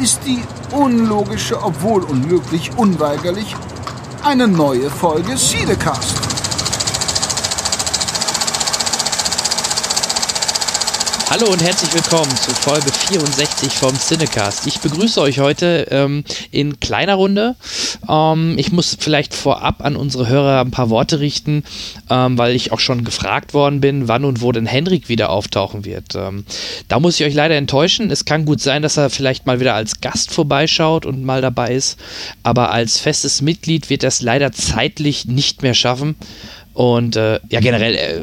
ist 0.00 0.20
die 0.24 0.42
unlogische, 0.72 1.62
obwohl 1.62 2.02
unmöglich, 2.04 2.70
unweigerlich 2.78 3.54
eine 4.22 4.48
neue 4.48 4.88
Folge 4.88 5.36
Siedecast. 5.36 6.16
Hallo 11.28 11.52
und 11.52 11.62
herzlich 11.62 11.92
willkommen 11.94 12.34
zu 12.34 12.50
Folge 12.52 12.90
64 12.90 13.72
vom 13.74 13.92
Cinecast. 13.96 14.66
Ich 14.66 14.80
begrüße 14.80 15.20
euch 15.20 15.38
heute 15.38 15.86
ähm, 15.90 16.24
in 16.50 16.80
kleiner 16.80 17.14
Runde. 17.14 17.54
Ähm, 18.08 18.54
ich 18.58 18.72
muss 18.72 18.96
vielleicht 18.98 19.34
vorab 19.34 19.84
an 19.84 19.96
unsere 19.96 20.28
Hörer 20.28 20.60
ein 20.60 20.70
paar 20.70 20.90
Worte 20.90 21.20
richten, 21.20 21.64
ähm, 22.08 22.38
weil 22.38 22.54
ich 22.54 22.72
auch 22.72 22.80
schon 22.80 23.04
gefragt 23.04 23.54
worden 23.54 23.80
bin, 23.80 24.08
wann 24.08 24.24
und 24.24 24.40
wo 24.40 24.52
denn 24.52 24.66
Henrik 24.66 25.08
wieder 25.08 25.30
auftauchen 25.30 25.84
wird. 25.84 26.14
Ähm, 26.14 26.44
da 26.88 27.00
muss 27.00 27.18
ich 27.18 27.26
euch 27.26 27.34
leider 27.34 27.56
enttäuschen. 27.56 28.10
Es 28.10 28.24
kann 28.24 28.44
gut 28.44 28.60
sein, 28.60 28.82
dass 28.82 28.96
er 28.96 29.10
vielleicht 29.10 29.46
mal 29.46 29.60
wieder 29.60 29.74
als 29.74 30.00
Gast 30.00 30.32
vorbeischaut 30.32 31.06
und 31.06 31.24
mal 31.24 31.40
dabei 31.40 31.74
ist, 31.74 31.98
aber 32.42 32.70
als 32.70 32.98
festes 32.98 33.42
Mitglied 33.42 33.90
wird 33.90 34.02
er 34.02 34.08
es 34.08 34.22
leider 34.22 34.52
zeitlich 34.52 35.26
nicht 35.26 35.62
mehr 35.62 35.74
schaffen. 35.74 36.16
Und 36.72 37.16
äh, 37.16 37.40
ja, 37.50 37.60
generell, 37.60 37.94
äh, 37.94 38.22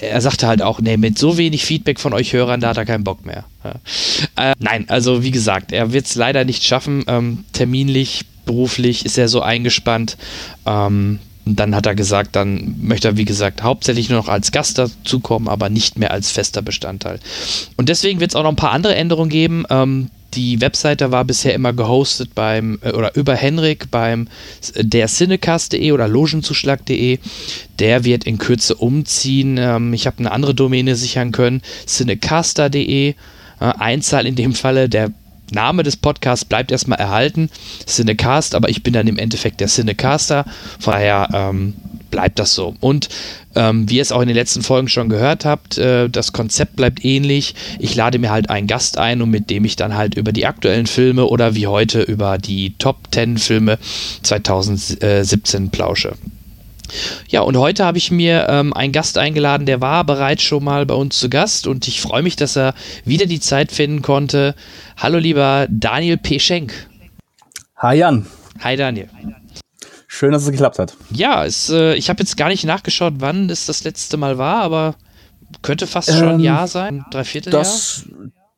er 0.00 0.20
sagte 0.20 0.46
halt 0.46 0.62
auch, 0.62 0.80
nee, 0.80 0.96
mit 0.96 1.18
so 1.18 1.36
wenig 1.36 1.64
Feedback 1.64 2.00
von 2.00 2.14
euch 2.14 2.32
Hörern, 2.32 2.60
da 2.60 2.70
hat 2.70 2.78
er 2.78 2.86
keinen 2.86 3.04
Bock 3.04 3.24
mehr. 3.26 3.44
Ja. 3.62 4.50
Äh, 4.50 4.54
nein, 4.58 4.86
also 4.88 5.22
wie 5.22 5.30
gesagt, 5.30 5.72
er 5.72 5.92
wird 5.92 6.06
es 6.06 6.14
leider 6.14 6.44
nicht 6.44 6.64
schaffen. 6.64 7.04
Ähm, 7.06 7.44
terminlich, 7.52 8.24
beruflich 8.44 9.04
ist 9.04 9.18
er 9.18 9.28
so 9.28 9.40
eingespannt. 9.40 10.16
Ähm, 10.66 11.18
dann 11.44 11.74
hat 11.74 11.86
er 11.86 11.94
gesagt, 11.94 12.36
dann 12.36 12.76
möchte 12.80 13.08
er, 13.08 13.16
wie 13.16 13.24
gesagt, 13.24 13.62
hauptsächlich 13.62 14.08
nur 14.08 14.18
noch 14.18 14.28
als 14.28 14.52
Gast 14.52 14.78
dazukommen, 14.78 15.48
aber 15.48 15.70
nicht 15.70 15.98
mehr 15.98 16.12
als 16.12 16.30
fester 16.30 16.62
Bestandteil. 16.62 17.18
Und 17.76 17.88
deswegen 17.88 18.20
wird 18.20 18.30
es 18.30 18.36
auch 18.36 18.44
noch 18.44 18.50
ein 18.50 18.56
paar 18.56 18.70
andere 18.70 18.94
Änderungen 18.94 19.30
geben. 19.30 19.64
Ähm, 19.68 20.10
die 20.34 20.60
Webseite 20.60 21.10
war 21.10 21.24
bisher 21.24 21.54
immer 21.54 21.72
gehostet 21.72 22.34
beim 22.34 22.78
äh, 22.82 22.92
oder 22.92 23.14
über 23.16 23.34
Henrik 23.34 23.90
beim 23.90 24.28
äh, 24.74 24.84
der 24.84 25.08
Cinecast.de 25.08 25.92
oder 25.92 26.08
Logenzuschlag.de. 26.08 27.18
Der 27.78 28.04
wird 28.04 28.24
in 28.24 28.38
Kürze 28.38 28.76
umziehen. 28.76 29.58
Ähm, 29.58 29.92
ich 29.92 30.06
habe 30.06 30.18
eine 30.20 30.30
andere 30.30 30.54
Domäne 30.54 30.96
sichern 30.96 31.32
können, 31.32 31.60
cinecaster.de. 31.86 33.10
Äh, 33.10 33.14
Einzahl 33.58 34.26
in 34.26 34.34
dem 34.34 34.54
Falle, 34.54 34.88
der 34.88 35.12
Name 35.52 35.82
des 35.82 35.96
Podcasts 35.96 36.44
bleibt 36.44 36.72
erstmal 36.72 36.98
erhalten, 36.98 37.50
Cinecast, 37.86 38.54
aber 38.54 38.68
ich 38.68 38.82
bin 38.82 38.92
dann 38.92 39.06
im 39.06 39.18
Endeffekt 39.18 39.60
der 39.60 39.68
Cinecaster. 39.68 40.44
Von 40.78 40.94
daher 40.94 41.28
ähm, 41.32 41.74
bleibt 42.10 42.38
das 42.38 42.54
so. 42.54 42.76
Und 42.80 43.08
ähm, 43.56 43.88
wie 43.90 43.96
ihr 43.96 44.02
es 44.02 44.12
auch 44.12 44.20
in 44.20 44.28
den 44.28 44.36
letzten 44.36 44.62
Folgen 44.62 44.88
schon 44.88 45.08
gehört 45.08 45.44
habt, 45.44 45.78
äh, 45.78 46.08
das 46.08 46.32
Konzept 46.32 46.76
bleibt 46.76 47.04
ähnlich. 47.04 47.56
Ich 47.80 47.96
lade 47.96 48.20
mir 48.20 48.30
halt 48.30 48.50
einen 48.50 48.68
Gast 48.68 48.98
ein 48.98 49.20
und 49.20 49.30
mit 49.30 49.50
dem 49.50 49.64
ich 49.64 49.74
dann 49.74 49.96
halt 49.96 50.14
über 50.14 50.30
die 50.30 50.46
aktuellen 50.46 50.86
Filme 50.86 51.26
oder 51.26 51.56
wie 51.56 51.66
heute 51.66 52.02
über 52.02 52.38
die 52.38 52.74
Top 52.78 53.08
10 53.10 53.38
Filme 53.38 53.78
2017 54.22 55.70
plausche. 55.70 56.12
Ja, 57.28 57.40
und 57.42 57.56
heute 57.56 57.84
habe 57.84 57.98
ich 57.98 58.10
mir 58.10 58.46
ähm, 58.48 58.72
einen 58.72 58.92
Gast 58.92 59.18
eingeladen, 59.18 59.66
der 59.66 59.80
war 59.80 60.04
bereits 60.04 60.42
schon 60.42 60.64
mal 60.64 60.86
bei 60.86 60.94
uns 60.94 61.18
zu 61.18 61.28
Gast 61.28 61.66
und 61.66 61.88
ich 61.88 62.00
freue 62.00 62.22
mich, 62.22 62.36
dass 62.36 62.56
er 62.56 62.74
wieder 63.04 63.26
die 63.26 63.40
Zeit 63.40 63.72
finden 63.72 64.02
konnte. 64.02 64.54
Hallo 64.96 65.18
lieber 65.18 65.66
Daniel 65.70 66.16
P. 66.16 66.38
Schenk. 66.38 66.72
Hi 67.76 67.96
Jan. 67.96 68.26
Hi 68.60 68.76
Daniel. 68.76 69.08
Schön, 70.06 70.32
dass 70.32 70.42
es 70.42 70.50
geklappt 70.50 70.78
hat. 70.78 70.94
Ja, 71.10 71.44
es, 71.44 71.70
äh, 71.70 71.94
ich 71.94 72.10
habe 72.10 72.20
jetzt 72.20 72.36
gar 72.36 72.48
nicht 72.48 72.64
nachgeschaut, 72.64 73.14
wann 73.18 73.48
es 73.48 73.66
das 73.66 73.82
letzte 73.82 74.18
Mal 74.18 74.36
war, 74.36 74.62
aber 74.62 74.94
könnte 75.62 75.86
fast 75.86 76.10
ähm, 76.10 76.16
schon 76.16 76.28
ein 76.28 76.40
Jahr 76.40 76.68
sein, 76.68 77.04
dreiviertel 77.10 77.50
das, 77.50 78.04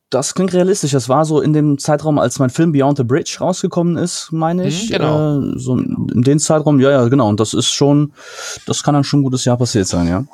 Das 0.09 0.33
klingt 0.35 0.53
realistisch. 0.53 0.91
Das 0.91 1.09
war 1.09 1.25
so 1.25 1.41
in 1.41 1.53
dem 1.53 1.77
Zeitraum, 1.77 2.19
als 2.19 2.39
mein 2.39 2.49
Film 2.49 2.71
Beyond 2.71 2.97
the 2.97 3.03
Bridge 3.03 3.37
rausgekommen 3.39 3.97
ist, 3.97 4.31
meine 4.31 4.67
ich. 4.67 4.89
Mhm, 4.89 4.93
genau. 4.93 5.39
Äh, 5.39 5.59
so 5.59 5.75
in 6.15 6.23
den 6.23 6.39
Zeitraum, 6.39 6.79
ja, 6.79 6.91
ja, 6.91 7.07
genau. 7.07 7.27
Und 7.27 7.39
das 7.39 7.53
ist 7.53 7.71
schon, 7.71 8.13
das 8.65 8.83
kann 8.83 8.93
dann 8.93 9.03
schon 9.03 9.19
ein 9.19 9.23
gutes 9.23 9.45
Jahr 9.45 9.57
passiert 9.57 9.87
sein, 9.87 10.07
ja. 10.07 10.25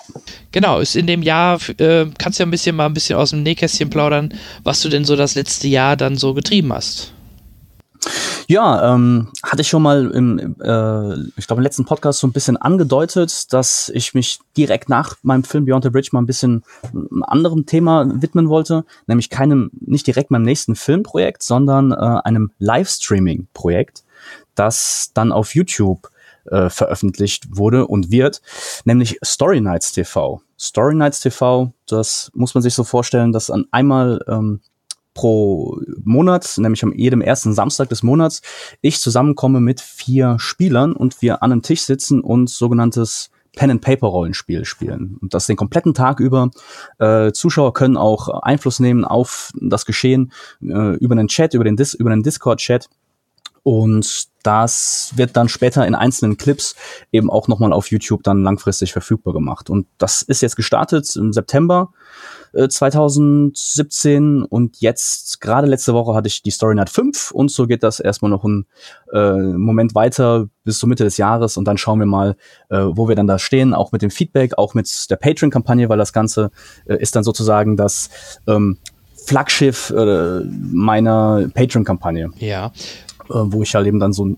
Genau, 0.52 0.80
ist 0.80 0.96
in 0.96 1.08
dem 1.08 1.24
Jahr, 1.24 1.60
äh, 1.78 2.06
kannst 2.18 2.40
du 2.40 2.44
ja 2.44 2.48
ein 2.48 2.52
bisschen 2.52 2.76
mal 2.76 2.86
ein 2.86 2.94
bisschen 2.94 3.18
aus 3.18 3.32
dem 3.32 3.44
Nähkästchen 3.44 3.90
plaudern, 3.90 4.34
was 4.64 4.82
du 4.82 4.90
denn 4.90 5.06
so 5.06 5.16
das 5.16 5.36
letzte 5.36 5.68
Jahr 5.68 5.98
dann 5.98 6.16
so 6.16 6.34
getrieben 6.34 6.72
hast. 6.72 7.14
Ja, 8.48 8.94
ähm, 8.94 9.30
hatte 9.44 9.62
ich 9.62 9.70
schon 9.70 9.84
mal 9.84 10.10
im, 10.12 10.40
äh, 10.60 11.14
ich 11.38 11.48
glaube, 11.48 11.62
im 11.62 11.64
letzten 11.64 11.86
Podcast 11.86 12.20
so 12.20 12.28
ein 12.28 12.34
bisschen 12.34 12.58
angedeutet, 12.58 13.54
dass 13.54 13.90
ich 13.94 14.14
mich 14.14 14.40
direkt 14.58 14.90
nach 14.90 15.16
meinem 15.22 15.44
Film 15.44 15.66
Beyond 15.66 15.84
the 15.84 15.90
Bridge 15.90 16.10
mal 16.12 16.22
ein 16.22 16.26
bisschen 16.26 16.64
einem 16.92 17.24
anderen 17.24 17.66
Thema 17.66 18.12
widmen 18.22 18.50
wollte, 18.50 18.84
nämlich 19.08 19.30
keinem, 19.30 19.70
nicht 19.80 20.08
direkt 20.08 20.32
meinem 20.32 20.44
nächsten 20.44 20.76
Filmprojekt, 20.76 21.44
sondern 21.44 21.92
äh, 21.92 21.96
einem 21.96 22.52
Livestreaming-Projekt, 22.58 24.04
das 24.62 25.10
dann 25.16 25.32
auf 25.32 25.56
YouTube 25.56 26.12
äh, 26.46 26.70
veröffentlicht 26.70 27.58
wurde 27.58 27.88
und 27.88 28.12
wird, 28.12 28.42
nämlich 28.86 29.18
Story 29.26 29.60
Nights 29.60 29.92
TV. 29.92 30.40
Story 30.60 30.94
Nights 30.94 31.20
TV, 31.20 31.74
das 31.88 32.32
muss 32.36 32.54
man 32.54 32.62
sich 32.62 32.76
so 32.76 32.84
vorstellen, 32.84 33.32
dass 33.32 33.50
an 33.50 33.66
einmal 33.72 34.24
ähm, 34.28 34.62
pro 35.16 35.80
Monat, 36.04 36.58
nämlich 36.58 36.84
am 36.84 36.94
jedem 36.94 37.22
ersten 37.22 37.54
Samstag 37.54 37.90
des 37.90 38.04
Monats, 38.04 38.44
ich 38.82 39.00
zusammenkomme 39.00 39.62
mit 39.62 39.82
vier 39.82 40.38
Spielern 40.38 40.94
und 40.94 41.24
wir 41.24 41.42
an 41.42 41.52
einem 41.52 41.64
Tisch 41.64 41.82
sitzen 41.82 42.22
und 42.22 42.50
sogenanntes 42.50 43.32
Pen-and-Paper-Rollenspiel 43.56 44.64
spielen. 44.64 45.18
Und 45.22 45.34
das 45.34 45.48
den 45.48 45.58
kompletten 45.58 45.94
Tag 45.94 46.20
über. 46.20 46.52
Äh, 47.00 47.32
Zuschauer 47.32 47.74
können 47.74 47.98
auch 47.98 48.30
Einfluss 48.30 48.80
nehmen 48.80 49.04
auf 49.04 49.52
das 49.60 49.86
Geschehen 49.86 50.32
äh, 50.62 50.96
über 50.98 51.16
den 51.16 51.28
Chat, 51.28 51.56
über 51.56 51.64
den, 51.64 51.76
Dis 51.76 51.96
über 51.96 52.12
den 52.12 52.24
Discord-Chat. 52.24 52.88
Und 53.64 54.28
das 54.44 55.12
wird 55.16 55.38
dann 55.38 55.50
später 55.50 55.86
in 55.86 55.94
einzelnen 55.94 56.38
Clips 56.38 56.76
eben 57.12 57.30
auch 57.30 57.48
nochmal 57.48 57.74
auf 57.74 57.92
YouTube 57.92 58.24
dann 58.24 58.44
langfristig 58.44 58.92
verfügbar 58.92 59.34
gemacht. 59.34 59.70
Und 59.70 59.88
das 59.98 60.24
ist 60.24 60.42
jetzt 60.42 60.56
gestartet 60.56 61.16
im 61.16 61.32
September 61.32 61.92
2017 62.54 64.44
und 64.44 64.82
jetzt, 64.82 65.40
gerade 65.40 65.68
letzte 65.68 65.94
Woche 65.94 66.14
hatte 66.14 66.28
ich 66.28 66.42
die 66.42 66.52
Story 66.52 66.76
Night 66.76 66.90
5 66.90 67.32
und 67.32 67.50
so 67.50 67.66
geht 67.66 67.82
das 67.82 68.02
erstmal 68.02 68.30
noch 68.30 68.44
einen 68.44 68.66
äh, 69.14 69.32
Moment 69.32 69.96
weiter 69.96 70.48
bis 70.66 70.78
zur 70.80 70.90
Mitte 70.90 71.06
des 71.06 71.16
Jahres 71.16 71.56
und 71.56 71.66
dann 71.66 71.78
schauen 71.78 72.00
wir 72.00 72.06
mal, 72.06 72.36
äh, 72.70 72.78
wo 72.78 73.08
wir 73.08 73.16
dann 73.16 73.28
da 73.28 73.40
stehen, 73.40 73.74
auch 73.74 73.94
mit 73.94 74.02
dem 74.02 74.12
Feedback, 74.12 74.58
auch 74.58 74.74
mit 74.74 75.10
der 75.10 75.16
Patreon-Kampagne, 75.16 75.88
weil 75.88 75.98
das 75.98 76.12
Ganze 76.12 76.52
äh, 76.86 76.98
ist 76.98 77.16
dann 77.16 77.24
sozusagen 77.24 77.78
das 77.78 78.10
ähm, 78.48 78.78
Flaggschiff 79.26 79.92
äh, 79.92 80.42
meiner 80.44 81.50
Patreon-Kampagne. 81.54 82.32
Ja. 82.40 82.74
Äh, 83.32 83.52
wo 83.52 83.64
ich 83.64 83.74
halt 83.76 83.88
eben 83.88 84.00
dann 84.00 84.12
so 84.12 84.24
einen 84.24 84.38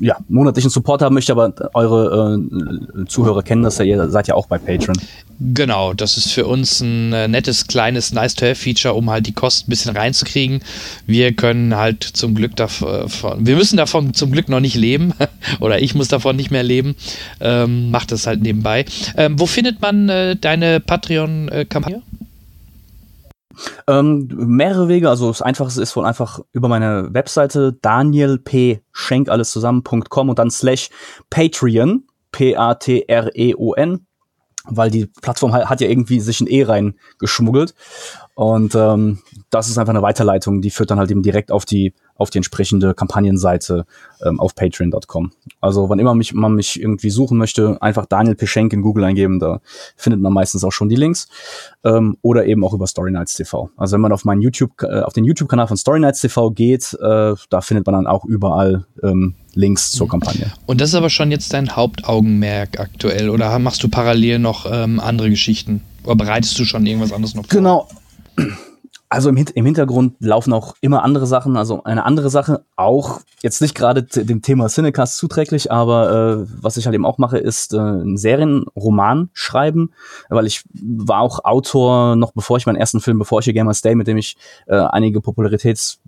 ja, 0.00 0.16
monatlichen 0.28 0.70
Support 0.70 1.02
haben 1.02 1.14
möchte, 1.14 1.32
aber 1.32 1.52
eure 1.74 2.38
äh, 2.38 3.06
Zuhörer 3.06 3.42
kennen 3.42 3.62
das 3.62 3.78
ja, 3.78 3.84
ihr 3.84 4.08
seid 4.10 4.28
ja 4.28 4.34
auch 4.34 4.46
bei 4.46 4.58
Patreon. 4.58 4.96
Genau, 5.40 5.92
das 5.92 6.16
ist 6.16 6.30
für 6.30 6.46
uns 6.46 6.80
ein 6.80 7.12
äh, 7.12 7.26
nettes, 7.26 7.66
kleines 7.66 8.12
Nice-to-Have-Feature, 8.12 8.94
um 8.94 9.10
halt 9.10 9.26
die 9.26 9.32
Kosten 9.32 9.66
ein 9.66 9.70
bisschen 9.70 9.96
reinzukriegen. 9.96 10.60
Wir 11.06 11.32
können 11.32 11.76
halt 11.76 12.04
zum 12.04 12.34
Glück 12.34 12.54
davon, 12.54 13.44
wir 13.44 13.56
müssen 13.56 13.76
davon 13.76 14.14
zum 14.14 14.30
Glück 14.30 14.48
noch 14.48 14.60
nicht 14.60 14.76
leben, 14.76 15.12
oder 15.60 15.82
ich 15.82 15.94
muss 15.94 16.08
davon 16.08 16.36
nicht 16.36 16.50
mehr 16.52 16.62
leben, 16.62 16.94
ähm, 17.40 17.90
macht 17.90 18.12
das 18.12 18.26
halt 18.26 18.40
nebenbei. 18.40 18.84
Ähm, 19.16 19.38
wo 19.40 19.46
findet 19.46 19.80
man 19.80 20.08
äh, 20.08 20.36
deine 20.36 20.78
Patreon-Kampagne? 20.78 22.02
Ähm, 23.86 24.28
mehrere 24.32 24.88
Wege, 24.88 25.08
also 25.08 25.28
das 25.28 25.42
Einfachste 25.42 25.82
ist 25.82 25.96
wohl 25.96 26.04
einfach 26.04 26.40
über 26.52 26.68
meine 26.68 27.12
Webseite 27.12 27.72
Daniel 27.80 28.38
P. 28.38 28.82
Schenk 28.92 29.28
alles 29.28 29.52
zusammen.com 29.52 30.28
und 30.28 30.38
dann 30.38 30.50
slash 30.50 30.90
Patreon, 31.30 32.04
P-A-T-R-E-O-N, 32.32 34.06
weil 34.64 34.90
die 34.90 35.06
Plattform 35.06 35.52
hat 35.52 35.80
ja 35.80 35.88
irgendwie 35.88 36.20
sich 36.20 36.40
ein 36.40 36.46
E 36.46 36.62
reingeschmuggelt. 36.62 37.74
Und 38.34 38.74
ähm, 38.74 39.18
das 39.50 39.68
ist 39.68 39.78
einfach 39.78 39.92
eine 39.92 40.02
Weiterleitung, 40.02 40.62
die 40.62 40.70
führt 40.70 40.90
dann 40.90 40.98
halt 40.98 41.10
eben 41.10 41.22
direkt 41.22 41.52
auf 41.52 41.64
die 41.64 41.94
auf 42.16 42.30
die 42.30 42.38
entsprechende 42.38 42.94
Kampagnenseite 42.94 43.86
ähm, 44.24 44.40
auf 44.40 44.54
patreon.com. 44.54 45.32
Also 45.60 45.88
wann 45.88 45.98
immer 45.98 46.14
mich, 46.14 46.34
man 46.34 46.54
mich 46.54 46.80
irgendwie 46.80 47.10
suchen 47.10 47.38
möchte, 47.38 47.80
einfach 47.80 48.06
Daniel 48.06 48.34
Peschenk 48.34 48.72
in 48.72 48.82
Google 48.82 49.04
eingeben, 49.04 49.38
da 49.38 49.60
findet 49.96 50.20
man 50.20 50.32
meistens 50.32 50.64
auch 50.64 50.72
schon 50.72 50.88
die 50.88 50.96
Links. 50.96 51.28
Ähm, 51.84 52.16
oder 52.22 52.46
eben 52.46 52.64
auch 52.64 52.74
über 52.74 52.86
Story 52.86 53.10
Nights 53.10 53.34
TV. 53.34 53.70
Also 53.76 53.94
wenn 53.94 54.00
man 54.00 54.12
auf 54.12 54.24
meinen 54.24 54.40
YouTube, 54.40 54.82
äh, 54.82 55.00
auf 55.00 55.12
den 55.12 55.24
YouTube-Kanal 55.24 55.66
von 55.66 55.76
Story 55.76 56.00
Nights 56.00 56.20
TV 56.20 56.50
geht, 56.50 56.94
äh, 57.00 57.34
da 57.50 57.60
findet 57.60 57.86
man 57.86 57.94
dann 57.94 58.06
auch 58.06 58.24
überall 58.24 58.86
ähm, 59.02 59.34
Links 59.54 59.92
zur 59.92 60.08
Kampagne. 60.08 60.52
Und 60.66 60.80
das 60.80 60.90
ist 60.90 60.94
aber 60.94 61.10
schon 61.10 61.30
jetzt 61.30 61.52
dein 61.52 61.76
Hauptaugenmerk 61.76 62.80
aktuell 62.80 63.28
oder 63.30 63.58
machst 63.58 63.82
du 63.82 63.88
parallel 63.88 64.38
noch 64.38 64.66
ähm, 64.70 65.00
andere 65.00 65.28
Geschichten? 65.30 65.82
Oder 66.04 66.16
bereitest 66.16 66.58
du 66.58 66.64
schon 66.64 66.86
irgendwas 66.86 67.12
anderes 67.12 67.34
noch 67.34 67.46
vor? 67.46 67.50
Genau. 67.50 67.88
Also 69.12 69.28
im, 69.28 69.36
im, 69.36 69.66
Hintergrund 69.66 70.14
laufen 70.20 70.54
auch 70.54 70.74
immer 70.80 71.02
andere 71.02 71.26
Sachen. 71.26 71.58
Also 71.58 71.84
eine 71.84 72.06
andere 72.06 72.30
Sache, 72.30 72.64
auch 72.76 73.20
jetzt 73.42 73.60
nicht 73.60 73.74
gerade 73.74 74.04
dem 74.04 74.40
Thema 74.40 74.68
Cinecast 74.68 75.18
zuträglich, 75.18 75.70
aber 75.70 76.46
äh, 76.46 76.46
was 76.62 76.78
ich 76.78 76.86
halt 76.86 76.94
eben 76.94 77.04
auch 77.04 77.18
mache, 77.18 77.36
ist 77.36 77.74
äh, 77.74 77.78
einen 77.78 78.16
Serienroman 78.16 79.28
schreiben, 79.34 79.92
weil 80.30 80.46
ich 80.46 80.64
war 80.72 81.20
auch 81.20 81.44
Autor 81.44 82.16
noch 82.16 82.32
bevor 82.32 82.56
ich 82.56 82.64
meinen 82.64 82.76
ersten 82.76 83.00
Film, 83.00 83.18
bevor 83.18 83.40
ich 83.40 83.44
hier 83.44 83.52
Gamers 83.52 83.82
Day, 83.82 83.94
mit 83.94 84.06
dem 84.06 84.16
ich 84.16 84.38
äh, 84.66 84.76
einige 84.76 85.20
Popularität 85.20 85.98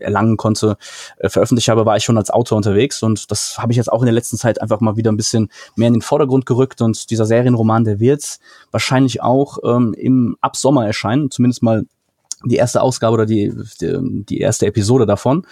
erlangen 0.00 0.36
konnte, 0.36 0.78
äh, 1.18 1.28
veröffentlicht 1.28 1.68
habe, 1.68 1.86
war 1.86 1.96
ich 1.96 2.02
schon 2.02 2.18
als 2.18 2.30
Autor 2.30 2.56
unterwegs 2.56 3.04
und 3.04 3.30
das 3.30 3.56
habe 3.58 3.70
ich 3.70 3.76
jetzt 3.76 3.92
auch 3.92 4.02
in 4.02 4.06
der 4.06 4.14
letzten 4.14 4.36
Zeit 4.36 4.60
einfach 4.60 4.80
mal 4.80 4.96
wieder 4.96 5.12
ein 5.12 5.16
bisschen 5.16 5.48
mehr 5.76 5.86
in 5.86 5.94
den 5.94 6.02
Vordergrund 6.02 6.44
gerückt 6.46 6.82
und 6.82 7.08
dieser 7.10 7.24
Serienroman, 7.24 7.84
der 7.84 8.00
wird 8.00 8.40
wahrscheinlich 8.72 9.22
auch 9.22 9.58
ähm, 9.62 9.94
im 9.96 10.36
ab 10.40 10.56
Sommer 10.56 10.84
erscheinen, 10.84 11.30
zumindest 11.30 11.62
mal 11.62 11.84
die 12.44 12.56
erste 12.56 12.82
Ausgabe 12.82 13.14
oder 13.14 13.26
die, 13.26 13.52
die, 13.80 14.24
die 14.28 14.38
erste 14.38 14.66
Episode 14.66 15.06
davon. 15.06 15.46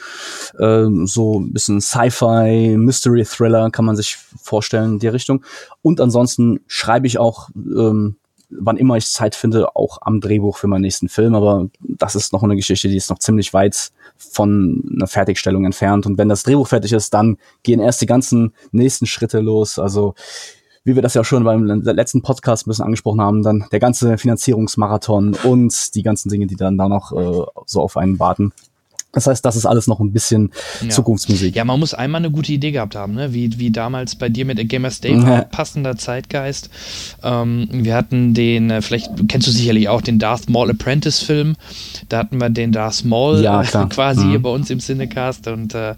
Ähm, 0.58 1.06
so 1.06 1.40
ein 1.40 1.52
bisschen 1.52 1.80
Sci-Fi, 1.80 2.76
Mystery 2.76 3.24
Thriller 3.24 3.70
kann 3.70 3.84
man 3.84 3.96
sich 3.96 4.16
vorstellen 4.16 4.94
in 4.94 4.98
die 4.98 5.08
Richtung. 5.08 5.44
Und 5.82 6.00
ansonsten 6.00 6.60
schreibe 6.66 7.06
ich 7.06 7.18
auch, 7.18 7.50
ähm, 7.56 8.16
wann 8.50 8.76
immer 8.76 8.96
ich 8.96 9.06
Zeit 9.06 9.34
finde, 9.34 9.76
auch 9.76 9.98
am 10.02 10.20
Drehbuch 10.20 10.56
für 10.56 10.66
meinen 10.66 10.82
nächsten 10.82 11.08
Film. 11.08 11.34
Aber 11.34 11.68
das 11.80 12.14
ist 12.14 12.32
noch 12.32 12.42
eine 12.42 12.56
Geschichte, 12.56 12.88
die 12.88 12.96
ist 12.96 13.10
noch 13.10 13.18
ziemlich 13.18 13.52
weit 13.54 13.90
von 14.16 14.82
einer 14.94 15.06
Fertigstellung 15.06 15.64
entfernt. 15.64 16.06
Und 16.06 16.18
wenn 16.18 16.28
das 16.28 16.42
Drehbuch 16.42 16.66
fertig 16.66 16.92
ist, 16.92 17.14
dann 17.14 17.38
gehen 17.62 17.80
erst 17.80 18.02
die 18.02 18.06
ganzen 18.06 18.52
nächsten 18.72 19.06
Schritte 19.06 19.40
los. 19.40 19.78
Also 19.78 20.14
wie 20.84 20.94
wir 20.94 21.02
das 21.02 21.14
ja 21.14 21.24
schon 21.24 21.44
beim 21.44 21.64
letzten 21.64 22.22
Podcast 22.22 22.66
ein 22.66 22.70
bisschen 22.70 22.84
angesprochen 22.84 23.20
haben, 23.20 23.42
dann 23.42 23.66
der 23.70 23.80
ganze 23.80 24.16
Finanzierungsmarathon 24.16 25.36
und 25.44 25.94
die 25.94 26.02
ganzen 26.02 26.30
Dinge, 26.30 26.46
die 26.46 26.56
dann 26.56 26.78
da 26.78 26.88
noch 26.88 27.12
äh, 27.12 27.44
so 27.66 27.82
auf 27.82 27.96
einen 27.96 28.18
warten. 28.18 28.52
Das 29.12 29.26
heißt, 29.26 29.44
das 29.44 29.56
ist 29.56 29.66
alles 29.66 29.88
noch 29.88 29.98
ein 29.98 30.12
bisschen 30.12 30.52
ja. 30.82 30.88
Zukunftsmusik. 30.88 31.56
Ja, 31.56 31.64
man 31.64 31.80
muss 31.80 31.94
einmal 31.94 32.20
eine 32.20 32.30
gute 32.30 32.52
Idee 32.52 32.70
gehabt 32.70 32.94
haben, 32.94 33.14
ne? 33.14 33.34
wie, 33.34 33.58
wie 33.58 33.70
damals 33.70 34.14
bei 34.14 34.28
dir 34.28 34.44
mit 34.44 34.60
A 34.60 34.62
Gamers 34.62 35.00
Day, 35.00 35.16
ja. 35.16 35.42
passender 35.42 35.96
Zeitgeist. 35.96 36.70
Ähm, 37.24 37.68
wir 37.72 37.96
hatten 37.96 38.34
den, 38.34 38.70
äh, 38.70 38.82
vielleicht 38.82 39.10
kennst 39.28 39.48
du 39.48 39.50
sicherlich 39.50 39.88
auch 39.88 40.00
den 40.00 40.20
Darth 40.20 40.48
Maul 40.48 40.70
Apprentice 40.70 41.20
Film. 41.20 41.56
Da 42.08 42.18
hatten 42.18 42.38
wir 42.38 42.50
den 42.50 42.70
Darth 42.70 43.04
Maul 43.04 43.42
ja, 43.42 43.62
äh, 43.62 43.66
quasi 43.88 44.24
mhm. 44.24 44.30
hier 44.30 44.42
bei 44.42 44.50
uns 44.50 44.70
im 44.70 44.78
Cinecast 44.78 45.48
und 45.48 45.74
äh, 45.74 45.96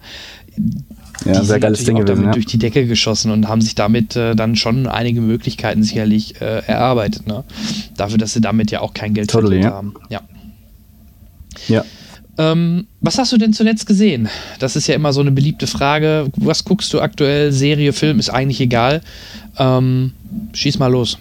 ja, 1.25 1.41
die 1.41 1.47
sehr 1.47 1.61
geiles 1.61 1.85
Ding 1.85 1.97
gewesen, 1.97 2.25
ja. 2.25 2.31
durch 2.33 2.47
die 2.47 2.59
Decke 2.59 2.87
geschossen 2.87 3.31
und 3.31 3.49
haben 3.49 3.61
sich 3.61 3.75
damit 3.75 4.17
äh, 4.17 4.35
dann 4.35 4.57
schon 4.57 4.87
einige 4.87 5.21
Möglichkeiten 5.21 5.83
sicherlich 5.83 6.41
äh, 6.41 6.63
erarbeitet. 6.67 7.27
Ne? 7.27 7.45
Dafür, 7.97 8.19
dass 8.19 8.33
sie 8.33 8.41
damit 8.41 8.71
ja 8.71 8.81
auch 8.81 8.95
kein 8.95 9.15
Geld 9.15 9.31
totally, 9.31 9.63
verdient 9.63 9.65
ja. 9.65 9.77
haben. 9.77 9.95
Ja. 10.09 10.21
Ja. 11.69 11.85
Ähm, 12.39 12.87
was 13.01 13.19
hast 13.19 13.33
du 13.33 13.37
denn 13.37 13.53
zuletzt 13.53 13.87
gesehen? 13.87 14.29
Das 14.59 14.75
ist 14.75 14.87
ja 14.87 14.95
immer 14.95 15.13
so 15.13 15.21
eine 15.21 15.33
beliebte 15.33 15.67
Frage. 15.67 16.29
Was 16.37 16.65
guckst 16.65 16.93
du 16.95 17.01
aktuell? 17.01 17.53
Serie, 17.53 17.93
Film, 17.93 18.19
ist 18.19 18.31
eigentlich 18.31 18.61
egal. 18.61 19.03
Ähm, 19.59 20.13
schieß 20.55 20.79
mal 20.79 20.91
los. 20.91 21.19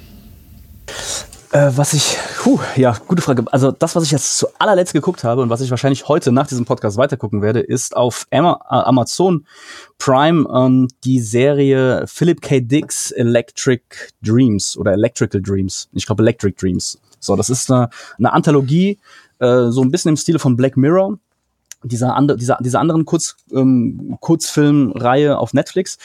Äh, 1.51 1.71
was 1.75 1.93
ich, 1.93 2.17
puh, 2.37 2.59
ja, 2.77 2.95
gute 3.07 3.21
Frage. 3.21 3.43
Also 3.51 3.71
das, 3.71 3.93
was 3.95 4.05
ich 4.05 4.11
jetzt 4.11 4.37
zu 4.37 4.47
allerletzt 4.57 4.93
geguckt 4.93 5.25
habe 5.25 5.41
und 5.41 5.49
was 5.49 5.59
ich 5.59 5.69
wahrscheinlich 5.69 6.07
heute 6.07 6.31
nach 6.31 6.47
diesem 6.47 6.63
Podcast 6.63 6.95
weitergucken 6.95 7.41
werde, 7.41 7.59
ist 7.59 7.95
auf 7.95 8.25
Amazon 8.31 9.45
Prime 9.97 10.47
ähm, 10.53 10.87
die 11.03 11.19
Serie 11.19 12.05
Philip 12.07 12.41
K. 12.41 12.61
Dick's 12.61 13.11
Electric 13.11 13.83
Dreams 14.23 14.77
oder 14.77 14.93
Electrical 14.93 15.41
Dreams. 15.41 15.89
Ich 15.91 16.05
glaube 16.05 16.23
Electric 16.23 16.55
Dreams. 16.57 17.01
So, 17.19 17.35
das 17.35 17.49
ist 17.49 17.69
eine, 17.69 17.89
eine 18.17 18.31
Anthologie, 18.31 18.97
äh, 19.39 19.71
so 19.71 19.81
ein 19.81 19.91
bisschen 19.91 20.09
im 20.09 20.17
Stile 20.17 20.39
von 20.39 20.55
Black 20.55 20.77
Mirror 20.77 21.17
dieser, 21.83 22.15
andere, 22.15 22.37
dieser, 22.37 22.59
dieser 22.61 22.79
anderen 22.79 23.03
Kurz, 23.03 23.35
ähm, 23.51 24.17
Kurzfilmreihe 24.21 25.37
auf 25.37 25.53
Netflix, 25.53 25.97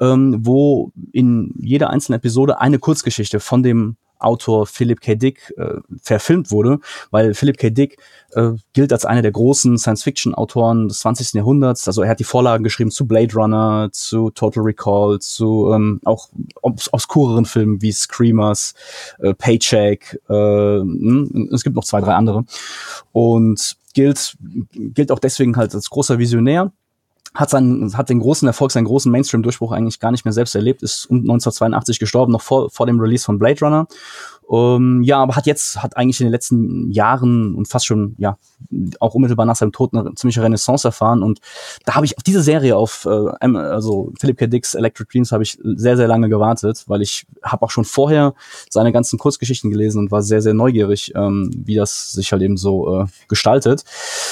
ähm, 0.00 0.38
wo 0.40 0.90
in 1.12 1.54
jeder 1.60 1.90
einzelnen 1.90 2.16
Episode 2.16 2.60
eine 2.60 2.80
Kurzgeschichte 2.80 3.38
von 3.38 3.62
dem 3.62 3.96
Autor 4.18 4.66
Philip 4.66 5.00
K. 5.00 5.14
Dick 5.14 5.52
äh, 5.56 5.74
verfilmt 6.02 6.50
wurde, 6.50 6.80
weil 7.10 7.34
Philip 7.34 7.58
K. 7.58 7.70
Dick 7.70 7.98
äh, 8.32 8.52
gilt 8.72 8.92
als 8.92 9.04
einer 9.04 9.22
der 9.22 9.30
großen 9.30 9.78
Science-Fiction-Autoren 9.78 10.88
des 10.88 11.00
20. 11.00 11.34
Jahrhunderts. 11.34 11.86
Also 11.86 12.02
er 12.02 12.10
hat 12.10 12.20
die 12.20 12.24
Vorlagen 12.24 12.64
geschrieben 12.64 12.90
zu 12.90 13.06
Blade 13.06 13.34
Runner, 13.34 13.88
zu 13.92 14.30
Total 14.30 14.62
Recall, 14.62 15.18
zu 15.20 15.72
ähm, 15.72 16.00
auch 16.04 16.28
obs 16.62 16.92
obskureren 16.92 17.44
Filmen 17.44 17.80
wie 17.82 17.92
Screamers, 17.92 18.74
äh, 19.20 19.34
Paycheck. 19.34 20.20
Äh, 20.28 20.34
hm, 20.34 21.50
es 21.52 21.62
gibt 21.62 21.76
noch 21.76 21.84
zwei, 21.84 22.00
drei 22.00 22.14
andere. 22.14 22.44
Und 23.12 23.76
gilt, 23.94 24.36
gilt 24.74 25.10
auch 25.10 25.18
deswegen 25.18 25.56
halt 25.56 25.74
als 25.74 25.90
großer 25.90 26.18
Visionär 26.18 26.72
hat 27.34 27.50
seinen, 27.50 27.96
hat 27.96 28.08
den 28.08 28.20
großen 28.20 28.48
Erfolg, 28.48 28.72
seinen 28.72 28.84
großen 28.84 29.10
Mainstream-Durchbruch 29.12 29.72
eigentlich 29.72 30.00
gar 30.00 30.10
nicht 30.10 30.24
mehr 30.24 30.32
selbst 30.32 30.54
erlebt, 30.54 30.82
ist 30.82 31.06
um 31.06 31.18
1982 31.18 31.98
gestorben, 31.98 32.32
noch 32.32 32.42
vor, 32.42 32.70
vor 32.70 32.86
dem 32.86 33.00
Release 33.00 33.24
von 33.24 33.38
Blade 33.38 33.60
Runner 33.60 33.86
ähm, 34.50 35.02
ja, 35.02 35.18
aber 35.18 35.36
hat 35.36 35.46
jetzt, 35.46 35.82
hat 35.82 35.96
eigentlich 35.96 36.20
in 36.20 36.26
den 36.26 36.32
letzten 36.32 36.90
Jahren 36.90 37.54
und 37.54 37.68
fast 37.68 37.86
schon, 37.86 38.14
ja, 38.18 38.38
auch 38.98 39.14
unmittelbar 39.14 39.46
nach 39.46 39.56
seinem 39.56 39.72
Tod 39.72 39.92
eine 39.92 40.14
ziemliche 40.14 40.42
Renaissance 40.42 40.88
erfahren. 40.88 41.22
Und 41.22 41.40
da 41.84 41.94
habe 41.94 42.06
ich 42.06 42.16
auf 42.16 42.22
diese 42.22 42.42
Serie, 42.42 42.76
auf 42.76 43.06
äh, 43.06 43.46
also 43.56 44.12
Philip 44.18 44.38
K. 44.38 44.46
Dick's 44.46 44.74
Electric 44.74 45.10
Dreams, 45.12 45.32
habe 45.32 45.42
ich 45.42 45.58
sehr, 45.62 45.96
sehr 45.96 46.08
lange 46.08 46.28
gewartet, 46.28 46.84
weil 46.86 47.02
ich 47.02 47.26
habe 47.42 47.64
auch 47.64 47.70
schon 47.70 47.84
vorher 47.84 48.34
seine 48.70 48.92
ganzen 48.92 49.18
Kurzgeschichten 49.18 49.70
gelesen 49.70 49.98
und 49.98 50.10
war 50.10 50.22
sehr, 50.22 50.40
sehr 50.40 50.54
neugierig, 50.54 51.12
ähm, 51.14 51.50
wie 51.54 51.74
das 51.74 52.12
sich 52.12 52.32
halt 52.32 52.42
eben 52.42 52.56
so 52.56 53.02
äh, 53.02 53.06
gestaltet. 53.28 53.84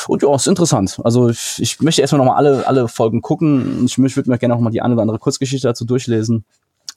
Und 0.09 0.23
ja, 0.23 0.35
ist 0.35 0.47
interessant. 0.47 0.99
Also 1.05 1.29
ich, 1.29 1.57
ich 1.59 1.81
möchte 1.81 2.01
erstmal 2.01 2.21
nochmal 2.21 2.37
alle, 2.37 2.67
alle 2.67 2.89
Folgen 2.89 3.21
gucken. 3.21 3.85
Ich, 3.85 3.99
ich 3.99 4.17
würde 4.17 4.31
mir 4.31 4.39
gerne 4.39 4.55
auch 4.55 4.61
mal 4.61 4.71
die 4.71 4.81
eine 4.81 4.95
oder 4.95 5.03
andere 5.03 5.19
Kurzgeschichte 5.19 5.69
dazu 5.69 5.85
durchlesen. 5.85 6.45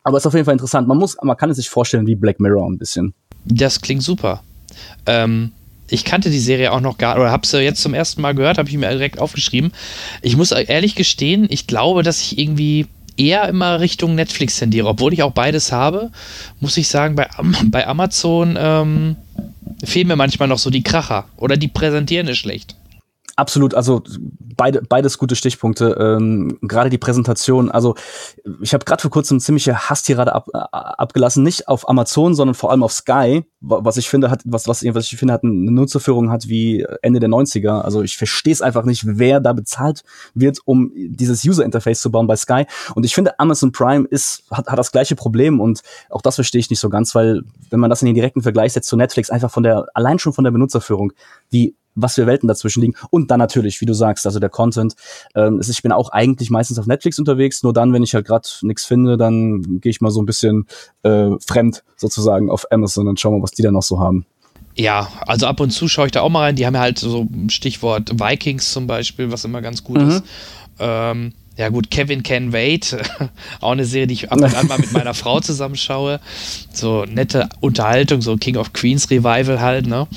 Aber 0.04 0.18
es 0.18 0.24
ist 0.24 0.28
auf 0.28 0.34
jeden 0.34 0.46
Fall 0.46 0.54
interessant. 0.54 0.88
Man 0.88 0.98
muss, 0.98 1.18
man 1.22 1.38
kann 1.38 1.50
es 1.50 1.58
sich 1.58 1.70
vorstellen 1.70 2.08
wie 2.08 2.16
Black 2.16 2.40
Mirror 2.40 2.70
ein 2.70 2.78
bisschen. 2.78 3.14
Das 3.46 3.82
klingt 3.82 4.04
super. 4.04 4.42
Ähm, 5.06 5.52
ich 5.90 6.06
kannte 6.06 6.30
die 6.30 6.40
Serie 6.40 6.72
auch 6.72 6.82
noch 6.82 6.98
gar 6.98 7.16
oder 7.16 7.32
habe 7.32 7.46
sie 7.46 7.60
jetzt 7.60 7.82
zum 7.82 7.94
ersten 7.94 8.22
Mal 8.22 8.36
gehört, 8.36 8.58
habe 8.58 8.70
ich 8.70 8.78
mir 8.78 8.90
direkt 8.90 9.20
aufgeschrieben. 9.20 9.72
Ich 10.22 10.38
muss 10.38 10.52
ehrlich 10.52 10.96
gestehen, 10.96 11.48
ich 11.50 11.68
glaube, 11.68 12.04
dass 12.04 12.22
ich 12.22 12.38
irgendwie 12.38 12.88
eher 13.18 13.48
immer 13.50 13.80
Richtung 13.80 14.16
Netflix 14.16 14.58
tendiere, 14.58 14.88
obwohl 14.88 15.14
ich 15.14 15.24
auch 15.24 15.34
beides 15.34 15.72
habe, 15.72 16.12
muss 16.60 16.78
ich 16.78 16.88
sagen, 16.88 17.16
bei, 17.16 17.28
bei 17.66 17.88
Amazon 17.88 18.58
ähm, 18.58 19.16
fehlen 19.84 20.08
mir 20.08 20.16
manchmal 20.16 20.48
noch 20.48 20.60
so 20.60 20.70
die 20.70 20.84
Kracher 20.84 21.26
oder 21.36 21.58
die 21.58 21.68
präsentieren 21.68 22.28
es 22.28 22.38
schlecht. 22.38 22.76
Absolut, 23.40 23.74
also 23.74 24.04
beide, 24.58 24.82
beides 24.82 25.18
gute 25.18 25.38
Stichpunkte. 25.38 25.96
Ähm, 25.98 26.60
gerade 26.62 26.90
die 26.90 26.98
Präsentation. 26.98 27.72
Also 27.72 27.96
ich 28.60 28.74
habe 28.74 28.84
gerade 28.84 29.02
vor 29.02 29.12
kurzem 29.12 29.40
ziemliche 29.40 29.90
Hasstirade 29.90 30.36
ab, 30.36 30.50
äh, 30.54 30.58
abgelassen, 30.58 31.42
nicht 31.42 31.70
auf 31.70 31.88
Amazon, 31.88 32.36
sondern 32.36 32.54
vor 32.54 32.70
allem 32.70 32.84
auf 32.84 32.92
Sky, 32.92 33.46
was 33.62 33.96
ich 33.96 34.10
finde 34.10 34.30
hat, 34.30 34.42
was 34.44 34.68
was, 34.68 34.84
was 34.84 35.06
ich 35.06 35.18
finde 35.18 35.34
hat 35.34 35.46
eine 35.46 35.72
Nutzerführung 35.72 36.32
hat 36.32 36.50
wie 36.50 36.86
Ende 37.02 37.22
der 37.22 37.30
90er. 37.30 37.80
Also 37.80 38.02
ich 38.02 38.18
verstehe 38.18 38.52
es 38.52 38.62
einfach 38.62 38.84
nicht, 38.84 39.04
wer 39.06 39.40
da 39.40 39.54
bezahlt 39.54 40.04
wird, 40.34 40.60
um 40.66 40.92
dieses 40.94 41.46
User 41.46 41.64
Interface 41.64 42.02
zu 42.02 42.12
bauen 42.12 42.28
bei 42.28 42.36
Sky. 42.36 42.66
Und 42.94 43.06
ich 43.06 43.16
finde 43.16 43.40
Amazon 43.40 43.72
Prime 43.72 44.06
ist 44.10 44.44
hat, 44.52 44.68
hat 44.68 44.78
das 44.78 44.92
gleiche 44.92 45.16
Problem 45.16 45.62
und 45.62 45.80
auch 46.10 46.22
das 46.22 46.36
verstehe 46.36 46.60
ich 46.60 46.70
nicht 46.70 46.82
so 46.82 46.90
ganz, 46.90 47.16
weil 47.16 47.44
wenn 47.70 47.80
man 47.80 47.90
das 47.90 48.02
in 48.02 48.08
den 48.08 48.16
direkten 48.16 48.42
Vergleich 48.42 48.74
setzt 48.74 48.90
zu 48.90 48.98
Netflix, 48.98 49.30
einfach 49.30 49.50
von 49.50 49.64
der 49.64 49.86
allein 49.94 50.20
schon 50.20 50.34
von 50.34 50.44
der 50.44 50.52
Benutzerführung, 50.52 51.14
wie 51.50 51.78
was 52.02 52.16
für 52.16 52.28
Welten 52.28 52.48
dazwischen 52.48 52.82
liegen. 52.82 52.96
Und 53.10 53.32
dann 53.32 53.40
natürlich, 53.40 53.82
wie 53.82 53.86
du 53.86 53.94
sagst, 53.94 54.26
also 54.26 54.40
der 54.40 54.50
Content. 54.50 54.96
Ähm, 55.36 55.62
ich 55.68 55.82
bin 55.82 55.92
auch 55.92 56.10
eigentlich 56.10 56.50
meistens 56.50 56.80
auf 56.80 56.88
Netflix 56.88 57.20
unterwegs, 57.20 57.64
nur 57.64 57.74
dann, 57.74 57.94
wenn 57.94 58.04
ich 58.04 58.14
halt 58.14 58.26
gerade 58.26 58.48
nichts 58.62 58.86
finde, 58.86 59.18
dann 59.18 59.80
gehe 59.80 59.92
ich 59.92 60.02
mal 60.02 60.12
so 60.12 60.22
ein 60.22 60.26
bisschen 60.26 60.66
äh, 61.04 61.30
fremd 61.46 61.84
sozusagen 61.96 62.50
auf 62.50 62.66
Amazon 62.72 63.08
und 63.08 63.20
schau 63.20 63.32
mal, 63.32 63.42
was 63.42 63.52
die 63.52 63.62
da 63.62 63.72
noch 63.72 63.84
so 63.84 64.00
haben. 64.00 64.26
Ja, 64.76 65.12
also 65.28 65.46
ab 65.46 65.60
und 65.60 65.72
zu 65.72 65.88
schaue 65.88 66.06
ich 66.06 66.12
da 66.12 66.22
auch 66.22 66.30
mal 66.30 66.42
rein. 66.42 66.56
Die 66.56 66.66
haben 66.66 66.76
ja 66.76 66.82
halt 66.82 67.00
so 67.00 67.28
Stichwort 67.48 68.20
Vikings 68.20 68.72
zum 68.72 68.88
Beispiel, 68.88 69.32
was 69.32 69.44
immer 69.44 69.62
ganz 69.62 69.84
gut 69.84 70.02
mhm. 70.02 70.10
ist. 70.10 70.24
Ähm, 70.80 71.34
Ja 71.60 71.68
gut, 71.68 71.92
Kevin 71.92 72.24
Can 72.24 72.54
Wait, 72.54 72.96
auch 73.60 73.74
eine 73.74 73.84
Serie, 73.84 74.08
die 74.08 74.14
ich 74.14 74.32
ab 74.32 74.38
und 74.38 74.56
an 74.56 74.68
mal 74.68 74.78
mit 74.80 74.94
meiner 74.94 75.14
Frau 75.14 75.42
zusammenschaue. 75.42 76.22
So 76.72 77.04
nette 77.04 77.50
Unterhaltung, 77.60 78.22
so 78.22 78.38
King 78.38 78.56
of 78.56 78.72
Queens 78.72 79.10
Revival 79.12 79.60
halt, 79.60 79.86
ne? 79.86 80.08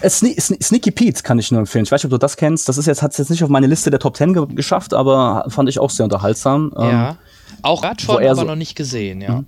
Äh, 0.00 0.10
Sne 0.10 0.34
Sne 0.36 0.56
Sneaky 0.60 0.90
Pete 0.90 1.22
kann 1.22 1.38
ich 1.38 1.52
nur 1.52 1.60
empfehlen. 1.60 1.84
Ich 1.84 1.92
weiß 1.92 2.00
nicht, 2.02 2.06
ob 2.06 2.10
du 2.10 2.18
das 2.18 2.36
kennst. 2.36 2.68
Das 2.68 2.76
ist 2.76 2.86
jetzt, 2.86 3.02
hat 3.02 3.12
es 3.12 3.18
jetzt 3.18 3.30
nicht 3.30 3.44
auf 3.44 3.50
meine 3.50 3.68
Liste 3.68 3.90
der 3.92 4.00
Top 4.00 4.14
Ten 4.14 4.34
ge 4.34 4.46
geschafft, 4.52 4.94
aber 4.94 5.44
fand 5.48 5.68
ich 5.68 5.78
auch 5.78 5.90
sehr 5.90 6.04
unterhaltsam. 6.04 6.72
Ja. 6.76 7.10
Ähm, 7.10 7.16
auch 7.62 7.84
Radfahren 7.84 8.24
er 8.24 8.32
aber 8.32 8.40
so- 8.40 8.46
noch 8.48 8.56
nicht 8.56 8.74
gesehen, 8.74 9.20
ja. 9.20 9.44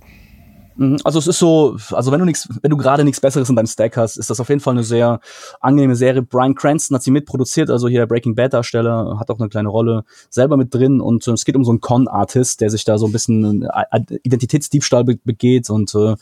Mhm, 0.77 0.99
Also 1.03 1.19
es 1.19 1.27
ist 1.27 1.39
so, 1.39 1.77
also 1.91 2.11
wenn 2.11 2.19
du 2.19 2.25
nichts, 2.25 2.47
wenn 2.61 2.69
du 2.71 2.77
gerade 2.77 3.03
nichts 3.03 3.19
Besseres 3.19 3.49
in 3.49 3.55
deinem 3.55 3.67
Stack 3.67 3.97
hast, 3.97 4.17
ist 4.17 4.29
das 4.29 4.39
auf 4.39 4.49
jeden 4.49 4.61
Fall 4.61 4.73
eine 4.73 4.83
sehr 4.83 5.19
angenehme 5.59 5.95
Serie. 5.95 6.21
Brian 6.21 6.55
Cranston 6.55 6.95
hat 6.95 7.03
sie 7.03 7.11
mitproduziert, 7.11 7.69
also 7.69 7.87
hier 7.87 8.01
der 8.01 8.07
Breaking 8.07 8.35
Bad 8.35 8.53
Darsteller, 8.53 9.17
hat 9.19 9.29
auch 9.29 9.39
eine 9.39 9.49
kleine 9.49 9.69
Rolle 9.69 10.03
selber 10.29 10.55
mit 10.57 10.73
drin 10.73 11.01
und 11.01 11.27
äh, 11.27 11.31
es 11.31 11.45
geht 11.45 11.55
um 11.55 11.63
so 11.63 11.71
einen 11.71 11.81
Con-Artist, 11.81 12.61
der 12.61 12.69
sich 12.69 12.85
da 12.85 12.97
so 12.97 13.07
ein 13.07 13.11
bisschen 13.11 13.63
äh, 13.63 14.01
Identitätsdiebstahl 14.23 15.03
be 15.03 15.17
begeht 15.23 15.69
und 15.69 15.93
äh, 15.95 16.15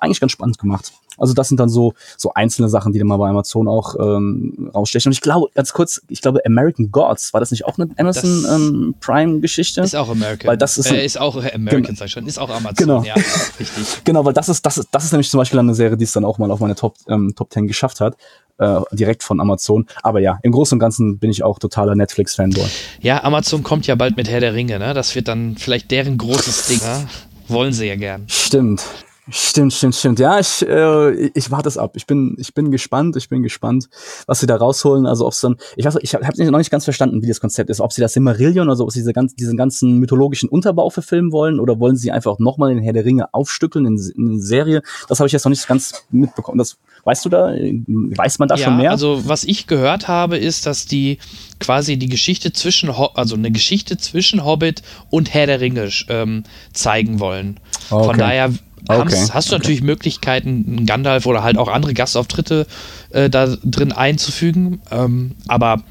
eigentlich 0.00 0.20
ganz 0.20 0.32
spannend 0.32 0.58
gemacht. 0.58 0.92
Also 1.18 1.34
das 1.34 1.48
sind 1.48 1.58
dann 1.60 1.68
so 1.68 1.94
so 2.16 2.32
einzelne 2.34 2.68
Sachen, 2.68 2.92
die 2.92 2.98
dann 2.98 3.08
mal 3.08 3.16
bei 3.16 3.28
Amazon 3.28 3.68
auch 3.68 3.94
ähm, 3.98 4.70
rausstechen. 4.74 5.10
Und 5.10 5.14
ich 5.14 5.20
glaube, 5.20 5.48
ganz 5.54 5.72
kurz, 5.72 6.02
ich 6.08 6.20
glaube 6.20 6.40
American 6.44 6.90
Gods, 6.90 7.32
war 7.32 7.40
das 7.40 7.50
nicht 7.50 7.64
auch 7.64 7.78
eine 7.78 7.88
Amazon 7.96 8.42
Das 8.42 8.54
ähm, 8.54 8.94
Prime 9.00 9.40
Geschichte? 9.40 9.80
Ist 9.80 9.96
auch 9.96 10.08
American. 10.08 10.48
Weil 10.48 10.56
das 10.56 10.78
ist 10.78 10.90
äh, 10.90 11.04
ist 11.04 11.18
auch 11.20 11.36
American, 11.36 11.96
sag 11.96 12.06
ich 12.06 12.12
schon. 12.12 12.26
Ist 12.26 12.38
auch 12.38 12.50
Amazon, 12.50 12.74
Genau. 12.76 13.02
ja. 13.02 13.14
Richtig. 13.60 14.04
Genau, 14.04 14.24
weil 14.24 14.32
das 14.32 14.48
ist, 14.48 14.64
das 14.64 14.78
ist, 14.78 14.88
das 14.92 15.04
ist 15.04 15.12
nämlich 15.12 15.30
zum 15.30 15.38
Beispiel 15.38 15.58
eine 15.58 15.74
Serie, 15.74 15.96
die 15.96 16.04
es 16.04 16.12
dann 16.12 16.24
auch 16.24 16.38
mal 16.38 16.50
auf 16.50 16.60
meine 16.60 16.74
Top, 16.74 16.96
ähm, 17.08 17.34
Top 17.36 17.52
10 17.52 17.66
geschafft 17.66 18.00
hat. 18.00 18.16
Äh, 18.58 18.80
direkt 18.92 19.22
von 19.22 19.38
Amazon. 19.38 19.86
Aber 20.02 20.18
ja, 20.20 20.38
im 20.42 20.50
Großen 20.50 20.76
und 20.76 20.80
Ganzen 20.80 21.18
bin 21.18 21.30
ich 21.30 21.42
auch 21.42 21.58
totaler 21.58 21.94
Netflix-Fanboy. 21.94 22.64
Ja, 23.02 23.22
Amazon 23.22 23.62
kommt 23.62 23.86
ja 23.86 23.94
bald 23.96 24.16
mit 24.16 24.30
Herr 24.30 24.40
der 24.40 24.54
Ringe, 24.54 24.78
ne? 24.78 24.94
Das 24.94 25.14
wird 25.14 25.28
dann 25.28 25.56
vielleicht 25.58 25.90
deren 25.90 26.16
großes 26.16 26.66
Ding, 26.68 26.78
ne? 26.78 27.06
Wollen 27.48 27.74
sie 27.74 27.86
ja 27.86 27.96
gern. 27.96 28.24
Stimmt. 28.28 28.82
Stimmt, 29.28 29.72
stimmt, 29.72 29.96
stimmt. 29.96 30.18
Ja, 30.20 30.38
ich, 30.38 30.64
äh, 30.68 31.10
ich 31.34 31.50
warte 31.50 31.68
es 31.68 31.76
ab. 31.76 31.94
Ich 31.96 32.06
bin, 32.06 32.36
ich 32.38 32.54
bin 32.54 32.70
gespannt, 32.70 33.16
ich 33.16 33.28
bin 33.28 33.42
gespannt, 33.42 33.88
was 34.26 34.38
sie 34.38 34.46
da 34.46 34.54
rausholen. 34.54 35.04
Also 35.04 35.26
ob 35.26 35.32
es 35.32 35.40
dann, 35.40 35.56
ich 35.74 35.84
weiß, 35.84 35.96
ich 36.00 36.14
habe 36.14 36.24
hab 36.26 36.36
noch 36.38 36.58
nicht 36.58 36.70
ganz 36.70 36.84
verstanden, 36.84 37.22
wie 37.22 37.26
das 37.26 37.40
Konzept 37.40 37.68
ist. 37.68 37.80
Ob 37.80 37.92
sie 37.92 38.00
das 38.00 38.12
Silmarillion, 38.12 38.70
also 38.70 38.84
ob 38.84 38.92
sie 38.92 39.00
diese 39.00 39.12
ganz, 39.12 39.34
diesen 39.34 39.56
ganzen 39.56 39.98
mythologischen 39.98 40.48
Unterbau 40.48 40.90
verfilmen 40.90 41.32
wollen 41.32 41.58
oder 41.58 41.80
wollen 41.80 41.96
sie 41.96 42.12
einfach 42.12 42.38
nochmal 42.38 42.72
den 42.72 42.82
Herr 42.82 42.92
der 42.92 43.04
Ringe 43.04 43.34
aufstückeln 43.34 43.84
in, 43.86 43.96
in 44.16 44.28
eine 44.30 44.40
Serie. 44.40 44.82
Das 45.08 45.18
habe 45.18 45.26
ich 45.26 45.32
jetzt 45.32 45.44
noch 45.44 45.50
nicht 45.50 45.66
ganz 45.66 46.04
mitbekommen. 46.10 46.58
Das 46.58 46.76
weißt 47.02 47.24
du 47.24 47.28
da? 47.28 47.48
Weiß 47.52 48.38
man 48.38 48.46
da 48.46 48.56
schon 48.56 48.76
mehr? 48.76 48.92
Also 48.92 49.22
was 49.28 49.42
ich 49.42 49.66
gehört 49.66 50.06
habe, 50.06 50.38
ist, 50.38 50.66
dass 50.66 50.86
die 50.86 51.18
quasi 51.58 51.96
die 51.96 52.08
Geschichte 52.08 52.52
zwischen, 52.52 52.96
Ho 52.96 53.06
also 53.14 53.34
eine 53.34 53.50
Geschichte 53.50 53.96
zwischen 53.96 54.44
Hobbit 54.44 54.82
und 55.10 55.34
Herr 55.34 55.46
der 55.46 55.60
Ringe 55.60 55.90
ähm, 56.08 56.44
zeigen 56.72 57.18
wollen. 57.18 57.58
Von 57.88 58.02
Okay. 58.10 58.18
daher 58.18 58.42
haben's- 58.44 58.60
Okay, 58.88 59.26
hast 59.30 59.50
du 59.50 59.54
natürlich 59.54 59.82
Möglichkeiten, 59.82 60.64
einen 60.68 60.86
Gandalf 60.86 61.26
oder 61.26 61.42
halt 61.42 61.58
auch 61.58 61.68
andere 61.68 61.92
Gastauftritte 61.94 62.66
äh, 63.10 63.28
da 63.28 63.56
drin 63.64 63.92
einzufügen. 63.92 64.80
Ähm, 64.90 65.32
aber 65.48 65.82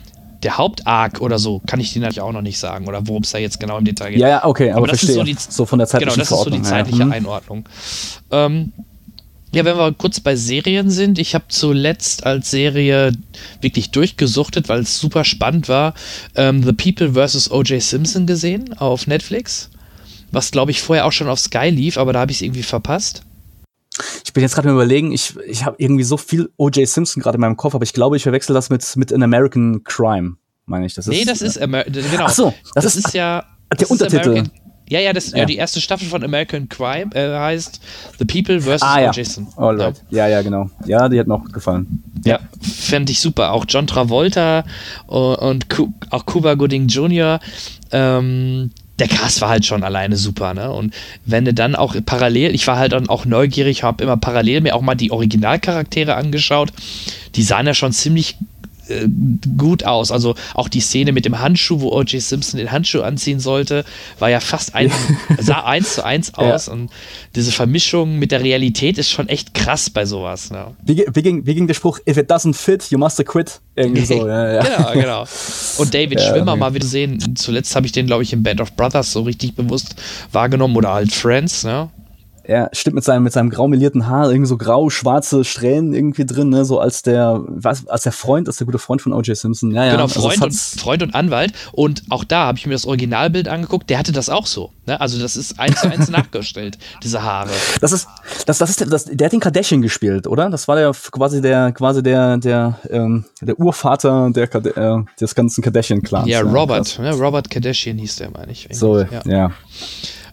der 0.43 0.57
Hauptarc 0.57 1.21
oder 1.21 1.39
so 1.39 1.61
kann 1.65 1.79
ich 1.79 1.91
dir 1.93 1.99
natürlich 2.01 2.21
auch 2.21 2.31
noch 2.31 2.41
nicht 2.41 2.59
sagen 2.59 2.87
oder 2.87 3.07
worum 3.07 3.23
es 3.23 3.31
da 3.31 3.37
jetzt 3.39 3.59
genau 3.59 3.77
im 3.79 3.85
Detail 3.85 4.11
geht. 4.11 4.19
ja, 4.19 4.29
ja, 4.29 4.45
okay, 4.45 4.69
aber, 4.71 4.77
Aber 4.79 4.87
das 4.87 5.01
ist 5.03 5.13
verstehe. 5.15 5.35
so 5.35 5.63
die- 5.63 5.67
von 5.67 5.79
der 5.79 5.87
zeitlichen 5.87 6.13
Genau, 6.13 6.19
das 6.21 6.31
ist 6.31 6.37
so 6.43 6.49
die 6.49 6.57
Verordnung, 6.57 6.63
zeitliche 6.63 6.99
ja. 6.99 7.05
Mhm. 7.05 7.11
Einordnung. 7.11 7.69
Ähm, 8.31 8.71
ja, 9.53 9.63
wenn 9.65 9.77
wir 9.77 9.93
kurz 9.93 10.19
bei 10.19 10.35
Serien 10.35 10.89
sind, 10.89 11.17
ich 11.17 11.33
habe 11.33 11.45
zuletzt 11.47 12.25
als 12.25 12.51
Serie 12.51 13.13
wirklich 13.61 13.89
durchgesuchtet, 13.91 14.67
weil 14.69 14.81
es 14.81 14.99
super 14.99 15.23
spannend 15.23 15.69
war, 15.69 15.93
ähm, 16.35 16.61
The 16.61 16.73
People 16.73 17.13
vs. 17.13 17.49
O.J. 17.51 17.81
Simpson 17.81 18.25
gesehen 18.27 18.77
auf 18.77 19.07
Netflix. 19.07 19.69
Was, 20.35 20.51
glaube 20.51 20.69
ich, 20.71 20.81
vorher 20.81 21.05
auch 21.05 21.11
schon 21.11 21.27
auf 21.29 21.39
Sky 21.39 21.69
lief, 21.69 21.97
aber 21.97 22.13
da 22.13 22.19
habe 22.19 22.31
ich 22.31 22.37
es 22.37 22.41
irgendwie 22.41 22.63
verpasst. 22.63 23.23
Ich 24.25 24.33
bin 24.33 24.41
jetzt 24.43 24.53
gerade 24.55 24.69
überlegen, 24.69 25.11
ich, 25.13 25.33
ich 25.47 25.63
habe 25.63 25.77
irgendwie 25.79 26.03
so 26.03 26.17
viel 26.17 26.49
O.J. 26.57 26.87
Simpson 26.87 27.23
gerade 27.23 27.35
in 27.35 27.41
meinem 27.41 27.55
Kopf, 27.55 27.73
aber 27.75 27.83
ich 27.83 27.93
glaube, 27.93 28.17
ich 28.17 28.23
verwechsel 28.23 28.53
das 28.53 28.69
mit, 28.69 28.95
mit 28.97 29.13
An 29.13 29.23
American 29.23 29.83
Crime, 29.85 30.35
meine 30.65 30.85
ich. 30.85 30.93
Das 30.93 31.07
nee, 31.07 31.19
ist, 31.19 31.29
das 31.29 31.41
ist 31.41 31.57
Amer 31.61 31.85
genau. 31.85 32.25
Ach 32.25 32.29
so, 32.29 32.53
das, 32.73 32.83
das 32.83 32.95
ist, 32.97 33.07
ist- 33.07 33.13
ja 33.13 33.45
der 33.71 33.77
das 33.79 33.81
ist 33.83 33.91
Untertitel. 33.91 34.29
American- 34.31 34.51
Ja, 34.89 34.99
ja, 34.99 35.13
das, 35.13 35.31
ja. 35.31 35.37
Ja. 35.37 35.45
die 35.45 35.55
erste 35.55 35.79
Staffel 35.79 36.07
von 36.09 36.23
American 36.25 36.67
Crime 36.67 37.09
äh, 37.15 37.29
heißt 37.39 37.79
The 38.19 38.25
People 38.25 38.59
vs. 38.59 38.81
Ah 38.81 38.99
ja, 39.01 39.09
O.J. 39.11 39.25
Simpson. 39.25 39.47
Alright. 39.55 40.03
Ja, 40.09 40.27
ja, 40.27 40.41
genau. 40.41 40.69
Ja, 40.85 41.07
die 41.07 41.17
hat 41.19 41.27
mir 41.27 41.35
auch 41.35 41.45
gefallen. 41.51 42.03
Ja, 42.25 42.39
fände 42.61 43.13
ich 43.13 43.21
super. 43.21 43.53
Auch 43.53 43.63
John 43.67 43.87
Travolta 43.87 44.65
und, 45.07 45.35
und 45.37 45.69
Cu 45.69 45.93
auch 46.09 46.25
Cuba 46.25 46.55
Gooding 46.55 46.87
Jr. 46.87 47.39
Ähm, 47.91 48.71
der 48.99 49.07
Cast 49.07 49.41
war 49.41 49.49
halt 49.49 49.65
schon 49.65 49.83
alleine 49.83 50.15
super, 50.15 50.53
ne? 50.53 50.71
Und 50.71 50.93
wenn 51.25 51.45
du 51.45 51.53
dann 51.53 51.75
auch 51.75 51.95
parallel, 52.05 52.55
ich 52.55 52.65
war 52.67 52.77
halt 52.77 52.93
dann 52.93 53.09
auch 53.09 53.25
neugierig, 53.25 53.83
habe 53.83 54.03
immer 54.03 54.17
parallel 54.17 54.61
mir 54.61 54.75
auch 54.75 54.81
mal 54.81 54.95
die 54.95 55.11
Originalcharaktere 55.11 56.15
angeschaut. 56.15 56.71
Die 57.35 57.43
sahen 57.43 57.67
ja 57.67 57.73
schon 57.73 57.91
ziemlich 57.91 58.37
äh, 58.87 59.07
gut 59.57 59.83
aus. 59.83 60.11
Also 60.11 60.35
auch 60.53 60.69
die 60.69 60.79
Szene 60.79 61.11
mit 61.11 61.25
dem 61.25 61.39
Handschuh, 61.39 61.81
wo 61.81 61.91
O.J. 61.91 62.21
Simpson 62.21 62.57
den 62.57 62.71
Handschuh 62.71 63.01
anziehen 63.01 63.39
sollte, 63.39 63.85
war 64.19 64.29
ja 64.29 64.39
fast 64.39 64.75
ein, 64.75 64.91
sah 65.39 65.63
eins 65.63 65.95
zu 65.95 66.05
eins 66.05 66.33
aus. 66.33 66.67
Und 66.67 66.91
diese 67.35 67.51
Vermischung 67.51 68.17
mit 68.17 68.31
der 68.31 68.41
Realität 68.41 68.97
ist 68.97 69.09
schon 69.09 69.29
echt 69.29 69.53
krass 69.53 69.89
bei 69.89 70.05
sowas. 70.05 70.51
Ne? 70.51 70.67
Wie, 70.83 71.05
wie, 71.13 71.21
ging, 71.21 71.45
wie 71.45 71.55
ging 71.55 71.67
der 71.67 71.73
Spruch, 71.73 71.99
if 72.07 72.17
it 72.17 72.29
doesn't 72.31 72.55
fit, 72.55 72.89
you 72.89 72.97
must 72.97 73.23
quit? 73.25 73.59
Irgendwie 73.75 74.05
so, 74.05 74.15
ja, 74.27 74.53
ja. 74.53 74.63
Genau, 74.63 74.93
genau. 74.93 75.27
Und 75.77 75.93
David 75.93 76.19
Ja, 76.25 76.29
Schwimmer 76.29 76.55
mal 76.55 76.73
wieder 76.73 76.87
sehen. 76.87 77.35
Zuletzt 77.35 77.75
habe 77.75 77.85
ich 77.85 77.91
den, 77.91 78.07
glaube 78.07 78.23
ich, 78.23 78.31
in 78.33 78.43
Band 78.43 78.61
of 78.61 78.73
Brothers 78.73 79.11
so 79.11 79.21
richtig 79.21 79.55
bewusst 79.55 79.95
wahrgenommen 80.31 80.75
oder 80.75 80.93
halt 80.93 81.11
Friends, 81.11 81.63
ne? 81.63 81.89
Ja, 82.47 82.69
stimmt 82.73 82.95
mit 82.95 83.03
seinem, 83.03 83.23
mit 83.23 83.33
seinem 83.33 83.49
graumelierten 83.49 84.07
Haar, 84.07 84.29
irgendwie 84.29 84.47
so 84.47 84.57
grau-schwarze 84.57 85.43
Strähnen 85.43 85.93
irgendwie 85.93 86.25
drin, 86.25 86.49
ne, 86.49 86.63
so 86.65 86.79
als 86.79 87.01
der, 87.01 87.41
was, 87.47 87.87
als 87.87 88.03
der 88.03 88.11
Freund, 88.11 88.47
als 88.47 88.57
der 88.57 88.65
gute 88.65 88.77
Freund 88.77 89.01
von 89.01 89.13
O.J. 89.13 89.35
Simpson. 89.35 89.71
Ja, 89.71 89.85
ja. 89.85 89.91
Genau, 89.93 90.03
also 90.03 90.21
Freund, 90.21 90.35
es 90.53 90.73
und, 90.73 90.81
Freund 90.81 91.03
und 91.03 91.15
Anwalt. 91.15 91.53
Und 91.71 92.03
auch 92.09 92.23
da 92.23 92.45
habe 92.45 92.57
ich 92.57 92.65
mir 92.67 92.73
das 92.73 92.85
Originalbild 92.85 93.47
angeguckt, 93.47 93.89
der 93.89 93.97
hatte 93.97 94.11
das 94.11 94.29
auch 94.29 94.45
so. 94.45 94.71
Ne? 94.85 94.99
Also 95.01 95.19
das 95.19 95.35
ist 95.35 95.59
eins 95.59 95.81
zu 95.81 95.89
eins 95.91 96.09
nachgestellt, 96.11 96.77
diese 97.03 97.23
Haare. 97.23 97.49
Das 97.81 97.91
ist, 97.91 98.07
das, 98.45 98.59
das 98.59 98.69
ist, 98.69 98.79
der- 98.81 98.87
das, 98.87 99.05
der 99.05 99.25
hat 99.25 99.33
den 99.33 99.39
Kardashian 99.39 99.81
gespielt, 99.81 100.27
oder? 100.27 100.49
Das 100.49 100.67
war 100.67 100.75
der 100.75 100.91
quasi 101.11 101.41
der, 101.41 101.71
quasi 101.71 102.03
der, 102.03 102.37
der, 102.37 102.79
ähm, 102.89 103.25
der 103.41 103.59
Urvater 103.59 104.29
der, 104.31 104.53
äh, 104.53 105.03
des 105.19 105.33
ganzen 105.33 105.63
Kardashian-Clans. 105.63 106.27
Ja, 106.27 106.41
Robert, 106.41 106.85
krass. 106.85 106.99
ne? 106.99 107.11
Robert 107.13 107.49
Kardashian 107.49 107.97
hieß 107.97 108.17
der, 108.17 108.29
meine 108.31 108.51
ich. 108.51 108.67
So, 108.71 108.99
ja. 108.99 109.21
ja. 109.25 109.51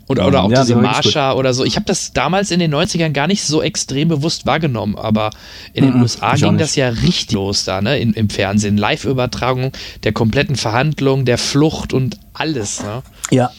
Oder, 0.09 0.27
oder 0.27 0.43
auch 0.43 0.51
Ja, 0.51 0.63
diese 0.63 0.77
Marsha 0.77 1.33
oder 1.35 1.55
so. 1.55 1.65
Ich 1.65 1.77
habe 1.77 1.87
das 1.87 2.13
damals 2.13 2.51
in 2.51 2.59
den 2.61 2.75
90ern 2.75 3.11
gar 3.11 3.27
nicht 3.27 3.43
so 3.45 3.63
extrem 3.63 4.09
bewusst 4.09 4.47
wahrgenommen, 4.47 4.97
aber 4.97 5.31
in 5.73 5.85
den 5.85 5.95
Mhm, 5.95 6.03
USA 6.03 6.35
ging 6.35 6.59
das 6.59 6.77
ja 6.77 6.89
richtig 6.89 7.33
los 7.33 7.65
da, 7.65 7.81
ne? 7.81 7.99
In, 7.99 8.13
Im 8.13 8.29
Fernsehen. 8.29 8.77
Live-Übertragung 8.77 9.73
der 10.05 10.13
kompletten 10.13 10.57
Verhandlung, 10.57 11.25
der 11.25 11.39
Flucht 11.39 11.93
und 11.93 12.19
alles, 12.35 12.83
ne? 12.83 13.03
Ja. 13.31 13.51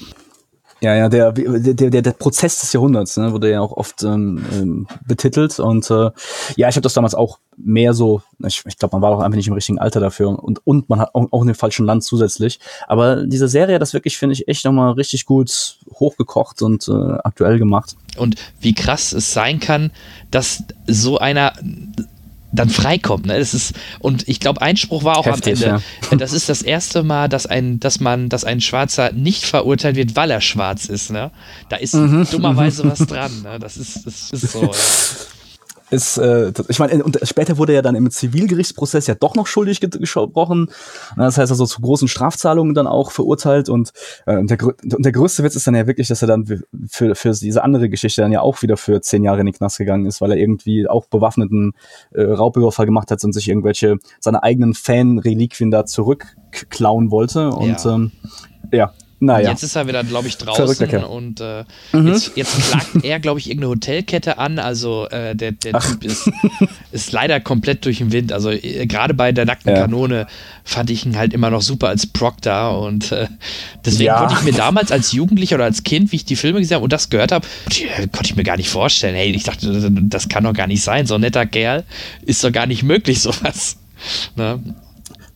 Ja, 0.83 0.95
ja, 0.95 1.07
der, 1.07 1.31
der, 1.31 1.89
der, 1.89 2.01
der 2.01 2.11
Prozess 2.11 2.59
des 2.59 2.73
Jahrhunderts, 2.73 3.15
ne, 3.15 3.31
wurde 3.31 3.49
ja 3.49 3.61
auch 3.61 3.71
oft 3.71 4.03
ähm, 4.03 4.45
ähm, 4.51 4.87
betitelt. 5.07 5.57
Und 5.57 5.89
äh, 5.89 6.11
ja, 6.57 6.67
ich 6.67 6.75
habe 6.75 6.81
das 6.81 6.93
damals 6.93 7.15
auch 7.15 7.39
mehr 7.55 7.93
so, 7.93 8.21
ich, 8.45 8.63
ich 8.67 8.77
glaube, 8.77 8.97
man 8.97 9.01
war 9.01 9.11
doch 9.11 9.21
einfach 9.21 9.37
nicht 9.37 9.47
im 9.47 9.53
richtigen 9.53 9.79
Alter 9.79 10.01
dafür 10.01 10.43
und, 10.43 10.59
und 10.67 10.89
man 10.89 10.99
hat 10.99 11.15
auch, 11.15 11.31
auch 11.31 11.41
in 11.41 11.47
dem 11.47 11.55
falschen 11.55 11.85
Land 11.85 12.03
zusätzlich. 12.03 12.59
Aber 12.85 13.25
diese 13.25 13.47
Serie, 13.47 13.75
hat 13.75 13.81
das 13.81 13.93
wirklich, 13.93 14.17
finde 14.17 14.33
ich, 14.33 14.49
echt 14.49 14.65
nochmal 14.65 14.91
richtig 14.91 15.25
gut 15.25 15.77
hochgekocht 15.93 16.61
und 16.61 16.85
äh, 16.89 16.91
aktuell 17.23 17.59
gemacht. 17.59 17.95
Und 18.17 18.35
wie 18.59 18.73
krass 18.73 19.13
es 19.13 19.31
sein 19.31 19.61
kann, 19.61 19.89
dass 20.31 20.65
so 20.85 21.17
einer 21.17 21.53
dann 22.53 22.69
freikommt. 22.69 23.25
Ne? 23.25 23.37
Das 23.37 23.53
ist, 23.53 23.73
und 23.99 24.27
ich 24.27 24.39
glaube, 24.39 24.61
Einspruch 24.61 25.03
war 25.03 25.17
auch 25.17 25.25
Heftig, 25.25 25.65
am 25.67 25.81
Ende. 26.11 26.23
Das 26.23 26.31
ist 26.33 26.47
das 26.49 26.61
erste 26.61 27.03
Mal, 27.03 27.27
dass 27.27 27.45
ein, 27.45 27.79
dass 27.79 27.99
man, 27.99 28.29
dass 28.29 28.43
ein 28.45 28.61
Schwarzer 28.61 29.11
nicht 29.11 29.45
verurteilt 29.45 29.95
wird, 29.95 30.15
weil 30.15 30.31
er 30.31 30.39
schwarz 30.41 30.85
ist. 30.85 31.11
Ne? 31.11 31.31
Da 31.69 31.77
ist 31.77 31.93
Mhm. 31.95 32.27
dummerweise 32.31 32.89
was 32.89 32.99
dran. 32.99 33.41
Ne? 33.41 33.59
Das 33.59 33.77
ist, 33.77 34.05
das 34.05 34.29
ist 34.31 34.51
so. 34.51 34.61
Ja. 34.63 34.69
ist, 35.93 36.17
äh, 36.17 36.51
ich 36.67 36.79
meine, 36.79 37.03
und 37.03 37.19
später 37.23 37.57
wurde 37.57 37.73
er 37.73 37.81
dann 37.81 37.95
im 37.95 38.09
Zivilgerichtsprozess 38.09 39.07
ja 39.07 39.15
doch 39.15 39.35
noch 39.35 39.47
schuldig 39.47 39.79
ge- 39.79 39.89
gesprochen. 39.89 40.69
Das 41.15 41.37
heißt 41.37 41.51
also 41.51 41.65
zu 41.65 41.81
großen 41.81 42.07
Strafzahlungen 42.07 42.73
dann 42.73 42.87
auch 42.87 43.11
verurteilt 43.11 43.69
und 43.69 43.91
äh, 44.25 44.43
der, 44.43 44.57
grö- 44.57 44.73
und 44.95 45.05
der 45.05 45.11
größte 45.11 45.43
Witz 45.43 45.55
ist 45.55 45.67
dann 45.67 45.75
ja 45.75 45.87
wirklich, 45.87 46.07
dass 46.07 46.21
er 46.21 46.27
dann 46.27 46.63
für, 46.89 47.15
für 47.15 47.31
diese 47.31 47.63
andere 47.63 47.89
Geschichte 47.89 48.21
dann 48.21 48.31
ja 48.31 48.41
auch 48.41 48.61
wieder 48.61 48.77
für 48.77 49.01
zehn 49.01 49.23
Jahre 49.23 49.39
in 49.39 49.45
den 49.45 49.55
Knast 49.55 49.77
gegangen 49.77 50.05
ist, 50.05 50.19
weil 50.21 50.31
er 50.31 50.37
irgendwie 50.37 50.87
auch 50.87 51.05
bewaffneten 51.05 51.73
äh, 52.11 52.21
Raubüberfall 52.23 52.85
gemacht 52.85 53.11
hat 53.11 53.23
und 53.23 53.33
sich 53.33 53.47
irgendwelche 53.47 53.97
seine 54.19 54.43
eigenen 54.43 54.73
Fan-Reliquien 54.73 55.71
da 55.71 55.85
zurückklauen 55.85 57.11
wollte 57.11 57.49
und 57.49 57.83
Ja. 57.83 57.95
ähm, 57.95 58.11
ja, 58.71 58.93
Naja. 59.23 59.51
Jetzt 59.51 59.63
ist 59.63 59.77
er 59.77 59.87
wieder, 59.87 60.03
glaube 60.03 60.27
ich, 60.27 60.37
draußen 60.37 61.05
und 61.05 61.39
äh, 61.39 61.63
mhm. 61.93 62.07
jetzt, 62.07 62.33
jetzt, 62.35 62.57
klagt 62.69 63.05
er, 63.05 63.21
glaube 63.21 63.39
ich, 63.39 63.47
irgendeine 63.47 63.71
Hotelkette 63.71 64.37
an. 64.37 64.59
Also 64.59 65.07
äh, 65.07 65.33
der, 65.33 65.53
der 65.53 65.79
Typ 65.79 66.03
ist, 66.03 66.29
ist 66.91 67.13
leider 67.13 67.39
komplett 67.39 67.85
durch 67.85 67.99
den 67.99 68.11
Wind. 68.11 68.33
Also 68.33 68.51
äh, 68.51 68.85
gerade 68.85 69.13
bei 69.13 69.31
der 69.31 69.45
nackten 69.45 69.73
ja. 69.73 69.81
Kanone 69.81 70.27
fand 70.65 70.89
ich 70.89 71.05
ihn 71.05 71.17
halt 71.17 71.33
immer 71.33 71.49
noch 71.49 71.61
super 71.61 71.87
als 71.87 72.05
Proctor 72.05 72.81
und 72.81 73.13
äh, 73.13 73.27
deswegen 73.85 74.07
ja. 74.07 74.19
konnte 74.19 74.35
ich 74.39 74.43
mir 74.43 74.57
damals 74.57 74.91
als 74.91 75.13
Jugendlicher 75.13 75.55
oder 75.55 75.65
als 75.65 75.83
Kind, 75.83 76.11
wie 76.11 76.17
ich 76.17 76.25
die 76.25 76.35
Filme 76.35 76.59
gesehen 76.59 76.75
habe 76.75 76.83
und 76.83 76.91
das 76.91 77.09
gehört 77.09 77.31
habe, 77.31 77.47
konnte 78.11 78.25
ich 78.25 78.35
mir 78.35 78.43
gar 78.43 78.57
nicht 78.57 78.69
vorstellen. 78.69 79.15
Hey, 79.15 79.31
ich 79.31 79.43
dachte, 79.43 79.89
das 79.89 80.27
kann 80.27 80.43
doch 80.43 80.53
gar 80.53 80.67
nicht 80.67 80.83
sein. 80.83 81.05
So 81.05 81.15
ein 81.15 81.21
netter 81.21 81.45
Kerl 81.45 81.85
ist 82.25 82.43
doch 82.43 82.51
gar 82.51 82.65
nicht 82.65 82.83
möglich, 82.83 83.21
sowas. 83.21 83.77
Ne? 84.35 84.59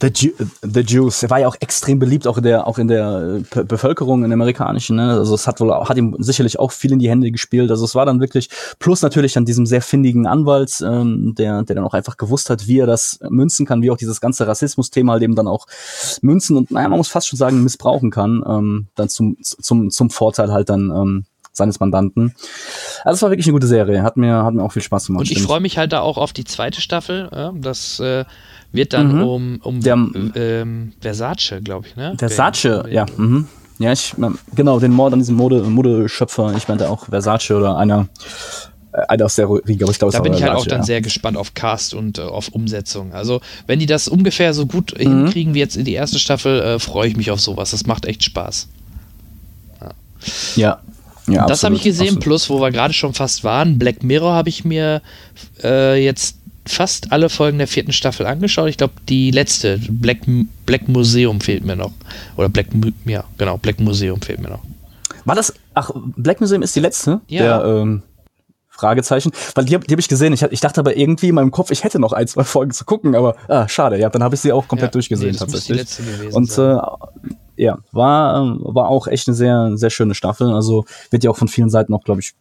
The, 0.02 0.08
Ju 0.08 0.32
The 0.62 0.82
Juice, 0.82 1.22
der 1.22 1.30
war 1.30 1.40
ja 1.40 1.48
auch 1.48 1.56
extrem 1.60 1.98
beliebt, 1.98 2.28
auch 2.28 2.38
in 2.38 2.44
der, 2.44 2.68
auch 2.68 2.78
in 2.78 2.88
der 2.88 3.42
äh, 3.56 3.64
Bevölkerung, 3.64 4.24
in 4.24 4.30
der 4.30 4.36
amerikanischen. 4.36 4.98
Ne? 4.98 5.12
Also 5.12 5.34
es 5.34 5.48
hat 5.48 5.60
wohl, 5.60 5.74
hat 5.74 5.98
ihm 5.98 6.16
sicherlich 6.20 6.60
auch 6.60 6.72
viel 6.72 6.92
in 6.92 7.00
die 7.00 7.10
Hände 7.10 7.32
gespielt. 7.32 7.72
Also 7.72 7.86
es 7.86 7.96
war 7.96 8.06
dann 8.06 8.20
wirklich, 8.20 8.50
plus 8.80 9.02
natürlich 9.02 9.38
an 9.38 9.46
diesem 9.46 9.66
sehr 9.66 9.82
findigen 9.82 10.28
Anwalt, 10.28 10.82
ähm, 10.86 11.34
der, 11.36 11.64
der 11.64 11.76
dann 11.76 11.86
auch 11.86 11.94
einfach 11.94 12.18
gewusst 12.18 12.50
hat, 12.50 12.68
wie 12.68 12.80
er 12.80 12.86
das 12.88 13.20
münzen 13.30 13.66
kann, 13.66 13.82
wie 13.82 13.90
auch 13.90 13.98
dieses 13.98 14.22
ganze 14.22 14.48
Rassismus-Thema 14.48 15.14
halt 15.14 15.24
eben 15.24 15.36
dann 15.36 15.48
auch 15.48 15.66
münzen 16.22 16.58
und 16.58 16.70
naja, 16.70 16.90
man 16.90 16.98
muss 16.98 17.08
fast 17.08 17.28
schon 17.28 17.38
sagen, 17.38 17.64
missbrauchen 17.64 18.12
kann, 18.12 18.44
ähm, 18.48 18.88
dann 18.96 19.10
zum, 19.10 19.38
zum, 19.42 19.90
zum 19.90 20.10
Vorteil 20.10 20.52
halt 20.52 20.70
dann 20.70 20.92
ähm, 20.92 21.26
seines 21.54 21.80
Mandanten. 21.80 22.36
Also 23.04 23.16
es 23.16 23.22
war 23.24 23.32
wirklich 23.32 23.48
eine 23.48 23.54
gute 23.54 23.68
Serie, 23.68 24.04
hat 24.04 24.16
mir, 24.16 24.44
hat 24.44 24.54
mir 24.54 24.64
auch 24.64 24.72
viel 24.72 24.84
Spaß 24.84 25.08
gemacht. 25.08 25.22
Und 25.22 25.32
ich 25.32 25.42
freue 25.42 25.60
mich 25.60 25.78
halt 25.78 25.92
da 25.92 26.02
auch 26.02 26.18
auf 26.18 26.32
die 26.32 26.44
zweite 26.44 26.82
Staffel, 26.82 27.52
das 27.60 28.00
äh, 28.00 28.26
wird 28.72 28.94
dann 28.94 29.16
mhm. 29.16 29.24
um, 29.24 29.60
um 29.64 29.82
Der, 29.82 29.94
ähm, 30.36 30.94
Versace, 31.00 31.62
glaube 31.64 31.88
ich, 31.88 31.96
ne? 31.96 32.16
Versace, 32.18 32.86
ja. 32.90 33.06
Mhm. 33.18 33.48
Ja, 33.80 33.92
ich, 33.92 34.16
genau, 34.56 34.80
den 34.80 34.92
Mord 34.92 35.14
an 35.14 35.20
diesem 35.20 35.36
Mode, 35.36 35.62
Modeschöpfer, 35.62 36.56
ich 36.58 36.68
meinte 36.68 36.90
auch 36.90 37.06
Versace 37.06 37.52
oder 37.52 37.78
einer, 37.78 38.08
äh, 38.92 39.02
einer 39.08 39.26
aus 39.26 39.36
der 39.36 39.48
Riege, 39.50 39.86
aber 39.86 39.92
ich 39.92 40.00
glaube, 40.00 40.12
Da 40.12 40.20
bin 40.20 40.34
ich 40.34 40.42
halt 40.42 40.54
auch 40.54 40.66
dann 40.66 40.80
ja. 40.80 40.86
sehr 40.86 41.02
gespannt 41.02 41.38
auf 41.38 41.54
Cast 41.54 41.94
und 41.94 42.18
äh, 42.18 42.22
auf 42.22 42.50
Umsetzung. 42.50 43.14
Also, 43.14 43.40
wenn 43.68 43.80
die 43.80 43.86
das 43.86 44.08
ungefähr 44.08 44.54
so 44.54 44.66
gut 44.66 44.94
mhm. 44.96 45.02
hinkriegen 45.02 45.54
wie 45.54 45.60
jetzt 45.60 45.78
in 45.78 45.86
die 45.86 45.94
erste 45.94 46.18
Staffel, 46.18 46.60
äh, 46.60 46.80
freue 46.80 47.08
ich 47.08 47.16
mich 47.16 47.30
auf 47.30 47.40
sowas. 47.40 47.72
Das 47.72 47.86
macht 47.86 48.06
echt 48.06 48.24
Spaß. 48.24 48.68
Ja. 49.82 49.94
ja. 50.56 50.82
Ja, 51.30 51.46
das 51.46 51.64
habe 51.64 51.76
ich 51.76 51.84
gesehen, 51.84 52.08
absolut. 52.08 52.24
plus 52.24 52.50
wo 52.50 52.62
wir 52.62 52.72
gerade 52.72 52.94
schon 52.94 53.14
fast 53.14 53.44
waren, 53.44 53.78
Black 53.78 54.02
Mirror 54.02 54.34
habe 54.34 54.48
ich 54.48 54.64
mir 54.64 55.02
äh, 55.62 56.02
jetzt 56.02 56.38
fast 56.68 57.12
alle 57.12 57.30
Folgen 57.30 57.58
der 57.58 57.68
vierten 57.68 57.94
Staffel 57.94 58.26
angeschaut. 58.26 58.70
Ich 58.70 58.78
glaube, 58.78 58.94
die 59.10 59.32
letzte, 59.32 59.80
Black, 59.90 60.20
Black 60.66 60.88
Museum 60.88 61.42
fehlt 61.42 61.66
mir 61.66 61.76
noch. 61.76 61.92
Oder 62.36 62.50
Black, 62.50 62.68
ja, 63.06 63.24
genau, 63.38 63.58
Black 63.58 63.80
Museum 63.80 64.22
fehlt 64.22 64.40
mir 64.40 64.50
noch. 64.50 64.62
War 65.26 65.36
das, 65.36 65.54
ach, 65.74 65.92
Black 66.16 66.40
Museum 66.40 66.62
ist 66.62 66.76
die 66.76 66.80
letzte? 66.80 67.22
Ja. 67.28 67.60
Der, 67.60 67.66
ähm, 67.66 68.04
Fragezeichen. 68.78 69.32
Weil 69.56 69.66
die 69.66 69.74
habe 69.74 69.86
hab 69.90 70.00
ich 70.00 70.08
gesehen. 70.08 70.34
Ich, 70.34 70.44
ich, 70.44 70.60
dachte 70.60 70.80
aber 70.80 70.96
irgendwie 70.96 71.30
in 71.30 71.36
meinem 71.36 71.52
Kopf, 71.52 71.72
ich 71.72 71.84
hätte 71.84 72.00
noch 72.00 72.14
ein, 72.14 72.28
zwei 72.28 72.44
Folgen 72.44 72.72
zu 72.72 72.86
gucken, 72.86 73.16
aber 73.16 73.36
ah, 73.48 73.68
schade. 73.68 74.00
Ja, 74.00 74.10
dann 74.10 74.24
habe 74.24 74.36
ich 74.36 74.42
sie 74.42 74.52
auch 74.52 74.68
komplett 74.68 74.90
ja, 74.90 74.94
durchgesehen 74.94 75.32
nee, 75.32 75.38
tatsächlich. 75.38 75.88
Und 76.32 76.56
äh, 76.58 76.78
ja, 77.58 77.80
war, 77.92 78.42
ähm, 78.42 78.60
war 78.62 78.88
auch 78.90 79.08
echt 79.08 79.28
eine 79.28 79.36
sehr, 79.36 79.72
sehr 79.76 79.90
schöne 79.90 80.14
Staffel. 80.14 80.52
Also 80.52 80.86
wird 81.10 81.24
ja 81.24 81.32
auch 81.32 81.38
von 81.38 81.48
vielen 81.48 81.70
Seiten 81.70 81.94
auch, 81.94 82.04
glaube 82.04 82.22
ich, 82.22 82.36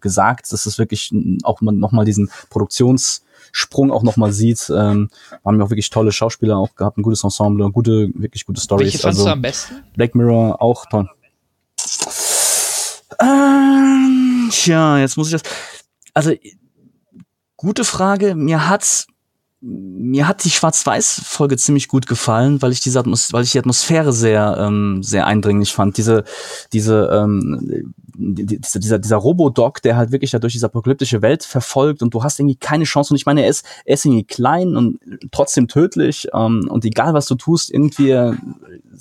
gesagt, 0.00 0.52
dass 0.52 0.66
es 0.66 0.78
wirklich 0.78 1.14
auch 1.44 1.60
nochmal 1.60 2.04
diesen 2.04 2.30
Produktions- 2.50 3.22
Sprung 3.52 3.90
auch 3.90 4.02
nochmal 4.02 4.32
sieht. 4.32 4.70
Ähm, 4.70 5.10
haben 5.44 5.58
ja 5.58 5.64
auch 5.64 5.70
wirklich 5.70 5.90
tolle 5.90 6.12
Schauspieler 6.12 6.56
auch 6.56 6.74
gehabt, 6.74 6.98
ein 6.98 7.02
gutes 7.02 7.24
Ensemble, 7.24 7.70
gute, 7.70 8.10
wirklich 8.14 8.46
gute 8.46 8.60
Stories. 8.60 8.86
Welche 8.86 8.98
fandst 8.98 9.20
also, 9.20 9.28
du 9.28 9.32
am 9.32 9.42
besten? 9.42 9.82
Black 9.94 10.14
Mirror 10.14 10.60
auch 10.60 10.86
toll. 10.86 11.08
Ähm, 13.20 14.48
tja, 14.52 14.98
jetzt 14.98 15.16
muss 15.16 15.28
ich 15.28 15.40
das. 15.40 15.42
Also, 16.14 16.32
gute 17.56 17.84
Frage. 17.84 18.34
Mir 18.34 18.68
hat's 18.68 19.06
mir 19.62 20.26
hat 20.26 20.44
die 20.44 20.50
Schwarz-Weiß-Folge 20.50 21.58
ziemlich 21.58 21.88
gut 21.88 22.06
gefallen, 22.06 22.62
weil 22.62 22.72
ich 22.72 22.80
diese 22.80 22.98
Atmos 22.98 23.32
weil 23.32 23.44
ich 23.44 23.50
die 23.50 23.58
Atmosphäre 23.58 24.12
sehr 24.12 24.56
ähm, 24.58 25.02
sehr 25.02 25.26
eindringlich 25.26 25.72
fand. 25.72 25.98
Diese 25.98 26.24
diese 26.72 27.10
ähm, 27.12 27.92
dieser, 28.20 28.80
dieser, 28.80 28.98
dieser 28.98 29.16
Robodoc, 29.16 29.82
der 29.82 29.96
halt 29.96 30.12
wirklich 30.12 30.30
da 30.30 30.38
durch 30.38 30.52
diese 30.52 30.66
apokalyptische 30.66 31.22
Welt 31.22 31.44
verfolgt 31.44 32.02
und 32.02 32.12
du 32.12 32.22
hast 32.22 32.38
irgendwie 32.38 32.56
keine 32.56 32.84
Chance. 32.84 33.12
Und 33.12 33.16
ich 33.16 33.26
meine, 33.26 33.42
er 33.42 33.48
ist, 33.48 33.64
er 33.84 33.94
ist 33.94 34.04
irgendwie 34.04 34.24
klein 34.24 34.76
und 34.76 35.00
trotzdem 35.30 35.68
tödlich 35.68 36.28
ähm, 36.34 36.68
und 36.68 36.84
egal 36.84 37.14
was 37.14 37.26
du 37.26 37.34
tust, 37.34 37.70
irgendwie 37.70 38.10
er 38.10 38.36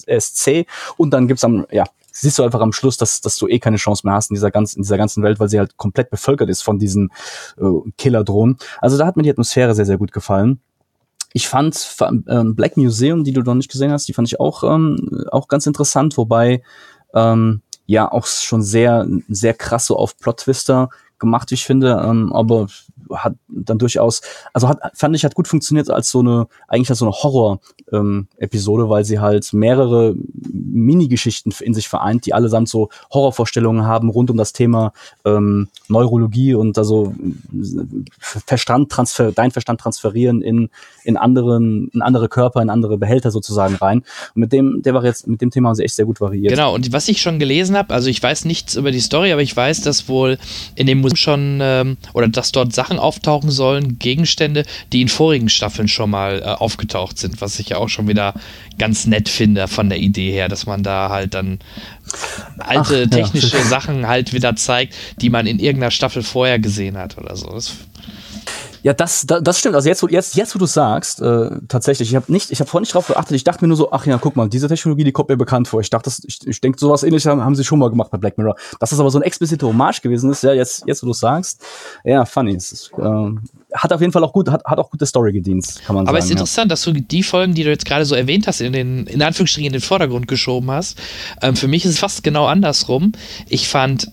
ist 0.08 0.38
zäh 0.38 0.66
und 0.98 1.12
dann 1.12 1.28
gibt's 1.28 1.44
am, 1.44 1.66
ja, 1.72 1.86
siehst 2.22 2.40
du 2.40 2.44
einfach 2.44 2.62
am 2.62 2.74
Schluss, 2.74 2.98
dass, 2.98 3.22
dass 3.22 3.38
du 3.38 3.48
eh 3.48 3.60
keine 3.60 3.78
Chance 3.78 4.06
mehr 4.06 4.16
hast 4.16 4.30
in 4.30 4.36
dieser 4.36 4.52
ganzen, 4.52 4.78
in 4.78 4.84
dieser 4.84 4.98
ganzen 4.98 5.24
Welt, 5.24 5.40
weil 5.40 5.50
sie 5.50 5.60
halt 5.60 5.78
komplett 5.78 6.10
bevölkert 6.10 6.50
ist 6.50 6.62
von 6.62 6.80
diesen 6.80 7.12
äh, 7.58 7.92
Killerdrohnen. 7.98 8.58
Also 8.80 8.98
da 8.98 9.06
hat 9.06 9.18
mir 9.18 9.24
die 9.24 9.32
Atmosphäre 9.32 9.76
sehr, 9.76 9.86
sehr 9.86 9.98
gut 9.98 10.12
gefallen. 10.12 10.60
Ich 11.34 11.48
fand 11.48 11.96
ähm, 12.28 12.56
Black 12.56 12.76
Museum, 12.76 13.24
die 13.24 13.34
du 13.34 13.42
noch 13.42 13.54
nicht 13.54 13.72
gesehen 13.72 13.92
hast, 13.92 14.08
die 14.08 14.14
fand 14.14 14.28
ich 14.28 14.40
auch, 14.40 14.64
ähm, 14.64 15.26
auch 15.32 15.48
ganz 15.48 15.68
interessant, 15.68 16.18
wobei 16.18 16.64
ähm, 17.14 17.62
ja 17.86 18.12
auch 18.12 18.26
schon 18.26 18.62
sehr, 18.64 19.08
sehr 19.28 19.54
krass 19.54 19.86
so 19.86 19.96
auf 19.96 20.18
Plot-Twister 20.18 20.90
gemacht, 21.20 21.52
ich 21.52 21.66
finde, 21.66 22.02
ähm, 22.04 22.34
aber 22.34 22.68
hat 23.14 23.36
dann 23.48 23.80
durchaus, 23.80 24.22
also 24.54 24.68
hat, 24.68 24.80
fand 24.94 25.16
ich, 25.16 25.26
hat 25.26 25.36
gut 25.36 25.48
funktioniert 25.48 25.90
als 25.90 26.10
so 26.10 26.20
eine, 26.20 26.48
eigentlich 26.68 26.90
als 26.90 27.00
so 27.00 27.06
eine 27.06 27.14
Horror-Episode, 27.14 28.84
ähm, 28.84 28.90
weil 28.90 29.06
sie 29.06 29.20
halt 29.20 29.52
mehrere 29.54 30.16
Mini-Geschichten 30.16 31.54
in 31.62 31.74
sich 31.74 31.88
vereint, 31.88 32.26
die 32.26 32.34
allesamt 32.34 32.70
so 32.70 32.90
Horrorvorstellungen 33.12 33.86
haben 33.86 34.10
rund 34.10 34.30
um 34.30 34.38
das 34.38 34.54
Thema 34.54 34.94
ähm, 35.26 35.70
Neurologie 35.88 36.54
und 36.54 36.78
also 36.78 37.14
Verstand 38.20 38.92
transfer, 38.92 39.32
dein 39.32 39.52
Verstand 39.52 39.82
transferieren 39.82 40.42
in, 40.42 40.70
in 41.04 41.18
anderen, 41.18 41.90
in 41.94 42.02
andere 42.02 42.30
Körper, 42.30 42.62
in 42.62 42.70
andere 42.70 42.98
Behälter 42.98 43.32
sozusagen 43.32 43.76
rein. 43.76 44.00
Und 44.34 44.42
mit 44.42 44.54
dem, 44.54 44.82
der 44.84 44.94
war 44.94 45.04
jetzt, 45.04 45.28
mit 45.28 45.42
dem 45.42 45.52
Thema 45.52 45.70
haben 45.70 45.76
sie 45.76 45.84
echt 45.84 45.96
sehr 45.96 46.06
gut 46.06 46.22
variiert. 46.22 46.52
Genau, 46.52 46.74
und 46.74 46.92
was 46.92 47.08
ich 47.08 47.22
schon 47.22 47.40
gelesen 47.40 47.78
habe, 47.78 47.94
also 47.94 48.10
ich 48.10 48.22
weiß 48.22 48.46
nichts 48.46 48.76
über 48.76 48.92
die 48.92 49.00
Story, 49.00 49.32
aber 49.32 49.42
ich 49.42 49.56
weiß, 49.56 49.82
dass 49.82 50.08
wohl 50.08 50.38
in 50.76 50.88
dem 50.88 51.02
Museum 51.02 51.10
schon, 51.16 51.60
ähm, 51.62 51.98
oder 52.14 52.28
dass 52.28 52.52
dort 52.52 52.74
Sachen 52.74 53.00
auftauchen 53.00 53.52
sollen, 53.52 54.00
Gegenstände, 54.00 54.64
die 54.94 55.02
in 55.02 55.08
vorigen 55.08 55.50
Staffeln 55.50 55.88
schon 55.88 56.10
mal 56.10 56.40
äh, 56.40 56.46
aufgetaucht 56.46 57.18
sind, 57.18 57.42
was 57.42 57.60
ich 57.60 57.70
ja 57.70 57.78
auch 57.78 57.90
schon 57.90 58.08
wieder 58.08 58.34
ganz 58.78 59.06
nett 59.06 59.28
finde 59.30 59.68
von 59.68 59.90
der 59.90 60.00
Idee 60.00 60.32
her, 60.32 60.48
dass 60.48 60.66
man 60.66 60.84
da 60.84 61.10
halt 61.10 61.34
dann 61.34 61.60
alte 62.60 63.06
Ach, 63.06 63.10
technische 63.10 63.58
ja. 63.58 63.64
Sachen 63.64 64.08
halt 64.08 64.34
wieder 64.34 64.56
zeigt, 64.56 64.96
die 65.22 65.30
man 65.30 65.48
in 65.48 65.60
irgendeiner 65.60 65.92
Staffel 65.92 66.24
vorher 66.24 66.60
gesehen 66.60 66.98
hat 66.98 67.18
oder 67.18 67.36
so. 67.36 67.48
Das 67.48 67.74
ja, 68.84 68.94
das, 68.94 69.26
das, 69.26 69.44
das 69.44 69.60
stimmt. 69.60 69.76
Also 69.76 69.90
jetzt, 69.90 70.04
wo, 70.04 70.08
jetzt, 70.08 70.36
jetzt, 70.36 70.56
wo 70.56 70.60
du 70.60 70.66
sagst, 70.66 71.22
äh, 71.22 71.50
tatsächlich, 71.68 72.10
ich 72.10 72.16
habe 72.16 72.32
nicht, 72.32 72.52
ich 72.52 72.60
habe 72.60 72.70
vorhin 72.70 72.84
nicht 72.84 72.94
drauf 72.94 73.08
geachtet. 73.08 73.36
Ich 73.36 73.44
dachte 73.44 73.64
mir 73.64 73.68
nur 73.68 73.78
so, 73.78 73.92
ach 73.92 74.06
ja, 74.06 74.18
guck 74.18 74.36
mal, 74.36 74.48
diese 74.48 74.68
Technologie, 74.68 75.04
die 75.04 75.12
kommt 75.12 75.30
mir 75.30 75.38
bekannt 75.38 75.68
vor. 75.68 75.82
Ich 75.82 75.90
dachte, 75.90 76.12
ich, 76.26 76.40
ich 76.46 76.62
denke, 76.62 76.80
sowas 76.80 77.04
ähnliches 77.04 77.26
haben, 77.26 77.44
haben 77.44 77.56
sie 77.56 77.64
schon 77.64 77.80
mal 77.80 77.90
gemacht 77.90 78.12
bei 78.12 78.18
Black 78.18 78.38
Mirror. 78.38 78.56
Dass 78.80 78.92
das 78.92 79.00
aber 79.00 79.10
so 79.10 79.20
ein 79.20 79.24
explizite 79.24 79.66
Hommage 79.66 80.02
gewesen 80.02 80.32
ist, 80.32 80.44
ja, 80.44 80.54
jetzt, 80.54 80.84
jetzt 80.86 81.04
wo 81.04 81.08
du 81.08 81.14
sagst, 81.14 81.62
ja, 82.04 82.26
funny. 82.26 82.56
Es 82.56 82.72
ist, 82.72 82.92
äh, 82.98 83.30
hat 83.74 83.94
auf 83.94 84.02
jeden 84.02 84.14
Fall 84.14 84.24
auch 84.24 84.34
gut, 84.34 84.50
hat, 84.50 84.64
hat 84.66 84.80
auch 84.80 84.90
gute 84.90 85.06
Story 85.06 85.32
gedient, 85.32 85.66
kann 85.86 85.96
man 85.96 86.02
aber 86.02 86.06
sagen. 86.06 86.10
Aber 86.10 86.18
es 86.20 86.26
ist 86.26 86.32
interessant, 86.32 86.66
ja. 86.66 86.70
dass 86.70 86.82
du 86.84 86.94
die 86.94 87.24
Folgen, 87.24 87.54
die 87.54 87.64
du 87.64 87.70
jetzt 87.70 87.86
gerade 87.86 88.06
so 88.06 88.16
erwähnt 88.16 88.48
hast, 88.48 88.62
in 88.62 88.74
den, 88.74 89.06
in 89.08 89.22
Anführungsstrichen 89.22 89.68
in 89.68 89.74
den 89.74 89.82
Vordergrund 89.82 90.28
geschoben 90.28 90.72
hast. 90.72 90.98
Ähm, 91.42 91.56
für 91.56 91.68
mich 91.68 91.86
ist 91.86 91.92
es 91.92 92.00
fast 92.00 92.24
genau 92.24 92.46
andersrum. 92.46 93.12
Ich 93.48 93.68
fand 93.68 94.10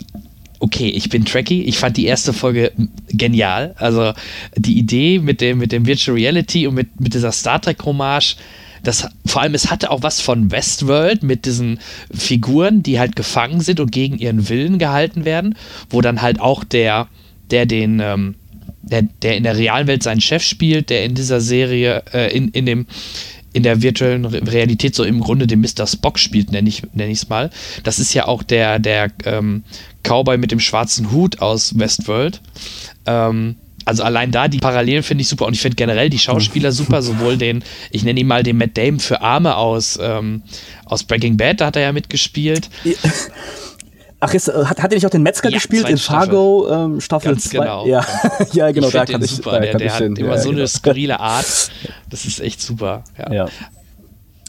okay, 0.58 0.88
ich 0.88 1.08
bin 1.08 1.24
Trekkie. 1.24 1.62
Ich 1.62 1.78
fand 1.78 1.96
die 1.96 2.06
erste 2.06 2.32
Folge 2.32 2.72
genial. 3.08 3.74
Also 3.78 4.12
die 4.56 4.78
Idee 4.78 5.18
mit 5.18 5.40
dem, 5.40 5.58
mit 5.58 5.72
dem 5.72 5.86
Virtual 5.86 6.16
Reality 6.16 6.66
und 6.66 6.74
mit, 6.74 7.00
mit 7.00 7.14
dieser 7.14 7.32
Star 7.32 7.60
Trek-Hommage, 7.60 8.36
das, 8.82 9.08
vor 9.24 9.42
allem, 9.42 9.54
es 9.54 9.70
hatte 9.70 9.90
auch 9.90 10.02
was 10.02 10.20
von 10.20 10.52
Westworld 10.52 11.22
mit 11.22 11.44
diesen 11.44 11.80
Figuren, 12.12 12.82
die 12.82 13.00
halt 13.00 13.16
gefangen 13.16 13.60
sind 13.60 13.80
und 13.80 13.90
gegen 13.90 14.18
ihren 14.18 14.48
Willen 14.48 14.78
gehalten 14.78 15.24
werden, 15.24 15.56
wo 15.90 16.00
dann 16.00 16.22
halt 16.22 16.40
auch 16.40 16.62
der, 16.62 17.08
der 17.50 17.66
den, 17.66 17.98
ähm, 18.00 18.36
der, 18.82 19.02
der 19.02 19.36
in 19.36 19.42
der 19.42 19.56
realen 19.56 19.88
Welt 19.88 20.04
seinen 20.04 20.20
Chef 20.20 20.44
spielt, 20.44 20.90
der 20.90 21.04
in 21.04 21.14
dieser 21.14 21.40
Serie, 21.40 22.04
äh, 22.12 22.36
in, 22.36 22.48
in 22.50 22.66
dem, 22.66 22.86
in 23.56 23.62
der 23.62 23.80
virtuellen 23.80 24.26
Realität 24.26 24.94
so 24.94 25.02
im 25.02 25.18
Grunde 25.20 25.46
den 25.46 25.62
Mr. 25.62 25.86
Spock 25.86 26.18
spielt, 26.18 26.52
nenne 26.52 26.68
ich 26.68 26.82
es 26.82 26.88
nenn 26.92 27.16
mal. 27.30 27.48
Das 27.84 27.98
ist 27.98 28.12
ja 28.12 28.28
auch 28.28 28.42
der, 28.42 28.78
der 28.78 29.10
ähm, 29.24 29.64
Cowboy 30.02 30.36
mit 30.36 30.50
dem 30.50 30.60
schwarzen 30.60 31.10
Hut 31.10 31.40
aus 31.40 31.78
Westworld. 31.78 32.42
Ähm, 33.06 33.56
also 33.86 34.02
allein 34.02 34.30
da 34.30 34.48
die 34.48 34.58
Parallelen 34.58 35.02
finde 35.02 35.22
ich 35.22 35.28
super 35.28 35.46
und 35.46 35.54
ich 35.54 35.62
finde 35.62 35.76
generell 35.76 36.10
die 36.10 36.18
Schauspieler 36.18 36.70
super, 36.70 37.00
sowohl 37.00 37.38
den, 37.38 37.64
ich 37.90 38.04
nenne 38.04 38.20
ihn 38.20 38.26
mal 38.26 38.42
den 38.42 38.58
Matt 38.58 38.76
Damon 38.76 39.00
für 39.00 39.22
Arme 39.22 39.56
aus, 39.56 39.98
ähm, 40.02 40.42
aus 40.84 41.04
Breaking 41.04 41.38
Bad, 41.38 41.62
da 41.62 41.66
hat 41.66 41.76
er 41.76 41.82
ja 41.82 41.92
mitgespielt. 41.92 42.68
Ach, 44.20 44.32
ist, 44.32 44.48
äh, 44.48 44.64
hat, 44.64 44.82
hat 44.82 44.92
er 44.92 44.96
nicht 44.96 45.06
auch 45.06 45.10
den 45.10 45.22
Metzger 45.22 45.50
ja, 45.50 45.56
gespielt 45.56 45.88
in 45.88 45.98
Fargo 45.98 46.68
ähm, 46.70 47.00
Staffel 47.00 47.38
2? 47.38 47.58
Genau. 47.58 47.86
Ja. 47.86 48.04
ja, 48.52 48.70
genau, 48.70 48.86
ich 48.86 48.92
da 48.92 49.04
kann 49.04 49.22
ich. 49.22 49.30
Super. 49.30 49.52
Da 49.52 49.60
der, 49.60 49.70
kann 49.72 49.78
der 49.78 49.86
ich 49.88 49.92
hat 49.92 50.02
hin. 50.02 50.16
immer 50.16 50.30
ja, 50.30 50.38
so 50.38 50.48
genau. 50.48 50.60
eine 50.60 50.68
skurrile 50.68 51.20
Art. 51.20 51.46
Das 52.08 52.24
ist 52.24 52.40
echt 52.40 52.62
super. 52.62 53.02
Ja. 53.30 53.48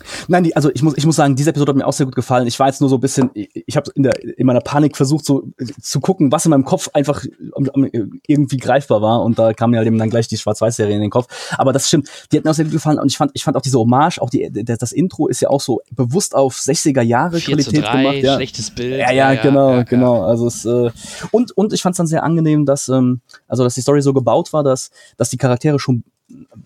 Ja. 0.08 0.26
Nein, 0.28 0.44
die, 0.44 0.56
also 0.56 0.70
ich 0.74 0.82
muss, 0.84 0.98
ich 0.98 1.06
muss 1.06 1.16
sagen, 1.16 1.36
diese 1.36 1.50
Episode 1.50 1.72
hat 1.72 1.78
mir 1.78 1.88
auch 1.88 1.94
sehr 1.94 2.06
gut 2.06 2.16
gefallen. 2.16 2.48
Ich 2.48 2.60
war 2.60 2.68
jetzt 2.68 2.82
nur 2.82 2.90
so 2.90 2.98
ein 2.98 3.02
bisschen, 3.02 3.30
ich, 3.34 3.50
ich 3.54 3.78
habe 3.78 3.92
in, 3.96 4.04
der, 4.04 4.24
in 4.38 4.46
meiner 4.46 4.62
Panik 4.62 4.98
versucht, 4.98 5.26
so 5.26 5.50
zu 5.82 6.00
gucken, 6.00 6.32
was 6.32 6.46
in 6.46 6.52
meinem 6.52 6.66
Kopf 6.66 6.90
einfach 6.94 7.24
um, 7.54 7.68
um, 7.70 7.90
irgendwie 8.28 8.58
greifbar 8.58 9.02
war. 9.02 9.22
Und 9.24 9.40
da 9.40 9.54
kam 9.54 9.72
mir 9.72 9.78
halt 9.78 9.88
eben 9.88 9.98
dann 9.98 10.10
gleich 10.10 10.28
die 10.28 10.38
Schwarz-Weiß-Serie 10.38 10.96
in 10.96 11.02
den 11.02 11.10
Kopf. 11.10 11.28
Aber 11.58 11.74
das 11.74 11.88
stimmt, 11.88 12.10
die 12.32 12.38
hat 12.38 12.46
mir 12.46 12.52
auch 12.52 12.56
sehr 12.56 12.66
gut 12.66 12.74
gefallen. 12.74 13.00
Und 13.00 13.12
ich 13.12 13.18
fand, 13.18 13.32
ich 13.34 13.44
fand 13.44 13.58
auch 13.58 13.62
diese 13.62 13.80
Hommage, 13.80 14.20
auch 14.22 14.30
die, 14.30 14.50
das, 14.52 14.78
das 14.78 14.92
Intro 14.92 15.28
ist 15.28 15.42
ja 15.42 15.50
auch 15.50 15.62
so 15.62 15.82
bewusst 15.92 16.36
auf 16.36 16.56
60er 16.56 17.02
Jahre 17.02 17.40
Qualität 17.40 17.84
3, 17.84 17.98
gemacht. 17.98 18.16
Ja. 18.18 18.36
schlechtes 18.36 18.72
Bild. 18.72 19.00
Ja, 19.00 19.12
ja, 19.12 19.36
genau, 19.36 19.72
ja, 19.72 19.84
genau. 19.84 20.24
Also 20.24 20.48
es, 20.48 20.66
äh, 20.66 20.92
und, 21.32 21.52
und 21.56 21.74
ich 21.74 21.82
fand 21.82 21.94
es 21.94 21.98
dann 21.98 22.08
sehr 22.08 22.24
angenehm, 22.24 22.66
dass, 22.66 22.90
ähm, 22.90 23.22
also 23.48 23.64
dass 23.64 23.76
die 23.76 23.82
Story 23.82 24.02
so 24.02 24.14
gebaut 24.14 24.54
war, 24.54 24.64
dass, 24.64 24.92
dass 25.18 25.30
die 25.30 25.38
Charaktere 25.38 25.80
schon 25.80 26.04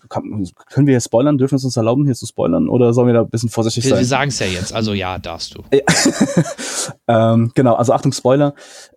kann, 0.08 0.24
können 0.70 0.86
wir 0.86 0.92
hier 0.92 1.00
spoilern? 1.00 1.38
Dürfen 1.38 1.52
wir 1.52 1.56
es 1.58 1.64
uns 1.64 1.76
erlauben, 1.76 2.04
hier 2.04 2.14
zu 2.14 2.26
spoilern? 2.26 2.68
Oder 2.68 2.92
sollen 2.92 3.06
wir 3.06 3.14
da 3.14 3.20
ein 3.22 3.30
bisschen 3.30 3.48
vorsichtig 3.48 3.84
wir, 3.84 3.90
sein? 3.90 3.98
Wir 3.98 4.06
sagen 4.06 4.28
es 4.28 4.38
ja 4.38 4.46
jetzt, 4.46 4.72
also 4.72 4.92
ja, 4.92 5.18
darfst 5.18 5.54
du. 5.54 5.62
ähm, 7.08 7.52
genau, 7.54 7.74
also 7.74 7.92
Achtung, 7.92 8.12
Spoiler. 8.12 8.54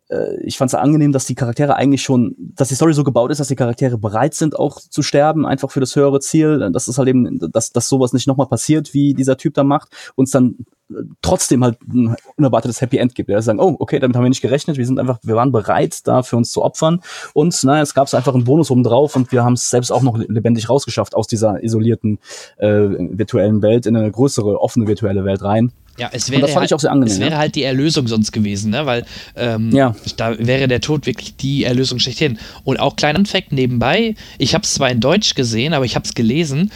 Äh, 0.10 0.42
ich 0.44 0.58
fand 0.58 0.70
es 0.70 0.76
angenehm, 0.76 1.12
dass 1.12 1.26
die 1.26 1.36
Charaktere 1.36 1.76
eigentlich 1.76 2.04
schon, 2.04 2.36
dass 2.38 2.70
die 2.70 2.76
Story 2.76 2.94
so 2.94 3.04
gebaut 3.04 3.32
ist, 3.32 3.40
dass 3.40 3.48
die 3.48 3.56
Charaktere 3.56 3.98
bereit 3.98 4.34
sind, 4.34 4.58
auch 4.58 4.80
zu 4.80 5.02
sterben, 5.02 5.46
einfach 5.46 5.72
für 5.72 5.80
das 5.80 5.96
höhere 5.96 6.20
Ziel. 6.20 6.70
Das 6.72 6.88
ist 6.88 6.98
halt 6.98 7.10
eben, 7.10 7.40
dass, 7.52 7.72
dass 7.72 7.90
sowas 7.90 8.14
nicht 8.14 8.28
nochmal 8.28 8.48
passiert, 8.48 8.94
wie 8.94 9.14
dieser 9.14 9.38
Typ 9.38 9.54
da 9.54 9.64
macht, 9.64 9.90
uns 10.16 10.32
dann 10.32 10.58
trotzdem 11.22 11.64
halt 11.64 11.80
ein 11.88 12.16
unerwartetes 12.36 12.80
Happy 12.82 12.98
End 12.98 13.16
gibt. 13.16 13.30
Ja, 13.30 13.42
sagen, 13.42 13.60
oh, 13.60 13.76
okay, 13.80 14.00
damit 14.00 14.16
haben 14.16 14.24
wir 14.24 14.30
nicht 14.30 14.42
gerechnet, 14.42 14.78
wir 14.78 14.86
sind 14.86 15.00
einfach, 15.00 15.18
wir 15.24 15.36
waren 15.36 15.52
bereit, 15.52 16.08
da 16.08 16.22
für 16.22 16.38
uns 16.38 16.52
zu 16.52 16.62
opfern. 16.62 17.02
Und 17.34 17.64
naja, 17.64 17.82
es 17.82 17.94
gab 17.94 18.14
einfach 18.14 18.36
einen 18.36 18.44
Bonus 18.44 18.70
oben 18.70 18.84
drauf 18.84 19.16
und 19.16 19.32
wir 19.32 19.44
haben 19.44 19.54
es 19.54 19.70
selbst 19.70 19.92
auch 19.92 20.04
noch 20.04 20.18
lebendig 20.18 20.70
rausgeschafft 20.70 21.16
aus 21.16 21.28
dieser 21.28 21.64
isolierten 21.64 22.20
äh, 22.58 22.68
virtuellen 22.68 23.62
Welt 23.62 23.86
in 23.86 23.96
eine 23.96 24.12
größere, 24.12 24.62
offene 24.62 24.88
virtuelle 24.88 25.26
Welt 25.26 25.42
rein. 25.42 25.72
Ja, 25.98 26.10
es 26.12 26.30
wäre, 26.30 26.42
das 26.42 26.52
fand 26.52 26.62
halt, 26.62 26.72
ich 26.72 26.76
auch 26.76 26.80
sehr 26.80 26.92
angenehm, 26.92 27.14
es 27.14 27.20
wäre 27.20 27.38
halt 27.38 27.56
die 27.56 27.64
Erlösung 27.64 28.08
sonst 28.08 28.32
gewesen, 28.34 28.72
ne? 28.72 28.86
weil 28.86 29.06
ähm, 29.36 29.72
Ja. 29.74 29.96
da 30.18 30.38
wäre 30.38 30.68
der 30.68 30.82
Tod 30.82 31.06
wirklich 31.06 31.36
die 31.38 31.64
Erlösung 31.64 32.00
schlechthin. 32.00 32.38
Und 32.66 32.80
auch 32.82 32.96
kleiner 32.98 33.24
Fact 33.26 33.54
nebenbei, 33.54 34.16
ich 34.38 34.54
habe 34.54 34.64
es 34.64 34.74
zwar 34.74 34.90
in 34.92 35.00
Deutsch 35.00 35.36
gesehen, 35.36 35.74
aber 35.74 35.86
ich 35.86 35.96
habe 35.96 36.06
es 36.06 36.14
gelesen, 36.14 36.70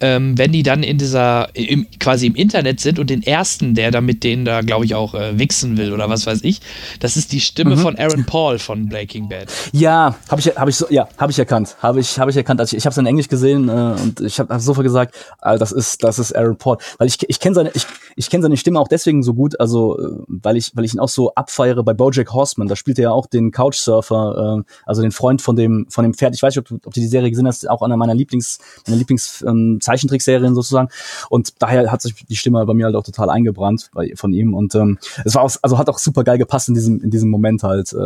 ähm, 0.00 0.36
wenn 0.36 0.50
die 0.50 0.64
dann 0.64 0.82
in 0.82 0.98
dieser, 0.98 1.54
im, 1.54 1.86
quasi 2.00 2.26
im 2.26 2.34
Internet 2.34 2.80
sind 2.80 2.98
und 2.98 3.10
den 3.10 3.22
ersten, 3.22 3.74
der 3.76 3.92
da 3.92 4.00
mit 4.00 4.24
denen 4.24 4.44
da, 4.44 4.60
glaube 4.62 4.84
ich, 4.86 4.94
auch 4.96 5.14
äh, 5.14 5.38
wichsen 5.38 5.76
will 5.76 5.92
oder 5.92 6.08
was 6.10 6.26
weiß 6.26 6.40
ich, 6.42 6.60
das 7.00 7.16
ist 7.16 7.30
die 7.32 7.36
Mhm. 7.36 7.40
Stimme 7.40 7.76
von 7.76 7.96
Aaron 7.96 8.24
Paul 8.24 8.58
von 8.58 8.88
Breaking 8.88 9.28
Bad. 9.28 9.46
Ja, 9.72 10.16
habe 10.28 10.40
ich, 10.40 10.48
hab 10.48 10.68
ich 10.68 10.74
so, 10.76 10.86
ja, 10.90 11.06
habe 11.18 11.30
ich 11.30 11.38
erkannt, 11.38 11.76
habe 11.80 12.00
ich, 12.00 12.18
habe 12.18 12.30
ich 12.32 12.36
erkannt. 12.36 12.58
Also 12.60 12.74
ich, 12.76 12.78
ich 12.82 12.86
habe 12.86 12.92
es 12.92 12.98
in 12.98 13.06
Englisch 13.06 13.28
gesehen 13.28 13.68
äh, 13.68 13.72
und 14.02 14.20
ich 14.20 14.40
habe 14.40 14.52
hab 14.52 14.60
sofort 14.60 14.84
gesagt, 14.84 15.14
ah, 15.40 15.56
das 15.56 15.70
ist, 15.70 16.02
das 16.02 16.18
ist 16.18 16.34
Aaron 16.34 16.56
Paul, 16.56 16.78
weil 16.98 17.06
ich, 17.06 17.16
ich 17.28 17.38
kenne 17.38 17.54
seine, 17.54 17.70
ich, 17.74 17.86
ich 18.16 18.28
kenne 18.30 18.42
seine 18.42 18.56
Stimme 18.64 18.80
auch 18.80 18.88
deswegen 18.88 19.22
so 19.22 19.34
gut, 19.34 19.60
also 19.60 19.98
äh, 19.98 20.16
weil 20.26 20.56
ich, 20.56 20.74
weil 20.74 20.86
ich 20.86 20.94
ihn 20.94 20.98
auch 21.00 21.08
so 21.10 21.34
abfeiere 21.34 21.82
bei 21.84 21.92
BoJack 21.92 22.32
Horseman. 22.32 22.66
Da 22.66 22.76
spielt 22.76 22.98
er 22.98 23.02
ja 23.02 23.10
auch 23.10 23.26
den 23.26 23.50
Couchsurfer, 23.50 24.62
äh, 24.66 24.72
also 24.86 25.02
den 25.02 25.10
Freund 25.10 25.42
von 25.42 25.54
dem, 25.54 25.86
von 25.90 26.02
dem 26.02 26.14
Pferd. 26.14 26.34
Ich 26.34 26.42
weiß 26.42 26.56
nicht, 26.56 26.60
ob, 26.60 26.68
du- 26.68 26.86
ob 26.86 26.94
du 26.94 27.00
die 27.00 27.06
Serie 27.06 27.28
gesehen 27.28 27.46
hast, 27.46 27.68
auch 27.68 27.82
einer 27.82 27.98
meiner 27.98 28.14
Lieblings, 28.14 28.58
meiner 28.86 28.96
Lieblings 28.96 29.44
ähm, 29.46 29.80
Zeichentrickserien 29.82 30.54
sozusagen. 30.54 30.88
Und 31.28 31.52
daher 31.58 31.92
hat 31.92 32.00
sich 32.00 32.14
die 32.26 32.36
Stimme 32.36 32.64
bei 32.64 32.72
mir 32.72 32.86
halt 32.86 32.96
auch 32.96 33.04
total 33.04 33.28
eingebrannt 33.28 33.90
bei, 33.92 34.12
von 34.16 34.32
ihm 34.32 34.54
und 34.54 34.74
ähm, 34.74 34.98
es 35.26 35.34
war 35.34 35.42
auch, 35.42 35.52
also 35.60 35.76
hat 35.76 35.90
auch 35.90 35.98
super 35.98 36.24
geil 36.24 36.38
gepasst 36.38 36.68
in 36.70 36.74
diesem, 36.74 37.02
in 37.02 37.10
diesem 37.10 37.28
Moment 37.28 37.62
halt. 37.64 37.92
Äh, 37.92 37.96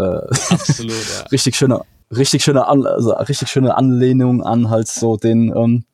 Absolut, 0.50 0.90
ja. 0.90 1.26
richtig 1.30 1.54
schöne, 1.54 1.82
richtig 2.10 2.42
schöne, 2.42 2.66
An 2.66 2.84
also 2.84 3.12
richtig 3.12 3.48
schöne 3.48 3.76
Anlehnung 3.76 4.42
an 4.42 4.70
halt 4.70 4.88
so 4.88 5.16
den, 5.16 5.52
ähm, 5.56 5.84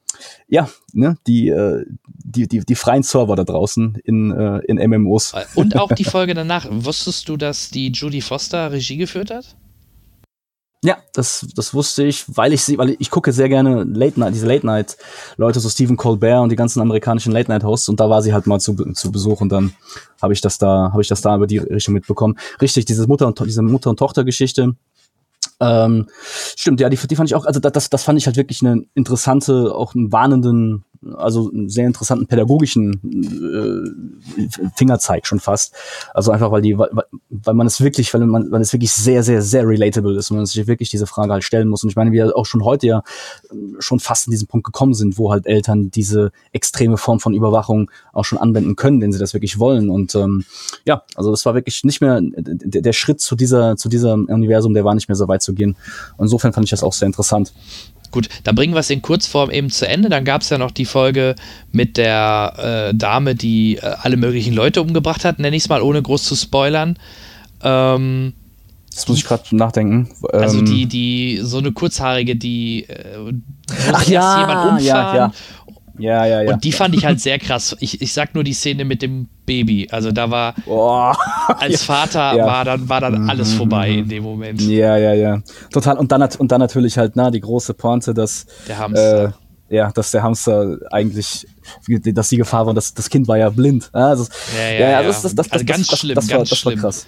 ja, 0.48 0.68
ne, 0.92 1.16
die, 1.26 1.48
äh, 1.48 1.84
die, 2.14 2.46
die, 2.48 2.60
die 2.60 2.74
freien 2.74 3.02
Server 3.02 3.36
da 3.36 3.44
draußen 3.44 3.96
in, 4.04 4.30
äh, 4.30 4.58
in 4.66 4.76
MMOs. 4.90 5.34
Und 5.54 5.76
auch 5.76 5.92
die 5.92 6.04
Folge 6.16 6.34
danach. 6.34 6.66
Wusstest 6.70 7.28
du, 7.28 7.36
dass 7.36 7.70
die 7.70 7.88
Judy 7.88 8.20
Foster 8.20 8.72
Regie 8.72 8.96
geführt 8.96 9.30
hat? 9.30 9.56
Ja, 10.82 10.98
das, 11.14 11.46
das 11.56 11.72
wusste 11.72 12.04
ich, 12.04 12.24
weil 12.28 12.52
ich 12.52 12.62
sie, 12.62 12.76
weil 12.76 12.94
ich 12.98 13.10
gucke 13.10 13.32
sehr 13.32 13.48
gerne 13.48 13.84
Late 13.84 14.20
Night, 14.20 14.34
diese 14.34 14.46
Late 14.46 14.66
Night 14.66 14.98
Leute, 15.38 15.58
so 15.58 15.70
Stephen 15.70 15.96
Colbert 15.96 16.42
und 16.42 16.50
die 16.50 16.56
ganzen 16.56 16.82
amerikanischen 16.82 17.32
Late 17.32 17.50
Night 17.50 17.64
Hosts 17.64 17.88
und 17.88 18.00
da 18.00 18.10
war 18.10 18.20
sie 18.20 18.34
halt 18.34 18.46
mal 18.46 18.60
zu, 18.60 18.74
zu 18.92 19.10
Besuch 19.10 19.40
und 19.40 19.48
dann 19.48 19.72
habe 20.20 20.34
ich 20.34 20.42
das 20.42 20.58
da, 20.58 20.90
habe 20.92 21.00
ich 21.00 21.08
das 21.08 21.22
da 21.22 21.36
über 21.36 21.46
die 21.46 21.56
Richtung 21.56 21.94
mitbekommen. 21.94 22.36
Richtig, 22.60 22.84
diese 22.84 23.06
Mutter 23.06 23.26
und 23.26 23.40
diese 23.46 23.62
Mutter 23.62 23.88
und 23.88 23.98
Tochter 23.98 24.24
Geschichte. 24.24 24.76
Ähm, 25.58 26.06
stimmt, 26.54 26.80
ja, 26.80 26.90
die, 26.90 26.98
die 26.98 27.16
fand 27.16 27.30
ich 27.30 27.34
auch, 27.34 27.46
also 27.46 27.60
da- 27.60 27.70
das, 27.70 27.88
das 27.88 28.02
fand 28.02 28.18
ich 28.18 28.26
halt 28.26 28.36
wirklich 28.36 28.60
eine 28.60 28.84
interessante, 28.94 29.74
auch 29.74 29.94
einen 29.94 30.12
warnenden, 30.12 30.84
also 31.16 31.50
einen 31.50 31.68
sehr 31.68 31.86
interessanten 31.86 32.26
pädagogischen 32.26 33.00
äh, 34.38 34.68
Fingerzeig 34.76 35.26
schon 35.26 35.40
fast. 35.40 35.74
Also 36.12 36.32
einfach, 36.32 36.50
weil 36.50 36.62
die, 36.62 36.78
weil, 36.78 36.90
weil 37.30 37.54
man 37.54 37.66
es 37.66 37.80
wirklich, 37.80 38.12
weil 38.14 38.24
man, 38.26 38.50
weil 38.50 38.60
es 38.60 38.72
wirklich 38.72 38.92
sehr, 38.92 39.22
sehr, 39.22 39.42
sehr 39.42 39.66
relatable 39.66 40.16
ist 40.16 40.30
und 40.30 40.38
man 40.38 40.46
sich 40.46 40.66
wirklich 40.66 40.90
diese 40.90 41.06
Frage 41.06 41.32
halt 41.32 41.44
stellen 41.44 41.68
muss. 41.68 41.82
Und 41.82 41.90
ich 41.90 41.96
meine, 41.96 42.12
wir 42.12 42.36
auch 42.36 42.46
schon 42.46 42.64
heute 42.64 42.86
ja 42.86 43.02
schon 43.78 44.00
fast 44.00 44.26
in 44.26 44.30
diesen 44.30 44.48
Punkt 44.48 44.64
gekommen 44.64 44.94
sind, 44.94 45.18
wo 45.18 45.30
halt 45.30 45.46
Eltern 45.46 45.90
diese 45.90 46.32
extreme 46.52 46.96
Form 46.96 47.20
von 47.20 47.34
Überwachung 47.34 47.90
auch 48.12 48.24
schon 48.24 48.38
anwenden 48.38 48.76
können, 48.76 49.00
wenn 49.00 49.12
sie 49.12 49.18
das 49.18 49.34
wirklich 49.34 49.58
wollen. 49.58 49.90
Und 49.90 50.14
ähm, 50.14 50.44
ja, 50.84 51.02
also 51.14 51.30
das 51.30 51.44
war 51.46 51.54
wirklich 51.54 51.84
nicht 51.84 52.00
mehr 52.00 52.20
der, 52.22 52.82
der 52.82 52.92
Schritt 52.92 53.20
zu 53.20 53.36
dieser, 53.36 53.76
zu 53.76 53.88
diesem 53.88 54.26
Universum, 54.26 54.74
der 54.74 54.84
war 54.84 54.94
nicht 54.94 55.08
mehr 55.08 55.16
so 55.16 55.28
weit 55.28 55.42
zu 55.42 55.54
gehen. 55.54 55.76
Insofern 56.18 56.52
fand 56.52 56.64
ich 56.64 56.70
das 56.70 56.82
auch 56.82 56.92
sehr 56.92 57.06
interessant. 57.06 57.52
Gut, 58.14 58.28
da 58.44 58.52
bringen 58.52 58.74
wir 58.74 58.78
es 58.78 58.90
in 58.90 59.02
Kurzform 59.02 59.50
eben 59.50 59.70
zu 59.70 59.88
Ende. 59.88 60.08
Dann 60.08 60.24
gab 60.24 60.42
es 60.42 60.48
ja 60.48 60.56
noch 60.56 60.70
die 60.70 60.84
Folge 60.84 61.34
mit 61.72 61.96
der 61.96 62.90
äh, 62.92 62.94
Dame, 62.94 63.34
die 63.34 63.78
äh, 63.78 63.80
alle 64.02 64.16
möglichen 64.16 64.54
Leute 64.54 64.80
umgebracht 64.80 65.24
hat, 65.24 65.40
nenne 65.40 65.56
ich 65.56 65.64
es 65.64 65.68
mal, 65.68 65.82
ohne 65.82 66.00
groß 66.00 66.22
zu 66.22 66.36
spoilern. 66.36 66.96
Ähm, 67.64 68.32
Das 68.94 69.08
muss 69.08 69.18
ich 69.18 69.24
gerade 69.24 69.42
nachdenken. 69.56 70.08
also 70.30 70.60
Ähm, 70.60 70.64
die, 70.66 70.86
die, 70.86 71.40
so 71.42 71.58
eine 71.58 71.72
kurzhaarige, 71.72 72.36
die 72.36 72.84
äh, 72.84 73.32
Ach 73.92 74.06
ja, 74.06 74.40
jemand 74.42 74.60
umfahren. 74.80 74.84
ja. 74.84 75.16
Ja, 75.16 75.32
ja, 75.98 76.42
ja. 76.42 76.52
Und 76.52 76.64
die 76.64 76.72
fand 76.72 76.94
ich 76.94 77.04
halt 77.04 77.20
sehr 77.20 77.38
krass. 77.38 77.76
Ich, 77.80 78.00
ich 78.02 78.12
sag 78.12 78.34
nur 78.34 78.42
die 78.44 78.52
Szene 78.52 78.84
mit 78.84 79.02
dem 79.02 79.28
Baby. 79.46 79.88
Also 79.90 80.10
da 80.12 80.30
war, 80.30 80.54
Boah. 80.64 81.16
als 81.58 81.82
Vater 81.84 82.34
Ja. 82.36 82.46
war 82.46 82.64
dann, 82.64 82.88
war 82.88 83.00
dann 83.00 83.28
alles 83.30 83.52
vorbei 83.54 83.90
in 83.90 84.08
dem 84.08 84.22
Moment. 84.24 84.60
Ja, 84.62 84.96
ja, 84.96 85.12
ja. 85.14 85.42
Total. 85.72 85.96
Und 85.98 86.10
dann, 86.12 86.22
und 86.38 86.50
dann 86.52 86.60
natürlich 86.60 86.98
halt, 86.98 87.16
na, 87.16 87.30
die 87.30 87.40
große 87.40 87.74
Pointe, 87.74 88.12
dass, 88.14 88.46
Der 88.66 88.78
Hamster. 88.78 89.24
äh, 89.70 89.74
ja, 89.76 89.90
dass 89.92 90.10
der 90.10 90.22
Hamster 90.22 90.78
eigentlich, 90.90 91.46
dass 91.88 92.28
die 92.28 92.36
Gefahr 92.36 92.66
war, 92.66 92.74
dass 92.74 92.94
das 92.94 93.08
Kind 93.08 93.28
war 93.28 93.38
ja 93.38 93.48
blind. 93.50 93.90
Ja, 93.94 94.08
also, 94.08 94.26
Ja, 94.56 94.70
ja, 94.70 94.90
ja. 94.90 95.02
Das, 95.02 95.22
das, 95.22 95.34
das, 95.34 95.50
Also 95.50 95.64
das, 95.64 95.76
ganz 95.76 95.86
das, 95.88 95.98
schlimm, 96.00 96.14
das, 96.16 96.28
war, 96.30 96.38
ganz 96.38 96.50
das 96.50 96.64
war 96.64 96.72
schlimm. 96.72 96.80
krass. 96.82 97.06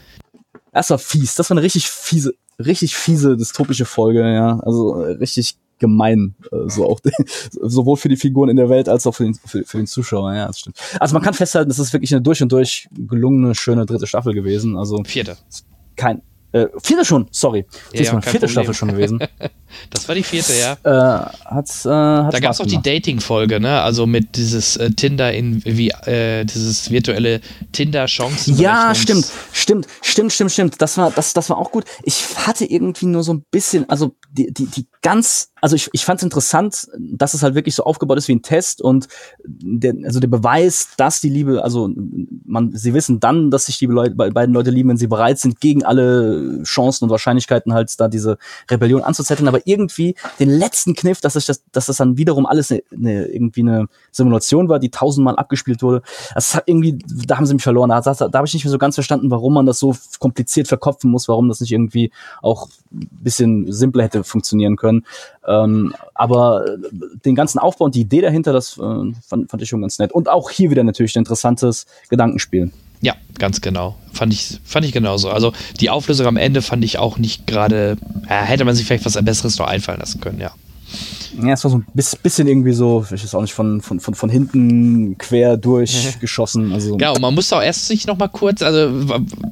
Das 0.72 0.90
war 0.90 0.98
fies. 0.98 1.34
Das 1.36 1.48
war 1.50 1.56
eine 1.56 1.64
richtig 1.64 1.88
fiese, 1.88 2.34
richtig 2.58 2.94
fiese 2.96 3.36
dystopische 3.36 3.84
Folge, 3.84 4.20
ja. 4.32 4.60
Also 4.60 5.00
äh, 5.02 5.12
richtig 5.12 5.56
gemein, 5.78 6.34
äh, 6.52 6.68
so 6.68 6.88
auch 6.88 7.00
sowohl 7.50 7.96
für 7.96 8.08
die 8.08 8.16
Figuren 8.16 8.48
in 8.48 8.56
der 8.56 8.68
Welt 8.68 8.88
als 8.88 9.06
auch 9.06 9.12
für 9.12 9.24
den, 9.24 9.34
für, 9.34 9.64
für 9.64 9.76
den 9.76 9.86
Zuschauer, 9.86 10.34
ja, 10.34 10.46
das 10.46 10.60
stimmt. 10.60 10.78
Also 11.00 11.14
man 11.14 11.22
kann 11.22 11.34
festhalten, 11.34 11.68
das 11.68 11.78
ist 11.78 11.92
wirklich 11.92 12.12
eine 12.12 12.22
durch 12.22 12.42
und 12.42 12.52
durch 12.52 12.88
gelungene, 12.92 13.54
schöne 13.54 13.86
dritte 13.86 14.06
Staffel 14.06 14.34
gewesen. 14.34 14.76
Also 14.76 15.02
Vierte. 15.04 15.36
kein 15.96 16.22
äh, 16.56 16.68
vierte 16.82 17.04
schon, 17.04 17.26
sorry. 17.30 17.66
Ja, 17.92 18.12
mal, 18.12 18.20
kein 18.20 18.30
vierte 18.30 18.46
Problem. 18.46 18.48
Staffel 18.50 18.74
schon 18.74 18.88
gewesen. 18.88 19.18
Das 19.90 20.08
war 20.08 20.14
die 20.14 20.22
vierte, 20.22 20.52
ja. 20.54 20.72
äh, 20.84 21.26
hat's, 21.44 21.84
äh, 21.84 21.90
hat 21.90 22.32
Da 22.32 22.38
gab 22.40 22.52
es 22.52 22.60
auch 22.60 22.66
die. 22.66 22.80
Dating-Folge, 22.80 23.60
ne? 23.60 23.82
Also 23.82 24.06
mit 24.06 24.36
dieses 24.36 24.76
äh, 24.76 24.90
Tinder 24.92 25.32
in 25.34 25.62
wie 25.64 25.90
äh, 25.90 26.44
dieses 26.44 26.90
virtuelle 26.90 27.40
Tinder-Chancen. 27.72 28.56
Ja, 28.56 28.94
stimmt, 28.94 29.26
stimmt, 29.52 29.86
stimmt, 30.02 30.32
stimmt, 30.32 30.52
stimmt. 30.52 30.80
Das 30.80 30.96
war, 30.96 31.10
das, 31.10 31.34
das 31.34 31.50
war 31.50 31.58
auch 31.58 31.72
gut. 31.72 31.84
Ich 32.04 32.24
hatte 32.46 32.64
irgendwie 32.64 33.06
nur 33.06 33.22
so 33.24 33.34
ein 33.34 33.44
bisschen, 33.50 33.90
also 33.90 34.14
die, 34.30 34.52
die, 34.52 34.66
die 34.66 34.86
ganz, 35.02 35.50
also 35.60 35.74
ich, 35.76 35.88
ich 35.92 36.04
fand 36.04 36.20
es 36.20 36.24
interessant, 36.24 36.86
dass 36.98 37.34
es 37.34 37.42
halt 37.42 37.54
wirklich 37.54 37.74
so 37.74 37.82
aufgebaut 37.84 38.18
ist 38.18 38.28
wie 38.28 38.34
ein 38.36 38.42
Test 38.42 38.80
und 38.80 39.08
der, 39.46 39.94
also 40.04 40.20
der 40.20 40.28
Beweis, 40.28 40.90
dass 40.96 41.20
die 41.20 41.28
Liebe, 41.28 41.62
also 41.62 41.90
man, 42.44 42.74
sie 42.74 42.94
wissen 42.94 43.20
dann, 43.20 43.50
dass 43.50 43.66
sich 43.66 43.78
die 43.78 43.86
Leute, 43.86 44.14
be- 44.14 44.30
beiden 44.30 44.54
Leute 44.54 44.70
lieben, 44.70 44.90
wenn 44.90 44.96
sie 44.96 45.08
bereit 45.08 45.38
sind, 45.38 45.60
gegen 45.60 45.84
alle 45.84 46.45
Chancen 46.64 47.04
und 47.04 47.10
Wahrscheinlichkeiten 47.10 47.72
halt 47.72 47.98
da 47.98 48.08
diese 48.08 48.38
Rebellion 48.70 49.02
anzuzetteln. 49.02 49.48
Aber 49.48 49.60
irgendwie 49.64 50.14
den 50.38 50.50
letzten 50.50 50.94
Kniff, 50.94 51.20
dass 51.20 51.34
sich 51.34 51.46
das, 51.46 51.62
dass 51.72 51.86
das 51.86 51.96
dann 51.96 52.16
wiederum 52.16 52.46
alles 52.46 52.70
eine, 52.70 52.82
eine, 52.92 53.26
irgendwie 53.26 53.60
eine 53.60 53.86
Simulation 54.12 54.68
war, 54.68 54.78
die 54.78 54.90
tausendmal 54.90 55.36
abgespielt 55.36 55.82
wurde. 55.82 56.02
Das 56.34 56.54
hat 56.54 56.64
irgendwie, 56.66 56.98
da 57.26 57.36
haben 57.36 57.46
sie 57.46 57.54
mich 57.54 57.62
verloren. 57.62 57.90
Da, 57.90 58.00
da, 58.00 58.14
da 58.14 58.38
habe 58.38 58.46
ich 58.46 58.54
nicht 58.54 58.64
mehr 58.64 58.72
so 58.72 58.78
ganz 58.78 58.94
verstanden, 58.94 59.30
warum 59.30 59.54
man 59.54 59.66
das 59.66 59.78
so 59.78 59.94
kompliziert 60.18 60.68
verkopfen 60.68 61.10
muss, 61.10 61.28
warum 61.28 61.48
das 61.48 61.60
nicht 61.60 61.72
irgendwie 61.72 62.10
auch 62.42 62.68
ein 62.92 63.08
bisschen 63.10 63.72
simpler 63.72 64.04
hätte 64.04 64.24
funktionieren 64.24 64.76
können. 64.76 65.04
Ähm, 65.46 65.94
aber 66.14 66.64
den 67.24 67.34
ganzen 67.34 67.58
Aufbau 67.58 67.86
und 67.86 67.94
die 67.94 68.00
Idee 68.00 68.20
dahinter, 68.20 68.52
das 68.52 68.78
äh, 68.78 69.12
fand, 69.26 69.50
fand 69.50 69.62
ich 69.62 69.68
schon 69.68 69.80
ganz 69.80 69.98
nett. 69.98 70.12
Und 70.12 70.28
auch 70.28 70.50
hier 70.50 70.70
wieder 70.70 70.84
natürlich 70.84 71.16
ein 71.16 71.20
interessantes 71.20 71.86
Gedankenspiel. 72.08 72.70
Ja, 73.00 73.14
ganz 73.38 73.60
genau. 73.60 73.96
Fand 74.12 74.32
ich, 74.32 74.60
fand 74.64 74.86
ich 74.86 74.92
genauso. 74.92 75.30
Also 75.30 75.52
die 75.80 75.90
Auflösung 75.90 76.26
am 76.26 76.36
Ende 76.36 76.62
fand 76.62 76.84
ich 76.84 76.98
auch 76.98 77.18
nicht 77.18 77.46
gerade, 77.46 77.96
äh, 78.28 78.42
hätte 78.42 78.64
man 78.64 78.74
sich 78.74 78.86
vielleicht 78.86 79.04
was 79.04 79.22
Besseres 79.24 79.58
noch 79.58 79.66
einfallen 79.66 80.00
lassen 80.00 80.20
können, 80.20 80.40
ja. 80.40 80.52
Ja, 81.42 81.52
es 81.52 81.64
war 81.64 81.70
so 81.70 81.78
ein 81.78 81.86
bisschen 81.94 82.46
irgendwie 82.46 82.72
so, 82.72 83.04
ich 83.04 83.22
weiß 83.22 83.34
auch 83.34 83.42
nicht, 83.42 83.52
von, 83.52 83.80
von, 83.82 84.00
von, 84.00 84.14
von 84.14 84.30
hinten 84.30 85.18
quer 85.18 85.56
durchgeschossen. 85.56 86.72
Also. 86.76 86.98
Ja, 86.98 87.10
und 87.10 87.20
man 87.20 87.34
musste 87.34 87.56
auch 87.56 87.62
erst 87.62 87.86
sich 87.86 88.06
noch 88.06 88.18
mal 88.18 88.28
kurz, 88.28 88.60
also 88.60 88.90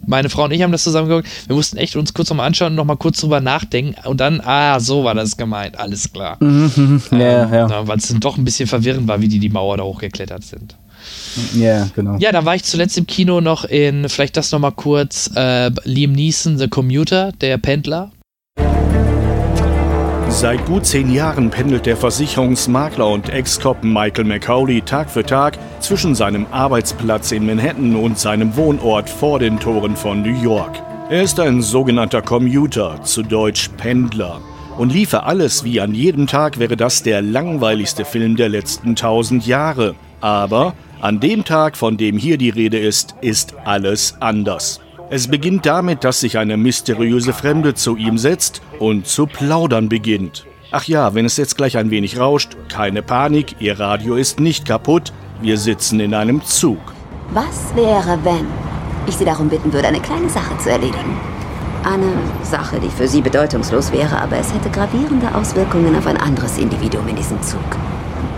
meine 0.06 0.28
Frau 0.28 0.44
und 0.44 0.50
ich 0.52 0.62
haben 0.62 0.72
das 0.72 0.82
zusammen 0.82 1.08
geguckt, 1.08 1.28
wir 1.46 1.56
mussten 1.56 1.76
echt 1.76 1.96
uns 1.96 2.12
kurz 2.12 2.28
nochmal 2.28 2.46
anschauen 2.46 2.72
und 2.72 2.76
noch 2.76 2.84
mal 2.84 2.96
kurz 2.96 3.20
drüber 3.20 3.40
nachdenken 3.40 3.94
und 4.06 4.20
dann, 4.20 4.40
ah, 4.40 4.78
so 4.80 5.04
war 5.04 5.14
das 5.14 5.36
gemeint, 5.36 5.78
alles 5.78 6.12
klar. 6.12 6.36
Mhm, 6.40 7.02
ja, 7.12 7.44
ähm, 7.44 7.52
ja. 7.52 7.86
Weil 7.88 7.98
es 7.98 8.08
dann 8.08 8.20
doch 8.20 8.36
ein 8.36 8.44
bisschen 8.44 8.66
verwirrend 8.66 9.08
war, 9.08 9.20
wie 9.20 9.28
die 9.28 9.38
die 9.38 9.48
Mauer 9.48 9.76
da 9.76 9.84
hochgeklettert 9.84 10.44
sind. 10.44 10.76
Ja, 11.54 11.60
yeah, 11.60 11.88
genau. 11.94 12.16
Ja, 12.18 12.32
da 12.32 12.44
war 12.44 12.54
ich 12.54 12.64
zuletzt 12.64 12.96
im 12.98 13.06
Kino 13.06 13.40
noch 13.40 13.64
in, 13.64 14.08
vielleicht 14.08 14.36
das 14.36 14.52
nochmal 14.52 14.72
kurz, 14.72 15.30
äh, 15.34 15.70
Liam 15.84 16.12
Neeson, 16.12 16.58
The 16.58 16.68
Commuter, 16.68 17.32
der 17.40 17.58
Pendler. 17.58 18.10
Seit 20.28 20.66
gut 20.66 20.84
zehn 20.84 21.12
Jahren 21.12 21.48
pendelt 21.48 21.86
der 21.86 21.96
Versicherungsmakler 21.96 23.06
und 23.06 23.28
Ex-Cop 23.28 23.84
Michael 23.84 24.24
McCauley 24.24 24.82
Tag 24.82 25.08
für 25.08 25.24
Tag 25.24 25.56
zwischen 25.78 26.16
seinem 26.16 26.46
Arbeitsplatz 26.50 27.30
in 27.30 27.46
Manhattan 27.46 27.94
und 27.94 28.18
seinem 28.18 28.56
Wohnort 28.56 29.08
vor 29.08 29.38
den 29.38 29.60
Toren 29.60 29.94
von 29.94 30.22
New 30.22 30.42
York. 30.42 30.82
Er 31.08 31.22
ist 31.22 31.38
ein 31.38 31.62
sogenannter 31.62 32.20
Commuter, 32.20 33.00
zu 33.04 33.22
Deutsch 33.22 33.70
Pendler. 33.76 34.40
Und 34.76 34.92
liefe 34.92 35.22
alles 35.22 35.62
wie 35.62 35.80
an 35.80 35.94
jedem 35.94 36.26
Tag 36.26 36.58
wäre 36.58 36.76
das 36.76 37.04
der 37.04 37.22
langweiligste 37.22 38.04
Film 38.04 38.34
der 38.34 38.48
letzten 38.48 38.96
tausend 38.96 39.46
Jahre. 39.46 39.94
Aber 40.20 40.74
an 41.00 41.20
dem 41.20 41.44
Tag, 41.44 41.76
von 41.76 41.96
dem 41.96 42.16
hier 42.16 42.38
die 42.38 42.50
Rede 42.50 42.78
ist, 42.78 43.14
ist 43.20 43.54
alles 43.64 44.16
anders. 44.20 44.80
Es 45.10 45.28
beginnt 45.28 45.66
damit, 45.66 46.02
dass 46.02 46.20
sich 46.20 46.38
eine 46.38 46.56
mysteriöse 46.56 47.32
Fremde 47.32 47.74
zu 47.74 47.96
ihm 47.96 48.16
setzt 48.16 48.62
und 48.78 49.06
zu 49.06 49.26
plaudern 49.26 49.88
beginnt. 49.88 50.46
Ach 50.70 50.84
ja, 50.84 51.14
wenn 51.14 51.24
es 51.24 51.36
jetzt 51.36 51.56
gleich 51.56 51.76
ein 51.76 51.90
wenig 51.90 52.18
rauscht, 52.18 52.56
keine 52.68 53.02
Panik, 53.02 53.56
Ihr 53.60 53.78
Radio 53.78 54.16
ist 54.16 54.40
nicht 54.40 54.66
kaputt, 54.66 55.12
wir 55.40 55.58
sitzen 55.58 56.00
in 56.00 56.14
einem 56.14 56.42
Zug. 56.42 56.80
Was 57.32 57.74
wäre, 57.76 58.18
wenn 58.24 58.46
ich 59.06 59.16
Sie 59.16 59.24
darum 59.24 59.48
bitten 59.48 59.72
würde, 59.72 59.88
eine 59.88 60.00
kleine 60.00 60.28
Sache 60.28 60.56
zu 60.58 60.70
erledigen? 60.70 61.16
Eine 61.84 62.12
Sache, 62.42 62.80
die 62.80 62.88
für 62.88 63.06
Sie 63.06 63.20
bedeutungslos 63.20 63.92
wäre, 63.92 64.20
aber 64.20 64.38
es 64.38 64.52
hätte 64.54 64.70
gravierende 64.70 65.34
Auswirkungen 65.34 65.94
auf 65.96 66.06
ein 66.06 66.16
anderes 66.16 66.56
Individuum 66.56 67.06
in 67.08 67.16
diesem 67.16 67.40
Zug. 67.42 67.60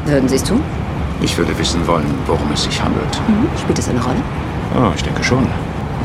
Würden 0.04 0.28
Sie 0.28 0.36
es 0.36 0.44
tun? 0.44 0.60
Ich 1.22 1.36
würde 1.38 1.58
wissen 1.58 1.86
wollen, 1.86 2.06
worum 2.26 2.50
es 2.52 2.64
sich 2.64 2.82
handelt. 2.82 3.20
Mhm. 3.28 3.48
Spielt 3.58 3.78
es 3.78 3.88
eine 3.88 4.02
Rolle? 4.02 4.22
Oh, 4.76 4.92
ich 4.94 5.02
denke 5.02 5.24
schon. 5.24 5.46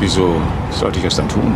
Wieso 0.00 0.36
sollte 0.70 0.98
ich 0.98 1.04
es 1.04 1.16
dann 1.16 1.28
tun? 1.28 1.54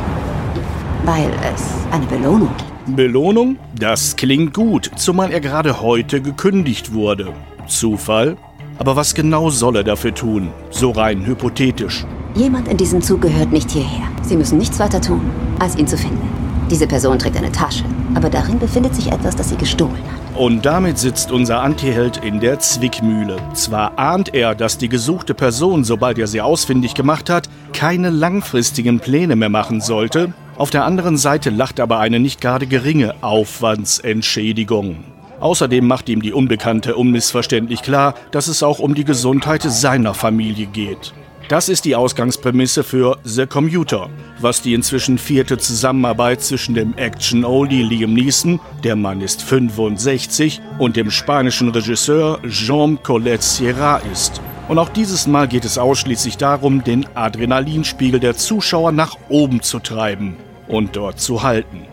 Weil 1.04 1.30
es 1.54 1.62
eine 1.90 2.06
Belohnung 2.06 2.50
gibt. 2.56 2.96
Belohnung? 2.96 3.56
Das 3.78 4.14
klingt 4.14 4.54
gut, 4.54 4.90
zumal 4.96 5.32
er 5.32 5.40
gerade 5.40 5.80
heute 5.80 6.20
gekündigt 6.20 6.92
wurde. 6.92 7.32
Zufall? 7.66 8.36
Aber 8.78 8.94
was 8.94 9.14
genau 9.14 9.50
soll 9.50 9.76
er 9.76 9.84
dafür 9.84 10.14
tun? 10.14 10.50
So 10.70 10.90
rein 10.90 11.24
hypothetisch. 11.26 12.04
Jemand 12.34 12.68
in 12.68 12.76
diesem 12.76 13.00
Zug 13.00 13.22
gehört 13.22 13.50
nicht 13.50 13.70
hierher. 13.70 14.06
Sie 14.22 14.36
müssen 14.36 14.58
nichts 14.58 14.78
weiter 14.78 15.00
tun, 15.00 15.22
als 15.58 15.76
ihn 15.76 15.88
zu 15.88 15.96
finden. 15.96 16.28
Diese 16.70 16.86
Person 16.86 17.18
trägt 17.18 17.36
eine 17.36 17.50
Tasche, 17.50 17.84
aber 18.14 18.28
darin 18.28 18.58
befindet 18.58 18.94
sich 18.94 19.10
etwas, 19.10 19.34
das 19.34 19.48
sie 19.48 19.56
gestohlen 19.56 19.94
hat. 19.94 20.25
Und 20.37 20.66
damit 20.66 20.99
sitzt 20.99 21.33
unser 21.33 21.62
Antiheld 21.62 22.18
in 22.18 22.40
der 22.40 22.59
Zwickmühle. 22.59 23.38
Zwar 23.55 23.99
ahnt 23.99 24.35
er, 24.35 24.55
dass 24.55 24.77
die 24.77 24.90
gesuchte 24.90 25.33
Person, 25.33 25.83
sobald 25.83 26.18
er 26.18 26.27
sie 26.27 26.42
ausfindig 26.42 26.92
gemacht 26.92 27.31
hat, 27.31 27.49
keine 27.72 28.11
langfristigen 28.11 29.01
Pläne 29.01 29.35
mehr 29.35 29.49
machen 29.49 29.81
sollte, 29.81 30.35
auf 30.59 30.68
der 30.68 30.85
anderen 30.85 31.16
Seite 31.16 31.49
lacht 31.49 31.81
aber 31.81 32.01
eine 32.01 32.20
nicht 32.20 32.42
gerade 32.42 32.66
geringe 32.66 33.14
Aufwandsentschädigung. 33.22 35.05
Außerdem 35.40 35.87
macht 35.87 36.11
ihm 36.11 36.20
die 36.20 36.35
Unbekannte 36.35 36.96
unmissverständlich 36.96 37.81
klar, 37.81 38.14
dass 38.31 38.49
es 38.49 38.62
auch 38.62 38.79
um 38.79 38.94
die 38.94 39.05
Gesundheit 39.05 39.62
seiner 39.62 40.12
Familie 40.12 40.66
geht. 40.66 41.14
Das 41.48 41.68
ist 41.68 41.85
die 41.85 41.94
Ausgangsprämisse 41.94 42.82
für 42.82 43.18
The 43.22 43.46
Commuter, 43.46 44.11
was 44.40 44.62
die 44.62 44.74
inzwischen 44.74 45.16
vierte 45.16 45.59
Zusammenarbeit 45.59 46.42
zwischen 46.42 46.74
dem 46.74 46.94
Action-Oldie 46.96 47.85
Liam 47.85 48.14
Neeson, 48.14 48.59
der 48.82 48.96
Mann 48.96 49.20
ist 49.20 49.42
65, 49.42 50.61
und 50.78 50.96
dem 50.96 51.09
spanischen 51.09 51.68
Regisseur 51.68 52.40
Jean 52.48 53.00
Colette 53.00 53.44
Sierra 53.44 53.98
ist. 54.12 54.40
Und 54.66 54.80
auch 54.80 54.88
dieses 54.88 55.28
Mal 55.28 55.46
geht 55.46 55.64
es 55.64 55.78
ausschließlich 55.78 56.37
darum, 56.37 56.82
den 56.82 57.06
Adrenalinspiegel 57.14 58.18
der 58.18 58.37
Zuschauer 58.37 58.90
nach 58.90 59.16
oben 59.28 59.62
zu 59.62 59.78
treiben 59.78 60.37
und 60.66 60.96
dort 60.96 61.20
zu 61.20 61.44
halten. 61.44 61.87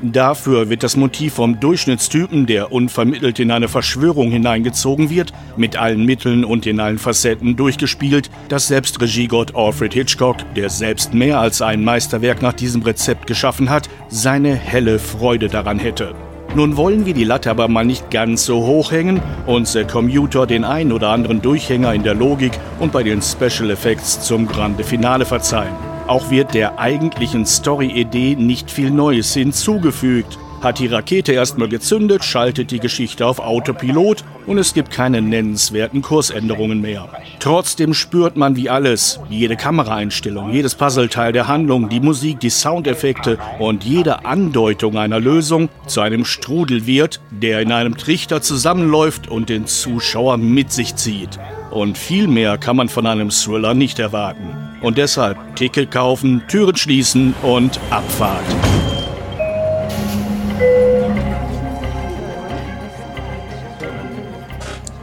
Dafür 0.00 0.70
wird 0.70 0.84
das 0.84 0.96
Motiv 0.96 1.34
vom 1.34 1.58
Durchschnittstypen, 1.58 2.46
der 2.46 2.70
unvermittelt 2.70 3.40
in 3.40 3.50
eine 3.50 3.66
Verschwörung 3.66 4.30
hineingezogen 4.30 5.10
wird, 5.10 5.32
mit 5.56 5.76
allen 5.76 6.04
Mitteln 6.04 6.44
und 6.44 6.66
in 6.66 6.78
allen 6.78 6.98
Facetten 6.98 7.56
durchgespielt, 7.56 8.30
dass 8.48 8.68
selbst 8.68 9.00
Regiegott 9.00 9.56
Alfred 9.56 9.94
Hitchcock, 9.94 10.36
der 10.54 10.70
selbst 10.70 11.14
mehr 11.14 11.40
als 11.40 11.62
ein 11.62 11.82
Meisterwerk 11.82 12.42
nach 12.42 12.52
diesem 12.52 12.82
Rezept 12.82 13.26
geschaffen 13.26 13.70
hat, 13.70 13.88
seine 14.08 14.54
helle 14.54 15.00
Freude 15.00 15.48
daran 15.48 15.80
hätte. 15.80 16.14
Nun 16.54 16.76
wollen 16.76 17.04
wir 17.04 17.14
die 17.14 17.24
Latte 17.24 17.50
aber 17.50 17.66
mal 17.66 17.84
nicht 17.84 18.08
ganz 18.10 18.44
so 18.44 18.64
hoch 18.64 18.92
hängen 18.92 19.20
und 19.46 19.74
der 19.74 19.84
Commuter 19.84 20.46
den 20.46 20.64
ein 20.64 20.92
oder 20.92 21.10
anderen 21.10 21.42
Durchhänger 21.42 21.92
in 21.92 22.04
der 22.04 22.14
Logik 22.14 22.52
und 22.78 22.92
bei 22.92 23.02
den 23.02 23.20
Special 23.20 23.70
Effects 23.70 24.20
zum 24.20 24.46
Grande 24.46 24.84
Finale 24.84 25.26
verzeihen. 25.26 25.87
Auch 26.08 26.30
wird 26.30 26.54
der 26.54 26.78
eigentlichen 26.78 27.44
Story-Idee 27.44 28.34
nicht 28.34 28.70
viel 28.70 28.90
Neues 28.90 29.34
hinzugefügt. 29.34 30.38
Hat 30.60 30.80
die 30.80 30.88
Rakete 30.88 31.32
erstmal 31.32 31.68
gezündet, 31.68 32.24
schaltet 32.24 32.72
die 32.72 32.80
Geschichte 32.80 33.24
auf 33.24 33.38
Autopilot 33.38 34.24
und 34.46 34.58
es 34.58 34.74
gibt 34.74 34.90
keine 34.90 35.22
nennenswerten 35.22 36.02
Kursänderungen 36.02 36.80
mehr. 36.80 37.08
Trotzdem 37.38 37.94
spürt 37.94 38.36
man 38.36 38.56
wie 38.56 38.68
alles, 38.68 39.20
jede 39.30 39.54
Kameraeinstellung, 39.54 40.52
jedes 40.52 40.74
Puzzleteil 40.74 41.32
der 41.32 41.46
Handlung, 41.46 41.88
die 41.88 42.00
Musik, 42.00 42.40
die 42.40 42.50
Soundeffekte 42.50 43.38
und 43.60 43.84
jede 43.84 44.24
Andeutung 44.24 44.98
einer 44.98 45.20
Lösung 45.20 45.68
zu 45.86 46.00
einem 46.00 46.24
Strudel 46.24 46.86
wird, 46.86 47.20
der 47.30 47.60
in 47.60 47.70
einem 47.70 47.96
Trichter 47.96 48.42
zusammenläuft 48.42 49.28
und 49.28 49.48
den 49.50 49.66
Zuschauer 49.66 50.38
mit 50.38 50.72
sich 50.72 50.96
zieht. 50.96 51.38
Und 51.70 51.96
viel 51.96 52.26
mehr 52.26 52.58
kann 52.58 52.76
man 52.76 52.88
von 52.88 53.06
einem 53.06 53.30
Thriller 53.30 53.74
nicht 53.74 54.00
erwarten. 54.00 54.56
Und 54.80 54.98
deshalb 54.98 55.36
Ticket 55.54 55.92
kaufen, 55.92 56.42
Türen 56.48 56.76
schließen 56.76 57.34
und 57.42 57.78
Abfahrt. 57.90 58.44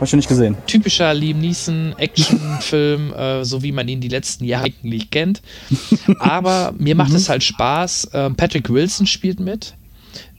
Ich 0.06 0.12
schon 0.12 0.18
nicht 0.18 0.30
gesehen. 0.30 0.56
Typischer 0.68 1.14
Liam 1.14 1.40
Neeson 1.40 1.96
Actionfilm, 1.98 3.14
äh, 3.18 3.44
so 3.44 3.64
wie 3.64 3.72
man 3.72 3.88
ihn 3.88 4.02
die 4.02 4.08
letzten 4.08 4.46
Jahre 4.46 4.66
eigentlich 4.66 5.10
kennt. 5.10 5.42
Aber 6.20 6.74
mir 6.78 6.96
macht 6.96 7.10
mhm. 7.10 7.18
es 7.18 7.30
halt 7.30 7.44
Spaß. 7.44 8.06
Äh, 8.14 8.30
Patrick 8.32 8.70
Wilson 8.70 9.08
spielt 9.08 9.40
mit. 9.40 9.76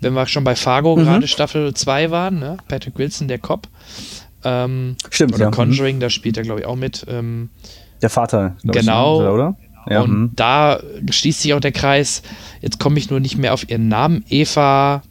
Wenn 0.00 0.14
wir 0.14 0.26
schon 0.26 0.44
bei 0.44 0.55
Fargo 0.55 0.96
mhm. 0.96 1.05
gerade 1.05 1.29
Staffel 1.29 1.74
2 1.74 2.11
waren, 2.11 2.38
ne? 2.38 2.57
Patrick 2.68 2.98
Wilson, 2.98 3.29
der 3.29 3.38
Cop. 3.38 3.68
Ähm, 4.44 4.96
Stimmt, 5.11 5.35
oder 5.35 5.46
ja. 5.46 5.50
Conjuring, 5.50 6.00
da 6.00 6.11
spielt 6.11 6.37
er, 6.37 6.44
glaube 6.44 6.61
ich, 6.61 6.66
auch 6.66 6.76
mit. 6.76 7.05
Ähm, 7.09 7.50
der 8.00 8.11
Vater, 8.11 8.57
genau. 8.62 9.20
Ich, 9.20 9.29
oder? 9.29 9.57
Ja, 9.88 10.02
und 10.02 10.22
mh. 10.22 10.31
da 10.35 10.81
schließt 11.11 11.42
sich 11.42 11.55
auch 11.55 11.61
der 11.61 11.72
Kreis. 11.72 12.22
Jetzt 12.61 12.79
komme 12.79 12.98
ich 12.98 13.11
nur 13.11 13.20
nicht 13.20 13.37
mehr 13.38 13.55
auf 13.55 13.68
ihren 13.68 13.88
Namen. 13.88 14.24
Eva, 14.29 15.02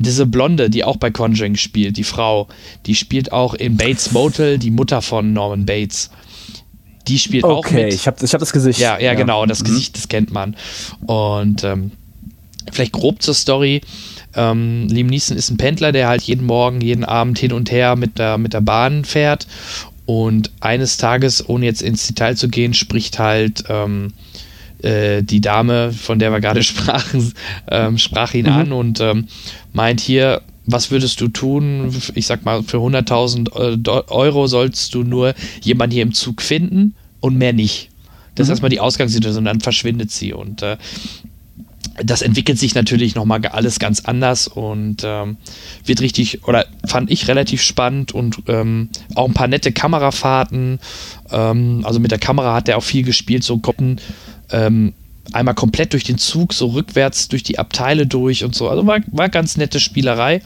diese 0.00 0.26
Blonde, 0.26 0.70
die 0.70 0.84
auch 0.84 0.96
bei 0.96 1.10
Conjuring 1.10 1.56
spielt, 1.56 1.96
die 1.96 2.04
Frau, 2.04 2.48
die 2.86 2.94
spielt 2.94 3.32
auch 3.32 3.54
in 3.54 3.76
Bates 3.76 4.12
Motel, 4.12 4.58
die 4.58 4.70
Mutter 4.70 5.02
von 5.02 5.32
Norman 5.32 5.66
Bates. 5.66 6.10
Die 7.06 7.18
spielt 7.18 7.44
okay, 7.44 7.52
auch 7.52 7.70
mit. 7.70 7.84
Okay, 7.84 7.94
ich 7.94 8.06
habe 8.06 8.24
ich 8.24 8.32
hab 8.32 8.40
das 8.40 8.52
Gesicht. 8.52 8.78
Ja, 8.78 8.98
ja, 8.98 9.06
ja. 9.06 9.14
genau, 9.14 9.44
das 9.46 9.60
mhm. 9.60 9.66
Gesicht, 9.66 9.96
das 9.96 10.08
kennt 10.08 10.32
man. 10.32 10.56
Und 11.06 11.64
ähm, 11.64 11.92
vielleicht 12.72 12.92
grob 12.92 13.22
zur 13.22 13.34
Story. 13.34 13.80
Ähm, 14.34 14.86
Liam 14.88 15.08
Neeson 15.08 15.36
ist 15.36 15.50
ein 15.50 15.56
Pendler, 15.56 15.92
der 15.92 16.08
halt 16.08 16.22
jeden 16.22 16.46
Morgen, 16.46 16.80
jeden 16.80 17.04
Abend 17.04 17.38
hin 17.38 17.52
und 17.52 17.70
her 17.70 17.96
mit 17.96 18.18
der, 18.18 18.38
mit 18.38 18.52
der 18.52 18.60
Bahn 18.60 19.04
fährt 19.04 19.46
und 20.10 20.50
eines 20.58 20.96
Tages, 20.96 21.48
ohne 21.48 21.66
jetzt 21.66 21.82
ins 21.82 22.08
Detail 22.08 22.36
zu 22.36 22.48
gehen, 22.48 22.74
spricht 22.74 23.20
halt 23.20 23.62
ähm, 23.68 24.12
äh, 24.82 25.22
die 25.22 25.40
Dame, 25.40 25.92
von 25.92 26.18
der 26.18 26.32
wir 26.32 26.40
gerade 26.40 26.62
sprachen, 26.64 27.32
ähm, 27.70 27.98
sprach 27.98 28.34
ihn 28.34 28.46
mhm. 28.46 28.52
an 28.52 28.72
und 28.72 29.00
ähm, 29.00 29.26
meint 29.72 30.00
hier, 30.00 30.42
was 30.66 30.90
würdest 30.90 31.20
du 31.20 31.28
tun? 31.28 31.94
Ich 32.14 32.26
sag 32.26 32.44
mal, 32.44 32.62
für 32.62 32.78
100.000 32.78 33.86
äh, 33.86 34.12
Euro 34.12 34.46
sollst 34.46 34.94
du 34.94 35.02
nur 35.02 35.34
jemanden 35.62 35.94
hier 35.94 36.02
im 36.02 36.12
Zug 36.14 36.42
finden 36.42 36.94
und 37.20 37.36
mehr 37.36 37.52
nicht. 37.52 37.90
Das 38.34 38.44
ist 38.44 38.48
mhm. 38.48 38.52
erstmal 38.52 38.70
die 38.70 38.80
Ausgangssituation, 38.80 39.44
dann 39.44 39.60
verschwindet 39.60 40.10
sie. 40.10 40.32
Und 40.32 40.62
äh, 40.62 40.76
das 42.02 42.22
entwickelt 42.22 42.58
sich 42.58 42.74
natürlich 42.74 43.14
nochmal 43.14 43.44
alles 43.46 43.78
ganz 43.78 44.00
anders 44.00 44.48
und 44.48 45.02
ähm, 45.04 45.36
wird 45.84 46.00
richtig, 46.00 46.46
oder 46.46 46.66
fand 46.86 47.10
ich 47.10 47.28
relativ 47.28 47.62
spannend 47.62 48.12
und 48.12 48.42
ähm, 48.46 48.88
auch 49.14 49.26
ein 49.26 49.34
paar 49.34 49.48
nette 49.48 49.72
Kamerafahrten. 49.72 50.78
Ähm, 51.30 51.80
also 51.84 52.00
mit 52.00 52.10
der 52.10 52.18
Kamera 52.18 52.54
hat 52.54 52.68
er 52.68 52.78
auch 52.78 52.82
viel 52.82 53.02
gespielt, 53.02 53.44
so 53.44 53.58
Koppen. 53.58 54.00
Ähm, 54.52 54.94
einmal 55.32 55.54
komplett 55.54 55.92
durch 55.92 56.04
den 56.04 56.18
Zug, 56.18 56.52
so 56.52 56.68
rückwärts 56.68 57.28
durch 57.28 57.42
die 57.42 57.58
Abteile 57.58 58.06
durch 58.06 58.44
und 58.44 58.54
so. 58.54 58.68
Also 58.68 58.86
war, 58.86 59.00
war 59.12 59.28
ganz 59.28 59.56
nette 59.56 59.80
Spielerei. 59.80 60.42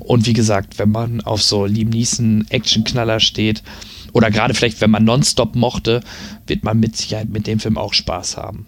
Und 0.00 0.26
wie 0.26 0.32
gesagt, 0.32 0.78
wenn 0.78 0.90
man 0.90 1.20
auf 1.20 1.42
so 1.42 1.66
Liam 1.66 1.90
Neeson 1.90 2.46
Actionknaller 2.48 3.20
steht 3.20 3.62
oder 4.12 4.30
gerade 4.30 4.54
vielleicht, 4.54 4.80
wenn 4.80 4.90
man 4.90 5.04
Nonstop 5.04 5.54
mochte, 5.54 6.00
wird 6.46 6.64
man 6.64 6.80
mit 6.80 6.96
Sicherheit 6.96 7.28
mit 7.28 7.46
dem 7.46 7.60
Film 7.60 7.78
auch 7.78 7.94
Spaß 7.94 8.36
haben. 8.36 8.66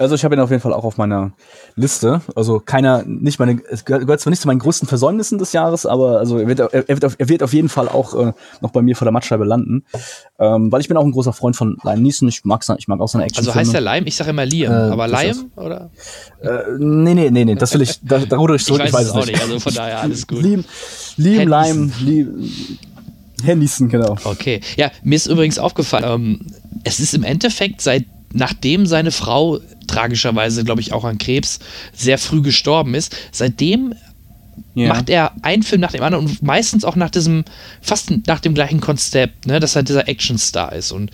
Also 0.00 0.14
ich 0.14 0.24
habe 0.24 0.34
ihn 0.34 0.40
auf 0.40 0.50
jeden 0.50 0.62
Fall 0.62 0.72
auch 0.72 0.84
auf 0.84 0.96
meiner 0.96 1.32
Liste. 1.76 2.22
Also 2.34 2.58
keiner, 2.58 3.04
nicht 3.04 3.38
meine, 3.38 3.60
es 3.68 3.84
gehört 3.84 4.18
zwar 4.18 4.30
nicht 4.30 4.40
zu 4.40 4.48
meinen 4.48 4.58
größten 4.58 4.88
Versäumnissen 4.88 5.36
des 5.36 5.52
Jahres, 5.52 5.84
aber 5.84 6.18
also 6.18 6.38
er 6.38 6.48
wird, 6.48 6.58
er 6.58 6.88
wird, 6.88 7.04
auf, 7.04 7.16
er 7.18 7.28
wird 7.28 7.42
auf 7.42 7.52
jeden 7.52 7.68
Fall 7.68 7.86
auch 7.86 8.14
äh, 8.14 8.32
noch 8.62 8.70
bei 8.70 8.80
mir 8.80 8.96
vor 8.96 9.04
der 9.04 9.12
Matschscheibe 9.12 9.44
landen. 9.44 9.84
Ähm, 10.38 10.72
weil 10.72 10.80
ich 10.80 10.88
bin 10.88 10.96
auch 10.96 11.04
ein 11.04 11.12
großer 11.12 11.34
Freund 11.34 11.54
von 11.54 11.76
Liam 11.84 12.02
Neeson. 12.02 12.28
Ich 12.28 12.46
mag, 12.46 12.64
ich 12.78 12.88
mag 12.88 12.98
auch 12.98 13.08
seine 13.08 13.24
Action. 13.24 13.40
Also 13.40 13.54
heißt 13.54 13.74
der 13.74 13.82
Lime? 13.82 14.06
Ich 14.06 14.16
sage 14.16 14.30
immer 14.30 14.46
Liam, 14.46 14.72
äh, 14.72 14.74
aber 14.74 15.06
Liam 15.06 15.52
oder? 15.56 15.90
Äh, 16.40 16.48
nee, 16.78 17.12
nee, 17.12 17.30
nee, 17.30 17.44
nee, 17.44 17.54
das 17.54 17.74
will 17.74 17.82
ich, 17.82 18.00
da, 18.02 18.20
da 18.20 18.38
ruder 18.38 18.54
ich 18.54 18.64
zurück, 18.64 18.80
ich 18.82 18.92
weiß, 18.94 19.08
ich 19.08 19.14
weiß 19.14 19.22
es 19.22 19.22
auch 19.22 19.26
nicht. 19.26 19.42
Also 19.42 19.60
von 19.60 19.74
daher 19.74 20.00
alles 20.00 20.26
gut. 20.26 20.40
Liam, 20.40 20.64
Liam 21.18 21.46
Lime, 21.46 21.92
Liam, 22.00 22.48
Herr 23.42 23.54
Neeson, 23.54 23.90
genau. 23.90 24.16
Okay. 24.24 24.62
Ja, 24.78 24.90
mir 25.02 25.16
ist 25.16 25.26
übrigens 25.26 25.58
aufgefallen, 25.58 26.04
ähm, 26.06 26.46
es 26.84 27.00
ist 27.00 27.12
im 27.12 27.22
Endeffekt 27.22 27.82
seit 27.82 28.06
nachdem 28.32 28.86
seine 28.86 29.10
Frau 29.10 29.60
tragischerweise, 29.86 30.64
glaube 30.64 30.80
ich, 30.80 30.92
auch 30.92 31.04
an 31.04 31.18
Krebs 31.18 31.58
sehr 31.92 32.18
früh 32.18 32.42
gestorben 32.42 32.94
ist, 32.94 33.16
seitdem 33.32 33.94
ja. 34.74 34.88
macht 34.88 35.10
er 35.10 35.32
einen 35.42 35.62
Film 35.62 35.80
nach 35.80 35.92
dem 35.92 36.02
anderen 36.02 36.26
und 36.26 36.42
meistens 36.42 36.84
auch 36.84 36.96
nach 36.96 37.10
diesem, 37.10 37.44
fast 37.80 38.12
nach 38.26 38.40
dem 38.40 38.54
gleichen 38.54 38.80
Konzept, 38.80 39.46
ne, 39.46 39.60
dass 39.60 39.76
er 39.76 39.82
dieser 39.82 40.08
Actionstar 40.08 40.72
ist 40.72 40.92
und 40.92 41.10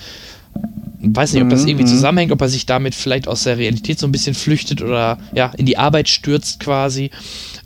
weiß 1.00 1.32
nicht, 1.32 1.42
ob 1.42 1.50
das 1.50 1.64
irgendwie 1.64 1.84
mhm. 1.84 1.90
zusammenhängt, 1.90 2.32
ob 2.32 2.40
er 2.40 2.48
sich 2.48 2.66
damit 2.66 2.94
vielleicht 2.94 3.28
aus 3.28 3.44
der 3.44 3.58
Realität 3.58 3.98
so 3.98 4.06
ein 4.06 4.12
bisschen 4.12 4.34
flüchtet 4.34 4.82
oder 4.82 5.18
ja, 5.34 5.52
in 5.56 5.66
die 5.66 5.78
Arbeit 5.78 6.08
stürzt 6.08 6.60
quasi. 6.60 7.10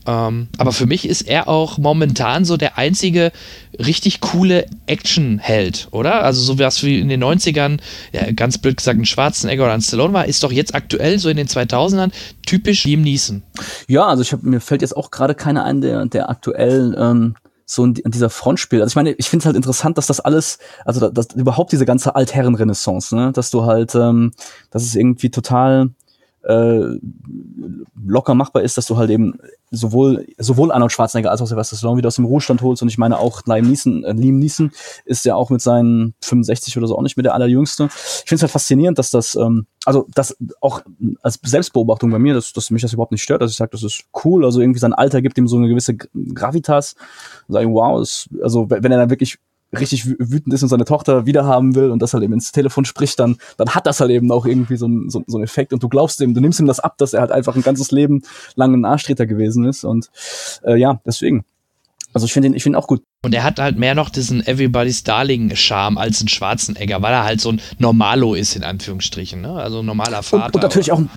Ähm, 0.06 0.48
aber 0.56 0.72
für 0.72 0.86
mich 0.86 1.06
ist 1.06 1.22
er 1.22 1.48
auch 1.48 1.78
momentan 1.78 2.44
so 2.44 2.56
der 2.56 2.78
einzige 2.78 3.32
richtig 3.78 4.20
coole 4.20 4.66
Action-Held, 4.86 5.88
oder? 5.90 6.22
Also 6.24 6.40
so 6.40 6.58
was 6.58 6.82
wie 6.82 7.00
in 7.00 7.08
den 7.08 7.22
90ern, 7.22 7.78
ja, 8.12 8.30
ganz 8.32 8.58
blöd 8.58 8.78
gesagt, 8.78 8.98
ein 8.98 9.06
Schwarzenegger 9.06 9.64
oder 9.64 9.74
ein 9.74 9.82
Stallone 9.82 10.14
war, 10.14 10.26
ist 10.26 10.42
doch 10.42 10.52
jetzt 10.52 10.74
aktuell 10.74 11.18
so 11.18 11.28
in 11.28 11.36
den 11.36 11.48
2000ern 11.48 12.12
typisch 12.46 12.84
Liam 12.84 13.02
Neeson. 13.02 13.42
Ja, 13.88 14.06
also 14.06 14.22
ich 14.22 14.32
hab, 14.32 14.42
mir 14.42 14.60
fällt 14.60 14.82
jetzt 14.82 14.96
auch 14.96 15.10
gerade 15.10 15.34
keiner 15.34 15.64
ein, 15.64 15.80
der, 15.80 16.06
der 16.06 16.30
aktuell 16.30 16.96
ähm, 16.98 17.34
so 17.70 17.84
in, 17.84 17.94
dieser 17.94 18.30
Front 18.30 18.58
spielt. 18.58 18.82
Also 18.82 18.92
ich 18.92 18.96
meine, 18.96 19.12
ich 19.12 19.28
finde 19.28 19.42
es 19.42 19.46
halt 19.46 19.56
interessant, 19.56 19.96
dass 19.96 20.08
das 20.08 20.18
alles, 20.18 20.58
also 20.84 21.08
dass, 21.08 21.28
dass 21.28 21.36
überhaupt 21.36 21.70
diese 21.70 21.86
ganze 21.86 22.16
Altherren-Renaissance, 22.16 23.14
ne, 23.14 23.32
dass 23.32 23.50
du 23.50 23.64
halt, 23.64 23.94
ähm, 23.94 24.32
dass 24.70 24.82
es 24.82 24.96
irgendwie 24.96 25.30
total 25.30 25.90
äh, 26.42 26.98
locker 28.06 28.34
machbar 28.34 28.62
ist, 28.62 28.76
dass 28.78 28.86
du 28.86 28.96
halt 28.96 29.10
eben 29.10 29.38
sowohl 29.70 30.26
sowohl 30.38 30.72
Arnold 30.72 30.92
Schwarzenegger 30.92 31.30
als 31.30 31.42
auch 31.42 31.46
Sylvester 31.46 31.76
Stallone 31.76 31.98
wieder 31.98 32.08
aus 32.08 32.16
dem 32.16 32.24
Ruhestand 32.24 32.62
holst. 32.62 32.82
Und 32.82 32.88
ich 32.88 32.98
meine 32.98 33.18
auch 33.18 33.42
Liam 33.46 33.68
Neeson, 33.68 34.04
äh, 34.04 34.12
Liam 34.12 34.38
Neeson 34.38 34.72
ist 35.04 35.24
ja 35.24 35.34
auch 35.34 35.50
mit 35.50 35.60
seinen 35.60 36.14
65 36.22 36.76
oder 36.78 36.86
so 36.86 36.96
auch 36.96 37.02
nicht 37.02 37.16
mehr 37.16 37.22
der 37.22 37.34
allerjüngste. 37.34 37.84
Ich 37.84 38.28
finde 38.28 38.36
es 38.36 38.42
halt 38.42 38.52
faszinierend, 38.52 38.98
dass 38.98 39.10
das 39.10 39.34
ähm, 39.34 39.66
also 39.84 40.06
das 40.14 40.36
auch 40.60 40.82
als 41.22 41.38
Selbstbeobachtung 41.42 42.10
bei 42.10 42.18
mir, 42.18 42.34
dass, 42.34 42.52
dass 42.52 42.70
mich 42.70 42.82
das 42.82 42.92
überhaupt 42.92 43.12
nicht 43.12 43.22
stört, 43.22 43.42
dass 43.42 43.50
ich 43.50 43.56
sage, 43.56 43.70
das 43.72 43.82
ist 43.82 44.04
cool, 44.24 44.44
also 44.44 44.60
irgendwie 44.60 44.80
sein 44.80 44.92
Alter 44.92 45.22
gibt 45.22 45.38
ihm 45.38 45.48
so 45.48 45.56
eine 45.56 45.68
gewisse 45.68 45.96
Gravitas, 45.96 46.96
sagen 47.48 47.72
wow, 47.74 48.00
ist, 48.00 48.28
also 48.42 48.68
wenn 48.68 48.92
er 48.92 48.98
dann 48.98 49.10
wirklich 49.10 49.38
richtig 49.78 50.06
wütend 50.06 50.52
ist 50.52 50.62
und 50.62 50.68
seine 50.68 50.84
Tochter 50.84 51.26
wiederhaben 51.26 51.74
will 51.74 51.90
und 51.90 52.00
das 52.00 52.12
halt 52.12 52.24
eben 52.24 52.32
ins 52.32 52.52
Telefon 52.52 52.84
spricht, 52.84 53.20
dann, 53.20 53.36
dann 53.56 53.70
hat 53.70 53.86
das 53.86 54.00
halt 54.00 54.10
eben 54.10 54.30
auch 54.32 54.46
irgendwie 54.46 54.76
so, 54.76 54.88
so, 55.08 55.22
so 55.26 55.36
einen 55.36 55.44
Effekt 55.44 55.72
und 55.72 55.82
du 55.82 55.88
glaubst 55.88 56.20
ihm, 56.20 56.34
du 56.34 56.40
nimmst 56.40 56.60
ihm 56.60 56.66
das 56.66 56.80
ab, 56.80 56.98
dass 56.98 57.12
er 57.12 57.20
halt 57.20 57.32
einfach 57.32 57.54
ein 57.54 57.62
ganzes 57.62 57.90
Leben 57.90 58.22
lang 58.56 58.74
ein 58.74 58.84
Arschtreter 58.84 59.26
gewesen 59.26 59.64
ist 59.64 59.84
und 59.84 60.10
äh, 60.64 60.76
ja, 60.76 61.00
deswegen. 61.06 61.44
Also 62.12 62.26
ich 62.26 62.32
finde 62.32 62.48
ihn, 62.48 62.54
ich 62.54 62.64
finde 62.64 62.76
auch 62.76 62.88
gut. 62.88 63.04
Und 63.22 63.34
er 63.34 63.44
hat 63.44 63.60
halt 63.60 63.78
mehr 63.78 63.94
noch 63.94 64.10
diesen 64.10 64.44
Everybody's 64.44 65.04
Darling 65.04 65.54
Charme 65.54 65.96
als 65.96 66.20
ein 66.20 66.26
Schwarzenegger, 66.26 67.00
weil 67.02 67.12
er 67.12 67.22
halt 67.22 67.40
so 67.40 67.52
ein 67.52 67.60
Normalo 67.78 68.34
ist, 68.34 68.56
in 68.56 68.64
Anführungsstrichen, 68.64 69.40
ne? 69.40 69.52
Also 69.52 69.78
ein 69.78 69.86
normaler 69.86 70.24
Vater. 70.24 70.46
Und, 70.46 70.54
und 70.56 70.62
natürlich 70.62 70.90
auch 70.90 70.98
ein 70.98 71.10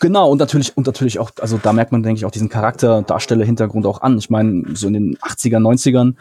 Genau, 0.00 0.30
und 0.30 0.38
natürlich, 0.38 0.76
und 0.76 0.86
natürlich 0.86 1.18
auch, 1.18 1.30
also 1.40 1.58
da 1.58 1.72
merkt 1.72 1.92
man, 1.92 2.02
denke 2.02 2.18
ich, 2.18 2.24
auch 2.24 2.30
diesen 2.30 2.48
Charakter, 2.48 3.02
Darsteller, 3.02 3.44
Hintergrund 3.44 3.86
auch 3.86 4.00
an. 4.00 4.18
Ich 4.18 4.30
meine, 4.30 4.64
so 4.74 4.86
in 4.86 4.92
den 4.94 5.16
80er, 5.18 5.58
90ern, 5.58 6.14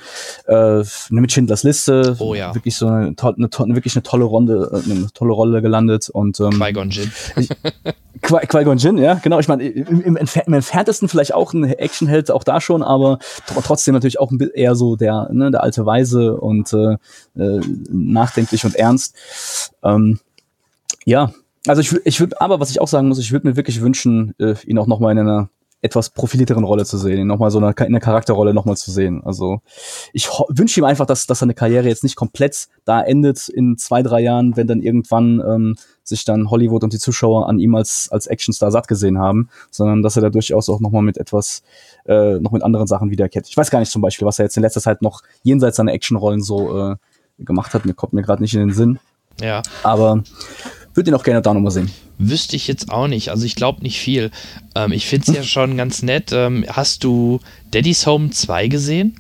äh, 0.48 0.86
mit 1.10 1.32
Schindlers 1.32 1.64
Liste, 1.64 2.16
oh, 2.20 2.36
ja. 2.36 2.54
wirklich 2.54 2.76
so 2.76 2.88
eine, 2.88 3.16
to 3.16 3.34
eine, 3.34 3.50
to 3.50 3.66
wirklich 3.68 3.96
eine 3.96 4.04
tolle 4.04 4.26
Runde, 4.26 4.70
äh, 4.72 4.92
eine 4.92 5.08
tolle 5.14 5.34
Rolle 5.34 5.62
gelandet 5.62 6.10
und 6.10 6.40
ähm, 6.40 6.52
Qui-Gon 6.52 6.90
Jinn. 6.90 7.12
Qui-Gon 8.22 8.78
Jinn, 8.78 8.98
ja, 8.98 9.16
genau. 9.16 9.40
Ich 9.40 9.48
meine, 9.48 9.68
im, 9.68 10.02
im, 10.02 10.18
im 10.18 10.54
entferntesten 10.54 11.08
vielleicht 11.08 11.34
auch 11.34 11.54
ein 11.54 11.64
Actionheld, 11.64 12.32
auch 12.32 12.44
da 12.44 12.60
schon, 12.60 12.84
aber 12.84 13.20
trotzdem 13.64 13.94
natürlich 13.94 14.20
auch 14.20 14.32
eher 14.54 14.76
so 14.76 14.96
der, 14.96 15.30
ne, 15.32 15.52
der 15.52 15.64
alte 15.64 15.86
Weise 15.86 16.38
und 16.38 16.74
äh, 16.74 16.94
äh, 17.38 17.62
nachdenklich 17.90 18.66
und 18.66 18.76
ernst. 18.76 19.16
Ähm, 19.84 20.20
ja, 21.06 21.32
also 21.68 21.82
ich, 21.82 21.94
ich 22.06 22.20
würde, 22.20 22.40
aber 22.42 22.60
was 22.60 22.70
ich 22.70 22.82
auch 22.82 22.88
sagen 22.88 23.08
muss, 23.08 23.20
ich 23.20 23.32
würde 23.32 23.48
mir 23.48 23.56
wirklich 23.56 23.82
wünschen, 23.82 24.34
äh, 24.40 24.56
ihn 24.66 24.78
auch 24.78 24.88
nochmal 24.88 25.12
in 25.12 25.20
einer 25.20 25.50
etwas 25.86 26.10
profilierteren 26.10 26.64
Rolle 26.64 26.84
zu 26.84 26.98
sehen, 26.98 27.20
ihn 27.20 27.28
nochmal 27.28 27.52
so 27.52 27.60
in 27.60 27.64
einer 27.64 28.00
Charakterrolle 28.00 28.56
nochmal 28.56 28.76
zu 28.76 28.90
sehen. 28.92 29.22
Also 29.24 29.62
ich 30.14 30.28
wünsche 30.50 30.80
ihm 30.80 30.84
einfach, 30.84 31.06
dass, 31.06 31.28
dass 31.28 31.40
seine 31.40 31.54
Karriere 31.54 31.88
jetzt 31.88 32.04
nicht 32.04 32.16
komplett 32.16 32.68
da 32.86 33.02
endet 33.02 33.50
in 33.50 33.78
zwei, 33.78 34.02
drei 34.02 34.22
Jahren, 34.22 34.58
wenn 34.58 34.66
dann 34.66 34.82
irgendwann 34.82 35.44
ähm, 35.48 35.76
sich 36.04 36.26
dann 36.26 36.50
Hollywood 36.50 36.84
und 36.84 36.94
die 36.94 36.98
Zuschauer 36.98 37.48
an 37.48 37.60
ihm 37.60 37.76
als, 37.76 38.10
als 38.12 38.26
Actionstar 38.26 38.72
satt 38.72 38.88
gesehen 38.88 39.20
haben, 39.20 39.50
sondern 39.70 40.02
dass 40.02 40.16
er 40.16 40.24
da 40.24 40.30
durchaus 40.30 40.70
auch 40.70 40.80
nochmal 40.80 41.04
mit 41.04 41.18
etwas, 41.18 41.62
äh, 42.08 42.40
noch 42.40 42.52
mit 42.52 42.64
anderen 42.64 42.88
Sachen 42.88 43.12
wiederkehrt. 43.12 43.48
Ich 43.48 43.56
weiß 43.56 43.70
gar 43.70 43.80
nicht 43.80 43.92
zum 43.92 44.02
Beispiel, 44.02 44.26
was 44.26 44.40
er 44.40 44.46
jetzt 44.46 44.58
in 44.58 44.64
letzter 44.64 44.82
Zeit 44.82 45.04
noch 45.04 45.22
jenseits 45.44 45.78
seiner 45.78 45.94
Actionrollen 45.94 46.42
so 46.42 46.94
äh, 46.94 46.96
gemacht 47.38 47.76
hat. 47.76 47.86
Mir 47.86 47.94
kommt 47.94 48.14
mir 48.14 48.24
gerade 48.24 48.42
nicht 48.42 48.56
in 48.56 48.62
den 48.62 48.74
Sinn. 48.74 49.00
Ja. 49.40 49.62
Aber 49.84 50.24
würde 50.96 51.12
ihn 51.12 51.16
auch 51.16 51.24
gerne 51.24 51.42
da 51.42 51.54
nochmal 51.54 51.72
sehen. 51.72 51.92
Wüsste 52.18 52.56
ich 52.56 52.68
jetzt 52.68 52.92
auch 52.92 53.08
nicht. 53.08 53.30
Also 53.30 53.46
ich 53.46 53.56
glaube 53.56 53.82
nicht 53.82 54.00
viel. 54.00 54.32
Ähm, 54.76 54.92
ich 54.92 55.06
finde 55.08 55.24
es 55.24 55.28
hm. 55.30 55.36
ja 55.36 55.44
schon 55.44 55.78
ganz 55.78 56.02
nett. 56.02 56.32
Ähm, 56.32 56.66
hast 56.70 57.04
du 57.04 57.40
Daddy's 57.72 58.06
Home 58.06 58.30
2 58.30 58.68
gesehen? 58.68 59.20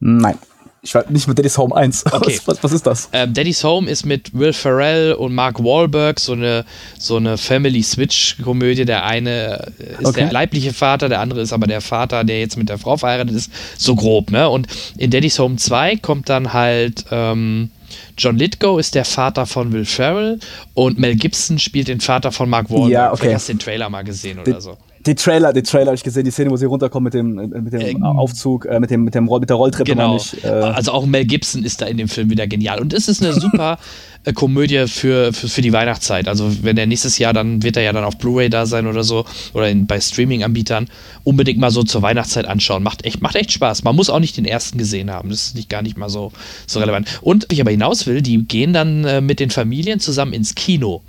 Nein. 0.00 0.38
Ich 0.82 0.94
war 0.94 1.04
nicht 1.10 1.28
mit 1.28 1.38
Daddy's 1.38 1.58
Home 1.58 1.76
1. 1.76 2.04
Okay. 2.12 2.40
Was, 2.46 2.62
was 2.64 2.72
ist 2.72 2.86
das? 2.86 3.10
Ähm, 3.12 3.34
Daddy's 3.34 3.62
Home 3.62 3.88
ist 3.88 4.06
mit 4.06 4.36
Will 4.36 4.52
Ferrell 4.52 5.12
und 5.12 5.34
Mark 5.34 5.62
Wahlberg 5.62 6.18
so 6.18 6.32
eine, 6.32 6.64
so 6.98 7.16
eine 7.16 7.36
Family-Switch-Komödie. 7.36 8.86
Der 8.86 9.04
eine 9.04 9.72
ist 9.78 10.06
okay. 10.06 10.22
der 10.22 10.32
leibliche 10.32 10.72
Vater, 10.72 11.08
der 11.08 11.20
andere 11.20 11.42
ist 11.42 11.52
aber 11.52 11.66
der 11.66 11.82
Vater, 11.82 12.24
der 12.24 12.40
jetzt 12.40 12.56
mit 12.56 12.68
der 12.68 12.78
Frau 12.78 12.96
verheiratet 12.96 13.36
ist. 13.36 13.52
So 13.76 13.94
grob, 13.94 14.30
ne? 14.30 14.48
Und 14.48 14.68
in 14.96 15.10
Daddy's 15.10 15.38
Home 15.38 15.56
2 15.56 15.96
kommt 15.96 16.28
dann 16.28 16.52
halt 16.54 17.04
ähm, 17.10 17.70
John 18.16 18.36
Lithgow 18.36 18.78
ist 18.78 18.94
der 18.94 19.04
Vater 19.04 19.46
von 19.46 19.72
Will 19.72 19.84
Ferrell 19.84 20.38
und 20.74 20.98
Mel 20.98 21.16
Gibson 21.16 21.58
spielt 21.58 21.88
den 21.88 22.00
Vater 22.00 22.32
von 22.32 22.48
Mark 22.48 22.70
Wahlberg. 22.70 22.90
Ja, 22.90 23.12
okay. 23.12 23.28
Du 23.28 23.34
hast 23.34 23.48
den 23.48 23.58
Trailer 23.58 23.88
mal 23.88 24.02
gesehen 24.02 24.38
oder 24.38 24.60
so. 24.60 24.76
Die 25.06 25.14
Trailer, 25.14 25.54
die 25.54 25.62
Trailer 25.62 25.86
habe 25.86 25.94
ich 25.94 26.02
gesehen, 26.02 26.24
die 26.24 26.30
Szene, 26.30 26.50
wo 26.50 26.56
sie 26.56 26.66
runterkommen 26.66 27.04
mit 27.04 27.14
dem, 27.14 27.34
mit 27.34 27.72
dem 27.72 27.80
ähm, 27.80 28.02
Aufzug, 28.02 28.66
äh, 28.66 28.78
mit 28.80 28.90
dem, 28.90 29.04
mit 29.04 29.14
dem 29.14 29.24
mit 29.24 29.48
der 29.48 29.56
Rolltreppe. 29.56 29.90
Genau. 29.90 30.16
Ich, 30.16 30.44
äh 30.44 30.48
also 30.48 30.92
auch 30.92 31.06
Mel 31.06 31.24
Gibson 31.24 31.64
ist 31.64 31.80
da 31.80 31.86
in 31.86 31.96
dem 31.96 32.08
Film 32.08 32.28
wieder 32.28 32.46
genial. 32.46 32.80
Und 32.80 32.92
es 32.92 33.08
ist 33.08 33.22
eine 33.22 33.32
super 33.32 33.78
äh, 34.24 34.34
Komödie 34.34 34.86
für, 34.88 35.32
für, 35.32 35.48
für 35.48 35.62
die 35.62 35.72
Weihnachtszeit. 35.72 36.28
Also 36.28 36.50
wenn 36.62 36.76
er 36.76 36.86
nächstes 36.86 37.16
Jahr, 37.16 37.32
dann 37.32 37.62
wird 37.62 37.78
er 37.78 37.82
ja 37.82 37.94
dann 37.94 38.04
auf 38.04 38.18
Blu-ray 38.18 38.50
da 38.50 38.66
sein 38.66 38.86
oder 38.86 39.02
so 39.02 39.24
oder 39.54 39.70
in, 39.70 39.86
bei 39.86 39.98
Streaming-Anbietern. 39.98 40.88
Unbedingt 41.24 41.58
mal 41.58 41.70
so 41.70 41.82
zur 41.82 42.02
Weihnachtszeit 42.02 42.44
anschauen. 42.44 42.82
Macht 42.82 43.06
echt, 43.06 43.22
macht 43.22 43.36
echt 43.36 43.52
Spaß. 43.52 43.84
Man 43.84 43.96
muss 43.96 44.10
auch 44.10 44.20
nicht 44.20 44.36
den 44.36 44.44
ersten 44.44 44.76
gesehen 44.76 45.10
haben. 45.10 45.30
Das 45.30 45.46
ist 45.46 45.54
nicht 45.54 45.70
gar 45.70 45.80
nicht 45.80 45.96
mal 45.96 46.10
so, 46.10 46.30
so 46.66 46.78
relevant. 46.78 47.20
Und 47.22 47.50
ich 47.50 47.62
aber 47.62 47.70
hinaus 47.70 48.06
will, 48.06 48.20
die 48.20 48.44
gehen 48.44 48.74
dann 48.74 49.04
äh, 49.06 49.22
mit 49.22 49.40
den 49.40 49.48
Familien 49.48 49.98
zusammen 49.98 50.34
ins 50.34 50.54
Kino. 50.54 51.00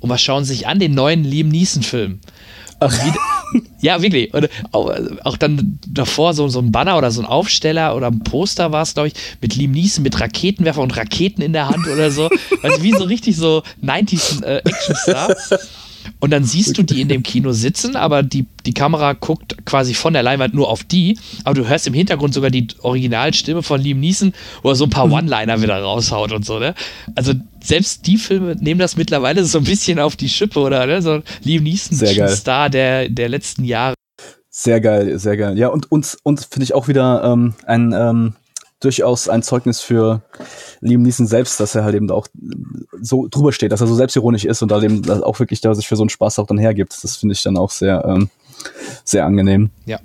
Und 0.00 0.10
was 0.10 0.20
schauen 0.20 0.44
sich 0.44 0.66
an? 0.66 0.78
Den 0.78 0.92
neuen 0.92 1.24
Liam 1.24 1.48
Neeson-Film. 1.48 2.20
Ja, 3.80 4.00
wirklich. 4.02 4.32
Und 4.32 4.48
auch, 4.72 4.92
auch, 5.24 5.36
dann 5.36 5.78
davor 5.86 6.34
so, 6.34 6.48
so 6.48 6.60
ein 6.60 6.70
Banner 6.70 6.96
oder 6.96 7.10
so 7.10 7.20
ein 7.20 7.26
Aufsteller 7.26 7.96
oder 7.96 8.08
ein 8.08 8.20
Poster 8.20 8.72
war 8.72 8.82
es, 8.82 8.94
glaube 8.94 9.08
ich, 9.08 9.14
mit 9.40 9.56
Liam 9.56 9.72
Neeson 9.72 10.02
mit 10.02 10.20
Raketenwerfer 10.20 10.82
und 10.82 10.96
Raketen 10.96 11.42
in 11.42 11.52
der 11.52 11.68
Hand 11.68 11.86
oder 11.88 12.10
so. 12.10 12.28
Also 12.62 12.82
wie 12.82 12.92
so 12.92 13.04
richtig 13.04 13.36
so 13.36 13.62
90s 13.82 14.44
äh. 14.44 14.62
Und 16.20 16.30
dann 16.30 16.44
siehst 16.44 16.76
du 16.76 16.82
die 16.82 17.00
in 17.00 17.08
dem 17.08 17.22
Kino 17.22 17.52
sitzen, 17.52 17.96
aber 17.96 18.22
die, 18.22 18.46
die 18.66 18.74
Kamera 18.74 19.12
guckt 19.12 19.64
quasi 19.64 19.94
von 19.94 20.12
der 20.12 20.22
Leinwand 20.22 20.54
nur 20.54 20.68
auf 20.68 20.84
die, 20.84 21.18
aber 21.44 21.54
du 21.54 21.68
hörst 21.68 21.86
im 21.86 21.94
Hintergrund 21.94 22.34
sogar 22.34 22.50
die 22.50 22.68
Originalstimme 22.80 23.62
von 23.62 23.80
Liam 23.80 24.00
Neeson, 24.00 24.32
wo 24.62 24.70
er 24.70 24.74
so 24.74 24.84
ein 24.84 24.90
paar 24.90 25.06
mhm. 25.06 25.12
One-Liner 25.14 25.62
wieder 25.62 25.80
raushaut 25.80 26.32
und 26.32 26.44
so, 26.44 26.58
ne? 26.58 26.74
Also 27.14 27.34
selbst 27.62 28.06
die 28.06 28.16
Filme 28.16 28.56
nehmen 28.56 28.80
das 28.80 28.96
mittlerweile 28.96 29.44
so 29.44 29.58
ein 29.58 29.64
bisschen 29.64 29.98
auf 29.98 30.16
die 30.16 30.28
Schippe, 30.28 30.60
oder? 30.60 30.86
Ne? 30.86 31.02
So 31.02 31.22
Liam 31.42 31.64
Neeson, 31.64 31.98
Star 32.28 32.70
der, 32.70 33.08
der 33.08 33.28
letzten 33.28 33.64
Jahre. 33.64 33.94
Sehr 34.50 34.80
geil, 34.80 35.18
sehr 35.18 35.36
geil. 35.36 35.56
Ja, 35.56 35.68
und 35.68 35.92
uns, 35.92 36.16
uns 36.22 36.46
finde 36.46 36.64
ich 36.64 36.74
auch 36.74 36.88
wieder 36.88 37.22
ähm, 37.22 37.54
ein, 37.64 37.92
ähm, 37.92 38.34
durchaus 38.80 39.28
ein 39.28 39.42
Zeugnis 39.42 39.80
für 39.80 40.22
Liam 40.80 41.02
Neeson 41.02 41.26
selbst, 41.26 41.58
dass 41.60 41.74
er 41.74 41.84
halt 41.84 41.94
eben 41.94 42.10
auch 42.10 42.28
so 43.00 43.26
drüber 43.28 43.52
steht, 43.52 43.72
dass 43.72 43.80
er 43.80 43.86
so 43.86 43.94
selbstironisch 43.94 44.44
ist 44.44 44.62
und 44.62 44.70
da 44.70 44.80
eben 44.82 45.08
auch 45.22 45.38
wirklich 45.40 45.60
da 45.60 45.74
sich 45.74 45.88
für 45.88 45.96
so 45.96 46.02
einen 46.02 46.10
Spaß 46.10 46.38
auch 46.38 46.46
dann 46.46 46.58
hergibt. 46.58 46.96
Das 47.02 47.16
finde 47.16 47.34
ich 47.34 47.42
dann 47.42 47.56
auch 47.56 47.70
sehr, 47.70 48.04
ähm, 48.06 48.30
sehr 49.04 49.24
angenehm. 49.24 49.70
Ja, 49.86 49.98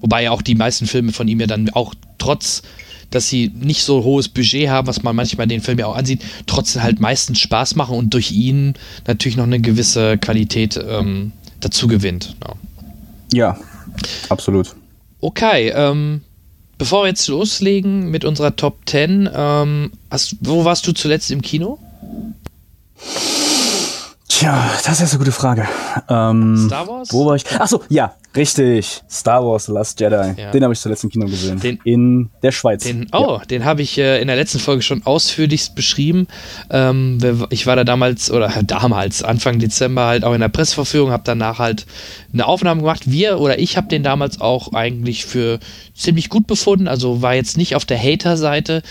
wobei 0.00 0.24
ja 0.24 0.30
auch 0.30 0.42
die 0.42 0.54
meisten 0.54 0.86
Filme 0.86 1.12
von 1.12 1.28
ihm 1.28 1.40
ja 1.40 1.46
dann 1.46 1.70
auch 1.70 1.94
trotz 2.18 2.62
dass 3.10 3.28
sie 3.28 3.50
nicht 3.54 3.82
so 3.84 4.04
hohes 4.04 4.28
Budget 4.28 4.68
haben, 4.68 4.86
was 4.86 5.02
man 5.02 5.16
manchmal 5.16 5.46
den 5.46 5.62
Film 5.62 5.78
ja 5.78 5.86
auch 5.86 5.96
ansieht, 5.96 6.22
trotzdem 6.46 6.82
halt 6.82 7.00
meistens 7.00 7.38
Spaß 7.38 7.74
machen 7.74 7.96
und 7.96 8.12
durch 8.12 8.32
ihn 8.32 8.74
natürlich 9.06 9.36
noch 9.36 9.44
eine 9.44 9.60
gewisse 9.60 10.18
Qualität 10.18 10.78
ähm, 10.86 11.32
dazu 11.60 11.88
gewinnt. 11.88 12.36
Ja. 13.32 13.56
ja, 13.56 13.58
absolut. 14.28 14.76
Okay, 15.20 15.72
ähm, 15.74 16.20
bevor 16.78 17.02
wir 17.02 17.08
jetzt 17.08 17.28
loslegen 17.28 18.10
mit 18.10 18.24
unserer 18.24 18.56
Top 18.56 18.78
10, 18.86 19.28
ähm, 19.34 19.92
hast, 20.10 20.36
wo 20.40 20.64
warst 20.64 20.86
du 20.86 20.92
zuletzt 20.92 21.30
im 21.30 21.42
Kino? 21.42 21.78
Tja, 24.28 24.70
das 24.84 25.00
ist 25.00 25.10
eine 25.10 25.18
gute 25.18 25.32
Frage. 25.32 25.66
Ähm, 26.08 26.66
Star 26.66 26.86
Wars? 26.86 27.12
Wo 27.12 27.26
war 27.26 27.34
ich? 27.34 27.44
Achso, 27.60 27.82
ja, 27.88 28.14
richtig. 28.36 29.02
Star 29.10 29.44
Wars 29.44 29.66
The 29.66 29.72
Last 29.72 30.00
Jedi. 30.00 30.34
Ja. 30.36 30.50
Den 30.50 30.62
habe 30.62 30.72
ich 30.72 30.80
zuletzt 30.80 31.04
im 31.04 31.10
Kino 31.10 31.26
gesehen. 31.26 31.60
Den, 31.60 31.78
in 31.84 32.30
der 32.42 32.52
Schweiz. 32.52 32.84
Den, 32.84 33.06
oh, 33.12 33.38
ja. 33.38 33.44
den 33.44 33.64
habe 33.64 33.82
ich 33.82 33.98
äh, 33.98 34.20
in 34.20 34.28
der 34.28 34.36
letzten 34.36 34.58
Folge 34.58 34.82
schon 34.82 35.04
ausführlichst 35.04 35.74
beschrieben. 35.74 36.26
Ähm, 36.70 37.18
ich 37.50 37.66
war 37.66 37.76
da 37.76 37.84
damals, 37.84 38.30
oder 38.30 38.52
damals, 38.64 39.22
Anfang 39.22 39.58
Dezember 39.58 40.06
halt 40.06 40.24
auch 40.24 40.34
in 40.34 40.40
der 40.40 40.48
Presseverführung, 40.48 41.10
habe 41.10 41.22
danach 41.26 41.58
halt 41.58 41.86
eine 42.32 42.46
Aufnahme 42.46 42.82
gemacht. 42.82 43.10
Wir 43.10 43.40
oder 43.40 43.58
ich 43.58 43.76
habe 43.76 43.88
den 43.88 44.02
damals 44.02 44.40
auch 44.40 44.72
eigentlich 44.72 45.24
für 45.26 45.58
ziemlich 45.94 46.28
gut 46.28 46.46
befunden, 46.46 46.88
also 46.88 47.22
war 47.22 47.34
jetzt 47.34 47.56
nicht 47.56 47.74
auf 47.74 47.84
der 47.84 47.98
Hater-Seite. 47.98 48.82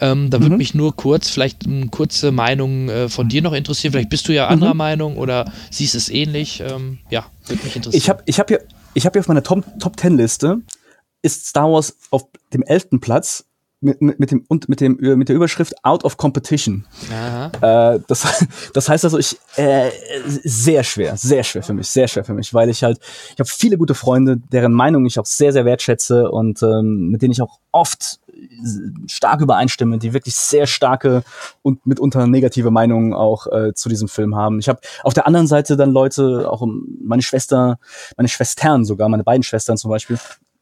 Ähm, 0.00 0.30
da 0.30 0.40
würde 0.40 0.54
mhm. 0.54 0.58
mich 0.58 0.74
nur 0.74 0.94
kurz, 0.96 1.28
vielleicht 1.28 1.66
eine 1.66 1.86
kurze 1.88 2.32
Meinung 2.32 2.88
äh, 2.88 3.08
von 3.08 3.28
dir 3.28 3.42
noch 3.42 3.52
interessieren. 3.52 3.92
Vielleicht 3.92 4.10
bist 4.10 4.28
du 4.28 4.32
ja 4.32 4.48
anderer 4.48 4.74
mhm. 4.74 4.78
Meinung 4.78 5.16
oder 5.16 5.50
siehst 5.70 5.94
es 5.94 6.08
ähnlich. 6.08 6.60
Ähm, 6.60 6.98
ja, 7.10 7.26
würde 7.46 7.62
mich 7.64 7.76
interessieren. 7.76 8.02
Ich 8.02 8.08
habe 8.08 8.22
ich 8.26 8.38
hab 8.40 8.50
hier, 8.96 9.06
hab 9.06 9.14
hier 9.14 9.20
auf 9.20 9.28
meiner 9.28 9.42
Top, 9.42 9.64
Top 9.78 9.98
10 9.98 10.16
Liste 10.16 10.62
ist 11.22 11.46
Star 11.46 11.70
Wars 11.70 11.96
auf 12.10 12.24
dem 12.52 12.62
elften 12.62 13.00
Platz 13.00 13.45
mit, 13.80 14.00
mit, 14.00 14.18
mit, 14.18 14.30
dem, 14.30 14.44
und 14.48 14.68
mit, 14.68 14.80
dem, 14.80 14.96
mit 15.00 15.28
der 15.28 15.36
Überschrift 15.36 15.74
Out 15.84 16.04
of 16.04 16.16
Competition. 16.16 16.86
Äh, 17.60 18.00
das, 18.06 18.46
das 18.74 18.88
heißt 18.88 19.04
also, 19.04 19.18
ich 19.18 19.38
äh, 19.56 19.90
sehr 20.24 20.82
schwer, 20.82 21.16
sehr 21.16 21.44
schwer 21.44 21.62
für 21.62 21.74
mich, 21.74 21.88
sehr 21.88 22.08
schwer 22.08 22.24
für 22.24 22.34
mich, 22.34 22.54
weil 22.54 22.70
ich 22.70 22.82
halt, 22.82 22.98
ich 23.32 23.38
habe 23.38 23.48
viele 23.48 23.78
gute 23.78 23.94
Freunde, 23.94 24.36
deren 24.36 24.72
Meinung 24.72 25.06
ich 25.06 25.18
auch 25.18 25.26
sehr, 25.26 25.52
sehr 25.52 25.64
wertschätze 25.64 26.30
und 26.30 26.62
ähm, 26.62 27.08
mit 27.10 27.22
denen 27.22 27.32
ich 27.32 27.42
auch 27.42 27.58
oft 27.72 28.20
stark 29.06 29.40
übereinstimme, 29.40 29.98
die 29.98 30.12
wirklich 30.12 30.34
sehr 30.34 30.66
starke 30.66 31.22
und 31.62 31.86
mitunter 31.86 32.26
negative 32.26 32.70
Meinungen 32.70 33.14
auch 33.14 33.46
äh, 33.46 33.74
zu 33.74 33.88
diesem 33.88 34.08
Film 34.08 34.36
haben. 34.36 34.58
Ich 34.58 34.68
habe 34.68 34.80
auf 35.02 35.14
der 35.14 35.26
anderen 35.26 35.46
Seite 35.46 35.76
dann 35.76 35.90
Leute, 35.90 36.50
auch 36.50 36.66
meine 37.02 37.22
Schwester, 37.22 37.78
meine 38.16 38.28
Schwestern 38.28 38.84
sogar, 38.84 39.08
meine 39.08 39.24
beiden 39.24 39.42
Schwestern 39.42 39.76
zum 39.76 39.90
Beispiel, 39.90 40.18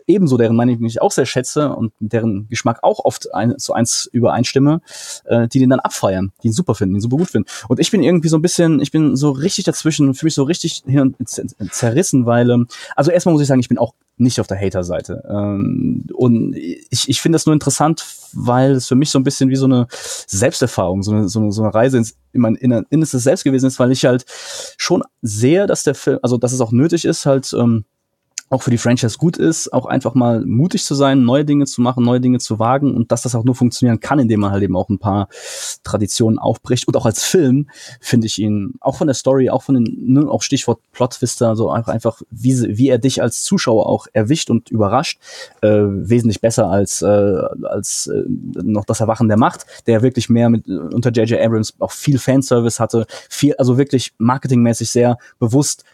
ebenso 0.07 0.37
deren 0.37 0.57
Meinung, 0.57 0.85
ich 0.85 1.01
auch 1.01 1.13
sehr 1.13 1.27
schätze 1.27 1.75
und 1.75 1.93
deren 1.99 2.49
Geschmack 2.49 2.81
auch 2.83 3.05
oft 3.05 3.35
ein, 3.35 3.59
zu 3.59 3.73
eins 3.73 4.09
übereinstimme, 4.13 4.81
äh, 5.25 5.49
die 5.49 5.59
den 5.59 5.71
dann 5.71 5.81
abfeiern, 5.81 6.33
die 6.43 6.49
ihn 6.49 6.53
super 6.53 6.75
finden, 6.75 6.97
ihn 6.97 7.01
super 7.01 7.17
gut 7.17 7.31
finden. 7.31 7.49
Und 7.69 7.81
ich 7.81 7.91
bin 7.91 8.03
irgendwie 8.03 8.29
so 8.29 8.37
ein 8.37 8.43
bisschen, 8.43 8.81
ich 8.81 8.91
bin 8.91 9.17
so 9.17 9.31
richtig 9.31 9.65
dazwischen, 9.65 10.15
fühle 10.15 10.29
mich 10.29 10.35
so 10.35 10.43
richtig 10.45 10.83
hin 10.87 11.15
und 11.19 11.73
zerrissen, 11.73 12.27
weil, 12.27 12.51
ähm, 12.51 12.69
also 12.97 13.11
erstmal 13.11 13.33
muss 13.33 13.43
ich 13.43 13.49
sagen, 13.49 13.61
ich 13.61 13.69
bin 13.69 13.79
auch 13.79 13.95
nicht 14.17 14.41
auf 14.41 14.47
der 14.47 14.61
Hater-Seite. 14.61 15.25
Ähm, 15.29 16.07
und 16.15 16.55
ich, 16.57 17.09
ich 17.09 17.21
finde 17.21 17.37
das 17.37 17.47
nur 17.47 17.53
interessant, 17.53 18.05
weil 18.33 18.73
es 18.73 18.89
für 18.89 18.95
mich 18.95 19.11
so 19.11 19.19
ein 19.19 19.25
bisschen 19.25 19.51
wie 19.51 19.57
so 19.57 19.65
eine 19.65 19.87
Selbsterfahrung, 19.91 21.03
so 21.03 21.13
eine, 21.13 21.29
so 21.29 21.41
eine, 21.41 21.53
so 21.53 21.63
eine 21.63 21.75
Reise 21.75 21.99
ins, 21.99 22.17
in 22.33 22.41
mein 22.41 22.55
Innerstes 22.57 23.25
selbst 23.25 23.45
gewesen 23.45 23.67
ist, 23.67 23.79
weil 23.79 23.91
ich 23.91 24.05
halt 24.05 24.25
schon 24.77 25.03
sehe, 25.23 25.67
dass 25.67 25.83
der 25.83 25.95
Film, 25.95 26.19
also 26.23 26.39
dass 26.39 26.53
es 26.53 26.61
auch 26.61 26.73
nötig 26.73 27.05
ist, 27.05 27.27
halt 27.27 27.53
ähm, 27.59 27.85
auch 28.55 28.63
für 28.63 28.71
die 28.71 28.79
Franchise 28.79 29.19
gut 29.19 29.37
ist, 29.37 29.73
auch 29.73 29.87
einfach 29.87 30.15
mal 30.15 30.45
mutig 30.47 30.85
zu 30.85 30.95
sein, 30.95 31.25
neue 31.25 31.45
Dinge 31.45 31.67
zu 31.67 31.83
machen, 31.83 32.05
neue 32.05 32.21
Dinge 32.21 32.39
zu 32.39 32.59
wagen 32.59 32.95
und 32.95 33.11
dass 33.11 33.23
das 33.23 33.35
auch 33.35 33.45
nur 33.45 33.55
funktionieren 33.55 34.01
kann, 34.01 34.21
indem 34.21 34.41
man 34.41 34.53
halt 34.53 34.63
eben 34.63 34.77
auch 34.77 34.89
ein 34.89 34.99
paar 34.99 35.29
Traditionen 35.83 36.39
aufbricht. 36.39 36.87
Und 36.87 36.97
auch 36.97 37.05
als 37.05 37.25
Film 37.25 37.69
finde 38.01 38.29
ich 38.29 38.39
ihn, 38.39 38.75
auch 38.81 38.97
von 38.97 39.09
der 39.09 39.15
Story, 39.15 39.51
auch 39.51 39.63
von 39.63 39.75
den, 39.75 40.13
ne, 40.13 40.31
auch 40.31 40.43
Stichwort 40.43 40.81
Plot-Twister, 40.93 41.57
so 41.57 41.71
einfach, 41.71 42.23
wie, 42.31 42.79
wie 42.79 42.89
er 42.89 42.99
dich 42.99 43.21
als 43.21 43.43
Zuschauer 43.43 43.89
auch 43.89 44.07
erwischt 44.13 44.51
und 44.51 44.71
überrascht, 44.71 45.19
äh, 45.63 45.69
wesentlich 45.69 46.41
besser 46.41 46.69
als, 46.69 47.03
äh, 47.03 47.07
als 47.65 48.07
äh, 48.07 48.23
noch 48.63 48.85
das 48.85 49.01
Erwachen 49.01 49.29
der 49.29 49.37
Macht, 49.37 49.67
der 49.87 50.03
wirklich 50.03 50.29
mehr 50.29 50.49
mit 50.49 50.69
unter 50.69 51.11
J.J. 51.11 51.41
Abrams 51.41 51.75
auch 51.81 51.93
viel 51.93 52.19
Fanservice 52.19 52.79
hatte, 52.79 53.07
viel, 53.29 53.55
also 53.57 53.79
wirklich 53.79 54.13
marketingmäßig 54.19 54.91
sehr 54.91 55.19
bewusst 55.41 55.85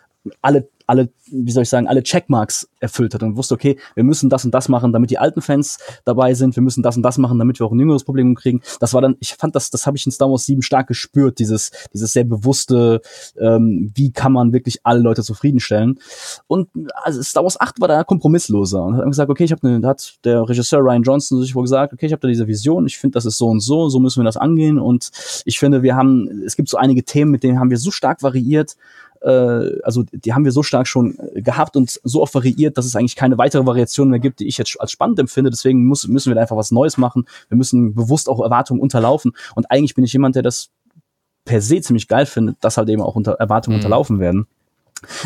alle 0.42 0.68
alle, 0.91 1.09
wie 1.30 1.53
soll 1.53 1.62
ich 1.62 1.68
sagen, 1.68 1.86
alle 1.86 2.03
Checkmarks 2.03 2.68
erfüllt 2.80 3.14
hat 3.14 3.22
und 3.22 3.36
wusste, 3.36 3.55
okay, 3.55 3.78
wir 3.95 4.05
müssen 4.05 4.28
das 4.28 4.45
und 4.45 4.53
das 4.53 4.68
machen, 4.68 4.93
damit 4.93 5.11
die 5.11 5.18
alten 5.18 5.41
Fans 5.41 5.78
dabei 6.05 6.34
sind, 6.34 6.57
wir 6.57 6.62
müssen 6.62 6.82
das 6.82 6.97
und 6.97 7.03
das 7.03 7.16
machen, 7.16 7.38
damit 7.38 7.61
wir 7.61 7.66
auch 7.66 7.72
ein 7.72 7.78
jüngeres 7.78 8.05
Publikum 8.05 8.34
kriegen. 8.34 8.61
Das 8.80 8.93
war 8.93 9.01
dann, 9.01 9.16
ich 9.20 9.34
fand 9.34 9.55
das, 9.55 9.70
das 9.70 9.86
habe 9.86 9.97
ich 9.97 10.05
in 10.05 10.12
Star 10.12 10.30
Wars 10.30 10.47
7 10.47 10.62
stark 10.62 10.88
gespürt, 10.88 11.38
dieses, 11.38 11.70
dieses 11.95 12.12
sehr 12.12 12.24
bewusste, 12.24 13.01
ähm, 13.38 13.93
wie 13.95 14.11
kann 14.12 14.32
man 14.32 14.53
wirklich 14.53 14.80
alle 14.82 15.01
Leute 15.01 15.22
zufriedenstellen. 15.22 16.01
Und 16.49 16.68
also 16.95 17.22
Star 17.22 17.45
Wars 17.45 17.61
8 17.61 17.80
war 17.80 17.88
da 17.88 18.03
kompromissloser 18.03 18.82
und 18.82 18.97
hat 18.97 19.05
gesagt, 19.05 19.30
okay, 19.30 19.45
ich 19.45 19.53
habe 19.53 19.80
hat 19.84 20.18
der 20.24 20.49
Regisseur 20.49 20.80
Ryan 20.80 21.03
Johnson 21.03 21.41
sich 21.41 21.55
wohl 21.55 21.62
gesagt, 21.62 21.93
okay, 21.93 22.07
ich 22.07 22.12
habe 22.12 22.20
da 22.20 22.28
diese 22.28 22.49
Vision, 22.49 22.86
ich 22.86 22.99
finde, 22.99 23.14
das 23.14 23.26
ist 23.26 23.38
so 23.38 23.47
und 23.47 23.61
so, 23.61 23.88
so 23.88 24.01
müssen 24.01 24.20
wir 24.20 24.24
das 24.24 24.36
angehen 24.36 24.78
und 24.78 25.11
ich 25.45 25.59
finde, 25.59 25.82
wir 25.82 25.95
haben, 25.95 26.43
es 26.45 26.57
gibt 26.57 26.68
so 26.68 26.76
einige 26.76 27.05
Themen, 27.05 27.30
mit 27.30 27.43
denen 27.43 27.61
haben 27.61 27.70
wir 27.70 27.78
so 27.78 27.91
stark 27.91 28.22
variiert, 28.22 28.76
äh, 29.20 29.80
also 29.82 30.04
die 30.12 30.32
haben 30.34 30.44
wir 30.44 30.52
so 30.52 30.62
stark 30.62 30.86
schon 30.86 31.18
äh, 31.18 31.42
gehabt 31.42 31.76
und 31.76 32.00
so 32.02 32.22
oft 32.22 32.34
variiert, 32.34 32.78
dass 32.78 32.86
es 32.86 32.96
eigentlich 32.96 33.16
keine 33.16 33.38
weitere 33.38 33.66
Variation 33.66 34.08
mehr 34.08 34.20
gibt, 34.20 34.40
die 34.40 34.46
ich 34.46 34.58
jetzt 34.58 34.80
als 34.80 34.90
spannend 34.90 35.18
empfinde. 35.18 35.50
Deswegen 35.50 35.86
muss, 35.86 36.06
müssen 36.08 36.30
wir 36.30 36.34
da 36.34 36.42
einfach 36.42 36.56
was 36.56 36.70
Neues 36.70 36.98
machen. 36.98 37.26
Wir 37.48 37.56
müssen 37.56 37.94
bewusst 37.94 38.28
auch 38.28 38.40
Erwartungen 38.40 38.80
unterlaufen. 38.80 39.32
Und 39.54 39.70
eigentlich 39.70 39.94
bin 39.94 40.04
ich 40.04 40.12
jemand, 40.12 40.36
der 40.36 40.42
das 40.42 40.70
per 41.44 41.60
se 41.60 41.80
ziemlich 41.80 42.08
geil 42.08 42.26
findet, 42.26 42.56
dass 42.60 42.76
halt 42.76 42.88
eben 42.88 43.02
auch 43.02 43.16
unter 43.16 43.32
Erwartungen 43.32 43.76
mhm. 43.76 43.80
unterlaufen 43.80 44.20
werden. 44.20 44.46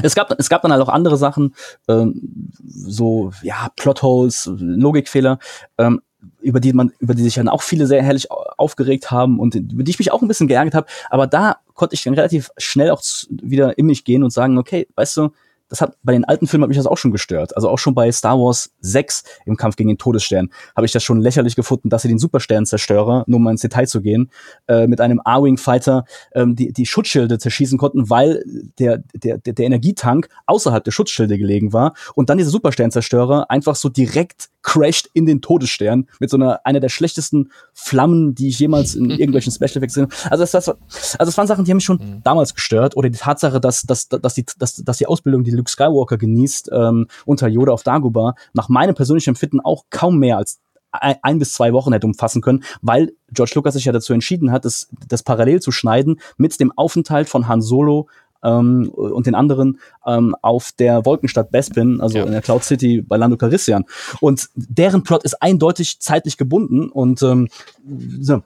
Es 0.03 0.15
gab, 0.15 0.33
es 0.39 0.49
gab 0.49 0.63
dann 0.63 0.73
halt 0.73 0.83
auch 0.83 0.89
andere 0.89 1.17
Sachen, 1.17 1.55
ähm, 1.89 2.51
so 2.65 3.33
ja 3.43 3.69
Plotholes, 3.77 4.49
Logikfehler. 4.57 5.39
Ähm, 5.79 6.01
über 6.41 6.61
die 6.61 6.73
man, 6.73 6.93
über 6.99 7.15
die 7.15 7.23
sich 7.23 7.35
dann 7.35 7.49
auch 7.49 7.63
viele 7.63 7.87
sehr 7.87 8.03
herrlich 8.03 8.31
aufgeregt 8.31 9.11
haben 9.11 9.39
und 9.39 9.55
über 9.55 9.83
die 9.83 9.91
ich 9.91 9.99
mich 9.99 10.13
auch 10.13 10.23
ein 10.23 10.29
bisschen 10.29 10.49
geärgert 10.49 10.75
habe. 10.75 10.87
Aber 11.11 11.27
da 11.27 11.57
konnte 11.75 11.95
ich 11.95 12.03
dann 12.03 12.15
relativ 12.15 12.51
schnell 12.57 12.91
auch 12.91 13.03
wieder 13.31 13.77
in 13.79 13.87
mich 13.87 14.05
gehen 14.05 14.23
und 14.23 14.31
sagen, 14.31 14.59
okay, 14.59 14.87
weißt 14.95 15.17
du, 15.17 15.31
das 15.69 15.81
hat 15.81 15.97
bei 16.03 16.13
den 16.13 16.25
alten 16.25 16.47
Filmen 16.47 16.63
hat 16.63 16.69
mich 16.69 16.77
das 16.77 16.87
auch 16.87 16.99
schon 16.99 17.11
gestört. 17.11 17.57
Also 17.57 17.69
auch 17.69 17.79
schon 17.79 17.95
bei 17.95 18.11
Star 18.13 18.39
Wars 18.39 18.73
6 18.81 19.25
im 19.47 19.57
Kampf 19.57 19.77
gegen 19.77 19.89
den 19.89 19.99
Todesstern 19.99 20.51
habe 20.77 20.87
ich 20.87 20.93
das 20.93 21.03
schon 21.03 21.21
lächerlich 21.21 21.57
gefunden, 21.57 21.89
dass 21.89 22.03
sie 22.03 22.09
den 22.09 22.19
Supersternzerstörer, 22.19 23.25
nur 23.27 23.37
um 23.37 23.43
mal 23.45 23.51
ins 23.51 23.63
Detail 23.63 23.87
zu 23.87 24.01
gehen, 24.01 24.31
äh, 24.69 24.87
mit 24.87 25.01
einem 25.01 25.21
A-Wing 25.25 25.57
Fighter 25.57 26.05
ähm, 26.35 26.55
die, 26.55 26.73
die 26.73 26.87
Schutzschilde 26.87 27.39
zerschießen 27.39 27.79
konnten, 27.79 28.11
weil 28.11 28.45
der, 28.79 29.03
der, 29.15 29.39
der, 29.39 29.65
Energietank 29.65 30.29
außerhalb 30.47 30.85
der 30.85 30.91
Schutzschilde 30.91 31.39
gelegen 31.39 31.73
war 31.73 31.95
und 32.15 32.29
dann 32.29 32.39
dieser 32.39 32.51
Supersternzerstörer 32.51 33.51
einfach 33.51 33.77
so 33.77 33.89
direkt 33.89 34.51
crasht 34.63 35.09
in 35.13 35.27
den 35.27 35.41
Todesstern 35.41 36.09
mit 36.21 36.31
so 36.31 36.37
einer 36.37 36.65
einer 36.65 36.81
der 36.81 36.89
schlechtesten 36.89 37.51
Flammen, 37.73 38.35
die 38.35 38.49
ich 38.49 38.59
jemals 38.59 38.95
in 38.95 39.11
irgendwelchen 39.11 39.53
Special 39.53 39.77
Effects 39.77 39.95
gesehen 39.95 40.09
habe. 40.11 40.31
Also 40.31 40.43
das, 40.43 40.51
das, 40.53 40.69
also 40.69 40.79
das 41.19 41.39
waren 41.39 41.47
Sachen, 41.47 41.65
die 41.65 41.71
haben 41.71 41.77
mich 41.77 41.85
schon 41.85 41.99
mhm. 41.99 42.21
damals 42.25 42.55
gestört 42.55 42.97
oder 42.97 43.11
die 43.11 43.19
Tatsache, 43.19 43.61
dass, 43.61 43.83
dass, 43.83 44.09
dass, 44.09 44.35
die, 44.35 44.45
dass, 44.59 44.77
dass 44.77 44.99
die 44.99 45.07
Ausbildung, 45.07 45.45
die 45.45 45.54
Luke 45.55 45.71
Skywalker 45.71 46.19
genießt 46.19 46.71
ähm, 46.73 47.07
unter 47.25 47.49
Yoda 47.49 47.73
auf 47.73 47.83
Dagobah, 47.83 48.35
nach 48.53 48.69
meinem 48.69 48.95
persönlichen 48.95 49.31
Empfinden 49.31 49.61
auch 49.61 49.85
kaum 49.91 50.19
mehr 50.19 50.39
als 50.39 50.61
ein, 50.91 51.17
ein 51.23 51.39
bis 51.39 51.53
zwei 51.53 51.73
Wochen 51.73 51.93
hätte 51.93 52.07
umfassen 52.07 52.41
können, 52.41 52.65
weil 52.83 53.13
George 53.33 53.53
Lucas 53.55 53.75
sich 53.75 53.85
ja 53.85 53.93
dazu 53.93 54.13
entschieden 54.13 54.53
hat, 54.53 54.65
das, 54.65 54.89
das 55.09 55.23
parallel 55.23 55.61
zu 55.61 55.73
schneiden 55.73 56.21
mit 56.37 56.59
dem 56.61 56.73
Aufenthalt 56.77 57.29
von 57.29 57.49
Han 57.49 57.61
Solo 57.61 58.09
ähm, 58.43 58.89
und 58.91 59.27
den 59.27 59.35
anderen 59.35 59.81
ähm, 60.07 60.37
auf 60.43 60.73
der 60.79 61.05
Wolkenstadt 61.05 61.51
Bespin, 61.51 62.01
also 62.01 62.19
ja. 62.19 62.25
in 62.25 62.33
der 62.33 62.43
Cloud 62.43 62.63
City 62.63 63.03
bei 63.03 63.17
Lando 63.17 63.37
Calrissian. 63.37 63.85
Und 64.21 64.49
deren 64.55 65.03
Plot 65.03 65.25
ist 65.25 65.43
eindeutig 65.43 65.99
zeitlich 66.01 66.37
gebunden 66.37 66.91
und 66.91 67.23
ähm, 67.23 67.49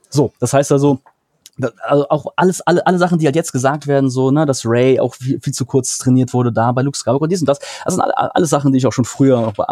so, 0.08 0.32
das 0.38 0.52
heißt 0.52 0.72
also, 0.72 1.00
also 1.82 2.08
auch 2.08 2.26
alles, 2.36 2.60
alle, 2.62 2.86
alle 2.86 2.98
Sachen, 2.98 3.18
die 3.18 3.26
halt 3.26 3.36
jetzt 3.36 3.52
gesagt 3.52 3.86
werden, 3.86 4.10
so, 4.10 4.30
ne, 4.30 4.46
dass 4.46 4.64
Ray 4.64 5.00
auch 5.00 5.14
viel, 5.14 5.40
viel 5.40 5.52
zu 5.52 5.66
kurz 5.66 5.98
trainiert 5.98 6.32
wurde 6.32 6.52
da 6.52 6.72
bei 6.72 6.82
Luke 6.82 6.96
Skywalker, 6.96 7.28
dies 7.28 7.40
und 7.40 7.48
das. 7.48 7.58
Das 7.84 7.94
sind 7.94 8.02
alle, 8.02 8.34
alle 8.34 8.46
Sachen, 8.46 8.72
die 8.72 8.78
ich 8.78 8.86
auch 8.86 8.92
schon 8.92 9.04
früher 9.04 9.38
auch 9.38 9.54
bei 9.54 9.64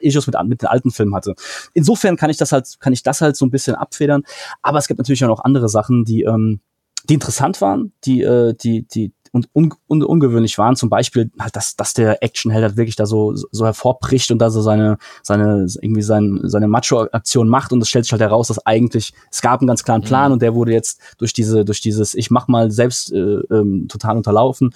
Issues 0.00 0.26
mit, 0.26 0.36
mit 0.44 0.62
den 0.62 0.68
alten 0.68 0.90
Filmen 0.90 1.14
hatte. 1.14 1.34
Insofern 1.74 2.16
kann 2.16 2.30
ich 2.30 2.36
das 2.36 2.52
halt, 2.52 2.80
kann 2.80 2.92
ich 2.92 3.02
das 3.02 3.20
halt 3.20 3.36
so 3.36 3.46
ein 3.46 3.50
bisschen 3.50 3.74
abfedern. 3.74 4.22
Aber 4.62 4.78
es 4.78 4.88
gibt 4.88 4.98
natürlich 4.98 5.24
auch 5.24 5.28
noch 5.28 5.44
andere 5.44 5.68
Sachen, 5.68 6.04
die, 6.04 6.22
ähm, 6.22 6.60
die 7.08 7.14
interessant 7.14 7.60
waren, 7.60 7.92
die, 8.04 8.22
äh, 8.22 8.54
die, 8.54 8.86
die, 8.86 9.12
und 9.32 9.48
un, 9.54 9.72
un, 9.88 10.02
ungewöhnlich 10.02 10.58
waren. 10.58 10.76
Zum 10.76 10.90
Beispiel 10.90 11.30
halt, 11.38 11.56
dass, 11.56 11.74
dass 11.74 11.94
der 11.94 12.22
Actionheld 12.22 12.62
halt 12.62 12.76
wirklich 12.76 12.96
da 12.96 13.06
so, 13.06 13.34
so 13.34 13.64
hervorbricht 13.64 14.30
und 14.30 14.38
da 14.38 14.50
so 14.50 14.60
seine, 14.60 14.98
seine, 15.22 15.66
irgendwie 15.80 16.02
sein, 16.02 16.40
seine 16.44 16.68
Macho-Aktion 16.68 17.48
macht 17.48 17.72
und 17.72 17.80
es 17.80 17.88
stellt 17.88 18.04
sich 18.04 18.12
halt 18.12 18.20
heraus, 18.20 18.48
dass 18.48 18.64
eigentlich, 18.66 19.12
es 19.30 19.40
gab 19.40 19.60
einen 19.60 19.68
ganz 19.68 19.84
klaren 19.84 20.02
Plan 20.02 20.28
mhm. 20.28 20.32
und 20.34 20.42
der 20.42 20.54
wurde 20.54 20.72
jetzt 20.72 21.00
durch 21.18 21.32
diese, 21.32 21.64
durch 21.64 21.80
dieses, 21.80 22.14
ich 22.14 22.30
mach 22.30 22.46
mal 22.46 22.70
selbst 22.70 23.10
äh, 23.12 23.16
ähm, 23.18 23.88
total 23.88 24.18
unterlaufen 24.18 24.74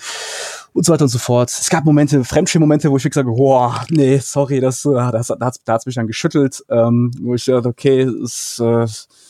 und 0.72 0.86
so 0.86 0.92
weiter 0.92 1.04
und 1.04 1.10
so 1.10 1.18
fort. 1.18 1.50
Es 1.50 1.68
gab 1.68 1.84
Momente, 1.84 2.24
Fremdschirm-Momente, 2.24 2.90
wo 2.90 2.96
ich 2.96 3.04
wirklich 3.04 3.14
sage, 3.14 3.32
boah, 3.32 3.84
nee, 3.90 4.18
sorry, 4.18 4.60
das, 4.60 4.86
äh, 4.86 4.92
das, 5.12 5.26
das, 5.26 5.38
das, 5.38 5.60
das 5.64 5.74
hat 5.74 5.86
mich 5.86 5.96
dann 5.96 6.06
geschüttelt, 6.06 6.64
ähm, 6.70 7.10
wo 7.20 7.34
ich 7.34 7.44
dachte, 7.44 7.68
okay, 7.68 8.02
es, 8.02 8.58
äh, 8.58 8.86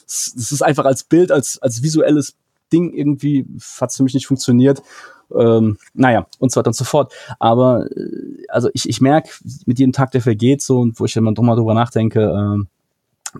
es 0.07 0.53
ist 0.53 0.63
einfach 0.63 0.85
als 0.85 1.03
Bild, 1.03 1.33
als, 1.33 1.61
als 1.61 1.83
visuelles 1.83 2.37
Ding 2.73 2.93
irgendwie 2.93 3.47
hat 3.81 3.93
für 3.93 4.03
mich 4.03 4.15
nicht 4.15 4.27
funktioniert. 4.27 4.83
Ähm, 5.37 5.77
naja, 5.93 6.27
und 6.39 6.53
so 6.53 6.61
weiter 6.61 6.69
und 6.69 6.77
so 6.77 6.85
fort. 6.85 7.13
Aber 7.39 7.87
äh, 7.91 8.45
also 8.49 8.69
ich, 8.75 8.89
ich 8.89 9.01
merke 9.01 9.31
mit 9.67 9.79
jedem 9.79 9.93
Tag, 9.93 10.13
der 10.13 10.21
vergeht, 10.21 10.63
so 10.63 10.79
und 10.79 11.01
wo 11.01 11.05
ich 11.05 11.17
immer 11.17 11.33
drüber 11.33 11.75
nachdenke, 11.75 12.21
ähm, 12.21 12.69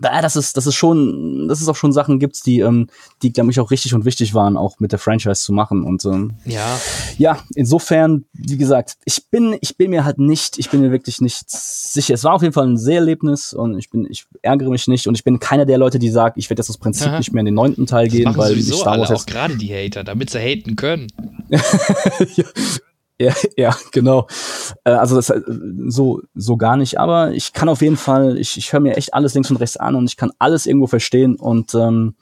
ja, 0.03 0.21
das 0.21 0.35
ist, 0.35 0.57
das 0.57 0.67
ist 0.67 0.75
schon, 0.75 1.47
dass 1.47 1.61
es 1.61 1.67
auch 1.67 1.75
schon 1.75 1.91
Sachen 1.91 2.19
gibt, 2.19 2.45
die, 2.45 2.59
ähm, 2.59 2.87
die, 3.21 3.31
glaube 3.31 3.51
ich, 3.51 3.59
auch 3.59 3.71
richtig 3.71 3.93
und 3.93 4.05
wichtig 4.05 4.33
waren, 4.33 4.57
auch 4.57 4.79
mit 4.79 4.91
der 4.91 4.99
Franchise 4.99 5.41
zu 5.41 5.53
machen. 5.53 5.83
Und 5.83 6.05
ähm, 6.05 6.33
ja. 6.45 6.79
ja, 7.17 7.39
insofern, 7.55 8.25
wie 8.33 8.57
gesagt, 8.57 8.97
ich 9.05 9.29
bin, 9.29 9.57
ich 9.61 9.77
bin 9.77 9.89
mir 9.91 10.05
halt 10.05 10.19
nicht, 10.19 10.57
ich 10.57 10.69
bin 10.69 10.81
mir 10.81 10.91
wirklich 10.91 11.21
nicht 11.21 11.49
sicher. 11.49 12.13
Es 12.13 12.23
war 12.23 12.33
auf 12.33 12.41
jeden 12.41 12.53
Fall 12.53 12.67
ein 12.67 12.77
Seherlebnis 12.77 13.53
und 13.53 13.77
ich 13.77 13.89
bin, 13.89 14.07
ich 14.09 14.25
ärgere 14.41 14.69
mich 14.69 14.87
nicht 14.87 15.07
und 15.07 15.15
ich 15.15 15.23
bin 15.23 15.39
keiner 15.39 15.65
der 15.65 15.77
Leute, 15.77 15.99
die 15.99 16.09
sagt, 16.09 16.37
ich 16.37 16.49
werde 16.49 16.61
jetzt 16.61 16.69
das 16.69 16.77
Prinzip 16.77 17.07
Aha. 17.07 17.17
nicht 17.17 17.33
mehr 17.33 17.41
in 17.41 17.47
den 17.47 17.55
neunten 17.55 17.85
Teil 17.85 18.07
gehen, 18.07 18.35
weil 18.35 18.57
ich 18.57 18.67
Star 18.67 18.99
Wars 18.99 19.09
alle, 19.09 19.19
auch 19.19 19.25
gerade 19.25 19.55
die 19.57 19.73
Hater, 19.73 20.03
damit 20.03 20.29
sie 20.29 20.39
haten 20.39 20.75
können. 20.75 21.07
ja, 21.49 22.45
ja, 23.21 23.33
ja, 23.55 23.75
genau. 23.91 24.27
Äh, 24.83 24.91
also 24.91 25.15
das 25.15 25.29
äh, 25.29 25.41
so 25.87 26.21
so 26.35 26.57
gar 26.57 26.77
nicht. 26.77 26.99
Aber 26.99 27.31
ich 27.31 27.53
kann 27.53 27.69
auf 27.69 27.81
jeden 27.81 27.97
Fall, 27.97 28.37
ich, 28.37 28.57
ich 28.57 28.71
höre 28.71 28.79
mir 28.79 28.95
echt 28.95 29.13
alles 29.13 29.33
links 29.33 29.49
und 29.49 29.57
rechts 29.57 29.77
an 29.77 29.95
und 29.95 30.05
ich 30.05 30.17
kann 30.17 30.31
alles 30.37 30.67
irgendwo 30.67 30.87
verstehen. 30.87 31.35
Und 31.35 31.73
ähm, 31.73 32.15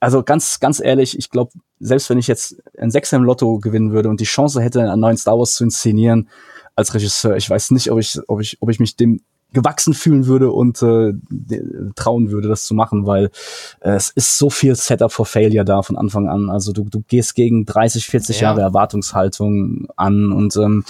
also 0.00 0.22
ganz 0.22 0.58
ganz 0.58 0.80
ehrlich, 0.80 1.16
ich 1.16 1.30
glaube, 1.30 1.52
selbst 1.78 2.10
wenn 2.10 2.18
ich 2.18 2.26
jetzt 2.26 2.56
ein 2.78 2.90
Sechser 2.90 3.16
im 3.16 3.24
Lotto 3.24 3.58
gewinnen 3.60 3.92
würde 3.92 4.08
und 4.08 4.20
die 4.20 4.24
Chance 4.24 4.60
hätte, 4.60 4.90
einen 4.90 5.00
neuen 5.00 5.16
Star 5.16 5.38
Wars 5.38 5.54
zu 5.54 5.64
inszenieren 5.64 6.28
als 6.74 6.94
Regisseur, 6.94 7.36
ich 7.36 7.48
weiß 7.48 7.70
nicht, 7.70 7.90
ob 7.92 7.98
ich 8.00 8.18
ob 8.26 8.40
ich 8.40 8.60
ob 8.60 8.70
ich 8.70 8.80
mich 8.80 8.96
dem 8.96 9.20
gewachsen 9.52 9.94
fühlen 9.94 10.26
würde 10.26 10.50
und 10.50 10.82
äh, 10.82 11.12
trauen 11.96 12.30
würde, 12.30 12.48
das 12.48 12.64
zu 12.64 12.74
machen, 12.74 13.06
weil 13.06 13.30
äh, 13.80 13.92
es 13.92 14.10
ist 14.10 14.38
so 14.38 14.50
viel 14.50 14.74
Setup 14.74 15.12
for 15.12 15.26
Failure 15.26 15.64
da 15.64 15.82
von 15.82 15.96
Anfang 15.96 16.28
an. 16.28 16.50
Also 16.50 16.72
du, 16.72 16.84
du 16.84 17.02
gehst 17.08 17.34
gegen 17.34 17.66
30, 17.66 18.06
40 18.06 18.40
ja. 18.40 18.48
Jahre 18.48 18.60
Erwartungshaltung 18.60 19.88
an 19.96 20.32
und 20.32 20.56
ähm, 20.56 20.84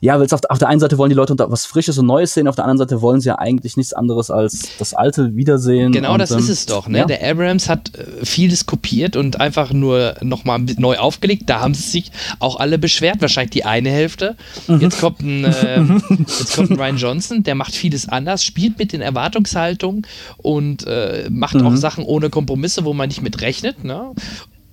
ja, 0.00 0.18
auf, 0.18 0.40
auf 0.48 0.58
der 0.58 0.68
einen 0.68 0.80
Seite 0.80 0.98
wollen 0.98 1.10
die 1.10 1.16
Leute 1.16 1.34
was 1.38 1.66
Frisches 1.66 1.98
und 1.98 2.06
Neues 2.06 2.34
sehen, 2.34 2.48
auf 2.48 2.56
der 2.56 2.64
anderen 2.64 2.88
Seite 2.88 3.02
wollen 3.02 3.20
sie 3.20 3.28
ja 3.28 3.38
eigentlich 3.38 3.76
nichts 3.76 3.92
anderes 3.92 4.30
als 4.30 4.68
das 4.78 4.94
Alte 4.94 5.34
wiedersehen. 5.34 5.92
Genau, 5.92 6.14
und, 6.14 6.18
das 6.18 6.30
ähm, 6.30 6.38
ist 6.38 6.48
es 6.48 6.66
doch. 6.66 6.88
Ne? 6.88 6.98
Ja. 6.98 7.04
Der 7.06 7.28
Abrams 7.28 7.68
hat 7.68 7.92
äh, 7.94 8.24
vieles 8.24 8.66
kopiert 8.66 9.16
und 9.16 9.40
einfach 9.40 9.72
nur 9.72 10.14
nochmal 10.22 10.60
neu 10.78 10.98
aufgelegt. 10.98 11.44
Da 11.46 11.60
haben 11.60 11.74
sie 11.74 11.82
sich 11.82 12.12
auch 12.38 12.56
alle 12.60 12.78
beschwert, 12.78 13.20
wahrscheinlich 13.20 13.50
die 13.50 13.64
eine 13.64 13.90
Hälfte. 13.90 14.36
Mhm. 14.68 14.80
Jetzt 14.80 15.00
kommt 15.00 15.20
ein, 15.20 15.44
äh, 15.44 15.80
jetzt 16.18 16.56
kommt 16.56 16.70
ein 16.70 16.78
Ryan 16.78 16.96
Johnson, 16.96 17.42
der 17.42 17.54
macht 17.54 17.74
vieles 17.74 18.03
ist 18.04 18.12
anders, 18.12 18.44
spielt 18.44 18.78
mit 18.78 18.92
den 18.92 19.00
Erwartungshaltungen 19.00 20.06
und 20.36 20.86
äh, 20.86 21.28
macht 21.30 21.54
mhm. 21.54 21.66
auch 21.66 21.76
Sachen 21.76 22.04
ohne 22.04 22.30
Kompromisse, 22.30 22.84
wo 22.84 22.92
man 22.92 23.08
nicht 23.08 23.22
mit 23.22 23.40
rechnet. 23.40 23.84
Ne? 23.84 24.12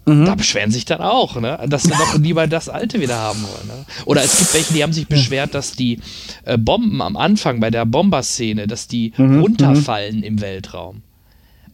Mhm. 0.05 0.25
Da 0.25 0.35
beschweren 0.35 0.71
sich 0.71 0.85
dann 0.85 1.01
auch, 1.01 1.39
ne? 1.39 1.59
dass 1.67 1.83
sie 1.83 1.91
doch 1.91 2.17
lieber 2.17 2.47
das 2.47 2.69
Alte 2.69 2.99
wieder 2.99 3.17
haben 3.17 3.41
wollen. 3.41 3.67
Ne? 3.67 3.85
Oder 4.05 4.23
es 4.23 4.37
gibt 4.37 4.53
welche, 4.53 4.73
die 4.73 4.83
haben 4.83 4.93
sich 4.93 5.07
beschwert, 5.07 5.53
dass 5.53 5.73
die 5.73 5.99
äh, 6.45 6.57
Bomben 6.57 7.01
am 7.01 7.15
Anfang 7.15 7.59
bei 7.59 7.69
der 7.69 7.85
Bomberszene, 7.85 8.67
dass 8.67 8.87
die 8.87 9.13
mhm. 9.17 9.35
mhm. 9.35 9.41
runterfallen 9.41 10.23
im 10.23 10.41
Weltraum. 10.41 11.03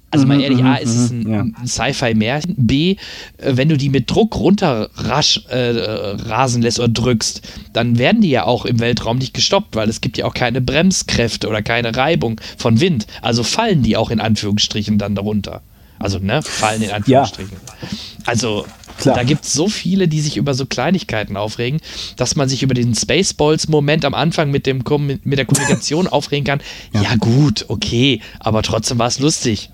Also 0.09 0.25
mal 0.25 0.37
mhm, 0.37 0.43
ehrlich, 0.43 0.63
A, 0.63 0.75
ist 0.75 0.95
es 0.95 1.11
ein, 1.11 1.29
ja. 1.29 1.41
ein 1.41 1.67
Sci-Fi-Märchen. 1.67 2.55
B, 2.57 2.95
äh, 3.37 3.53
wenn 3.57 3.67
du 3.67 3.77
die 3.77 3.89
mit 3.89 4.09
Druck 4.09 4.37
runter 4.37 4.89
rasch 4.95 5.41
äh, 5.49 5.57
rasen 5.57 6.61
lässt 6.61 6.79
oder 6.79 6.87
drückst, 6.87 7.41
dann 7.73 7.97
werden 7.97 8.21
die 8.21 8.29
ja 8.29 8.45
auch 8.45 8.65
im 8.65 8.79
Weltraum 8.79 9.17
nicht 9.17 9.33
gestoppt, 9.33 9.75
weil 9.75 9.89
es 9.89 9.99
gibt 9.99 10.17
ja 10.17 10.25
auch 10.25 10.33
keine 10.33 10.61
Bremskräfte 10.61 11.49
oder 11.49 11.61
keine 11.61 11.95
Reibung 11.95 12.39
von 12.57 12.79
Wind. 12.79 13.05
Also 13.21 13.43
fallen 13.43 13.83
die 13.83 13.97
auch 13.97 14.09
in 14.09 14.21
Anführungsstrichen 14.21 14.97
dann 14.97 15.15
darunter. 15.15 15.61
Also, 15.99 16.19
ne, 16.19 16.41
fallen 16.43 16.83
in 16.83 16.91
Anführungsstrichen. 16.91 17.57
Ja. 17.57 17.87
Also, 18.25 18.65
Klar. 18.97 19.15
Da 19.15 19.23
gibt 19.23 19.45
es 19.45 19.53
so 19.53 19.67
viele, 19.67 20.07
die 20.07 20.21
sich 20.21 20.37
über 20.37 20.53
so 20.53 20.65
Kleinigkeiten 20.65 21.37
aufregen, 21.37 21.79
dass 22.15 22.35
man 22.35 22.49
sich 22.49 22.63
über 22.63 22.73
diesen 22.73 22.95
Spaceballs-Moment 22.95 24.05
am 24.05 24.13
Anfang 24.13 24.51
mit, 24.51 24.65
dem, 24.65 24.83
mit 25.23 25.37
der 25.37 25.45
Kommunikation 25.45 26.07
aufregen 26.07 26.45
kann. 26.45 26.61
Ja. 26.93 27.03
ja, 27.03 27.15
gut, 27.15 27.65
okay, 27.67 28.21
aber 28.39 28.63
trotzdem 28.63 28.99
war 28.99 29.07
es 29.07 29.19
lustig 29.19 29.69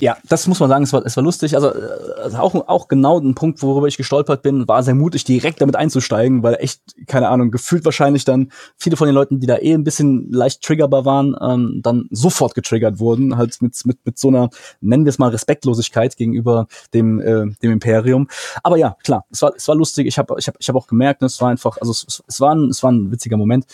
ja, 0.00 0.16
das 0.28 0.46
muss 0.46 0.60
man 0.60 0.68
sagen, 0.68 0.84
es 0.84 0.92
war, 0.92 1.04
es 1.04 1.16
war 1.16 1.24
lustig. 1.24 1.54
Also, 1.54 1.70
also 1.70 2.36
auch, 2.38 2.54
auch 2.68 2.88
genau 2.88 3.18
ein 3.18 3.34
Punkt, 3.34 3.62
worüber 3.62 3.86
ich 3.86 3.96
gestolpert 3.96 4.42
bin, 4.42 4.68
war 4.68 4.82
sehr 4.82 4.94
mutig, 4.94 5.24
direkt 5.24 5.60
damit 5.60 5.76
einzusteigen, 5.76 6.42
weil 6.42 6.56
echt, 6.60 6.80
keine 7.06 7.28
Ahnung, 7.28 7.50
gefühlt 7.50 7.84
wahrscheinlich 7.84 8.24
dann 8.24 8.50
viele 8.76 8.96
von 8.96 9.06
den 9.06 9.14
Leuten, 9.14 9.40
die 9.40 9.46
da 9.46 9.56
eh 9.56 9.74
ein 9.74 9.84
bisschen 9.84 10.30
leicht 10.30 10.62
triggerbar 10.62 11.04
waren, 11.04 11.36
ähm, 11.40 11.80
dann 11.82 12.08
sofort 12.10 12.54
getriggert 12.54 12.98
wurden, 13.00 13.36
halt 13.36 13.60
mit, 13.60 13.74
mit, 13.84 13.98
mit 14.04 14.18
so 14.18 14.28
einer, 14.28 14.50
nennen 14.80 15.04
wir 15.04 15.10
es 15.10 15.18
mal, 15.18 15.30
Respektlosigkeit 15.30 16.16
gegenüber 16.16 16.66
dem, 16.94 17.20
äh, 17.20 17.46
dem 17.62 17.72
Imperium. 17.72 18.28
Aber 18.62 18.76
ja, 18.76 18.96
klar, 19.02 19.24
es 19.30 19.42
war, 19.42 19.52
es 19.56 19.66
war 19.68 19.74
lustig. 19.74 20.06
Ich 20.06 20.18
habe 20.18 20.34
ich 20.38 20.46
hab, 20.46 20.56
ich 20.58 20.68
hab 20.68 20.76
auch 20.76 20.86
gemerkt, 20.86 21.22
ne, 21.22 21.26
es 21.26 21.40
war 21.40 21.48
einfach, 21.48 21.76
also 21.80 21.92
es, 21.92 22.22
es, 22.26 22.40
war 22.40 22.54
ein, 22.54 22.68
es 22.70 22.82
war 22.82 22.92
ein 22.92 23.10
witziger 23.10 23.36
Moment. 23.36 23.66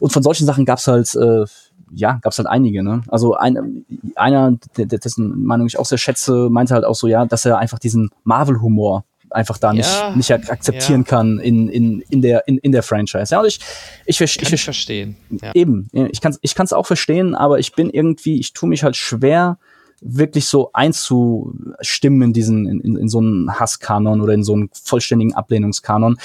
Und 0.00 0.12
von 0.12 0.22
solchen 0.22 0.46
Sachen 0.46 0.64
gab's 0.64 0.86
halt, 0.86 1.14
äh, 1.14 1.44
ja, 1.92 2.18
gab 2.22 2.32
es 2.32 2.38
halt 2.38 2.48
einige. 2.48 2.82
Ne? 2.82 3.02
Also 3.08 3.34
ein, 3.34 3.84
einer, 4.16 4.56
dessen 4.76 5.44
Meinung 5.44 5.67
ich 5.68 5.78
auch 5.78 5.86
sehr 5.86 5.98
schätze, 5.98 6.48
meinte 6.50 6.74
halt 6.74 6.84
auch 6.84 6.94
so, 6.94 7.06
ja, 7.06 7.24
dass 7.26 7.44
er 7.44 7.58
einfach 7.58 7.78
diesen 7.78 8.10
Marvel-Humor 8.24 9.04
einfach 9.30 9.58
da 9.58 9.72
nicht, 9.72 9.90
ja, 9.90 10.14
nicht 10.14 10.32
akzeptieren 10.32 11.02
ja. 11.02 11.06
kann 11.06 11.38
in, 11.38 11.68
in, 11.68 12.00
in, 12.08 12.22
der, 12.22 12.46
in, 12.48 12.58
in 12.58 12.72
der 12.72 12.82
Franchise. 12.82 13.34
Ja, 13.34 13.40
und 13.40 13.46
ich, 13.46 13.60
ich, 14.06 14.20
ich, 14.20 14.38
kann 14.38 14.54
ich, 14.54 14.64
verstehen. 14.64 15.16
Ja. 15.30 15.52
Eben, 15.54 15.88
ich 15.92 16.20
kann 16.20 16.32
es 16.32 16.38
ich 16.40 16.54
kann's 16.54 16.72
auch 16.72 16.86
verstehen, 16.86 17.34
aber 17.34 17.58
ich 17.58 17.74
bin 17.74 17.90
irgendwie, 17.90 18.38
ich 18.38 18.52
tue 18.52 18.68
mich 18.68 18.82
halt 18.82 18.96
schwer, 18.96 19.58
wirklich 20.00 20.46
so 20.46 20.70
einzustimmen 20.72 22.22
in 22.22 22.32
diesen, 22.32 22.66
in, 22.66 22.96
in, 22.96 23.08
so 23.08 23.18
einen 23.18 23.58
Hasskanon 23.58 24.20
oder 24.20 24.32
in 24.32 24.44
so 24.44 24.54
einen 24.54 24.70
vollständigen 24.72 25.34
Ablehnungskanon. 25.34 26.18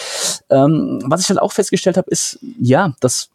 Ähm, 0.50 1.00
was 1.06 1.22
ich 1.22 1.30
halt 1.30 1.42
auch 1.42 1.52
festgestellt 1.52 1.98
habe, 1.98 2.10
ist, 2.12 2.40
ja, 2.60 2.94
dass 3.00 3.30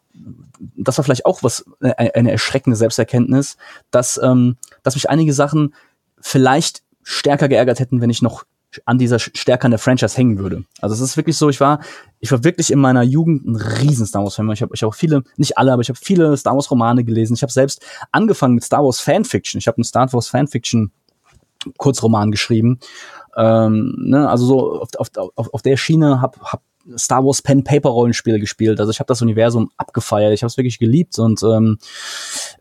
das 0.75 0.97
war 0.97 1.03
vielleicht 1.05 1.25
auch 1.25 1.43
was, 1.43 1.65
äh, 1.81 2.11
eine 2.11 2.31
erschreckende 2.31 2.75
Selbsterkenntnis, 2.75 3.57
dass, 3.91 4.19
ähm, 4.21 4.57
dass 4.83 4.95
mich 4.95 5.09
einige 5.09 5.33
Sachen 5.33 5.73
vielleicht 6.21 6.83
stärker 7.03 7.47
geärgert 7.47 7.79
hätten, 7.79 8.01
wenn 8.01 8.09
ich 8.09 8.21
noch 8.21 8.43
an 8.85 8.99
dieser 8.99 9.17
stärker 9.17 9.65
an 9.65 9.71
der 9.71 9.79
Franchise 9.79 10.15
hängen 10.15 10.37
würde. 10.37 10.63
Also 10.79 10.93
es 10.93 11.01
ist 11.01 11.17
wirklich 11.17 11.37
so, 11.37 11.49
ich 11.49 11.59
war, 11.59 11.79
ich 12.19 12.31
war 12.31 12.43
wirklich 12.43 12.71
in 12.71 12.79
meiner 12.79 13.01
Jugend 13.01 13.45
ein 13.47 13.55
riesen 13.55 14.05
Star 14.05 14.23
Wars 14.23 14.35
Fan. 14.35 14.49
Ich 14.51 14.61
habe 14.61 14.73
ich 14.75 14.83
hab 14.83 14.89
auch 14.89 14.95
viele, 14.95 15.23
nicht 15.37 15.57
alle, 15.57 15.73
aber 15.73 15.81
ich 15.81 15.89
habe 15.89 15.99
viele 16.01 16.37
Star 16.37 16.53
Wars 16.53 16.69
Romane 16.69 17.03
gelesen. 17.03 17.33
Ich 17.33 17.41
habe 17.41 17.51
selbst 17.51 17.83
angefangen 18.11 18.53
mit 18.53 18.63
Star 18.63 18.83
Wars 18.83 18.99
Fanfiction. 18.99 19.57
Ich 19.57 19.67
habe 19.67 19.77
einen 19.77 19.85
Star 19.85 20.11
Wars 20.13 20.27
Fanfiction 20.27 20.91
Kurzroman 21.77 22.31
geschrieben. 22.31 22.79
Ähm, 23.35 23.95
ne, 23.97 24.29
also 24.29 24.45
so 24.45 24.81
auf, 24.81 24.89
auf, 24.97 25.09
auf, 25.35 25.53
auf 25.53 25.61
der 25.61 25.77
Schiene 25.77 26.21
habe 26.21 26.39
hab 26.41 26.61
Star 26.97 27.23
Wars 27.23 27.41
Pen 27.41 27.63
Paper 27.63 27.89
Rollenspiele 27.89 28.39
gespielt. 28.39 28.79
Also 28.79 28.91
ich 28.91 28.99
habe 28.99 29.07
das 29.07 29.21
Universum 29.21 29.71
abgefeiert. 29.77 30.33
Ich 30.33 30.41
habe 30.41 30.49
es 30.49 30.57
wirklich 30.57 30.79
geliebt 30.79 31.19
und 31.19 31.43
ähm, 31.43 31.77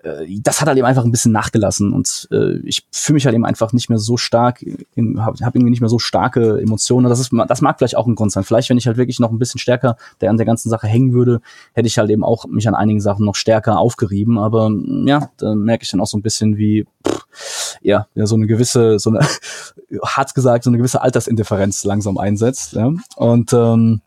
äh, 0.03 0.27
das 0.43 0.61
hat 0.61 0.69
halt 0.69 0.79
eben 0.79 0.87
einfach 0.87 1.05
ein 1.05 1.11
bisschen 1.11 1.33
nachgelassen 1.33 1.93
und 1.93 2.29
äh, 2.31 2.59
ich 2.59 2.87
fühle 2.91 3.15
mich 3.15 3.27
halt 3.27 3.35
eben 3.35 3.45
einfach 3.45 3.73
nicht 3.73 3.89
mehr 3.89 3.99
so 3.99 4.17
stark, 4.17 4.61
habe 4.61 5.45
hab 5.45 5.55
irgendwie 5.55 5.71
nicht 5.71 5.81
mehr 5.81 5.89
so 5.89 5.99
starke 5.99 6.61
Emotionen. 6.61 7.09
Das 7.09 7.21
ist, 7.21 7.31
das 7.49 7.61
mag 7.61 7.79
vielleicht 7.79 7.97
auch 7.97 8.07
ein 8.07 8.15
Grund 8.15 8.33
sein. 8.33 8.45
Vielleicht, 8.45 8.71
wenn 8.71 8.79
ich 8.79 8.87
halt 8.87 8.97
wirklich 8.97 9.21
noch 9.21 9.31
ein 9.31 9.39
bisschen 9.39 9.59
stärker 9.59 9.97
der 10.21 10.31
an 10.31 10.37
der 10.37 10.47
ganzen 10.47 10.69
Sache 10.69 10.87
hängen 10.87 11.13
würde, 11.13 11.41
hätte 11.73 11.89
ich 11.89 11.99
halt 11.99 12.11
eben 12.11 12.25
auch 12.25 12.47
mich 12.47 12.69
an 12.69 12.75
einigen 12.75 13.01
Sachen 13.01 13.25
noch 13.25 13.35
stärker 13.35 13.79
aufgerieben. 13.79 14.39
Aber 14.39 14.71
ja, 15.05 15.31
da 15.39 15.55
merke 15.55 15.85
ich 15.85 15.91
dann 15.91 16.01
auch 16.01 16.07
so 16.07 16.19
ein 16.19 16.23
bisschen 16.23 16.57
wie 16.57 16.87
pff, 17.07 17.79
ja, 17.83 18.07
ja 18.15 18.27
so 18.27 18.37
eine 18.37 18.47
gewisse, 18.47 18.99
so 18.99 19.11
eine 19.11 19.21
hart 20.05 20.35
gesagt, 20.35 20.65
so 20.65 20.71
eine 20.71 20.79
gewisse 20.79 21.03
Altersindifferenz 21.03 21.85
langsam 21.85 22.19
einsetzt. 22.19 22.75
Ja? 22.75 22.93
Und 23.17 23.53
ähm, 23.53 24.01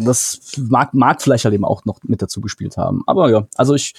das 0.00 0.40
mag, 0.56 0.94
mag 0.94 1.22
vielleicht 1.22 1.44
halt 1.44 1.54
eben 1.54 1.64
auch 1.64 1.84
noch 1.84 2.00
mit 2.02 2.22
dazu 2.22 2.40
gespielt 2.40 2.76
haben. 2.76 3.02
Aber 3.06 3.30
ja, 3.30 3.46
also 3.56 3.74
ich 3.74 3.94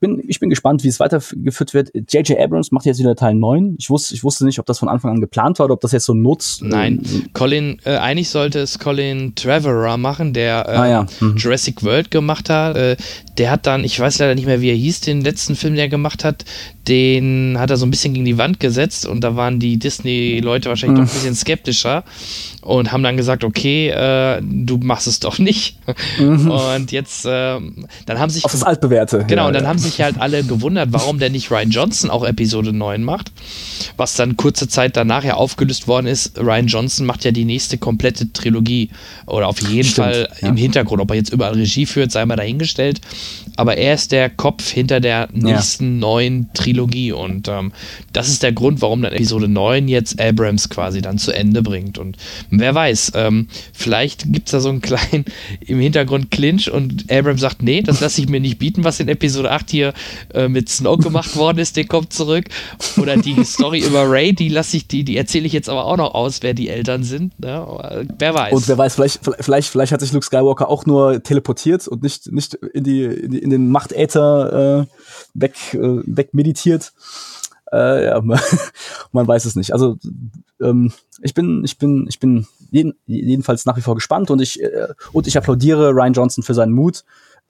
bin, 0.00 0.22
ich 0.26 0.40
bin 0.40 0.50
gespannt, 0.50 0.84
wie 0.84 0.88
es 0.88 1.00
weitergeführt 1.00 1.74
wird. 1.74 1.90
J.J. 1.94 2.38
Abrams 2.38 2.72
macht 2.72 2.86
jetzt 2.86 2.98
wieder 2.98 3.16
Teil 3.16 3.34
9. 3.34 3.76
Ich 3.78 3.90
wusste, 3.90 4.14
ich 4.14 4.24
wusste 4.24 4.44
nicht, 4.44 4.58
ob 4.58 4.66
das 4.66 4.78
von 4.78 4.88
Anfang 4.88 5.12
an 5.12 5.20
geplant 5.20 5.58
war 5.58 5.64
oder 5.64 5.74
ob 5.74 5.80
das 5.80 5.92
jetzt 5.92 6.06
so 6.06 6.14
nutzt. 6.14 6.62
Nein, 6.62 7.02
Colin, 7.32 7.80
äh, 7.84 7.96
eigentlich 7.96 8.30
sollte 8.30 8.60
es 8.60 8.78
Colin 8.78 9.34
Trevorrow 9.34 9.96
machen, 9.96 10.32
der 10.32 10.68
äh, 10.68 10.72
ah, 10.72 10.88
ja. 10.88 11.06
mhm. 11.20 11.36
Jurassic 11.36 11.82
World 11.84 12.10
gemacht 12.10 12.50
hat. 12.50 12.76
Äh, 12.76 12.96
der 13.38 13.50
hat 13.50 13.66
dann, 13.66 13.84
ich 13.84 13.98
weiß 13.98 14.18
leider 14.18 14.34
nicht 14.34 14.46
mehr, 14.46 14.60
wie 14.60 14.70
er 14.70 14.76
hieß, 14.76 15.00
den 15.00 15.22
letzten 15.22 15.56
Film, 15.56 15.74
der 15.74 15.84
er 15.84 15.88
gemacht 15.88 16.24
hat, 16.24 16.44
den 16.88 17.56
hat 17.58 17.70
er 17.70 17.76
so 17.76 17.86
ein 17.86 17.90
bisschen 17.90 18.14
gegen 18.14 18.24
die 18.24 18.38
Wand 18.38 18.58
gesetzt 18.58 19.06
und 19.06 19.22
da 19.22 19.36
waren 19.36 19.60
die 19.60 19.78
Disney-Leute 19.78 20.68
wahrscheinlich 20.68 20.98
mhm. 20.98 21.04
doch 21.04 21.12
ein 21.12 21.14
bisschen 21.14 21.34
skeptischer 21.34 22.04
und 22.62 22.92
haben 22.92 23.02
dann 23.02 23.16
gesagt, 23.16 23.44
okay, 23.44 23.88
äh, 23.88 24.40
du 24.42 24.78
machst 24.78 25.06
es 25.06 25.20
doch 25.20 25.38
nicht. 25.38 25.78
Mhm. 26.18 26.50
Und 26.50 26.92
jetzt, 26.92 27.24
äh, 27.24 27.58
dann 28.06 28.18
haben 28.18 28.30
sich. 28.30 28.44
Auf 28.44 28.52
das 28.52 28.62
Altbewährte. 28.62 29.24
Genau, 29.26 29.42
ja, 29.42 29.48
und 29.48 29.54
dann 29.54 29.64
ja. 29.64 29.68
haben 29.68 29.78
sich 29.78 30.00
halt 30.00 30.20
alle 30.20 30.44
gewundert, 30.44 30.88
warum 30.92 31.18
der 31.18 31.30
nicht 31.30 31.50
Ryan 31.50 31.70
Johnson 31.70 32.10
auch 32.10 32.24
Episode 32.24 32.72
9 32.72 33.02
macht. 33.02 33.32
Was 33.96 34.14
dann 34.14 34.36
kurze 34.36 34.68
Zeit 34.68 34.96
danach 34.96 35.24
ja 35.24 35.34
aufgelöst 35.34 35.88
worden 35.88 36.06
ist. 36.06 36.38
Ryan 36.38 36.66
Johnson 36.66 37.06
macht 37.06 37.24
ja 37.24 37.30
die 37.30 37.44
nächste 37.44 37.78
komplette 37.78 38.32
Trilogie. 38.32 38.90
Oder 39.26 39.48
auf 39.48 39.60
jeden 39.60 39.88
Stimmt, 39.88 40.06
Fall 40.06 40.28
ja. 40.40 40.48
im 40.48 40.56
Hintergrund. 40.56 41.00
Ob 41.00 41.10
er 41.10 41.16
jetzt 41.16 41.32
überall 41.32 41.54
Regie 41.54 41.86
führt, 41.86 42.12
sei 42.12 42.24
mal 42.26 42.36
dahingestellt. 42.36 43.00
Aber 43.56 43.76
er 43.76 43.94
ist 43.94 44.12
der 44.12 44.30
Kopf 44.30 44.70
hinter 44.70 45.00
der 45.00 45.28
nächsten 45.32 45.98
neuen 45.98 46.52
Trilogie. 46.54 47.12
Und 47.12 47.48
ähm, 47.48 47.72
das 48.12 48.28
ist 48.28 48.42
der 48.42 48.52
Grund, 48.52 48.80
warum 48.80 49.02
dann 49.02 49.12
Episode 49.12 49.48
9 49.48 49.88
jetzt 49.88 50.20
Abrams 50.20 50.68
quasi 50.68 51.02
dann 51.02 51.18
zu 51.18 51.32
Ende 51.32 51.62
bringt. 51.62 51.98
Und 51.98 52.16
wer 52.50 52.74
weiß, 52.74 53.12
ähm, 53.16 53.48
vielleicht 53.72 54.32
gibt 54.32 54.48
es 54.48 54.52
da 54.52 54.60
so 54.60 54.70
einen 54.70 54.80
kleinen 54.80 55.24
im 55.60 55.80
Hintergrund 55.80 56.30
Clinch 56.30 56.70
und 56.70 57.10
Abrams 57.10 57.40
sagt, 57.40 57.62
nee, 57.62 57.82
das 57.82 58.00
lasse 58.00 58.20
ich 58.20 58.28
mir 58.28 58.40
nicht 58.40 58.58
bieten, 58.58 58.84
was 58.84 59.00
in 59.00 59.08
Episode 59.08 59.50
8 59.50 59.70
hier 59.70 59.92
äh, 60.34 60.48
mit 60.48 60.68
Snoke 60.68 61.02
gemacht 61.02 61.36
worden 61.36 61.58
ist, 61.58 61.76
der 61.76 61.86
kommt 61.86 62.12
zurück. 62.12 62.46
Oder 62.96 63.16
die 63.16 63.44
Story 63.44 63.80
über 63.80 64.10
Ray, 64.10 64.32
die 64.32 64.48
lasse 64.48 64.76
ich, 64.76 64.86
die, 64.86 65.04
die 65.04 65.16
erzähle 65.16 65.46
ich 65.46 65.52
jetzt 65.52 65.68
aber 65.68 65.84
auch 65.84 65.96
noch 65.96 66.14
aus, 66.14 66.38
wer 66.42 66.54
die 66.54 66.68
Eltern 66.68 67.04
sind. 67.04 67.38
Ne? 67.40 68.06
Wer 68.18 68.34
weiß. 68.34 68.52
Und 68.52 68.68
wer 68.68 68.78
weiß, 68.78 68.94
vielleicht, 68.94 69.20
vielleicht, 69.40 69.68
vielleicht 69.68 69.92
hat 69.92 70.00
sich 70.00 70.12
Luke 70.12 70.24
Skywalker 70.24 70.68
auch 70.68 70.86
nur 70.86 71.22
teleportiert 71.22 71.86
und 71.88 72.02
nicht, 72.02 72.32
nicht 72.32 72.54
in, 72.54 72.84
die, 72.84 73.02
in, 73.10 73.32
in 73.32 73.50
den 73.50 73.68
Machtäther 73.70 74.86
äh, 74.86 74.86
weg, 75.34 75.74
äh, 75.74 76.02
weg 76.04 76.34
meditiert. 76.34 76.92
Äh, 77.72 78.06
ja, 78.06 78.20
man 79.12 79.28
weiß 79.28 79.44
es 79.44 79.56
nicht. 79.56 79.72
Also 79.72 79.98
ähm, 80.60 80.92
ich 81.22 81.34
bin, 81.34 81.62
ich 81.64 81.78
bin, 81.78 82.06
ich 82.08 82.18
bin 82.18 82.46
jeden, 82.70 82.94
jedenfalls 83.06 83.66
nach 83.66 83.76
wie 83.76 83.82
vor 83.82 83.94
gespannt 83.94 84.30
und 84.30 84.40
ich 84.40 84.62
äh, 84.62 84.88
und 85.12 85.26
ich 85.26 85.36
applaudiere 85.36 85.90
Ryan 85.90 86.12
Johnson 86.12 86.44
für 86.44 86.54
seinen 86.54 86.72
Mut, 86.72 87.04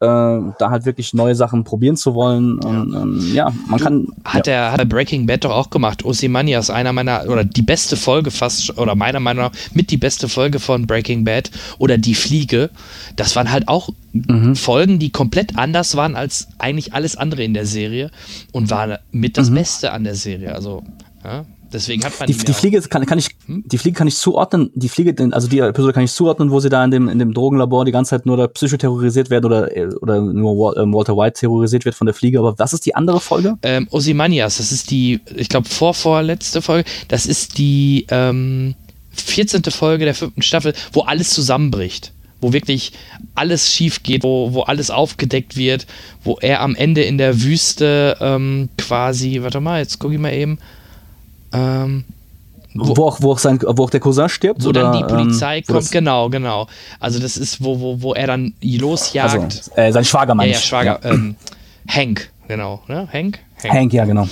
da 0.06 0.70
halt 0.70 0.86
wirklich 0.86 1.12
neue 1.12 1.34
Sachen 1.34 1.62
probieren 1.62 1.94
zu 1.94 2.14
wollen. 2.14 2.58
Und, 2.58 2.94
ähm, 2.94 3.34
ja, 3.34 3.52
man 3.66 3.78
du, 3.78 3.84
kann. 3.84 4.06
Hat 4.24 4.46
ja. 4.46 4.52
er 4.54 4.72
hat 4.72 4.88
Breaking 4.88 5.26
Bad 5.26 5.44
doch 5.44 5.50
auch 5.50 5.68
gemacht. 5.68 6.06
Ozymandias, 6.06 6.70
einer 6.70 6.94
meiner 6.94 7.28
oder 7.28 7.44
die 7.44 7.60
beste 7.60 7.96
Folge 7.96 8.30
fast 8.30 8.78
oder 8.78 8.94
meiner 8.94 9.20
Meinung 9.20 9.44
nach 9.44 9.52
mit 9.74 9.90
die 9.90 9.98
beste 9.98 10.28
Folge 10.28 10.58
von 10.58 10.86
Breaking 10.86 11.24
Bad 11.24 11.50
oder 11.78 11.98
die 11.98 12.14
Fliege. 12.14 12.70
Das 13.16 13.36
waren 13.36 13.50
halt 13.50 13.68
auch 13.68 13.90
mhm. 14.12 14.56
Folgen, 14.56 14.98
die 14.98 15.10
komplett 15.10 15.58
anders 15.58 15.94
waren 15.96 16.16
als 16.16 16.48
eigentlich 16.56 16.94
alles 16.94 17.16
andere 17.16 17.44
in 17.44 17.52
der 17.52 17.66
Serie 17.66 18.10
und 18.52 18.70
waren 18.70 18.96
mit 19.12 19.36
das 19.36 19.50
mhm. 19.50 19.56
Beste 19.56 19.92
an 19.92 20.04
der 20.04 20.14
Serie. 20.14 20.54
Also 20.54 20.82
ja, 21.22 21.44
Deswegen 21.72 22.04
hat 22.04 22.18
man 22.18 22.26
die, 22.26 22.36
die 22.36 22.52
Fliege 22.52 22.80
kann, 22.82 23.06
kann 23.06 23.18
ich 23.18 23.28
hm? 23.46 23.62
die 23.66 23.78
Fliege 23.78 23.96
kann 23.96 24.08
ich 24.08 24.16
zuordnen. 24.16 24.70
Die 24.74 24.88
Fliege, 24.88 25.14
also 25.32 25.48
die 25.48 25.58
Episode 25.60 25.92
kann 25.92 26.02
ich 26.02 26.12
zuordnen, 26.12 26.50
wo 26.50 26.60
sie 26.60 26.68
da 26.68 26.84
in 26.84 26.90
dem 26.90 27.08
in 27.08 27.18
dem 27.18 27.32
Drogenlabor 27.32 27.84
die 27.84 27.92
ganze 27.92 28.10
Zeit 28.10 28.26
nur 28.26 28.36
da 28.36 28.48
psychoterrorisiert 28.48 29.30
werden 29.30 29.46
oder 29.46 29.68
oder 30.00 30.20
nur 30.20 30.76
ähm, 30.76 30.92
Walter 30.92 31.16
White 31.16 31.40
terrorisiert 31.40 31.84
wird 31.84 31.94
von 31.94 32.06
der 32.06 32.14
Fliege. 32.14 32.38
Aber 32.38 32.58
was 32.58 32.72
ist 32.72 32.86
die 32.86 32.94
andere 32.94 33.20
Folge? 33.20 33.56
Ähm, 33.62 33.88
Osimanias, 33.90 34.58
das 34.58 34.72
ist 34.72 34.90
die, 34.90 35.20
ich 35.36 35.48
glaube 35.48 35.68
vorvorletzte 35.68 36.62
Folge. 36.62 36.88
Das 37.08 37.26
ist 37.26 37.58
die 37.58 38.06
ähm, 38.10 38.74
14. 39.12 39.62
Folge 39.64 40.04
der 40.04 40.14
fünften 40.14 40.42
Staffel, 40.42 40.74
wo 40.92 41.02
alles 41.02 41.30
zusammenbricht 41.30 42.12
wo 42.40 42.52
wirklich 42.52 42.92
alles 43.34 43.70
schief 43.70 44.02
geht, 44.02 44.22
wo, 44.22 44.54
wo 44.54 44.62
alles 44.62 44.90
aufgedeckt 44.90 45.56
wird, 45.56 45.86
wo 46.24 46.38
er 46.40 46.60
am 46.60 46.74
Ende 46.74 47.02
in 47.02 47.18
der 47.18 47.42
Wüste 47.42 48.16
ähm, 48.20 48.70
quasi, 48.78 49.42
warte 49.42 49.60
mal, 49.60 49.80
jetzt 49.80 49.98
gucke 49.98 50.14
ich 50.14 50.20
mal 50.20 50.32
eben, 50.32 50.58
ähm, 51.52 52.04
wo, 52.74 52.96
wo, 52.96 53.04
auch, 53.06 53.20
wo, 53.20 53.32
auch 53.32 53.38
sein, 53.38 53.58
wo 53.60 53.84
auch 53.84 53.90
der 53.90 54.00
Cousin 54.00 54.28
stirbt? 54.28 54.64
Wo 54.64 54.68
oder, 54.68 54.82
dann 54.82 54.98
die 54.98 55.04
Polizei 55.04 55.58
ähm, 55.58 55.64
kommt, 55.66 55.90
genau, 55.90 56.28
genau. 56.28 56.68
Also 57.00 57.18
das 57.18 57.36
ist, 57.36 57.62
wo, 57.62 57.80
wo, 57.80 58.02
wo 58.02 58.14
er 58.14 58.28
dann 58.28 58.54
losjagt. 58.62 59.34
Also, 59.34 59.70
äh, 59.74 59.92
sein 59.92 60.04
Schwager 60.04 60.34
meint 60.34 60.50
Ja, 60.50 60.56
ja 60.56 60.62
Schwager. 60.62 61.00
Ja. 61.02 61.10
Ähm, 61.10 61.36
Hank, 61.88 62.30
genau. 62.46 62.82
Ne? 62.86 63.08
Hank? 63.12 63.40
Hank? 63.62 63.74
Hank, 63.74 63.92
ja, 63.92 64.04
genau. 64.04 64.28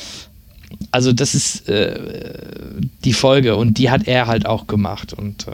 Also 0.92 1.12
das 1.12 1.34
ist 1.34 1.68
äh, 1.68 1.98
die 3.04 3.12
Folge 3.12 3.56
und 3.56 3.78
die 3.78 3.90
hat 3.90 4.06
er 4.06 4.26
halt 4.26 4.46
auch 4.46 4.66
gemacht. 4.66 5.12
Und, 5.12 5.48
äh, 5.48 5.52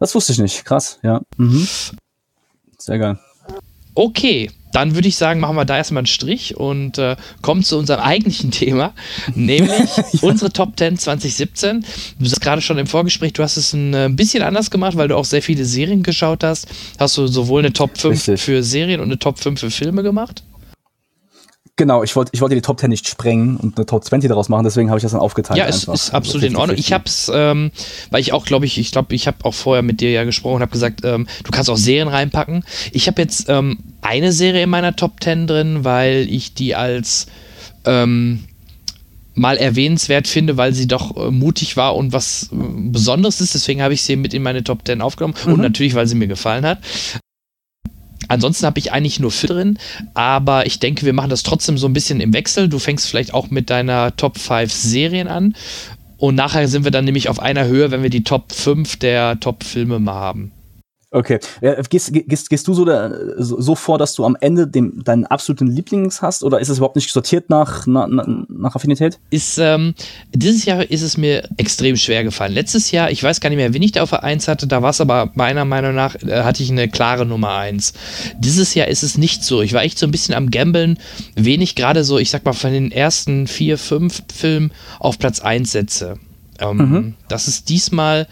das 0.00 0.14
wusste 0.14 0.32
ich 0.32 0.38
nicht. 0.38 0.64
Krass, 0.64 0.98
ja. 1.02 1.20
Mhm. 1.36 1.68
Sehr 2.78 2.98
geil. 2.98 3.18
Okay, 3.94 4.50
dann 4.76 4.94
würde 4.94 5.08
ich 5.08 5.16
sagen, 5.16 5.40
machen 5.40 5.56
wir 5.56 5.64
da 5.64 5.78
erstmal 5.78 6.00
einen 6.00 6.06
Strich 6.06 6.54
und 6.54 6.98
äh, 6.98 7.16
kommen 7.40 7.62
zu 7.62 7.78
unserem 7.78 8.00
eigentlichen 8.00 8.50
Thema, 8.50 8.92
nämlich 9.34 9.96
ja. 9.96 10.04
unsere 10.20 10.52
Top 10.52 10.78
10 10.78 10.98
2017. 10.98 11.82
Du 12.18 12.26
hast 12.26 12.42
gerade 12.42 12.60
schon 12.60 12.76
im 12.76 12.86
Vorgespräch, 12.86 13.32
du 13.32 13.42
hast 13.42 13.56
es 13.56 13.72
ein 13.72 13.94
äh, 13.94 14.10
bisschen 14.12 14.42
anders 14.42 14.70
gemacht, 14.70 14.98
weil 14.98 15.08
du 15.08 15.16
auch 15.16 15.24
sehr 15.24 15.40
viele 15.40 15.64
Serien 15.64 16.02
geschaut 16.02 16.44
hast. 16.44 16.68
Hast 16.98 17.16
du 17.16 17.26
sowohl 17.26 17.60
eine 17.60 17.72
Top 17.72 17.96
5 17.96 18.12
Richtig. 18.12 18.40
für 18.42 18.62
Serien 18.62 19.00
und 19.00 19.06
eine 19.06 19.18
Top 19.18 19.38
5 19.38 19.58
für 19.58 19.70
Filme 19.70 20.02
gemacht? 20.02 20.42
Genau, 21.78 22.02
ich 22.02 22.16
wollte 22.16 22.30
ich 22.32 22.40
wollte 22.40 22.54
die 22.54 22.62
Top 22.62 22.80
10 22.80 22.88
nicht 22.88 23.06
sprengen 23.06 23.58
und 23.58 23.76
eine 23.76 23.84
Top 23.84 24.02
20 24.02 24.30
daraus 24.30 24.48
machen, 24.48 24.64
deswegen 24.64 24.88
habe 24.88 24.98
ich 24.98 25.02
das 25.02 25.12
dann 25.12 25.20
aufgeteilt. 25.20 25.58
Ja, 25.58 25.66
es 25.66 25.76
ist 25.76 25.88
also 25.90 26.12
absolut 26.12 26.46
in 26.46 26.56
Ordnung. 26.56 26.78
Ich 26.78 26.90
habe 26.94 27.04
es, 27.04 27.30
ähm, 27.32 27.70
weil 28.10 28.22
ich 28.22 28.32
auch, 28.32 28.46
glaube 28.46 28.64
ich, 28.64 28.78
ich 28.78 28.92
glaube, 28.92 29.14
ich 29.14 29.26
habe 29.26 29.44
auch 29.44 29.52
vorher 29.52 29.82
mit 29.82 30.00
dir 30.00 30.10
ja 30.10 30.24
gesprochen 30.24 30.56
und 30.56 30.62
habe 30.62 30.72
gesagt, 30.72 31.02
ähm, 31.04 31.26
du 31.44 31.50
kannst 31.50 31.68
auch 31.68 31.76
Serien 31.76 32.08
reinpacken. 32.08 32.64
Ich 32.92 33.08
habe 33.08 33.20
jetzt 33.20 33.50
ähm, 33.50 33.78
eine 34.00 34.32
Serie 34.32 34.62
in 34.62 34.70
meiner 34.70 34.96
Top 34.96 35.22
10 35.22 35.46
drin, 35.46 35.84
weil 35.84 36.26
ich 36.30 36.54
die 36.54 36.74
als 36.74 37.26
ähm, 37.84 38.44
mal 39.34 39.58
erwähnenswert 39.58 40.28
finde, 40.28 40.56
weil 40.56 40.72
sie 40.72 40.88
doch 40.88 41.14
äh, 41.14 41.30
mutig 41.30 41.76
war 41.76 41.94
und 41.94 42.14
was 42.14 42.44
äh, 42.52 42.56
Besonderes 42.90 43.42
ist. 43.42 43.54
Deswegen 43.54 43.82
habe 43.82 43.92
ich 43.92 44.00
sie 44.00 44.16
mit 44.16 44.32
in 44.32 44.42
meine 44.42 44.64
Top 44.64 44.86
10 44.86 45.02
aufgenommen 45.02 45.34
mhm. 45.44 45.52
und 45.52 45.60
natürlich, 45.60 45.94
weil 45.94 46.06
sie 46.06 46.14
mir 46.14 46.26
gefallen 46.26 46.64
hat. 46.64 46.78
Ansonsten 48.28 48.66
habe 48.66 48.78
ich 48.78 48.92
eigentlich 48.92 49.20
nur 49.20 49.30
vier 49.30 49.48
drin, 49.48 49.78
aber 50.14 50.66
ich 50.66 50.78
denke, 50.80 51.06
wir 51.06 51.12
machen 51.12 51.30
das 51.30 51.42
trotzdem 51.42 51.78
so 51.78 51.86
ein 51.86 51.92
bisschen 51.92 52.20
im 52.20 52.32
Wechsel. 52.32 52.68
Du 52.68 52.78
fängst 52.78 53.08
vielleicht 53.08 53.34
auch 53.34 53.50
mit 53.50 53.70
deiner 53.70 54.16
Top 54.16 54.38
5 54.38 54.72
Serien 54.72 55.28
an 55.28 55.54
und 56.18 56.34
nachher 56.34 56.68
sind 56.68 56.84
wir 56.84 56.90
dann 56.90 57.04
nämlich 57.04 57.28
auf 57.28 57.40
einer 57.40 57.66
Höhe, 57.66 57.90
wenn 57.90 58.02
wir 58.02 58.10
die 58.10 58.24
Top 58.24 58.52
5 58.52 58.96
der 58.96 59.38
Top-Filme 59.38 59.98
mal 59.98 60.14
haben. 60.14 60.52
Okay. 61.12 61.38
Ja, 61.60 61.80
gehst, 61.82 62.12
gehst, 62.12 62.50
gehst 62.50 62.66
du 62.66 62.74
so, 62.74 62.84
da, 62.84 63.12
so, 63.38 63.74
vor, 63.76 63.96
dass 63.96 64.14
du 64.14 64.24
am 64.24 64.36
Ende 64.40 64.66
den, 64.66 65.04
deinen 65.04 65.24
absoluten 65.24 65.68
Lieblings 65.68 66.20
hast 66.20 66.42
oder 66.42 66.58
ist 66.58 66.68
es 66.68 66.78
überhaupt 66.78 66.96
nicht 66.96 67.12
sortiert 67.12 67.48
nach, 67.48 67.86
nach, 67.86 68.08
nach 68.48 68.74
Affinität? 68.74 69.20
Ist, 69.30 69.56
ähm, 69.58 69.94
dieses 70.34 70.64
Jahr 70.64 70.90
ist 70.90 71.02
es 71.02 71.16
mir 71.16 71.48
extrem 71.58 71.96
schwer 71.96 72.24
gefallen. 72.24 72.52
Letztes 72.52 72.90
Jahr, 72.90 73.10
ich 73.12 73.22
weiß 73.22 73.40
gar 73.40 73.50
nicht 73.50 73.56
mehr, 73.56 73.72
wen 73.72 73.82
ich 73.82 73.92
da 73.92 74.02
auf 74.02 74.10
der 74.10 74.24
1 74.24 74.48
hatte, 74.48 74.66
da 74.66 74.82
war 74.82 74.90
es 74.90 75.00
aber 75.00 75.30
meiner 75.34 75.64
Meinung 75.64 75.94
nach, 75.94 76.16
äh, 76.16 76.42
hatte 76.42 76.64
ich 76.64 76.70
eine 76.70 76.88
klare 76.88 77.24
Nummer 77.24 77.54
1. 77.54 77.92
Dieses 78.38 78.74
Jahr 78.74 78.88
ist 78.88 79.04
es 79.04 79.16
nicht 79.16 79.44
so. 79.44 79.62
Ich 79.62 79.72
war 79.72 79.84
echt 79.84 79.98
so 79.98 80.06
ein 80.06 80.10
bisschen 80.10 80.34
am 80.34 80.50
Gambeln, 80.50 80.98
wen 81.36 81.60
ich 81.60 81.76
gerade 81.76 82.02
so, 82.02 82.18
ich 82.18 82.30
sag 82.30 82.44
mal, 82.44 82.52
von 82.52 82.72
den 82.72 82.90
ersten 82.90 83.46
vier, 83.46 83.78
fünf 83.78 84.24
Filmen 84.34 84.72
auf 84.98 85.20
Platz 85.20 85.38
1 85.38 85.70
setze. 85.70 86.16
Ähm, 86.58 86.76
mhm. 86.76 87.14
Das 87.28 87.46
ist 87.46 87.68
diesmal 87.68 88.26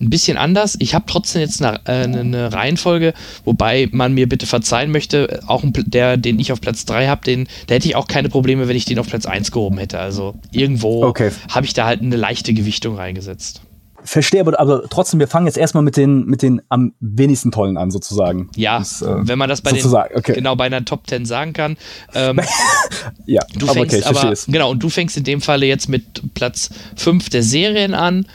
ein 0.00 0.10
bisschen 0.10 0.36
anders. 0.36 0.76
Ich 0.78 0.94
habe 0.94 1.04
trotzdem 1.06 1.40
jetzt 1.40 1.62
eine, 1.62 1.80
äh, 1.86 2.04
eine, 2.04 2.52
Reihenfolge, 2.52 3.14
wobei 3.44 3.88
man 3.92 4.12
mir 4.12 4.28
bitte 4.28 4.46
verzeihen 4.46 4.90
möchte, 4.90 5.40
auch 5.46 5.62
der, 5.64 6.16
den 6.16 6.38
ich 6.38 6.52
auf 6.52 6.60
Platz 6.60 6.84
3 6.84 7.08
habe, 7.08 7.22
den, 7.24 7.48
da 7.66 7.74
hätte 7.74 7.88
ich 7.88 7.96
auch 7.96 8.06
keine 8.06 8.28
Probleme, 8.28 8.68
wenn 8.68 8.76
ich 8.76 8.84
den 8.84 8.98
auf 8.98 9.08
Platz 9.08 9.26
1 9.26 9.50
gehoben 9.52 9.78
hätte. 9.78 9.98
Also 9.98 10.34
irgendwo 10.52 11.04
okay. 11.04 11.30
habe 11.50 11.66
ich 11.66 11.74
da 11.74 11.86
halt 11.86 12.02
eine 12.02 12.16
leichte 12.16 12.52
Gewichtung 12.52 12.96
reingesetzt. 12.96 13.62
Verstehe, 14.06 14.40
aber, 14.40 14.58
aber 14.60 14.88
trotzdem, 14.88 15.18
wir 15.18 15.26
fangen 15.26 15.46
jetzt 15.46 15.58
erstmal 15.58 15.82
mit 15.82 15.96
den, 15.96 16.26
mit 16.26 16.40
den 16.40 16.62
am 16.68 16.92
wenigsten 17.00 17.50
tollen 17.50 17.76
an, 17.76 17.90
sozusagen. 17.90 18.50
Ja, 18.54 18.78
das, 18.78 19.02
äh, 19.02 19.06
wenn 19.26 19.38
man 19.38 19.48
das 19.48 19.62
bei 19.62 19.72
den, 19.72 19.84
okay. 19.84 20.34
genau 20.34 20.54
bei 20.54 20.66
einer 20.66 20.84
Top 20.84 21.08
10 21.08 21.26
sagen 21.26 21.52
kann. 21.52 21.76
Ähm, 22.14 22.40
ja, 23.26 23.42
du 23.54 23.66
fängst 23.66 24.06
aber, 24.06 24.18
okay, 24.18 24.28
aber 24.28 24.34
genau, 24.46 24.70
und 24.70 24.82
du 24.82 24.88
fängst 24.90 25.16
in 25.16 25.24
dem 25.24 25.40
Falle 25.40 25.66
jetzt 25.66 25.88
mit 25.88 26.34
Platz 26.34 26.70
5 26.94 27.30
der 27.30 27.42
Serien 27.42 27.94
an 27.94 28.26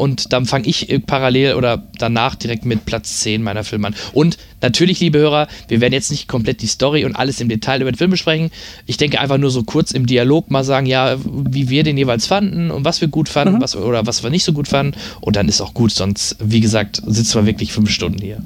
und 0.00 0.32
dann 0.32 0.46
fange 0.46 0.66
ich 0.66 0.88
äh, 0.88 0.98
parallel 0.98 1.56
oder 1.56 1.82
danach 1.98 2.34
direkt 2.34 2.64
mit 2.64 2.86
Platz 2.86 3.20
10 3.20 3.42
meiner 3.42 3.64
Filme 3.64 3.88
an. 3.88 3.94
Und 4.14 4.38
natürlich, 4.62 4.98
liebe 4.98 5.18
Hörer, 5.18 5.46
wir 5.68 5.82
werden 5.82 5.92
jetzt 5.92 6.10
nicht 6.10 6.26
komplett 6.26 6.62
die 6.62 6.68
Story 6.68 7.04
und 7.04 7.16
alles 7.16 7.38
im 7.42 7.50
Detail 7.50 7.82
über 7.82 7.92
den 7.92 7.98
Film 7.98 8.10
besprechen. 8.10 8.50
Ich 8.86 8.96
denke 8.96 9.20
einfach 9.20 9.36
nur 9.36 9.50
so 9.50 9.62
kurz 9.62 9.90
im 9.90 10.06
Dialog 10.06 10.50
mal 10.50 10.64
sagen, 10.64 10.86
ja, 10.86 11.18
wie 11.22 11.68
wir 11.68 11.82
den 11.82 11.98
jeweils 11.98 12.26
fanden 12.26 12.70
und 12.70 12.86
was 12.86 13.02
wir 13.02 13.08
gut 13.08 13.28
fanden 13.28 13.56
mhm. 13.56 13.60
was, 13.60 13.76
oder 13.76 14.06
was 14.06 14.22
wir 14.22 14.30
nicht 14.30 14.44
so 14.44 14.54
gut 14.54 14.68
fanden. 14.68 14.96
Und 15.20 15.36
dann 15.36 15.48
ist 15.48 15.60
auch 15.60 15.74
gut, 15.74 15.92
sonst, 15.92 16.34
wie 16.40 16.60
gesagt, 16.60 17.02
sitzen 17.04 17.34
wir 17.34 17.44
wirklich 17.44 17.70
fünf 17.70 17.90
Stunden 17.90 18.22
hier. 18.22 18.42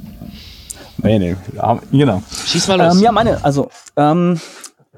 Nee, 1.05 1.21
nee, 1.21 1.37
genau. 1.93 2.21
Schieß 2.47 2.67
mal 2.67 2.79
los. 2.79 2.97
Ähm, 2.97 3.03
ja, 3.03 3.13
meine, 3.13 3.45
also, 3.45 3.71
ähm, 3.97 4.41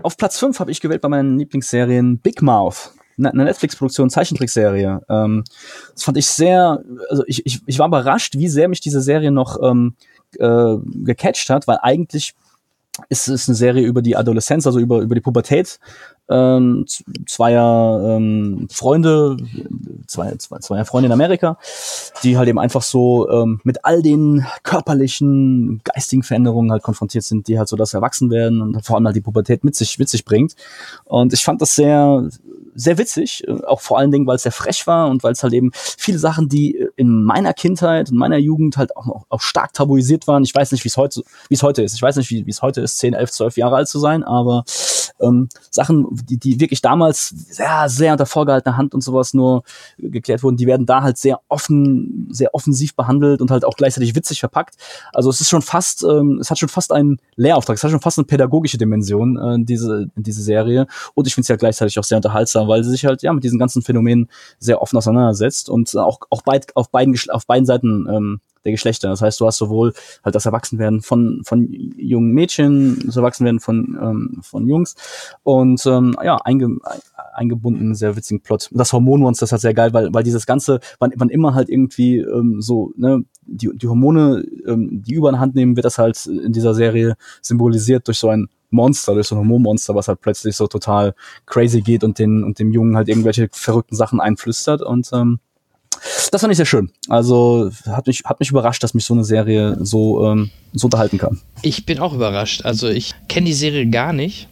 auf 0.02 0.16
Platz 0.16 0.38
5 0.38 0.58
habe 0.58 0.70
ich 0.70 0.80
gewählt 0.80 1.02
bei 1.02 1.08
meinen 1.10 1.38
Lieblingsserien 1.38 2.18
Big 2.18 2.40
Mouth 2.40 2.92
eine 3.18 3.44
Netflix-Produktion, 3.44 4.10
Zeichentrickserie. 4.10 5.00
Ähm, 5.08 5.44
das 5.92 6.02
fand 6.02 6.18
ich 6.18 6.26
sehr, 6.26 6.82
also 7.10 7.22
ich, 7.26 7.44
ich, 7.46 7.60
ich 7.66 7.78
war 7.78 7.88
überrascht, 7.88 8.34
wie 8.36 8.48
sehr 8.48 8.68
mich 8.68 8.80
diese 8.80 9.00
Serie 9.00 9.30
noch 9.30 9.58
ähm, 9.62 9.94
äh, 10.38 10.76
gecatcht 11.04 11.50
hat, 11.50 11.66
weil 11.66 11.78
eigentlich 11.82 12.34
ist, 13.08 13.28
ist 13.28 13.48
eine 13.48 13.56
Serie 13.56 13.86
über 13.86 14.02
die 14.02 14.16
Adoleszenz, 14.16 14.66
also 14.66 14.78
über, 14.78 15.00
über 15.00 15.14
die 15.14 15.20
Pubertät 15.20 15.78
ähm, 16.28 16.86
zweier 17.26 18.16
ähm, 18.16 18.68
Freunde, 18.70 19.36
zwei, 20.06 20.34
zwei, 20.36 20.58
zwei 20.58 20.84
Freunde 20.84 21.06
in 21.06 21.12
Amerika, 21.12 21.58
die 22.22 22.36
halt 22.36 22.48
eben 22.48 22.58
einfach 22.58 22.82
so 22.82 23.28
ähm, 23.30 23.60
mit 23.64 23.84
all 23.84 24.02
den 24.02 24.44
körperlichen, 24.62 25.82
geistigen 25.84 26.22
Veränderungen 26.22 26.72
halt 26.72 26.82
konfrontiert 26.82 27.24
sind, 27.24 27.48
die 27.48 27.58
halt 27.58 27.68
so 27.68 27.76
das 27.76 27.94
Erwachsenwerden 27.94 28.60
und 28.60 28.84
vor 28.84 28.96
allem 28.96 29.06
halt 29.06 29.16
die 29.16 29.20
Pubertät 29.20 29.62
mit 29.62 29.76
sich, 29.76 29.98
mit 29.98 30.08
sich 30.08 30.24
bringt. 30.24 30.56
Und 31.04 31.32
ich 31.32 31.44
fand 31.44 31.62
das 31.62 31.72
sehr, 31.72 32.28
sehr 32.76 32.98
witzig, 32.98 33.42
äh, 33.46 33.64
auch 33.64 33.80
vor 33.80 33.98
allen 33.98 34.10
Dingen, 34.10 34.26
weil 34.26 34.36
es 34.36 34.42
sehr 34.42 34.52
frech 34.52 34.86
war 34.86 35.08
und 35.08 35.22
weil 35.22 35.32
es 35.32 35.42
halt 35.42 35.52
eben 35.52 35.70
viele 35.74 36.18
Sachen, 36.18 36.48
die 36.48 36.86
in 36.96 37.24
meiner 37.24 37.52
Kindheit, 37.52 38.10
in 38.10 38.16
meiner 38.16 38.38
Jugend 38.38 38.76
halt 38.76 38.96
auch, 38.96 39.24
auch 39.28 39.40
stark 39.40 39.72
tabuisiert 39.72 40.26
waren. 40.26 40.44
Ich 40.44 40.54
weiß 40.54 40.72
nicht, 40.72 40.84
wie 40.84 40.88
es 40.88 40.96
heute, 40.96 41.22
wie 41.48 41.54
es 41.54 41.62
heute 41.62 41.82
ist. 41.82 41.94
Ich 41.94 42.02
weiß 42.02 42.16
nicht, 42.16 42.30
wie 42.30 42.44
es 42.48 42.62
heute 42.62 42.80
ist, 42.82 42.98
10, 42.98 43.14
11, 43.14 43.30
12 43.30 43.56
Jahre 43.56 43.76
alt 43.76 43.88
zu 43.88 43.98
sein, 43.98 44.22
aber 44.22 44.64
ähm, 45.20 45.48
Sachen, 45.70 46.06
die, 46.28 46.38
die 46.38 46.60
wirklich 46.60 46.82
damals 46.82 47.28
sehr, 47.28 47.88
sehr 47.88 48.12
unter 48.12 48.26
vorgehaltener 48.26 48.76
Hand 48.76 48.94
und 48.94 49.00
sowas 49.02 49.34
nur 49.34 49.62
geklärt 49.98 50.42
wurden, 50.42 50.56
die 50.56 50.66
werden 50.66 50.86
da 50.86 51.02
halt 51.02 51.18
sehr 51.18 51.40
offen, 51.48 52.28
sehr 52.30 52.54
offensiv 52.54 52.94
behandelt 52.94 53.40
und 53.40 53.50
halt 53.50 53.64
auch 53.64 53.76
gleichzeitig 53.76 54.14
witzig 54.14 54.40
verpackt. 54.40 54.76
Also 55.12 55.30
es 55.30 55.40
ist 55.40 55.48
schon 55.48 55.62
fast, 55.62 56.02
ähm, 56.04 56.38
es 56.40 56.50
hat 56.50 56.58
schon 56.58 56.68
fast 56.68 56.92
einen 56.92 57.18
Lehrauftrag, 57.36 57.76
es 57.76 57.84
hat 57.84 57.90
schon 57.90 58.00
fast 58.00 58.18
eine 58.18 58.26
pädagogische 58.26 58.78
Dimension, 58.78 59.36
äh, 59.36 59.64
diese, 59.64 60.10
diese 60.16 60.42
Serie. 60.42 60.86
Und 61.14 61.26
ich 61.26 61.34
finde 61.34 61.44
es 61.44 61.48
ja 61.48 61.56
gleichzeitig 61.56 61.98
auch 61.98 62.04
sehr 62.04 62.18
unterhaltsam, 62.18 62.65
weil 62.68 62.84
sie 62.84 62.90
sich 62.90 63.04
halt 63.04 63.22
ja 63.22 63.32
mit 63.32 63.44
diesen 63.44 63.58
ganzen 63.58 63.82
Phänomenen 63.82 64.28
sehr 64.58 64.82
offen 64.82 64.96
auseinandersetzt 64.96 65.70
und 65.70 65.96
auch, 65.96 66.20
auch 66.30 66.42
beid, 66.42 66.74
auf 66.76 66.90
beiden, 66.90 67.16
auf 67.30 67.46
beiden 67.46 67.66
Seiten 67.66 68.06
ähm, 68.08 68.40
der 68.66 68.72
Geschlechter. 68.72 69.08
Das 69.08 69.22
heißt, 69.22 69.40
du 69.40 69.46
hast 69.46 69.56
sowohl 69.56 69.94
halt 70.24 70.34
das 70.34 70.44
Erwachsenwerden 70.44 71.00
von, 71.00 71.42
von 71.44 71.68
jungen 71.96 72.32
Mädchen, 72.32 73.00
das 73.06 73.16
Erwachsenwerden 73.16 73.60
von, 73.60 73.96
ähm, 74.00 74.40
von 74.42 74.68
Jungs 74.68 74.96
und 75.44 75.84
ähm, 75.86 76.16
ja, 76.22 76.36
einge, 76.44 76.76
eingebunden, 77.32 77.94
sehr 77.94 78.16
witzigen 78.16 78.42
Plot. 78.42 78.68
Das 78.72 78.92
Hormonmonster 78.92 79.44
ist 79.44 79.52
halt 79.52 79.62
sehr 79.62 79.74
geil, 79.74 79.94
weil, 79.94 80.12
weil 80.12 80.24
dieses 80.24 80.46
Ganze, 80.46 80.80
wann, 80.98 81.12
wann 81.16 81.30
immer 81.30 81.54
halt 81.54 81.70
irgendwie 81.70 82.18
ähm, 82.18 82.60
so, 82.60 82.92
ne, 82.96 83.24
die, 83.46 83.70
die 83.74 83.88
Hormone, 83.88 84.44
ähm, 84.66 85.02
die 85.02 85.14
überhand 85.14 85.54
nehmen, 85.54 85.76
wird 85.76 85.84
das 85.84 85.98
halt 85.98 86.26
in 86.26 86.52
dieser 86.52 86.74
Serie 86.74 87.16
symbolisiert 87.40 88.06
durch 88.08 88.18
so 88.18 88.28
ein 88.28 88.48
Monster, 88.70 89.14
durch 89.14 89.28
so 89.28 89.34
ein 89.34 89.38
Hormonmonster, 89.38 89.94
was 89.94 90.08
halt 90.08 90.20
plötzlich 90.20 90.56
so 90.56 90.66
total 90.66 91.14
crazy 91.46 91.80
geht 91.80 92.04
und 92.04 92.18
den 92.18 92.44
und 92.44 92.58
dem 92.58 92.72
Jungen 92.72 92.96
halt 92.96 93.08
irgendwelche 93.08 93.48
verrückten 93.52 93.96
Sachen 93.96 94.20
einflüstert 94.20 94.82
und 94.82 95.10
ähm, 95.12 95.40
das 96.30 96.40
fand 96.40 96.50
ich 96.50 96.56
sehr 96.56 96.66
schön. 96.66 96.90
Also 97.08 97.70
hat 97.86 98.06
mich, 98.06 98.22
hat 98.24 98.40
mich 98.40 98.50
überrascht, 98.50 98.82
dass 98.82 98.94
mich 98.94 99.04
so 99.04 99.14
eine 99.14 99.24
Serie 99.24 99.76
so, 99.80 100.26
ähm, 100.26 100.50
so 100.72 100.86
unterhalten 100.86 101.18
kann. 101.18 101.40
Ich 101.62 101.86
bin 101.86 101.98
auch 101.98 102.12
überrascht. 102.12 102.64
Also 102.64 102.88
ich 102.88 103.14
kenne 103.28 103.46
die 103.46 103.54
Serie 103.54 103.88
gar 103.88 104.12
nicht. 104.12 104.48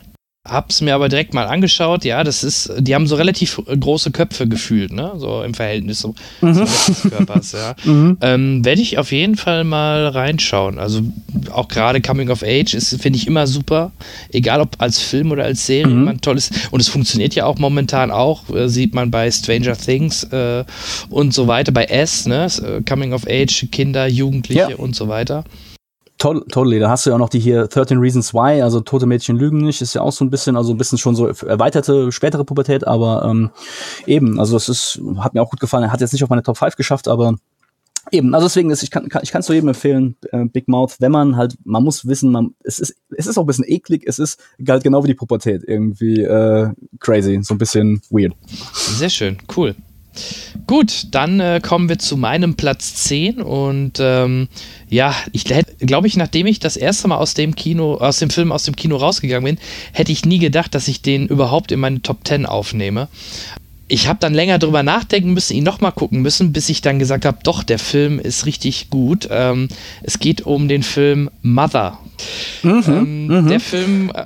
Hab's 0.46 0.82
mir 0.82 0.94
aber 0.94 1.08
direkt 1.08 1.32
mal 1.32 1.46
angeschaut, 1.46 2.04
ja, 2.04 2.22
das 2.22 2.44
ist, 2.44 2.70
die 2.78 2.94
haben 2.94 3.06
so 3.06 3.16
relativ 3.16 3.62
große 3.64 4.10
Köpfe 4.10 4.46
gefühlt, 4.46 4.92
ne, 4.92 5.12
so 5.16 5.42
im 5.42 5.54
Verhältnis 5.54 6.00
so, 6.00 6.14
mhm. 6.42 6.66
zum 6.66 7.10
Körpers, 7.10 7.52
ja. 7.52 7.74
Mhm. 7.84 8.18
Ähm, 8.20 8.64
Werde 8.64 8.82
ich 8.82 8.98
auf 8.98 9.10
jeden 9.10 9.36
Fall 9.36 9.64
mal 9.64 10.06
reinschauen. 10.08 10.78
Also 10.78 11.00
auch 11.50 11.68
gerade 11.68 12.02
Coming 12.02 12.28
of 12.28 12.42
Age 12.42 12.74
ist, 12.74 13.00
finde 13.00 13.18
ich 13.18 13.26
immer 13.26 13.46
super, 13.46 13.92
egal 14.32 14.60
ob 14.60 14.76
als 14.78 15.00
Film 15.00 15.32
oder 15.32 15.44
als 15.44 15.64
Serie, 15.64 15.86
mhm. 15.86 16.04
man 16.04 16.20
tolles 16.20 16.50
und 16.70 16.80
es 16.80 16.88
funktioniert 16.88 17.34
ja 17.34 17.46
auch 17.46 17.58
momentan 17.58 18.10
auch, 18.10 18.48
äh, 18.50 18.68
sieht 18.68 18.94
man 18.94 19.10
bei 19.10 19.30
Stranger 19.30 19.76
Things 19.76 20.24
äh, 20.24 20.64
und 21.08 21.32
so 21.32 21.46
weiter, 21.46 21.72
bei 21.72 21.84
S, 21.84 22.26
ne, 22.26 22.44
äh, 22.46 22.82
Coming 22.82 23.14
of 23.14 23.26
Age, 23.26 23.66
Kinder, 23.72 24.06
Jugendliche 24.06 24.70
ja. 24.70 24.76
und 24.76 24.94
so 24.94 25.08
weiter. 25.08 25.44
Totally, 26.18 26.78
da 26.78 26.88
hast 26.88 27.04
du 27.04 27.10
ja 27.10 27.16
auch 27.16 27.20
noch 27.20 27.28
die 27.28 27.40
hier 27.40 27.66
13 27.66 27.98
Reasons 27.98 28.32
Why, 28.32 28.62
also 28.62 28.80
tote 28.80 29.04
Mädchen 29.04 29.36
lügen 29.36 29.58
nicht, 29.58 29.82
ist 29.82 29.94
ja 29.94 30.00
auch 30.00 30.12
so 30.12 30.24
ein 30.24 30.30
bisschen, 30.30 30.56
also 30.56 30.72
ein 30.72 30.78
bisschen 30.78 30.96
schon 30.96 31.16
so 31.16 31.26
erweiterte, 31.26 32.12
spätere 32.12 32.44
Pubertät, 32.44 32.86
aber 32.86 33.26
ähm, 33.28 33.50
eben, 34.06 34.38
also 34.38 34.56
es 34.56 34.68
ist, 34.68 35.00
hat 35.18 35.34
mir 35.34 35.42
auch 35.42 35.50
gut 35.50 35.60
gefallen, 35.60 35.92
hat 35.92 36.00
jetzt 36.00 36.12
nicht 36.12 36.22
auf 36.22 36.30
meine 36.30 36.42
Top 36.42 36.56
5 36.56 36.76
geschafft, 36.76 37.08
aber 37.08 37.34
eben, 38.10 38.34
also 38.34 38.46
deswegen 38.46 38.70
ist, 38.70 38.82
ich 38.82 38.90
kann, 38.90 39.08
kann 39.08 39.22
ich 39.22 39.32
kann 39.32 39.40
es 39.40 39.46
so 39.46 39.52
jedem 39.52 39.68
empfehlen, 39.68 40.16
äh, 40.30 40.44
Big 40.44 40.68
Mouth, 40.68 40.96
wenn 41.00 41.12
man 41.12 41.36
halt, 41.36 41.56
man 41.64 41.82
muss 41.82 42.06
wissen, 42.06 42.30
man, 42.30 42.54
es 42.62 42.78
ist, 42.78 42.96
es 43.10 43.26
ist 43.26 43.36
auch 43.36 43.42
ein 43.42 43.46
bisschen 43.46 43.66
eklig, 43.68 44.04
es 44.06 44.18
ist 44.18 44.40
halt 44.66 44.84
genau 44.84 45.02
wie 45.02 45.08
die 45.08 45.14
Pubertät, 45.14 45.62
irgendwie 45.66 46.22
äh, 46.22 46.70
crazy, 47.00 47.40
so 47.42 47.54
ein 47.54 47.58
bisschen 47.58 48.00
weird. 48.10 48.34
Sehr 48.72 49.10
schön, 49.10 49.36
cool. 49.56 49.74
Gut, 50.66 51.08
dann 51.10 51.40
äh, 51.40 51.60
kommen 51.62 51.88
wir 51.88 51.98
zu 51.98 52.16
meinem 52.16 52.54
Platz 52.54 52.94
10 52.94 53.42
und 53.42 53.98
ähm, 54.00 54.48
ja, 54.88 55.14
ich 55.32 55.44
glaube 55.44 56.06
ich, 56.06 56.16
nachdem 56.16 56.46
ich 56.46 56.58
das 56.58 56.76
erste 56.76 57.08
Mal 57.08 57.16
aus 57.16 57.34
dem 57.34 57.54
Kino, 57.54 57.96
aus 57.96 58.18
dem 58.18 58.30
Film 58.30 58.52
aus 58.52 58.64
dem 58.64 58.76
Kino 58.76 58.96
rausgegangen 58.96 59.56
bin, 59.56 59.64
hätte 59.92 60.12
ich 60.12 60.24
nie 60.24 60.38
gedacht, 60.38 60.74
dass 60.74 60.88
ich 60.88 61.02
den 61.02 61.26
überhaupt 61.26 61.72
in 61.72 61.80
meine 61.80 62.00
Top 62.02 62.26
10 62.26 62.46
aufnehme. 62.46 63.08
Ich 63.86 64.08
habe 64.08 64.18
dann 64.18 64.32
länger 64.32 64.58
drüber 64.58 64.82
nachdenken 64.82 65.34
müssen, 65.34 65.54
ihn 65.54 65.64
nochmal 65.64 65.92
gucken 65.92 66.22
müssen, 66.22 66.52
bis 66.52 66.70
ich 66.70 66.80
dann 66.80 66.98
gesagt 66.98 67.26
habe, 67.26 67.38
doch, 67.42 67.62
der 67.62 67.78
Film 67.78 68.18
ist 68.18 68.46
richtig 68.46 68.88
gut. 68.88 69.28
Ähm, 69.30 69.68
es 70.02 70.18
geht 70.18 70.42
um 70.42 70.68
den 70.68 70.82
Film 70.82 71.28
Mother. 71.42 71.98
Mhm, 72.62 72.82
ähm, 72.86 73.26
mhm. 73.26 73.48
Der 73.48 73.60
Film 73.60 74.10
äh, 74.14 74.24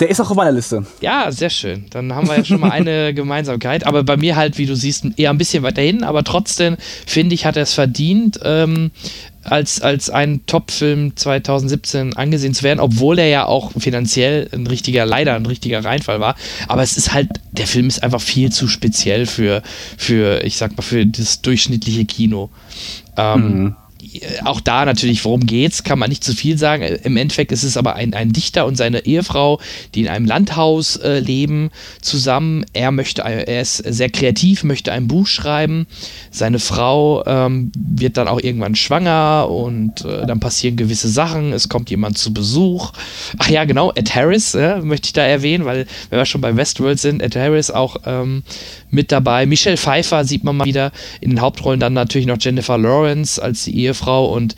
der 0.00 0.08
ist 0.10 0.20
auch 0.20 0.30
auf 0.30 0.36
meiner 0.36 0.52
Liste. 0.52 0.86
Ja, 1.00 1.30
sehr 1.32 1.50
schön. 1.50 1.86
Dann 1.90 2.14
haben 2.14 2.28
wir 2.28 2.36
ja 2.36 2.44
schon 2.44 2.60
mal 2.60 2.70
eine 2.70 3.12
Gemeinsamkeit. 3.14 3.84
Aber 3.84 4.04
bei 4.04 4.16
mir 4.16 4.36
halt, 4.36 4.56
wie 4.56 4.66
du 4.66 4.76
siehst, 4.76 5.06
eher 5.16 5.30
ein 5.30 5.38
bisschen 5.38 5.64
weiter 5.64 5.82
hin. 5.82 6.04
Aber 6.04 6.22
trotzdem, 6.22 6.76
finde 7.06 7.34
ich, 7.34 7.44
hat 7.44 7.56
er 7.56 7.64
es 7.64 7.74
verdient, 7.74 8.38
ähm, 8.44 8.92
als, 9.42 9.80
als 9.80 10.08
ein 10.10 10.42
Top-Film 10.46 11.16
2017 11.16 12.14
angesehen 12.16 12.54
zu 12.54 12.62
werden, 12.62 12.80
obwohl 12.80 13.18
er 13.18 13.28
ja 13.28 13.46
auch 13.46 13.72
finanziell 13.78 14.48
ein 14.52 14.66
richtiger, 14.66 15.04
leider 15.04 15.34
ein 15.34 15.46
richtiger 15.46 15.84
Reinfall 15.84 16.20
war. 16.20 16.36
Aber 16.68 16.82
es 16.82 16.96
ist 16.96 17.12
halt, 17.12 17.28
der 17.50 17.66
Film 17.66 17.88
ist 17.88 18.02
einfach 18.02 18.20
viel 18.20 18.52
zu 18.52 18.68
speziell 18.68 19.26
für, 19.26 19.62
für 19.96 20.44
ich 20.44 20.58
sag 20.58 20.76
mal, 20.76 20.82
für 20.82 21.04
das 21.06 21.40
durchschnittliche 21.40 22.04
Kino. 22.04 22.50
Ähm, 23.16 23.62
mhm 23.62 23.76
auch 24.44 24.60
da 24.60 24.84
natürlich, 24.84 25.24
worum 25.24 25.46
geht's, 25.46 25.84
kann 25.84 25.98
man 25.98 26.08
nicht 26.08 26.24
zu 26.24 26.34
viel 26.34 26.58
sagen. 26.58 26.82
Im 26.82 27.16
Endeffekt 27.16 27.52
ist 27.52 27.62
es 27.62 27.76
aber 27.76 27.94
ein, 27.94 28.14
ein 28.14 28.32
Dichter 28.32 28.66
und 28.66 28.76
seine 28.76 29.06
Ehefrau, 29.06 29.60
die 29.94 30.02
in 30.02 30.08
einem 30.08 30.26
Landhaus 30.26 30.96
äh, 30.96 31.20
leben, 31.20 31.70
zusammen. 32.00 32.64
Er 32.72 32.90
möchte, 32.90 33.22
er 33.22 33.60
ist 33.60 33.76
sehr 33.76 34.10
kreativ, 34.10 34.64
möchte 34.64 34.92
ein 34.92 35.08
Buch 35.08 35.26
schreiben. 35.26 35.86
Seine 36.30 36.58
Frau 36.58 37.24
ähm, 37.26 37.72
wird 37.76 38.16
dann 38.16 38.28
auch 38.28 38.40
irgendwann 38.40 38.74
schwanger 38.74 39.48
und 39.50 40.04
äh, 40.04 40.26
dann 40.26 40.40
passieren 40.40 40.76
gewisse 40.76 41.08
Sachen. 41.08 41.52
Es 41.52 41.68
kommt 41.68 41.90
jemand 41.90 42.18
zu 42.18 42.32
Besuch. 42.32 42.92
Ach 43.38 43.48
ja, 43.48 43.64
genau, 43.64 43.92
Ed 43.94 44.14
Harris 44.14 44.54
äh, 44.54 44.80
möchte 44.80 45.06
ich 45.06 45.12
da 45.12 45.22
erwähnen, 45.22 45.64
weil 45.64 45.86
wenn 46.10 46.18
wir 46.18 46.26
schon 46.26 46.40
bei 46.40 46.56
Westworld 46.56 46.98
sind, 46.98 47.22
Ed 47.22 47.36
Harris 47.36 47.70
auch 47.70 47.96
ähm, 48.06 48.42
mit 48.90 49.12
dabei. 49.12 49.46
Michelle 49.46 49.76
Pfeiffer 49.76 50.24
sieht 50.24 50.44
man 50.44 50.56
mal 50.56 50.64
wieder 50.64 50.92
in 51.20 51.30
den 51.30 51.40
Hauptrollen. 51.40 51.80
Dann 51.80 51.92
natürlich 51.92 52.26
noch 52.26 52.38
Jennifer 52.40 52.78
Lawrence 52.78 53.42
als 53.42 53.64
die 53.64 53.78
Ehefrau 53.78 54.07
und 54.16 54.56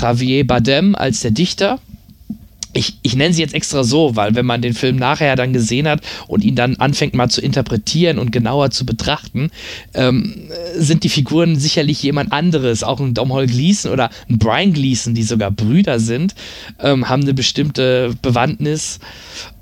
Javier 0.00 0.46
Bardem 0.46 0.94
als 0.94 1.20
der 1.20 1.30
Dichter. 1.30 1.78
Ich, 2.76 2.98
ich 3.02 3.14
nenne 3.14 3.32
sie 3.32 3.40
jetzt 3.40 3.54
extra 3.54 3.84
so, 3.84 4.16
weil 4.16 4.34
wenn 4.34 4.46
man 4.46 4.60
den 4.60 4.74
Film 4.74 4.96
nachher 4.96 5.36
dann 5.36 5.52
gesehen 5.52 5.86
hat 5.86 6.00
und 6.26 6.42
ihn 6.42 6.56
dann 6.56 6.74
anfängt 6.76 7.14
mal 7.14 7.28
zu 7.28 7.40
interpretieren 7.40 8.18
und 8.18 8.32
genauer 8.32 8.72
zu 8.72 8.84
betrachten, 8.84 9.50
ähm, 9.94 10.48
sind 10.76 11.04
die 11.04 11.08
Figuren 11.08 11.56
sicherlich 11.56 12.02
jemand 12.02 12.32
anderes. 12.32 12.82
Auch 12.82 12.98
ein 12.98 13.14
Domhnall 13.14 13.46
Gleeson 13.46 13.92
oder 13.92 14.10
ein 14.28 14.38
Brian 14.38 14.72
Gleeson, 14.72 15.14
die 15.14 15.22
sogar 15.22 15.52
Brüder 15.52 16.00
sind, 16.00 16.34
ähm, 16.80 17.08
haben 17.08 17.22
eine 17.22 17.34
bestimmte 17.34 18.16
Bewandtnis. 18.22 18.98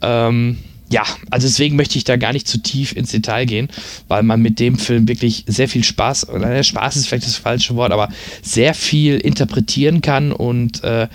Ähm, 0.01 0.57
ja, 0.93 1.05
also 1.31 1.47
deswegen 1.47 1.77
möchte 1.77 1.97
ich 1.97 2.05
da 2.05 2.17
gar 2.17 2.35
nicht 2.35 2.47
zu 2.47 2.59
tief 2.59 2.93
ins 2.93 3.11
Detail 3.11 3.47
gehen, 3.47 3.69
weil 4.09 4.23
man 4.23 4.43
mit 4.43 4.61
dem 4.61 4.77
Film 4.77 5.09
wirklich 5.09 5.45
sehr 5.47 5.67
viel 5.67 5.85
Spaß, 5.85 6.29
oder 6.29 6.63
Spaß 6.63 6.97
ist 6.97 7.07
vielleicht 7.07 7.27
das 7.27 7.37
falsche 7.37 7.75
Wort, 7.77 7.93
aber 7.93 8.11
sehr 8.43 8.75
viel 8.75 9.17
interpretieren 9.17 10.03
kann 10.03 10.33
und 10.33 10.85
äh, 10.85 11.09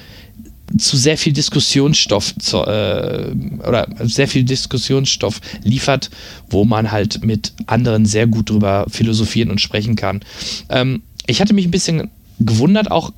zu 0.80 0.98
sehr 0.98 1.16
viel 1.16 1.32
Diskussionsstoff 1.32 2.36
zu, 2.40 2.58
äh, 2.64 3.32
oder 3.66 3.88
sehr 4.00 4.28
viel 4.28 4.44
Diskussionsstoff 4.44 5.42
liefert, 5.64 6.10
wo 6.50 6.66
man 6.66 6.92
halt 6.92 7.24
mit 7.24 7.54
anderen 7.68 8.08
sehr 8.08 8.26
gut 8.26 8.50
drüber 8.50 8.88
philosophieren 8.90 9.52
und 9.52 9.62
sprechen 9.62 9.96
kann. 9.96 10.22
Ähm, 10.70 11.04
ich 11.28 11.40
hatte 11.40 11.54
mich 11.54 11.66
ein 11.66 11.72
bisschen 11.72 12.10
gewundert, 12.40 12.90
auch 12.90 13.14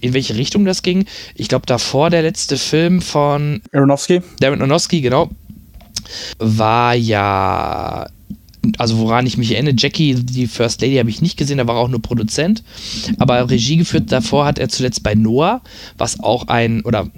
in 0.00 0.14
welche 0.14 0.36
Richtung 0.36 0.64
das 0.64 0.82
ging. 0.82 1.06
Ich 1.34 1.48
glaube, 1.48 1.66
davor 1.66 2.08
der 2.08 2.22
letzte 2.22 2.56
Film 2.56 3.02
von 3.02 3.60
Aronofsky. 3.72 4.22
Darren 4.38 4.60
Aronofsky, 4.60 5.00
genau 5.00 5.30
war 6.38 6.94
ja 6.94 8.06
also 8.78 8.98
woran 8.98 9.26
ich 9.26 9.36
mich 9.36 9.52
erinnere, 9.52 9.74
Jackie, 9.76 10.14
die 10.14 10.46
First 10.46 10.80
Lady, 10.80 10.96
habe 10.96 11.10
ich 11.10 11.20
nicht 11.20 11.36
gesehen, 11.36 11.58
da 11.58 11.66
war 11.66 11.76
auch 11.76 11.88
nur 11.88 12.00
Produzent. 12.00 12.62
Aber 13.18 13.50
Regie 13.50 13.76
geführt 13.76 14.10
davor 14.10 14.46
hat 14.46 14.58
er 14.58 14.68
zuletzt 14.68 15.02
bei 15.02 15.14
Noah, 15.14 15.60
was 15.98 16.20
auch 16.20 16.48
ein, 16.48 16.82
oder 16.82 17.10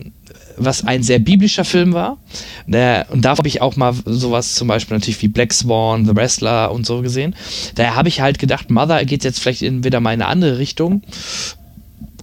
was 0.56 0.84
ein 0.84 1.02
sehr 1.02 1.18
biblischer 1.18 1.64
Film 1.64 1.92
war. 1.92 2.18
und 2.66 3.24
da 3.24 3.36
habe 3.36 3.48
ich 3.48 3.60
auch 3.62 3.76
mal 3.76 3.94
sowas 4.04 4.54
zum 4.54 4.68
Beispiel 4.68 4.96
natürlich 4.96 5.20
wie 5.22 5.28
Black 5.28 5.52
Swan, 5.52 6.06
The 6.06 6.16
Wrestler 6.16 6.72
und 6.72 6.86
so 6.86 7.02
gesehen. 7.02 7.34
Daher 7.74 7.94
habe 7.94 8.08
ich 8.08 8.20
halt 8.20 8.38
gedacht, 8.38 8.70
Mother 8.70 9.04
geht 9.04 9.24
jetzt 9.24 9.40
vielleicht 9.40 9.62
in 9.62 9.84
wieder 9.84 10.00
mal 10.00 10.14
in 10.14 10.22
eine 10.22 10.30
andere 10.30 10.58
Richtung. 10.58 11.02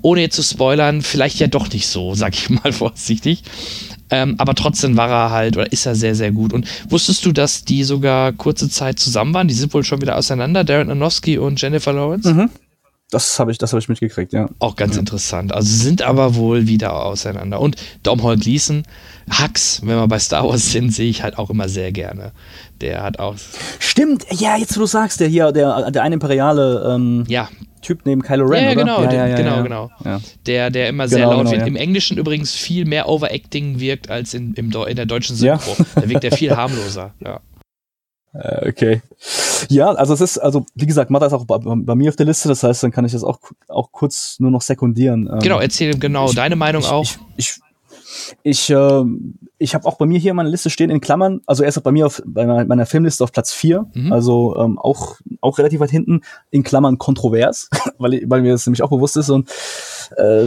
Ohne 0.01 0.21
jetzt 0.21 0.35
zu 0.35 0.43
spoilern, 0.43 1.01
vielleicht 1.01 1.39
ja 1.39 1.47
doch 1.47 1.71
nicht 1.71 1.87
so, 1.87 2.13
sag 2.13 2.33
ich 2.33 2.49
mal 2.49 2.71
vorsichtig. 2.73 3.43
Ähm, 4.09 4.35
aber 4.37 4.53
trotzdem 4.55 4.97
war 4.97 5.09
er 5.09 5.31
halt, 5.31 5.57
oder 5.57 5.71
ist 5.71 5.85
er 5.85 5.95
sehr, 5.95 6.15
sehr 6.15 6.31
gut. 6.31 6.53
Und 6.53 6.67
wusstest 6.89 7.25
du, 7.25 7.31
dass 7.31 7.65
die 7.65 7.83
sogar 7.83 8.31
kurze 8.31 8.69
Zeit 8.69 8.99
zusammen 8.99 9.33
waren? 9.33 9.47
Die 9.47 9.53
sind 9.53 9.73
wohl 9.73 9.83
schon 9.83 10.01
wieder 10.01 10.17
auseinander, 10.17 10.63
Darren 10.63 10.89
Aronofsky 10.89 11.37
und 11.37 11.61
Jennifer 11.61 11.93
Lawrence? 11.93 12.33
Mhm. 12.33 12.49
Das 13.09 13.39
habe 13.39 13.51
ich, 13.51 13.59
das 13.59 13.73
hab 13.73 13.79
ich 13.79 13.89
mitgekriegt, 13.89 14.33
ja. 14.33 14.49
Auch 14.57 14.75
ganz 14.75 14.95
ja. 14.95 14.99
interessant. 14.99 15.53
Also 15.53 15.71
sind 15.71 16.01
aber 16.01 16.35
wohl 16.35 16.67
wieder 16.67 17.05
auseinander. 17.05 17.59
Und 17.59 17.75
Domhnall 18.01 18.37
Gleeson, 18.37 18.83
Hux, 19.29 19.81
wenn 19.81 19.95
wir 19.95 20.07
bei 20.07 20.19
Star 20.19 20.47
Wars 20.47 20.71
sind, 20.71 20.91
sehe 20.91 21.09
ich 21.09 21.23
halt 21.23 21.37
auch 21.37 21.49
immer 21.49 21.69
sehr 21.69 21.91
gerne. 21.91 22.31
Der 22.81 23.03
hat 23.03 23.19
auch. 23.19 23.35
Stimmt, 23.79 24.25
ja, 24.31 24.57
jetzt 24.57 24.75
wo 24.75 24.81
du 24.81 24.85
sagst, 24.85 25.19
der 25.19 25.27
hier, 25.27 25.51
der, 25.51 25.91
der 25.91 26.03
eine 26.03 26.15
imperiale 26.15 26.93
ähm, 26.93 27.23
ja. 27.27 27.49
Typ 27.81 28.05
neben 28.05 28.21
Kylo 28.21 28.45
Ren. 28.45 28.63
Ja, 28.63 28.69
ja 28.69 28.75
genau, 28.75 29.05
der, 29.05 29.27
ja, 29.27 29.35
genau, 29.35 29.63
genau. 29.63 29.91
Der, 30.45 30.69
der 30.69 30.87
immer 30.87 31.07
sehr 31.07 31.19
genau, 31.19 31.33
laut 31.33 31.45
genau, 31.45 31.57
wird. 31.57 31.67
Im 31.67 31.75
Englischen 31.75 32.17
übrigens 32.17 32.53
viel 32.53 32.85
mehr 32.85 33.09
Overacting 33.09 33.79
wirkt 33.79 34.09
als 34.09 34.33
in, 34.33 34.53
im, 34.53 34.71
in 34.71 34.95
der 34.95 35.05
deutschen 35.05 35.35
Synchro. 35.35 35.75
Da 35.95 36.07
wirkt 36.07 36.23
er 36.23 36.31
viel 36.31 36.55
harmloser. 36.55 37.13
Ja. 37.19 37.41
Äh, 38.33 38.69
okay. 38.69 39.01
Ja, 39.69 39.91
also 39.91 40.13
es 40.13 40.21
ist, 40.21 40.37
also 40.37 40.65
wie 40.75 40.85
gesagt, 40.85 41.11
Mata 41.11 41.27
ist 41.27 41.33
auch 41.33 41.45
bei, 41.45 41.57
bei, 41.59 41.95
mir 41.95 42.09
auf 42.09 42.15
der 42.15 42.25
Liste, 42.25 42.49
das 42.49 42.63
heißt, 42.63 42.83
dann 42.83 42.91
kann 42.91 43.05
ich 43.05 43.11
das 43.11 43.23
auch, 43.23 43.39
auch 43.67 43.91
kurz 43.91 44.39
nur 44.39 44.49
noch 44.49 44.61
sekundieren. 44.61 45.29
Genau, 45.41 45.59
erzähl 45.59 45.97
genau 45.97 46.29
ich, 46.29 46.35
deine 46.35 46.55
Meinung 46.55 46.81
ich, 46.81 46.87
auch. 46.87 47.03
Ich, 47.03 47.17
ich, 47.37 47.59
ich, 48.43 48.69
äh, 48.69 49.03
ich 49.57 49.75
habe 49.75 49.85
auch 49.87 49.97
bei 49.97 50.05
mir 50.05 50.19
hier 50.19 50.33
meine 50.33 50.49
Liste 50.49 50.69
stehen 50.69 50.89
in 50.89 51.01
Klammern. 51.01 51.41
Also 51.45 51.63
er 51.63 51.69
ist 51.69 51.81
bei 51.81 51.91
mir 51.91 52.05
auf, 52.05 52.21
bei 52.25 52.45
meiner 52.45 52.85
Filmliste 52.85 53.23
auf 53.23 53.31
Platz 53.31 53.53
4, 53.53 53.85
mhm. 53.93 54.13
also 54.13 54.55
ähm, 54.57 54.79
auch, 54.79 55.17
auch 55.41 55.57
relativ 55.57 55.79
weit 55.79 55.91
hinten, 55.91 56.21
in 56.51 56.63
Klammern 56.63 56.97
kontrovers, 56.97 57.69
weil, 57.97 58.23
weil 58.27 58.41
mir 58.41 58.51
das 58.51 58.65
nämlich 58.65 58.83
auch 58.83 58.89
bewusst 58.89 59.17
ist. 59.17 59.29
Und, 59.29 59.49
äh, 60.17 60.43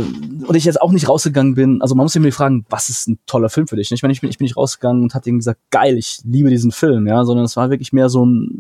und 0.47 0.55
ich 0.55 0.65
jetzt 0.65 0.81
auch 0.81 0.93
nicht 0.93 1.09
rausgegangen 1.09 1.55
bin. 1.55 1.83
Also 1.83 1.95
man 1.95 2.05
muss 2.05 2.13
sich 2.13 2.23
mir 2.23 2.33
fragen, 2.33 2.65
was 2.69 2.89
ist 2.89 3.09
ein 3.09 3.19
toller 3.27 3.49
Film 3.49 3.67
für 3.67 3.77
dich? 3.77 3.91
Ich 3.91 4.03
meine, 4.03 4.13
ich 4.13 4.21
bin, 4.21 4.31
ich 4.31 4.39
bin 4.39 4.45
nicht 4.45 4.57
rausgegangen 4.57 5.03
und 5.03 5.15
hatte 5.15 5.29
irgendwie 5.29 5.41
gesagt, 5.41 5.61
geil, 5.71 5.97
ich 5.97 6.21
liebe 6.25 6.51
diesen 6.51 6.73
Film, 6.73 7.07
ja, 7.07 7.25
sondern 7.25 7.45
es 7.45 7.57
war 7.57 7.71
wirklich 7.71 7.93
mehr 7.93 8.09
so 8.09 8.25
ein, 8.25 8.51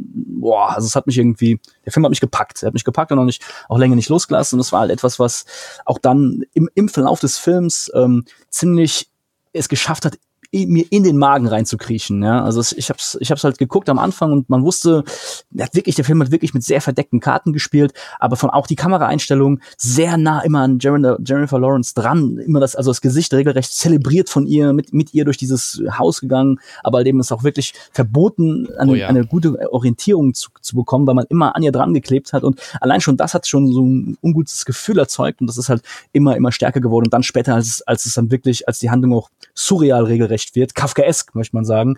boah, 0.41 0.75
also 0.75 0.87
es 0.87 0.97
hat 0.97 1.07
mich 1.07 1.19
irgendwie, 1.19 1.61
der 1.85 1.93
Film 1.93 2.05
hat 2.05 2.11
mich 2.11 2.21
gepackt. 2.21 2.63
Er 2.63 2.69
hat 2.69 2.75
mich 2.75 2.85
gepackt 2.85 3.13
und 3.13 3.19
auch 3.19 3.25
nicht, 3.25 3.43
auch 3.69 3.79
länger 3.79 3.97
nicht 3.97 4.09
losgelassen. 4.09 4.57
Und 4.57 4.61
es 4.61 4.73
war 4.73 4.81
halt 4.81 4.91
etwas, 4.91 5.19
was 5.19 5.45
auch 5.85 5.99
dann 5.99 6.45
im, 6.55 6.69
im 6.75 6.89
Verlauf 6.89 7.21
des 7.21 7.39
Films 7.39 7.91
ähm, 7.95 8.25
ziemlich 8.51 9.11
es 9.53 9.69
geschafft 9.69 10.05
hat, 10.05 10.19
mir 10.53 10.85
in 10.91 11.03
den 11.03 11.17
Magen 11.17 11.47
reinzukriechen. 11.47 12.23
Ja? 12.23 12.45
Also 12.45 12.61
ich 12.77 12.89
habe 12.89 12.99
es 12.99 13.17
ich 13.21 13.31
hab's 13.31 13.45
halt 13.45 13.59
geguckt 13.59 13.89
am 13.89 13.99
Anfang 13.99 14.33
und 14.33 14.49
man 14.49 14.65
wusste, 14.65 15.05
der, 15.51 15.67
hat 15.67 15.75
wirklich, 15.75 15.97
der 15.97 16.05
Film 16.05 16.21
hat 16.21 16.31
wirklich 16.31 16.55
mit 16.55 16.65
sehr 16.65 16.81
verdeckten 16.81 17.21
Karten 17.21 17.53
gespielt, 17.53 17.93
aber 18.19 18.37
von 18.37 18.51
auch 18.51 18.67
die 18.67 18.77
Kameraeinstellung 18.77 19.61
sehr 19.77 20.17
nah 20.17 20.41
immer 20.41 20.61
an 20.61 20.79
Jennifer 20.79 21.59
Lawrence 21.59 21.95
dran, 21.95 22.39
immer 22.39 22.61
das, 22.61 22.77
also 22.77 22.91
das 22.91 23.01
Gesicht 23.01 23.33
regelrecht 23.35 23.73
zelebriert 23.73 24.29
von 24.29 24.47
ihr, 24.47 24.73
mit, 24.73 24.93
mit 24.93 25.15
ihr 25.15 25.25
durch 25.25 25.37
dieses 25.37 25.83
Haus 25.99 26.21
gegangen, 26.21 26.59
aber 26.83 27.05
dem 27.05 27.21
ist 27.21 27.33
auch 27.33 27.45
wirklich 27.45 27.75
verboten, 27.93 28.69
eine, 28.79 28.93
oh 28.93 28.95
ja. 28.95 29.09
eine 29.09 29.27
gute 29.27 29.73
Orientierung 29.73 30.35
zu, 30.35 30.51
zu 30.61 30.77
bekommen, 30.77 31.07
weil 31.07 31.15
man 31.15 31.27
immer 31.29 31.57
an 31.57 31.63
ihr 31.63 31.73
dran 31.73 31.95
geklebt 31.95 32.33
hat 32.33 32.45
und 32.45 32.61
allein 32.81 33.01
schon 33.01 33.17
das 33.17 33.35
hat 33.35 33.47
schon 33.47 33.73
so 33.73 33.85
ein 33.85 34.17
ungutes 34.23 34.65
Gefühl 34.65 34.99
erzeugt 34.99 35.41
und 35.41 35.47
das 35.47 35.59
ist 35.59 35.69
halt 35.69 35.83
immer, 36.13 36.37
immer 36.37 36.53
stärker 36.53 36.81
geworden 36.81 37.07
und 37.07 37.13
dann 37.13 37.23
später, 37.23 37.55
als, 37.55 37.83
als 37.83 38.07
es 38.07 38.15
dann 38.15 38.31
wirklich, 38.31 38.69
als 38.69 38.79
die 38.79 38.91
Handlung 38.91 39.15
auch 39.15 39.31
surreal 39.55 40.05
regelrecht 40.05 40.36
wird, 40.55 40.75
Kafkaesk, 40.75 41.35
möchte 41.35 41.57
man 41.57 41.65
sagen, 41.65 41.97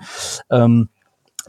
ähm, 0.51 0.89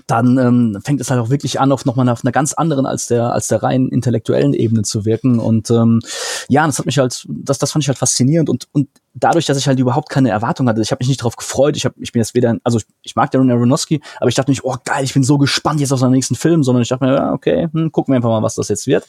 dann 0.07 0.37
ähm, 0.37 0.79
fängt 0.83 1.01
es 1.01 1.09
halt 1.09 1.19
auch 1.19 1.29
wirklich 1.29 1.59
an, 1.59 1.71
auf 1.71 1.85
nochmal 1.85 2.07
auf 2.09 2.23
einer 2.23 2.31
ganz 2.31 2.53
anderen 2.53 2.85
als 2.85 3.07
der 3.07 3.33
als 3.33 3.47
der 3.47 3.63
rein 3.63 3.87
intellektuellen 3.89 4.53
Ebene 4.53 4.83
zu 4.83 5.05
wirken. 5.05 5.39
Und 5.39 5.69
ähm, 5.71 5.99
ja, 6.47 6.65
das 6.65 6.79
hat 6.79 6.85
mich 6.85 6.97
halt, 6.97 7.25
das 7.27 7.57
das 7.57 7.71
fand 7.71 7.83
ich 7.83 7.89
halt 7.89 7.97
faszinierend 7.97 8.49
und 8.49 8.67
und 8.71 8.89
dadurch, 9.13 9.45
dass 9.45 9.57
ich 9.57 9.67
halt 9.67 9.79
überhaupt 9.79 10.09
keine 10.09 10.29
Erwartung 10.29 10.69
hatte, 10.69 10.81
ich 10.81 10.91
habe 10.91 10.99
mich 11.01 11.09
nicht 11.09 11.21
darauf 11.21 11.35
gefreut. 11.35 11.75
Ich 11.75 11.85
habe, 11.85 11.95
ich 11.99 12.11
bin 12.11 12.21
jetzt 12.21 12.35
weder, 12.35 12.57
also 12.63 12.77
ich, 12.77 12.85
ich 13.01 13.15
mag 13.15 13.31
Darren 13.31 13.51
Aronofsky, 13.51 14.01
aber 14.19 14.29
ich 14.29 14.35
dachte 14.35 14.51
nicht, 14.51 14.63
oh 14.63 14.75
geil, 14.85 15.03
ich 15.03 15.13
bin 15.13 15.23
so 15.23 15.37
gespannt 15.37 15.79
jetzt 15.79 15.91
auf 15.91 15.99
seinen 15.99 16.11
nächsten 16.11 16.35
Film, 16.35 16.63
sondern 16.63 16.83
ich 16.83 16.89
dachte 16.89 17.05
mir, 17.05 17.15
ja, 17.15 17.33
okay, 17.33 17.67
hm, 17.71 17.91
gucken 17.91 18.13
wir 18.13 18.17
einfach 18.17 18.29
mal, 18.29 18.43
was 18.43 18.55
das 18.55 18.69
jetzt 18.69 18.87
wird. 18.87 19.05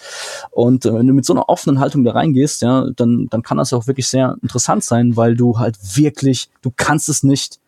Und 0.50 0.86
äh, 0.86 0.94
wenn 0.94 1.06
du 1.06 1.12
mit 1.12 1.24
so 1.24 1.32
einer 1.32 1.48
offenen 1.48 1.80
Haltung 1.80 2.04
da 2.04 2.12
reingehst, 2.12 2.62
ja, 2.62 2.86
dann 2.96 3.28
dann 3.30 3.42
kann 3.42 3.58
das 3.58 3.72
auch 3.72 3.86
wirklich 3.86 4.08
sehr 4.08 4.36
interessant 4.42 4.84
sein, 4.84 5.16
weil 5.16 5.36
du 5.36 5.58
halt 5.58 5.78
wirklich, 5.96 6.50
du 6.62 6.72
kannst 6.74 7.08
es 7.08 7.22
nicht 7.22 7.60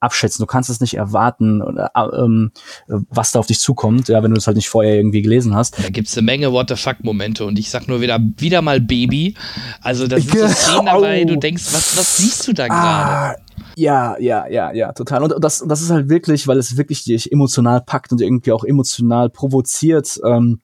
abschätzen. 0.00 0.42
Du 0.42 0.46
kannst 0.46 0.70
es 0.70 0.80
nicht 0.80 0.94
erwarten, 0.94 1.62
oder, 1.62 1.90
äh, 1.94 2.22
ähm, 2.22 2.52
was 2.86 3.32
da 3.32 3.38
auf 3.38 3.46
dich 3.46 3.60
zukommt, 3.60 4.08
ja, 4.08 4.22
wenn 4.22 4.32
du 4.32 4.38
es 4.38 4.46
halt 4.46 4.56
nicht 4.56 4.68
vorher 4.68 4.96
irgendwie 4.96 5.22
gelesen 5.22 5.54
hast. 5.54 5.82
Da 5.82 5.88
gibt's 5.88 6.16
eine 6.16 6.24
Menge 6.24 6.52
What 6.52 6.68
the 6.68 6.76
fuck-Momente 6.76 7.44
und 7.44 7.58
ich 7.58 7.70
sag 7.70 7.88
nur 7.88 8.00
wieder, 8.00 8.20
wieder 8.36 8.62
mal 8.62 8.80
Baby. 8.80 9.34
Also 9.80 10.06
das 10.06 10.24
sind 10.24 10.38
so 10.38 10.48
Szenen 10.48 10.86
dabei, 10.86 11.24
du 11.24 11.36
denkst, 11.36 11.64
was, 11.72 11.96
was 11.96 12.16
siehst 12.18 12.46
du 12.46 12.52
da 12.52 12.64
ah, 12.64 12.68
gerade? 12.68 13.42
Ja, 13.76 14.18
ja, 14.18 14.46
ja, 14.48 14.72
ja, 14.72 14.92
total. 14.92 15.22
Und 15.22 15.34
das, 15.42 15.64
das 15.66 15.82
ist 15.82 15.90
halt 15.90 16.08
wirklich, 16.08 16.46
weil 16.46 16.58
es 16.58 16.76
wirklich 16.76 17.04
dich 17.04 17.32
emotional 17.32 17.80
packt 17.80 18.12
und 18.12 18.20
irgendwie 18.20 18.52
auch 18.52 18.64
emotional 18.64 19.30
provoziert. 19.30 20.20
Ähm, 20.24 20.60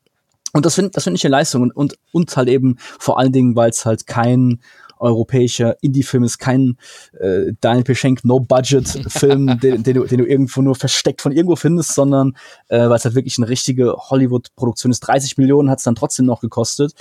und 0.52 0.66
das 0.66 0.74
finde 0.74 0.90
das 0.90 1.04
finde 1.04 1.16
ich 1.16 1.24
eine 1.24 1.32
Leistung 1.32 1.62
und, 1.62 1.74
und, 1.74 1.98
und 2.12 2.36
halt 2.36 2.48
eben 2.48 2.76
vor 2.98 3.18
allen 3.18 3.32
Dingen, 3.32 3.56
weil 3.56 3.70
es 3.70 3.86
halt 3.86 4.06
kein 4.06 4.60
europäischer 5.03 5.76
Indie-Film 5.82 6.24
ist, 6.24 6.38
kein 6.38 6.78
äh, 7.18 7.53
Daniel 7.61 7.84
Peschenk 7.84 8.24
No-Budget-Film, 8.24 9.59
den, 9.62 9.82
den, 9.82 9.94
du, 9.94 10.05
den 10.05 10.18
du 10.18 10.24
irgendwo 10.24 10.62
nur 10.62 10.74
versteckt 10.74 11.20
von 11.20 11.32
irgendwo 11.32 11.57
findest, 11.57 11.94
sondern 11.94 12.36
äh, 12.68 12.88
weil 12.88 12.96
es 12.96 13.05
halt 13.05 13.14
wirklich 13.14 13.36
eine 13.38 13.48
richtige 13.48 13.94
Hollywood-Produktion 13.94 14.92
ist. 14.92 15.00
30 15.00 15.36
Millionen 15.38 15.70
hat 15.70 15.78
es 15.78 15.84
dann 15.84 15.94
trotzdem 15.94 16.26
noch 16.26 16.40
gekostet, 16.40 16.94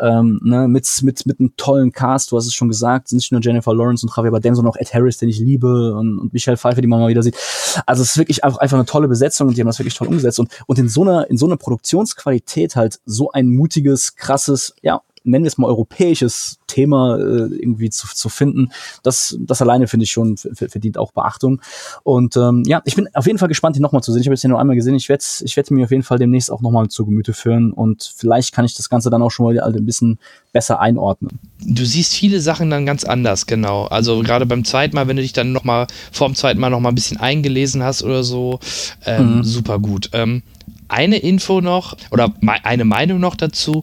ähm, 0.00 0.40
ne, 0.42 0.68
mit, 0.68 0.86
mit, 1.02 1.26
mit 1.26 1.40
einem 1.40 1.56
tollen 1.56 1.92
Cast, 1.92 2.30
du 2.30 2.36
hast 2.36 2.46
es 2.46 2.54
schon 2.54 2.68
gesagt, 2.68 3.08
sind 3.08 3.18
nicht 3.18 3.32
nur 3.32 3.40
Jennifer 3.40 3.74
Lawrence 3.74 4.06
und 4.06 4.14
Javier 4.16 4.30
Bardem, 4.30 4.54
sondern 4.54 4.72
auch 4.72 4.76
Ed 4.76 4.92
Harris, 4.94 5.18
den 5.18 5.28
ich 5.28 5.38
liebe 5.38 5.94
und, 5.94 6.18
und 6.18 6.32
Michelle 6.32 6.56
Pfeiffer, 6.56 6.80
die 6.80 6.86
man 6.86 7.00
mal 7.00 7.08
wieder 7.08 7.22
sieht. 7.22 7.36
Also 7.86 8.02
es 8.02 8.10
ist 8.10 8.18
wirklich 8.18 8.44
einfach, 8.44 8.58
einfach 8.58 8.76
eine 8.76 8.86
tolle 8.86 9.08
Besetzung 9.08 9.48
und 9.48 9.56
die 9.56 9.60
haben 9.60 9.68
das 9.68 9.78
wirklich 9.78 9.94
toll 9.94 10.08
umgesetzt 10.08 10.38
und, 10.38 10.50
und 10.66 10.78
in 10.78 10.88
so 10.88 11.02
einer, 11.02 11.28
in 11.30 11.38
so 11.38 11.46
einer 11.46 11.56
Produktionsqualität 11.56 12.76
halt 12.76 13.00
so 13.06 13.30
ein 13.32 13.48
mutiges, 13.48 14.16
krasses, 14.16 14.74
ja, 14.82 15.02
nennen 15.26 15.44
wir 15.44 15.48
es 15.48 15.58
mal 15.58 15.66
europäisches 15.66 16.58
Thema 16.66 17.16
äh, 17.18 17.54
irgendwie 17.54 17.90
zu, 17.90 18.08
zu 18.08 18.28
finden, 18.28 18.70
das, 19.02 19.36
das 19.40 19.60
alleine 19.62 19.86
finde 19.88 20.04
ich 20.04 20.10
schon 20.10 20.36
verdient 20.36 20.98
auch 20.98 21.12
Beachtung. 21.12 21.60
Und 22.02 22.36
ähm, 22.36 22.62
ja, 22.66 22.82
ich 22.84 22.96
bin 22.96 23.08
auf 23.14 23.26
jeden 23.26 23.38
Fall 23.38 23.48
gespannt, 23.48 23.76
ihn 23.76 23.82
nochmal 23.82 24.02
zu 24.02 24.12
sehen. 24.12 24.20
Ich 24.22 24.28
habe 24.28 24.34
jetzt 24.34 24.42
hier 24.42 24.50
nur 24.50 24.60
einmal 24.60 24.76
gesehen. 24.76 24.94
Ich 24.94 25.08
werde 25.08 25.24
ich 25.42 25.56
werd 25.56 25.70
mir 25.70 25.84
auf 25.84 25.90
jeden 25.90 26.02
Fall 26.02 26.18
demnächst 26.18 26.50
auch 26.50 26.60
nochmal 26.60 26.88
zu 26.88 27.04
Gemüte 27.04 27.32
führen 27.32 27.72
und 27.72 28.12
vielleicht 28.16 28.52
kann 28.52 28.64
ich 28.64 28.74
das 28.74 28.88
Ganze 28.88 29.10
dann 29.10 29.22
auch 29.22 29.30
schon 29.30 29.46
mal 29.46 29.60
ein 29.60 29.86
bisschen 29.86 30.18
besser 30.52 30.80
einordnen. 30.80 31.38
Du 31.60 31.84
siehst 31.84 32.14
viele 32.14 32.40
Sachen 32.40 32.70
dann 32.70 32.86
ganz 32.86 33.04
anders, 33.04 33.46
genau. 33.46 33.84
Also 33.86 34.20
gerade 34.22 34.46
beim 34.46 34.64
zweiten 34.64 34.94
Mal, 34.94 35.08
wenn 35.08 35.16
du 35.16 35.22
dich 35.22 35.32
dann 35.32 35.52
nochmal 35.52 35.86
vor 36.12 36.28
dem 36.28 36.34
zweiten 36.34 36.60
Mal 36.60 36.70
nochmal 36.70 36.92
ein 36.92 36.94
bisschen 36.94 37.18
eingelesen 37.18 37.82
hast 37.82 38.02
oder 38.02 38.22
so, 38.22 38.60
ähm, 39.04 39.38
mhm. 39.38 39.44
super 39.44 39.78
gut. 39.78 40.10
Ähm, 40.12 40.42
eine 40.88 41.18
Info 41.18 41.60
noch 41.60 41.96
oder 42.10 42.32
eine 42.62 42.84
Meinung 42.84 43.20
noch 43.20 43.34
dazu 43.34 43.82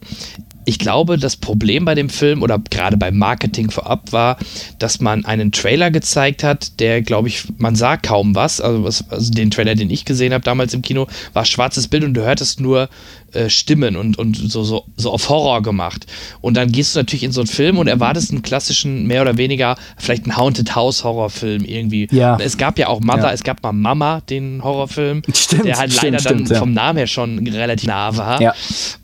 ich 0.66 0.80
glaube, 0.80 1.18
das 1.18 1.36
Problem 1.38 1.86
bei 1.86 1.96
dem 1.96 2.10
Film 2.10 2.42
oder 2.42 2.60
gerade 2.70 2.98
beim 2.98 3.18
Marketing 3.18 3.72
vorab 3.72 4.12
war, 4.12 4.38
dass 4.80 5.00
man 5.00 5.26
einen 5.26 5.52
Trailer 5.52 5.92
gezeigt 5.92 6.44
hat, 6.44 6.80
der, 6.80 7.02
glaube 7.02 7.28
ich, 7.28 7.46
man 7.58 7.76
sah 7.76 7.98
kaum 7.98 8.36
was. 8.36 8.62
Also, 8.62 8.84
was, 8.84 9.10
also 9.10 9.32
den 9.32 9.52
Trailer, 9.52 9.76
den 9.76 9.90
ich 9.90 10.06
gesehen 10.06 10.34
habe 10.34 10.44
damals 10.44 10.74
im 10.74 10.82
Kino, 10.82 11.08
war 11.34 11.46
schwarzes 11.46 11.88
Bild 11.88 12.04
und 12.04 12.14
du 12.14 12.22
hörtest 12.22 12.60
nur 12.60 12.90
äh, 13.34 13.50
Stimmen 13.50 13.96
und, 13.96 14.18
und 14.18 14.36
so, 14.36 14.64
so, 14.64 14.86
so 14.96 15.12
auf 15.12 15.30
Horror 15.30 15.62
gemacht. 15.62 16.06
Und 16.42 16.56
dann 16.56 16.72
gehst 16.72 16.96
du 16.96 17.00
natürlich 17.00 17.24
in 17.24 17.32
so 17.32 17.42
einen 17.42 17.48
Film 17.48 17.78
und 17.78 17.88
erwartest 17.88 18.32
einen 18.32 18.42
klassischen, 18.42 19.08
mehr 19.08 19.22
oder 19.22 19.38
weniger, 19.38 19.76
vielleicht 19.98 20.24
einen 20.24 20.38
Haunted 20.38 20.76
House 20.76 21.04
Horrorfilm 21.04 21.66
irgendwie. 21.66 22.08
Ja. 22.12 22.38
Es 22.40 22.58
gab 22.58 22.78
ja 22.80 22.88
auch 22.88 23.00
Mother, 23.00 23.24
ja. 23.24 23.32
es 23.32 23.44
gab 23.44 23.62
mal 23.64 23.74
Mama, 23.74 24.22
den 24.22 24.64
Horrorfilm, 24.64 25.22
stimmt, 25.34 25.66
der 25.66 25.78
halt 25.78 25.92
stimmt, 25.92 26.04
leider 26.04 26.20
stimmt, 26.20 26.50
dann 26.50 26.56
ja. 26.56 26.60
vom 26.60 26.74
Namen 26.74 26.98
her 26.98 27.08
schon 27.08 27.46
relativ 27.48 27.88
nah 27.88 28.16
war. 28.16 28.42
Ja. 28.42 28.54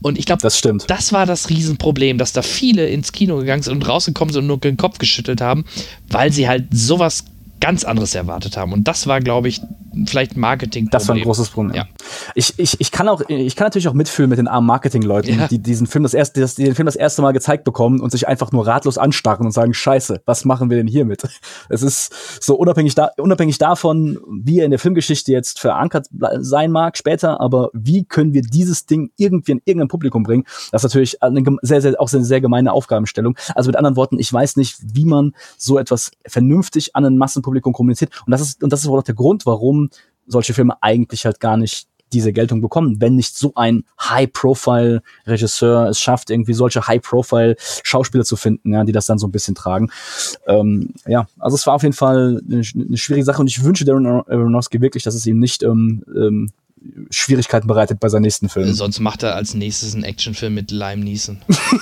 Und 0.02 0.18
ich 0.18 0.26
glaube, 0.26 0.42
das, 0.42 0.58
stimmt. 0.58 0.86
das 0.88 1.12
war 1.14 1.26
das 1.26 1.50
Riesenproblem, 1.50 2.18
dass 2.18 2.34
da 2.34 2.42
viele 2.42 2.88
ins 2.88 3.12
Kino 3.12 3.38
gegangen 3.38 3.64
sind 3.64 3.74
und 3.74 3.88
rausgekommen 3.88 4.34
sind 4.34 4.44
und 4.44 4.48
nur 4.48 4.60
den 4.60 4.78
Kopf 4.78 4.98
geschüttelt 4.98 5.42
haben, 5.42 5.66
weil 6.10 6.32
sie 6.32 6.48
halt 6.48 6.66
sowas 6.72 7.26
ganz 7.60 7.84
anderes 7.84 8.16
erwartet 8.16 8.58
haben. 8.58 8.74
Und 8.74 8.88
das 8.88 9.08
war, 9.08 9.20
glaube 9.20 9.50
ich, 9.50 9.62
vielleicht 10.06 10.38
Marketing. 10.38 10.90
Das 10.92 11.08
war 11.08 11.16
ein 11.16 11.22
großes 11.22 11.50
Problem. 11.50 11.76
Ja. 11.76 11.88
Ich, 12.36 12.58
ich, 12.58 12.80
ich 12.80 12.92
kann 12.92 13.08
auch, 13.08 13.22
ich 13.28 13.56
kann 13.56 13.66
natürlich 13.66 13.88
auch 13.88 13.94
mitfühlen 13.94 14.30
mit 14.30 14.40
den 14.40 14.48
armen 14.48 14.68
Marketingleuten, 14.68 15.40
Ja. 15.40 15.48
die 15.48 15.60
diesen 15.60 15.88
Film 15.88 16.04
das 16.04 16.14
erste, 16.14 16.42
das, 16.42 16.56
die 16.56 16.64
den 16.64 16.76
Film 16.76 16.86
das 16.86 16.96
erste 16.96 17.22
Mal 17.22 17.32
gezeigt 17.32 17.64
bekommen 17.64 18.00
und 18.00 18.12
sich 18.12 18.28
einfach 18.28 18.52
nur 18.52 18.68
ratlos 18.68 18.98
anstarren 18.98 19.46
und 19.46 19.52
sagen, 19.52 19.74
Scheiße, 19.74 20.22
was 20.26 20.46
machen 20.46 20.70
wir 20.70 20.78
denn 20.78 20.88
hier 20.88 21.06
mit? 21.06 21.24
Es 21.70 21.84
ist 21.84 22.44
so 22.44 22.56
unabhängig 22.56 22.96
da, 22.96 23.12
unabhängig 23.18 23.58
davon, 23.58 24.20
wie 24.44 24.60
er 24.60 24.66
in 24.66 24.72
der 24.72 24.80
Filmgeschichte 24.80 25.32
jetzt 25.32 25.60
verankert 25.60 26.08
sein 26.40 26.72
mag 26.72 26.98
später, 26.98 27.40
aber 27.40 27.70
wie 27.74 28.06
können 28.06 28.34
wir 28.34 28.42
dieses 28.42 28.86
Ding 28.86 29.12
irgendwie 29.18 29.54
in 29.54 29.62
irgendein 29.66 29.88
Publikum 29.88 30.24
bringen? 30.24 30.44
Das 30.72 30.84
ist 30.84 30.90
natürlich 30.90 31.22
eine 31.22 31.44
sehr, 31.62 31.82
sehr, 31.82 32.00
auch 32.00 32.12
eine 32.12 32.24
sehr 32.26 32.42
gemeine 32.42 32.72
Aufgabenstellung. 32.74 33.38
Also 33.56 33.70
mit 33.70 33.76
anderen 33.76 33.96
Worten, 33.96 34.20
ich 34.20 34.32
weiß 34.32 34.56
nicht, 34.58 34.78
wie 34.84 35.06
man 35.06 35.34
so 35.58 35.78
etwas 35.78 36.12
vernünftig 36.28 36.96
an 36.96 37.06
ein 37.06 37.18
Massenpublikum 37.18 37.74
kommuniziert. 37.74 38.12
Und 38.26 38.32
das 38.32 38.42
ist, 38.42 38.64
und 38.64 38.74
das 38.74 38.82
ist 38.82 38.88
wohl 38.88 39.00
auch 39.00 39.04
der 39.04 39.16
Grund, 39.16 39.46
warum 39.46 39.79
solche 40.28 40.54
Filme 40.54 40.82
eigentlich 40.82 41.26
halt 41.26 41.40
gar 41.40 41.58
nicht 41.58 41.88
diese 42.14 42.34
Geltung 42.34 42.62
bekommen, 42.62 43.00
wenn 43.00 43.16
nicht 43.16 43.38
so 43.38 43.54
ein 43.56 43.84
High-Profile-Regisseur 44.02 45.90
es 45.90 46.00
schafft, 46.00 46.30
irgendwie 46.30 46.54
solche 46.54 46.88
High-Profile-Schauspieler 46.88 48.24
zu 48.24 48.36
finden, 48.36 48.74
ja, 48.74 48.84
die 48.84 48.92
das 48.92 49.06
dann 49.06 49.20
so 49.20 49.28
ein 49.28 49.32
bisschen 49.32 49.56
tragen. 49.56 49.92
Ähm, 50.48 50.94
ja, 51.06 51.28
also 51.38 51.56
es 51.56 51.68
war 51.68 51.76
auf 51.76 51.84
jeden 51.84 51.94
Fall 51.94 52.42
eine, 52.48 52.64
eine 52.74 52.98
schwierige 52.98 53.26
Sache 53.26 53.42
und 53.42 53.48
ich 53.48 53.64
wünsche 53.64 53.86
Darren 53.86 54.06
Aronofsky 54.08 54.82
wirklich, 54.82 55.04
dass 55.04 55.16
es 55.16 55.26
ihm 55.26 55.40
nicht 55.40 55.64
ähm, 55.64 56.04
ähm, 56.16 56.52
Schwierigkeiten 57.12 57.68
bereitet 57.68 58.00
bei 58.00 58.08
seinem 58.10 58.22
nächsten 58.24 58.50
Film. 58.50 58.72
Sonst 58.74 59.00
macht 59.00 59.24
er 59.24 59.36
als 59.36 59.54
nächstes 59.54 59.94
einen 59.94 60.04
Actionfilm 60.04 60.54
mit 60.54 60.72
Lime 60.72 61.04
Neeson. 61.04 61.38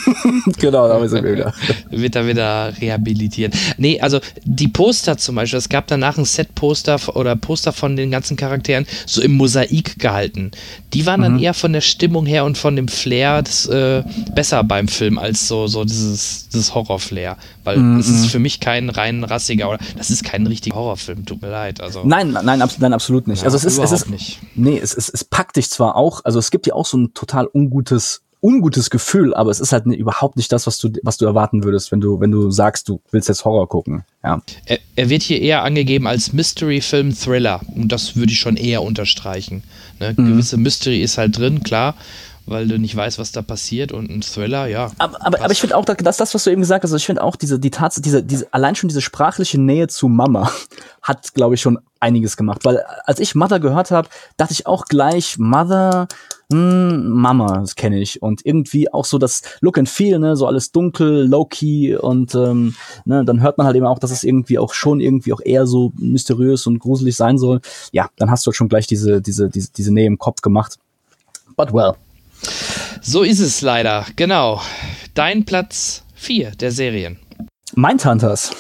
genau, 0.60 0.88
da 0.88 1.08
sind 1.08 1.24
wir 1.24 1.34
wieder. 1.34 1.54
Wird 1.92 2.16
er 2.16 2.28
wieder 2.28 2.74
rehabilitiert. 2.82 3.54
Nee, 3.78 4.00
also 4.02 4.20
die 4.44 4.68
Poster 4.68 5.18
zum 5.18 5.36
Beispiel, 5.36 5.60
es 5.60 5.70
gab 5.70 5.88
danach 5.88 6.18
ein 6.18 6.26
Set-Poster 6.26 7.16
oder 7.16 7.36
Poster 7.36 7.74
von 7.74 7.96
den 7.96 8.10
ganzen 8.12 8.38
Charakteren 8.38 8.88
so 9.06 9.22
im 9.22 9.34
Mosaik 9.34 10.00
gehalten. 10.00 10.52
Die 10.94 11.06
waren 11.06 11.22
dann 11.22 11.34
Mhm. 11.34 11.44
eher 11.44 11.54
von 11.54 11.74
der 11.74 11.82
Stimmung 11.82 12.26
her 12.26 12.46
und 12.46 12.58
von 12.58 12.76
dem 12.76 12.88
Flair 12.88 13.42
des, 13.44 13.66
äh, 13.68 14.04
besser 14.34 14.64
beim 14.64 14.88
Film 14.88 15.18
als 15.20 15.48
so, 15.48 15.68
so 15.68 15.84
dieses, 15.84 16.48
dieses 16.50 16.74
Horror-Flair. 16.74 17.38
Weil 17.68 17.78
Mhm. 17.78 18.00
es 18.00 18.08
ist 18.10 18.28
für 18.28 18.40
mich 18.40 18.60
kein 18.60 18.90
rein 18.90 19.24
rassiger 19.24 19.70
oder 19.70 19.78
das 19.98 20.10
ist 20.10 20.24
kein 20.24 20.48
richtiger 20.48 20.76
Horrorfilm, 20.76 21.26
tut 21.26 21.42
mir 21.42 21.50
leid. 21.52 21.82
Also, 21.82 22.02
Nein, 22.06 22.32
nein, 22.44 22.62
abs 22.62 22.80
nein, 22.80 22.94
absolut 22.94 23.28
nicht. 23.28 23.40
Ja, 23.40 23.46
also 23.46 23.58
es 23.58 23.66
ist, 23.66 23.78
es 23.78 23.92
ist, 23.92 24.10
nicht. 24.10 24.40
nee, 24.56 24.80
es, 24.82 24.94
es, 24.94 25.10
es 25.10 25.24
packt 25.24 25.58
dich 25.58 25.70
zwar 25.70 25.96
auch, 25.98 26.24
also 26.26 26.40
es 26.40 26.50
gibt 26.50 26.66
dir 26.66 26.76
auch 26.76 26.86
so 26.86 26.98
ein 26.98 27.14
total 27.14 27.48
ungutes, 27.54 28.22
ungutes 28.40 28.90
Gefühl, 28.90 29.34
aber 29.34 29.50
es 29.52 29.60
ist 29.60 29.72
halt 29.74 29.86
ne- 29.88 29.96
überhaupt 29.96 30.38
nicht 30.38 30.52
das, 30.52 30.66
was 30.68 30.78
du, 30.78 30.90
was 31.04 31.18
du 31.18 31.26
erwarten 31.26 31.64
würdest, 31.64 31.92
wenn 31.92 32.00
du, 32.00 32.20
wenn 32.20 32.32
du 32.32 32.52
sagst, 32.52 32.88
du 32.88 33.02
willst 33.12 33.28
jetzt 33.30 33.44
Horror 33.46 33.68
gucken. 33.68 34.04
Ja. 34.24 34.42
Er, 34.66 34.78
er 34.96 35.10
wird 35.10 35.24
hier 35.24 35.42
eher 35.42 35.64
angegeben 35.64 36.08
als 36.08 36.32
Mystery-Film-Thriller. 36.34 37.62
Und 37.76 37.92
das 37.92 38.16
würde 38.16 38.32
ich 38.32 38.40
schon 38.40 38.58
eher 38.58 38.84
unterstreichen. 38.84 39.64
Ne? 40.00 40.14
Mhm. 40.16 40.30
Gewisse 40.30 40.58
Mystery 40.58 41.02
ist 41.02 41.18
halt 41.18 41.38
drin, 41.38 41.64
klar, 41.64 41.96
weil 42.48 42.68
du 42.68 42.80
nicht 42.80 42.96
weißt, 42.96 43.20
was 43.20 43.32
da 43.32 43.42
passiert. 43.42 43.92
Und 43.92 44.10
ein 44.10 44.22
Thriller, 44.22 44.68
ja. 44.68 44.92
Aber, 44.98 45.26
aber, 45.26 45.42
aber 45.42 45.52
ich 45.52 45.60
finde 45.60 45.76
auch, 45.76 45.86
dass 45.86 46.18
das, 46.18 46.34
was 46.34 46.44
du 46.44 46.50
eben 46.50 46.62
gesagt 46.62 46.84
hast, 46.84 46.92
also 46.92 46.98
ich 46.98 47.06
finde 47.06 47.24
auch 47.24 47.36
diese, 47.36 47.60
die 47.60 47.72
Tatsache, 47.72 48.02
diese, 48.02 48.24
diese, 48.24 48.52
allein 48.54 48.76
schon 48.76 48.88
diese 48.88 49.02
sprachliche 49.02 49.60
Nähe 49.60 49.88
zu 49.88 50.08
Mama 50.08 50.52
hat, 51.02 51.34
glaube 51.34 51.56
ich, 51.56 51.62
schon 51.62 51.80
einiges 52.00 52.38
gemacht. 52.38 52.64
Weil 52.64 52.84
als 53.06 53.20
ich 53.20 53.36
Mother 53.36 53.60
gehört 53.60 53.92
habe, 53.92 54.08
dachte 54.38 54.54
ich 54.54 54.66
auch 54.66 54.86
gleich, 54.86 55.38
Mother, 55.38 56.08
hm, 56.50 57.10
Mama, 57.10 57.60
das 57.60 57.76
kenne 57.76 58.00
ich. 58.00 58.22
Und 58.22 58.46
irgendwie 58.46 58.94
auch 58.94 59.04
so 59.04 59.18
das 59.18 59.42
Look 59.60 59.78
and 59.78 59.90
Feel, 59.90 60.18
ne, 60.20 60.38
so 60.38 60.48
alles 60.48 60.72
dunkel, 60.72 61.28
low-key 61.28 61.98
und 61.98 62.34
ähm, 62.36 62.76
ne, 63.04 63.26
dann 63.26 63.42
hört 63.42 63.58
man 63.58 63.68
halt 63.68 63.76
eben 63.76 63.86
auch, 63.86 64.00
dass 64.00 64.12
es 64.12 64.24
irgendwie 64.24 64.58
auch 64.58 64.74
schon 64.74 65.02
irgendwie 65.02 65.34
auch 65.34 65.42
eher 65.44 65.68
so 65.68 65.92
mysteriös 65.98 66.66
und 66.66 66.80
gruselig 66.80 67.18
sein 67.18 67.38
soll. 67.38 67.60
Ja, 67.92 68.10
dann 68.16 68.32
hast 68.32 68.46
du 68.46 68.50
halt 68.50 68.56
schon 68.56 68.70
gleich 68.70 68.88
diese, 68.88 69.22
diese, 69.22 69.50
diese, 69.50 69.72
diese 69.72 69.94
Nähe 69.94 70.08
im 70.08 70.18
Kopf 70.18 70.42
gemacht. 70.42 70.78
But 71.58 71.74
well. 71.74 71.96
So 73.02 73.24
ist 73.24 73.40
es 73.40 73.62
leider, 73.62 74.06
genau. 74.16 74.62
Dein 75.14 75.46
Platz 75.46 76.04
4 76.16 76.52
der 76.52 76.72
Serien. 76.72 77.20
Mindhunters. 77.76 78.52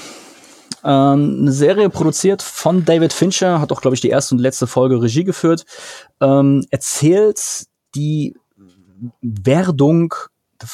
Ähm, 0.83 1.39
eine 1.41 1.51
Serie 1.51 1.89
produziert 1.89 2.41
von 2.41 2.85
David 2.85 3.11
Fincher, 3.11 3.59
hat 3.59 3.71
auch, 3.71 3.81
glaube 3.81 3.95
ich, 3.95 4.01
die 4.01 4.09
erste 4.09 4.35
und 4.35 4.41
letzte 4.41 4.67
Folge 4.67 5.01
Regie 5.01 5.23
geführt. 5.23 5.65
Ähm, 6.21 6.65
erzählt 6.69 7.65
die 7.95 8.35
Werdung 9.21 10.13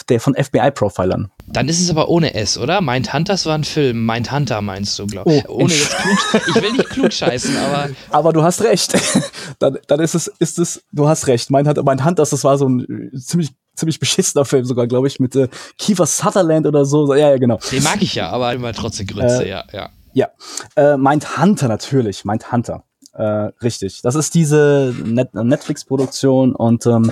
der 0.08 0.20
von 0.20 0.36
FBI-Profilern. 0.36 1.32
Dann 1.48 1.68
ist 1.68 1.82
es 1.82 1.89
aber 1.89 2.10
ohne 2.10 2.34
S, 2.34 2.58
oder? 2.58 2.82
Mindhunters 2.82 3.46
war 3.46 3.56
ein 3.56 3.64
Film. 3.64 4.06
Mindhunter 4.06 4.62
meinst 4.62 4.98
du, 4.98 5.08
glaube 5.08 5.34
ich. 5.34 5.50
Oh, 5.50 5.62
ohne 5.62 5.74
jetzt 5.74 5.96
klug, 5.96 6.41
Ich 6.48 6.62
will 6.62 6.72
nicht 6.72 6.89
klug 6.89 7.14
scheißen, 7.14 7.56
aber 7.58 7.89
Aber 8.12 8.34
du 8.34 8.44
hast 8.44 8.62
recht. 8.62 8.94
dann, 9.60 9.78
dann 9.88 10.00
ist 10.00 10.16
es, 10.16 10.28
ist 10.39 10.58
es, 10.60 10.84
du 10.91 11.08
hast 11.08 11.28
recht. 11.28 11.52
Mindhunters, 11.52 11.84
Mindhunters, 11.84 12.30
das 12.30 12.44
war 12.44 12.58
so 12.58 12.68
ein 12.68 13.12
äh, 13.14 13.18
ziemlich, 13.18 13.52
ziemlich 13.76 14.00
beschissener 14.00 14.46
Film 14.46 14.66
sogar, 14.66 14.88
glaube 14.88 15.08
ich, 15.08 15.20
mit 15.20 15.36
äh, 15.36 15.50
Kiefer 15.78 16.06
Sutherland 16.06 16.66
oder 16.66 16.86
so. 16.86 17.14
Ja, 17.14 17.32
ja, 17.32 17.38
genau. 17.38 17.60
den 17.72 17.84
mag 17.84 18.02
ich 18.02 18.16
ja, 18.16 18.30
aber 18.30 18.54
immer 18.54 18.74
trotzdem 18.74 19.08
Grütze, 19.08 19.44
Äh, 19.46 19.50
ja, 19.50 19.64
ja. 19.72 19.89
Ja, 20.14 20.28
äh, 20.76 20.96
Mindhunter 20.96 21.68
natürlich, 21.68 22.24
Mindhunter. 22.24 22.84
Äh, 23.14 23.24
richtig. 23.62 24.02
Das 24.02 24.16
ist 24.16 24.34
diese 24.34 24.96
Net 25.04 25.34
Netflix-Produktion 25.34 26.56
und 26.56 26.86
ähm, 26.86 27.12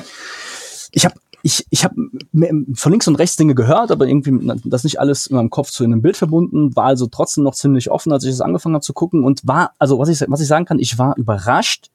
ich 0.91 1.05
habe 1.05 1.15
ich, 1.43 1.65
ich 1.69 1.83
hab 1.83 1.93
m- 2.33 2.67
von 2.75 2.91
links 2.91 3.07
und 3.07 3.15
rechts 3.15 3.35
Dinge 3.35 3.55
gehört, 3.55 3.91
aber 3.91 4.07
irgendwie 4.07 4.59
das 4.65 4.83
nicht 4.83 4.99
alles 4.99 5.27
in 5.27 5.35
meinem 5.35 5.49
Kopf 5.49 5.69
zu 5.71 5.83
einem 5.83 6.01
Bild 6.01 6.17
verbunden, 6.17 6.75
war 6.75 6.85
also 6.85 7.07
trotzdem 7.07 7.43
noch 7.43 7.55
ziemlich 7.55 7.89
offen, 7.91 8.11
als 8.11 8.23
ich 8.23 8.31
es 8.31 8.41
angefangen 8.41 8.75
habe 8.75 8.83
zu 8.83 8.93
gucken 8.93 9.23
und 9.23 9.41
war, 9.47 9.73
also 9.79 9.97
was 9.99 10.09
ich, 10.09 10.23
was 10.29 10.41
ich 10.41 10.47
sagen 10.47 10.65
kann, 10.65 10.79
ich 10.79 10.97
war 10.97 11.17
überrascht, 11.17 11.89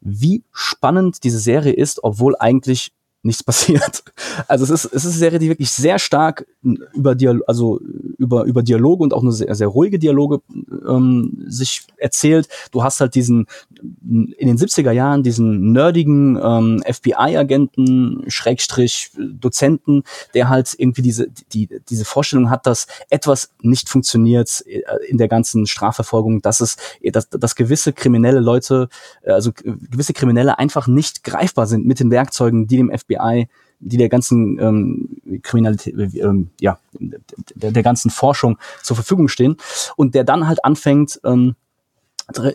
wie 0.00 0.42
spannend 0.52 1.24
diese 1.24 1.38
Serie 1.38 1.72
ist, 1.72 2.02
obwohl 2.04 2.36
eigentlich 2.38 2.92
nichts 3.22 3.42
passiert. 3.44 4.04
Also 4.48 4.64
es 4.64 4.70
ist, 4.70 4.84
es 4.86 5.04
ist 5.04 5.12
eine 5.12 5.18
Serie, 5.18 5.38
die 5.38 5.48
wirklich 5.48 5.70
sehr 5.70 5.98
stark 5.98 6.46
über 6.94 7.14
Dial 7.14 7.42
also 7.46 7.80
über, 8.18 8.44
über 8.44 8.62
Dialoge 8.62 9.02
und 9.02 9.14
auch 9.14 9.22
eine 9.22 9.32
sehr, 9.32 9.54
sehr 9.54 9.68
ruhige 9.68 9.98
Dialoge 9.98 10.40
ähm, 10.86 11.44
sich 11.46 11.86
erzählt. 11.96 12.48
Du 12.72 12.82
hast 12.82 13.00
halt 13.00 13.14
diesen 13.14 13.46
in 13.80 14.34
den 14.38 14.56
70er 14.56 14.90
Jahren 14.90 15.22
diesen 15.22 15.72
nerdigen 15.72 16.38
ähm, 16.42 16.82
FBI-Agenten, 16.86 18.24
Schrägstrich 18.28 19.10
Dozenten, 19.16 20.02
der 20.34 20.48
halt 20.48 20.74
irgendwie 20.76 21.02
diese, 21.02 21.28
die, 21.52 21.68
diese 21.88 22.04
Vorstellung 22.04 22.50
hat, 22.50 22.66
dass 22.66 22.86
etwas 23.10 23.52
nicht 23.60 23.88
funktioniert 23.88 24.64
äh, 24.66 24.82
in 25.08 25.18
der 25.18 25.28
ganzen 25.28 25.66
Strafverfolgung, 25.66 26.42
dass 26.42 26.60
es, 26.60 26.76
dass, 27.02 27.28
dass 27.28 27.54
gewisse 27.54 27.92
kriminelle 27.92 28.40
Leute, 28.40 28.88
äh, 29.22 29.32
also 29.32 29.52
gewisse 29.52 30.12
Kriminelle 30.12 30.58
einfach 30.58 30.86
nicht 30.86 31.24
greifbar 31.24 31.66
sind 31.66 31.86
mit 31.86 32.00
den 32.00 32.10
Werkzeugen, 32.10 32.66
die 32.66 32.76
dem 32.76 32.90
FBI 32.96 33.48
die 33.80 33.96
der 33.96 34.08
ganzen 34.08 34.58
ähm, 34.58 35.40
Kriminalität, 35.42 35.94
äh, 35.94 36.20
ähm, 36.20 36.50
ja, 36.60 36.78
der, 36.98 37.72
der 37.72 37.82
ganzen 37.82 38.10
Forschung 38.10 38.58
zur 38.82 38.96
Verfügung 38.96 39.28
stehen 39.28 39.56
und 39.96 40.14
der 40.14 40.24
dann 40.24 40.48
halt 40.48 40.64
anfängt, 40.64 41.20
ähm, 41.24 41.54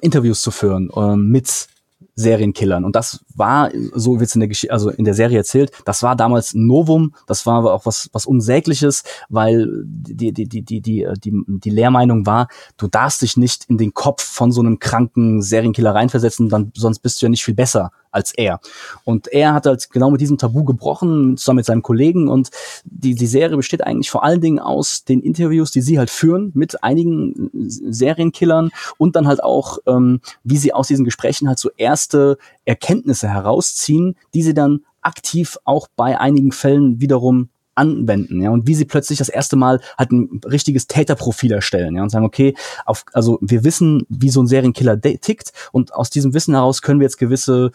Interviews 0.01 0.41
zu 0.41 0.51
führen 0.51 0.89
ähm, 0.95 1.29
mit 1.29 1.67
Serienkillern. 2.15 2.83
Und 2.83 2.95
das 2.95 3.23
war, 3.35 3.71
so 3.93 4.19
wird's 4.19 4.35
in 4.35 4.41
der 4.41 4.49
Geschichte, 4.49 4.73
also 4.73 4.89
in 4.89 5.05
der 5.05 5.13
Serie 5.13 5.37
erzählt, 5.37 5.71
das 5.85 6.03
war 6.03 6.15
damals 6.15 6.53
ein 6.53 6.65
Novum, 6.67 7.13
das 7.27 7.45
war 7.45 7.59
aber 7.59 7.73
auch 7.73 7.85
was, 7.85 8.09
was 8.11 8.25
Unsägliches, 8.25 9.03
weil 9.29 9.69
die, 9.85 10.33
die, 10.33 10.47
die, 10.47 10.61
die, 10.61 10.81
die, 10.81 11.07
die, 11.17 11.43
die 11.47 11.69
Lehrmeinung 11.69 12.25
war, 12.25 12.47
du 12.77 12.87
darfst 12.87 13.21
dich 13.21 13.37
nicht 13.37 13.65
in 13.65 13.77
den 13.77 13.93
Kopf 13.93 14.23
von 14.23 14.51
so 14.51 14.61
einem 14.61 14.79
kranken 14.79 15.41
Serienkiller 15.41 15.95
reinversetzen, 15.95 16.49
dann, 16.49 16.71
sonst 16.75 16.99
bist 16.99 17.21
du 17.21 17.27
ja 17.27 17.29
nicht 17.29 17.45
viel 17.45 17.55
besser 17.55 17.91
als 18.11 18.33
er. 18.33 18.59
Und 19.03 19.27
er 19.27 19.53
hat 19.53 19.65
halt 19.65 19.89
genau 19.89 20.11
mit 20.11 20.21
diesem 20.21 20.37
Tabu 20.37 20.63
gebrochen, 20.63 21.37
zusammen 21.37 21.57
mit 21.57 21.65
seinem 21.65 21.81
Kollegen. 21.81 22.27
Und 22.27 22.49
die, 22.83 23.15
die 23.15 23.27
Serie 23.27 23.57
besteht 23.57 23.83
eigentlich 23.83 24.11
vor 24.11 24.23
allen 24.23 24.41
Dingen 24.41 24.59
aus 24.59 25.03
den 25.03 25.21
Interviews, 25.21 25.71
die 25.71 25.81
sie 25.81 25.97
halt 25.97 26.09
führen 26.09 26.51
mit 26.53 26.83
einigen 26.83 27.49
Serienkillern 27.53 28.71
und 28.97 29.15
dann 29.15 29.27
halt 29.27 29.43
auch, 29.43 29.79
ähm, 29.87 30.21
wie 30.43 30.57
sie 30.57 30.73
aus 30.73 30.87
diesen 30.87 31.05
Gesprächen 31.05 31.47
halt 31.47 31.59
so 31.59 31.69
erste 31.77 32.37
Erkenntnisse 32.65 33.29
herausziehen, 33.29 34.15
die 34.33 34.43
sie 34.43 34.53
dann 34.53 34.81
aktiv 35.01 35.57
auch 35.65 35.87
bei 35.95 36.19
einigen 36.19 36.51
Fällen 36.51 37.01
wiederum 37.01 37.49
anwenden, 37.75 38.41
ja, 38.41 38.49
und 38.49 38.67
wie 38.67 38.75
sie 38.75 38.85
plötzlich 38.85 39.19
das 39.19 39.29
erste 39.29 39.55
Mal 39.55 39.79
halt 39.97 40.11
ein 40.11 40.41
richtiges 40.45 40.87
Täterprofil 40.87 41.51
erstellen, 41.51 41.95
ja, 41.95 42.03
und 42.03 42.09
sagen, 42.09 42.25
okay, 42.25 42.53
auf, 42.85 43.05
also 43.13 43.39
wir 43.41 43.63
wissen, 43.63 44.05
wie 44.09 44.29
so 44.29 44.41
ein 44.41 44.47
Serienkiller 44.47 44.99
tickt 44.99 45.51
und 45.71 45.93
aus 45.93 46.09
diesem 46.09 46.33
Wissen 46.33 46.53
heraus 46.53 46.81
können 46.81 46.99
wir 46.99 47.05
jetzt 47.05 47.17
gewisse 47.17 47.71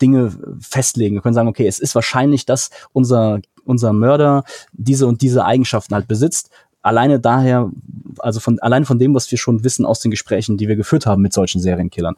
Dinge 0.00 0.32
festlegen. 0.60 1.16
Wir 1.16 1.22
können 1.22 1.34
sagen, 1.34 1.48
okay, 1.48 1.66
es 1.66 1.78
ist 1.78 1.94
wahrscheinlich, 1.94 2.46
dass 2.46 2.70
unser, 2.92 3.40
unser 3.64 3.92
Mörder 3.92 4.44
diese 4.72 5.06
und 5.06 5.22
diese 5.22 5.44
Eigenschaften 5.44 5.94
halt 5.94 6.08
besitzt. 6.08 6.50
Alleine 6.80 7.20
daher, 7.20 7.70
also 8.18 8.40
von, 8.40 8.58
allein 8.60 8.84
von 8.84 8.98
dem, 8.98 9.14
was 9.14 9.30
wir 9.30 9.38
schon 9.38 9.64
wissen 9.64 9.86
aus 9.86 10.00
den 10.00 10.10
Gesprächen, 10.10 10.56
die 10.56 10.68
wir 10.68 10.76
geführt 10.76 11.06
haben 11.06 11.22
mit 11.22 11.32
solchen 11.32 11.60
Serienkillern. 11.60 12.16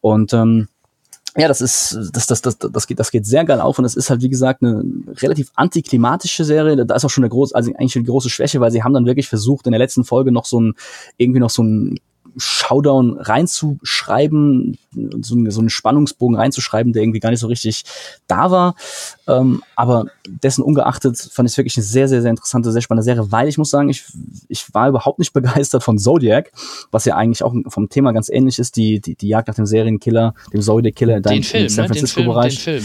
Und, 0.00 0.32
ähm, 0.32 0.68
ja, 1.36 1.48
das 1.48 1.62
ist, 1.62 1.98
das, 2.12 2.26
das, 2.26 2.42
das, 2.42 2.58
das 2.58 2.86
geht, 2.86 3.00
das 3.00 3.10
geht 3.10 3.24
sehr 3.24 3.44
geil 3.44 3.60
auf 3.60 3.78
und 3.78 3.86
es 3.86 3.94
ist 3.94 4.10
halt, 4.10 4.20
wie 4.20 4.28
gesagt, 4.28 4.62
eine 4.62 4.84
relativ 5.22 5.50
antiklimatische 5.54 6.44
Serie. 6.44 6.84
Da 6.84 6.94
ist 6.94 7.04
auch 7.06 7.10
schon 7.10 7.24
eine 7.24 7.30
große, 7.30 7.54
also 7.54 7.70
eigentlich 7.70 7.96
eine 7.96 8.04
große 8.04 8.28
Schwäche, 8.28 8.60
weil 8.60 8.70
sie 8.70 8.82
haben 8.82 8.92
dann 8.92 9.06
wirklich 9.06 9.28
versucht, 9.28 9.66
in 9.66 9.72
der 9.72 9.78
letzten 9.78 10.04
Folge 10.04 10.30
noch 10.30 10.44
so 10.44 10.60
ein, 10.60 10.74
irgendwie 11.16 11.40
noch 11.40 11.48
so 11.48 11.62
ein 11.62 11.98
Showdown 12.36 13.18
reinzuschreiben, 13.18 14.78
so, 15.22 15.34
einen- 15.34 15.50
so 15.50 15.60
einen 15.60 15.70
Spannungsbogen 15.70 16.36
reinzuschreiben, 16.36 16.92
der 16.92 17.02
irgendwie 17.02 17.20
gar 17.20 17.30
nicht 17.30 17.40
so 17.40 17.46
richtig 17.46 17.84
da 18.26 18.50
war. 18.50 18.74
Ähm, 19.26 19.62
aber 19.76 20.06
dessen 20.26 20.62
ungeachtet 20.62 21.18
fand 21.18 21.48
ich 21.48 21.52
es 21.54 21.56
wirklich 21.58 21.76
eine 21.76 21.84
sehr, 21.84 22.08
sehr, 22.08 22.22
sehr 22.22 22.30
interessante, 22.30 22.72
sehr 22.72 22.82
spannende 22.82 23.04
Serie, 23.04 23.30
weil 23.30 23.48
ich 23.48 23.58
muss 23.58 23.70
sagen, 23.70 23.88
ich, 23.88 24.04
ich 24.48 24.72
war 24.74 24.88
überhaupt 24.88 25.18
nicht 25.18 25.32
begeistert 25.32 25.82
von 25.82 25.98
Zodiac, 25.98 26.52
was 26.90 27.04
ja 27.04 27.16
eigentlich 27.16 27.42
auch 27.42 27.54
vom 27.68 27.88
Thema 27.88 28.12
ganz 28.12 28.28
ähnlich 28.28 28.58
ist, 28.58 28.76
die, 28.76 29.00
die, 29.00 29.14
die 29.14 29.28
Jagd 29.28 29.48
nach 29.48 29.54
dem 29.54 29.66
Serienkiller, 29.66 30.34
dem 30.52 30.62
Zodiac-Killer 30.62 31.16
in 31.18 31.22
im 31.22 31.24
San 31.24 31.32
ne? 31.34 31.40
Den 31.40 31.42
Film, 31.44 31.66
den 31.68 31.86
Francisco-Bereich 31.86 32.58
Film. 32.62 32.84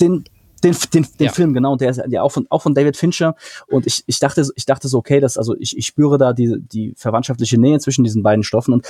den 0.00 0.24
den, 0.64 0.76
den, 0.92 1.06
den 1.18 1.26
Ja. 1.26 1.32
Film, 1.32 1.54
genau, 1.54 1.76
der 1.76 1.90
ist 1.90 2.00
ja 2.08 2.22
auch 2.22 2.32
von, 2.32 2.46
auch 2.50 2.62
von 2.62 2.74
David 2.74 2.96
Fincher. 2.96 3.34
Und 3.66 3.86
ich, 3.86 4.04
ich 4.06 4.18
dachte, 4.18 4.46
ich 4.54 4.66
dachte 4.66 4.88
so, 4.88 4.98
okay, 4.98 5.20
das, 5.20 5.38
also 5.38 5.54
ich, 5.58 5.76
ich 5.76 5.86
spüre 5.86 6.18
da 6.18 6.32
die, 6.32 6.56
die 6.60 6.94
verwandtschaftliche 6.96 7.58
Nähe 7.58 7.78
zwischen 7.78 8.04
diesen 8.04 8.22
beiden 8.22 8.44
Stoffen. 8.44 8.74
Und 8.74 8.86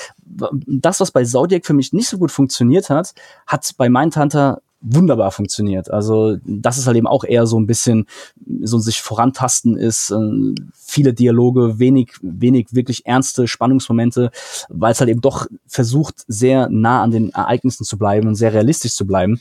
das, 0.67 1.01
was 1.01 1.11
bei 1.11 1.25
Zodiac 1.25 1.67
für 1.67 1.75
mich 1.75 1.93
nicht 1.93 2.09
so 2.09 2.19
gut 2.19 2.31
funktioniert 2.31 2.91
hat, 2.91 3.15
hat 3.47 3.71
bei 3.77 3.89
Mindhunter 3.89 4.61
wunderbar 4.81 5.33
funktioniert. 5.33 5.91
Also 5.91 6.37
das 6.45 6.79
ist 6.79 6.87
halt 6.87 6.97
eben 6.97 7.07
auch 7.07 7.25
eher 7.25 7.47
so 7.47 7.59
ein 7.59 7.67
bisschen 7.67 8.07
so 8.63 8.77
ein 8.77 8.83
sich 8.83 9.01
vorantasten 9.01 9.77
ist, 9.77 10.11
äh, 10.11 10.55
viele 10.75 11.15
Dialoge, 11.15 11.79
wenig, 11.79 12.13
wenig 12.23 12.69
wirklich 12.71 13.07
ernste 13.07 13.49
Spannungsmomente, 13.49 14.31
weil 14.69 14.93
es 14.93 15.01
halt 15.01 15.11
eben 15.11 15.23
doch 15.23 15.47
versucht, 15.67 16.25
sehr 16.29 16.69
nah 16.69 17.03
an 17.03 17.11
den 17.11 17.31
Ereignissen 17.31 17.85
zu 17.85 17.99
bleiben 17.99 18.29
und 18.29 18.35
sehr 18.37 18.53
realistisch 18.53 18.95
zu 18.95 19.07
bleiben. 19.07 19.41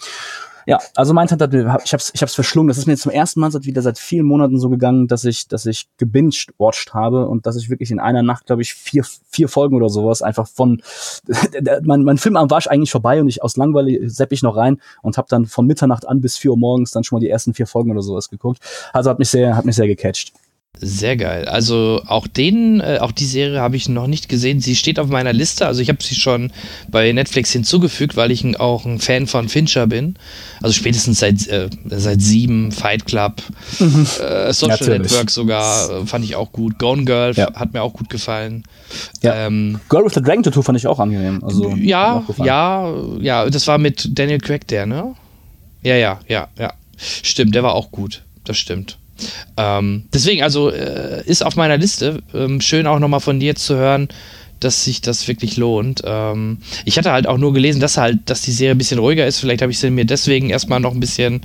Ja, 0.66 0.80
also 0.96 1.14
mein 1.14 1.28
Tante 1.28 1.72
hat, 1.72 1.84
ich 1.86 1.94
hab's, 1.94 2.12
ich 2.14 2.22
hab's 2.22 2.36
verschlungen. 2.36 2.68
Das 2.68 2.78
ist 2.78 2.88
mir 2.88 2.98
zum 2.98 3.12
ersten 3.12 3.40
Mal 3.40 3.52
seit 3.52 3.66
wieder 3.66 3.82
seit 3.82 4.00
vielen 4.00 4.26
Monaten 4.26 4.60
so 4.60 4.70
gegangen, 4.70 5.08
dass 5.08 5.24
ich, 5.24 5.48
dass 5.48 5.66
ich 5.66 5.88
gebinged-watched 5.98 6.94
habe 6.94 7.28
und 7.28 7.46
dass 7.46 7.56
ich 7.56 7.70
wirklich 7.70 7.92
in 7.92 8.00
einer 8.00 8.24
Nacht, 8.24 8.48
glaube 8.48 8.62
ich, 8.62 8.74
vier, 8.74 9.04
vier 9.30 9.48
Folgen 9.48 9.76
oder 9.76 9.90
sowas 9.90 10.22
einfach 10.22 10.48
von, 10.48 10.82
mein, 11.84 12.04
mein 12.04 12.18
Filmabend 12.18 12.52
war 12.52 12.66
eigentlich 12.68 12.92
vorbei 12.92 13.22
und 13.22 13.28
ich 13.28 13.44
aus 13.44 13.58
Langweile 13.58 14.10
sepp 14.10 14.32
ich 14.32 14.42
noch 14.42 14.56
rein 14.56 14.82
und 15.02 15.18
habe 15.18 15.28
dann 15.30 15.46
von 15.46 15.68
Mitternacht 15.68 16.08
an 16.08 16.22
bis 16.22 16.38
vier 16.38 16.52
Uhr 16.52 16.58
morgens 16.58 16.92
dann 16.92 17.04
schon 17.04 17.18
mal 17.18 17.22
die 17.22 17.30
ersten 17.30 17.54
vier 17.54 17.68
Folgen 17.68 17.92
oder 17.92 18.02
sowas 18.02 18.30
geguckt. 18.30 18.60
Also 18.94 19.10
hat 19.10 19.20
mich 19.20 19.30
sehr, 19.30 19.56
hat 19.56 19.66
mich 19.66 19.76
sehr 19.76 19.88
gecatcht. 19.88 20.34
Sehr 20.82 21.16
geil. 21.16 21.46
Also 21.46 22.02
auch 22.06 22.28
den, 22.28 22.82
äh, 22.82 23.00
auch 23.00 23.12
die 23.12 23.26
Serie 23.26 23.62
habe 23.62 23.78
ich 23.78 23.88
noch 23.88 24.08
nicht 24.08 24.28
gesehen. 24.30 24.60
Sie 24.60 24.76
steht 24.76 25.00
auf 25.00 25.08
meiner 25.08 25.34
Liste. 25.34 25.66
Also 25.68 25.82
ich 25.82 25.90
habe 25.90 26.04
sie 26.04 26.16
schon 26.16 26.52
bei 26.90 27.12
Netflix 27.12 27.52
hinzugefügt, 27.52 28.16
weil 28.16 28.32
ich 28.32 28.60
auch 28.60 28.86
ein 28.86 29.00
Fan 29.00 29.28
von 29.28 29.48
Fincher 29.50 29.88
bin. 29.88 30.16
Also 30.62 30.74
spätestens 30.74 31.20
seit 31.20 31.48
äh, 31.48 31.70
seit 31.86 32.22
sieben, 32.22 32.72
Fight 32.72 33.06
Club, 33.06 33.42
mhm. 33.80 34.08
äh, 34.20 34.54
Social 34.54 34.78
Natürlich. 34.78 35.12
Network 35.12 35.32
sogar 35.32 35.90
äh, 35.90 36.06
fand 36.06 36.26
ich 36.26 36.36
auch 36.36 36.52
gut. 36.52 36.78
Gone 36.78 37.06
Girl 37.06 37.34
ja. 37.36 37.54
hat 37.54 37.74
mir 37.74 37.82
auch 37.82 37.94
gut 37.94 38.10
gefallen. 38.10 38.64
Ja. 39.22 39.48
Ähm, 39.48 39.80
Girl 39.90 40.06
with 40.06 40.14
the 40.14 40.22
Dragon 40.22 40.44
Tattoo 40.44 40.62
fand 40.62 40.78
ich 40.78 40.88
auch 40.88 41.00
angenehm. 41.00 41.44
Also 41.44 41.70
ja, 41.76 42.24
ja, 42.44 42.94
ja. 43.22 43.50
Das 43.50 43.68
war 43.68 43.78
mit 43.78 44.10
Daniel 44.18 44.40
Craig 44.40 44.68
der, 44.68 44.86
ne? 44.86 45.16
Ja, 45.84 45.96
ja, 45.96 46.20
ja, 46.28 46.48
ja. 46.58 46.74
Stimmt, 46.98 47.56
der 47.56 47.64
war 47.64 47.76
auch 47.76 47.92
gut. 47.92 48.24
Das 48.44 48.58
stimmt. 48.58 48.98
Ähm, 49.58 50.06
deswegen, 50.14 50.44
also 50.44 50.70
äh, 50.70 51.24
ist 51.26 51.46
auf 51.46 51.56
meiner 51.56 51.78
Liste. 51.78 52.22
Ähm, 52.34 52.62
schön 52.62 52.88
auch 52.88 53.00
nochmal 53.00 53.20
von 53.20 53.40
dir 53.40 53.56
zu 53.56 53.76
hören, 53.76 54.08
dass 54.60 54.84
sich 54.84 55.02
das 55.02 55.28
wirklich 55.28 55.58
lohnt. 55.58 56.02
Ähm, 56.06 56.58
ich 56.86 56.98
hatte 56.98 57.12
halt 57.12 57.28
auch 57.28 57.38
nur 57.38 57.54
gelesen, 57.54 57.80
dass 57.80 57.98
halt, 57.98 58.30
dass 58.30 58.42
die 58.42 58.52
Serie 58.52 58.76
ein 58.76 58.78
bisschen 58.78 59.00
ruhiger 59.00 59.26
ist. 59.26 59.40
Vielleicht 59.40 59.62
habe 59.62 59.72
ich 59.72 59.80
sie 59.80 59.90
mir 59.90 60.06
deswegen 60.06 60.50
erstmal 60.50 60.80
noch 60.80 60.94
ein 60.94 61.00
bisschen 61.00 61.42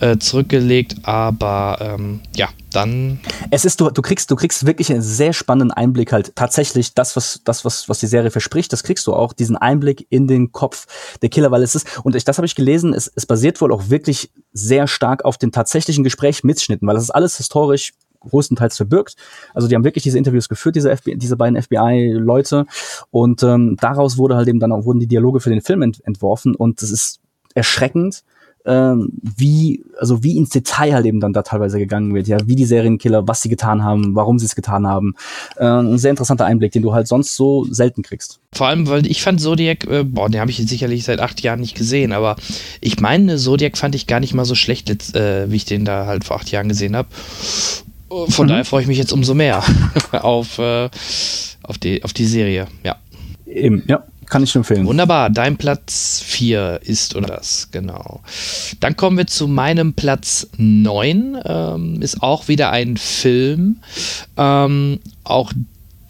äh, 0.00 0.18
zurückgelegt, 0.18 0.96
aber 1.02 1.78
ähm, 1.80 2.20
ja, 2.36 2.48
dann. 2.72 3.20
Es 3.50 3.64
ist, 3.64 3.80
du, 3.80 3.90
du 3.90 4.02
kriegst, 4.02 4.30
du 4.30 4.36
kriegst 4.36 4.66
wirklich 4.66 4.92
einen 4.92 5.02
sehr 5.02 5.32
spannenden 5.32 5.70
Einblick 5.72 6.12
halt 6.12 6.36
tatsächlich 6.36 6.94
das, 6.94 7.16
was, 7.16 7.40
das, 7.44 7.64
was, 7.64 7.88
was 7.88 7.98
die 7.98 8.06
Serie 8.06 8.30
verspricht, 8.30 8.72
das 8.72 8.82
kriegst 8.82 9.06
du 9.06 9.14
auch, 9.14 9.32
diesen 9.32 9.56
Einblick 9.56 10.06
in 10.10 10.28
den 10.28 10.52
Kopf 10.52 10.86
der 11.22 11.28
Killer, 11.28 11.50
weil 11.50 11.62
es 11.62 11.74
ist, 11.74 12.04
und 12.04 12.14
ich, 12.14 12.24
das 12.24 12.38
habe 12.38 12.46
ich 12.46 12.54
gelesen, 12.54 12.94
es, 12.94 13.10
es 13.14 13.26
basiert 13.26 13.60
wohl 13.60 13.72
auch 13.72 13.90
wirklich 13.90 14.30
sehr 14.52 14.86
stark 14.86 15.24
auf 15.24 15.38
dem 15.38 15.52
tatsächlichen 15.52 16.04
Gespräch 16.04 16.44
mitschnitten, 16.44 16.86
weil 16.86 16.94
das 16.94 17.04
ist 17.04 17.10
alles 17.10 17.36
historisch 17.36 17.94
größtenteils 18.20 18.76
verbirgt. 18.76 19.16
Also 19.54 19.68
die 19.68 19.74
haben 19.74 19.84
wirklich 19.84 20.02
diese 20.02 20.18
Interviews 20.18 20.48
geführt, 20.48 20.76
diese, 20.76 20.94
FBI, 20.96 21.16
diese 21.16 21.36
beiden 21.36 21.60
FBI-Leute. 21.60 22.66
Und 23.10 23.42
ähm, 23.42 23.76
daraus 23.80 24.18
wurde 24.18 24.36
halt 24.36 24.48
eben 24.48 24.60
dann 24.60 24.72
auch, 24.72 24.84
wurden 24.84 25.00
die 25.00 25.06
Dialoge 25.06 25.40
für 25.40 25.50
den 25.50 25.60
Film 25.60 25.82
ent 25.82 26.04
entworfen. 26.04 26.54
Und 26.54 26.82
das 26.82 26.90
ist 26.90 27.20
erschreckend, 27.54 28.24
ähm, 28.68 29.08
wie, 29.22 29.82
also 29.98 30.22
wie 30.22 30.36
ins 30.36 30.50
Detail 30.50 30.92
halt 30.92 31.06
eben 31.06 31.20
dann 31.20 31.32
da 31.32 31.42
teilweise 31.42 31.78
gegangen 31.78 32.14
wird, 32.14 32.28
ja, 32.28 32.36
wie 32.44 32.54
die 32.54 32.66
Serienkiller, 32.66 33.26
was 33.26 33.40
sie 33.40 33.48
getan 33.48 33.82
haben, 33.82 34.14
warum 34.14 34.38
sie 34.38 34.44
es 34.44 34.54
getan 34.54 34.86
haben. 34.86 35.14
Äh, 35.56 35.64
ein 35.64 35.96
sehr 35.96 36.10
interessanter 36.10 36.44
Einblick, 36.44 36.72
den 36.72 36.82
du 36.82 36.92
halt 36.92 37.08
sonst 37.08 37.34
so 37.34 37.64
selten 37.70 38.02
kriegst. 38.02 38.40
Vor 38.52 38.66
allem, 38.66 38.86
weil 38.86 39.06
ich 39.06 39.22
fand 39.22 39.40
Zodiac, 39.40 39.86
äh, 39.86 40.04
boah, 40.04 40.28
den 40.28 40.40
habe 40.40 40.50
ich 40.50 40.58
sicherlich 40.58 41.04
seit 41.04 41.20
acht 41.20 41.40
Jahren 41.40 41.60
nicht 41.60 41.76
gesehen, 41.76 42.12
aber 42.12 42.36
ich 42.82 43.00
meine, 43.00 43.38
Zodiac 43.38 43.78
fand 43.78 43.94
ich 43.94 44.06
gar 44.06 44.20
nicht 44.20 44.34
mal 44.34 44.44
so 44.44 44.54
schlecht, 44.54 44.90
äh, 45.14 45.50
wie 45.50 45.56
ich 45.56 45.64
den 45.64 45.86
da 45.86 46.04
halt 46.04 46.24
vor 46.24 46.36
acht 46.36 46.50
Jahren 46.50 46.68
gesehen 46.68 46.94
habe. 46.94 47.08
Von 48.08 48.46
mhm. 48.46 48.48
daher 48.48 48.64
freue 48.66 48.82
ich 48.82 48.88
mich 48.88 48.98
jetzt 48.98 49.12
umso 49.12 49.32
mehr 49.32 49.62
auf, 50.12 50.58
äh, 50.58 50.90
auf, 51.62 51.78
die, 51.78 52.04
auf 52.04 52.12
die 52.12 52.26
Serie, 52.26 52.66
ja. 52.84 52.96
Eben, 53.46 53.82
ja. 53.86 54.04
Kann 54.28 54.42
ich 54.42 54.54
empfehlen. 54.54 54.86
Wunderbar. 54.86 55.30
Dein 55.30 55.56
Platz 55.56 56.22
4 56.24 56.80
ist 56.82 57.16
oder 57.16 57.28
das, 57.28 57.68
genau. 57.70 58.20
Dann 58.80 58.96
kommen 58.96 59.16
wir 59.16 59.26
zu 59.26 59.48
meinem 59.48 59.94
Platz 59.94 60.48
9. 60.56 61.38
Ähm, 61.44 62.02
ist 62.02 62.22
auch 62.22 62.48
wieder 62.48 62.70
ein 62.70 62.96
Film. 62.96 63.76
Ähm, 64.36 65.00
auch 65.24 65.52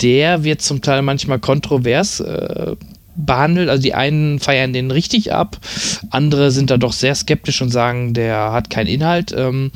der 0.00 0.44
wird 0.44 0.62
zum 0.62 0.82
Teil 0.82 1.02
manchmal 1.02 1.38
kontrovers 1.38 2.20
äh, 2.20 2.76
behandelt. 3.16 3.68
Also 3.68 3.82
die 3.82 3.94
einen 3.94 4.38
feiern 4.38 4.72
den 4.72 4.90
richtig 4.90 5.32
ab, 5.32 5.58
andere 6.10 6.50
sind 6.50 6.70
da 6.70 6.76
doch 6.76 6.92
sehr 6.92 7.14
skeptisch 7.14 7.60
und 7.60 7.70
sagen, 7.70 8.14
der 8.14 8.52
hat 8.52 8.70
keinen 8.70 8.86
Inhalt. 8.86 9.34
Ähm, 9.36 9.72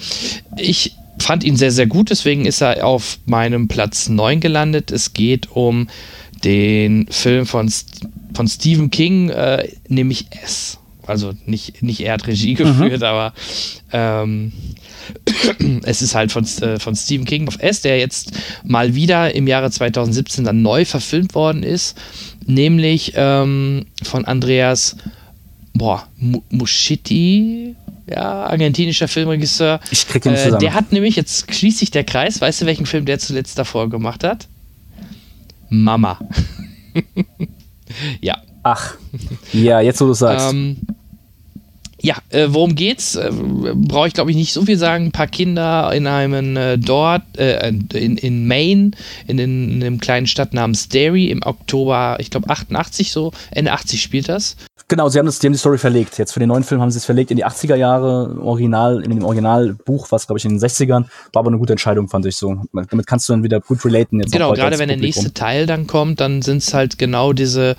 ich 0.57 0.97
fand 1.19 1.45
ihn 1.45 1.57
sehr, 1.57 1.71
sehr 1.71 1.87
gut, 1.87 2.11
deswegen 2.11 2.47
ist 2.47 2.63
er 2.63 2.87
auf 2.87 3.19
meinem 3.27 3.69
Platz 3.69 4.09
9 4.09 4.41
gelandet. 4.41 4.91
Es 4.91 5.13
geht 5.13 5.51
um 5.53 5.89
den 6.45 7.07
Film 7.09 7.47
von 7.47 7.71
von 8.35 8.49
Stephen 8.49 8.91
King, 8.91 9.31
äh, 9.31 9.69
nämlich 9.89 10.27
S. 10.43 10.79
Also 11.07 11.33
nicht, 11.47 11.83
nicht 11.83 12.01
er 12.01 12.15
hat 12.15 12.27
Regie 12.27 12.55
geführt, 12.55 13.01
mhm. 13.01 13.07
aber 13.07 13.33
ähm, 13.93 14.53
es 15.83 16.01
ist 16.01 16.15
halt 16.15 16.31
von, 16.31 16.45
äh, 16.45 16.79
von 16.79 16.95
Stephen 16.95 17.25
King 17.25 17.49
auf 17.49 17.59
S, 17.59 17.81
der 17.81 17.99
jetzt 17.99 18.33
mal 18.65 18.95
wieder 18.95 19.35
im 19.35 19.49
Jahre 19.49 19.71
2017 19.71 20.45
dann 20.45 20.63
neu 20.63 20.85
verfilmt 20.85 21.35
worden 21.35 21.65
ist, 21.65 21.99
nämlich 22.47 23.13
ähm, 23.17 23.87
von 24.03 24.25
Andreas 24.25 24.97
boah, 25.75 26.07
Muschietti, 26.51 27.75
ja, 28.09 28.45
argentinischer 28.45 29.09
Filmregisseur. 29.09 29.81
Ich 29.91 30.07
krieg 30.07 30.25
ihn 30.27 30.37
zusammen. 30.37 30.57
Äh, 30.57 30.59
der 30.59 30.75
hat 30.75 30.93
nämlich, 30.93 31.17
jetzt 31.17 31.53
schließt 31.53 31.79
sich 31.79 31.91
der 31.91 32.05
Kreis, 32.05 32.41
weißt 32.41 32.63
du, 32.63 32.67
welchen 32.67 32.87
Film 32.87 33.05
der 33.05 33.19
zuletzt 33.19 33.59
davor 33.59 33.89
gemacht 33.89 34.25
hat? 34.25 34.49
Mama. 35.69 36.21
ja. 38.21 38.39
Ach, 38.63 38.95
ja, 39.53 39.81
jetzt 39.81 40.01
wo 40.01 40.07
du 40.07 40.13
sagst. 40.15 40.53
Ähm, 40.53 40.77
ja, 42.03 42.17
äh, 42.31 42.49
worum 42.51 42.75
geht's? 42.75 43.15
Äh, 43.15 43.31
Brauche 43.33 44.09
ich, 44.09 44.15
glaube 44.15 44.31
ich, 44.33 44.37
nicht 44.37 44.53
so 44.53 44.63
viel 44.63 44.77
sagen. 44.77 45.07
Ein 45.07 45.13
paar 45.13 45.29
Kinder 45.29 45.93
in 45.95 46.09
einem 46.09 46.57
äh, 46.57 46.77
dort, 46.77 47.23
äh, 47.39 47.69
in, 47.69 48.17
in 48.17 48.47
Maine, 48.49 48.91
in, 49.29 49.39
in, 49.39 49.71
in, 49.71 49.85
einem 49.85 50.01
kleinen 50.01 50.27
Stadt 50.27 50.53
namens 50.53 50.89
Derry 50.89 51.27
im 51.27 51.43
Oktober, 51.45 52.17
ich 52.19 52.31
glaube 52.31 52.51
88 52.51 53.13
so, 53.13 53.33
Ende 53.53 53.73
80 53.73 54.03
spielt 54.03 54.29
das. 54.29 54.57
Genau, 54.89 55.09
sie 55.09 55.19
haben, 55.19 55.27
das, 55.27 55.39
die 55.39 55.47
haben 55.47 55.53
die 55.53 55.59
Story 55.59 55.79
verlegt. 55.79 56.19
Jetzt 56.19 56.33
für 56.33 56.41
den 56.41 56.49
neuen 56.49 56.65
Film 56.65 56.81
haben 56.81 56.91
sie 56.91 56.99
es 56.99 57.05
verlegt 57.05 57.31
in 57.31 57.37
die 57.37 57.47
80er 57.47 57.77
Jahre, 57.77 58.39
Original, 58.43 59.03
in 59.03 59.11
dem 59.11 59.25
Originalbuch, 59.25 60.11
was 60.11 60.27
glaube 60.27 60.39
ich 60.39 60.45
in 60.45 60.51
den 60.51 60.61
60ern, 60.61 61.05
war 61.33 61.41
aber 61.41 61.49
eine 61.49 61.59
gute 61.59 61.73
Entscheidung, 61.73 62.09
fand 62.09 62.27
ich 62.27 62.37
so. 62.37 62.63
Damit 62.73 63.07
kannst 63.07 63.29
du 63.29 63.33
dann 63.33 63.45
wieder 63.45 63.61
gut 63.61 63.85
relaten. 63.85 64.21
Jetzt 64.21 64.33
genau, 64.33 64.53
gerade 64.53 64.79
wenn 64.79 64.89
der 64.89 64.99
nächste 64.99 65.33
Teil 65.33 65.67
dann 65.67 65.87
kommt, 65.87 66.21
dann 66.21 66.43
sind 66.43 66.59
es 66.59 66.75
halt 66.75 66.99
genau 66.99 67.33
diese 67.33 67.77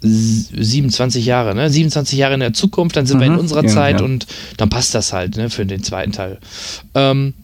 27 0.00 1.24
Jahre, 1.26 1.54
ne? 1.54 1.70
27 1.70 2.18
Jahre 2.18 2.34
in 2.34 2.40
der 2.40 2.52
Zukunft, 2.52 2.96
dann 2.96 3.06
sind 3.06 3.16
mhm, 3.16 3.20
wir 3.20 3.26
in 3.26 3.32
mhm. 3.34 3.38
unserer 3.40 3.64
ja, 3.64 3.68
Zeit 3.68 4.00
ja. 4.00 4.04
und 4.04 4.26
dann 4.56 4.68
passt 4.68 4.94
das 4.94 5.12
halt, 5.12 5.36
ne, 5.36 5.50
für 5.50 5.66
den 5.66 5.82
zweiten 5.82 6.12
Teil. 6.12 6.38
Ähm, 6.94 7.34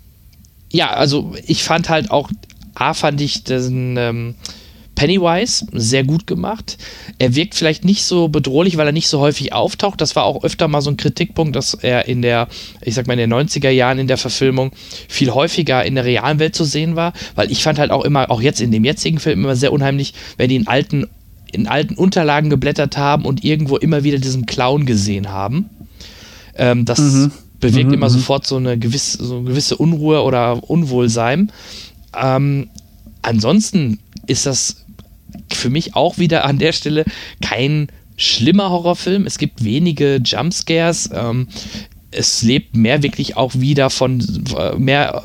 ja, 0.71 0.91
also 0.91 1.35
ich 1.47 1.63
fand 1.65 1.89
halt 1.89 2.11
auch, 2.11 2.31
A 2.75 2.95
fand 2.95 3.21
ich 3.21 3.45
diesen 3.45 3.97
ähm, 3.97 4.35
Pennywise 4.95 5.67
sehr 5.73 6.05
gut 6.05 6.27
gemacht. 6.27 6.79
Er 7.19 7.35
wirkt 7.35 7.55
vielleicht 7.55 7.85
nicht 7.85 8.05
so 8.05 8.29
bedrohlich, 8.29 8.77
weil 8.77 8.87
er 8.87 8.93
nicht 8.93 9.09
so 9.09 9.21
häufig 9.21 9.53
auftaucht. 9.53 10.01
Das 10.01 10.17
war 10.17 10.25
auch 10.25 10.45
öfter 10.45 10.69
mal 10.69 10.81
so 10.81 10.91
ein 10.91 10.97
Kritikpunkt, 10.97 11.57
dass 11.57 11.75
er 11.75 12.07
in 12.07 12.23
der, 12.23 12.49
ich 12.81 12.95
sag 12.95 13.07
mal, 13.07 13.19
in 13.19 13.31
den 13.31 13.35
90er 13.35 13.71
Jahren 13.71 13.99
in 13.99 14.07
der 14.07 14.19
Verfilmung 14.19 14.73
viel 15.09 15.31
häufiger 15.33 15.85
in 15.85 15.95
der 15.95 16.05
realen 16.05 16.39
Welt 16.39 16.55
zu 16.55 16.65
sehen 16.65 16.97
war. 16.97 17.13
Weil 17.35 17.51
ich 17.51 17.63
fand 17.63 17.79
halt 17.79 17.91
auch 17.91 18.05
immer, 18.05 18.31
auch 18.31 18.41
jetzt 18.41 18.61
in 18.61 18.71
dem 18.71 18.85
jetzigen 18.85 19.19
Film 19.19 19.45
immer 19.45 19.57
sehr 19.57 19.73
unheimlich, 19.73 20.15
wenn 20.37 20.49
die 20.49 20.57
in 20.57 20.67
alten 20.67 21.09
in 21.55 21.67
alten 21.67 21.95
Unterlagen 21.95 22.51
geblättert 22.51 22.97
haben 22.97 23.25
und 23.25 23.45
irgendwo 23.45 23.77
immer 23.77 24.05
wieder 24.05 24.19
diesen 24.19 24.47
Clown 24.47 24.87
gesehen 24.87 25.31
haben. 25.31 25.71
Ähm, 26.57 26.85
das 26.85 26.99
mhm. 26.99 27.33
bewegt 27.61 27.89
mhm, 27.89 27.95
immer 27.95 28.09
mhm. 28.09 28.15
sofort 28.15 28.47
so 28.47 28.57
eine 28.57 28.79
gewisse, 28.79 29.25
so 29.25 29.39
eine 29.39 29.45
gewisse 29.45 29.77
Unruhe 29.77 30.23
oder 30.23 30.69
Unwohlsein. 30.69 31.53
Ähm, 32.21 32.69
ansonsten 33.23 33.99
ist 34.27 34.47
das 34.47 34.85
für 35.53 35.71
mich 35.71 35.95
auch 35.95 36.19
wieder 36.19 36.45
an 36.45 36.59
der 36.59 36.73
Stelle 36.73 37.05
kein 37.41 37.89
schlimmer 38.17 38.71
Horrorfilm. 38.71 39.27
Es 39.27 39.39
gibt 39.39 39.65
wenige 39.65 40.21
Jumpscares. 40.25 41.11
Ähm, 41.13 41.49
es 42.15 42.43
lebt 42.43 42.77
mehr 42.77 43.03
wirklich 43.03 43.37
auch 43.37 43.55
wieder 43.55 43.91
von 43.91 44.23
mehr, 44.79 45.23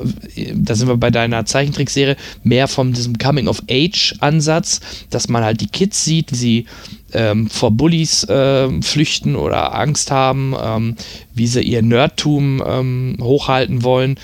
da 0.54 0.74
sind 0.74 0.88
wir 0.88 0.96
bei 0.96 1.10
deiner 1.10 1.44
Zeichentrickserie, 1.44 2.16
mehr 2.42 2.68
von 2.68 2.92
diesem 2.92 3.18
Coming-of-Age-Ansatz, 3.18 4.80
dass 5.10 5.28
man 5.28 5.44
halt 5.44 5.60
die 5.60 5.68
Kids 5.68 6.04
sieht, 6.04 6.32
wie 6.32 6.36
sie 6.36 6.66
ähm, 7.12 7.48
vor 7.48 7.70
Bullies 7.70 8.24
äh, 8.24 8.68
flüchten 8.82 9.36
oder 9.36 9.74
Angst 9.74 10.10
haben, 10.10 10.54
ähm, 10.60 10.96
wie 11.34 11.46
sie 11.46 11.62
ihr 11.62 11.82
Nerdtum 11.82 12.62
ähm, 12.66 13.16
hochhalten 13.20 13.82
wollen 13.82 14.18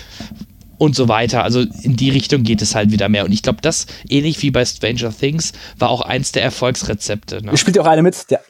und 0.77 0.95
so 0.95 1.07
weiter. 1.07 1.43
Also 1.43 1.61
in 1.61 1.95
die 1.95 2.09
Richtung 2.09 2.43
geht 2.43 2.61
es 2.61 2.75
halt 2.75 2.91
wieder 2.91 3.09
mehr. 3.09 3.25
Und 3.25 3.31
ich 3.31 3.41
glaube, 3.41 3.59
das, 3.61 3.87
ähnlich 4.09 4.41
wie 4.41 4.51
bei 4.51 4.63
Stranger 4.65 5.15
Things, 5.15 5.53
war 5.77 5.89
auch 5.89 6.01
eins 6.01 6.31
der 6.31 6.43
Erfolgsrezepte. 6.43 7.43
Ne? 7.43 7.57
Spielt 7.57 7.79
auch 7.79 7.85
eine 7.85 8.03
mit, 8.03 8.29
der 8.29 8.41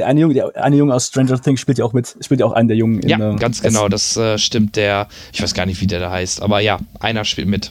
der 0.00 0.06
eine 0.06 0.20
Junge, 0.20 0.34
der 0.34 0.56
eine 0.56 0.76
Junge 0.76 0.94
aus 0.94 1.08
Stranger 1.08 1.40
Things 1.40 1.60
spielt 1.60 1.78
ja 1.78 1.84
auch 1.84 1.92
mit, 1.92 2.16
spielt 2.20 2.40
ja 2.40 2.46
auch 2.46 2.52
einen 2.52 2.68
der 2.68 2.76
Jungen. 2.76 3.06
Ja, 3.06 3.16
in, 3.16 3.36
äh, 3.36 3.38
ganz 3.38 3.60
genau, 3.60 3.88
das 3.88 4.16
äh, 4.16 4.38
stimmt. 4.38 4.76
Der, 4.76 5.08
ich 5.32 5.42
weiß 5.42 5.52
gar 5.52 5.66
nicht, 5.66 5.80
wie 5.80 5.86
der 5.86 6.00
da 6.00 6.10
heißt, 6.10 6.40
aber 6.42 6.60
ja, 6.60 6.78
einer 6.98 7.24
spielt 7.24 7.48
mit. 7.48 7.70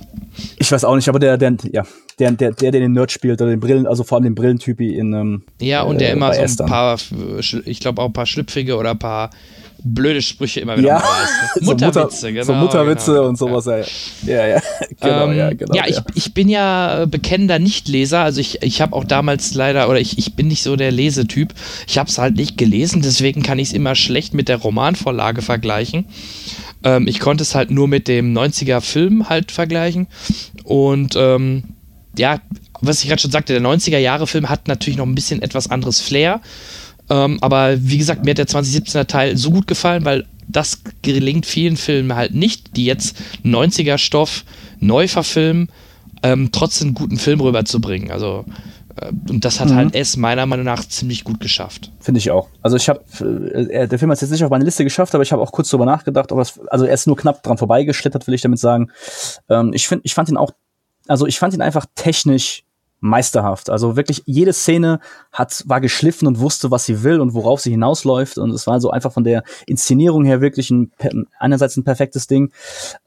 Ich 0.58 0.72
weiß 0.72 0.86
auch 0.86 0.96
nicht, 0.96 1.10
aber 1.10 1.18
der, 1.18 1.38
der, 1.38 1.56
ja, 1.72 1.84
der, 2.20 2.32
der, 2.32 2.52
der, 2.52 2.72
der 2.72 2.82
den 2.82 2.94
Nerd 2.94 3.12
spielt 3.12 3.42
oder 3.42 3.50
den 3.50 3.60
Brillen, 3.60 3.88
also 3.88 4.04
vor 4.04 4.18
allem 4.18 4.26
den 4.26 4.36
Brillentypi 4.36 4.96
in. 4.96 5.14
Ähm, 5.14 5.44
ja, 5.60 5.82
und 5.82 6.00
der 6.00 6.10
äh, 6.10 6.14
immer 6.14 6.34
so 6.34 6.64
ein 6.64 6.70
paar, 6.70 7.00
ich 7.66 7.80
glaube 7.80 8.02
auch 8.02 8.08
ein 8.08 8.14
paar 8.14 8.28
schlüpfige 8.28 8.78
oder 8.78 8.92
ein 8.92 9.00
paar 9.00 9.32
blöde 9.84 10.22
Sprüche 10.22 10.60
immer 10.60 10.78
wieder 10.78 10.88
ja. 10.88 10.98
Ne? 11.00 11.62
Mutterwitze, 11.62 12.22
so 12.22 12.28
genau. 12.28 12.44
So 12.44 12.54
Mutterwitze 12.54 13.12
genau. 13.12 13.28
und 13.28 13.38
sowas, 13.38 13.66
ja. 13.66 13.78
Ja, 14.26 14.48
ja, 14.48 14.62
genau, 15.02 15.28
ähm, 15.28 15.38
ja, 15.38 15.54
genau. 15.54 15.76
Ja, 15.76 15.88
ich, 15.88 15.98
ich 16.16 16.34
bin 16.34 16.50
ja 16.50 17.06
bekennender 17.06 17.60
Nichtleser, 17.60 18.20
also 18.20 18.42
ich, 18.42 18.62
ich 18.62 18.82
habe 18.82 18.96
auch 18.96 19.04
damals 19.04 19.54
leider, 19.54 19.90
oder 19.90 20.00
ich, 20.00 20.18
ich 20.18 20.36
bin 20.36 20.48
nicht 20.48 20.64
so 20.64 20.76
der 20.76 20.92
Lesetyp, 20.92 21.54
ich 21.88 21.98
habe 21.98 22.10
es 22.10 22.18
halt 22.18 22.36
nicht 22.36 22.58
gelesen, 22.58 23.02
deswegen 23.02 23.44
kann 23.44 23.60
ich 23.60 23.70
es 23.70 23.74
immer 23.74 23.96
schlecht 23.96 24.34
mit 24.34 24.50
der 24.50 24.58
Romanvorlage 24.58 25.42
vergleichen. 25.42 26.06
Ähm, 26.84 27.08
ich 27.08 27.20
konnte 27.20 27.44
es 27.44 27.56
halt 27.56 27.72
nur 27.72 27.88
mit 27.88 28.08
dem 28.08 28.34
90er 28.34 28.82
Film 28.82 29.30
halt 29.30 29.52
vergleichen 29.52 30.08
und 30.64 31.16
ähm, 31.18 31.64
ja, 32.18 32.40
was 32.82 33.02
ich 33.02 33.10
gerade 33.10 33.22
schon 33.22 33.32
sagte, 33.32 33.54
der 33.54 33.62
90er 33.62 33.98
Jahre 33.98 34.28
Film 34.28 34.50
hat 34.50 34.68
natürlich 34.68 34.98
noch 34.98 35.06
ein 35.06 35.16
bisschen 35.16 35.42
etwas 35.42 35.70
anderes 35.70 36.00
Flair. 36.00 36.42
Ähm, 37.10 37.38
aber 37.42 37.76
wie 37.82 37.98
gesagt, 37.98 38.24
mir 38.24 38.32
hat 38.32 38.38
der 38.38 38.48
2017er 38.48 39.08
Teil 39.08 39.38
so 39.38 39.52
gut 39.52 39.68
gefallen, 39.68 40.06
weil 40.06 40.26
das 40.48 40.82
gelingt 41.02 41.46
vielen 41.46 41.78
Filmen 41.78 42.16
halt 42.16 42.34
nicht, 42.34 42.76
die 42.76 42.86
jetzt 42.86 43.18
90er 43.44 43.98
Stoff 43.98 44.44
neu 44.80 45.08
verfilmen, 45.08 45.70
ähm, 46.24 46.50
trotzdem 46.52 46.90
einen 46.90 46.96
guten 46.96 47.18
Film 47.18 47.40
rüberzubringen. 47.40 48.12
Also 48.12 48.46
äh, 49.00 49.12
und 49.30 49.46
das 49.46 49.60
hat 49.60 49.70
mhm. 49.70 49.76
halt 49.76 49.96
S 49.96 50.18
meiner 50.18 50.46
Meinung 50.46 50.66
nach 50.66 50.84
ziemlich 50.86 51.24
gut 51.24 51.40
geschafft. 51.40 51.92
Finde 52.00 52.20
ich 52.20 52.32
auch. 52.32 52.50
Also 52.62 52.78
ich 52.78 52.90
habe, 52.90 53.02
äh, 53.72 53.88
der 53.88 54.00
Film 54.00 54.12
hat 54.12 54.18
es 54.18 54.22
jetzt 54.22 54.32
nicht 54.32 54.44
auf 54.44 54.50
meine 54.50 54.66
Liste 54.66 54.84
geschafft, 54.84 55.14
aber 55.16 55.24
ich 55.24 55.32
habe 55.32 55.42
auch 55.42 55.52
kurz 55.52 55.70
drüber 55.70 55.86
nachgedacht, 55.86 56.32
ob 56.32 56.40
es, 56.40 56.60
also 56.68 56.86
er 56.86 56.94
ist 56.94 57.08
nur 57.08 57.16
knapp 57.16 57.44
dran 57.44 57.58
vorbeigeschlittert, 57.58 58.28
will 58.28 58.34
ich 58.34 58.42
damit 58.42 58.60
sagen. 58.60 58.92
Ähm, 59.50 59.72
ich 59.74 59.88
finde, 59.88 60.02
ich 60.06 60.14
fand 60.14 60.30
ihn 60.30 60.38
auch, 60.38 60.52
also 61.08 61.26
ich 61.26 61.40
fand 61.40 61.54
ihn 61.54 61.62
einfach 61.62 61.86
technisch 61.96 62.64
meisterhaft. 63.00 63.70
Also 63.70 63.96
wirklich 63.96 64.24
jede 64.26 64.54
Szene 64.54 65.00
hat, 65.32 65.64
war 65.68 65.82
geschliffen 65.82 66.28
und 66.28 66.40
wusste, 66.40 66.72
was 66.72 66.86
sie 66.86 67.04
will 67.04 67.20
und 67.20 67.34
worauf 67.34 67.62
sie 67.62 67.72
hinausläuft. 67.72 68.38
Und 68.38 68.52
es 68.52 68.68
war 68.68 68.82
so 68.82 68.92
einfach 68.92 69.12
von 69.12 69.24
der 69.24 69.44
Inszenierung 69.68 70.26
her 70.26 70.42
wirklich 70.42 70.70
ein, 70.70 70.92
einerseits 71.40 71.78
ein 71.78 71.84
perfektes 71.84 72.28
Ding. 72.28 72.52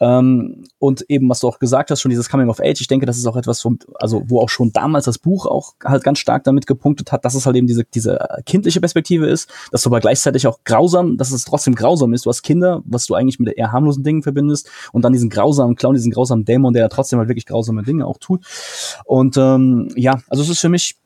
Ähm, 0.01 0.65
und 0.79 1.03
eben, 1.09 1.29
was 1.29 1.41
du 1.41 1.49
auch 1.49 1.59
gesagt 1.59 1.91
hast, 1.91 2.01
schon 2.01 2.11
dieses 2.11 2.29
Coming 2.29 2.49
of 2.49 2.61
Age. 2.61 2.81
Ich 2.81 2.89
denke, 2.89 3.07
das 3.07 3.19
ist 3.19 3.27
auch 3.27 3.37
etwas, 3.37 3.65
wo, 3.65 3.77
also, 3.97 4.23
wo 4.27 4.41
auch 4.41 4.49
schon 4.49 4.73
damals 4.73 5.05
das 5.05 5.19
Buch 5.19 5.47
auch 5.47 5.75
halt 5.85 6.05
ganz 6.05 6.19
stark 6.19 6.45
damit 6.45 6.67
gepunktet 6.67 7.13
hat, 7.13 7.25
dass 7.25 7.35
es 7.35 7.47
halt 7.47 7.57
eben 7.57 7.67
diese, 7.67 7.85
diese 7.85 8.19
kindliche 8.47 8.81
Perspektive 8.81 9.27
ist, 9.27 9.51
dass 9.71 9.83
du 9.83 9.91
aber 9.91 10.01
gleichzeitig 10.01 10.47
auch 10.47 10.61
grausam, 10.65 11.17
dass 11.17 11.33
es 11.33 11.45
trotzdem 11.45 11.75
grausam 11.75 12.13
ist. 12.15 12.27
Du 12.27 12.31
hast 12.31 12.43
Kinder, 12.43 12.83
was 12.85 13.07
du 13.07 13.15
eigentlich 13.15 13.39
mit 13.39 13.57
eher 13.57 13.73
harmlosen 13.73 14.03
Dingen 14.03 14.23
verbindest 14.23 14.71
und 14.93 15.05
dann 15.05 15.13
diesen 15.13 15.31
grausamen 15.31 15.77
Clown, 15.77 15.95
diesen 15.95 16.13
grausamen 16.13 16.45
Dämon, 16.45 16.73
der 16.73 16.89
trotzdem 16.89 17.19
halt 17.19 17.29
wirklich 17.29 17.47
grausame 17.47 17.83
Dinge 17.83 18.07
auch 18.07 18.19
tut. 18.19 18.45
Und 19.05 19.37
ähm, 19.37 19.82
ja, 19.97 20.21
also 20.29 20.43
es 20.43 20.49
ist 20.49 20.61
für 20.61 20.69
mich, 20.69 20.97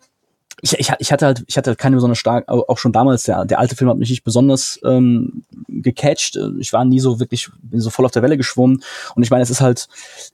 ich, 0.63 0.73
ich, 0.79 0.91
ich 0.99 1.13
hatte 1.13 1.27
halt, 1.27 1.45
ich 1.47 1.57
hatte 1.57 1.71
halt 1.71 1.79
keine 1.79 1.97
besonders 1.97 2.19
stark, 2.19 2.49
auch 2.49 2.79
schon 2.79 2.93
damals, 2.93 3.25
der, 3.25 3.45
der 3.45 3.59
alte 3.59 3.77
Film 3.77 3.91
hat 3.91 3.99
mich 3.99 4.11
nicht 4.11 4.25
besonders 4.25 4.81
ähm, 4.85 5.45
gecatcht. 5.69 6.39
Ich 6.59 6.73
war 6.73 6.85
nie 6.85 7.01
so 7.01 7.21
wirklich, 7.21 7.51
bin 7.63 7.81
so 7.81 7.91
voll 7.91 8.07
auf 8.07 8.13
der 8.13 8.23
Welle 8.23 8.37
geschwommen. 8.37 8.83
Und 9.15 9.23
ich 9.23 9.31
meine, 9.31 9.43
es 9.43 9.51
ist 9.51 9.61
halt, 9.61 9.89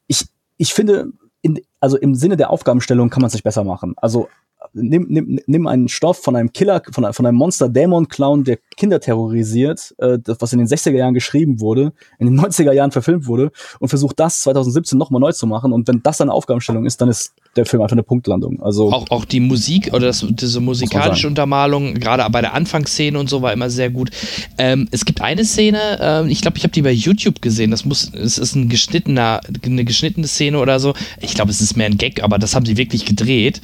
ich, 0.06 0.26
ich 0.58 0.72
finde, 0.74 1.12
in, 1.42 1.60
also 1.80 1.96
im 1.96 2.14
Sinne 2.14 2.36
der 2.36 2.50
Aufgabenstellung 2.50 3.10
kann 3.10 3.20
man 3.20 3.28
es 3.28 3.34
nicht 3.34 3.42
besser 3.42 3.64
machen. 3.64 3.94
Also 3.96 4.28
nimm, 4.72 5.06
nimm, 5.08 5.40
nimm 5.46 5.66
einen 5.66 5.88
Stoff 5.88 6.18
von 6.18 6.36
einem 6.36 6.52
Killer, 6.52 6.82
von, 6.92 7.12
von 7.12 7.26
einem 7.26 7.36
Monster-Dämon-Clown, 7.38 8.44
der 8.44 8.58
Kinder 8.76 9.00
terrorisiert, 9.00 9.94
äh, 9.98 10.18
das, 10.18 10.40
was 10.40 10.52
in 10.52 10.58
den 10.58 10.68
60er 10.68 10.96
Jahren 10.96 11.14
geschrieben 11.14 11.60
wurde, 11.60 11.92
in 12.18 12.26
den 12.26 12.40
90er 12.40 12.72
Jahren 12.72 12.92
verfilmt 12.92 13.26
wurde, 13.26 13.50
und 13.80 13.88
versucht 13.88 14.20
das 14.20 14.40
2017 14.42 14.98
nochmal 14.98 15.20
neu 15.20 15.32
zu 15.32 15.46
machen. 15.46 15.72
Und 15.72 15.88
wenn 15.88 16.02
das 16.02 16.20
eine 16.20 16.32
Aufgabenstellung 16.32 16.86
ist, 16.86 17.00
dann 17.00 17.08
ist 17.08 17.34
der 17.56 17.66
Film 17.66 17.82
einfach 17.82 17.94
eine 17.94 18.02
Punktlandung. 18.02 18.62
Also 18.62 18.90
auch, 18.90 19.10
auch 19.10 19.24
die 19.24 19.40
Musik 19.40 19.90
oder 19.92 20.06
das, 20.06 20.24
diese 20.28 20.60
musikalische 20.60 21.26
Untermalung, 21.26 21.94
gerade 21.94 22.28
bei 22.30 22.40
der 22.40 22.54
Anfangsszene 22.54 23.18
und 23.18 23.28
so, 23.28 23.42
war 23.42 23.52
immer 23.52 23.68
sehr 23.68 23.90
gut. 23.90 24.10
Ähm, 24.56 24.88
es 24.90 25.04
gibt 25.04 25.20
eine 25.20 25.44
Szene, 25.44 25.98
äh, 26.00 26.30
ich 26.30 26.40
glaube, 26.40 26.56
ich 26.56 26.64
habe 26.64 26.72
die 26.72 26.82
bei 26.82 26.92
YouTube 26.92 27.42
gesehen. 27.42 27.70
Das 27.70 27.84
muss, 27.84 28.10
es 28.14 28.38
ist 28.38 28.54
ein 28.54 28.68
geschnittener, 28.68 29.40
eine 29.64 29.84
geschnittene 29.84 30.26
Szene 30.26 30.58
oder 30.58 30.80
so. 30.80 30.94
Ich 31.20 31.34
glaube, 31.34 31.50
es 31.50 31.60
ist 31.60 31.76
mehr 31.76 31.86
ein 31.86 31.98
Gag, 31.98 32.22
aber 32.22 32.38
das 32.38 32.54
haben 32.54 32.64
sie 32.64 32.76
wirklich 32.76 33.04
gedreht. 33.04 33.60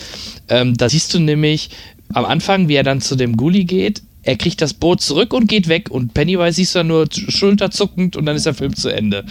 Ähm, 0.48 0.76
da 0.76 0.88
siehst 0.88 1.14
du 1.14 1.18
nämlich 1.18 1.70
am 2.12 2.24
Anfang, 2.24 2.68
wie 2.68 2.74
er 2.74 2.82
dann 2.82 3.00
zu 3.00 3.16
dem 3.16 3.36
Gully 3.36 3.64
geht. 3.64 4.02
Er 4.22 4.36
kriegt 4.36 4.60
das 4.60 4.74
Boot 4.74 5.00
zurück 5.00 5.32
und 5.32 5.46
geht 5.46 5.68
weg 5.68 5.90
und 5.90 6.12
Pennywise 6.12 6.52
siehst 6.52 6.74
du 6.74 6.80
dann 6.80 6.88
nur 6.88 7.06
schulterzuckend 7.10 8.16
und 8.16 8.26
dann 8.26 8.36
ist 8.36 8.44
der 8.44 8.52
Film 8.52 8.74
zu 8.76 8.90
Ende. 8.90 9.24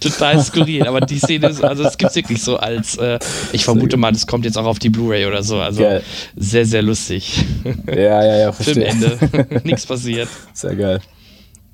Total 0.00 0.42
skurril, 0.42 0.86
aber 0.86 1.00
die 1.00 1.18
Szene 1.18 1.48
ist, 1.48 1.62
also 1.62 1.84
es 1.84 1.96
gibt 1.96 2.10
es 2.10 2.16
wirklich 2.16 2.42
so 2.42 2.56
als, 2.56 2.96
äh, 2.96 3.18
ich 3.52 3.64
vermute 3.64 3.96
mal, 3.96 4.12
das 4.12 4.26
kommt 4.26 4.44
jetzt 4.44 4.58
auch 4.58 4.64
auf 4.64 4.78
die 4.78 4.90
Blu-ray 4.90 5.26
oder 5.26 5.42
so, 5.42 5.60
also 5.60 5.82
geil. 5.82 6.02
sehr, 6.36 6.66
sehr 6.66 6.82
lustig. 6.82 7.44
Ja, 7.86 8.24
ja, 8.24 8.36
ja, 8.38 8.52
verstehe. 8.52 8.90
Filmende, 8.90 9.60
nichts 9.64 9.86
passiert. 9.86 10.28
Sehr 10.52 10.74
geil. 10.74 11.00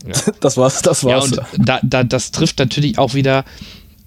Ja. 0.06 0.32
Das 0.40 0.56
war's, 0.56 0.82
das 0.82 1.04
war's. 1.04 1.30
Ja, 1.30 1.44
und 1.52 1.68
da, 1.68 1.80
da, 1.82 2.04
das 2.04 2.30
trifft 2.30 2.58
natürlich 2.58 2.98
auch 2.98 3.14
wieder 3.14 3.44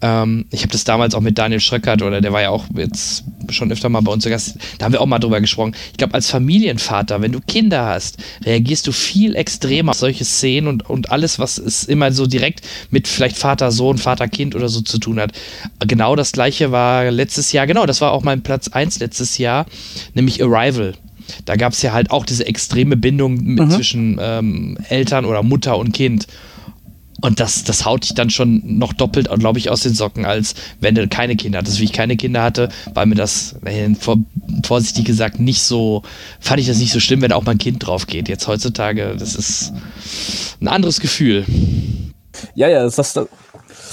ähm, 0.06 0.45
ich 0.52 0.61
habe 0.61 0.72
das 0.72 0.84
damals 0.84 1.15
auch 1.15 1.22
mit 1.22 1.38
Daniel 1.38 1.60
Schröckert 1.60 2.03
oder 2.03 2.22
der 2.22 2.32
war 2.32 2.41
ja 2.41 2.52
auch 2.52 2.65
jetzt 2.76 3.23
schon 3.49 3.72
öfter 3.72 3.90
mal 3.90 4.02
bei 4.02 4.11
uns 4.11 4.23
zu 4.23 4.30
Gast. 4.30 4.56
Da 4.77 4.86
haben 4.86 4.91
wir 4.91 5.02
auch 5.02 5.07
mal 5.07 5.18
drüber 5.18 5.41
gesprochen. 5.41 5.76
Ich 5.91 5.98
glaube, 5.98 6.14
als 6.14 6.30
Familienvater, 6.30 7.22
wenn 7.22 7.32
du 7.32 7.40
Kinder 7.40 7.86
hast, 7.86 8.18
reagierst 8.45 8.86
du 8.86 8.91
viel 8.91 9.36
extremer 9.36 9.91
auf 9.91 9.98
solche 9.98 10.23
Szenen 10.23 10.68
und, 10.68 10.88
und 10.88 11.11
alles, 11.11 11.40
was 11.40 11.57
es 11.57 11.86
immer 11.86 12.11
so 12.11 12.27
direkt 12.27 12.61
mit 12.91 13.07
vielleicht 13.07 13.36
Vater, 13.36 13.72
Sohn, 13.72 13.98
Vater, 13.98 14.27
Kind 14.27 14.53
oder 14.53 14.69
so 14.69 14.82
zu 14.82 14.99
tun 14.99 15.19
hat. 15.19 15.32
Genau 15.80 16.15
das 16.15 16.32
gleiche 16.34 16.72
war 16.72 17.10
letztes 17.10 17.52
Jahr, 17.52 17.65
genau, 17.65 17.88
das 17.88 17.99
war 17.99 18.11
auch 18.11 18.22
mein 18.22 18.44
Platz 18.44 18.68
1 18.68 18.99
letztes 18.99 19.40
Jahr, 19.40 19.65
nämlich 20.14 20.44
Arrival. 20.44 20.94
Da 21.45 21.56
gab 21.56 21.73
es 21.73 21.82
ja 21.82 21.94
halt 21.94 22.11
auch 22.11 22.27
diese 22.27 22.45
extreme 22.45 22.95
Bindung 22.95 23.44
mhm. 23.44 23.72
zwischen 23.72 24.19
ähm, 24.22 24.77
Eltern 24.88 25.26
oder 25.26 25.41
Mutter 25.41 25.80
und 25.80 25.94
Kind. 25.94 26.27
Und 27.26 27.40
das, 27.40 27.64
das 27.64 27.86
haut 27.86 28.04
dich 28.04 28.14
dann 28.14 28.30
schon 28.30 28.62
noch 28.64 28.94
doppelt, 28.94 29.30
glaube 29.40 29.58
ich, 29.58 29.72
aus 29.72 29.82
den 29.82 29.96
Socken, 29.96 30.26
als 30.26 30.54
wenn 30.80 30.94
du 30.94 31.08
keine 31.08 31.36
Kinder 31.36 31.58
hattest. 31.60 31.80
Wie 31.80 31.86
ich 31.86 31.94
keine 31.94 32.18
Kinder 32.18 32.44
hatte, 32.44 32.70
war 32.94 33.08
mir 33.08 33.16
das, 33.16 33.56
äh, 33.66 33.96
vor, 33.96 34.18
vorsichtig 34.64 35.06
gesagt, 35.06 35.40
nicht 35.40 35.64
so, 35.64 36.04
fand 36.40 36.60
ich 36.60 36.68
das 36.68 36.78
nicht 36.78 36.94
so 36.94 37.00
schlimm, 37.00 37.24
wenn 37.24 37.32
auch 37.32 37.44
mal 37.44 37.54
ein 37.54 37.58
Kind 37.58 37.86
drauf 37.86 38.06
geht. 38.06 38.30
Jetzt 38.30 38.48
heutzutage, 38.48 39.16
das 39.18 39.34
ist 39.34 39.74
ein 40.62 40.68
anderes 40.68 41.00
Gefühl. 41.00 41.46
Ja, 42.54 42.68
ja, 42.68 42.84
das, 42.84 42.96
das, 42.96 43.28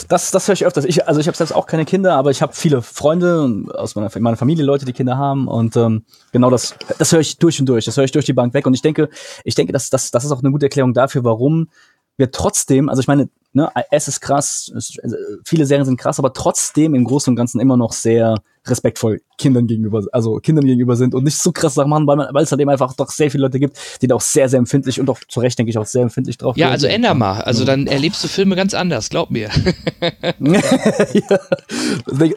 das, 0.08 0.30
das 0.30 0.48
höre 0.48 0.52
ich 0.52 0.66
öfters. 0.66 0.84
Ich, 0.84 1.08
also 1.08 1.18
ich 1.18 1.26
habe 1.26 1.36
selbst 1.36 1.54
auch 1.54 1.66
keine 1.66 1.86
Kinder, 1.86 2.14
aber 2.14 2.30
ich 2.30 2.42
habe 2.42 2.52
viele 2.52 2.82
Freunde 2.82 3.64
aus 3.74 3.94
meiner, 3.94 4.10
meiner 4.20 4.36
Familie, 4.36 4.64
Leute, 4.64 4.84
die 4.84 4.92
Kinder 4.92 5.16
haben. 5.16 5.48
Und 5.48 5.74
ähm, 5.76 6.04
genau 6.32 6.50
das, 6.50 6.74
das 6.98 7.12
höre 7.12 7.20
ich 7.20 7.38
durch 7.38 7.58
und 7.60 7.66
durch. 7.66 7.86
Das 7.86 7.96
höre 7.96 8.04
ich 8.04 8.12
durch 8.12 8.26
die 8.26 8.34
Bank 8.34 8.52
weg. 8.52 8.66
Und 8.66 8.74
ich 8.74 8.82
denke, 8.82 9.08
ich 9.44 9.54
denke, 9.54 9.72
dass 9.72 9.88
das, 9.88 10.10
das 10.10 10.24
ist 10.24 10.32
auch 10.32 10.40
eine 10.40 10.50
gute 10.50 10.66
Erklärung 10.66 10.92
dafür, 10.92 11.24
warum 11.24 11.68
wir 12.16 12.30
trotzdem, 12.30 12.88
also 12.88 13.00
ich 13.00 13.08
meine, 13.08 13.28
ne, 13.52 13.70
es 13.90 14.08
ist 14.08 14.20
krass, 14.20 14.70
es, 14.76 14.98
also 15.02 15.16
viele 15.44 15.66
Serien 15.66 15.84
sind 15.84 15.98
krass, 15.98 16.18
aber 16.18 16.32
trotzdem 16.32 16.94
im 16.94 17.04
Großen 17.04 17.30
und 17.30 17.36
Ganzen 17.36 17.60
immer 17.60 17.76
noch 17.76 17.92
sehr 17.92 18.36
respektvoll 18.66 19.22
Kindern 19.38 19.66
gegenüber, 19.66 20.04
also 20.12 20.36
Kindern 20.36 20.64
gegenüber 20.64 20.94
sind 20.94 21.14
und 21.14 21.24
nicht 21.24 21.36
so 21.36 21.50
krass 21.52 21.74
Sachen 21.74 21.90
machen, 21.90 22.06
weil, 22.06 22.16
man, 22.16 22.28
weil 22.32 22.44
es 22.44 22.52
halt 22.52 22.60
eben 22.60 22.70
einfach 22.70 22.94
doch 22.94 23.10
sehr 23.10 23.30
viele 23.30 23.42
Leute 23.42 23.58
gibt, 23.58 23.76
die 24.00 24.06
da 24.06 24.14
auch 24.14 24.20
sehr, 24.20 24.48
sehr 24.48 24.58
empfindlich 24.58 25.00
und 25.00 25.10
auch 25.10 25.18
zu 25.28 25.40
Recht, 25.40 25.58
denke 25.58 25.70
ich, 25.70 25.78
auch 25.78 25.86
sehr 25.86 26.02
empfindlich 26.02 26.38
drauf 26.38 26.56
Ja, 26.56 26.70
also 26.70 26.86
änder 26.86 27.14
mal. 27.14 27.40
Also 27.40 27.64
dann 27.64 27.86
erlebst 27.86 28.22
du 28.22 28.28
Filme 28.28 28.54
ganz 28.54 28.74
anders, 28.74 29.10
glaub 29.10 29.30
mir. 29.30 29.50
ja. 30.38 31.40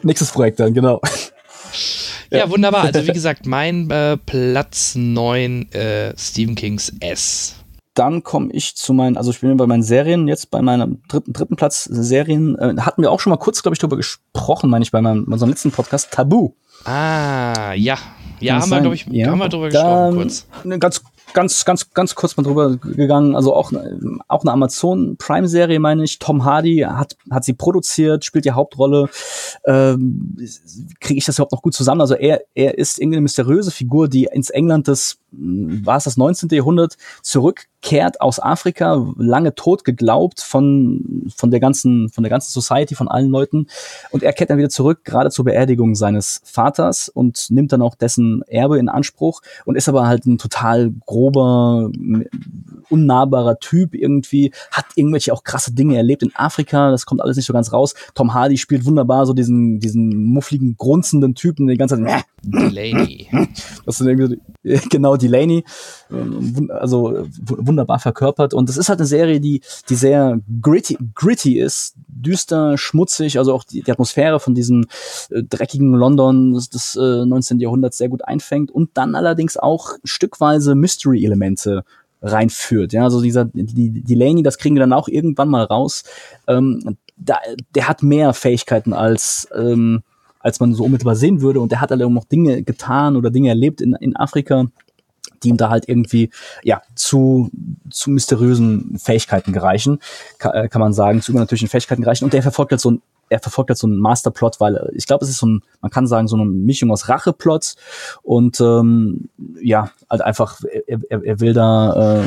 Nächstes 0.02 0.32
Projekt 0.32 0.58
dann, 0.58 0.74
genau. 0.74 1.00
Ja, 2.30 2.38
ja, 2.38 2.50
wunderbar. 2.50 2.84
Also 2.84 3.06
wie 3.06 3.12
gesagt, 3.12 3.46
mein 3.46 3.88
äh, 3.90 4.16
Platz 4.16 4.94
9 4.96 5.70
äh, 5.72 6.14
Stephen 6.16 6.56
Kings 6.56 6.92
S 6.98 7.54
dann 7.96 8.22
komme 8.22 8.52
ich 8.52 8.76
zu 8.76 8.92
meinen, 8.92 9.16
also 9.16 9.30
ich 9.30 9.40
bin 9.40 9.56
bei 9.56 9.66
meinen 9.66 9.82
Serien, 9.82 10.28
jetzt 10.28 10.50
bei 10.50 10.62
meinem 10.62 11.02
dritten, 11.08 11.32
dritten 11.32 11.56
Platz 11.56 11.84
Serien, 11.84 12.56
äh, 12.58 12.74
hatten 12.78 13.02
wir 13.02 13.10
auch 13.10 13.20
schon 13.20 13.30
mal 13.30 13.38
kurz, 13.38 13.62
glaube 13.62 13.74
ich, 13.74 13.78
darüber 13.78 13.96
gesprochen, 13.96 14.70
meine 14.70 14.82
ich, 14.82 14.92
bei 14.92 15.00
meinem, 15.00 15.24
unserem 15.24 15.50
letzten 15.50 15.70
Podcast, 15.70 16.12
Tabu. 16.12 16.52
Ah, 16.84 17.72
ja. 17.74 17.96
Ja, 18.38 18.60
haben 18.60 18.70
wir, 18.70 18.80
glaube 18.80 18.94
ich, 18.94 19.06
ja. 19.06 19.30
haben 19.30 19.38
wir 19.38 19.48
drüber 19.48 19.70
gesprochen, 19.70 20.16
kurz. 20.16 20.46
Ganz, 20.78 21.02
ganz, 21.32 21.64
ganz, 21.64 21.90
ganz 21.94 22.14
kurz 22.14 22.36
mal 22.36 22.42
drüber 22.42 22.76
gegangen. 22.76 23.34
Also 23.34 23.54
auch, 23.54 23.72
auch 24.28 24.42
eine 24.42 24.52
Amazon 24.52 25.16
Prime-Serie, 25.16 25.80
meine 25.80 26.04
ich. 26.04 26.18
Tom 26.18 26.44
Hardy 26.44 26.86
hat, 26.86 27.16
hat 27.30 27.44
sie 27.44 27.54
produziert, 27.54 28.24
spielt 28.24 28.44
die 28.44 28.52
Hauptrolle. 28.52 29.08
Ähm, 29.66 30.36
Kriege 31.00 31.18
ich 31.18 31.24
das 31.24 31.36
überhaupt 31.36 31.52
noch 31.52 31.62
gut 31.62 31.74
zusammen? 31.74 32.02
Also 32.02 32.14
er, 32.14 32.42
er 32.54 32.76
ist 32.76 32.98
irgendwie 33.00 33.16
eine 33.16 33.22
mysteriöse 33.22 33.70
Figur, 33.70 34.08
die 34.08 34.28
ins 34.30 34.50
England 34.50 34.88
des 34.88 35.18
war 35.32 35.96
es 35.96 36.04
das 36.04 36.16
19. 36.16 36.48
Jahrhundert, 36.50 36.96
zurückkehrt 37.22 38.20
aus 38.20 38.40
Afrika, 38.40 39.06
lange 39.16 39.54
tot 39.54 39.84
geglaubt 39.84 40.40
von, 40.40 41.30
von 41.34 41.50
der 41.50 41.60
ganzen, 41.60 42.08
von 42.08 42.22
der 42.22 42.30
ganzen 42.30 42.52
Society, 42.52 42.94
von 42.94 43.08
allen 43.08 43.28
Leuten. 43.28 43.66
Und 44.10 44.22
er 44.22 44.32
kehrt 44.32 44.50
dann 44.50 44.58
wieder 44.58 44.68
zurück, 44.68 45.04
gerade 45.04 45.30
zur 45.30 45.44
Beerdigung 45.44 45.94
seines 45.94 46.40
Vaters 46.44 47.08
und 47.08 47.50
nimmt 47.50 47.72
dann 47.72 47.82
auch 47.82 47.94
dessen 47.94 48.42
Erbe 48.46 48.78
in 48.78 48.88
Anspruch 48.88 49.42
und 49.64 49.76
ist 49.76 49.88
aber 49.88 50.06
halt 50.06 50.26
ein 50.26 50.38
total 50.38 50.92
grober, 51.04 51.90
unnahbarer 52.88 53.58
Typ 53.58 53.94
irgendwie, 53.94 54.52
hat 54.70 54.86
irgendwelche 54.94 55.32
auch 55.32 55.44
krasse 55.44 55.72
Dinge 55.72 55.96
erlebt 55.96 56.22
in 56.22 56.34
Afrika, 56.34 56.90
das 56.90 57.04
kommt 57.04 57.20
alles 57.20 57.36
nicht 57.36 57.46
so 57.46 57.52
ganz 57.52 57.72
raus. 57.72 57.94
Tom 58.14 58.32
Hardy 58.32 58.58
spielt 58.58 58.84
wunderbar 58.84 59.26
so 59.26 59.32
diesen, 59.32 59.80
diesen 59.80 60.24
muffligen, 60.24 60.76
grunzenden 60.76 61.34
Typen, 61.34 61.66
die 61.66 61.76
ganze 61.76 62.02
Zeit, 62.02 62.24
Delaney. 62.42 63.28
Das 63.84 64.00
ist 64.00 64.06
irgendwie, 64.06 64.40
genau, 64.90 65.15
Delaney, 65.16 65.64
ähm, 66.10 66.70
also 66.72 67.26
wunderbar 67.40 67.98
verkörpert. 67.98 68.54
Und 68.54 68.68
das 68.68 68.76
ist 68.76 68.88
halt 68.88 68.98
eine 68.98 69.06
Serie, 69.06 69.40
die, 69.40 69.62
die 69.88 69.94
sehr 69.94 70.40
gritty, 70.60 70.98
gritty 71.14 71.58
ist, 71.58 71.94
düster, 72.08 72.78
schmutzig, 72.78 73.38
also 73.38 73.52
auch 73.54 73.64
die, 73.64 73.82
die 73.82 73.90
Atmosphäre 73.90 74.40
von 74.40 74.54
diesem 74.54 74.86
äh, 75.30 75.42
dreckigen 75.42 75.92
London 75.92 76.54
des, 76.54 76.70
des 76.70 76.96
äh, 76.96 77.24
19. 77.26 77.60
Jahrhunderts 77.60 77.98
sehr 77.98 78.08
gut 78.08 78.24
einfängt 78.24 78.70
und 78.70 78.90
dann 78.94 79.14
allerdings 79.14 79.56
auch 79.56 79.90
stückweise 80.04 80.74
Mystery-Elemente 80.74 81.84
reinführt. 82.22 82.92
Ja, 82.92 83.04
also 83.04 83.20
dieser 83.20 83.44
die, 83.44 84.02
Delaney, 84.02 84.42
das 84.42 84.58
kriegen 84.58 84.74
wir 84.74 84.80
dann 84.80 84.92
auch 84.92 85.08
irgendwann 85.08 85.48
mal 85.48 85.64
raus. 85.64 86.04
Ähm, 86.46 86.96
da, 87.16 87.38
der 87.74 87.88
hat 87.88 88.02
mehr 88.02 88.34
Fähigkeiten 88.34 88.92
als 88.92 89.48
ähm, 89.54 90.02
als 90.46 90.60
man 90.60 90.74
so 90.74 90.84
unmittelbar 90.84 91.16
sehen 91.16 91.40
würde. 91.40 91.60
Und 91.60 91.72
der 91.72 91.80
hat 91.80 91.90
halt 91.90 92.00
auch 92.02 92.08
noch 92.08 92.24
Dinge 92.24 92.62
getan 92.62 93.16
oder 93.16 93.30
Dinge 93.30 93.48
erlebt 93.48 93.80
in, 93.80 93.94
in 93.94 94.14
Afrika, 94.14 94.66
die 95.42 95.48
ihm 95.48 95.56
da 95.56 95.70
halt 95.70 95.88
irgendwie 95.88 96.30
ja 96.62 96.82
zu 96.94 97.50
zu 97.90 98.10
mysteriösen 98.10 98.98
Fähigkeiten 98.98 99.52
gereichen, 99.52 100.00
kann, 100.38 100.52
äh, 100.52 100.68
kann 100.68 100.80
man 100.80 100.92
sagen, 100.92 101.22
zu 101.22 101.32
übernatürlichen 101.32 101.68
Fähigkeiten 101.68 102.02
gereichen. 102.02 102.24
Und 102.24 102.32
der 102.32 102.42
verfolgt 102.42 102.72
halt 102.72 102.80
so 102.80 102.92
ein 102.92 103.02
er 103.28 103.40
verfolgt 103.40 103.70
halt 103.70 103.78
so 103.78 103.86
einen 103.86 103.98
Masterplot, 103.98 104.60
weil 104.60 104.76
äh, 104.76 104.92
ich 104.94 105.06
glaube, 105.06 105.24
es 105.24 105.30
ist 105.30 105.38
so 105.38 105.46
ein, 105.46 105.62
man 105.80 105.90
kann 105.90 106.06
sagen, 106.06 106.28
so 106.28 106.36
eine 106.36 106.44
Mischung 106.44 106.90
aus 106.90 107.08
Racheplots 107.08 107.76
und 108.22 108.60
ähm, 108.60 109.28
ja, 109.60 109.90
halt 110.08 110.22
einfach, 110.22 110.60
er, 110.86 111.00
er, 111.08 111.24
er 111.24 111.40
will 111.40 111.52
da, 111.52 112.20
äh, 112.20 112.24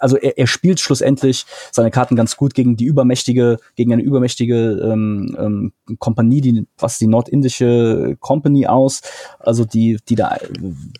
also 0.00 0.16
er, 0.16 0.38
er 0.38 0.46
spielt 0.46 0.80
schlussendlich 0.80 1.46
seine 1.70 1.90
Karten 1.90 2.16
ganz 2.16 2.36
gut 2.36 2.54
gegen 2.54 2.76
die 2.76 2.84
übermächtige, 2.84 3.58
gegen 3.76 3.92
eine 3.92 4.02
übermächtige 4.02 4.80
ähm, 4.82 5.36
ähm, 5.38 5.72
Kompanie, 5.98 6.40
die 6.40 6.66
was 6.78 6.98
die 6.98 7.06
nordindische 7.06 8.16
Company 8.20 8.66
aus, 8.66 9.02
also 9.38 9.64
die, 9.64 9.98
die 10.08 10.14
da, 10.14 10.36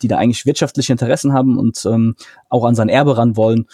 die 0.01 0.07
da 0.07 0.17
eigentlich 0.17 0.45
wirtschaftliche 0.45 0.93
Interessen 0.93 1.33
haben 1.33 1.57
und 1.57 1.85
ähm, 1.85 2.15
auch 2.49 2.65
an 2.65 2.75
sein 2.75 2.89
Erbe 2.89 3.17
ran 3.17 3.35
wollen. 3.35 3.67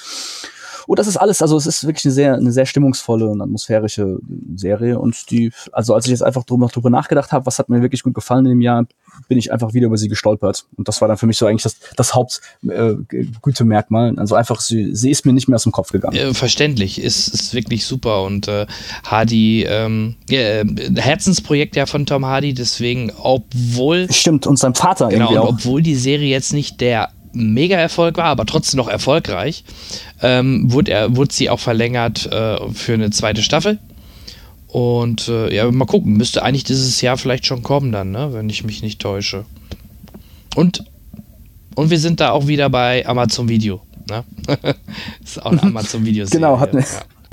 Und 0.88 0.94
oh, 0.94 0.96
das 0.96 1.08
ist 1.08 1.18
alles, 1.18 1.42
also 1.42 1.58
es 1.58 1.66
ist 1.66 1.86
wirklich 1.86 2.06
eine 2.06 2.14
sehr, 2.14 2.36
eine 2.36 2.54
sehr 2.54 2.66
stimmungsvolle 2.66 3.28
und 3.28 3.42
atmosphärische 3.42 4.20
Serie. 4.56 4.98
Und 4.98 5.30
die, 5.32 5.52
also 5.74 5.94
als 5.94 6.06
ich 6.06 6.12
jetzt 6.12 6.24
einfach 6.24 6.46
drüber, 6.46 6.68
drüber 6.68 6.90
nachgedacht 6.90 7.34
habe, 7.34 7.46
was 7.46 7.60
hat 7.60 7.68
mir 7.68 7.82
wirklich 7.82 8.04
gut 8.04 8.14
gefallen 8.14 8.46
in 8.46 8.52
dem 8.52 8.62
Jahr, 8.62 8.86
bin 9.28 9.38
ich 9.38 9.52
einfach 9.52 9.74
wieder 9.74 9.88
über 9.88 9.98
sie 9.98 10.08
gestolpert. 10.08 10.66
Und 10.78 10.88
das 10.88 11.02
war 11.02 11.10
dann 11.10 11.18
für 11.18 11.26
mich 11.26 11.38
so 11.38 11.46
eigentlich 11.46 11.64
das, 11.64 11.76
das 11.98 12.16
Hauptgütemerkmal. 12.16 14.14
Äh, 14.14 14.18
also 14.18 14.36
einfach, 14.36 14.62
sie, 14.62 14.96
sie 14.96 15.12
ist 15.12 15.26
mir 15.26 15.34
nicht 15.34 15.50
mehr 15.50 15.56
aus 15.56 15.64
dem 15.64 15.74
Kopf 15.74 15.92
gegangen. 15.92 16.16
Äh, 16.16 16.34
verständlich, 16.34 17.02
ist, 17.02 17.28
ist 17.34 17.54
wirklich 17.54 17.86
super. 17.86 18.24
Und 18.24 18.48
äh, 18.48 18.66
Hardy, 19.04 19.66
ähm, 19.68 20.16
äh, 20.30 20.64
Herzensprojekt 20.96 21.76
ja 21.76 21.86
von 21.86 22.06
Tom 22.06 22.26
Hardy, 22.26 22.54
deswegen, 22.54 23.12
obwohl. 23.22 24.10
Stimmt, 24.10 24.48
und 24.48 24.58
sein 24.58 24.74
Vater 24.74 25.10
genau, 25.10 25.26
irgendwie 25.26 25.40
auch. 25.40 25.50
Obwohl 25.50 25.82
die 25.82 25.96
Serie 25.96 26.30
jetzt 26.30 26.54
nicht 26.54 26.80
der 26.80 27.10
Mega-Erfolg 27.38 28.18
war, 28.18 28.26
aber 28.26 28.46
trotzdem 28.46 28.78
noch 28.78 28.88
erfolgreich, 28.88 29.64
ähm, 30.22 30.72
wurde, 30.72 30.92
er, 30.92 31.16
wurde 31.16 31.34
sie 31.34 31.50
auch 31.50 31.60
verlängert 31.60 32.26
äh, 32.32 32.58
für 32.74 32.94
eine 32.94 33.10
zweite 33.12 33.42
Staffel. 33.42 33.80
Und 34.68 35.28
äh, 35.28 35.54
ja, 35.54 35.72
mal 35.72 35.86
gucken, 35.86 36.18
müsste 36.18 36.44
eigentlich 36.44 36.64
dieses 36.64 37.00
Jahr 37.02 37.18
vielleicht 37.18 37.46
schon 37.46 37.64
kommen 37.64 37.92
dann, 37.92 38.12
ne? 38.12 38.34
wenn 38.34 38.50
ich 38.50 38.64
mich 38.64 38.82
nicht 38.82 39.00
täusche. 39.00 39.46
Und, 40.56 40.84
und 41.76 41.90
wir 41.90 42.00
sind 42.00 42.20
da 42.20 42.32
auch 42.32 42.48
wieder 42.48 42.70
bei 42.70 43.08
Amazon 43.08 43.48
Video. 43.48 43.82
Ne? 44.10 44.24
ist 45.24 45.44
auch 45.44 45.52
eine 45.52 45.64
Amazon 45.64 46.06
Video. 46.06 46.26
genau, 46.30 46.60
hat 46.60 46.74
eine, 46.74 46.82
ja. 46.82 46.88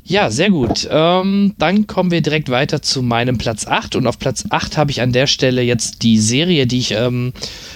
Ja, 0.07 0.29
sehr 0.29 0.51
gut. 0.51 0.87
Ähm, 0.91 1.55
dann 1.57 1.87
kommen 1.87 2.11
wir 2.11 2.21
direkt 2.21 2.49
weiter 2.49 2.83
zu 2.83 3.01
meinem 3.01 3.39
Platz 3.39 3.65
8. 3.65 3.95
Und 3.95 4.05
auf 4.05 4.19
Platz 4.19 4.43
8 4.47 4.77
habe 4.77 4.91
ich 4.91 5.01
an 5.01 5.11
der 5.11 5.25
Stelle 5.25 5.63
jetzt 5.63 6.03
die 6.03 6.19
Serie, 6.19 6.67
die 6.67 6.77
ich 6.77 6.91
ähm, 6.91 7.33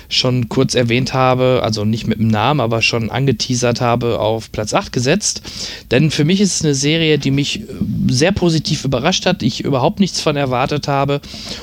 schon 0.10 0.48
kurz 0.48 0.76
erwähnt 0.76 1.16
habe, 1.16 1.62
also 1.64 1.86
nicht 1.86 2.06
mit 2.06 2.20
dem 2.20 2.28
Namen, 2.28 2.60
aber 2.60 2.84
schon 2.84 3.10
angeteasert 3.10 3.82
habe, 3.82 4.20
auf 4.20 4.52
Platz 4.52 4.76
8 4.76 4.92
gesetzt. 4.92 5.42
Denn 5.90 6.12
für 6.12 6.24
mich 6.24 6.40
ist 6.40 6.58
es 6.58 6.64
eine 6.64 6.76
Serie, 6.76 7.18
die 7.18 7.32
mich 7.32 7.62
äh, 7.62 7.64
sehr 8.10 8.32
positiv 8.32 8.86
überrascht 8.86 9.26
hat, 9.26 9.42
ich 9.42 9.64
überhaupt 9.64 10.00
nichts 10.00 10.22
von 10.22 10.36
erwartet 10.36 10.88
habe 10.88 11.22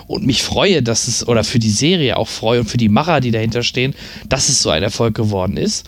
und 0.08 0.26
mich 0.26 0.42
freue, 0.42 0.82
dass 0.82 1.06
es, 1.06 1.28
oder 1.28 1.44
für 1.44 1.60
die 1.60 1.70
Serie 1.70 2.16
auch 2.16 2.28
freue 2.28 2.58
und 2.58 2.68
für 2.68 2.76
die 2.76 2.88
Macher, 2.88 3.20
die 3.20 3.30
dahinter 3.30 3.62
stehen, 3.62 3.94
dass 4.28 4.48
es 4.48 4.62
so 4.62 4.70
ein 4.70 4.82
Erfolg 4.82 5.14
geworden 5.14 5.56
ist. 5.56 5.86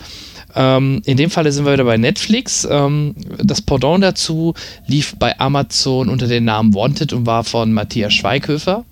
Ähm, 0.55 1.01
in 1.05 1.17
dem 1.17 1.29
Falle 1.29 1.51
sind 1.51 1.65
wir 1.65 1.73
wieder 1.73 1.83
bei 1.83 1.97
Netflix. 1.97 2.67
Ähm, 2.69 3.15
das 3.37 3.61
Pendant 3.61 4.03
dazu 4.03 4.53
lief 4.87 5.15
bei 5.17 5.39
Amazon 5.39 6.09
unter 6.09 6.27
dem 6.27 6.45
Namen 6.45 6.73
Wanted 6.73 7.13
und 7.13 7.25
war 7.25 7.43
von 7.43 7.73
Matthias 7.73 8.13
Schweighöfer. 8.13 8.85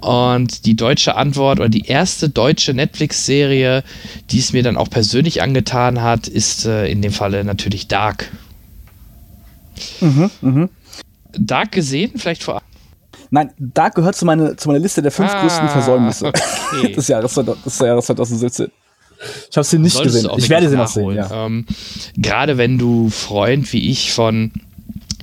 Und 0.00 0.66
die 0.66 0.76
deutsche 0.76 1.16
Antwort 1.16 1.60
oder 1.60 1.70
die 1.70 1.86
erste 1.86 2.28
deutsche 2.28 2.74
Netflix-Serie, 2.74 3.82
die 4.30 4.38
es 4.38 4.52
mir 4.52 4.62
dann 4.62 4.76
auch 4.76 4.90
persönlich 4.90 5.40
angetan 5.40 6.02
hat, 6.02 6.26
ist 6.26 6.66
äh, 6.66 6.86
in 6.88 7.00
dem 7.00 7.12
Falle 7.12 7.42
natürlich 7.44 7.88
Dark. 7.88 8.30
Mhm, 10.00 10.30
mh. 10.42 10.68
Dark 11.32 11.72
gesehen, 11.72 12.12
vielleicht 12.16 12.42
vor. 12.42 12.62
Nein, 13.30 13.50
Dark 13.58 13.94
gehört 13.94 14.14
zu, 14.14 14.26
meine, 14.26 14.56
zu 14.56 14.68
meiner 14.68 14.80
Liste 14.80 15.00
der 15.00 15.10
fünf 15.10 15.32
ah, 15.32 15.40
größten 15.40 15.68
Versäumnisse 15.70 16.26
okay. 16.26 16.92
des, 16.96 17.08
Jahres, 17.08 17.34
des 17.34 17.78
Jahres 17.78 18.06
2017. 18.06 18.70
Ich 19.50 19.56
habe 19.56 19.64
sie 19.64 19.78
nicht 19.78 20.02
gesehen. 20.02 20.28
Ich 20.36 20.48
werde 20.48 20.68
sie 20.68 20.76
noch 20.76 20.88
sehen. 20.88 21.14
Ja. 21.14 21.46
Ähm, 21.46 21.66
Gerade 22.16 22.58
wenn 22.58 22.78
du 22.78 23.10
Freund 23.10 23.72
wie 23.72 23.90
ich 23.90 24.12
von 24.12 24.52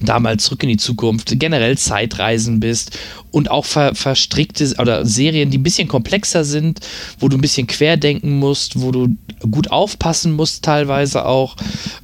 damals 0.01 0.45
zurück 0.45 0.63
in 0.63 0.69
die 0.69 0.77
Zukunft, 0.77 1.39
generell 1.39 1.77
Zeitreisen 1.77 2.59
bist 2.59 2.97
und 3.31 3.51
auch 3.51 3.65
ver 3.65 3.95
verstrickte 3.95 4.73
oder 4.80 5.05
Serien, 5.05 5.51
die 5.51 5.57
ein 5.57 5.63
bisschen 5.63 5.88
komplexer 5.88 6.43
sind, 6.43 6.80
wo 7.19 7.30
du 7.30 7.38
ein 7.38 7.41
bisschen 7.41 7.68
querdenken 7.68 8.39
musst, 8.39 8.81
wo 8.81 8.91
du 8.91 9.09
gut 9.49 9.72
aufpassen 9.72 10.34
musst, 10.34 10.63
teilweise 10.63 11.26
auch, 11.26 11.55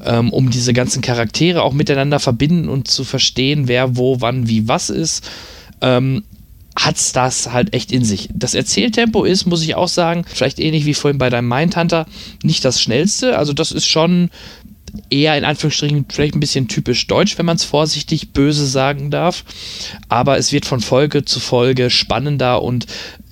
ähm, 0.06 0.32
um 0.32 0.50
diese 0.50 0.74
ganzen 0.74 1.02
Charaktere 1.02 1.62
auch 1.62 1.74
miteinander 1.74 2.20
verbinden 2.20 2.70
und 2.70 2.88
zu 2.88 3.04
verstehen, 3.04 3.68
wer 3.68 3.98
wo, 3.98 4.22
wann, 4.22 4.48
wie, 4.48 4.68
was 4.68 4.90
ist. 4.90 5.28
Ähm, 5.82 6.24
hat's 6.78 7.12
das 7.12 7.52
halt 7.52 7.74
echt 7.74 7.92
in 7.92 8.06
sich. 8.06 8.30
Das 8.34 8.54
Erzähltempo 8.54 9.24
ist, 9.24 9.46
muss 9.46 9.64
ich 9.64 9.76
auch 9.76 9.88
sagen, 9.88 10.26
vielleicht 10.28 10.60
ähnlich 10.60 10.86
wie 10.86 10.94
vorhin 10.94 11.18
bei 11.18 11.30
deinem 11.30 11.48
Mindhunter, 11.48 12.06
nicht 12.44 12.64
das 12.64 12.82
schnellste. 12.82 13.38
Also 13.38 13.54
das 13.54 13.72
ist 13.72 13.88
schon 13.88 14.30
eher 15.10 15.38
in 15.38 15.44
Anführungsstrichen 15.44 16.06
vielleicht 16.10 16.36
ein 16.36 16.40
bisschen 16.40 16.68
typisch 16.68 17.08
deutsch, 17.08 17.38
wenn 17.38 17.46
man 17.46 17.58
es 17.58 17.64
vorsichtig 17.64 18.32
böse 18.32 18.66
sagen 18.66 19.12
darf. 19.12 19.44
Aber 20.08 20.38
es 20.38 20.52
wird 20.52 20.66
von 20.66 20.80
Folge 20.80 21.26
zu 21.26 21.40
Folge 21.40 21.90
spannender 21.90 22.62
und 22.62 22.86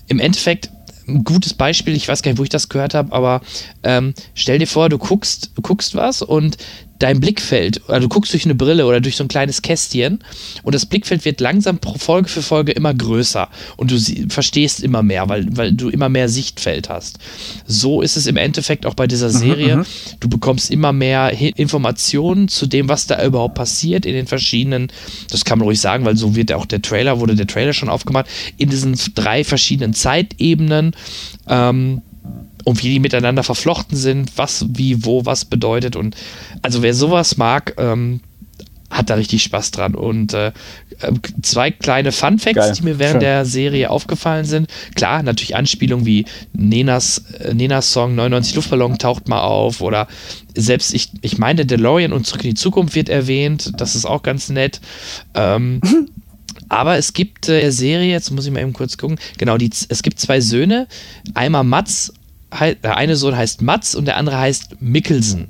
im 0.07 0.19
Endeffekt 0.19 0.69
ein 1.07 1.23
gutes 1.23 1.53
Beispiel, 1.53 1.95
ich 1.95 2.07
weiß 2.07 2.23
gar 2.23 2.31
nicht, 2.31 2.39
wo 2.39 2.43
ich 2.43 2.49
das 2.49 2.69
gehört 2.69 2.95
habe, 2.95 3.13
aber 3.13 3.41
ähm, 3.83 4.15
stell 4.33 4.57
dir 4.57 4.67
vor, 4.67 4.89
du 4.89 4.97
guckst, 4.97 5.51
guckst 5.61 5.93
was 5.93 6.23
und 6.23 6.57
dein 6.99 7.19
Blickfeld, 7.19 7.81
also 7.87 8.07
du 8.07 8.13
guckst 8.13 8.33
durch 8.33 8.45
eine 8.45 8.55
Brille 8.55 8.85
oder 8.85 9.01
durch 9.01 9.15
so 9.15 9.23
ein 9.23 9.27
kleines 9.27 9.61
Kästchen 9.61 10.19
und 10.63 10.73
das 10.73 10.85
Blickfeld 10.85 11.25
wird 11.25 11.41
langsam 11.41 11.79
Folge 11.97 12.29
für 12.29 12.41
Folge 12.41 12.71
immer 12.71 12.93
größer 12.93 13.49
und 13.77 13.91
du 13.91 13.99
verstehst 14.29 14.81
immer 14.81 15.03
mehr, 15.03 15.27
weil, 15.27 15.45
weil 15.55 15.73
du 15.73 15.89
immer 15.89 16.09
mehr 16.09 16.29
Sichtfeld 16.29 16.89
hast. 16.89 17.19
So 17.65 18.01
ist 18.01 18.15
es 18.15 18.27
im 18.27 18.37
Endeffekt 18.37 18.85
auch 18.85 18.93
bei 18.93 19.07
dieser 19.07 19.27
mhm, 19.27 19.37
Serie. 19.37 19.77
Mhm, 19.77 19.85
du 20.19 20.29
bekommst 20.29 20.71
immer 20.71 20.93
mehr 20.93 21.31
Informationen 21.57 22.47
zu 22.47 22.65
dem, 22.65 22.87
was 22.87 23.07
da 23.07 23.23
überhaupt 23.23 23.55
passiert 23.55 24.05
in 24.05 24.13
den 24.13 24.27
verschiedenen, 24.27 24.91
das 25.31 25.43
kann 25.43 25.59
man 25.59 25.67
ruhig 25.67 25.81
sagen, 25.81 26.05
weil 26.05 26.15
so 26.15 26.35
wird 26.35 26.51
auch 26.53 26.65
der 26.65 26.81
Trailer, 26.81 27.19
wurde 27.19 27.35
der 27.35 27.47
Trailer 27.47 27.73
schon 27.73 27.89
aufgemacht, 27.89 28.27
in 28.57 28.69
diesen 28.69 28.97
drei 29.15 29.43
verschiedenen 29.43 29.93
Zeitebenen. 29.93 30.95
Ähm, 31.47 32.01
und 32.65 32.83
wie 32.83 32.89
die 32.89 32.99
miteinander 32.99 33.43
verflochten 33.43 33.95
sind, 33.95 34.37
was, 34.37 34.65
wie, 34.69 35.05
wo, 35.05 35.25
was 35.25 35.45
bedeutet. 35.45 35.95
Und 35.95 36.15
also 36.61 36.81
wer 36.81 36.93
sowas 36.93 37.37
mag, 37.37 37.75
ähm, 37.77 38.19
hat 38.89 39.09
da 39.09 39.15
richtig 39.15 39.43
Spaß 39.43 39.71
dran. 39.71 39.95
Und 39.95 40.33
äh, 40.33 40.51
zwei 41.41 41.71
kleine 41.71 42.11
Fun 42.11 42.39
Facts, 42.39 42.55
Geil. 42.55 42.73
die 42.73 42.83
mir 42.83 42.99
während 42.99 43.13
Schön. 43.13 43.21
der 43.21 43.45
Serie 43.45 43.89
aufgefallen 43.89 44.45
sind. 44.45 44.69
Klar, 44.95 45.21
natürlich 45.21 45.55
Anspielungen 45.55 46.05
wie 46.05 46.25
Nenas, 46.53 47.19
äh, 47.39 47.53
Nenas 47.53 47.91
Song 47.93 48.15
99 48.15 48.55
Luftballon 48.55 48.97
taucht 48.97 49.27
mal 49.27 49.41
auf 49.41 49.81
oder 49.81 50.07
selbst 50.55 50.93
ich, 50.93 51.11
ich 51.21 51.37
meine, 51.37 51.65
DeLorean 51.65 52.13
und 52.13 52.25
Zurück 52.25 52.43
in 52.45 52.51
die 52.51 52.55
Zukunft 52.55 52.95
wird 52.95 53.09
erwähnt. 53.09 53.73
Das 53.77 53.95
ist 53.95 54.05
auch 54.05 54.23
ganz 54.23 54.49
nett. 54.49 54.81
Ähm, 55.35 55.81
Aber 56.67 56.97
es 56.97 57.13
gibt 57.13 57.47
äh, 57.47 57.69
Serie, 57.69 58.09
jetzt 58.09 58.31
muss 58.31 58.47
ich 58.47 58.51
mal 58.51 58.61
eben 58.61 58.73
kurz 58.73 58.97
gucken, 58.97 59.19
genau, 59.37 59.57
die, 59.57 59.69
es 59.69 60.01
gibt 60.01 60.19
zwei 60.19 60.41
Söhne, 60.41 60.87
einmal 61.35 61.63
Mats 61.63 62.11
der 62.51 62.97
eine 62.97 63.15
Sohn 63.15 63.35
heißt 63.35 63.61
Mats 63.61 63.95
und 63.95 64.05
der 64.05 64.17
andere 64.17 64.37
heißt 64.37 64.81
Mickelsen. 64.81 65.49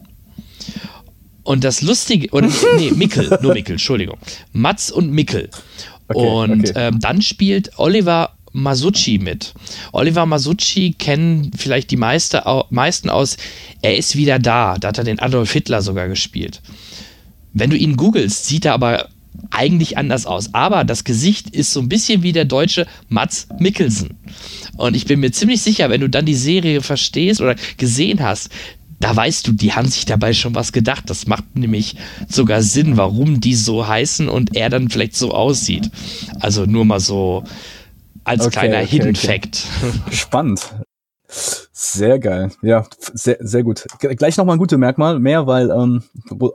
Und 1.43 1.63
das 1.63 1.81
Lustige, 1.81 2.29
oder 2.31 2.49
nee, 2.77 2.91
Mickel, 2.95 3.37
nur 3.41 3.53
Mickel, 3.53 3.73
Entschuldigung. 3.73 4.17
Mats 4.51 4.91
und 4.91 5.11
Mickel. 5.11 5.49
Okay, 6.07 6.19
und 6.27 6.69
okay. 6.69 6.73
Ähm, 6.75 6.99
dann 6.99 7.21
spielt 7.21 7.77
Oliver 7.77 8.35
Masucci 8.51 9.19
mit. 9.19 9.53
Oliver 9.91 10.25
Masucci 10.25 10.95
kennen 10.97 11.51
vielleicht 11.55 11.91
die 11.91 11.97
meiste, 11.97 12.43
meisten 12.69 13.09
aus 13.09 13.37
Er 13.81 13.97
ist 13.97 14.15
wieder 14.15 14.39
da. 14.39 14.77
Da 14.79 14.87
hat 14.87 14.97
er 14.97 15.03
den 15.03 15.19
Adolf 15.19 15.51
Hitler 15.51 15.81
sogar 15.81 16.07
gespielt. 16.07 16.61
Wenn 17.53 17.69
du 17.69 17.77
ihn 17.77 17.95
googelst, 17.95 18.47
sieht 18.47 18.65
er 18.65 18.73
aber 18.73 19.09
eigentlich 19.51 19.97
anders 19.97 20.25
aus. 20.25 20.53
Aber 20.53 20.83
das 20.83 21.03
Gesicht 21.03 21.49
ist 21.49 21.73
so 21.73 21.79
ein 21.79 21.89
bisschen 21.89 22.23
wie 22.23 22.31
der 22.31 22.45
deutsche 22.45 22.85
Mats 23.09 23.47
Mikkelsen. 23.59 24.17
Und 24.77 24.95
ich 24.95 25.05
bin 25.05 25.19
mir 25.19 25.31
ziemlich 25.31 25.61
sicher, 25.61 25.89
wenn 25.89 26.01
du 26.01 26.09
dann 26.09 26.25
die 26.25 26.35
Serie 26.35 26.81
verstehst 26.81 27.41
oder 27.41 27.55
gesehen 27.77 28.21
hast, 28.21 28.49
da 28.99 29.15
weißt 29.15 29.47
du, 29.47 29.51
die 29.51 29.73
haben 29.73 29.87
sich 29.87 30.05
dabei 30.05 30.33
schon 30.33 30.55
was 30.55 30.71
gedacht. 30.71 31.09
Das 31.09 31.27
macht 31.27 31.55
nämlich 31.55 31.95
sogar 32.27 32.61
Sinn, 32.61 32.97
warum 32.97 33.41
die 33.41 33.55
so 33.55 33.87
heißen 33.87 34.29
und 34.29 34.55
er 34.55 34.69
dann 34.69 34.89
vielleicht 34.89 35.15
so 35.15 35.31
aussieht. 35.31 35.89
Also 36.39 36.65
nur 36.65 36.85
mal 36.85 36.99
so 36.99 37.43
als 38.23 38.45
okay, 38.45 38.51
kleiner 38.51 38.77
okay, 38.77 38.87
Hidden 38.87 39.15
okay. 39.15 39.27
Fact. 39.27 39.63
Spannend. 40.11 40.61
Sehr 41.77 42.19
geil. 42.19 42.51
Ja, 42.61 42.85
sehr, 42.99 43.37
sehr 43.41 43.63
gut. 43.63 43.85
Gleich 43.99 44.37
nochmal 44.37 44.55
ein 44.55 44.59
gutes 44.59 44.77
Merkmal, 44.77 45.19
mehr, 45.19 45.45
weil 45.45 45.69
ähm, 45.69 46.03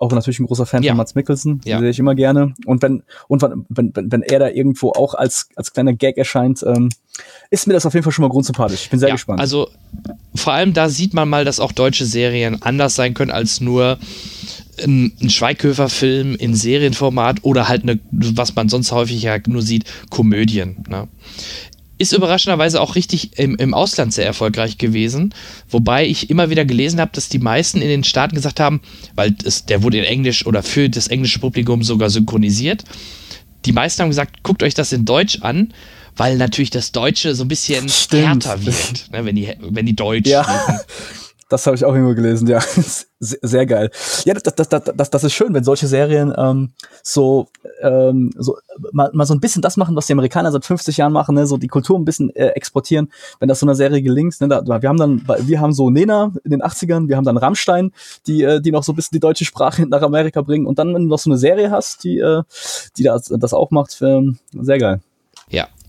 auch 0.00 0.12
natürlich 0.12 0.40
ein 0.40 0.46
großer 0.46 0.66
Fan 0.66 0.82
ja. 0.82 0.92
von 0.92 0.96
Mats 0.96 1.14
Mikkelsen, 1.14 1.60
ja. 1.64 1.78
sehe 1.78 1.90
ich 1.90 1.98
immer 1.98 2.14
gerne. 2.14 2.54
Und 2.64 2.82
wenn, 2.82 3.02
und 3.28 3.42
wenn, 3.42 3.66
wenn, 3.68 4.12
wenn 4.12 4.22
er 4.22 4.38
da 4.38 4.48
irgendwo 4.48 4.90
auch 4.90 5.14
als, 5.14 5.48
als 5.56 5.72
kleiner 5.72 5.92
Gag 5.92 6.16
erscheint, 6.16 6.62
ähm, 6.66 6.88
ist 7.50 7.66
mir 7.66 7.74
das 7.74 7.84
auf 7.84 7.94
jeden 7.94 8.04
Fall 8.04 8.12
schon 8.12 8.22
mal 8.22 8.30
grundsympathisch. 8.30 8.84
Ich 8.84 8.90
bin 8.90 8.98
sehr 8.98 9.10
ja, 9.10 9.14
gespannt. 9.14 9.40
Also 9.40 9.68
vor 10.34 10.52
allem 10.52 10.72
da 10.72 10.88
sieht 10.88 11.12
man 11.12 11.28
mal, 11.28 11.44
dass 11.44 11.60
auch 11.60 11.72
deutsche 11.72 12.06
Serien 12.06 12.62
anders 12.62 12.94
sein 12.94 13.12
können 13.14 13.30
als 13.30 13.60
nur 13.60 13.98
ein, 14.82 15.12
ein 15.20 15.30
Schweighöfer-Film 15.30 16.36
in 16.36 16.54
Serienformat 16.54 17.38
oder 17.42 17.68
halt 17.68 17.82
eine, 17.82 17.98
was 18.10 18.54
man 18.54 18.68
sonst 18.68 18.92
häufig 18.92 19.22
ja 19.22 19.36
nur 19.46 19.62
sieht, 19.62 19.84
Komödien. 20.10 20.84
Ne? 20.88 21.08
Ist 22.00 22.12
überraschenderweise 22.12 22.80
auch 22.80 22.94
richtig 22.94 23.38
im, 23.38 23.56
im 23.56 23.74
Ausland 23.74 24.14
sehr 24.14 24.24
erfolgreich 24.24 24.78
gewesen. 24.78 25.34
Wobei 25.68 26.06
ich 26.06 26.30
immer 26.30 26.48
wieder 26.48 26.64
gelesen 26.64 26.98
habe, 26.98 27.10
dass 27.14 27.28
die 27.28 27.38
meisten 27.38 27.82
in 27.82 27.88
den 27.88 28.04
Staaten 28.04 28.34
gesagt 28.34 28.58
haben, 28.58 28.80
weil 29.14 29.34
es, 29.44 29.66
der 29.66 29.82
wurde 29.82 29.98
in 29.98 30.04
Englisch 30.04 30.46
oder 30.46 30.62
für 30.62 30.88
das 30.88 31.08
englische 31.08 31.38
Publikum 31.40 31.82
sogar 31.82 32.08
synchronisiert. 32.08 32.84
Die 33.66 33.72
meisten 33.72 34.02
haben 34.02 34.08
gesagt, 34.08 34.42
guckt 34.42 34.62
euch 34.62 34.72
das 34.72 34.92
in 34.92 35.04
Deutsch 35.04 35.42
an, 35.42 35.74
weil 36.16 36.38
natürlich 36.38 36.70
das 36.70 36.92
Deutsche 36.92 37.34
so 37.34 37.44
ein 37.44 37.48
bisschen 37.48 37.88
Stimmt. 37.90 38.46
härter 38.46 38.64
wird, 38.64 39.10
ne, 39.12 39.24
wenn, 39.26 39.36
die, 39.36 39.52
wenn 39.60 39.84
die 39.84 39.96
Deutsch 39.96 40.28
ja. 40.28 40.46
Das 41.50 41.66
habe 41.66 41.74
ich 41.74 41.84
auch 41.84 41.92
irgendwo 41.92 42.14
gelesen, 42.14 42.46
ja. 42.46 42.60
Sehr, 43.18 43.66
geil. 43.66 43.90
Ja, 44.24 44.34
das, 44.34 44.44
das, 44.44 44.68
das, 44.68 44.84
das, 44.96 45.10
das 45.10 45.24
ist 45.24 45.32
schön, 45.34 45.52
wenn 45.52 45.64
solche 45.64 45.88
Serien 45.88 46.32
ähm, 46.38 46.70
so, 47.02 47.48
ähm, 47.82 48.30
so 48.38 48.56
mal, 48.92 49.10
mal 49.12 49.26
so 49.26 49.34
ein 49.34 49.40
bisschen 49.40 49.60
das 49.60 49.76
machen, 49.76 49.96
was 49.96 50.06
die 50.06 50.12
Amerikaner 50.12 50.52
seit 50.52 50.64
50 50.64 50.96
Jahren 50.96 51.12
machen, 51.12 51.34
ne? 51.34 51.46
so 51.46 51.56
die 51.56 51.66
Kultur 51.66 51.98
ein 51.98 52.04
bisschen 52.04 52.34
äh, 52.36 52.50
exportieren. 52.50 53.10
Wenn 53.40 53.48
das 53.48 53.58
so 53.58 53.66
einer 53.66 53.74
Serie 53.74 54.00
gelingt, 54.00 54.40
ne? 54.40 54.48
da, 54.48 54.64
wir 54.64 54.88
haben 54.88 54.96
dann, 54.96 55.26
wir 55.26 55.60
haben 55.60 55.72
so 55.72 55.90
Nena 55.90 56.32
in 56.44 56.52
den 56.52 56.62
80ern, 56.62 57.08
wir 57.08 57.16
haben 57.16 57.24
dann 57.24 57.36
Rammstein, 57.36 57.92
die, 58.28 58.42
äh, 58.42 58.60
die 58.60 58.70
noch 58.70 58.84
so 58.84 58.92
ein 58.92 58.96
bisschen 58.96 59.16
die 59.16 59.20
deutsche 59.20 59.44
Sprache 59.44 59.86
nach 59.86 60.02
Amerika 60.02 60.42
bringen. 60.42 60.66
Und 60.66 60.78
dann, 60.78 60.94
wenn 60.94 61.02
du 61.02 61.08
noch 61.08 61.18
so 61.18 61.30
eine 61.30 61.36
Serie 61.36 61.72
hast, 61.72 62.04
die, 62.04 62.18
äh, 62.18 62.42
die 62.96 63.02
das, 63.02 63.24
das 63.24 63.52
auch 63.52 63.72
macht, 63.72 64.00
äh, 64.00 64.22
sehr 64.52 64.78
geil. 64.78 65.00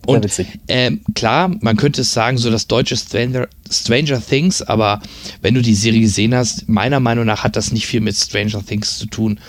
Und 0.06 0.28
ähm, 0.68 1.02
klar, 1.14 1.56
man 1.62 1.78
könnte 1.78 2.02
es 2.02 2.12
sagen, 2.12 2.38
so 2.38 2.50
das 2.50 2.68
deutsche 2.68 2.98
Stranger, 2.98 3.48
Stranger 3.70 4.20
Things, 4.20 4.62
aber 4.62 5.02
wenn 5.42 5.54
du 5.54 5.62
die 5.62 5.76
Serie 5.76 6.02
gesehen 6.02 6.34
hast, 6.34 6.68
meiner 6.68 7.00
Meinung 7.00 7.26
nach 7.26 7.44
hat 7.44 7.56
das 7.56 7.72
nicht 7.72 7.86
viel 7.86 8.02
mit 8.02 8.16
Stranger 8.16 8.66
Things 8.66 8.98
zu 8.98 9.06
tun. 9.06 9.40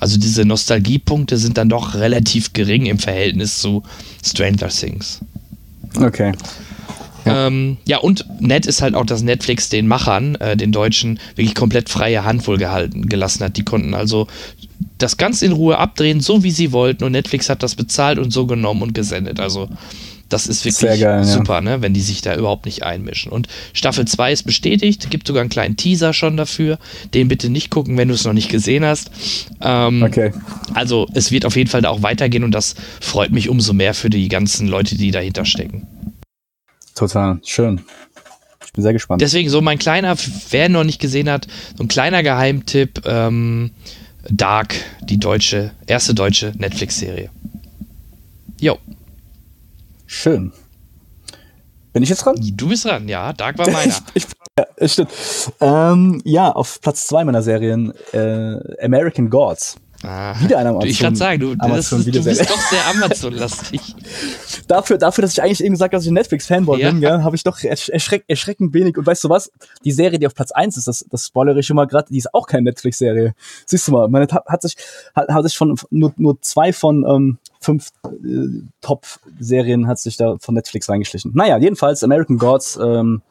Also 0.00 0.18
diese 0.18 0.44
Nostalgiepunkte 0.44 1.38
sind 1.38 1.56
dann 1.56 1.68
doch 1.68 1.94
relativ 1.94 2.52
gering 2.52 2.86
im 2.86 2.98
Verhältnis 2.98 3.58
zu 3.58 3.82
Stranger 4.22 4.68
Things. 4.68 5.20
Okay. 5.98 6.32
Ja. 7.24 7.46
Ähm, 7.46 7.76
ja, 7.86 7.98
und 7.98 8.26
nett 8.40 8.66
ist 8.66 8.82
halt 8.82 8.94
auch, 8.94 9.06
dass 9.06 9.22
Netflix 9.22 9.68
den 9.68 9.86
Machern, 9.86 10.34
äh, 10.36 10.56
den 10.56 10.72
Deutschen, 10.72 11.20
wirklich 11.36 11.54
komplett 11.54 11.88
freie 11.88 12.24
Hand 12.24 12.46
wohl 12.46 12.58
gehalten, 12.58 13.08
gelassen 13.08 13.44
hat. 13.44 13.56
Die 13.56 13.64
konnten 13.64 13.94
also 13.94 14.26
das 14.98 15.16
ganz 15.16 15.42
in 15.42 15.52
Ruhe 15.52 15.78
abdrehen, 15.78 16.20
so 16.20 16.42
wie 16.42 16.50
sie 16.50 16.72
wollten. 16.72 17.04
Und 17.04 17.12
Netflix 17.12 17.48
hat 17.48 17.62
das 17.62 17.74
bezahlt 17.74 18.18
und 18.18 18.32
so 18.32 18.46
genommen 18.46 18.82
und 18.82 18.94
gesendet. 18.94 19.40
Also 19.40 19.68
das 20.32 20.46
ist 20.46 20.64
wirklich 20.64 21.00
geil, 21.00 21.24
super, 21.24 21.54
ja. 21.54 21.60
ne, 21.60 21.82
wenn 21.82 21.92
die 21.92 22.00
sich 22.00 22.22
da 22.22 22.34
überhaupt 22.34 22.64
nicht 22.64 22.82
einmischen. 22.82 23.30
Und 23.30 23.48
Staffel 23.74 24.06
2 24.06 24.32
ist 24.32 24.42
bestätigt, 24.44 25.10
gibt 25.10 25.26
sogar 25.26 25.42
einen 25.42 25.50
kleinen 25.50 25.76
Teaser 25.76 26.14
schon 26.14 26.36
dafür. 26.38 26.78
Den 27.12 27.28
bitte 27.28 27.50
nicht 27.50 27.68
gucken, 27.68 27.98
wenn 27.98 28.08
du 28.08 28.14
es 28.14 28.24
noch 28.24 28.32
nicht 28.32 28.48
gesehen 28.48 28.84
hast. 28.84 29.10
Ähm, 29.60 30.02
okay. 30.02 30.32
Also 30.72 31.06
es 31.12 31.30
wird 31.30 31.44
auf 31.44 31.56
jeden 31.56 31.68
Fall 31.68 31.82
da 31.82 31.90
auch 31.90 32.02
weitergehen 32.02 32.44
und 32.44 32.52
das 32.52 32.74
freut 33.00 33.30
mich 33.30 33.50
umso 33.50 33.74
mehr 33.74 33.92
für 33.92 34.08
die 34.08 34.28
ganzen 34.28 34.68
Leute, 34.68 34.96
die 34.96 35.10
dahinter 35.10 35.44
stecken. 35.44 35.86
Total, 36.94 37.38
schön. 37.44 37.82
Ich 38.64 38.72
bin 38.72 38.82
sehr 38.82 38.92
gespannt. 38.92 39.20
Deswegen 39.20 39.50
so 39.50 39.60
mein 39.60 39.78
kleiner, 39.78 40.16
wer 40.50 40.68
noch 40.68 40.84
nicht 40.84 41.00
gesehen 41.00 41.28
hat, 41.28 41.46
so 41.76 41.84
ein 41.84 41.88
kleiner 41.88 42.22
Geheimtipp, 42.22 43.02
ähm, 43.06 43.70
Dark, 44.30 44.76
die 45.02 45.18
deutsche, 45.18 45.72
erste 45.86 46.14
deutsche 46.14 46.52
Netflix-Serie. 46.56 47.30
Jo. 48.60 48.78
Schön. 50.06 50.52
Bin 51.92 52.02
ich 52.02 52.08
jetzt 52.08 52.24
dran? 52.24 52.36
Du 52.38 52.68
bist 52.68 52.84
dran, 52.84 53.08
ja. 53.08 53.32
Dark 53.32 53.58
war 53.58 53.68
meiner. 53.70 53.94
ich, 54.14 54.26
ja, 54.58 54.88
stimmt. 54.88 55.10
Ähm, 55.60 56.22
ja, 56.24 56.52
auf 56.52 56.80
Platz 56.80 57.06
zwei 57.06 57.24
meiner 57.24 57.42
Serien 57.42 57.92
äh, 58.12 58.58
American 58.82 59.28
Gods. 59.28 59.76
Ah, 60.02 60.34
wieder 60.40 60.58
ein 60.58 60.66
Amazon. 60.66 60.88
Ich 60.88 60.98
kann 60.98 61.14
sagen, 61.14 61.40
du, 61.40 61.54
das 61.54 61.92
ist, 61.92 62.06
du 62.06 62.24
bist 62.24 62.50
doch 62.50 62.60
sehr 62.60 62.86
Amazon-lastig. 62.88 63.80
dafür, 64.68 64.98
dafür, 64.98 65.22
dass 65.22 65.32
ich 65.32 65.42
eigentlich 65.42 65.62
eben 65.62 65.74
gesagt 65.74 65.92
habe, 65.92 65.98
dass 65.98 66.04
ich 66.04 66.10
ein 66.10 66.14
Netflix-Fanboy 66.14 66.80
ja. 66.80 66.90
bin, 66.90 67.00
ja, 67.00 67.22
habe 67.22 67.36
ich 67.36 67.44
doch 67.44 67.62
erschreck, 67.62 68.24
erschreckend 68.26 68.74
wenig. 68.74 68.98
Und 68.98 69.06
weißt 69.06 69.22
du 69.24 69.28
was? 69.28 69.52
Die 69.84 69.92
Serie, 69.92 70.18
die 70.18 70.26
auf 70.26 70.34
Platz 70.34 70.50
eins 70.50 70.76
ist, 70.76 70.88
das, 70.88 71.04
das 71.10 71.26
spoilere 71.26 71.60
ich 71.60 71.66
schon 71.66 71.76
mal 71.76 71.86
gerade, 71.86 72.08
die 72.10 72.18
ist 72.18 72.34
auch 72.34 72.46
keine 72.46 72.64
Netflix-Serie. 72.64 73.34
Siehst 73.66 73.86
du 73.88 73.92
mal, 73.92 74.08
meine 74.08 74.26
hat 74.26 74.62
sich, 74.62 74.76
hat, 75.14 75.28
hat 75.28 75.44
sich 75.44 75.56
von 75.56 75.76
nur, 75.90 76.12
nur 76.16 76.40
zwei 76.40 76.72
von 76.72 77.04
ähm, 77.08 77.38
fünf 77.60 77.90
äh, 78.04 78.62
Top-Serien 78.80 79.86
hat 79.86 79.98
sich 79.98 80.16
da 80.16 80.36
von 80.40 80.54
Netflix 80.54 80.88
reingeschlichen. 80.88 81.32
Naja, 81.34 81.58
jedenfalls 81.58 82.02
American 82.02 82.38
Gods, 82.38 82.78
ähm, 82.82 83.22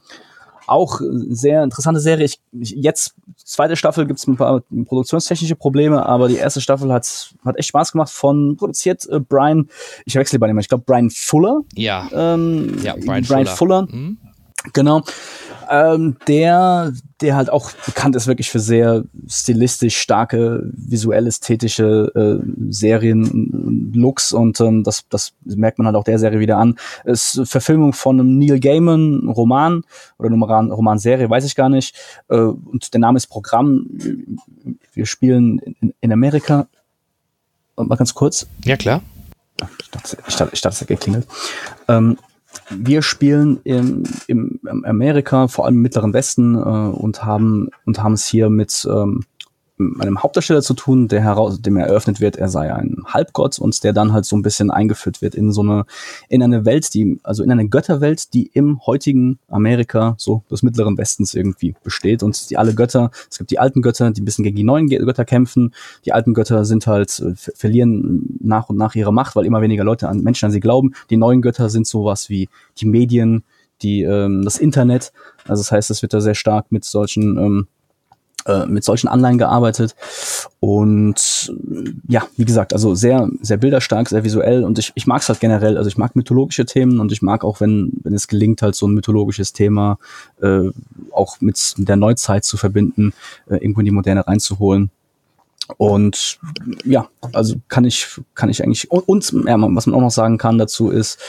auch 0.72 1.02
sehr 1.30 1.64
interessante 1.64 2.00
Serie. 2.00 2.26
Ich, 2.26 2.40
ich, 2.52 2.72
jetzt, 2.72 3.14
zweite 3.36 3.76
Staffel 3.76 4.08
gibt 4.08 4.20
es 4.20 4.28
ein 4.28 4.38
paar 4.38 4.62
produktionstechnische 4.86 5.56
Probleme, 5.56 6.06
aber 6.06 6.28
die 6.28 6.38
erste 6.38 6.62
Staffel 6.62 6.92
hat, 6.92 7.34
hat 7.44 7.58
echt 7.58 7.70
Spaß 7.70 7.92
gemacht. 7.92 8.10
Von 8.10 8.56
produziert 8.58 9.06
äh, 9.10 9.20
Brian, 9.20 9.70
ich 10.06 10.16
wechsle 10.16 10.40
bei 10.40 10.48
dem, 10.48 10.58
ich 10.60 10.70
glaube 10.70 10.84
Brian 10.86 11.10
Fuller. 11.10 11.62
Ja. 11.76 12.10
Ähm, 12.14 12.78
ja, 12.84 12.96
Brian, 12.96 13.24
Brian 13.24 13.46
Fuller. 13.46 13.88
Fuller. 13.88 13.88
Mhm. 13.92 14.18
Genau 14.74 15.02
ähm, 15.72 16.18
der, 16.28 16.92
der 17.22 17.36
halt 17.38 17.50
auch 17.50 17.72
bekannt 17.86 18.18
ist 18.18 18.28
wirklich 18.28 18.52
für 18.52 18.60
sehr 18.60 19.06
stilistisch 19.26 19.98
starke, 19.98 20.70
visuell 20.74 21.28
ästhetische 21.28 22.12
äh, 22.14 22.46
Serien, 22.70 23.92
Looks 23.96 24.34
und 24.34 24.60
ähm, 24.60 24.84
das, 24.84 25.08
das 25.08 25.34
merkt 25.46 25.78
man 25.78 25.88
halt 25.88 25.96
auch 25.96 26.04
der 26.04 26.20
Serie 26.20 26.42
wieder 26.42 26.58
an. 26.58 26.78
Es 27.06 27.36
ist 27.36 27.50
Verfilmung 27.50 27.94
von 27.94 28.20
einem 28.20 28.38
Neil 28.38 28.60
Gaiman 28.60 29.30
Roman 29.30 29.84
oder 30.18 30.28
einem 30.28 30.44
Roman, 30.44 30.72
Romanserie, 30.72 31.30
weiß 31.30 31.46
ich 31.46 31.56
gar 31.56 31.70
nicht. 31.70 31.96
Äh, 32.28 32.36
und 32.36 32.94
der 32.94 33.00
Name 33.00 33.16
ist 33.16 33.28
Programm. 33.28 33.88
Wir 34.94 35.06
spielen 35.06 35.60
in, 35.60 35.94
in 36.02 36.12
Amerika. 36.12 36.68
Mal 37.78 37.96
ganz 37.96 38.14
kurz. 38.14 38.46
Ja, 38.66 38.76
klar. 38.76 39.02
Ich 39.80 39.90
dachte, 39.90 40.18
ich 40.28 40.36
dachte, 40.36 40.54
ich 40.54 40.62
dachte 40.62 40.74
es 40.74 40.82
hat 40.82 40.88
geklingelt. 40.90 41.28
Ähm, 41.88 42.18
wir 42.70 43.02
spielen 43.02 43.60
im, 43.64 44.04
im 44.28 44.60
Amerika, 44.84 45.48
vor 45.48 45.66
allem 45.66 45.76
im 45.76 45.82
Mittleren 45.82 46.14
Westen, 46.14 46.56
äh, 46.56 46.60
und 46.60 47.24
haben 47.24 47.70
und 47.86 48.02
haben 48.02 48.14
es 48.14 48.26
hier 48.26 48.50
mit 48.50 48.88
ähm, 48.90 49.24
einem 50.00 50.22
Hauptdarsteller 50.22 50.62
zu 50.62 50.74
tun, 50.74 51.08
der 51.08 51.22
heraus, 51.22 51.62
dem 51.62 51.78
eröffnet 51.78 52.20
wird, 52.20 52.36
er 52.36 52.50
sei 52.50 52.74
ein 52.74 52.98
Halbgott 53.06 53.60
und 53.60 53.84
der 53.84 53.94
dann 53.94 54.14
halt 54.14 54.26
so 54.26 54.36
ein 54.36 54.42
bisschen 54.42 54.72
eingeführt 54.72 55.22
wird 55.22 55.36
in 55.36 55.52
so 55.52 55.62
eine, 55.62 55.86
in 56.30 56.44
eine 56.44 56.66
Welt, 56.66 56.94
die, 56.94 57.20
also 57.24 57.44
in 57.44 57.52
eine 57.52 57.68
Götterwelt, 57.68 58.34
die 58.34 58.50
im 58.54 58.80
heutigen 58.86 59.40
Amerika, 59.48 60.16
so 60.18 60.44
des 60.50 60.64
Mittleren 60.64 60.98
Westens 60.98 61.34
irgendwie 61.34 61.76
besteht. 61.84 62.24
Und 62.24 62.50
die 62.50 62.58
alle 62.58 62.74
Götter, 62.74 63.12
es 63.30 63.38
gibt 63.38 63.52
die 63.52 63.60
alten 63.60 63.82
Götter, 63.82 64.12
die 64.12 64.22
ein 64.22 64.26
bisschen 64.26 64.44
gegen 64.44 64.56
die 64.56 64.64
neuen 64.64 64.88
Götter 64.88 65.26
kämpfen, 65.26 65.74
die 66.06 66.14
alten 66.14 66.34
Götter 66.34 66.66
sind 66.66 66.88
halt, 66.88 67.20
äh, 67.20 67.34
verlieren 67.36 68.38
nach 68.40 68.70
und 68.70 68.78
nach 68.78 68.96
ihre 68.96 69.14
Macht, 69.14 69.36
weil 69.36 69.46
immer 69.46 69.62
weniger 69.62 69.84
Leute 69.84 70.10
an 70.10 70.22
Menschen 70.22 70.46
an 70.46 70.52
sie 70.52 70.60
glauben, 70.60 70.94
die 71.10 71.18
neuen 71.18 71.42
Götter 71.42 71.70
sind 71.70 71.88
sowas 71.88 72.30
wie 72.30 72.50
die 72.78 72.86
Medien, 72.86 73.44
die, 73.82 74.04
ähm, 74.04 74.44
das 74.44 74.58
Internet, 74.58 75.12
also 75.48 75.62
das 75.62 75.72
heißt, 75.72 75.92
es 75.92 76.02
wird 76.02 76.14
da 76.14 76.22
sehr 76.22 76.36
stark 76.36 76.72
mit 76.72 76.86
solchen, 76.86 77.38
ähm, 77.38 77.68
äh, 78.46 78.66
mit 78.66 78.84
solchen 78.84 79.08
Anleihen 79.08 79.38
gearbeitet. 79.38 79.96
Und 80.60 81.52
ja, 82.08 82.24
wie 82.38 82.46
gesagt, 82.46 82.74
also 82.74 82.96
sehr, 82.96 83.30
sehr 83.42 83.58
bilderstark, 83.58 84.10
sehr 84.10 84.24
visuell. 84.24 84.64
Und 84.64 84.80
ich, 84.80 84.92
ich 84.96 85.08
mag 85.08 85.22
es 85.22 85.30
halt 85.30 85.40
generell, 85.40 85.78
also 85.78 85.88
ich 85.88 85.98
mag 85.98 86.16
mythologische 86.16 86.66
Themen 86.66 87.00
und 87.00 87.12
ich 87.12 87.22
mag 87.22 87.44
auch, 87.44 87.62
wenn, 87.62 87.94
wenn 88.04 88.14
es 88.14 88.28
gelingt, 88.28 88.62
halt 88.62 88.76
so 88.76 88.88
ein 88.88 88.94
mythologisches 88.94 89.54
Thema 89.54 89.98
äh, 90.42 90.70
auch 91.12 91.42
mit 91.42 91.74
der 91.78 91.96
Neuzeit 91.96 92.46
zu 92.46 92.58
verbinden, 92.58 93.14
äh, 93.50 93.56
irgendwo 93.56 93.82
in 93.82 93.86
die 93.86 93.92
Moderne 93.92 94.28
reinzuholen. 94.28 94.92
Und 95.78 96.40
ja, 96.84 97.10
also 97.34 97.56
kann 97.68 97.86
ich, 97.86 98.08
kann 98.36 98.50
ich 98.50 98.64
eigentlich, 98.64 98.92
und, 98.92 99.32
ja, 99.46 99.56
was 99.60 99.86
man 99.86 99.96
auch 99.96 100.02
noch 100.02 100.12
sagen 100.12 100.38
kann 100.38 100.58
dazu 100.58 100.90
ist, 100.90 101.20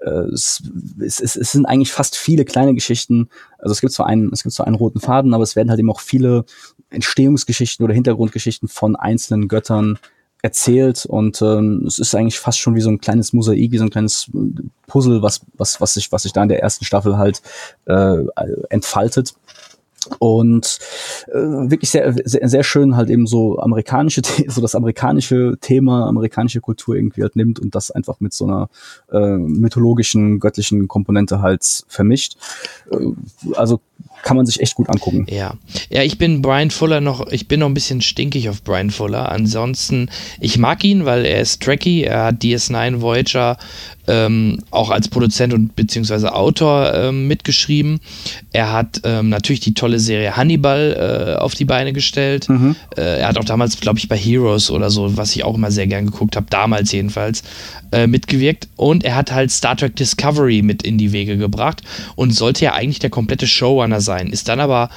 äh, 0.00 0.10
es, 0.10 0.62
es, 1.00 1.36
es 1.36 1.52
sind 1.52 1.66
eigentlich 1.66 1.92
fast 1.92 2.16
viele 2.16 2.44
kleine 2.44 2.74
Geschichten. 2.74 3.28
Also 3.58 3.72
es 3.72 3.80
gibt 3.80 3.92
zwar 3.92 4.06
einen, 4.06 4.32
es 4.32 4.42
gibt 4.42 4.54
zwar 4.54 4.66
einen 4.66 4.76
roten 4.76 5.00
Faden, 5.00 5.34
aber 5.34 5.42
es 5.42 5.56
werden 5.56 5.70
halt 5.70 5.80
eben 5.80 5.90
auch 5.90 6.00
viele 6.00 6.44
Entstehungsgeschichten 6.90 7.84
oder 7.84 7.94
Hintergrundgeschichten 7.94 8.68
von 8.68 8.96
einzelnen 8.96 9.48
Göttern 9.48 9.98
erzählt 10.40 11.04
und 11.04 11.42
ähm, 11.42 11.84
es 11.86 11.98
ist 11.98 12.14
eigentlich 12.14 12.38
fast 12.38 12.60
schon 12.60 12.76
wie 12.76 12.80
so 12.80 12.90
ein 12.90 13.00
kleines 13.00 13.32
Mosaik, 13.32 13.72
wie 13.72 13.78
so 13.78 13.84
ein 13.84 13.90
kleines 13.90 14.30
Puzzle, 14.86 15.20
was 15.20 15.40
was 15.56 15.80
was 15.80 15.94
sich 15.94 16.12
was 16.12 16.22
sich 16.22 16.32
da 16.32 16.44
in 16.44 16.48
der 16.48 16.62
ersten 16.62 16.84
Staffel 16.84 17.18
halt 17.18 17.42
äh, 17.86 18.22
entfaltet 18.70 19.34
und 20.18 20.78
äh, 21.28 21.34
wirklich 21.34 21.90
sehr, 21.90 22.12
sehr, 22.24 22.48
sehr 22.48 22.62
schön 22.62 22.96
halt 22.96 23.10
eben 23.10 23.26
so 23.26 23.58
amerikanische, 23.58 24.22
so 24.48 24.60
das 24.60 24.74
amerikanische 24.74 25.56
Thema, 25.60 26.06
amerikanische 26.06 26.60
Kultur 26.60 26.96
irgendwie 26.96 27.22
halt 27.22 27.36
nimmt 27.36 27.58
und 27.58 27.74
das 27.74 27.90
einfach 27.90 28.20
mit 28.20 28.32
so 28.32 28.46
einer 28.46 28.68
äh, 29.12 29.36
mythologischen, 29.36 30.40
göttlichen 30.40 30.88
Komponente 30.88 31.40
halt 31.42 31.84
vermischt. 31.88 32.36
Äh, 32.90 32.96
also 33.54 33.80
kann 34.22 34.36
man 34.36 34.46
sich 34.46 34.60
echt 34.60 34.74
gut 34.74 34.88
angucken. 34.88 35.26
Ja. 35.30 35.54
Ja, 35.90 36.02
ich 36.02 36.18
bin 36.18 36.42
Brian 36.42 36.70
Fuller 36.70 37.00
noch, 37.00 37.28
ich 37.30 37.48
bin 37.48 37.60
noch 37.60 37.66
ein 37.66 37.74
bisschen 37.74 38.00
stinkig 38.00 38.48
auf 38.48 38.62
Brian 38.62 38.90
Fuller. 38.90 39.30
Ansonsten, 39.30 40.10
ich 40.40 40.58
mag 40.58 40.84
ihn, 40.84 41.04
weil 41.04 41.24
er 41.24 41.40
ist 41.40 41.62
tracky, 41.62 42.02
er 42.02 42.24
hat 42.24 42.42
DS9 42.42 43.00
Voyager 43.00 43.56
ähm, 44.08 44.58
auch 44.70 44.90
als 44.90 45.08
Produzent 45.08 45.52
und 45.52 45.76
beziehungsweise 45.76 46.34
Autor 46.34 46.94
ähm, 46.94 47.28
mitgeschrieben. 47.28 48.00
Er 48.52 48.72
hat 48.72 49.02
ähm, 49.04 49.28
natürlich 49.28 49.60
die 49.60 49.74
tolle 49.74 50.00
Serie 50.00 50.36
Hannibal 50.36 51.36
äh, 51.36 51.40
auf 51.40 51.54
die 51.54 51.66
Beine 51.66 51.92
gestellt. 51.92 52.48
Mhm. 52.48 52.74
Äh, 52.96 53.20
er 53.20 53.28
hat 53.28 53.38
auch 53.38 53.44
damals, 53.44 53.78
glaube 53.80 53.98
ich, 53.98 54.08
bei 54.08 54.16
Heroes 54.16 54.70
oder 54.70 54.90
so, 54.90 55.16
was 55.16 55.36
ich 55.36 55.44
auch 55.44 55.54
immer 55.54 55.70
sehr 55.70 55.86
gern 55.86 56.06
geguckt 56.06 56.36
habe, 56.36 56.46
damals 56.48 56.90
jedenfalls, 56.90 57.42
äh, 57.92 58.06
mitgewirkt. 58.06 58.68
Und 58.76 59.04
er 59.04 59.14
hat 59.14 59.32
halt 59.32 59.50
Star 59.50 59.76
Trek 59.76 59.94
Discovery 59.96 60.62
mit 60.62 60.82
in 60.82 60.96
die 60.96 61.12
Wege 61.12 61.36
gebracht 61.36 61.82
und 62.16 62.34
sollte 62.34 62.64
ja 62.64 62.72
eigentlich 62.72 62.98
der 62.98 63.10
komplette 63.10 63.46
Showrunner 63.46 63.87
sein. 64.00 64.28
Ist 64.28 64.48
dann 64.48 64.60
aber 64.60 64.90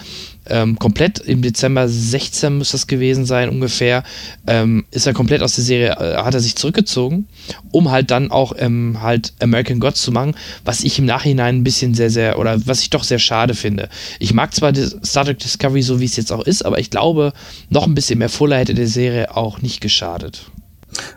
ähm, 0.47 0.79
komplett 0.79 1.19
im 1.19 1.41
Dezember 1.41 1.87
16 1.87 2.57
muss 2.57 2.71
das 2.71 2.87
gewesen 2.87 3.25
sein 3.25 3.49
ungefähr, 3.49 4.03
ähm, 4.47 4.85
ist 4.91 5.05
er 5.05 5.13
komplett 5.13 5.43
aus 5.43 5.55
der 5.55 5.63
Serie, 5.63 5.91
äh, 5.91 6.17
hat 6.17 6.33
er 6.33 6.39
sich 6.39 6.55
zurückgezogen, 6.55 7.27
um 7.71 7.91
halt 7.91 8.09
dann 8.11 8.31
auch 8.31 8.53
ähm, 8.57 8.97
halt 9.01 9.33
American 9.39 9.79
Gods 9.79 10.01
zu 10.01 10.11
machen, 10.11 10.35
was 10.65 10.83
ich 10.83 10.97
im 10.97 11.05
Nachhinein 11.05 11.57
ein 11.57 11.63
bisschen 11.63 11.93
sehr, 11.93 12.09
sehr, 12.09 12.39
oder 12.39 12.65
was 12.65 12.81
ich 12.81 12.89
doch 12.89 13.03
sehr 13.03 13.19
schade 13.19 13.53
finde. 13.53 13.89
Ich 14.19 14.33
mag 14.33 14.53
zwar 14.53 14.73
Star 14.75 15.25
Trek 15.25 15.39
Discovery 15.39 15.83
so, 15.83 15.99
wie 15.99 16.05
es 16.05 16.15
jetzt 16.15 16.31
auch 16.31 16.43
ist, 16.43 16.65
aber 16.65 16.79
ich 16.79 16.89
glaube, 16.89 17.33
noch 17.69 17.85
ein 17.85 17.95
bisschen 17.95 18.19
mehr 18.19 18.29
Fuller 18.29 18.57
hätte 18.57 18.73
der 18.73 18.87
Serie 18.87 19.35
auch 19.35 19.61
nicht 19.61 19.79
geschadet. 19.79 20.49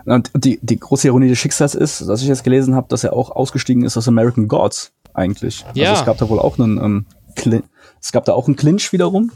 Und 0.04 0.30
die, 0.36 0.58
die 0.62 0.78
große 0.78 1.08
Ironie 1.08 1.28
des 1.28 1.38
Schicksals 1.38 1.74
ist, 1.74 2.06
dass 2.08 2.22
ich 2.22 2.28
jetzt 2.28 2.44
gelesen 2.44 2.74
habe, 2.74 2.86
dass 2.88 3.04
er 3.04 3.12
auch 3.12 3.30
ausgestiegen 3.30 3.84
ist 3.84 3.96
aus 3.96 4.06
American 4.06 4.48
Gods 4.48 4.92
eigentlich. 5.14 5.64
Ja. 5.74 5.90
Also 5.90 6.00
es 6.00 6.06
gab 6.06 6.18
da 6.18 6.28
wohl 6.28 6.38
auch 6.38 6.58
einen 6.58 6.78
ähm, 6.78 7.06
es 7.36 8.12
gab 8.12 8.26
da 8.26 8.34
auch 8.34 8.46
einen 8.46 8.56
Clinch 8.56 8.92
wiederum. 8.92 9.32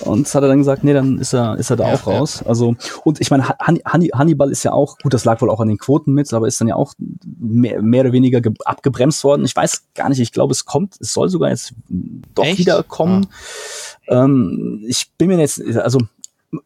Und 0.00 0.26
es 0.26 0.34
hat 0.34 0.42
er 0.42 0.48
dann 0.48 0.58
gesagt, 0.58 0.82
nee, 0.82 0.94
dann 0.94 1.18
ist 1.18 1.34
er, 1.34 1.56
ist 1.58 1.70
er 1.70 1.76
da 1.76 1.88
ja, 1.88 1.94
auch 1.94 2.06
raus. 2.06 2.40
Ja. 2.40 2.46
Also, 2.46 2.74
und 3.04 3.20
ich 3.20 3.30
meine, 3.30 3.48
Hannibal 3.48 4.50
ist 4.50 4.62
ja 4.62 4.72
auch, 4.72 4.96
gut, 4.98 5.12
das 5.12 5.26
lag 5.26 5.40
wohl 5.42 5.50
auch 5.50 5.60
an 5.60 5.68
den 5.68 5.76
Quoten 5.76 6.14
mit, 6.14 6.32
aber 6.32 6.46
ist 6.46 6.60
dann 6.60 6.68
ja 6.68 6.76
auch 6.76 6.94
mehr, 7.38 7.82
mehr 7.82 8.02
oder 8.02 8.12
weniger 8.12 8.40
abgebremst 8.64 9.24
worden. 9.24 9.44
Ich 9.44 9.54
weiß 9.54 9.82
gar 9.94 10.08
nicht, 10.08 10.20
ich 10.20 10.32
glaube, 10.32 10.52
es 10.52 10.64
kommt, 10.64 10.96
es 11.00 11.12
soll 11.12 11.28
sogar 11.28 11.50
jetzt 11.50 11.74
doch 12.34 12.44
Echt? 12.44 12.58
wieder 12.58 12.82
kommen. 12.82 13.26
Ah. 14.08 14.24
Ähm, 14.24 14.82
ich 14.86 15.10
bin 15.18 15.28
mir 15.28 15.38
jetzt, 15.38 15.60
also 15.76 16.00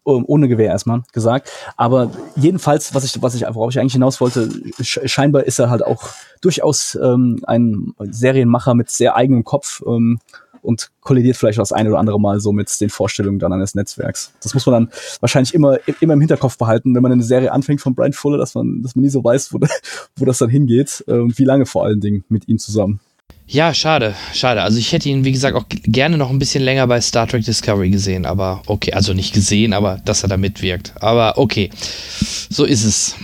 ohne 0.05 0.49
Gewehr 0.49 0.69
erstmal 0.71 1.03
gesagt. 1.13 1.51
Aber 1.77 2.11
jedenfalls, 2.37 2.95
was 2.95 3.05
ich, 3.05 3.21
was 3.21 3.35
ich, 3.35 3.43
worauf 3.43 3.71
ich 3.71 3.81
eigentlich 3.81 3.95
hinaus 3.95 4.21
wollte, 4.21 4.49
scheinbar 4.81 5.45
ist 5.45 5.59
er 5.59 5.71
halt 5.71 5.85
auch 5.85 6.05
durchaus 6.41 6.97
ähm, 7.03 7.43
ein 7.47 7.95
Serienmacher 7.99 8.75
mit 8.75 8.91
sehr 8.91 9.17
eigenem 9.17 9.43
Kopf. 9.45 9.83
Ähm, 9.87 10.21
und 10.63 10.91
kollidiert 11.01 11.37
vielleicht 11.37 11.59
das 11.59 11.73
eine 11.73 11.91
oder 11.91 11.99
andere 11.99 12.21
Mal 12.21 12.41
so 12.41 12.53
mit 12.53 12.81
den 12.81 12.89
Vorstellungen 12.89 13.39
dann 13.39 13.53
eines 13.53 13.75
Netzwerks. 13.75 14.33
Das 14.43 14.55
muss 14.55 14.65
man 14.67 14.73
dann 14.73 14.93
wahrscheinlich 15.21 15.55
immer, 15.55 15.79
immer 16.01 16.15
im 16.15 16.21
Hinterkopf 16.21 16.57
behalten, 16.57 16.95
wenn 16.95 17.03
man 17.03 17.13
eine 17.13 17.23
Serie 17.23 17.53
anfängt 17.53 17.81
von 17.81 17.95
Brian 17.95 18.13
Fuller, 18.13 18.39
dass 18.39 18.55
man, 18.55 18.83
dass 18.83 18.97
man 18.97 19.03
nie 19.03 19.11
so 19.11 19.23
weiß, 19.23 19.53
wo, 19.53 19.61
wo 20.17 20.25
das 20.25 20.39
dann 20.39 20.49
hingeht 20.49 21.03
und 21.07 21.39
wie 21.39 21.45
lange 21.45 21.67
vor 21.67 21.85
allen 21.85 22.01
Dingen 22.01 22.25
mit 22.29 22.49
ihm 22.49 22.59
zusammen. 22.59 23.01
Ja, 23.47 23.75
schade, 23.75 24.15
schade. 24.33 24.63
Also 24.63 24.79
ich 24.79 24.93
hätte 24.93 25.09
ihn, 25.09 25.25
wie 25.25 25.33
gesagt, 25.33 25.57
auch 25.57 25.65
gerne 25.69 26.17
noch 26.17 26.31
ein 26.31 26.39
bisschen 26.39 26.63
länger 26.63 26.87
bei 26.87 27.01
Star 27.01 27.27
Trek 27.27 27.45
Discovery 27.45 27.91
gesehen, 27.91 28.25
aber 28.25 28.63
okay, 28.67 28.93
also 28.93 29.13
nicht 29.13 29.35
gesehen, 29.35 29.73
aber 29.73 30.01
dass 30.05 30.23
er 30.23 30.29
da 30.29 30.37
mitwirkt. 30.37 30.95
Aber 31.01 31.37
okay, 31.37 31.71
so 32.49 32.65
ist 32.65 32.85
es. 32.85 33.15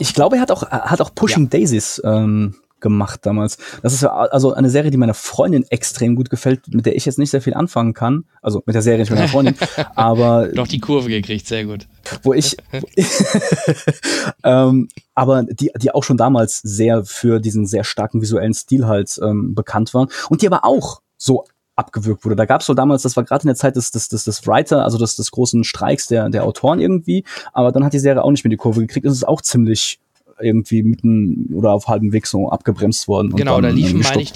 Ich 0.00 0.12
glaube, 0.12 0.36
er 0.36 0.42
hat 0.42 0.50
auch, 0.50 0.68
hat 0.70 1.00
auch 1.00 1.14
Pushing 1.14 1.44
ja. 1.44 1.50
Daisies 1.50 2.02
ähm, 2.04 2.56
gemacht 2.84 3.20
damals. 3.24 3.56
Das 3.82 3.94
ist 3.94 4.04
also 4.04 4.52
eine 4.52 4.70
Serie, 4.70 4.92
die 4.92 4.98
meiner 4.98 5.14
Freundin 5.14 5.64
extrem 5.70 6.14
gut 6.14 6.30
gefällt, 6.30 6.68
mit 6.68 6.84
der 6.86 6.94
ich 6.94 7.06
jetzt 7.06 7.18
nicht 7.18 7.30
sehr 7.30 7.40
viel 7.40 7.54
anfangen 7.54 7.94
kann. 7.94 8.26
Also 8.42 8.62
mit 8.66 8.74
der 8.74 8.82
Serie 8.82 9.00
nicht 9.00 9.10
mit 9.10 9.18
meiner 9.18 9.30
Freundin, 9.30 9.56
aber 9.96 10.48
doch 10.48 10.68
die 10.68 10.78
Kurve 10.78 11.08
gekriegt, 11.08 11.48
sehr 11.48 11.64
gut. 11.64 11.88
Wo 12.22 12.34
ich, 12.34 12.56
wo 12.70 12.86
ähm, 14.44 14.88
aber 15.14 15.44
die, 15.44 15.70
die 15.80 15.90
auch 15.92 16.04
schon 16.04 16.18
damals 16.18 16.58
sehr 16.58 17.04
für 17.04 17.40
diesen 17.40 17.66
sehr 17.66 17.84
starken 17.84 18.20
visuellen 18.20 18.52
Stil 18.52 18.86
halt 18.86 19.18
ähm, 19.22 19.54
bekannt 19.54 19.94
waren 19.94 20.08
und 20.28 20.42
die 20.42 20.46
aber 20.46 20.64
auch 20.64 21.00
so 21.16 21.44
abgewürgt 21.76 22.24
wurde. 22.24 22.36
Da 22.36 22.44
gab 22.44 22.60
es 22.60 22.66
so 22.66 22.74
damals, 22.74 23.02
das 23.02 23.16
war 23.16 23.24
gerade 23.24 23.44
in 23.44 23.48
der 23.48 23.56
Zeit 23.56 23.76
des, 23.76 23.90
des, 23.90 24.08
des, 24.08 24.24
des 24.24 24.46
Writer, 24.46 24.84
also 24.84 24.98
des, 24.98 25.16
des 25.16 25.30
großen 25.30 25.64
Streiks 25.64 26.06
der, 26.06 26.28
der 26.28 26.44
Autoren 26.44 26.80
irgendwie, 26.80 27.24
aber 27.54 27.72
dann 27.72 27.82
hat 27.82 27.94
die 27.94 27.98
Serie 27.98 28.22
auch 28.22 28.30
nicht 28.30 28.44
mehr 28.44 28.50
die 28.50 28.56
Kurve 28.56 28.82
gekriegt. 28.82 29.06
Es 29.06 29.14
ist 29.14 29.26
auch 29.26 29.40
ziemlich 29.40 29.98
irgendwie 30.40 30.82
mitten 30.82 31.50
oder 31.54 31.72
auf 31.72 31.88
halbem 31.88 32.12
Weg 32.12 32.26
so 32.26 32.50
abgebremst 32.50 33.08
worden. 33.08 33.34
Genau, 33.34 33.60
da 33.60 33.68
liefen, 33.68 34.00
meine 34.00 34.22
ich, 34.22 34.32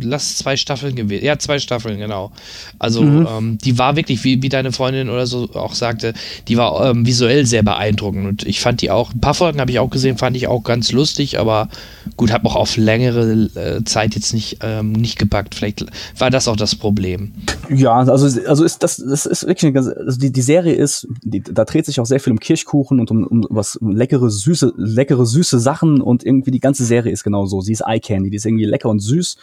lass 0.00 0.36
zwei 0.36 0.56
Staffeln 0.56 0.94
gewesen. 0.94 1.24
Ja, 1.24 1.38
zwei 1.38 1.58
Staffeln, 1.58 1.98
genau. 1.98 2.32
Also 2.78 3.02
mhm. 3.02 3.28
ähm, 3.30 3.58
die 3.58 3.78
war 3.78 3.96
wirklich, 3.96 4.24
wie, 4.24 4.42
wie 4.42 4.48
deine 4.48 4.72
Freundin 4.72 5.08
oder 5.08 5.26
so 5.26 5.50
auch 5.54 5.74
sagte, 5.74 6.14
die 6.48 6.56
war 6.56 6.90
ähm, 6.90 7.06
visuell 7.06 7.46
sehr 7.46 7.62
beeindruckend. 7.62 8.26
Und 8.26 8.46
ich 8.46 8.60
fand 8.60 8.82
die 8.82 8.90
auch, 8.90 9.12
ein 9.12 9.20
paar 9.20 9.34
Folgen 9.34 9.60
habe 9.60 9.70
ich 9.70 9.78
auch 9.78 9.90
gesehen, 9.90 10.18
fand 10.18 10.36
ich 10.36 10.46
auch 10.46 10.62
ganz 10.62 10.92
lustig, 10.92 11.38
aber 11.38 11.68
gut, 12.16 12.32
habe 12.32 12.46
auch 12.48 12.56
auf 12.56 12.76
längere 12.76 13.48
äh, 13.54 13.84
Zeit 13.84 14.14
jetzt 14.14 14.34
nicht, 14.34 14.58
ähm, 14.62 14.92
nicht 14.92 15.18
gepackt. 15.18 15.54
Vielleicht 15.54 15.84
war 16.18 16.30
das 16.30 16.48
auch 16.48 16.56
das 16.56 16.74
Problem. 16.74 17.32
Ja, 17.68 17.94
also, 17.94 18.40
also 18.46 18.64
ist 18.64 18.82
das, 18.82 18.96
das 18.96 19.26
ist 19.26 19.46
wirklich 19.46 19.64
eine 19.64 19.72
ganz, 19.72 19.88
also 19.88 20.18
die, 20.18 20.32
die 20.32 20.42
Serie 20.42 20.74
ist, 20.74 21.06
die, 21.22 21.40
da 21.40 21.64
dreht 21.64 21.86
sich 21.86 22.00
auch 22.00 22.06
sehr 22.06 22.20
viel 22.20 22.32
um 22.32 22.40
Kirchkuchen 22.40 23.00
und 23.00 23.10
um, 23.10 23.24
um 23.24 23.46
was 23.50 23.76
um 23.76 23.90
leckere, 23.90 24.30
süße, 24.30 24.74
leckere, 24.76 25.17
süße 25.26 25.58
Sachen 25.58 26.00
und 26.00 26.24
irgendwie 26.24 26.50
die 26.50 26.60
ganze 26.60 26.84
Serie 26.84 27.12
ist 27.12 27.24
genau 27.24 27.46
so. 27.46 27.60
Sie 27.60 27.72
ist 27.72 27.82
Eye 27.86 28.00
Candy, 28.00 28.30
die 28.30 28.36
ist 28.36 28.46
irgendwie 28.46 28.64
lecker 28.64 28.88
und 28.88 29.00
süß. 29.00 29.36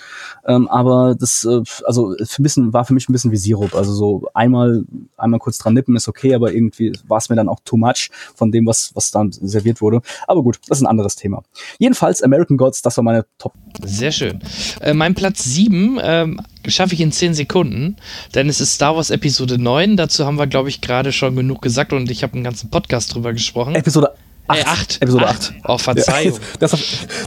Ähm, 0.47 0.67
aber 0.67 1.15
das, 1.15 1.45
äh, 1.45 1.61
also 1.85 2.15
für 2.23 2.41
ein 2.41 2.43
bisschen, 2.43 2.73
war 2.73 2.85
für 2.85 2.93
mich 2.93 3.09
ein 3.09 3.13
bisschen 3.13 3.31
wie 3.31 3.37
Sirup. 3.37 3.75
Also 3.75 3.93
so 3.93 4.27
einmal, 4.33 4.83
einmal 5.17 5.39
kurz 5.39 5.57
dran 5.57 5.73
nippen 5.73 5.95
ist 5.95 6.07
okay, 6.07 6.33
aber 6.35 6.53
irgendwie 6.53 6.93
war 7.07 7.17
es 7.17 7.29
mir 7.29 7.35
dann 7.35 7.49
auch 7.49 7.59
too 7.65 7.77
much 7.77 8.09
von 8.35 8.51
dem, 8.51 8.65
was, 8.65 8.91
was 8.95 9.11
dann 9.11 9.31
serviert 9.31 9.81
wurde. 9.81 10.01
Aber 10.27 10.43
gut, 10.43 10.59
das 10.67 10.79
ist 10.79 10.83
ein 10.83 10.89
anderes 10.89 11.15
Thema. 11.15 11.43
Jedenfalls 11.79 12.21
American 12.21 12.57
Gods, 12.57 12.81
das 12.81 12.97
war 12.97 13.03
meine 13.03 13.25
Top. 13.37 13.53
Sehr 13.83 14.11
schön. 14.11 14.39
Äh, 14.81 14.93
mein 14.93 15.15
Platz 15.15 15.43
7 15.43 15.99
ähm, 16.01 16.41
schaffe 16.67 16.93
ich 16.93 17.01
in 17.01 17.11
10 17.11 17.33
Sekunden, 17.33 17.97
denn 18.33 18.49
es 18.49 18.61
ist 18.61 18.73
Star 18.73 18.95
Wars 18.95 19.09
Episode 19.09 19.57
9. 19.57 19.97
Dazu 19.97 20.25
haben 20.25 20.37
wir, 20.37 20.47
glaube 20.47 20.69
ich, 20.69 20.81
gerade 20.81 21.11
schon 21.11 21.35
genug 21.35 21.61
gesagt 21.61 21.93
und 21.93 22.09
ich 22.09 22.23
habe 22.23 22.33
einen 22.33 22.43
ganzen 22.43 22.69
Podcast 22.69 23.13
drüber 23.13 23.33
gesprochen. 23.33 23.75
Episode 23.75 24.13
8. 24.47 24.59
Äh, 24.59 24.63
acht. 24.65 24.97
Episode 25.01 25.27
8. 25.27 25.53
Oh, 25.63 25.77
Verzeihung. 25.77 26.33
Ja, 26.33 26.39
das 26.59 26.77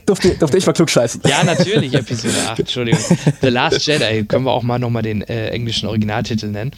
durfte, 0.06 0.30
durfte 0.30 0.58
ich 0.58 0.66
mal 0.66 0.72
klug 0.72 0.90
scheißen. 0.90 1.22
Ja, 1.28 1.44
natürlich, 1.44 1.94
Episode 1.94 2.34
8, 2.48 2.60
Entschuldigung. 2.60 3.00
The 3.40 3.48
Last 3.48 3.86
Jedi, 3.86 4.24
können 4.24 4.44
wir 4.44 4.52
auch 4.52 4.62
mal 4.62 4.78
nochmal 4.78 5.02
den 5.02 5.22
äh, 5.22 5.48
englischen 5.48 5.88
Originaltitel 5.88 6.46
nennen. 6.46 6.72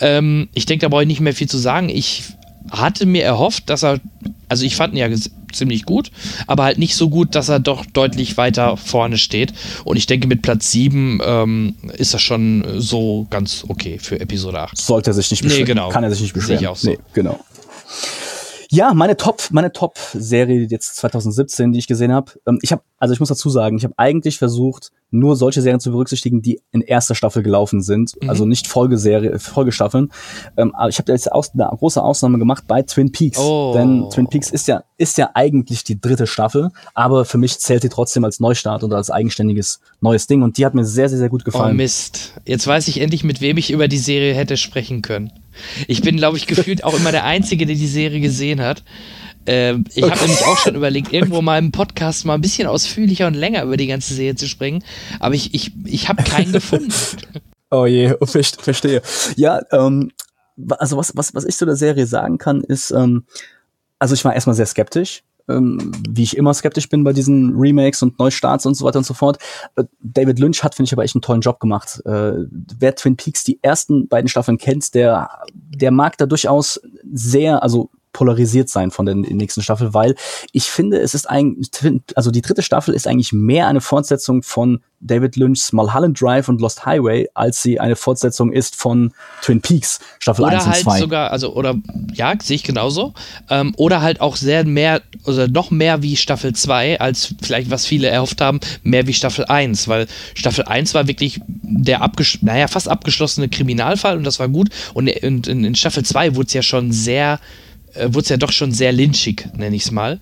Ähm, 0.00 0.48
ich 0.54 0.66
denke, 0.66 0.84
da 0.84 0.88
brauche 0.88 1.02
ich 1.02 1.08
nicht 1.08 1.20
mehr 1.20 1.34
viel 1.34 1.48
zu 1.48 1.58
sagen. 1.58 1.88
Ich 1.88 2.24
hatte 2.70 3.06
mir 3.06 3.24
erhofft, 3.24 3.70
dass 3.70 3.82
er, 3.82 4.00
also 4.48 4.64
ich 4.64 4.76
fand 4.76 4.92
ihn 4.94 4.98
ja 4.98 5.08
ziemlich 5.52 5.84
gut, 5.84 6.10
aber 6.46 6.64
halt 6.64 6.78
nicht 6.78 6.94
so 6.94 7.08
gut, 7.08 7.34
dass 7.34 7.48
er 7.48 7.60
doch 7.60 7.86
deutlich 7.86 8.36
weiter 8.36 8.76
vorne 8.76 9.16
steht. 9.16 9.54
Und 9.84 9.96
ich 9.96 10.06
denke, 10.06 10.26
mit 10.28 10.42
Platz 10.42 10.70
7 10.72 11.20
ähm, 11.24 11.74
ist 11.96 12.12
das 12.12 12.20
schon 12.20 12.64
so 12.76 13.26
ganz 13.30 13.64
okay 13.66 13.98
für 13.98 14.20
Episode 14.20 14.60
8. 14.60 14.76
Sollte 14.76 15.10
er 15.10 15.14
sich 15.14 15.30
nicht 15.30 15.42
beschweren. 15.42 15.62
Nee, 15.62 15.66
genau. 15.66 15.88
Kann 15.88 16.04
er 16.04 16.10
sich 16.10 16.20
nicht 16.20 16.34
beschweren. 16.34 16.58
Sehe 16.58 16.66
ich 16.66 16.68
auch 16.68 16.76
so. 16.76 16.90
Nee, 16.90 16.98
genau. 17.14 17.40
Ja, 18.70 18.92
meine 18.92 19.16
Top, 19.16 19.42
meine 19.50 19.72
Top-Serie 19.72 20.66
jetzt 20.68 20.96
2017, 20.96 21.72
die 21.72 21.78
ich 21.78 21.86
gesehen 21.86 22.12
habe. 22.12 22.32
Ähm, 22.46 22.58
ich 22.62 22.72
habe, 22.72 22.82
also 22.98 23.14
ich 23.14 23.20
muss 23.20 23.30
dazu 23.30 23.48
sagen, 23.48 23.78
ich 23.78 23.84
habe 23.84 23.94
eigentlich 23.96 24.38
versucht, 24.38 24.92
nur 25.10 25.36
solche 25.36 25.62
Serien 25.62 25.80
zu 25.80 25.90
berücksichtigen, 25.90 26.42
die 26.42 26.60
in 26.70 26.82
erster 26.82 27.14
Staffel 27.14 27.42
gelaufen 27.42 27.80
sind, 27.80 28.12
mhm. 28.20 28.28
also 28.28 28.44
nicht 28.44 28.66
Folgeserie, 28.66 29.38
Folgestaffeln. 29.38 30.10
Ähm, 30.56 30.74
aber 30.74 30.90
ich 30.90 30.98
habe 30.98 31.10
jetzt 31.12 31.32
aus, 31.32 31.52
eine 31.54 31.64
große 31.64 32.02
Ausnahme 32.02 32.38
gemacht 32.38 32.64
bei 32.66 32.82
Twin 32.82 33.10
Peaks, 33.10 33.38
oh. 33.38 33.72
denn 33.74 34.10
Twin 34.10 34.26
Peaks 34.26 34.50
ist 34.50 34.68
ja 34.68 34.82
ist 34.98 35.16
ja 35.16 35.30
eigentlich 35.34 35.84
die 35.84 36.00
dritte 36.00 36.26
Staffel, 36.26 36.70
aber 36.92 37.24
für 37.24 37.38
mich 37.38 37.58
zählt 37.60 37.82
sie 37.82 37.88
trotzdem 37.88 38.24
als 38.24 38.40
Neustart 38.40 38.82
und 38.82 38.92
als 38.92 39.10
eigenständiges 39.10 39.80
neues 40.00 40.26
Ding 40.26 40.42
und 40.42 40.58
die 40.58 40.66
hat 40.66 40.74
mir 40.74 40.84
sehr 40.84 41.08
sehr 41.08 41.18
sehr 41.18 41.28
gut 41.30 41.44
gefallen. 41.44 41.72
Oh 41.72 41.76
Mist, 41.76 42.34
jetzt 42.44 42.66
weiß 42.66 42.88
ich 42.88 43.00
endlich, 43.00 43.24
mit 43.24 43.40
wem 43.40 43.56
ich 43.56 43.70
über 43.70 43.88
die 43.88 43.98
Serie 43.98 44.34
hätte 44.34 44.56
sprechen 44.56 45.00
können. 45.00 45.32
Ich 45.86 46.02
bin, 46.02 46.16
glaube 46.16 46.36
ich, 46.36 46.46
gefühlt 46.46 46.84
auch 46.84 46.94
immer 46.94 47.12
der 47.12 47.24
Einzige, 47.24 47.66
der 47.66 47.76
die 47.76 47.86
Serie 47.86 48.20
gesehen 48.20 48.60
hat. 48.60 48.82
Äh, 49.46 49.78
ich 49.94 50.02
habe 50.02 50.20
nämlich 50.20 50.44
auch 50.44 50.58
schon 50.58 50.74
überlegt, 50.74 51.12
irgendwo 51.12 51.40
mal 51.40 51.58
im 51.58 51.72
Podcast 51.72 52.24
mal 52.26 52.34
ein 52.34 52.40
bisschen 52.40 52.68
ausführlicher 52.68 53.26
und 53.26 53.34
länger 53.34 53.62
über 53.62 53.76
die 53.76 53.86
ganze 53.86 54.14
Serie 54.14 54.34
zu 54.34 54.46
sprechen, 54.46 54.84
aber 55.20 55.34
ich, 55.34 55.54
ich, 55.54 55.72
ich 55.84 56.08
habe 56.08 56.22
keinen 56.22 56.52
gefunden. 56.52 56.92
Oh 57.70 57.84
je, 57.84 58.14
verstehe. 58.24 59.02
Ja, 59.36 59.60
ähm, 59.72 60.10
also 60.78 60.96
was, 60.96 61.14
was, 61.16 61.34
was 61.34 61.44
ich 61.44 61.54
zu 61.54 61.66
der 61.66 61.76
Serie 61.76 62.06
sagen 62.06 62.38
kann, 62.38 62.62
ist, 62.62 62.90
ähm, 62.90 63.24
also 63.98 64.14
ich 64.14 64.24
war 64.24 64.34
erstmal 64.34 64.56
sehr 64.56 64.64
skeptisch, 64.64 65.22
ähm, 65.48 65.92
wie 66.08 66.22
ich 66.22 66.36
immer 66.36 66.54
skeptisch 66.54 66.88
bin 66.88 67.04
bei 67.04 67.12
diesen 67.12 67.54
Remakes 67.56 68.02
und 68.02 68.18
Neustarts 68.18 68.66
und 68.66 68.74
so 68.74 68.84
weiter 68.84 68.98
und 68.98 69.04
so 69.04 69.14
fort. 69.14 69.38
Äh, 69.76 69.84
David 70.00 70.38
Lynch 70.38 70.62
hat, 70.62 70.74
finde 70.74 70.88
ich, 70.88 70.92
aber 70.92 71.04
echt 71.04 71.14
einen 71.14 71.22
tollen 71.22 71.40
Job 71.40 71.60
gemacht. 71.60 72.02
Äh, 72.04 72.32
wer 72.78 72.94
Twin 72.94 73.16
Peaks 73.16 73.44
die 73.44 73.58
ersten 73.62 74.08
beiden 74.08 74.28
Staffeln 74.28 74.58
kennt, 74.58 74.94
der, 74.94 75.30
der 75.54 75.90
mag 75.90 76.16
da 76.18 76.26
durchaus 76.26 76.80
sehr, 77.12 77.62
also 77.62 77.90
polarisiert 78.18 78.68
sein 78.68 78.90
von 78.90 79.06
der 79.06 79.14
nächsten 79.14 79.62
Staffel, 79.62 79.94
weil 79.94 80.16
ich 80.50 80.64
finde, 80.64 80.98
es 80.98 81.14
ist 81.14 81.30
eigentlich, 81.30 81.70
also 82.16 82.32
die 82.32 82.42
dritte 82.42 82.62
Staffel 82.62 82.92
ist 82.92 83.06
eigentlich 83.06 83.32
mehr 83.32 83.68
eine 83.68 83.80
Fortsetzung 83.80 84.42
von 84.42 84.80
David 84.98 85.36
Lynch's 85.36 85.72
Mulholland 85.72 86.20
Drive 86.20 86.48
und 86.48 86.60
Lost 86.60 86.84
Highway, 86.84 87.28
als 87.34 87.62
sie 87.62 87.78
eine 87.78 87.94
Fortsetzung 87.94 88.50
ist 88.52 88.74
von 88.74 89.12
Twin 89.40 89.60
Peaks 89.60 90.00
Staffel 90.18 90.46
oder 90.46 90.54
1 90.54 90.64
und 90.64 90.72
halt 90.72 90.82
2. 90.82 90.98
sogar, 90.98 91.30
also 91.30 91.54
oder 91.54 91.76
ja, 92.12 92.34
sehe 92.42 92.56
ich 92.56 92.64
genauso. 92.64 93.14
Ähm, 93.50 93.72
oder 93.76 94.02
halt 94.02 94.20
auch 94.20 94.34
sehr 94.34 94.64
mehr, 94.64 95.00
oder 95.22 95.46
noch 95.46 95.70
mehr 95.70 96.02
wie 96.02 96.16
Staffel 96.16 96.52
2, 96.52 96.98
als 96.98 97.36
vielleicht 97.40 97.70
was 97.70 97.86
viele 97.86 98.08
erhofft 98.08 98.40
haben, 98.40 98.58
mehr 98.82 99.06
wie 99.06 99.14
Staffel 99.14 99.44
1, 99.44 99.86
weil 99.86 100.08
Staffel 100.34 100.64
1 100.64 100.92
war 100.92 101.06
wirklich 101.06 101.40
der 101.46 102.02
abgesch 102.02 102.42
naja, 102.42 102.66
fast 102.66 102.88
abgeschlossene 102.88 103.48
Kriminalfall 103.48 104.16
und 104.16 104.24
das 104.24 104.40
war 104.40 104.48
gut. 104.48 104.70
Und 104.92 105.06
in, 105.06 105.44
in, 105.44 105.62
in 105.62 105.74
Staffel 105.76 106.04
2 106.04 106.34
wurde 106.34 106.48
es 106.48 106.54
ja 106.54 106.62
schon 106.62 106.90
sehr 106.90 107.38
äh, 107.94 108.08
wurde 108.08 108.20
es 108.20 108.28
ja 108.28 108.36
doch 108.36 108.52
schon 108.52 108.72
sehr 108.72 108.92
lynchig, 108.92 109.48
nenne 109.56 109.76
ich 109.76 109.84
es 109.84 109.90
mal. 109.90 110.20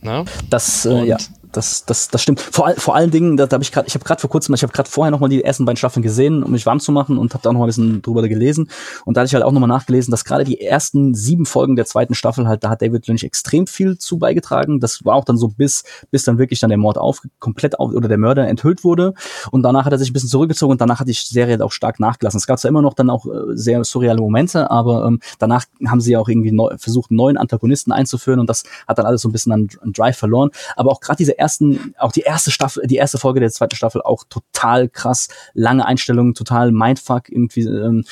Na? 0.00 0.24
Das, 0.48 0.84
äh, 0.86 1.04
ja 1.04 1.18
das, 1.52 1.84
das, 1.84 2.08
das 2.08 2.22
stimmt. 2.22 2.40
Vor, 2.40 2.72
vor 2.76 2.94
allen 2.94 3.10
Dingen, 3.10 3.36
da, 3.36 3.46
da 3.46 3.54
habe 3.54 3.64
ich 3.64 3.72
gerade, 3.72 3.86
ich 3.86 3.94
habe 3.94 4.04
gerade 4.04 4.20
vor 4.20 4.30
kurzem, 4.30 4.54
ich 4.54 4.62
habe 4.62 4.72
gerade 4.72 4.88
vorher 4.88 5.10
noch 5.10 5.20
mal 5.20 5.28
die 5.28 5.42
ersten 5.42 5.64
beiden 5.64 5.76
Staffeln 5.76 6.02
gesehen, 6.02 6.42
um 6.42 6.52
mich 6.52 6.66
warm 6.66 6.80
zu 6.80 6.92
machen 6.92 7.18
und 7.18 7.34
habe 7.34 7.42
da 7.42 7.52
noch 7.52 7.60
mal 7.60 7.66
ein 7.66 7.68
bisschen 7.68 8.02
drüber 8.02 8.26
gelesen. 8.28 8.70
Und 9.04 9.16
da 9.16 9.20
hatte 9.20 9.28
ich 9.28 9.34
halt 9.34 9.44
auch 9.44 9.52
noch 9.52 9.60
mal 9.60 9.66
nachgelesen, 9.66 10.10
dass 10.10 10.24
gerade 10.24 10.44
die 10.44 10.60
ersten 10.60 11.14
sieben 11.14 11.46
Folgen 11.46 11.76
der 11.76 11.86
zweiten 11.86 12.14
Staffel 12.14 12.46
halt, 12.48 12.64
da 12.64 12.70
hat 12.70 12.82
David 12.82 13.06
Lynch 13.06 13.24
extrem 13.24 13.66
viel 13.66 13.98
zu 13.98 14.18
beigetragen. 14.18 14.80
Das 14.80 15.04
war 15.04 15.14
auch 15.14 15.24
dann 15.24 15.36
so 15.36 15.48
bis, 15.48 15.84
bis 16.10 16.24
dann 16.24 16.38
wirklich 16.38 16.60
dann 16.60 16.70
der 16.70 16.78
Mord 16.78 16.98
auf, 16.98 17.22
komplett 17.38 17.78
auf, 17.78 17.92
oder 17.92 18.08
der 18.08 18.18
Mörder 18.18 18.46
enthüllt 18.46 18.84
wurde. 18.84 19.14
Und 19.50 19.62
danach 19.62 19.84
hat 19.84 19.92
er 19.92 19.98
sich 19.98 20.10
ein 20.10 20.12
bisschen 20.12 20.28
zurückgezogen 20.28 20.72
und 20.72 20.80
danach 20.80 21.00
hat 21.00 21.08
die 21.08 21.12
Serie 21.12 21.52
halt 21.52 21.62
auch 21.62 21.72
stark 21.72 22.00
nachgelassen. 22.00 22.38
Es 22.38 22.46
gab 22.46 22.58
zwar 22.58 22.68
immer 22.68 22.82
noch 22.82 22.94
dann 22.94 23.10
auch 23.10 23.26
äh, 23.26 23.54
sehr 23.54 23.82
surreale 23.84 24.20
Momente, 24.20 24.70
aber 24.70 25.06
ähm, 25.06 25.20
danach 25.38 25.64
haben 25.86 26.00
sie 26.00 26.16
auch 26.16 26.28
irgendwie 26.28 26.52
neu, 26.52 26.76
versucht, 26.78 27.10
neuen 27.10 27.36
Antagonisten 27.36 27.92
einzuführen 27.92 28.40
und 28.40 28.48
das 28.48 28.64
hat 28.86 28.98
dann 28.98 29.06
alles 29.06 29.22
so 29.22 29.28
ein 29.28 29.32
bisschen 29.32 29.52
an, 29.52 29.68
an 29.80 29.92
Drive 29.92 30.16
verloren. 30.18 30.50
Aber 30.76 30.90
auch 30.90 31.00
gerade 31.00 31.16
diese 31.16 31.37
ersten, 31.38 31.94
auch 31.98 32.12
die 32.12 32.20
erste 32.20 32.50
Staffel, 32.50 32.86
die 32.86 32.96
erste 32.96 33.18
Folge 33.18 33.40
der 33.40 33.50
zweiten 33.50 33.76
Staffel 33.76 34.02
auch 34.02 34.24
total 34.28 34.88
krass, 34.88 35.28
lange 35.54 35.86
Einstellungen, 35.86 36.34
total 36.34 36.72
Mindfuck 36.72 37.28
irgendwie. 37.28 37.62
Ähm, 37.62 38.04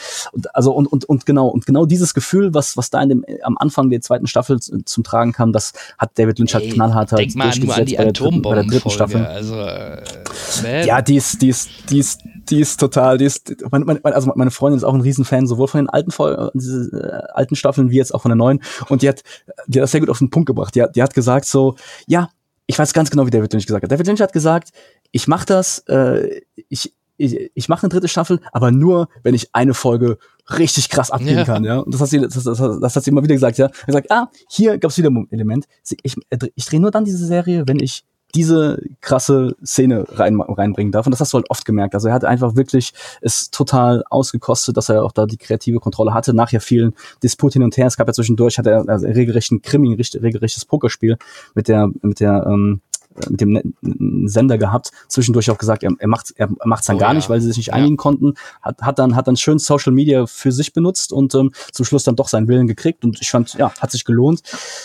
also 0.52 0.72
und, 0.72 0.86
und, 0.86 1.04
und 1.04 1.26
genau, 1.26 1.48
und 1.48 1.66
genau 1.66 1.86
dieses 1.86 2.14
Gefühl, 2.14 2.54
was, 2.54 2.76
was 2.76 2.90
da 2.90 3.02
in 3.02 3.08
dem, 3.08 3.24
am 3.42 3.56
Anfang 3.58 3.90
der 3.90 4.00
zweiten 4.00 4.26
Staffel 4.26 4.60
zum 4.60 5.04
Tragen 5.04 5.32
kam, 5.32 5.52
das 5.52 5.72
hat 5.98 6.18
David 6.18 6.38
Lynch 6.38 6.54
halt 6.54 6.72
knallhart 6.72 7.12
halt 7.12 7.34
durchgesetzt 7.34 7.96
bei 7.96 8.04
der, 8.04 8.12
dritten, 8.12 8.42
bei 8.42 8.54
der 8.54 8.64
dritten 8.64 8.90
Staffel. 8.90 9.24
Also, 9.24 9.56
äh, 9.56 10.86
ja, 10.86 11.02
die 11.02 11.16
ist, 11.16 11.42
die 11.42 11.48
ist, 11.48 11.68
die 11.90 11.98
ist, 11.98 12.20
die 12.50 12.60
ist 12.60 12.78
total, 12.78 13.18
die 13.18 13.24
ist, 13.24 13.54
meine, 13.70 13.84
meine, 13.84 14.04
also 14.04 14.32
meine 14.34 14.50
Freundin 14.50 14.78
ist 14.78 14.84
auch 14.84 14.94
ein 14.94 15.00
Riesenfan, 15.00 15.46
sowohl 15.46 15.68
von 15.68 15.80
den 15.80 15.90
alten 15.90 16.10
Folgen, 16.10 16.50
diese, 16.54 16.90
äh, 16.96 17.32
alten 17.32 17.56
Staffeln 17.56 17.90
wie 17.90 17.96
jetzt 17.96 18.14
auch 18.14 18.22
von 18.22 18.30
der 18.30 18.36
neuen. 18.36 18.62
Und 18.88 19.02
die 19.02 19.08
hat, 19.08 19.22
die 19.66 19.78
hat 19.78 19.84
das 19.84 19.90
sehr 19.90 20.00
gut 20.00 20.10
auf 20.10 20.18
den 20.18 20.30
Punkt 20.30 20.46
gebracht. 20.46 20.74
Die 20.74 20.82
hat, 20.82 20.96
die 20.96 21.02
hat 21.02 21.14
gesagt 21.14 21.46
so, 21.46 21.76
ja, 22.06 22.28
ich 22.66 22.78
weiß 22.78 22.92
ganz 22.92 23.10
genau, 23.10 23.26
wie 23.26 23.30
David 23.30 23.52
Lynch 23.52 23.66
gesagt 23.66 23.84
hat. 23.84 23.90
David 23.90 24.06
Lynch 24.06 24.20
hat 24.20 24.32
gesagt, 24.32 24.70
ich 25.12 25.28
mache 25.28 25.46
das, 25.46 25.80
äh, 25.88 26.42
ich, 26.68 26.94
ich, 27.16 27.50
ich 27.54 27.68
mache 27.68 27.84
eine 27.84 27.90
dritte 27.90 28.08
Staffel, 28.08 28.40
aber 28.52 28.70
nur, 28.70 29.08
wenn 29.22 29.34
ich 29.34 29.54
eine 29.54 29.74
Folge 29.74 30.18
richtig 30.50 30.88
krass 30.88 31.10
abgehen 31.10 31.38
ja. 31.38 31.44
kann, 31.44 31.64
ja. 31.64 31.78
Und 31.78 31.94
das 31.94 32.00
hat 32.00 32.08
sie, 32.08 32.20
das, 32.20 32.34
das, 32.34 32.58
das 32.58 32.96
hat 32.96 33.04
sie 33.04 33.10
immer 33.10 33.22
wieder 33.22 33.34
gesagt, 33.34 33.58
ja. 33.58 33.70
Er 33.86 33.92
sagt, 33.92 34.10
ah, 34.10 34.30
hier 34.48 34.78
gab's 34.78 34.98
wieder 34.98 35.10
ein 35.10 35.28
Element. 35.30 35.66
Ich, 36.02 36.16
ich 36.54 36.66
drehe 36.66 36.80
nur 36.80 36.90
dann 36.90 37.04
diese 37.04 37.24
Serie, 37.24 37.64
wenn 37.66 37.78
ich 37.78 38.04
diese 38.34 38.82
krasse 39.00 39.56
Szene 39.64 40.04
rein, 40.08 40.40
reinbringen 40.40 40.92
darf. 40.92 41.06
Und 41.06 41.12
das 41.12 41.20
hast 41.20 41.32
du 41.32 41.36
halt 41.36 41.50
oft 41.50 41.64
gemerkt. 41.64 41.94
Also 41.94 42.08
er 42.08 42.14
hat 42.14 42.24
einfach 42.24 42.56
wirklich 42.56 42.92
es 43.20 43.50
total 43.50 44.04
ausgekostet, 44.10 44.76
dass 44.76 44.88
er 44.88 45.04
auch 45.04 45.12
da 45.12 45.26
die 45.26 45.38
kreative 45.38 45.78
Kontrolle 45.78 46.12
hatte. 46.12 46.34
Nachher 46.34 46.60
vielen 46.60 46.94
Disput 47.22 47.54
hin 47.54 47.62
und 47.62 47.76
her. 47.76 47.86
Es 47.86 47.96
gab 47.96 48.06
ja 48.06 48.12
zwischendurch, 48.12 48.58
hat 48.58 48.66
er 48.66 48.88
also 48.88 49.06
regelrechten 49.06 49.62
Krimi, 49.62 49.94
regelrechtes 49.94 50.64
Pokerspiel 50.64 51.16
mit 51.54 51.68
der, 51.68 51.90
mit 52.02 52.20
der, 52.20 52.46
ähm, 52.46 52.80
mit 53.28 53.40
dem 53.40 54.28
Sender 54.28 54.58
gehabt, 54.58 54.90
zwischendurch 55.08 55.50
auch 55.50 55.58
gesagt, 55.58 55.82
er, 55.82 55.92
er 55.98 56.08
macht 56.08 56.32
er 56.36 56.48
macht's 56.64 56.86
dann 56.86 56.96
oh, 56.96 57.00
gar 57.00 57.10
ja. 57.10 57.14
nicht, 57.14 57.28
weil 57.28 57.40
sie 57.40 57.48
sich 57.48 57.58
nicht 57.58 57.72
einigen 57.72 57.94
ja. 57.94 58.02
konnten, 58.02 58.34
hat, 58.62 58.82
hat 58.82 58.98
dann 58.98 59.16
hat 59.16 59.28
dann 59.28 59.36
schön 59.36 59.58
Social 59.58 59.92
Media 59.92 60.26
für 60.26 60.52
sich 60.52 60.72
benutzt 60.72 61.12
und 61.12 61.34
ähm, 61.34 61.52
zum 61.72 61.84
Schluss 61.84 62.04
dann 62.04 62.16
doch 62.16 62.28
seinen 62.28 62.48
Willen 62.48 62.66
gekriegt 62.66 63.04
und 63.04 63.20
ich 63.20 63.30
fand, 63.30 63.54
ja, 63.54 63.72
hat 63.78 63.90
sich 63.90 64.04
gelohnt. 64.04 64.42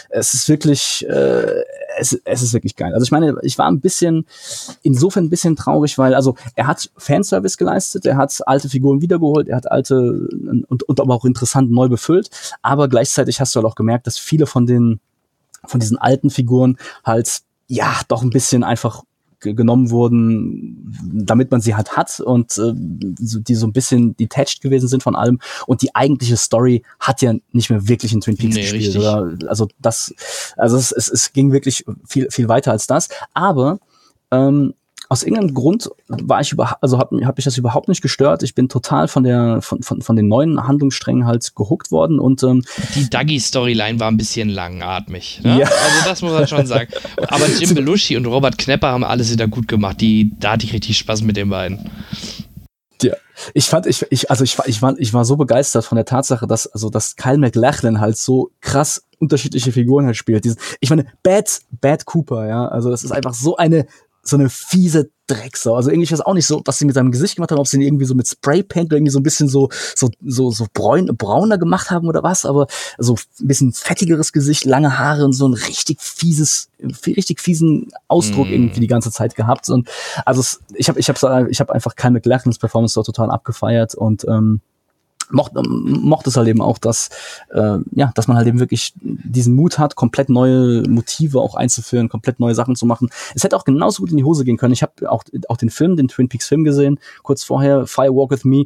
Es 0.09 0.33
ist 0.33 0.49
wirklich 0.49 1.05
äh, 1.07 1.63
es, 1.97 2.19
es 2.23 2.41
ist 2.41 2.53
wirklich 2.53 2.75
geil. 2.75 2.93
Also 2.93 3.03
ich 3.03 3.11
meine, 3.11 3.35
ich 3.41 3.57
war 3.57 3.67
ein 3.67 3.79
bisschen 3.79 4.25
insofern 4.81 5.25
ein 5.25 5.29
bisschen 5.29 5.55
traurig, 5.55 5.97
weil 5.97 6.13
also 6.13 6.35
er 6.55 6.67
hat 6.67 6.89
Fanservice 6.97 7.57
geleistet, 7.57 8.05
er 8.05 8.17
hat 8.17 8.39
alte 8.47 8.69
Figuren 8.69 9.01
wiedergeholt, 9.01 9.47
er 9.47 9.57
hat 9.57 9.71
alte 9.71 10.27
und, 10.67 10.83
und 10.83 10.99
aber 10.99 11.13
auch 11.13 11.25
interessant 11.25 11.71
neu 11.71 11.89
befüllt, 11.89 12.29
aber 12.61 12.87
gleichzeitig 12.87 13.39
hast 13.39 13.55
du 13.55 13.57
halt 13.57 13.67
auch 13.67 13.75
gemerkt, 13.75 14.07
dass 14.07 14.17
viele 14.17 14.45
von 14.45 14.65
den 14.65 14.99
von 15.65 15.79
diesen 15.79 15.97
alten 15.97 16.29
Figuren 16.29 16.77
halt 17.03 17.41
ja 17.71 18.01
doch 18.07 18.21
ein 18.21 18.29
bisschen 18.29 18.63
einfach 18.63 19.03
genommen 19.39 19.89
wurden, 19.89 20.93
damit 21.25 21.49
man 21.49 21.61
sie 21.61 21.73
halt 21.73 21.97
hat 21.97 22.19
und 22.19 22.57
äh, 22.59 22.73
die 22.75 23.55
so 23.55 23.65
ein 23.65 23.73
bisschen 23.73 24.15
detached 24.15 24.61
gewesen 24.61 24.87
sind 24.87 25.01
von 25.01 25.15
allem. 25.15 25.39
Und 25.65 25.81
die 25.81 25.95
eigentliche 25.95 26.37
Story 26.37 26.83
hat 26.99 27.23
ja 27.23 27.33
nicht 27.51 27.71
mehr 27.71 27.87
wirklich 27.87 28.13
in 28.13 28.21
Twin 28.21 28.37
Peaks 28.37 28.55
nee, 28.55 28.61
gespielt. 28.61 28.95
Oder, 28.97 29.35
also 29.47 29.67
das, 29.79 30.13
also 30.57 30.77
es, 30.77 30.91
es, 30.91 31.09
es 31.09 31.33
ging 31.33 31.51
wirklich 31.51 31.83
viel, 32.07 32.27
viel 32.29 32.49
weiter 32.49 32.71
als 32.71 32.85
das. 32.85 33.09
Aber 33.33 33.79
ähm, 34.29 34.75
aus 35.11 35.23
irgendeinem 35.23 35.53
Grund 35.53 35.89
war 36.07 36.39
ich 36.39 36.53
über, 36.53 36.77
also 36.81 36.97
hat, 36.97 37.09
hat 37.25 37.35
mich 37.35 37.43
das 37.43 37.57
überhaupt 37.57 37.89
nicht 37.89 38.01
gestört. 38.01 38.43
Ich 38.43 38.55
bin 38.55 38.69
total 38.69 39.09
von 39.09 39.25
der 39.25 39.61
von, 39.61 39.83
von, 39.83 40.01
von 40.01 40.15
den 40.15 40.29
neuen 40.29 40.65
Handlungssträngen 40.65 41.25
halt 41.25 41.53
gehuckt 41.53 41.91
worden 41.91 42.17
und 42.17 42.43
ähm, 42.43 42.63
die 42.95 43.09
Dougie-Storyline 43.09 43.99
war 43.99 44.07
ein 44.07 44.15
bisschen 44.15 44.47
langatmig. 44.47 45.41
Ne? 45.43 45.59
Ja. 45.59 45.65
Also 45.65 46.05
das 46.09 46.21
muss 46.21 46.31
man 46.31 46.47
schon 46.47 46.65
sagen. 46.65 46.93
Aber 47.27 47.45
Jim 47.59 47.75
Belushi 47.75 48.15
und 48.15 48.25
Robert 48.25 48.57
Knepper 48.57 48.87
haben 48.87 49.03
alles 49.03 49.29
wieder 49.33 49.49
gut 49.49 49.67
gemacht. 49.67 49.99
Die, 49.99 50.31
da 50.39 50.53
hatte 50.53 50.65
ich 50.65 50.71
richtig 50.71 50.97
Spaß 50.99 51.23
mit 51.23 51.35
den 51.35 51.49
beiden. 51.49 51.91
Ja, 53.01 53.15
ich 53.53 53.65
fand, 53.65 53.87
ich, 53.87 54.05
ich, 54.11 54.29
also 54.31 54.45
ich, 54.45 54.57
ich 54.65 54.81
war, 54.81 54.97
ich 54.97 55.13
war 55.13 55.25
so 55.25 55.35
begeistert 55.35 55.83
von 55.83 55.97
der 55.97 56.05
Tatsache, 56.05 56.47
dass, 56.47 56.67
also, 56.67 56.89
dass 56.89 57.17
Kyle 57.17 57.37
McLachlan 57.37 57.99
halt 57.99 58.15
so 58.15 58.51
krass 58.61 59.03
unterschiedliche 59.19 59.73
Figuren 59.73 60.05
halt 60.05 60.15
spielt. 60.15 60.45
Diesen, 60.45 60.57
ich 60.79 60.89
meine, 60.89 61.05
Bad, 61.21 61.59
Bad 61.69 62.05
Cooper, 62.05 62.47
ja, 62.47 62.65
also 62.69 62.89
das 62.89 63.03
ist 63.03 63.11
einfach 63.11 63.33
so 63.33 63.57
eine 63.57 63.87
so 64.23 64.37
eine 64.37 64.49
fiese 64.49 65.09
Drecksau. 65.27 65.75
Also 65.75 65.89
irgendwie, 65.89 66.03
ich 66.03 66.11
weiß 66.11 66.21
auch 66.21 66.33
nicht 66.33 66.45
so, 66.45 66.61
was 66.65 66.77
sie 66.77 66.85
mit 66.85 66.95
seinem 66.95 67.11
Gesicht 67.11 67.35
gemacht 67.35 67.51
haben, 67.51 67.59
ob 67.59 67.67
sie 67.67 67.77
ihn 67.77 67.83
irgendwie 67.83 68.05
so 68.05 68.15
mit 68.15 68.27
Spraypaint 68.27 68.91
irgendwie 68.91 69.11
so 69.11 69.19
ein 69.19 69.23
bisschen 69.23 69.47
so, 69.47 69.69
so, 69.95 70.09
so, 70.25 70.51
so 70.51 70.67
bräun, 70.73 71.15
brauner 71.17 71.57
gemacht 71.57 71.89
haben 71.89 72.07
oder 72.07 72.21
was, 72.21 72.45
aber 72.45 72.67
so 72.97 73.15
ein 73.39 73.47
bisschen 73.47 73.71
fettigeres 73.71 74.33
Gesicht, 74.33 74.65
lange 74.65 74.99
Haare 74.99 75.23
und 75.25 75.33
so 75.33 75.47
ein 75.47 75.53
richtig 75.53 76.01
fieses, 76.01 76.69
richtig 77.05 77.39
fiesen 77.39 77.91
Ausdruck 78.07 78.49
mm. 78.49 78.53
irgendwie 78.53 78.79
die 78.81 78.87
ganze 78.87 79.11
Zeit 79.11 79.35
gehabt. 79.35 79.69
Und 79.69 79.87
also 80.25 80.41
es, 80.41 80.59
ich 80.75 80.89
habe 80.89 80.99
ich 80.99 81.09
hab, 81.09 81.49
ich 81.49 81.59
hab 81.59 81.71
einfach 81.71 81.95
Kyle 81.95 82.11
McLachlans 82.11 82.59
Performance 82.59 82.95
dort 82.95 83.07
total 83.07 83.31
abgefeiert 83.31 83.95
und 83.95 84.25
ähm, 84.27 84.61
mochte, 85.31 85.61
mochte 85.63 86.29
es 86.29 86.37
halt 86.37 86.47
eben 86.47 86.61
auch, 86.61 86.77
dass, 86.77 87.09
äh, 87.53 87.77
ja, 87.91 88.11
dass 88.15 88.27
man 88.27 88.37
halt 88.37 88.47
eben 88.47 88.59
wirklich 88.59 88.93
diesen 89.01 89.55
Mut 89.55 89.79
hat, 89.79 89.95
komplett 89.95 90.29
neue 90.29 90.83
Motive 90.87 91.39
auch 91.39 91.55
einzuführen, 91.55 92.09
komplett 92.09 92.39
neue 92.39 92.55
Sachen 92.55 92.75
zu 92.75 92.85
machen. 92.85 93.09
Es 93.35 93.43
hätte 93.43 93.57
auch 93.57 93.65
genauso 93.65 94.01
gut 94.01 94.11
in 94.11 94.17
die 94.17 94.23
Hose 94.23 94.45
gehen 94.45 94.57
können. 94.57 94.73
Ich 94.73 94.81
habe 94.83 95.09
auch, 95.09 95.23
auch 95.47 95.57
den 95.57 95.69
Film, 95.69 95.95
den 95.95 96.07
Twin 96.07 96.29
Peaks 96.29 96.47
Film 96.47 96.63
gesehen, 96.63 96.99
kurz 97.23 97.43
vorher, 97.43 97.87
Fire 97.87 98.13
Walk 98.13 98.31
With 98.31 98.45
Me. 98.45 98.65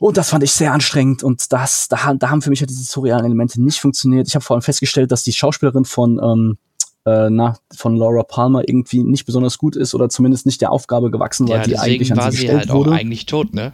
Und 0.00 0.16
das 0.16 0.30
fand 0.30 0.42
ich 0.42 0.52
sehr 0.52 0.72
anstrengend 0.72 1.22
und 1.22 1.52
das, 1.52 1.88
da, 1.88 2.14
da 2.14 2.30
haben 2.30 2.42
für 2.42 2.50
mich 2.50 2.60
halt 2.60 2.70
diese 2.70 2.82
surrealen 2.82 3.24
Elemente 3.24 3.62
nicht 3.62 3.80
funktioniert. 3.80 4.26
Ich 4.26 4.34
habe 4.34 4.44
vor 4.44 4.56
allem 4.56 4.62
festgestellt, 4.62 5.12
dass 5.12 5.22
die 5.22 5.32
Schauspielerin 5.32 5.84
von 5.84 6.20
ähm, 6.22 6.58
äh, 7.06 7.28
na, 7.28 7.56
von 7.74 7.96
Laura 7.96 8.22
Palmer 8.22 8.62
irgendwie 8.66 9.02
nicht 9.02 9.26
besonders 9.26 9.58
gut 9.58 9.76
ist 9.76 9.94
oder 9.94 10.08
zumindest 10.08 10.46
nicht 10.46 10.60
der 10.60 10.72
Aufgabe 10.72 11.10
gewachsen 11.10 11.48
war, 11.48 11.58
ja, 11.58 11.62
die 11.62 11.78
eigentlich 11.78 12.10
an 12.12 12.18
war 12.18 12.30
sie 12.30 12.38
sie 12.38 12.42
gestellt 12.44 12.68
halt 12.68 12.72
wurde. 12.72 12.90
auch 12.90 12.94
eigentlich 12.94 13.26
tot, 13.26 13.52
ne? 13.52 13.72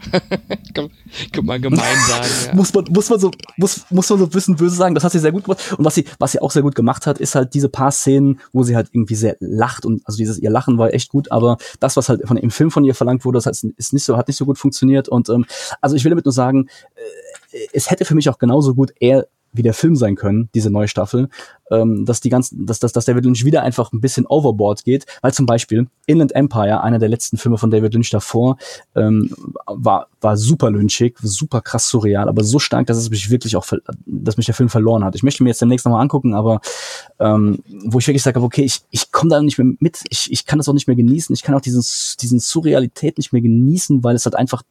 Guck 1.32 1.44
mal 1.44 1.60
gemein 1.60 1.80
sagen. 2.08 2.26
Ja. 2.46 2.54
muss 2.54 2.74
man 2.74 2.84
muss 2.90 3.08
man 3.08 3.20
so 3.20 3.30
muss 3.56 3.84
muss 3.90 4.10
man 4.10 4.18
so 4.18 4.24
ein 4.24 4.30
bisschen 4.30 4.56
böse 4.56 4.74
sagen, 4.74 4.94
das 4.94 5.04
hat 5.04 5.12
sie 5.12 5.20
sehr 5.20 5.32
gut 5.32 5.44
gemacht 5.44 5.74
und 5.76 5.84
was 5.84 5.94
sie 5.94 6.04
was 6.18 6.32
sie 6.32 6.40
auch 6.40 6.50
sehr 6.50 6.62
gut 6.62 6.74
gemacht 6.74 7.06
hat, 7.06 7.18
ist 7.18 7.36
halt 7.36 7.54
diese 7.54 7.68
paar 7.68 7.92
Szenen, 7.92 8.40
wo 8.52 8.64
sie 8.64 8.74
halt 8.74 8.88
irgendwie 8.92 9.14
sehr 9.14 9.36
lacht 9.38 9.86
und 9.86 10.02
also 10.06 10.16
dieses 10.16 10.38
ihr 10.38 10.50
Lachen 10.50 10.78
war 10.78 10.92
echt 10.92 11.10
gut, 11.10 11.30
aber 11.30 11.56
das 11.78 11.96
was 11.96 12.08
halt 12.08 12.26
von 12.26 12.36
im 12.36 12.50
Film 12.50 12.70
von 12.72 12.84
ihr 12.84 12.94
verlangt 12.96 13.24
wurde, 13.24 13.36
das 13.36 13.46
heißt, 13.46 13.64
ist 13.76 13.92
nicht 13.92 14.04
so 14.04 14.16
hat 14.16 14.26
nicht 14.26 14.36
so 14.36 14.44
gut 14.44 14.58
funktioniert 14.58 15.08
und 15.08 15.28
ähm, 15.28 15.46
also 15.80 15.94
ich 15.94 16.04
will 16.04 16.10
damit 16.10 16.24
nur 16.24 16.32
sagen, 16.32 16.68
äh, 16.96 17.58
es 17.72 17.90
hätte 17.90 18.04
für 18.04 18.14
mich 18.14 18.28
auch 18.28 18.38
genauso 18.38 18.74
gut 18.74 18.92
eher 18.98 19.26
wie 19.52 19.62
der 19.62 19.74
Film 19.74 19.96
sein 19.96 20.16
können, 20.16 20.48
diese 20.54 20.70
neue 20.70 20.88
Staffel, 20.88 21.28
ähm, 21.70 22.04
dass 22.04 22.20
die 22.20 22.28
ganzen, 22.28 22.66
dass, 22.66 22.78
dass, 22.78 22.92
dass 22.92 23.04
David 23.04 23.24
Lynch 23.24 23.44
wieder 23.44 23.62
einfach 23.62 23.92
ein 23.92 24.00
bisschen 24.00 24.26
overboard 24.26 24.84
geht, 24.84 25.06
weil 25.22 25.32
zum 25.32 25.46
Beispiel 25.46 25.88
Inland 26.06 26.34
Empire, 26.34 26.82
einer 26.82 26.98
der 26.98 27.08
letzten 27.08 27.36
Filme 27.36 27.58
von 27.58 27.70
David 27.70 27.94
Lynch 27.94 28.10
davor, 28.10 28.56
ähm, 28.94 29.34
war, 29.66 30.08
war 30.20 30.36
super 30.36 30.70
lynchig, 30.70 31.16
super 31.22 31.60
krass 31.60 31.88
surreal, 31.88 32.28
aber 32.28 32.44
so 32.44 32.58
stark, 32.58 32.86
dass 32.86 32.96
es 32.96 33.10
mich 33.10 33.30
wirklich 33.30 33.56
auch, 33.56 33.66
dass 34.06 34.36
mich 34.36 34.46
der 34.46 34.54
Film 34.54 34.68
verloren 34.68 35.04
hat. 35.04 35.14
Ich 35.14 35.22
möchte 35.22 35.42
mir 35.42 35.50
jetzt 35.50 35.62
demnächst 35.62 35.86
nochmal 35.86 36.02
angucken, 36.02 36.34
aber 36.34 36.60
ähm, 37.18 37.60
wo 37.86 37.98
ich 37.98 38.06
wirklich 38.06 38.22
sage, 38.22 38.40
okay, 38.40 38.62
ich, 38.62 38.80
ich 38.90 39.12
komme 39.12 39.30
da 39.30 39.42
nicht 39.42 39.58
mehr 39.58 39.72
mit, 39.78 40.02
ich, 40.10 40.30
ich 40.30 40.46
kann 40.46 40.58
das 40.58 40.68
auch 40.68 40.74
nicht 40.74 40.86
mehr 40.86 40.96
genießen, 40.96 41.32
ich 41.32 41.42
kann 41.42 41.54
auch 41.54 41.60
diesen, 41.60 41.84
diesen 42.20 42.40
Surrealität 42.40 43.18
nicht 43.18 43.32
mehr 43.32 43.42
genießen, 43.42 44.04
weil 44.04 44.16
es 44.16 44.24
halt 44.24 44.34
einfach 44.34 44.62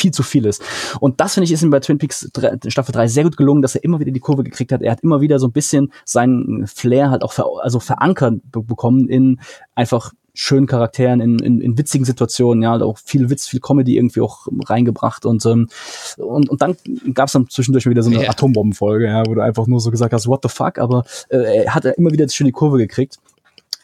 viel 0.00 0.10
zu 0.12 0.22
viel 0.22 0.46
ist. 0.46 0.62
Und 1.00 1.20
das 1.20 1.34
finde 1.34 1.44
ich 1.44 1.52
ist 1.52 1.62
ihm 1.62 1.70
bei 1.70 1.80
Twin 1.80 1.98
Peaks 1.98 2.30
3, 2.32 2.70
Staffel 2.70 2.92
3 2.92 3.08
sehr 3.08 3.24
gut 3.24 3.36
gelungen, 3.36 3.60
dass 3.60 3.74
er 3.74 3.84
immer 3.84 4.00
wieder 4.00 4.12
die 4.12 4.20
Kurve 4.20 4.44
gekriegt 4.44 4.72
hat. 4.72 4.82
Er 4.82 4.92
hat 4.92 5.00
immer 5.00 5.20
wieder 5.20 5.38
so 5.38 5.46
ein 5.46 5.52
bisschen 5.52 5.92
seinen 6.04 6.66
Flair 6.66 7.10
halt 7.10 7.22
auch 7.22 7.32
ver, 7.32 7.46
also 7.60 7.80
verankert 7.80 8.40
bekommen 8.50 9.08
in 9.08 9.40
einfach 9.74 10.12
schönen 10.32 10.66
Charakteren, 10.66 11.20
in, 11.20 11.38
in, 11.40 11.60
in 11.60 11.76
witzigen 11.76 12.04
Situationen, 12.04 12.62
ja, 12.62 12.80
auch 12.80 12.98
viel 12.98 13.28
Witz, 13.30 13.48
viel 13.48 13.60
Comedy 13.60 13.96
irgendwie 13.96 14.20
auch 14.20 14.46
reingebracht 14.64 15.26
und 15.26 15.44
ähm, 15.44 15.68
und, 16.16 16.48
und 16.48 16.62
dann 16.62 16.76
gab 17.12 17.26
es 17.26 17.32
dann 17.32 17.48
zwischendurch 17.48 17.86
wieder 17.86 18.02
so 18.02 18.10
eine 18.10 18.22
Ja. 18.22 18.30
Atombombenfolge, 18.30 19.06
ja, 19.06 19.22
wo 19.26 19.34
du 19.34 19.42
einfach 19.42 19.66
nur 19.66 19.80
so 19.80 19.90
gesagt 19.90 20.14
hast, 20.14 20.28
what 20.28 20.40
the 20.42 20.48
fuck, 20.48 20.78
aber 20.78 21.04
äh, 21.28 21.64
er 21.64 21.74
hat 21.74 21.84
ja 21.84 21.90
immer 21.90 22.12
wieder 22.12 22.28
schön 22.28 22.46
die 22.46 22.52
Kurve 22.52 22.78
gekriegt. 22.78 23.18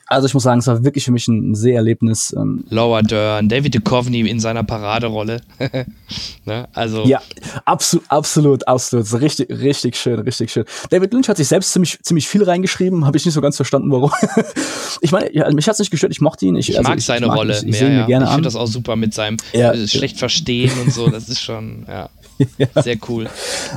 Also 0.08 0.26
ich 0.28 0.34
muss 0.34 0.44
sagen, 0.44 0.60
es 0.60 0.66
war 0.68 0.84
wirklich 0.84 1.04
für 1.04 1.10
mich 1.10 1.26
ein 1.26 1.54
sehr 1.56 1.76
Erlebnis. 1.76 2.32
Ähm, 2.36 2.64
Laura 2.70 3.02
Dern, 3.02 3.48
David 3.48 3.74
Duchovny 3.74 4.20
in 4.20 4.38
seiner 4.38 4.62
Paraderolle. 4.62 5.40
ne? 6.44 6.68
Also, 6.72 7.04
Ja, 7.04 7.20
absolut, 7.64 8.04
absolut, 8.08 8.68
absolut. 8.68 9.06
So 9.06 9.16
richtig, 9.16 9.50
richtig 9.50 9.96
schön, 9.96 10.20
richtig 10.20 10.52
schön. 10.52 10.64
David 10.90 11.12
Lynch 11.12 11.28
hat 11.28 11.36
sich 11.38 11.48
selbst 11.48 11.72
ziemlich, 11.72 11.98
ziemlich 12.02 12.28
viel 12.28 12.44
reingeschrieben, 12.44 13.04
habe 13.04 13.16
ich 13.16 13.24
nicht 13.24 13.34
so 13.34 13.40
ganz 13.40 13.56
verstanden, 13.56 13.90
warum. 13.90 14.12
ich 15.00 15.10
meine, 15.10 15.34
ja, 15.34 15.50
mich 15.52 15.68
hat's 15.68 15.80
nicht 15.80 15.90
gestört, 15.90 16.12
ich 16.12 16.20
mochte 16.20 16.46
ihn. 16.46 16.54
Ich, 16.56 16.70
ich 16.70 16.78
also 16.78 16.88
mag 16.88 17.00
seine 17.00 17.26
mag- 17.26 17.36
Rolle 17.38 17.54
Ich, 17.58 17.64
ich 17.66 17.80
ihn 17.82 17.88
mir 17.88 17.98
ja. 18.00 18.06
gerne 18.06 18.24
ich 18.26 18.30
finde 18.30 18.44
das 18.46 18.54
auch 18.56 18.66
super 18.68 18.94
mit 18.96 19.12
seinem 19.12 19.38
Ja. 19.52 19.74
schlecht 19.88 20.18
verstehen 20.18 20.70
und 20.84 20.92
so. 20.92 21.08
Das 21.10 21.28
ist 21.28 21.40
schon, 21.42 21.84
ja, 21.88 22.08
sehr 22.82 22.96
cool. 23.08 23.28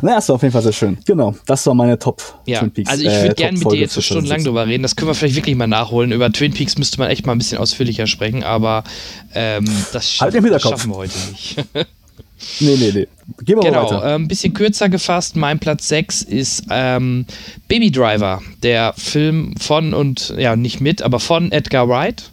Na, 0.01 0.15
das 0.15 0.27
war 0.29 0.35
auf 0.35 0.41
jeden 0.41 0.51
Fall 0.51 0.61
sehr 0.61 0.73
schön. 0.73 0.97
Genau, 1.05 1.35
das 1.45 1.65
war 1.65 1.73
meine 1.73 1.97
Top 1.97 2.21
Ja, 2.45 2.59
Twin 2.59 2.71
Peaks. 2.71 2.89
also 2.89 3.03
ich 3.03 3.09
äh, 3.09 3.23
würde 3.23 3.35
gerne 3.35 3.57
mit 3.57 3.71
dir 3.71 3.77
jetzt 3.79 3.93
so 3.93 4.01
stundenlang 4.01 4.39
2017. 4.41 4.45
drüber 4.45 4.67
reden. 4.67 4.83
Das 4.83 4.95
können 4.95 5.09
wir 5.09 5.15
vielleicht 5.15 5.35
wirklich 5.35 5.55
mal 5.55 5.67
nachholen. 5.67 6.11
Über 6.11 6.31
Twin 6.31 6.53
Peaks 6.53 6.77
müsste 6.77 6.99
man 6.99 7.09
echt 7.09 7.25
mal 7.25 7.33
ein 7.33 7.37
bisschen 7.37 7.57
ausführlicher 7.57 8.07
sprechen, 8.07 8.43
aber 8.43 8.83
ähm, 9.33 9.65
das, 9.93 10.11
schaff, 10.11 10.33
Halt 10.33 10.51
das 10.51 10.61
schaffen 10.61 10.91
wir 10.91 10.97
heute 10.97 11.13
nicht. 11.31 11.55
Nee, 12.61 12.77
nee, 12.77 12.91
nee. 12.93 13.07
Gehen 13.43 13.47
wir 13.47 13.55
mal 13.57 13.63
Genau, 13.65 13.83
weiter. 13.91 14.11
äh, 14.11 14.15
ein 14.15 14.27
bisschen 14.27 14.53
kürzer 14.53 14.87
gefasst. 14.89 15.35
Mein 15.35 15.59
Platz 15.59 15.87
6 15.89 16.21
ist 16.21 16.63
ähm, 16.69 17.25
Baby 17.67 17.91
Driver, 17.91 18.41
der 18.63 18.93
Film 18.97 19.55
von 19.59 19.93
und, 19.93 20.33
ja, 20.37 20.55
nicht 20.55 20.79
mit, 20.79 21.01
aber 21.01 21.19
von 21.19 21.51
Edgar 21.51 21.87
Wright. 21.89 22.31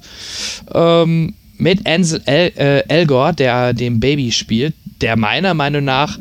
Ähm, 0.72 1.34
mit 1.58 1.86
Ansel 1.86 2.22
El 2.26 2.52
äh, 2.56 2.80
Elgor, 2.88 3.32
der 3.32 3.72
den 3.72 3.98
Baby 3.98 4.30
spielt, 4.30 4.74
der 5.00 5.16
meiner 5.16 5.54
Meinung 5.54 5.84
nach 5.84 6.18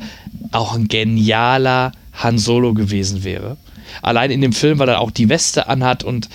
auch 0.52 0.76
ein 0.76 0.88
genialer 0.88 1.92
Han 2.14 2.38
Solo 2.38 2.74
gewesen 2.74 3.24
wäre. 3.24 3.58
Allein 4.02 4.32
in 4.32 4.42
dem 4.42 4.54
Film, 4.54 4.80
weil 4.80 4.90
er 4.90 5.02
auch 5.02 5.12
die 5.12 5.30
Weste 5.30 5.68
anhat 5.68 6.04
und 6.04 6.30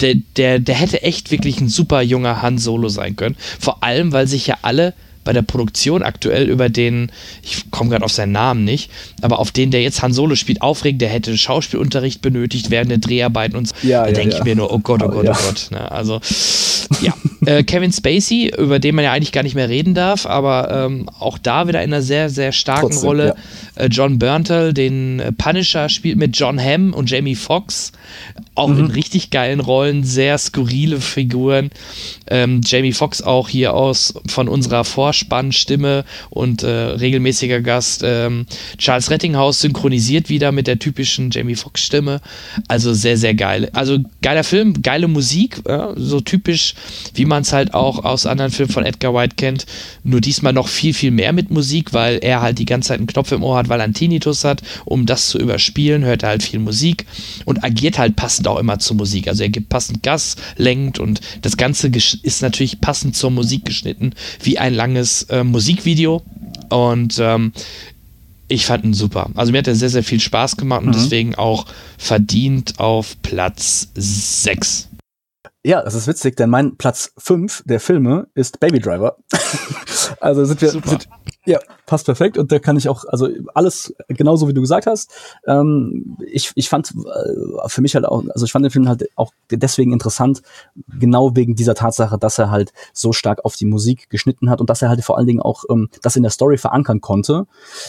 der, 0.00 0.16
der, 0.36 0.58
der 0.58 0.74
hätte 0.74 1.02
echt 1.02 1.30
wirklich 1.30 1.60
ein 1.60 1.68
super 1.68 2.02
junger 2.02 2.42
Han 2.42 2.58
Solo 2.58 2.88
sein 2.88 3.16
können. 3.16 3.36
Vor 3.60 3.82
allem, 3.82 4.12
weil 4.12 4.26
sich 4.26 4.46
ja 4.46 4.58
alle 4.62 4.94
bei 5.24 5.32
der 5.32 5.42
Produktion 5.42 6.02
aktuell 6.02 6.48
über 6.48 6.68
den, 6.68 7.10
ich 7.42 7.70
komme 7.70 7.90
gerade 7.90 8.04
auf 8.04 8.12
seinen 8.12 8.32
Namen 8.32 8.64
nicht, 8.64 8.90
aber 9.22 9.38
auf 9.38 9.50
den, 9.50 9.70
der 9.70 9.82
jetzt 9.82 10.02
Han 10.02 10.12
Solo 10.12 10.34
spielt, 10.34 10.62
aufregt, 10.62 11.00
der 11.00 11.08
hätte 11.08 11.36
Schauspielunterricht 11.36 12.22
benötigt 12.22 12.70
während 12.70 12.90
der 12.90 12.98
Dreharbeiten 12.98 13.56
und 13.56 13.68
so. 13.68 13.74
Ja, 13.82 14.02
da 14.02 14.08
ja, 14.08 14.14
denke 14.14 14.34
ja. 14.34 14.38
ich 14.38 14.44
mir 14.44 14.56
nur, 14.56 14.72
oh 14.72 14.78
Gott, 14.78 15.02
oh 15.02 15.06
Aber 15.06 15.22
Gott, 15.22 15.28
oh 15.30 15.46
Gott. 15.46 15.68
Ne? 15.70 15.90
Also, 15.90 16.20
ja. 17.00 17.14
äh, 17.46 17.62
Kevin 17.62 17.92
Spacey, 17.92 18.52
über 18.56 18.78
den 18.78 18.94
man 18.94 19.04
ja 19.04 19.12
eigentlich 19.12 19.32
gar 19.32 19.42
nicht 19.42 19.54
mehr 19.54 19.68
reden 19.68 19.94
darf, 19.94 20.26
aber 20.26 20.70
ähm, 20.70 21.08
auch 21.18 21.38
da 21.38 21.66
wieder 21.68 21.82
in 21.82 21.92
einer 21.92 22.02
sehr, 22.02 22.30
sehr 22.30 22.52
starken 22.52 22.90
Trotzdem, 22.90 23.08
Rolle. 23.08 23.36
Äh, 23.76 23.86
John 23.86 24.18
Berntal, 24.18 24.72
den 24.72 25.22
Punisher, 25.38 25.88
spielt 25.88 26.18
mit 26.18 26.36
John 26.36 26.60
Hamm 26.60 26.92
und 26.92 27.10
Jamie 27.10 27.34
Foxx. 27.34 27.92
Auch 28.54 28.68
Mhm. 28.68 28.78
in 28.78 28.86
richtig 28.86 29.30
geilen 29.30 29.60
Rollen, 29.60 30.04
sehr 30.04 30.38
skurrile 30.38 31.00
Figuren. 31.00 31.70
Ähm, 32.28 32.60
Jamie 32.64 32.92
Foxx 32.92 33.20
auch 33.22 33.48
hier 33.48 33.74
aus 33.74 34.14
von 34.26 34.48
unserer 34.48 34.84
Vorspannstimme 35.14 36.04
und 36.30 36.64
äh, 36.64 36.68
regelmäßiger 36.68 37.60
Gast. 37.60 38.02
Ähm, 38.04 38.46
Charles 38.78 39.10
Rettinghaus 39.10 39.60
synchronisiert 39.60 40.28
wieder 40.28 40.50
mit 40.50 40.66
der 40.66 40.80
typischen 40.80 41.30
Jamie 41.30 41.54
Foxx-Stimme. 41.54 42.20
Also 42.66 42.92
sehr, 42.92 43.16
sehr 43.16 43.34
geil. 43.34 43.70
Also 43.72 43.98
geiler 44.22 44.42
Film, 44.42 44.82
geile 44.82 45.06
Musik, 45.06 45.62
ja, 45.68 45.92
so 45.96 46.20
typisch, 46.20 46.74
wie 47.14 47.26
man 47.26 47.42
es 47.42 47.52
halt 47.52 47.74
auch 47.74 48.04
aus 48.04 48.26
anderen 48.26 48.50
Filmen 48.50 48.72
von 48.72 48.84
Edgar 48.84 49.14
White 49.14 49.36
kennt. 49.36 49.66
Nur 50.02 50.20
diesmal 50.20 50.52
noch 50.52 50.66
viel, 50.66 50.92
viel 50.92 51.12
mehr 51.12 51.32
mit 51.32 51.50
Musik, 51.50 51.92
weil 51.92 52.18
er 52.18 52.42
halt 52.42 52.58
die 52.58 52.66
ganze 52.66 52.88
Zeit 52.88 52.98
einen 52.98 53.06
Knopf 53.06 53.30
im 53.30 53.44
Ohr 53.44 53.56
hat, 53.56 53.68
weil 53.68 53.80
er 53.80 53.84
einen 53.84 53.94
Tinnitus 53.94 54.42
hat. 54.42 54.62
Um 54.84 55.06
das 55.06 55.28
zu 55.28 55.38
überspielen, 55.38 56.04
hört 56.04 56.24
er 56.24 56.30
halt 56.30 56.42
viel 56.42 56.58
Musik 56.58 57.06
und 57.44 57.62
agiert 57.62 57.98
halt 57.98 58.16
passend 58.16 58.48
auch 58.48 58.58
immer 58.58 58.80
zur 58.80 58.96
Musik. 58.96 59.28
Also 59.28 59.44
er 59.44 59.48
gibt 59.48 59.68
passend 59.68 60.02
Gas, 60.02 60.34
lenkt 60.56 60.98
und 60.98 61.20
das 61.42 61.56
Ganze 61.56 61.88
ist 61.88 62.42
natürlich 62.42 62.80
passend 62.80 63.16
zur 63.16 63.30
Musik 63.30 63.64
geschnitten, 63.64 64.12
wie 64.42 64.58
ein 64.58 64.74
langes 64.74 65.03
äh, 65.30 65.44
Musikvideo. 65.44 66.22
Und 66.68 67.18
ähm, 67.20 67.52
ich 68.48 68.66
fand 68.66 68.84
ihn 68.84 68.94
super. 68.94 69.30
Also 69.34 69.52
mir 69.52 69.58
hat 69.58 69.68
er 69.68 69.74
sehr, 69.74 69.90
sehr 69.90 70.04
viel 70.04 70.20
Spaß 70.20 70.56
gemacht 70.56 70.84
und 70.84 70.94
deswegen 70.94 71.34
auch 71.34 71.66
verdient 71.96 72.78
auf 72.78 73.16
Platz 73.22 73.88
6. 73.94 74.88
Ja, 75.66 75.82
das 75.82 75.94
ist 75.94 76.06
witzig, 76.06 76.36
denn 76.36 76.50
mein 76.50 76.76
Platz 76.76 77.12
5 77.16 77.62
der 77.64 77.80
Filme 77.80 78.26
ist 78.34 78.60
Baby 78.60 78.80
Driver. 78.80 79.16
also 80.20 80.44
sind 80.44 80.60
wir, 80.60 80.68
Super. 80.68 80.90
sind, 80.90 81.08
ja, 81.46 81.58
passt 81.86 82.06
perfekt 82.06 82.38
und 82.38 82.52
da 82.52 82.58
kann 82.58 82.76
ich 82.76 82.88
auch, 82.88 83.04
also 83.06 83.28
alles 83.54 83.94
genauso 84.08 84.48
wie 84.48 84.54
du 84.54 84.60
gesagt 84.60 84.86
hast. 84.86 85.10
Ähm, 85.46 86.16
ich, 86.26 86.52
ich 86.54 86.68
fand 86.68 86.90
äh, 86.90 87.68
für 87.68 87.82
mich 87.82 87.94
halt 87.94 88.06
auch, 88.06 88.24
also 88.30 88.46
ich 88.46 88.52
fand 88.52 88.64
den 88.64 88.70
Film 88.70 88.88
halt 88.88 89.06
auch 89.16 89.32
deswegen 89.50 89.92
interessant, 89.92 90.42
genau 90.98 91.36
wegen 91.36 91.54
dieser 91.54 91.74
Tatsache, 91.74 92.18
dass 92.18 92.38
er 92.38 92.50
halt 92.50 92.72
so 92.92 93.12
stark 93.12 93.44
auf 93.44 93.56
die 93.56 93.66
Musik 93.66 94.08
geschnitten 94.10 94.50
hat 94.50 94.60
und 94.60 94.70
dass 94.70 94.82
er 94.82 94.88
halt 94.88 95.02
vor 95.04 95.18
allen 95.18 95.26
Dingen 95.26 95.40
auch 95.40 95.64
ähm, 95.70 95.88
das 96.02 96.16
in 96.16 96.22
der 96.22 96.32
Story 96.32 96.56
verankern 96.56 97.00
konnte, 97.00 97.46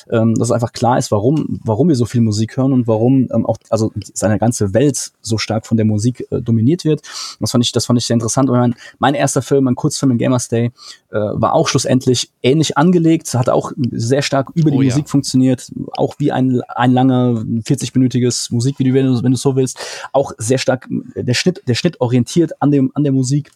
ähm, 0.09 0.35
dass 0.35 0.51
einfach 0.51 0.73
klar 0.73 0.97
ist, 0.97 1.11
warum, 1.11 1.59
warum 1.63 1.87
wir 1.87 1.95
so 1.95 2.05
viel 2.05 2.21
Musik 2.21 2.57
hören 2.57 2.73
und 2.73 2.87
warum 2.87 3.29
ähm, 3.33 3.45
auch, 3.45 3.57
also 3.69 3.93
seine 4.13 4.37
ganze 4.37 4.73
Welt 4.73 5.11
so 5.21 5.37
stark 5.37 5.65
von 5.65 5.77
der 5.77 5.85
Musik 5.85 6.27
äh, 6.29 6.41
dominiert 6.41 6.83
wird. 6.83 7.01
Das 7.39 7.51
fand 7.51 7.63
ich, 7.63 7.64
das 7.71 7.85
fand 7.85 7.99
ich 7.99 8.05
sehr 8.05 8.15
interessant. 8.15 8.49
Und 8.49 8.57
mein, 8.57 8.75
mein 8.99 9.15
erster 9.15 9.41
Film, 9.41 9.65
mein 9.65 9.75
Kurzfilm 9.75 10.11
in 10.11 10.17
Gamers 10.17 10.47
Day, 10.47 10.71
äh, 11.11 11.15
war 11.15 11.53
auch 11.53 11.67
schlussendlich 11.67 12.31
ähnlich 12.41 12.77
angelegt, 12.77 13.33
hat 13.33 13.49
auch 13.49 13.71
sehr 13.91 14.21
stark 14.21 14.51
über 14.55 14.71
die 14.71 14.77
Oh 14.77 14.81
ja. 14.81 14.89
Musik 14.89 15.09
funktioniert, 15.09 15.71
auch 15.93 16.15
wie 16.17 16.31
ein, 16.31 16.61
ein 16.75 16.91
langer 16.91 17.43
40-minütiges 17.43 18.53
Musikvideo, 18.53 18.93
wenn 18.93 19.05
du, 19.05 19.23
wenn 19.23 19.31
du 19.31 19.37
so 19.37 19.55
willst, 19.55 19.79
auch 20.11 20.33
sehr 20.37 20.57
stark 20.57 20.87
der 21.15 21.33
Schnitt, 21.33 21.61
der 21.67 21.75
Schnitt 21.75 22.01
orientiert 22.01 22.61
an 22.61 22.71
dem, 22.71 22.91
an 22.93 23.03
der 23.03 23.13
Musik 23.13 23.51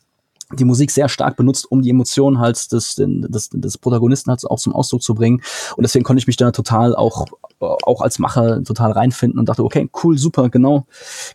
die 0.57 0.65
Musik 0.65 0.90
sehr 0.91 1.10
stark 1.10 1.38
benutzt, 1.38 1.69
um 1.69 1.81
die 1.81 1.91
Emotionen 1.91 2.40
halt 2.40 2.72
des, 2.72 2.95
des, 2.95 3.49
des 3.52 3.77
Protagonisten 3.77 4.31
halt 4.31 4.44
auch 4.45 4.60
zum 4.60 4.73
Ausdruck 4.73 5.03
zu 5.03 5.14
bringen. 5.14 5.41
Und 5.76 5.84
deswegen 5.84 6.03
konnte 6.03 6.19
ich 6.19 6.27
mich 6.27 6.38
da 6.38 6.52
total 6.52 6.95
auch, 6.95 7.27
auch 7.60 8.02
als 8.02 8.19
Macher 8.19 8.64
total 8.64 8.91
reinfinden 8.91 9.40
und 9.40 9.49
dachte, 9.49 9.64
okay, 9.64 9.90
cool, 10.03 10.18
super, 10.18 10.49
genau, 10.49 10.86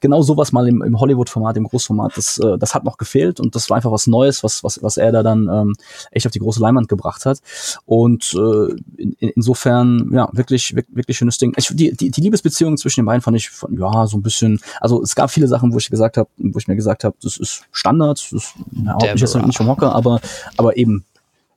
genau 0.00 0.22
sowas 0.22 0.52
mal 0.52 0.66
im, 0.68 0.82
im 0.82 0.98
Hollywood-Format, 0.98 1.56
im 1.56 1.64
Großformat, 1.64 2.16
das, 2.16 2.38
äh, 2.38 2.58
das 2.58 2.74
hat 2.74 2.84
noch 2.84 2.96
gefehlt 2.96 3.40
und 3.40 3.54
das 3.54 3.68
war 3.70 3.76
einfach 3.76 3.92
was 3.92 4.06
Neues, 4.06 4.42
was, 4.42 4.64
was, 4.64 4.82
was 4.82 4.96
er 4.96 5.12
da 5.12 5.22
dann 5.22 5.48
ähm, 5.48 5.74
echt 6.10 6.26
auf 6.26 6.32
die 6.32 6.38
große 6.38 6.60
Leinwand 6.60 6.88
gebracht 6.88 7.26
hat. 7.26 7.40
Und 7.84 8.34
äh, 8.34 8.74
in, 8.96 9.12
in, 9.18 9.28
insofern, 9.30 10.10
ja, 10.12 10.28
wirklich, 10.32 10.74
wirklich, 10.74 10.96
wirklich 10.96 11.18
schönes 11.18 11.38
Ding. 11.38 11.52
Ich, 11.56 11.68
die, 11.68 11.94
die, 11.96 12.10
die 12.10 12.20
Liebesbeziehung 12.20 12.76
zwischen 12.76 13.00
den 13.00 13.06
beiden 13.06 13.22
fand 13.22 13.36
ich, 13.36 13.50
von, 13.50 13.76
ja, 13.78 14.06
so 14.06 14.16
ein 14.16 14.22
bisschen, 14.22 14.60
also 14.80 15.02
es 15.02 15.14
gab 15.14 15.30
viele 15.30 15.48
Sachen, 15.48 15.72
wo 15.72 15.78
ich 15.78 15.90
gesagt 15.90 16.16
habe, 16.16 16.28
wo 16.38 16.58
ich 16.58 16.68
mir 16.68 16.76
gesagt 16.76 17.04
habe, 17.04 17.16
das 17.22 17.36
ist 17.36 17.64
Standard, 17.72 18.18
das 18.18 18.32
ist, 18.32 18.54
ja, 18.72 19.14
nicht 19.14 19.56
vom 19.56 19.68
Hocker, 19.68 19.94
aber, 19.94 20.20
aber 20.56 20.76
eben, 20.76 21.04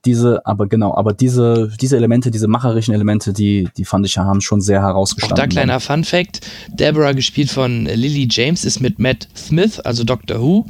diese, 0.04 0.44
aber 0.46 0.66
genau, 0.66 0.94
aber 0.94 1.12
diese, 1.12 1.70
diese 1.80 1.96
Elemente, 1.96 2.30
diese 2.30 2.48
macherischen 2.48 2.94
Elemente, 2.94 3.32
die, 3.32 3.68
die 3.76 3.84
fand 3.84 4.06
ich 4.06 4.16
haben 4.18 4.40
schon 4.40 4.60
sehr 4.60 4.80
herausgestanden. 4.80 5.38
Auch 5.38 5.42
da 5.42 5.46
kleiner 5.46 5.80
Fun 5.80 6.04
Fact: 6.04 6.40
Deborah, 6.68 7.12
gespielt 7.12 7.50
von 7.50 7.84
Lily 7.84 8.28
James, 8.30 8.64
ist 8.64 8.80
mit 8.80 8.98
Matt 8.98 9.28
Smith, 9.36 9.80
also 9.80 10.04
Doctor 10.04 10.40
Who, 10.40 10.66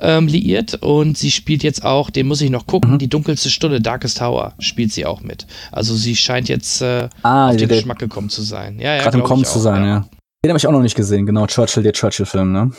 ähm, 0.00 0.26
liiert 0.26 0.74
und 0.82 1.16
sie 1.16 1.30
spielt 1.30 1.62
jetzt 1.62 1.84
auch, 1.84 2.10
den 2.10 2.26
muss 2.26 2.40
ich 2.40 2.50
noch 2.50 2.66
gucken, 2.66 2.92
mhm. 2.92 2.98
die 2.98 3.08
dunkelste 3.08 3.50
Stunde, 3.50 3.80
Darkest 3.80 4.18
Tower, 4.18 4.54
spielt 4.58 4.92
sie 4.92 5.06
auch 5.06 5.20
mit. 5.22 5.46
Also 5.72 5.94
sie 5.94 6.16
scheint 6.16 6.48
jetzt 6.48 6.82
äh, 6.82 7.08
ah, 7.22 7.50
auf 7.50 7.56
den 7.56 7.68
der, 7.68 7.78
Geschmack 7.78 7.98
gekommen 7.98 8.28
zu 8.28 8.42
sein. 8.42 8.78
Ja, 8.78 8.96
ja, 8.96 9.02
Gerade 9.02 9.18
im 9.18 9.24
Kommen 9.24 9.44
zu 9.44 9.58
sein, 9.58 9.82
ja. 9.82 9.88
ja. 9.88 10.08
Den 10.44 10.50
habe 10.50 10.58
ich 10.58 10.66
auch 10.66 10.72
noch 10.72 10.82
nicht 10.82 10.96
gesehen, 10.96 11.26
genau, 11.26 11.46
Churchill, 11.46 11.82
der 11.82 11.92
Churchill-Film, 11.92 12.52
ne? 12.52 12.70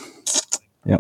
Ja. 0.86 1.00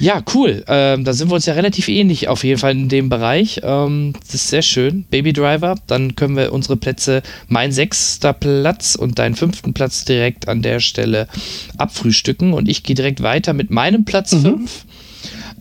Ja, 0.00 0.22
cool. 0.34 0.64
Ähm, 0.66 1.04
da 1.04 1.12
sind 1.12 1.30
wir 1.30 1.34
uns 1.34 1.44
ja 1.44 1.52
relativ 1.52 1.88
ähnlich 1.88 2.26
auf 2.28 2.42
jeden 2.42 2.58
Fall 2.58 2.72
in 2.72 2.88
dem 2.88 3.10
Bereich. 3.10 3.60
Ähm, 3.62 4.14
das 4.24 4.34
ist 4.34 4.48
sehr 4.48 4.62
schön. 4.62 5.04
Baby 5.10 5.34
Driver. 5.34 5.74
Dann 5.86 6.16
können 6.16 6.36
wir 6.36 6.54
unsere 6.54 6.78
Plätze, 6.78 7.22
mein 7.48 7.70
sechster 7.70 8.32
Platz 8.32 8.94
und 8.94 9.18
deinen 9.18 9.36
fünften 9.36 9.74
Platz 9.74 10.06
direkt 10.06 10.48
an 10.48 10.62
der 10.62 10.80
Stelle 10.80 11.28
abfrühstücken. 11.76 12.54
Und 12.54 12.68
ich 12.68 12.82
gehe 12.82 12.96
direkt 12.96 13.22
weiter 13.22 13.52
mit 13.52 13.70
meinem 13.70 14.06
Platz 14.06 14.32
mhm. 14.32 14.40
fünf. 14.40 14.84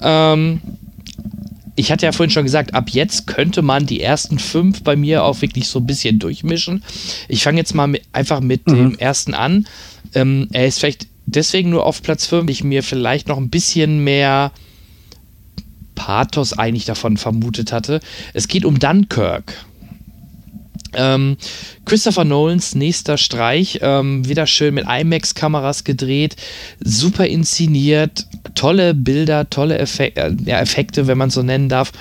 Ähm, 0.01 0.61
ich 1.75 1.91
hatte 1.91 2.05
ja 2.05 2.13
vorhin 2.13 2.31
schon 2.31 2.43
gesagt, 2.43 2.73
ab 2.73 2.89
jetzt 2.89 3.27
könnte 3.27 3.61
man 3.61 3.85
die 3.85 4.01
ersten 4.01 4.39
fünf 4.39 4.83
bei 4.83 4.95
mir 4.95 5.23
auch 5.25 5.41
wirklich 5.41 5.67
so 5.67 5.79
ein 5.79 5.85
bisschen 5.85 6.17
durchmischen. 6.17 6.83
Ich 7.27 7.43
fange 7.43 7.57
jetzt 7.57 7.75
mal 7.75 7.87
mit, 7.87 8.03
einfach 8.13 8.39
mit 8.39 8.67
mhm. 8.67 8.75
dem 8.75 8.99
ersten 8.99 9.33
an. 9.33 9.67
Ähm, 10.15 10.47
er 10.53 10.65
ist 10.65 10.79
vielleicht 10.79 11.07
deswegen 11.31 11.69
nur 11.69 11.85
auf 11.85 12.01
Platz 12.01 12.25
5, 12.27 12.49
ich 12.49 12.63
mir 12.63 12.83
vielleicht 12.83 13.27
noch 13.27 13.37
ein 13.37 13.49
bisschen 13.49 14.03
mehr 14.03 14.51
Pathos 15.95 16.57
eigentlich 16.57 16.85
davon 16.85 17.17
vermutet 17.17 17.71
hatte. 17.71 17.99
Es 18.33 18.47
geht 18.47 18.65
um 18.65 18.79
Dunkirk. 18.79 19.53
Ähm, 20.93 21.37
Christopher 21.85 22.23
Nolans 22.23 22.73
nächster 22.73 23.17
Streich, 23.17 23.79
ähm, 23.81 24.27
wieder 24.27 24.47
schön 24.47 24.73
mit 24.73 24.85
IMAX-Kameras 24.87 25.83
gedreht, 25.83 26.35
super 26.79 27.27
inszeniert, 27.27 28.25
tolle 28.55 28.95
Bilder, 28.95 29.49
tolle 29.49 29.77
Effek 29.77 30.17
äh, 30.17 30.31
Effekte, 30.47 31.05
wenn 31.05 31.17
man 31.17 31.29
so 31.29 31.43
nennen 31.43 31.69
darf. 31.69 31.91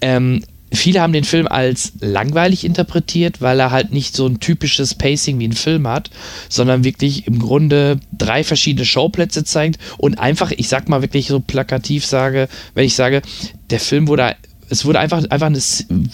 Ähm, 0.00 0.42
viele 0.72 1.00
haben 1.00 1.12
den 1.12 1.24
Film 1.24 1.46
als 1.46 1.92
langweilig 2.00 2.64
interpretiert, 2.64 3.40
weil 3.40 3.60
er 3.60 3.70
halt 3.70 3.92
nicht 3.92 4.16
so 4.16 4.26
ein 4.26 4.40
typisches 4.40 4.94
Pacing 4.94 5.38
wie 5.38 5.48
ein 5.48 5.52
Film 5.52 5.86
hat, 5.86 6.10
sondern 6.48 6.84
wirklich 6.84 7.26
im 7.26 7.38
Grunde 7.38 8.00
drei 8.12 8.44
verschiedene 8.44 8.84
Showplätze 8.84 9.44
zeigt 9.44 9.78
und 9.98 10.18
einfach, 10.18 10.50
ich 10.50 10.68
sag 10.68 10.88
mal 10.88 11.02
wirklich 11.02 11.28
so 11.28 11.40
plakativ 11.40 12.06
sage, 12.06 12.48
wenn 12.74 12.84
ich 12.84 12.94
sage, 12.94 13.22
der 13.70 13.80
Film 13.80 14.08
wurde 14.08 14.34
es 14.68 14.86
wurde 14.86 15.00
einfach, 15.00 15.22
einfach 15.28 15.48
eine, 15.48 15.60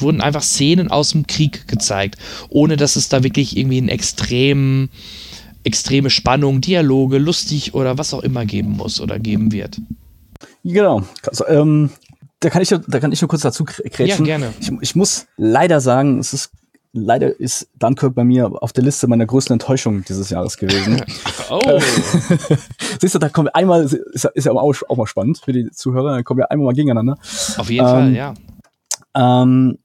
wurden 0.00 0.20
einfach 0.20 0.42
Szenen 0.42 0.90
aus 0.90 1.10
dem 1.10 1.28
Krieg 1.28 1.68
gezeigt, 1.68 2.16
ohne 2.48 2.76
dass 2.76 2.96
es 2.96 3.08
da 3.08 3.22
wirklich 3.22 3.56
irgendwie 3.56 3.78
einen 3.78 3.88
extremen, 3.88 4.90
extreme 5.62 6.10
Spannung, 6.10 6.60
Dialoge, 6.60 7.18
lustig 7.18 7.74
oder 7.74 7.98
was 7.98 8.12
auch 8.12 8.22
immer 8.24 8.46
geben 8.46 8.70
muss 8.70 9.00
oder 9.00 9.20
geben 9.20 9.52
wird. 9.52 9.80
Genau. 10.64 11.04
Also, 11.24 11.46
ähm, 11.46 11.90
da 12.40 12.50
kann 12.50 12.62
ich, 12.62 12.68
da 12.68 13.00
kann 13.00 13.12
ich 13.12 13.20
nur 13.20 13.28
kurz 13.28 13.42
dazu 13.42 13.64
kretschen. 13.64 14.06
Ja, 14.06 14.38
gerne. 14.38 14.54
Ich, 14.60 14.70
ich 14.80 14.96
muss 14.96 15.26
leider 15.36 15.80
sagen, 15.80 16.18
es 16.18 16.32
ist 16.32 16.50
leider 16.92 17.38
ist 17.38 17.68
Dunkirk 17.78 18.14
bei 18.14 18.24
mir 18.24 18.50
auf 18.62 18.72
der 18.72 18.84
Liste 18.84 19.06
meiner 19.08 19.26
größten 19.26 19.54
Enttäuschungen 19.54 20.04
dieses 20.08 20.30
Jahres 20.30 20.56
gewesen. 20.56 21.02
oh. 21.50 21.60
Siehst 23.00 23.14
du, 23.14 23.18
da 23.18 23.28
kommen 23.28 23.48
wir 23.48 23.56
einmal, 23.56 23.84
ist, 23.84 24.24
ist 24.24 24.44
ja 24.44 24.52
auch, 24.52 24.74
auch 24.88 24.96
mal 24.96 25.06
spannend 25.06 25.38
für 25.44 25.52
die 25.52 25.70
Zuhörer, 25.70 26.16
da 26.16 26.22
kommen 26.22 26.38
wir 26.38 26.50
einmal 26.50 26.66
mal 26.66 26.74
gegeneinander. 26.74 27.18
Auf 27.56 27.70
jeden 27.70 27.86
ähm, 27.86 27.92
Fall, 27.92 28.14
ja. 28.14 28.34
Ähm, 29.14 29.78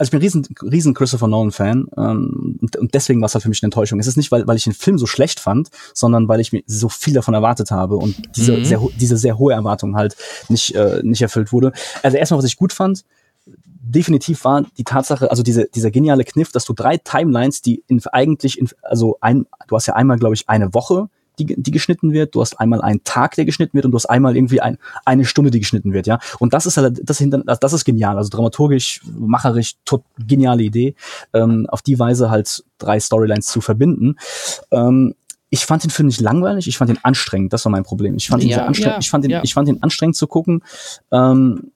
also 0.00 0.08
ich 0.08 0.10
bin 0.12 0.20
riesen, 0.20 0.46
riesen 0.62 0.94
Christopher 0.94 1.28
Nolan-Fan 1.28 1.88
ähm, 1.98 2.58
und, 2.62 2.76
und 2.76 2.94
deswegen 2.94 3.20
war 3.20 3.26
es 3.26 3.34
halt 3.34 3.42
für 3.42 3.50
mich 3.50 3.62
eine 3.62 3.66
Enttäuschung. 3.66 4.00
Es 4.00 4.06
ist 4.06 4.16
nicht, 4.16 4.32
weil, 4.32 4.46
weil 4.46 4.56
ich 4.56 4.64
den 4.64 4.72
Film 4.72 4.96
so 4.96 5.04
schlecht 5.04 5.40
fand, 5.40 5.68
sondern 5.92 6.26
weil 6.26 6.40
ich 6.40 6.52
mir 6.52 6.62
so 6.64 6.88
viel 6.88 7.12
davon 7.12 7.34
erwartet 7.34 7.70
habe 7.70 7.96
und 7.96 8.16
diese, 8.34 8.56
mhm. 8.56 8.64
sehr, 8.64 8.80
diese 8.98 9.18
sehr 9.18 9.36
hohe 9.36 9.52
Erwartung 9.52 9.96
halt 9.96 10.16
nicht, 10.48 10.74
äh, 10.74 11.02
nicht 11.02 11.20
erfüllt 11.20 11.52
wurde. 11.52 11.72
Also 12.02 12.16
erstmal, 12.16 12.38
was 12.38 12.46
ich 12.46 12.56
gut 12.56 12.72
fand, 12.72 13.04
definitiv 13.66 14.42
war 14.44 14.64
die 14.78 14.84
Tatsache, 14.84 15.30
also 15.30 15.42
diese, 15.42 15.66
dieser 15.66 15.90
geniale 15.90 16.24
Kniff, 16.24 16.50
dass 16.50 16.64
du 16.64 16.72
drei 16.72 16.96
Timelines, 16.96 17.60
die 17.60 17.84
in, 17.86 18.02
eigentlich, 18.06 18.58
in, 18.58 18.70
also 18.80 19.18
ein, 19.20 19.44
du 19.68 19.76
hast 19.76 19.84
ja 19.84 19.96
einmal, 19.96 20.18
glaube 20.18 20.34
ich, 20.34 20.48
eine 20.48 20.72
Woche, 20.72 21.10
die, 21.40 21.54
die 21.60 21.70
geschnitten 21.70 22.12
wird, 22.12 22.34
du 22.34 22.40
hast 22.40 22.60
einmal 22.60 22.80
einen 22.82 23.02
Tag, 23.04 23.34
der 23.36 23.44
geschnitten 23.44 23.74
wird 23.74 23.84
und 23.84 23.92
du 23.92 23.96
hast 23.96 24.06
einmal 24.06 24.36
irgendwie 24.36 24.60
ein, 24.60 24.78
eine 25.04 25.24
Stunde, 25.24 25.50
die 25.50 25.60
geschnitten 25.60 25.92
wird, 25.92 26.06
ja. 26.06 26.18
Und 26.38 26.54
das 26.54 26.66
ist 26.66 26.76
halt, 26.76 27.00
das, 27.02 27.18
hinter, 27.18 27.38
das 27.38 27.72
ist 27.72 27.84
genial, 27.84 28.16
also 28.16 28.28
dramaturgisch, 28.30 29.00
macherisch, 29.04 29.74
tot, 29.84 30.02
geniale 30.18 30.62
Idee, 30.62 30.94
ähm, 31.32 31.66
auf 31.68 31.82
die 31.82 31.98
Weise 31.98 32.30
halt 32.30 32.64
drei 32.78 33.00
Storylines 33.00 33.46
zu 33.46 33.60
verbinden. 33.60 34.16
Ähm, 34.70 35.14
ich 35.50 35.66
fand 35.66 35.82
den 35.82 35.90
Film 35.90 36.06
nicht 36.06 36.20
langweilig, 36.20 36.68
ich 36.68 36.78
fand 36.78 36.90
ihn 36.90 36.98
anstrengend, 37.02 37.52
das 37.52 37.64
war 37.64 37.72
mein 37.72 37.82
Problem. 37.82 38.14
Ich 38.16 38.28
fand 38.28 38.44
ihn 38.44 38.50
ja, 38.50 38.58
sehr 38.58 38.66
anstrengend, 38.68 38.94
ja, 38.94 39.00
ich 39.00 39.10
fand 39.10 39.24
ihn, 39.24 39.30
ja. 39.30 39.40
ich 39.42 39.54
fand 39.54 39.68
ihn 39.68 39.78
anstrengend 39.80 40.16
zu 40.16 40.28
gucken. 40.28 40.62
Ähm, 41.10 41.72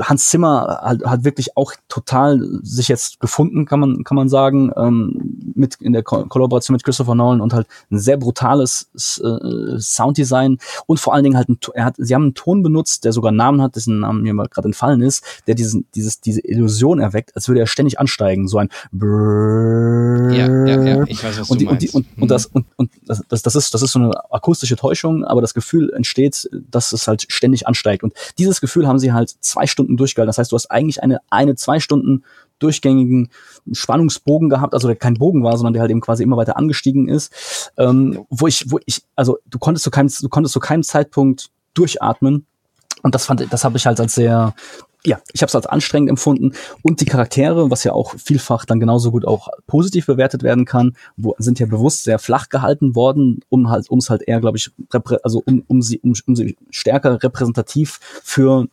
Hans 0.00 0.30
Zimmer 0.30 0.80
hat, 0.82 1.04
hat 1.04 1.24
wirklich 1.24 1.56
auch 1.56 1.72
total 1.88 2.40
sich 2.62 2.88
jetzt 2.88 3.20
gefunden, 3.20 3.64
kann 3.64 3.80
man, 3.80 4.04
kann 4.04 4.16
man 4.16 4.28
sagen, 4.28 4.70
ähm, 4.76 5.52
mit 5.54 5.76
in 5.80 5.92
der 5.92 6.02
Ko 6.02 6.26
Kollaboration 6.26 6.74
mit 6.74 6.84
Christopher 6.84 7.14
Nolan 7.14 7.40
und 7.40 7.52
halt 7.52 7.66
ein 7.90 7.98
sehr 7.98 8.16
brutales 8.16 8.88
äh, 9.22 9.78
Sounddesign 9.78 10.58
und 10.86 11.00
vor 11.00 11.14
allen 11.14 11.24
Dingen 11.24 11.36
halt, 11.36 11.48
ein, 11.48 11.58
er 11.74 11.86
hat, 11.86 11.94
sie 11.98 12.14
haben 12.14 12.24
einen 12.24 12.34
Ton 12.34 12.62
benutzt, 12.62 13.04
der 13.04 13.12
sogar 13.12 13.30
einen 13.30 13.38
Namen 13.38 13.62
hat, 13.62 13.76
dessen 13.76 14.00
Namen 14.00 14.22
mir 14.22 14.34
mal 14.34 14.48
gerade 14.48 14.68
entfallen 14.68 15.02
ist, 15.02 15.24
der 15.46 15.54
diesen, 15.54 15.86
dieses, 15.94 16.20
diese 16.20 16.40
Illusion 16.46 17.00
erweckt, 17.00 17.34
als 17.34 17.48
würde 17.48 17.60
er 17.60 17.66
ständig 17.66 17.98
ansteigen, 17.98 18.48
so 18.48 18.58
ein 18.58 18.68
Brrrr. 18.92 20.30
Ja, 20.32 20.66
ja, 20.66 20.82
ja, 20.82 21.04
ich 21.06 21.22
weiß, 21.22 21.40
was 21.40 21.50
und, 21.50 21.60
du 21.60 21.66
meinst. 21.66 21.94
Und, 21.94 22.04
die, 22.06 22.12
und, 22.16 22.22
und, 22.22 22.30
das, 22.30 22.46
und 22.46 22.66
und 22.76 22.90
das, 23.06 23.42
das, 23.42 23.56
ist, 23.56 23.74
das 23.74 23.82
ist 23.82 23.92
so 23.92 23.98
eine 23.98 24.12
akustische 24.30 24.76
Täuschung, 24.76 25.24
aber 25.24 25.40
das 25.40 25.54
Gefühl 25.54 25.92
entsteht, 25.92 26.48
dass 26.70 26.92
es 26.92 27.08
halt 27.08 27.26
ständig 27.28 27.66
ansteigt. 27.66 28.02
Und 28.02 28.12
dieses 28.38 28.60
Gefühl 28.60 28.86
haben 28.86 28.98
sie 28.98 29.12
halt 29.12 29.25
zwei 29.26 29.66
Stunden 29.66 29.96
durchgehalten. 29.96 30.28
Das 30.28 30.38
heißt, 30.38 30.52
du 30.52 30.56
hast 30.56 30.70
eigentlich 30.70 31.02
eine, 31.02 31.20
eine, 31.30 31.54
zwei 31.56 31.80
Stunden 31.80 32.24
durchgängigen 32.58 33.28
Spannungsbogen 33.72 34.48
gehabt, 34.48 34.74
also 34.74 34.88
der 34.88 34.96
kein 34.96 35.14
Bogen 35.14 35.42
war, 35.42 35.56
sondern 35.56 35.74
der 35.74 35.82
halt 35.82 35.90
eben 35.90 36.00
quasi 36.00 36.22
immer 36.22 36.36
weiter 36.36 36.56
angestiegen 36.56 37.08
ist, 37.08 37.70
ähm, 37.76 38.24
wo 38.30 38.46
ich, 38.46 38.70
wo 38.70 38.78
ich, 38.86 39.02
also 39.14 39.38
du 39.46 39.58
konntest 39.58 39.84
zu 39.84 39.90
keinem, 39.90 40.10
du 40.20 40.28
konntest 40.28 40.52
zu 40.52 40.60
keinem 40.60 40.82
Zeitpunkt 40.82 41.50
durchatmen. 41.74 42.46
Und 43.02 43.14
das 43.14 43.26
fand, 43.26 43.46
das 43.52 43.64
habe 43.64 43.76
ich 43.76 43.86
halt 43.86 44.00
als 44.00 44.14
sehr, 44.14 44.54
ja, 45.04 45.20
ich 45.32 45.42
habe 45.42 45.48
es 45.48 45.54
als 45.54 45.66
anstrengend 45.66 46.10
empfunden 46.10 46.52
und 46.82 47.00
die 47.00 47.04
Charaktere, 47.04 47.70
was 47.70 47.84
ja 47.84 47.92
auch 47.92 48.14
vielfach 48.16 48.64
dann 48.64 48.80
genauso 48.80 49.12
gut 49.12 49.24
auch 49.24 49.48
positiv 49.66 50.06
bewertet 50.06 50.42
werden 50.42 50.64
kann, 50.64 50.96
wo, 51.16 51.34
sind 51.38 51.60
ja 51.60 51.66
bewusst 51.66 52.04
sehr 52.04 52.18
flach 52.18 52.48
gehalten 52.48 52.96
worden, 52.96 53.40
um 53.48 53.70
halt, 53.70 53.88
um 53.90 53.98
es 53.98 54.10
halt 54.10 54.22
eher, 54.22 54.40
glaube 54.40 54.56
ich, 54.56 54.70
also 55.22 55.42
um, 55.46 55.62
um 55.68 55.82
sie, 55.82 56.00
um, 56.00 56.14
um 56.26 56.34
sie 56.34 56.56
stärker 56.70 57.22
repräsentativ 57.22 58.00
für 58.24 58.66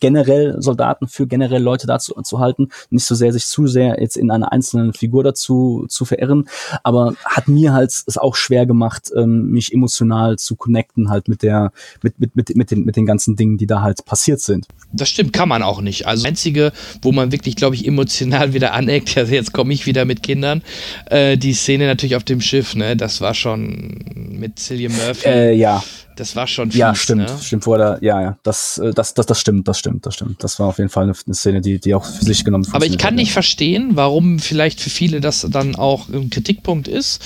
generell 0.00 0.56
Soldaten, 0.60 1.08
für 1.08 1.26
generell 1.26 1.62
Leute 1.62 1.86
dazu 1.86 2.14
zu 2.22 2.38
halten, 2.38 2.68
nicht 2.90 3.04
so 3.04 3.14
sehr 3.14 3.32
sich 3.32 3.46
zu 3.46 3.66
sehr 3.66 4.00
jetzt 4.00 4.16
in 4.16 4.30
einer 4.30 4.52
einzelnen 4.52 4.92
Figur 4.92 5.24
dazu 5.24 5.86
zu 5.88 6.04
verirren, 6.04 6.48
aber 6.82 7.14
hat 7.24 7.48
mir 7.48 7.72
halt 7.72 7.90
es 7.90 8.18
auch 8.18 8.34
schwer 8.34 8.66
gemacht, 8.66 9.10
ähm, 9.16 9.50
mich 9.50 9.72
emotional 9.72 10.36
zu 10.38 10.56
connecten 10.56 11.08
halt 11.10 11.28
mit 11.28 11.42
der 11.42 11.72
mit 12.02 12.18
mit 12.20 12.36
mit 12.36 12.56
mit 12.56 12.70
den 12.70 12.84
mit 12.84 12.96
den 12.96 13.06
ganzen 13.06 13.36
Dingen, 13.36 13.58
die 13.58 13.66
da 13.66 13.82
halt 13.82 14.04
passiert 14.04 14.40
sind. 14.40 14.66
Das 14.92 15.08
stimmt, 15.08 15.32
kann 15.32 15.48
man 15.48 15.62
auch 15.62 15.80
nicht. 15.80 16.06
Also 16.06 16.26
einzige, 16.26 16.72
wo 17.02 17.12
man 17.12 17.32
wirklich, 17.32 17.56
glaube 17.56 17.74
ich, 17.74 17.86
emotional 17.86 18.52
wieder 18.54 18.72
aneckt, 18.72 19.16
also 19.16 19.32
jetzt 19.32 19.52
komme 19.52 19.72
ich 19.72 19.86
wieder 19.86 20.04
mit 20.04 20.22
Kindern, 20.22 20.62
äh, 21.06 21.36
die 21.36 21.54
Szene 21.54 21.86
natürlich 21.86 22.16
auf 22.16 22.24
dem 22.24 22.40
Schiff, 22.40 22.74
ne, 22.74 22.96
das 22.96 23.20
war 23.20 23.34
schon 23.34 23.98
mit 24.14 24.58
Cillian 24.58 24.92
Murphy. 24.92 25.28
Äh, 25.28 25.52
ja. 25.54 25.82
Das 26.16 26.36
war 26.36 26.46
schon 26.46 26.70
fies, 26.70 26.78
Ja, 26.78 26.94
stimmt, 26.94 27.22
ne? 27.22 27.38
stimmt 27.40 27.64
vorher, 27.64 27.98
ja, 28.02 28.20
ja, 28.20 28.38
das, 28.42 28.78
äh, 28.78 28.92
das, 28.92 29.14
das, 29.14 29.26
das 29.26 29.40
stimmt, 29.40 29.66
das 29.66 29.78
stimmt, 29.78 30.06
das 30.06 30.14
stimmt. 30.14 30.42
Das 30.44 30.58
war 30.58 30.68
auf 30.68 30.78
jeden 30.78 30.90
Fall 30.90 31.04
eine, 31.04 31.34
Szene, 31.34 31.60
die, 31.60 31.78
die 31.78 31.94
auch 31.94 32.04
für 32.04 32.24
sich 32.24 32.44
genommen 32.44 32.66
Aber 32.72 32.86
ich 32.86 32.98
kann 32.98 33.14
nicht 33.14 33.32
verstehen, 33.32 33.92
warum 33.94 34.38
vielleicht 34.38 34.80
für 34.80 34.90
viele 34.90 35.20
das 35.20 35.46
dann 35.50 35.74
auch 35.74 36.08
ein 36.08 36.30
Kritikpunkt 36.30 36.86
ist. 36.88 37.22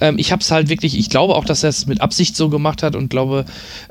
Ähm, 0.00 0.18
ich 0.18 0.32
habe 0.32 0.40
es 0.40 0.50
halt 0.50 0.68
wirklich, 0.68 0.98
ich 0.98 1.10
glaube 1.10 1.34
auch, 1.34 1.44
dass 1.44 1.62
er 1.62 1.68
es 1.68 1.86
mit 1.86 2.00
Absicht 2.00 2.36
so 2.36 2.48
gemacht 2.48 2.82
hat 2.82 2.96
und 2.96 3.10
glaube, 3.10 3.44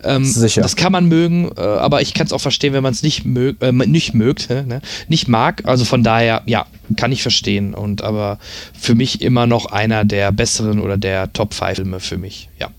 ähm, 0.03 0.25
Sicher. 0.25 0.61
das 0.61 0.75
kann 0.75 0.91
man 0.91 1.07
mögen, 1.07 1.51
äh, 1.55 1.61
aber 1.61 2.01
ich 2.01 2.13
kann 2.13 2.25
es 2.27 2.34
auch 2.34 2.41
verstehen, 2.41 2.73
wenn 2.73 2.84
man 2.84 2.93
es 2.93 3.03
nicht 3.03 3.25
mög, 3.25 3.61
äh, 3.61 3.71
nicht 3.71 4.13
mögt, 4.13 4.49
ne? 4.49 4.81
nicht 5.07 5.27
mag. 5.27 5.63
Also 5.65 5.85
von 5.85 6.03
daher, 6.03 6.41
ja, 6.47 6.65
kann 6.97 7.11
ich 7.11 7.21
verstehen. 7.21 7.73
Und 7.73 8.01
aber 8.01 8.39
für 8.77 8.95
mich 8.95 9.21
immer 9.21 9.47
noch 9.47 9.67
einer 9.67 10.05
der 10.05 10.31
besseren 10.31 10.80
oder 10.80 10.97
der 10.97 11.31
Top 11.34 11.53
5 11.53 11.84
Filme 11.84 11.99
für 11.99 12.17
mich, 12.17 12.49
ja. 12.59 12.69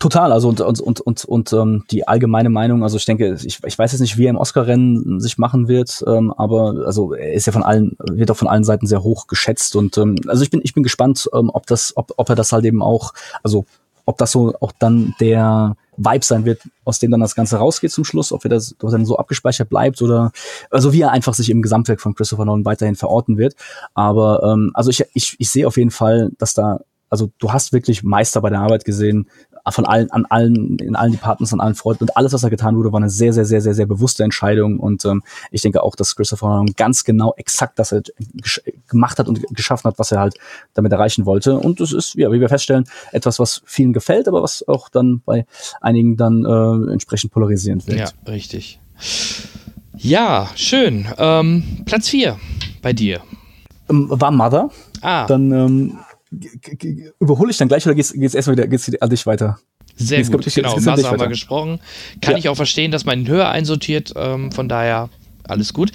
Total, 0.00 0.32
also 0.32 0.48
und, 0.48 0.60
und, 0.60 0.80
und, 0.80 1.00
und, 1.00 1.24
und 1.24 1.52
ähm, 1.52 1.84
die 1.90 2.08
allgemeine 2.08 2.50
Meinung, 2.50 2.82
also 2.82 2.96
ich 2.96 3.04
denke, 3.04 3.36
ich, 3.40 3.60
ich 3.64 3.78
weiß 3.78 3.92
jetzt 3.92 4.00
nicht, 4.00 4.18
wie 4.18 4.26
er 4.26 4.30
im 4.30 4.36
Oscar-Rennen 4.36 5.20
sich 5.20 5.38
machen 5.38 5.68
wird, 5.68 6.02
ähm, 6.08 6.32
aber 6.32 6.86
also 6.86 7.14
er 7.14 7.32
ist 7.34 7.46
ja 7.46 7.52
von 7.52 7.62
allen, 7.62 7.96
wird 8.00 8.32
auch 8.32 8.36
von 8.36 8.48
allen 8.48 8.64
Seiten 8.64 8.88
sehr 8.88 9.04
hoch 9.04 9.28
geschätzt 9.28 9.76
und 9.76 9.96
ähm, 9.98 10.16
also 10.26 10.42
ich 10.42 10.50
bin, 10.50 10.60
ich 10.64 10.74
bin 10.74 10.82
gespannt, 10.82 11.30
ähm, 11.32 11.50
ob 11.50 11.66
das, 11.66 11.96
ob, 11.96 12.12
ob 12.16 12.28
er 12.28 12.34
das 12.34 12.50
halt 12.50 12.64
eben 12.64 12.82
auch, 12.82 13.12
also 13.44 13.64
ob 14.06 14.18
das 14.18 14.32
so 14.32 14.54
auch 14.60 14.72
dann 14.76 15.14
der 15.20 15.76
Vibe 15.96 16.24
sein 16.24 16.44
wird, 16.44 16.62
aus 16.84 16.98
dem 16.98 17.12
dann 17.12 17.20
das 17.20 17.36
Ganze 17.36 17.58
rausgeht 17.58 17.92
zum 17.92 18.04
Schluss, 18.04 18.32
ob 18.32 18.44
er 18.44 18.50
das 18.50 18.74
ob 18.82 18.90
dann 18.90 19.06
so 19.06 19.18
abgespeichert 19.18 19.68
bleibt 19.68 20.02
oder 20.02 20.32
also 20.70 20.92
wie 20.92 21.02
er 21.02 21.12
einfach 21.12 21.34
sich 21.34 21.48
im 21.48 21.62
Gesamtwerk 21.62 22.00
von 22.00 22.16
Christopher 22.16 22.44
Nolan 22.44 22.64
weiterhin 22.64 22.96
verorten 22.96 23.38
wird. 23.38 23.54
Aber 23.94 24.42
ähm, 24.42 24.72
also 24.74 24.90
ich, 24.90 25.04
ich, 25.14 25.36
ich 25.38 25.50
sehe 25.50 25.66
auf 25.66 25.76
jeden 25.76 25.92
Fall, 25.92 26.30
dass 26.38 26.54
da 26.54 26.80
also 27.10 27.30
du 27.38 27.52
hast 27.52 27.72
wirklich 27.72 28.02
Meister 28.02 28.40
bei 28.40 28.50
der 28.50 28.60
Arbeit 28.60 28.84
gesehen, 28.84 29.28
von 29.70 29.86
allen, 29.86 30.10
an 30.10 30.26
allen, 30.26 30.78
in 30.78 30.96
allen 30.96 31.12
Departments, 31.12 31.52
an 31.52 31.60
allen 31.60 31.74
Freunden 31.74 32.04
und 32.04 32.16
alles, 32.16 32.32
was 32.32 32.40
da 32.42 32.48
getan 32.48 32.76
wurde, 32.76 32.92
war 32.92 33.00
eine 33.00 33.10
sehr, 33.10 33.32
sehr, 33.32 33.44
sehr, 33.44 33.60
sehr, 33.60 33.74
sehr 33.74 33.86
bewusste 33.86 34.24
Entscheidung 34.24 34.78
und 34.78 35.04
ähm, 35.04 35.22
ich 35.50 35.62
denke 35.62 35.82
auch, 35.82 35.96
dass 35.96 36.16
Christopher 36.16 36.48
Nolan 36.48 36.74
ganz 36.76 37.04
genau 37.04 37.34
exakt 37.36 37.78
das 37.78 37.92
halt 37.92 38.12
gemacht 38.88 39.18
hat 39.18 39.28
und 39.28 39.42
geschaffen 39.54 39.88
hat, 39.88 39.98
was 39.98 40.12
er 40.12 40.20
halt 40.20 40.34
damit 40.74 40.92
erreichen 40.92 41.26
wollte 41.26 41.56
und 41.58 41.80
es 41.80 41.92
ist, 41.92 42.14
ja, 42.14 42.30
wie 42.32 42.40
wir 42.40 42.48
feststellen, 42.48 42.84
etwas, 43.12 43.38
was 43.38 43.62
vielen 43.64 43.92
gefällt, 43.92 44.28
aber 44.28 44.42
was 44.42 44.66
auch 44.68 44.88
dann 44.88 45.22
bei 45.24 45.46
einigen 45.80 46.16
dann 46.16 46.44
äh, 46.44 46.92
entsprechend 46.92 47.32
polarisierend 47.32 47.86
wird. 47.86 47.98
Ja, 47.98 48.08
richtig. 48.30 48.80
Ja, 49.96 50.48
schön. 50.54 51.06
Ähm, 51.18 51.82
Platz 51.84 52.08
4 52.08 52.38
bei 52.80 52.92
dir. 52.92 53.20
Ähm, 53.90 54.06
war 54.08 54.30
Mother. 54.30 54.70
Ah. 55.02 55.26
Dann 55.26 55.52
ähm, 55.52 55.98
überhole 57.18 57.50
ich 57.50 57.56
dann 57.58 57.68
gleich 57.68 57.84
oder 57.86 57.94
geht's, 57.94 58.12
geht's 58.12 58.34
erstmal 58.34 58.56
wieder 58.56 58.66
geht's 58.68 58.90
an 59.00 59.10
dich 59.10 59.26
weiter? 59.26 59.58
Sehr 59.96 60.18
Geht's- 60.18 60.30
gut, 60.30 60.42
geht's- 60.44 60.54
genau. 60.54 60.74
geht's 60.74 60.86
Masse 60.86 61.08
haben 61.10 61.20
wir 61.20 61.28
gesprochen. 61.28 61.80
Kann 62.20 62.32
Ja. 62.32 62.38
ich 62.38 62.48
auch 62.48 62.54
verstehen, 62.56 62.90
dass 62.90 63.04
man 63.04 63.20
ihn 63.20 63.28
höher 63.28 63.48
einsortiert. 63.48 64.12
Ähm, 64.16 64.50
von 64.52 64.68
daher 64.68 65.10
alles 65.44 65.72
gut. 65.74 65.90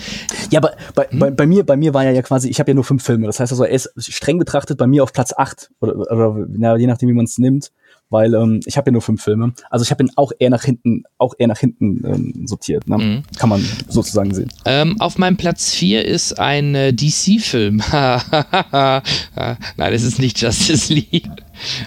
Ja, 0.51 0.59
aber 0.59 0.73
bei, 0.95 1.05
Hm? 1.09 1.19
bei, 1.19 1.31
bei 1.31 1.47
mir, 1.47 1.65
bei 1.65 1.77
mir 1.77 1.93
war 1.93 2.03
ja, 2.03 2.11
ja 2.11 2.21
quasi, 2.21 2.49
ich 2.49 2.59
habe 2.59 2.71
ja 2.71 2.75
nur 2.75 2.83
fünf 2.83 3.03
Filme. 3.03 3.25
Das 3.25 3.39
heißt 3.39 3.51
also, 3.53 3.63
er 3.63 3.71
ist 3.71 3.89
streng 3.97 4.37
betrachtet 4.37 4.77
bei 4.77 4.85
mir 4.85 5.01
auf 5.01 5.13
Platz 5.13 5.33
acht 5.35 5.71
oder, 5.79 5.95
oder 5.97 6.45
ja, 6.59 6.75
je 6.75 6.87
nachdem, 6.87 7.09
wie 7.09 7.13
man 7.13 7.25
es 7.25 7.37
nimmt, 7.37 7.71
weil 8.09 8.33
ähm, 8.33 8.59
ich 8.65 8.77
habe 8.77 8.89
ja 8.89 8.91
nur 8.93 9.01
fünf 9.01 9.23
Filme. 9.23 9.53
Also 9.69 9.83
ich 9.83 9.91
habe 9.91 10.03
ihn 10.03 10.11
auch 10.15 10.31
eher 10.37 10.49
nach 10.49 10.63
hinten, 10.63 11.03
auch 11.17 11.33
eher 11.37 11.47
nach 11.47 11.59
hinten 11.59 12.03
ähm, 12.05 12.47
sortiert. 12.47 12.87
Ne? 12.87 12.97
Mhm. 12.97 13.23
Kann 13.37 13.49
man 13.49 13.65
sozusagen 13.87 14.33
sehen. 14.33 14.49
Ähm, 14.65 14.95
auf 14.99 15.17
meinem 15.17 15.37
Platz 15.37 15.73
4 15.73 16.05
ist 16.05 16.39
ein 16.39 16.75
äh, 16.75 16.93
DC-Film. 16.93 17.81
Nein, 17.91 19.01
es 19.77 20.03
ist 20.03 20.19
nicht 20.19 20.39
Justice 20.41 20.93
League. 20.93 21.29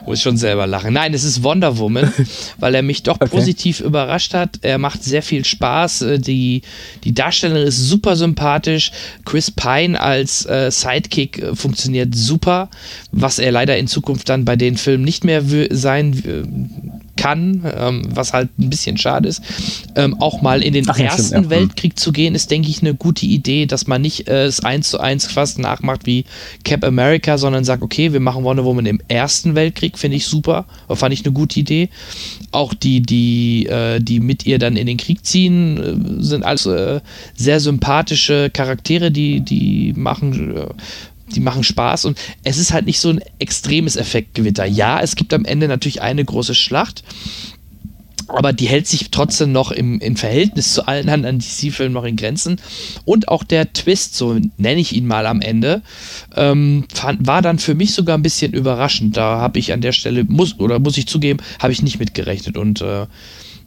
Muss 0.06 0.20
schon 0.22 0.36
selber 0.36 0.66
lachen. 0.66 0.92
Nein, 0.92 1.14
es 1.14 1.24
ist 1.24 1.42
Wonder 1.42 1.78
Woman, 1.78 2.12
weil 2.58 2.74
er 2.74 2.82
mich 2.82 3.02
doch 3.02 3.18
Okay. 3.20 3.30
positiv 3.30 3.80
überrascht 3.80 4.34
hat. 4.34 4.58
Er 4.62 4.78
macht 4.78 5.02
sehr 5.02 5.22
viel 5.22 5.44
Spaß. 5.44 6.02
Äh, 6.02 6.18
Die, 6.18 6.62
die 7.04 7.14
Darstellerin 7.14 7.66
ist 7.66 7.78
super 7.88 8.16
sympathisch. 8.16 8.92
Chris 9.24 9.50
Pine 9.50 10.00
als 10.00 10.46
äh, 10.46 10.70
Sidekick 10.70 11.38
äh, 11.38 11.54
funktioniert 11.56 12.14
super, 12.14 12.68
was 13.12 13.38
er 13.38 13.52
leider 13.52 13.76
in 13.78 13.88
Zukunft 13.88 14.28
dann 14.28 14.44
bei 14.44 14.56
den 14.56 14.76
Filmen 14.76 15.04
nicht 15.04 15.24
mehr 15.24 15.42
sein 15.70 16.12
äh, 16.24 17.07
kann, 17.18 17.62
ähm, 17.76 18.02
was 18.14 18.32
halt 18.32 18.48
ein 18.58 18.70
bisschen 18.70 18.96
schade 18.96 19.28
ist. 19.28 19.42
Ähm, 19.96 20.18
auch 20.20 20.40
mal 20.40 20.62
in 20.62 20.72
den 20.72 20.88
Ach 20.88 20.98
ersten 20.98 21.26
stimmt, 21.26 21.44
ja. 21.46 21.50
Weltkrieg 21.50 21.98
zu 21.98 22.12
gehen, 22.12 22.34
ist, 22.34 22.50
denke 22.50 22.70
ich, 22.70 22.80
eine 22.80 22.94
gute 22.94 23.26
Idee, 23.26 23.66
dass 23.66 23.88
man 23.88 24.00
nicht 24.00 24.28
äh, 24.28 24.46
es 24.46 24.60
eins 24.60 24.90
zu 24.90 25.00
eins 25.00 25.26
fast 25.26 25.58
nachmacht 25.58 26.06
wie 26.06 26.24
Cap 26.64 26.84
America, 26.84 27.36
sondern 27.36 27.64
sagt, 27.64 27.82
okay, 27.82 28.12
wir 28.12 28.20
machen 28.20 28.44
Wonder 28.44 28.64
Woman 28.64 28.86
im 28.86 29.00
ersten 29.08 29.56
Weltkrieg, 29.56 29.98
finde 29.98 30.16
ich 30.16 30.26
super, 30.26 30.64
fand 30.88 31.12
ich 31.12 31.24
eine 31.24 31.34
gute 31.34 31.58
Idee. 31.58 31.88
Auch 32.52 32.72
die, 32.72 33.02
die, 33.02 33.66
äh, 33.66 33.98
die 33.98 34.20
mit 34.20 34.46
ihr 34.46 34.60
dann 34.60 34.76
in 34.76 34.86
den 34.86 34.96
Krieg 34.96 35.24
ziehen, 35.26 36.18
äh, 36.18 36.22
sind 36.22 36.44
alles 36.44 36.66
äh, 36.66 37.00
sehr 37.34 37.58
sympathische 37.58 38.48
Charaktere, 38.50 39.10
die, 39.10 39.40
die 39.40 39.92
machen. 39.96 40.54
Die 41.34 41.40
machen 41.40 41.64
Spaß 41.64 42.04
und 42.06 42.18
es 42.42 42.58
ist 42.58 42.72
halt 42.72 42.86
nicht 42.86 43.00
so 43.00 43.10
ein 43.10 43.20
extremes 43.38 43.96
Effektgewitter. 43.96 44.64
Ja, 44.64 45.00
es 45.00 45.16
gibt 45.16 45.34
am 45.34 45.44
Ende 45.44 45.68
natürlich 45.68 46.02
eine 46.02 46.24
große 46.24 46.54
Schlacht, 46.54 47.04
aber 48.28 48.52
die 48.52 48.66
hält 48.66 48.86
sich 48.86 49.10
trotzdem 49.10 49.52
noch 49.52 49.70
im, 49.70 50.00
im 50.00 50.16
Verhältnis 50.16 50.74
zu 50.74 50.86
allen 50.86 51.08
anderen 51.08 51.38
DC-Filmen 51.38 51.94
noch 51.94 52.04
in 52.04 52.16
Grenzen. 52.16 52.60
Und 53.04 53.28
auch 53.28 53.42
der 53.42 53.72
Twist, 53.72 54.16
so 54.16 54.38
nenne 54.58 54.80
ich 54.80 54.94
ihn 54.94 55.06
mal 55.06 55.26
am 55.26 55.40
Ende, 55.40 55.82
ähm, 56.36 56.84
fand, 56.92 57.26
war 57.26 57.40
dann 57.40 57.58
für 57.58 57.74
mich 57.74 57.94
sogar 57.94 58.18
ein 58.18 58.22
bisschen 58.22 58.52
überraschend. 58.52 59.16
Da 59.16 59.38
habe 59.38 59.58
ich 59.58 59.72
an 59.72 59.80
der 59.80 59.92
Stelle, 59.92 60.24
muss, 60.24 60.58
oder 60.58 60.78
muss 60.78 60.98
ich 60.98 61.08
zugeben, 61.08 61.40
habe 61.58 61.72
ich 61.72 61.82
nicht 61.82 61.98
mitgerechnet. 61.98 62.58
Und 62.58 62.82
äh, 62.82 63.06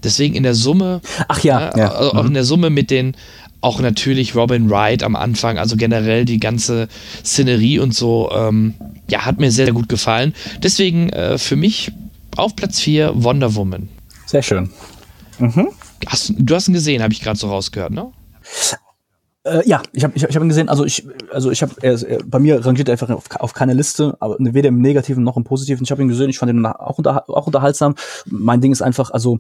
deswegen 0.04 0.36
in 0.36 0.44
der 0.44 0.56
Summe, 0.56 1.02
Ach 1.28 1.44
ja, 1.44 1.70
äh, 1.70 1.80
ja. 1.80 1.96
auch 1.96 2.22
mhm. 2.22 2.30
in 2.30 2.34
der 2.36 2.44
Summe 2.44 2.70
mit 2.70 2.92
den, 2.92 3.16
auch 3.62 3.80
natürlich 3.80 4.36
Robin 4.36 4.70
Wright 4.70 5.04
am 5.04 5.16
Anfang, 5.16 5.58
also 5.58 5.76
generell 5.78 6.26
die 6.26 6.40
ganze 6.40 6.88
Szenerie 7.24 7.80
und 7.80 7.94
so, 7.94 8.32
ähm, 8.32 8.74
ja, 9.08 9.26
hat 9.26 9.40
mir 9.40 9.52
sehr, 9.52 9.66
sehr 9.66 9.74
gut 9.74 9.88
gefallen. 9.90 10.34
Deswegen 10.64 11.10
äh, 11.10 11.38
für 11.38 11.56
mich 11.56 11.92
auf 12.36 12.56
Platz 12.56 12.80
4 12.80 13.12
Wonder 13.24 13.56
Woman. 13.56 13.88
Sehr 14.26 14.42
schön. 14.42 14.70
Hast, 16.08 16.34
du 16.38 16.56
hast 16.56 16.68
ihn 16.68 16.74
gesehen, 16.74 17.04
habe 17.04 17.14
ich 17.14 17.22
gerade 17.22 17.38
so 17.38 17.48
rausgehört, 17.50 17.92
ne? 17.92 18.12
Äh, 19.44 19.68
ja, 19.68 19.82
ich 19.92 20.04
habe 20.04 20.14
ich, 20.16 20.24
hab- 20.24 20.30
ich 20.30 20.36
hab 20.36 20.44
ihn 20.44 20.50
gesehen. 20.50 20.70
Also 20.70 20.86
ich, 20.86 21.06
also 21.32 21.50
ich 21.52 21.62
habe, 21.64 22.22
bei 22.26 22.40
mir 22.40 22.64
rangiert 22.64 22.90
er 22.90 22.94
einfach 22.94 23.10
auf, 23.10 23.26
auf 23.40 23.54
keine 23.54 23.74
Liste, 23.74 24.16
aber 24.20 24.36
weder 24.40 24.70
im 24.70 24.82
Negativen 24.82 25.24
noch 25.24 25.36
im 25.38 25.44
Positiven. 25.44 25.84
Ich 25.84 25.92
habe 25.92 26.02
ihn 26.02 26.08
gesehen. 26.08 26.30
Ich 26.30 26.38
fand 26.38 26.52
ihn 26.52 26.66
auch, 26.66 26.98
unter, 27.00 27.28
auch 27.30 27.48
unterhaltsam. 27.48 27.96
Mein 28.26 28.62
Ding 28.62 28.72
ist 28.72 28.82
einfach, 28.84 29.10
also 29.10 29.40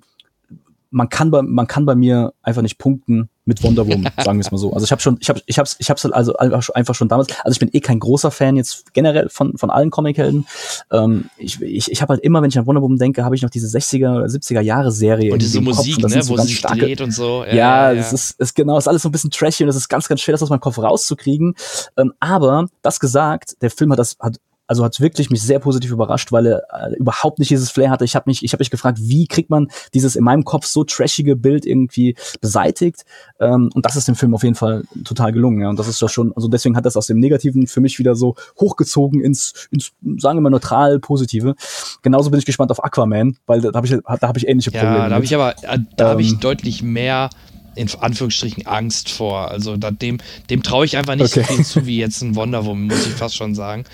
man 0.91 1.09
kann 1.09 1.31
bei 1.31 1.41
man 1.41 1.67
kann 1.67 1.85
bei 1.85 1.95
mir 1.95 2.33
einfach 2.43 2.61
nicht 2.61 2.77
punkten 2.77 3.29
mit 3.45 3.63
Wonder 3.63 3.87
Woman, 3.87 4.11
sagen 4.23 4.37
wir 4.37 4.45
es 4.45 4.51
mal 4.51 4.57
so. 4.57 4.71
Also 4.73 4.83
ich 4.83 4.91
habe 4.91 5.01
schon, 5.01 5.17
ich 5.19 5.29
habe, 5.29 5.41
ich 5.47 5.57
habe, 5.57 5.67
ich 5.79 5.89
habe 5.89 6.13
also 6.15 6.35
einfach 6.35 6.93
schon- 6.93 7.07
damals. 7.07 7.27
Also 7.43 7.53
ich 7.55 7.59
bin 7.59 7.69
eh 7.73 7.79
kein 7.79 7.99
großer 7.99 8.29
Fan 8.29 8.55
jetzt 8.55 8.93
generell 8.93 9.29
von 9.29 9.57
von 9.57 9.69
allen 9.71 9.89
Comichelden. 9.89 10.45
Ähm, 10.91 11.25
ich 11.37 11.59
ich, 11.61 11.91
ich 11.91 12.01
habe 12.01 12.13
halt 12.13 12.23
immer, 12.23 12.41
wenn 12.41 12.49
ich 12.49 12.59
an 12.59 12.67
Wonder 12.67 12.81
Woman 12.81 12.97
denke, 12.97 13.23
habe 13.25 13.35
ich 13.35 13.41
noch 13.41 13.49
diese 13.49 13.67
60er 13.75 14.17
oder 14.17 14.25
70er 14.25 14.61
Jahre 14.61 14.91
Serie. 14.91 15.33
Und 15.33 15.41
diese 15.41 15.57
Kopf. 15.59 15.77
Musik, 15.77 15.97
das 15.99 16.13
ne, 16.13 16.21
so 16.23 16.37
wo 16.37 16.41
sie 16.41 16.53
starke- 16.53 16.81
dreht 16.81 17.01
und 17.01 17.11
so. 17.11 17.43
ja, 17.45 17.93
das 17.93 18.13
ist, 18.13 18.39
ist 18.39 18.53
genau, 18.53 18.77
ist 18.77 18.87
alles 18.87 19.01
so 19.01 19.09
ein 19.09 19.11
bisschen 19.13 19.31
trashy 19.31 19.63
und 19.63 19.69
es 19.69 19.75
ist 19.75 19.87
ganz, 19.89 20.07
ganz 20.07 20.21
schwer, 20.21 20.33
das 20.33 20.43
aus 20.43 20.49
meinem 20.49 20.59
Kopf 20.59 20.77
rauszukriegen. 20.77 21.55
Ähm, 21.97 22.13
aber 22.19 22.67
das 22.83 22.99
gesagt, 22.99 23.55
der 23.61 23.71
Film 23.71 23.91
hat 23.91 23.99
das, 23.99 24.17
hat, 24.19 24.37
also 24.71 24.85
hat 24.85 25.01
wirklich 25.01 25.29
mich 25.29 25.41
sehr 25.41 25.59
positiv 25.59 25.91
überrascht, 25.91 26.31
weil 26.31 26.45
er 26.45 26.63
äh, 26.71 26.95
überhaupt 26.95 27.39
nicht 27.39 27.51
dieses 27.51 27.69
Flair 27.69 27.89
hatte. 27.89 28.05
Ich 28.05 28.15
habe 28.15 28.29
mich, 28.29 28.41
ich 28.41 28.53
habe 28.53 28.61
mich 28.61 28.69
gefragt, 28.69 28.99
wie 29.01 29.27
kriegt 29.27 29.49
man 29.49 29.67
dieses 29.93 30.15
in 30.15 30.23
meinem 30.23 30.45
Kopf 30.45 30.65
so 30.65 30.85
trashige 30.85 31.35
Bild 31.35 31.65
irgendwie 31.65 32.15
beseitigt? 32.39 33.03
Ähm, 33.41 33.69
und 33.73 33.85
das 33.85 33.97
ist 33.97 34.07
dem 34.07 34.15
Film 34.15 34.33
auf 34.33 34.43
jeden 34.43 34.55
Fall 34.55 34.85
total 35.03 35.33
gelungen. 35.33 35.59
Ja, 35.59 35.69
und 35.69 35.77
das 35.77 35.89
ist 35.89 36.01
doch 36.01 36.07
schon, 36.07 36.31
also 36.37 36.47
deswegen 36.47 36.77
hat 36.77 36.85
das 36.85 36.95
aus 36.95 37.07
dem 37.07 37.19
Negativen 37.19 37.67
für 37.67 37.81
mich 37.81 37.99
wieder 37.99 38.15
so 38.15 38.35
hochgezogen 38.61 39.19
ins, 39.19 39.67
ins 39.71 39.91
sagen 40.19 40.37
wir 40.37 40.41
mal 40.41 40.49
neutral 40.49 40.99
Positive. 40.99 41.53
Genauso 42.01 42.29
bin 42.29 42.39
ich 42.39 42.45
gespannt 42.45 42.71
auf 42.71 42.81
Aquaman, 42.81 43.35
weil 43.47 43.59
da 43.59 43.73
habe 43.73 43.85
ich, 43.85 43.91
da 43.91 44.27
habe 44.29 44.39
ich 44.39 44.47
ähnliche 44.47 44.71
Probleme. 44.71 44.99
Ja, 44.99 45.09
da 45.09 45.15
habe 45.15 45.25
ich 45.25 45.35
aber, 45.35 45.51
äh, 45.63 45.79
da 45.97 46.07
habe 46.11 46.21
ich 46.21 46.31
Ähm. 46.31 46.39
deutlich 46.39 46.81
mehr 46.81 47.29
in 47.75 47.87
Anführungsstrichen 47.99 48.67
Angst 48.67 49.09
vor. 49.09 49.49
Also 49.49 49.77
da, 49.77 49.91
dem, 49.91 50.17
dem 50.49 50.61
traue 50.63 50.85
ich 50.85 50.97
einfach 50.97 51.15
nicht 51.15 51.35
Okay. 51.37 51.45
so 51.47 51.53
viel 51.55 51.65
zu 51.65 51.85
wie 51.85 51.97
jetzt 51.97 52.21
ein 52.21 52.35
Wonder 52.35 52.65
Woman, 52.65 52.87
muss 52.87 53.05
ich 53.07 53.13
fast 53.13 53.35
schon 53.35 53.55
sagen. 53.55 53.85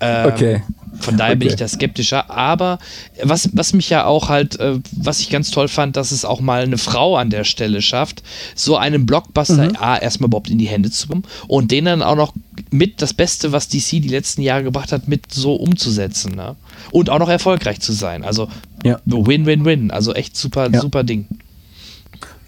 Ähm, 0.00 0.26
Okay. 0.26 0.62
Von 1.00 1.16
daher 1.16 1.34
bin 1.34 1.48
Okay. 1.48 1.54
ich 1.54 1.58
da 1.58 1.66
skeptischer. 1.66 2.30
Aber 2.30 2.78
was, 3.22 3.50
was 3.52 3.72
mich 3.72 3.90
ja 3.90 4.04
auch 4.04 4.28
halt, 4.28 4.60
äh, 4.60 4.78
was 4.92 5.18
ich 5.20 5.28
ganz 5.30 5.50
toll 5.50 5.66
fand, 5.66 5.96
dass 5.96 6.12
es 6.12 6.24
auch 6.24 6.40
mal 6.40 6.62
eine 6.62 6.78
Frau 6.78 7.16
an 7.16 7.30
der 7.30 7.42
Stelle 7.44 7.82
schafft, 7.82 8.22
so 8.54 8.76
einen 8.76 9.04
Blockbuster 9.06 9.70
Mhm. 9.70 9.76
A, 9.76 9.96
erstmal 9.98 10.28
überhaupt 10.28 10.50
in 10.50 10.58
die 10.58 10.68
Hände 10.68 10.90
zu 10.92 11.08
bekommen 11.08 11.24
und 11.48 11.70
den 11.72 11.86
dann 11.86 12.02
auch 12.02 12.14
noch 12.14 12.32
mit 12.70 13.02
das 13.02 13.12
Beste, 13.12 13.50
was 13.50 13.66
DC 13.68 14.00
die 14.02 14.08
letzten 14.08 14.42
Jahre 14.42 14.62
gebracht 14.62 14.92
hat, 14.92 15.08
mit 15.08 15.32
so 15.32 15.54
umzusetzen. 15.56 16.36
Ne? 16.36 16.54
Und 16.92 17.10
auch 17.10 17.18
noch 17.18 17.28
erfolgreich 17.28 17.80
zu 17.80 17.92
sein. 17.92 18.22
Also 18.24 18.48
Ja. 18.84 19.00
Win-Win-Win. 19.06 19.90
Also 19.90 20.12
echt 20.14 20.36
super, 20.36 20.70
Ja. 20.70 20.80
super 20.80 21.02
Ding. 21.02 21.26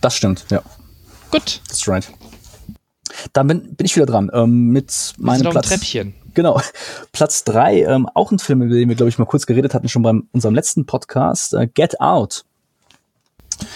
Das 0.01 0.17
stimmt, 0.17 0.47
ja. 0.51 0.63
Gut. 1.31 1.61
That's 1.69 1.89
right. 1.89 2.11
Dann 3.33 3.47
bin, 3.47 3.75
bin 3.75 3.85
ich 3.87 3.97
wieder 3.97 4.07
dran 4.07 4.31
ähm, 4.33 4.69
mit 4.69 5.15
meinem 5.19 5.51
Platz. 5.51 5.69
Treppchen. 5.69 6.15
Genau. 6.35 6.61
Platz 7.13 7.45
drei, 7.45 7.83
ähm, 7.83 8.07
auch 8.15 8.31
ein 8.31 8.39
Film, 8.39 8.63
über 8.63 8.75
den 8.75 8.89
wir, 8.89 8.97
glaube 8.97 9.09
ich, 9.09 9.19
mal 9.19 9.25
kurz 9.25 9.47
geredet 9.47 9.73
hatten, 9.75 9.89
schon 9.89 10.03
beim 10.03 10.29
unserem 10.33 10.55
letzten 10.55 10.85
Podcast, 10.87 11.55
äh, 11.55 11.67
Get 11.67 12.01
Out. 12.01 12.45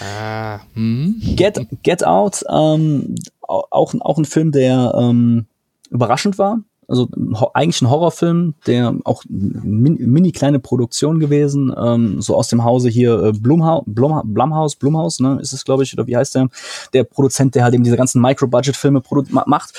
Ah, 0.03 0.61
hm. 0.75 1.21
Get, 1.37 1.59
Get 1.83 2.05
Out, 2.05 2.45
ähm, 2.51 3.15
au- 3.41 3.65
auch, 3.71 3.95
auch 4.01 4.19
ein 4.19 4.27
Film, 4.27 4.53
der 4.53 4.93
ähm, 4.97 5.47
überraschend 5.91 6.37
war. 6.39 6.59
Also 6.91 7.09
eigentlich 7.55 7.83
ein 7.83 7.89
Horrorfilm, 7.91 8.55
der 8.67 8.95
auch 9.05 9.23
min, 9.29 9.95
mini 9.95 10.33
kleine 10.33 10.59
Produktion 10.59 11.21
gewesen, 11.21 11.73
ähm, 11.81 12.21
so 12.21 12.35
aus 12.35 12.49
dem 12.49 12.65
Hause 12.65 12.89
hier 12.89 13.23
äh, 13.23 13.33
Blumhaus, 13.33 13.85
Blum, 13.87 14.21
Blumhaus, 14.25 14.75
Blumhaus, 14.75 15.21
ne, 15.21 15.39
ist 15.41 15.53
es 15.53 15.65
glaube 15.65 15.85
ich, 15.85 15.95
oder 15.95 16.09
wie 16.09 16.17
heißt 16.17 16.35
der? 16.35 16.49
Der 16.93 17.05
Produzent, 17.05 17.55
der 17.55 17.63
halt 17.63 17.75
eben 17.75 17.85
diese 17.85 17.97
ganzen 17.97 18.21
Micro-Budget-Filme 18.21 19.03
macht. 19.47 19.73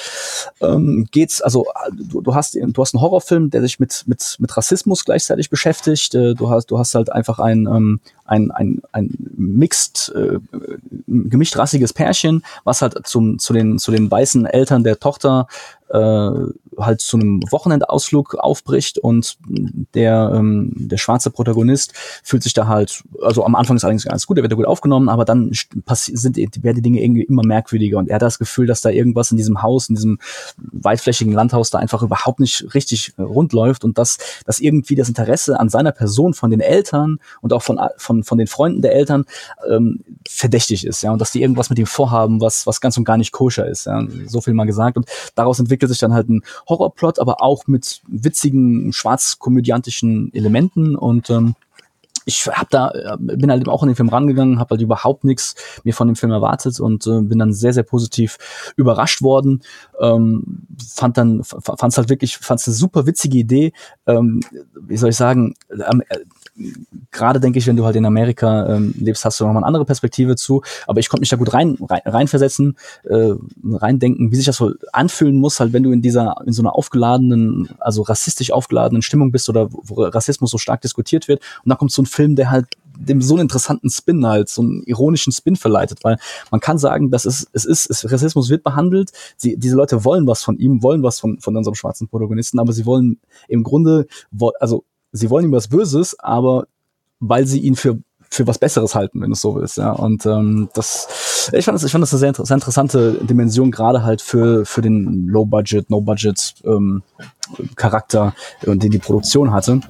Ähm, 0.61 1.05
geht's, 1.11 1.41
also 1.41 1.65
du, 1.91 2.21
du 2.21 2.33
hast 2.33 2.55
du 2.55 2.81
hast 2.81 2.95
einen 2.95 3.01
Horrorfilm, 3.01 3.49
der 3.49 3.61
sich 3.61 3.79
mit 3.79 4.03
mit 4.07 4.37
mit 4.39 4.55
Rassismus 4.55 5.03
gleichzeitig 5.03 5.49
beschäftigt. 5.49 6.15
Äh, 6.15 6.33
du 6.33 6.49
hast 6.49 6.67
du 6.67 6.79
hast 6.79 6.95
halt 6.95 7.11
einfach 7.11 7.39
ein 7.39 7.67
ähm, 7.67 7.99
ein 8.25 8.51
ein 8.51 8.81
ein 8.93 9.17
mixed 9.35 10.13
äh, 10.15 10.39
gemischt 11.07 11.57
rassiges 11.57 11.91
Pärchen, 11.91 12.43
was 12.63 12.81
halt 12.81 13.05
zum 13.05 13.37
zu 13.37 13.51
den 13.51 13.79
zu 13.79 13.91
den 13.91 14.09
weißen 14.09 14.45
Eltern 14.45 14.83
der 14.83 14.99
Tochter 14.99 15.47
äh, 15.93 16.31
halt 16.77 17.01
zu 17.01 17.17
einem 17.17 17.41
Wochenendausflug 17.49 18.35
aufbricht 18.35 18.97
und 18.97 19.37
der, 19.93 20.31
ähm, 20.33 20.71
der 20.75 20.97
schwarze 20.97 21.29
Protagonist 21.29 21.93
fühlt 22.23 22.43
sich 22.43 22.53
da 22.53 22.67
halt, 22.67 23.03
also 23.21 23.45
am 23.45 23.55
Anfang 23.55 23.75
ist 23.75 23.83
allerdings 23.83 24.07
alles 24.07 24.25
gut, 24.25 24.37
er 24.37 24.43
wird 24.43 24.51
da 24.51 24.55
gut 24.55 24.65
aufgenommen, 24.65 25.09
aber 25.09 25.25
dann 25.25 25.51
sind, 25.51 26.37
werden 26.37 26.75
die 26.75 26.81
Dinge 26.81 27.03
irgendwie 27.03 27.23
immer 27.23 27.43
merkwürdiger 27.45 27.97
und 27.97 28.09
er 28.09 28.15
hat 28.15 28.21
das 28.21 28.39
Gefühl, 28.39 28.67
dass 28.67 28.81
da 28.81 28.89
irgendwas 28.89 29.31
in 29.31 29.37
diesem 29.37 29.61
Haus, 29.61 29.89
in 29.89 29.95
diesem 29.95 30.19
weitflächigen 30.57 31.33
Landhaus 31.33 31.69
da 31.69 31.77
einfach 31.77 32.03
überhaupt 32.03 32.39
nicht 32.39 32.73
richtig 32.73 33.13
äh, 33.17 33.23
rund 33.23 33.53
läuft 33.53 33.83
und 33.83 33.97
dass, 33.97 34.17
dass 34.45 34.59
irgendwie 34.59 34.95
das 34.95 35.09
Interesse 35.09 35.59
an 35.59 35.69
seiner 35.69 35.91
Person 35.91 36.33
von 36.33 36.51
den 36.51 36.61
Eltern 36.61 37.19
und 37.41 37.53
auch 37.53 37.61
von, 37.61 37.79
von, 37.97 38.23
von 38.23 38.37
den 38.37 38.47
Freunden 38.47 38.81
der 38.81 38.93
Eltern 38.93 39.25
ähm, 39.69 39.99
verdächtig 40.27 40.85
ist, 40.85 41.03
ja, 41.03 41.11
und 41.11 41.19
dass 41.19 41.31
die 41.31 41.41
irgendwas 41.41 41.69
mit 41.69 41.79
ihm 41.79 41.85
vorhaben, 41.85 42.39
was, 42.39 42.65
was 42.65 42.79
ganz 42.79 42.97
und 42.97 43.03
gar 43.03 43.17
nicht 43.17 43.31
koscher 43.31 43.67
ist, 43.67 43.85
ja, 43.85 44.05
so 44.27 44.41
viel 44.41 44.53
mal 44.53 44.65
gesagt 44.65 44.97
und 44.97 45.07
daraus 45.35 45.59
entwickelt 45.59 45.80
sich 45.87 45.99
dann 45.99 46.13
halt 46.13 46.29
ein 46.29 46.43
Horrorplot, 46.67 47.19
aber 47.19 47.41
auch 47.41 47.67
mit 47.67 48.01
witzigen, 48.07 48.93
schwarzkomödiantischen 48.93 50.33
Elementen 50.33 50.95
und 50.95 51.29
ähm, 51.29 51.55
ich 52.25 52.47
hab 52.47 52.69
da 52.69 52.91
äh, 52.91 53.17
bin 53.19 53.49
halt 53.49 53.67
auch 53.67 53.83
in 53.83 53.89
den 53.89 53.95
Film 53.95 54.09
rangegangen, 54.09 54.59
habe 54.59 54.71
halt 54.71 54.81
überhaupt 54.81 55.23
nichts 55.23 55.55
mir 55.83 55.93
von 55.93 56.07
dem 56.07 56.15
Film 56.15 56.31
erwartet 56.31 56.79
und 56.79 57.07
äh, 57.07 57.21
bin 57.21 57.39
dann 57.39 57.53
sehr 57.53 57.73
sehr 57.73 57.83
positiv 57.83 58.73
überrascht 58.75 59.21
worden. 59.21 59.61
Ähm, 60.01 60.67
fand 60.93 61.17
dann 61.17 61.43
fand's 61.43 61.97
halt 61.97 62.09
wirklich 62.09 62.37
fand's 62.37 62.67
eine 62.67 62.75
super 62.75 63.05
witzige 63.05 63.37
Idee. 63.37 63.73
Ähm, 64.07 64.41
wie 64.81 64.97
soll 64.97 65.09
ich 65.09 65.15
sagen? 65.15 65.53
Ähm, 65.71 66.03
gerade 67.11 67.39
denke 67.39 67.59
ich, 67.59 67.67
wenn 67.67 67.77
du 67.77 67.85
halt 67.85 67.95
in 67.95 68.05
Amerika 68.05 68.75
ähm, 68.75 68.93
lebst, 68.97 69.25
hast 69.25 69.39
du 69.39 69.45
nochmal 69.45 69.61
eine 69.61 69.67
andere 69.67 69.85
Perspektive 69.85 70.35
zu. 70.35 70.61
Aber 70.87 70.99
ich 70.99 71.09
konnte 71.09 71.21
mich 71.21 71.29
da 71.29 71.37
gut 71.37 71.53
rein, 71.53 71.77
rein 71.81 72.01
reinversetzen, 72.05 72.77
äh, 73.03 73.33
reindenken, 73.71 74.31
wie 74.31 74.35
sich 74.35 74.45
das 74.45 74.59
wohl 74.59 74.77
anfühlen 74.91 75.37
muss, 75.37 75.59
halt 75.59 75.73
wenn 75.73 75.83
du 75.83 75.91
in 75.91 76.01
dieser, 76.01 76.35
in 76.45 76.53
so 76.53 76.61
einer 76.61 76.75
aufgeladenen, 76.75 77.69
also 77.79 78.01
rassistisch 78.01 78.51
aufgeladenen 78.51 79.01
Stimmung 79.01 79.31
bist 79.31 79.49
oder 79.49 79.69
wo 79.71 80.03
Rassismus 80.03 80.51
so 80.51 80.57
stark 80.57 80.81
diskutiert 80.81 81.27
wird. 81.27 81.41
Und 81.63 81.69
dann 81.69 81.77
kommt 81.77 81.91
so 81.91 82.01
ein 82.01 82.07
Film, 82.07 82.35
der 82.35 82.51
halt 82.51 82.67
dem 83.07 83.21
so 83.21 83.35
einen 83.35 83.43
interessanten 83.43 83.89
Spin 83.89 84.25
halt, 84.25 84.49
so 84.49 84.61
einen 84.61 84.83
ironischen 84.83 85.31
Spin 85.31 85.55
verleitet, 85.55 86.03
weil 86.03 86.17
man 86.49 86.59
kann 86.59 86.77
sagen, 86.77 87.11
dass 87.11 87.25
es, 87.25 87.47
es 87.53 87.65
ist, 87.65 87.89
es, 87.89 88.11
Rassismus 88.11 88.49
wird 88.49 88.63
behandelt, 88.63 89.11
sie, 89.37 89.57
diese 89.57 89.75
Leute 89.75 90.03
wollen 90.05 90.27
was 90.27 90.43
von 90.43 90.57
ihm, 90.57 90.83
wollen 90.83 91.03
was 91.03 91.19
von, 91.19 91.39
von 91.39 91.55
unserem 91.55 91.75
schwarzen 91.75 92.07
Protagonisten, 92.07 92.59
aber 92.59 92.73
sie 92.73 92.85
wollen 92.85 93.19
im 93.47 93.63
Grunde, 93.63 94.07
also 94.59 94.83
sie 95.11 95.29
wollen 95.29 95.45
ihm 95.45 95.51
was 95.51 95.67
Böses, 95.67 96.19
aber 96.19 96.67
weil 97.19 97.45
sie 97.45 97.59
ihn 97.59 97.75
für 97.75 97.99
für 98.33 98.47
was 98.47 98.59
Besseres 98.59 98.95
halten, 98.95 99.19
wenn 99.19 99.33
es 99.33 99.41
so 99.41 99.55
willst, 99.55 99.77
ja. 99.77 99.91
Und 99.91 100.25
ähm, 100.25 100.69
das, 100.73 101.49
ich 101.51 101.65
fand 101.65 101.75
das, 101.75 101.83
ich 101.83 101.91
fand 101.91 102.01
das 102.01 102.13
eine 102.13 102.19
sehr, 102.19 102.45
sehr 102.45 102.55
interessante 102.55 103.19
Dimension, 103.25 103.71
gerade 103.71 104.03
halt 104.03 104.21
für 104.21 104.65
für 104.65 104.81
den 104.81 105.27
Low 105.27 105.43
Budget, 105.43 105.89
No 105.89 105.99
Budget 105.99 106.53
ähm, 106.63 107.03
Charakter, 107.75 108.33
den 108.65 108.79
die 108.79 108.99
Produktion 108.99 109.51
hatte. 109.51 109.81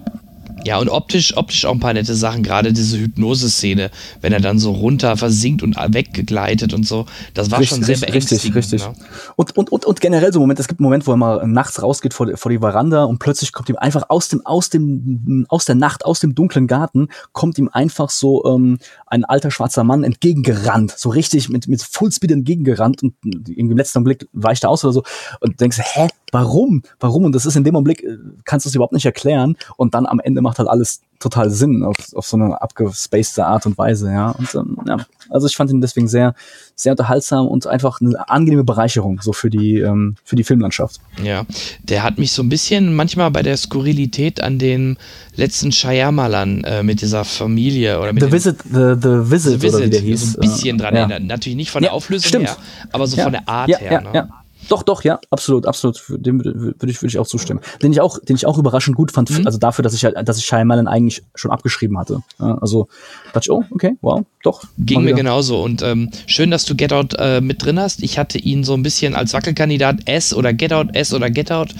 Ja, 0.65 0.77
und 0.77 0.89
optisch, 0.89 1.35
optisch 1.37 1.65
auch 1.65 1.73
ein 1.73 1.79
paar 1.79 1.93
nette 1.93 2.13
Sachen, 2.13 2.43
gerade 2.43 2.73
diese 2.73 2.97
Hypnose-Szene, 2.97 3.89
wenn 4.21 4.33
er 4.33 4.39
dann 4.39 4.59
so 4.59 4.71
runter 4.71 5.17
versinkt 5.17 5.63
und 5.63 5.75
weggegleitet 5.75 6.73
und 6.73 6.87
so. 6.87 7.05
Das 7.33 7.51
war 7.51 7.59
richtig, 7.59 7.77
schon 7.77 7.85
sehr 7.85 7.97
beängstigend. 7.97 8.55
Richtig, 8.55 8.81
richtig. 8.81 8.87
Ne? 8.87 9.05
Und, 9.35 9.57
und, 9.57 9.71
und, 9.71 9.85
und 9.85 10.01
generell 10.01 10.31
so 10.31 10.39
Moment, 10.39 10.59
es 10.59 10.67
gibt 10.67 10.79
einen 10.79 10.85
Moment, 10.85 11.07
wo 11.07 11.11
er 11.11 11.17
mal 11.17 11.47
nachts 11.47 11.81
rausgeht 11.81 12.13
vor, 12.13 12.27
vor 12.35 12.51
die 12.51 12.59
Veranda 12.59 13.05
und 13.05 13.19
plötzlich 13.19 13.51
kommt 13.53 13.69
ihm 13.69 13.75
einfach 13.77 14.09
aus 14.09 14.29
dem, 14.29 14.45
aus 14.45 14.69
dem, 14.69 15.45
aus 15.49 15.65
der 15.65 15.75
Nacht, 15.75 16.05
aus 16.05 16.19
dem 16.19 16.35
dunklen 16.35 16.67
Garten, 16.67 17.07
kommt 17.31 17.57
ihm 17.57 17.69
einfach 17.69 18.09
so 18.09 18.45
ähm, 18.45 18.77
ein 19.07 19.25
alter 19.25 19.51
schwarzer 19.51 19.83
Mann 19.83 20.03
entgegengerannt. 20.03 20.93
So 20.95 21.09
richtig 21.09 21.49
mit, 21.49 21.67
mit 21.67 21.81
Fullspeed 21.81 22.31
entgegengerannt 22.31 23.01
und 23.03 23.15
im 23.23 23.75
letzten 23.75 24.03
Blick 24.03 24.27
weicht 24.33 24.63
er 24.63 24.69
aus 24.69 24.83
oder 24.83 24.93
so 24.93 25.03
und 25.39 25.59
denkst, 25.59 25.79
hä, 25.81 26.07
warum? 26.31 26.83
Warum? 26.99 27.25
Und 27.25 27.35
das 27.35 27.45
ist 27.45 27.55
in 27.55 27.63
dem 27.63 27.75
Augenblick, 27.75 28.03
äh, 28.03 28.17
kannst 28.45 28.65
du 28.65 28.69
es 28.69 28.75
überhaupt 28.75 28.93
nicht 28.93 29.05
erklären. 29.05 29.57
Und 29.77 29.93
dann 29.93 30.05
am 30.05 30.19
Ende 30.19 30.41
macht 30.41 30.59
halt 30.59 30.69
alles 30.69 31.01
total 31.21 31.49
Sinn 31.49 31.83
auf, 31.83 31.95
auf 32.15 32.25
so 32.25 32.35
eine 32.35 32.61
abgespacede 32.61 33.45
Art 33.45 33.65
und 33.65 33.77
Weise, 33.77 34.11
ja. 34.11 34.31
Und 34.31 34.53
ähm, 34.55 34.77
ja, 34.87 34.97
also 35.29 35.47
ich 35.47 35.55
fand 35.55 35.69
ihn 35.69 35.79
deswegen 35.79 36.07
sehr, 36.07 36.33
sehr 36.75 36.93
unterhaltsam 36.93 37.47
und 37.47 37.67
einfach 37.67 38.01
eine 38.01 38.27
angenehme 38.27 38.63
Bereicherung 38.63 39.21
so 39.21 39.31
für 39.31 39.49
die, 39.49 39.79
ähm, 39.79 40.15
für 40.23 40.35
die 40.35 40.43
Filmlandschaft. 40.43 40.99
Ja, 41.23 41.45
der 41.83 42.03
hat 42.03 42.17
mich 42.17 42.33
so 42.33 42.41
ein 42.41 42.49
bisschen 42.49 42.95
manchmal 42.95 43.31
bei 43.31 43.43
der 43.43 43.55
Skurrilität 43.55 44.41
an 44.41 44.57
den 44.59 44.97
letzten 45.35 45.71
Shyamalan 45.71 46.63
äh, 46.63 46.83
mit 46.83 47.01
dieser 47.01 47.23
Familie 47.23 47.99
oder 47.99 48.13
mit 48.13 48.23
The 48.23 48.31
Visit, 48.31 48.57
the, 48.63 48.95
the 48.99 49.31
Visit, 49.31 49.51
the 49.53 49.61
Visit 49.61 49.75
oder 49.75 49.85
wie 49.85 49.89
der 49.91 50.01
hieß. 50.01 50.33
So 50.33 50.39
ein 50.39 50.41
bisschen 50.41 50.77
dran 50.77 50.95
ja. 50.95 51.01
erinnert. 51.01 51.23
Natürlich 51.23 51.55
nicht 51.55 51.71
von 51.71 51.83
der 51.83 51.93
Auflösung 51.93 52.29
stimmt. 52.29 52.47
her, 52.47 52.57
aber 52.91 53.07
so 53.07 53.15
ja. 53.17 53.23
von 53.23 53.31
der 53.31 53.47
Art 53.47 53.69
ja, 53.69 53.77
her. 53.77 54.03
Ja, 54.13 54.23
ne? 54.23 54.29
Doch, 54.71 54.83
doch, 54.83 55.03
ja, 55.03 55.19
absolut, 55.29 55.65
absolut. 55.65 56.01
Dem 56.07 56.45
würde 56.45 56.89
ich, 56.89 57.01
würde 57.01 57.07
ich 57.07 57.19
auch 57.19 57.27
zustimmen. 57.27 57.59
Den 57.81 57.91
ich 57.91 57.99
auch, 57.99 58.19
den 58.19 58.37
ich 58.37 58.45
auch 58.45 58.57
überraschend 58.57 58.95
gut 58.95 59.11
fand, 59.11 59.29
mhm. 59.29 59.45
also 59.45 59.57
dafür, 59.57 59.83
dass 59.83 59.93
ich 59.93 60.05
halt, 60.05 60.15
dass 60.25 60.37
ich 60.37 60.45
Shyamalan 60.45 60.87
eigentlich 60.87 61.23
schon 61.35 61.51
abgeschrieben 61.51 61.97
hatte. 61.97 62.21
Also 62.37 62.87
dachte 63.33 63.47
ich, 63.47 63.51
oh, 63.51 63.65
okay, 63.71 63.97
wow, 63.99 64.23
doch. 64.43 64.63
Ging 64.77 65.03
mir 65.03 65.13
genauso. 65.13 65.61
Und 65.61 65.81
ähm, 65.81 66.09
schön, 66.25 66.51
dass 66.51 66.63
du 66.63 66.75
Get 66.75 66.93
Out 66.93 67.15
äh, 67.19 67.41
mit 67.41 67.65
drin 67.65 67.81
hast. 67.81 68.01
Ich 68.01 68.17
hatte 68.17 68.37
ihn 68.37 68.63
so 68.63 68.73
ein 68.73 68.81
bisschen 68.81 69.13
als 69.13 69.33
Wackelkandidat 69.33 70.07
S 70.07 70.33
oder 70.33 70.53
Get 70.53 70.71
Out, 70.71 70.95
S 70.95 71.13
oder 71.13 71.29
Get 71.29 71.51
Out 71.51 71.75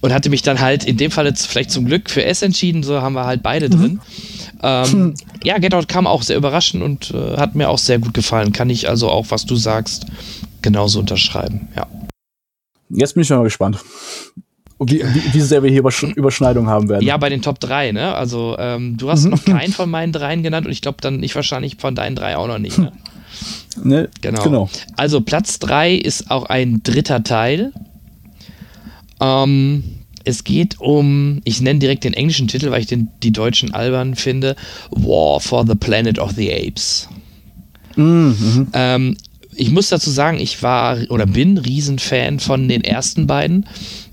und 0.00 0.12
hatte 0.12 0.30
mich 0.30 0.42
dann 0.42 0.60
halt 0.60 0.84
in 0.84 0.96
dem 0.98 1.10
Fall 1.10 1.26
jetzt 1.26 1.46
vielleicht 1.46 1.72
zum 1.72 1.86
Glück 1.86 2.08
für 2.08 2.24
S 2.24 2.42
entschieden. 2.42 2.84
So 2.84 3.02
haben 3.02 3.14
wir 3.14 3.26
halt 3.26 3.42
beide 3.42 3.68
mhm. 3.68 3.80
drin. 3.80 4.00
Ähm, 4.62 4.84
hm. 4.84 5.14
Ja, 5.42 5.58
Get 5.58 5.74
Out 5.74 5.88
kam 5.88 6.06
auch 6.06 6.22
sehr 6.22 6.36
überraschend 6.36 6.84
und 6.84 7.10
äh, 7.10 7.38
hat 7.38 7.56
mir 7.56 7.68
auch 7.68 7.78
sehr 7.78 7.98
gut 7.98 8.14
gefallen. 8.14 8.52
Kann 8.52 8.70
ich 8.70 8.88
also 8.88 9.10
auch, 9.10 9.26
was 9.30 9.46
du 9.46 9.56
sagst, 9.56 10.06
genauso 10.62 11.00
unterschreiben. 11.00 11.66
Ja. 11.74 11.88
Jetzt 12.88 13.14
bin 13.14 13.22
ich 13.22 13.30
mal 13.30 13.42
gespannt. 13.42 13.78
Wie, 14.78 15.02
wie, 15.02 15.34
wie 15.34 15.40
sehr 15.40 15.62
wir 15.62 15.70
hier 15.70 15.82
Überschneidungen 16.16 16.68
haben 16.68 16.90
werden. 16.90 17.02
Ja, 17.04 17.16
bei 17.16 17.30
den 17.30 17.40
Top 17.40 17.60
3, 17.60 17.92
ne? 17.92 18.14
Also, 18.14 18.56
ähm, 18.58 18.98
du 18.98 19.10
hast 19.10 19.24
mhm. 19.24 19.30
noch 19.30 19.44
keinen 19.44 19.72
von 19.72 19.88
meinen 19.88 20.12
dreien 20.12 20.42
genannt 20.42 20.66
und 20.66 20.72
ich 20.72 20.82
glaube 20.82 20.98
dann 21.00 21.22
ich 21.22 21.34
wahrscheinlich 21.34 21.76
von 21.78 21.94
deinen 21.94 22.14
drei 22.14 22.36
auch 22.36 22.46
noch 22.46 22.58
nicht, 22.58 22.76
ne? 22.76 22.92
ne 23.82 24.10
genau. 24.20 24.42
genau. 24.42 24.70
Also, 24.96 25.22
Platz 25.22 25.58
3 25.60 25.94
ist 25.94 26.30
auch 26.30 26.44
ein 26.44 26.82
dritter 26.82 27.24
Teil. 27.24 27.72
Ähm, 29.18 29.82
es 30.24 30.44
geht 30.44 30.78
um, 30.78 31.40
ich 31.44 31.62
nenne 31.62 31.78
direkt 31.78 32.04
den 32.04 32.12
englischen 32.12 32.48
Titel, 32.48 32.70
weil 32.70 32.80
ich 32.80 32.86
den, 32.86 33.08
die 33.22 33.32
deutschen 33.32 33.72
albern 33.72 34.14
finde: 34.14 34.56
War 34.90 35.40
for 35.40 35.66
the 35.66 35.74
Planet 35.74 36.18
of 36.18 36.32
the 36.32 36.52
Apes. 36.52 37.08
Mhm. 37.96 38.68
Ähm, 38.74 39.16
ich 39.56 39.70
muss 39.70 39.88
dazu 39.88 40.10
sagen, 40.10 40.38
ich 40.38 40.62
war 40.62 40.98
oder 41.08 41.26
bin 41.26 41.58
Riesenfan 41.58 42.40
von 42.40 42.68
den 42.68 42.84
ersten 42.84 43.26
beiden. 43.26 43.66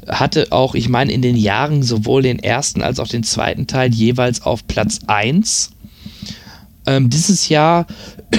Hatte 0.08 0.48
auch, 0.52 0.76
ich 0.76 0.90
meine, 0.90 1.12
in 1.12 1.22
den 1.22 1.38
Jahren 1.38 1.84
sowohl 1.84 2.24
den 2.24 2.40
ersten 2.40 2.82
als 2.82 3.00
auch 3.00 3.08
den 3.08 3.24
zweiten 3.24 3.68
Teil 3.68 3.94
jeweils 3.94 4.42
auf 4.42 4.66
Platz 4.68 5.00
1. 5.08 5.72
Ähm, 6.86 7.10
dieses 7.10 7.50
Jahr 7.50 7.88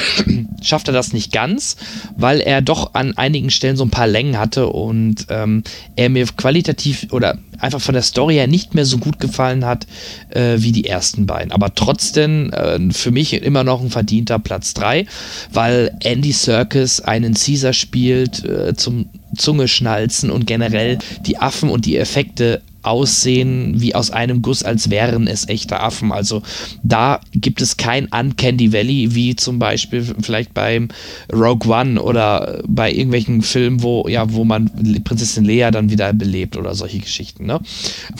schafft 0.62 0.88
er 0.88 0.94
das 0.94 1.12
nicht 1.12 1.32
ganz, 1.32 1.76
weil 2.16 2.40
er 2.40 2.62
doch 2.62 2.94
an 2.94 3.16
einigen 3.16 3.50
Stellen 3.50 3.76
so 3.76 3.84
ein 3.84 3.90
paar 3.90 4.06
Längen 4.06 4.38
hatte 4.38 4.68
und 4.68 5.26
ähm, 5.28 5.62
er 5.96 6.08
mir 6.08 6.26
qualitativ 6.26 7.08
oder 7.10 7.38
einfach 7.58 7.80
von 7.80 7.94
der 7.94 8.02
Story 8.02 8.34
her 8.34 8.46
nicht 8.46 8.74
mehr 8.74 8.84
so 8.84 8.98
gut 8.98 9.20
gefallen 9.20 9.64
hat 9.64 9.86
äh, 10.30 10.56
wie 10.58 10.72
die 10.72 10.86
ersten 10.86 11.26
beiden. 11.26 11.52
Aber 11.52 11.74
trotzdem 11.74 12.52
äh, 12.52 12.92
für 12.92 13.10
mich 13.10 13.34
immer 13.34 13.64
noch 13.64 13.80
ein 13.80 13.90
verdienter 13.90 14.38
Platz 14.38 14.74
3, 14.74 15.06
weil 15.52 15.96
Andy 16.00 16.32
Serkis 16.32 17.00
einen 17.00 17.34
Caesar 17.34 17.72
spielt 17.72 18.44
äh, 18.44 18.74
zum 18.74 19.06
Zungeschnalzen 19.36 20.30
und 20.30 20.46
generell 20.46 20.98
die 21.26 21.38
Affen 21.38 21.70
und 21.70 21.86
die 21.86 21.96
Effekte 21.96 22.62
aussehen 22.84 23.80
wie 23.80 23.94
aus 23.94 24.10
einem 24.10 24.42
Guss, 24.42 24.62
als 24.62 24.90
wären 24.90 25.26
es 25.26 25.48
echte 25.48 25.80
Affen. 25.80 26.12
Also 26.12 26.42
da 26.82 27.20
gibt 27.32 27.60
es 27.60 27.76
kein 27.76 28.06
Uncandy 28.06 28.72
Valley, 28.72 29.14
wie 29.14 29.36
zum 29.36 29.58
Beispiel 29.58 30.14
vielleicht 30.20 30.54
beim 30.54 30.88
Rogue 31.32 31.72
One 31.72 32.00
oder 32.00 32.62
bei 32.66 32.92
irgendwelchen 32.92 33.42
Filmen, 33.42 33.82
wo, 33.82 34.06
ja, 34.08 34.32
wo 34.32 34.44
man 34.44 34.70
Prinzessin 35.04 35.44
Leia 35.44 35.70
dann 35.70 35.90
wieder 35.90 36.12
belebt 36.12 36.56
oder 36.56 36.74
solche 36.74 36.98
Geschichten. 36.98 37.46
Ne? 37.46 37.60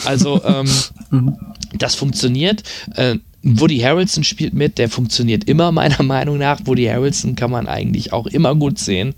Also 0.05 0.41
ähm, 1.11 1.37
das 1.77 1.95
funktioniert. 1.95 2.63
Äh, 2.95 3.17
Woody 3.47 3.77
Harrelson 3.79 4.23
spielt 4.23 4.55
mit, 4.55 4.79
der 4.79 4.89
funktioniert 4.89 5.43
immer 5.43 5.71
meiner 5.71 6.01
Meinung 6.03 6.39
nach. 6.39 6.59
Woody 6.65 6.85
Harrelson 6.85 7.35
kann 7.35 7.51
man 7.51 7.67
eigentlich 7.67 8.11
auch 8.11 8.25
immer 8.25 8.55
gut 8.55 8.79
sehen. 8.79 9.13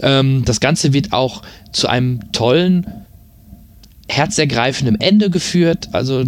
Ähm, 0.00 0.44
das 0.44 0.60
Ganze 0.60 0.92
wird 0.92 1.12
auch 1.12 1.42
zu 1.72 1.88
einem 1.88 2.32
tollen 2.32 2.84
herzergreifendem 4.10 4.96
Ende 4.98 5.30
geführt. 5.30 5.88
Also 5.92 6.24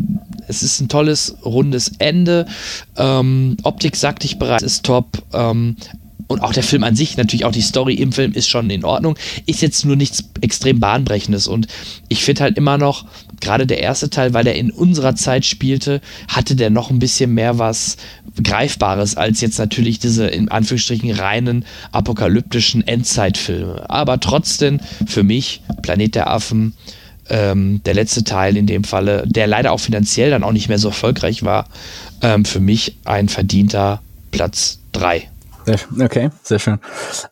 es 0.49 0.63
ist 0.63 0.81
ein 0.81 0.89
tolles, 0.89 1.37
rundes 1.45 1.93
Ende. 1.99 2.47
Ähm, 2.97 3.57
Optik, 3.63 3.97
sagte 3.97 4.27
ich 4.27 4.39
bereits, 4.39 4.63
ist 4.63 4.85
top. 4.85 5.23
Ähm, 5.33 5.77
und 6.29 6.41
auch 6.41 6.53
der 6.53 6.63
Film 6.63 6.83
an 6.83 6.97
sich, 6.97 7.17
natürlich 7.17 7.45
auch 7.45 7.53
die 7.53 7.61
Story 7.61 7.95
im 7.95 8.13
Film 8.13 8.33
ist 8.33 8.49
schon 8.49 8.71
in 8.71 8.85
Ordnung. 8.85 9.19
Ist 9.45 9.61
jetzt 9.61 9.85
nur 9.85 9.97
nichts 9.97 10.25
extrem 10.41 10.81
bahnbrechendes. 10.81 11.47
Und 11.47 11.67
ich 12.09 12.25
finde 12.25 12.45
halt 12.45 12.57
immer 12.57 12.79
noch, 12.79 13.05
gerade 13.41 13.67
der 13.67 13.81
erste 13.81 14.09
Teil, 14.09 14.33
weil 14.33 14.47
er 14.47 14.55
in 14.55 14.71
unserer 14.71 15.15
Zeit 15.15 15.45
spielte, 15.45 16.01
hatte 16.29 16.57
der 16.57 16.71
noch 16.71 16.91
ein 16.91 17.01
bisschen 17.01 17.35
mehr 17.35 17.59
was 17.59 17.99
Greifbares 18.43 19.17
als 19.17 19.43
jetzt 19.43 19.59
natürlich 19.59 19.99
diese 19.99 20.27
in 20.27 20.49
Anführungsstrichen 20.49 21.11
reinen 21.11 21.67
apokalyptischen 21.91 22.87
Endzeitfilme. 22.87 23.91
Aber 23.91 24.19
trotzdem 24.21 24.81
für 25.07 25.25
mich 25.25 25.61
Planet 25.83 26.15
der 26.15 26.31
Affen, 26.31 26.75
ähm, 27.29 27.83
der 27.85 27.95
letzte 27.95 28.25
Teil 28.25 28.57
in 28.57 28.67
dem 28.67 28.85
Falle, 28.85 29.25
der 29.27 29.47
leider 29.47 29.73
auch 29.73 29.81
finanziell 29.81 30.31
dann 30.31 30.43
auch 30.43 30.53
nicht 30.53 30.69
mehr 30.69 30.79
so 30.79 30.89
erfolgreich 30.89 31.45
war, 31.45 31.67
ähm, 32.21 32.45
für 32.45 32.61
mich 32.61 32.99
ein 33.05 33.29
verdienter 33.29 34.01
Platz 34.31 34.81
3. 34.93 35.29
Okay, 36.01 36.31
sehr 36.43 36.59
schön. 36.59 36.79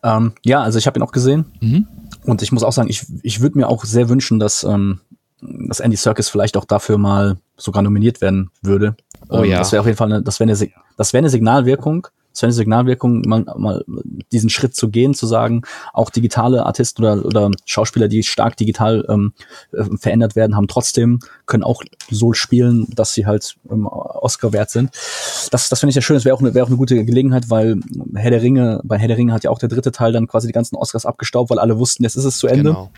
Ähm, 0.03 0.33
ja, 0.43 0.61
also 0.61 0.77
ich 0.77 0.87
habe 0.87 0.99
ihn 0.99 1.03
auch 1.03 1.11
gesehen. 1.11 1.45
Mhm. 1.59 1.87
Und 2.23 2.41
ich 2.41 2.51
muss 2.51 2.63
auch 2.63 2.71
sagen, 2.71 2.89
ich, 2.89 3.05
ich 3.23 3.41
würde 3.41 3.57
mir 3.57 3.67
auch 3.67 3.83
sehr 3.83 4.09
wünschen, 4.09 4.39
dass, 4.39 4.63
ähm, 4.63 5.01
dass 5.41 5.79
Andy 5.79 5.97
Serkis 5.97 6.29
vielleicht 6.29 6.55
auch 6.55 6.65
dafür 6.65 6.97
mal 6.97 7.37
sogar 7.57 7.83
nominiert 7.83 8.21
werden 8.21 8.51
würde. 8.61 8.95
Oh 9.29 9.39
ähm, 9.39 9.51
ja. 9.51 9.57
Das 9.57 9.71
wäre 9.71 9.81
auf 9.81 9.87
jeden 9.87 9.97
Fall 9.97 10.11
eine, 10.11 10.21
das 10.21 10.39
wäre 10.39 10.49
eine, 10.49 10.69
das 10.97 11.13
wäre 11.13 11.19
eine 11.19 11.29
Signalwirkung 11.29 12.07
wäre 12.35 12.47
eine 12.47 12.53
Signalwirkung, 12.53 13.21
mal, 13.27 13.45
mal 13.57 13.83
diesen 14.31 14.49
Schritt 14.49 14.75
zu 14.75 14.89
gehen, 14.89 15.13
zu 15.13 15.27
sagen, 15.27 15.63
auch 15.93 16.09
digitale 16.09 16.65
Artisten 16.65 17.03
oder, 17.03 17.25
oder 17.25 17.51
Schauspieler, 17.65 18.07
die 18.07 18.23
stark 18.23 18.57
digital 18.57 19.05
ähm, 19.09 19.33
äh, 19.73 19.83
verändert 19.97 20.35
werden, 20.35 20.55
haben 20.55 20.67
trotzdem, 20.67 21.19
können 21.45 21.63
auch 21.63 21.83
so 22.09 22.33
spielen, 22.33 22.87
dass 22.95 23.13
sie 23.13 23.25
halt 23.25 23.55
ähm, 23.69 23.87
Oscar 23.87 24.53
wert 24.53 24.69
sind. 24.69 24.91
Das, 25.51 25.69
das 25.69 25.79
finde 25.79 25.91
ich 25.91 25.95
ja 25.95 26.01
schön, 26.01 26.15
das 26.15 26.25
wäre 26.25 26.35
auch, 26.35 26.41
eine, 26.41 26.53
wär 26.53 26.63
auch 26.63 26.67
eine 26.67 26.77
gute 26.77 27.03
Gelegenheit, 27.03 27.49
weil 27.49 27.79
Herr 28.15 28.31
der 28.31 28.41
Ringe, 28.41 28.81
bei 28.83 28.97
Herr 28.97 29.07
der 29.07 29.17
Ringe 29.17 29.33
hat 29.33 29.43
ja 29.43 29.49
auch 29.49 29.59
der 29.59 29.69
dritte 29.69 29.91
Teil 29.91 30.11
dann 30.13 30.27
quasi 30.27 30.47
die 30.47 30.53
ganzen 30.53 30.75
Oscars 30.75 31.05
abgestaubt, 31.05 31.49
weil 31.49 31.59
alle 31.59 31.77
wussten, 31.79 32.03
jetzt 32.03 32.15
ist 32.15 32.25
es 32.25 32.37
zu 32.37 32.47
Ende. 32.47 32.71
Genau. 32.71 32.91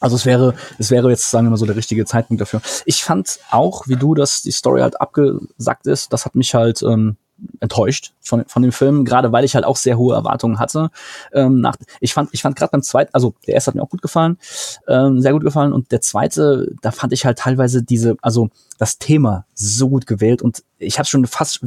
Also 0.00 0.16
es 0.16 0.26
wäre, 0.26 0.54
es 0.78 0.90
wäre 0.90 1.10
jetzt, 1.10 1.30
sagen 1.30 1.46
wir 1.46 1.50
mal 1.50 1.56
so, 1.56 1.66
der 1.66 1.76
richtige 1.76 2.04
Zeitpunkt 2.04 2.40
dafür. 2.40 2.60
Ich 2.84 3.02
fand 3.02 3.40
auch, 3.50 3.88
wie 3.88 3.96
du, 3.96 4.14
dass 4.14 4.42
die 4.42 4.52
Story 4.52 4.80
halt 4.80 5.00
abgesackt 5.00 5.86
ist. 5.86 6.12
Das 6.12 6.24
hat 6.24 6.36
mich 6.36 6.54
halt 6.54 6.82
ähm, 6.82 7.16
enttäuscht 7.60 8.12
von, 8.20 8.44
von 8.46 8.62
dem 8.62 8.72
Film, 8.72 9.04
gerade 9.04 9.32
weil 9.32 9.44
ich 9.44 9.54
halt 9.54 9.64
auch 9.64 9.76
sehr 9.76 9.98
hohe 9.98 10.14
Erwartungen 10.14 10.58
hatte. 10.58 10.90
Ähm, 11.32 11.60
nach, 11.60 11.76
ich 12.00 12.14
fand, 12.14 12.30
ich 12.32 12.42
fand 12.42 12.56
gerade 12.56 12.70
beim 12.70 12.82
zweiten, 12.82 13.10
also 13.12 13.34
der 13.46 13.54
erste 13.54 13.70
hat 13.70 13.74
mir 13.74 13.82
auch 13.82 13.90
gut 13.90 14.02
gefallen, 14.02 14.38
ähm, 14.86 15.20
sehr 15.20 15.32
gut 15.32 15.44
gefallen 15.44 15.72
und 15.72 15.92
der 15.92 16.00
zweite, 16.00 16.72
da 16.82 16.90
fand 16.90 17.12
ich 17.12 17.24
halt 17.24 17.38
teilweise 17.38 17.82
diese, 17.82 18.16
also 18.22 18.50
das 18.78 18.98
Thema 18.98 19.44
so 19.54 19.88
gut 19.88 20.06
gewählt 20.06 20.42
und 20.42 20.62
ich 20.78 20.98
hatte 20.98 21.10
schon 21.10 21.26
fast, 21.26 21.60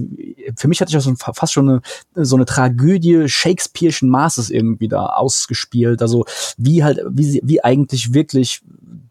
für 0.55 0.67
mich 0.67 0.81
hatte 0.81 0.89
ich 0.89 0.97
auch 0.97 1.01
so 1.01 1.13
fast 1.15 1.53
schon 1.53 1.69
eine, 1.69 1.81
so 2.15 2.35
eine 2.35 2.45
Tragödie 2.45 3.27
Shakespeare'schen 3.27 4.07
Maßes 4.07 4.49
irgendwie 4.49 4.87
da 4.87 5.07
ausgespielt, 5.07 6.01
also 6.01 6.25
wie 6.57 6.83
halt, 6.83 6.99
wie 7.09 7.25
sie, 7.25 7.41
wie 7.43 7.63
eigentlich 7.63 8.13
wirklich 8.13 8.61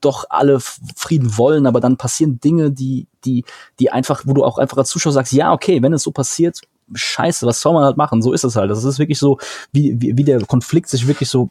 doch 0.01 0.24
alle 0.31 0.60
Frieden 0.60 1.36
wollen, 1.36 1.66
aber 1.66 1.81
dann 1.81 1.97
passieren 1.97 2.40
Dinge, 2.40 2.70
die, 2.70 3.06
die, 3.24 3.44
die 3.78 3.90
einfach, 3.90 4.22
wo 4.24 4.32
du 4.32 4.44
auch 4.44 4.59
einfach 4.59 4.78
als 4.78 4.89
Zuschauer 4.89 5.12
sagst, 5.12 5.32
ja, 5.32 5.52
okay, 5.52 5.82
wenn 5.82 5.93
es 5.93 6.02
so 6.02 6.10
passiert, 6.10 6.60
scheiße, 6.93 7.47
was 7.47 7.60
soll 7.60 7.74
man 7.74 7.85
halt 7.85 7.97
machen? 7.97 8.22
So 8.22 8.32
ist 8.32 8.44
es 8.44 8.56
halt. 8.56 8.70
Das 8.70 8.82
ist 8.82 8.98
wirklich 8.98 9.18
so, 9.18 9.39
wie, 9.72 10.01
wie, 10.01 10.16
wie 10.16 10.24
der 10.24 10.44
Konflikt 10.44 10.89
sich 10.89 11.06
wirklich 11.06 11.28
so 11.28 11.51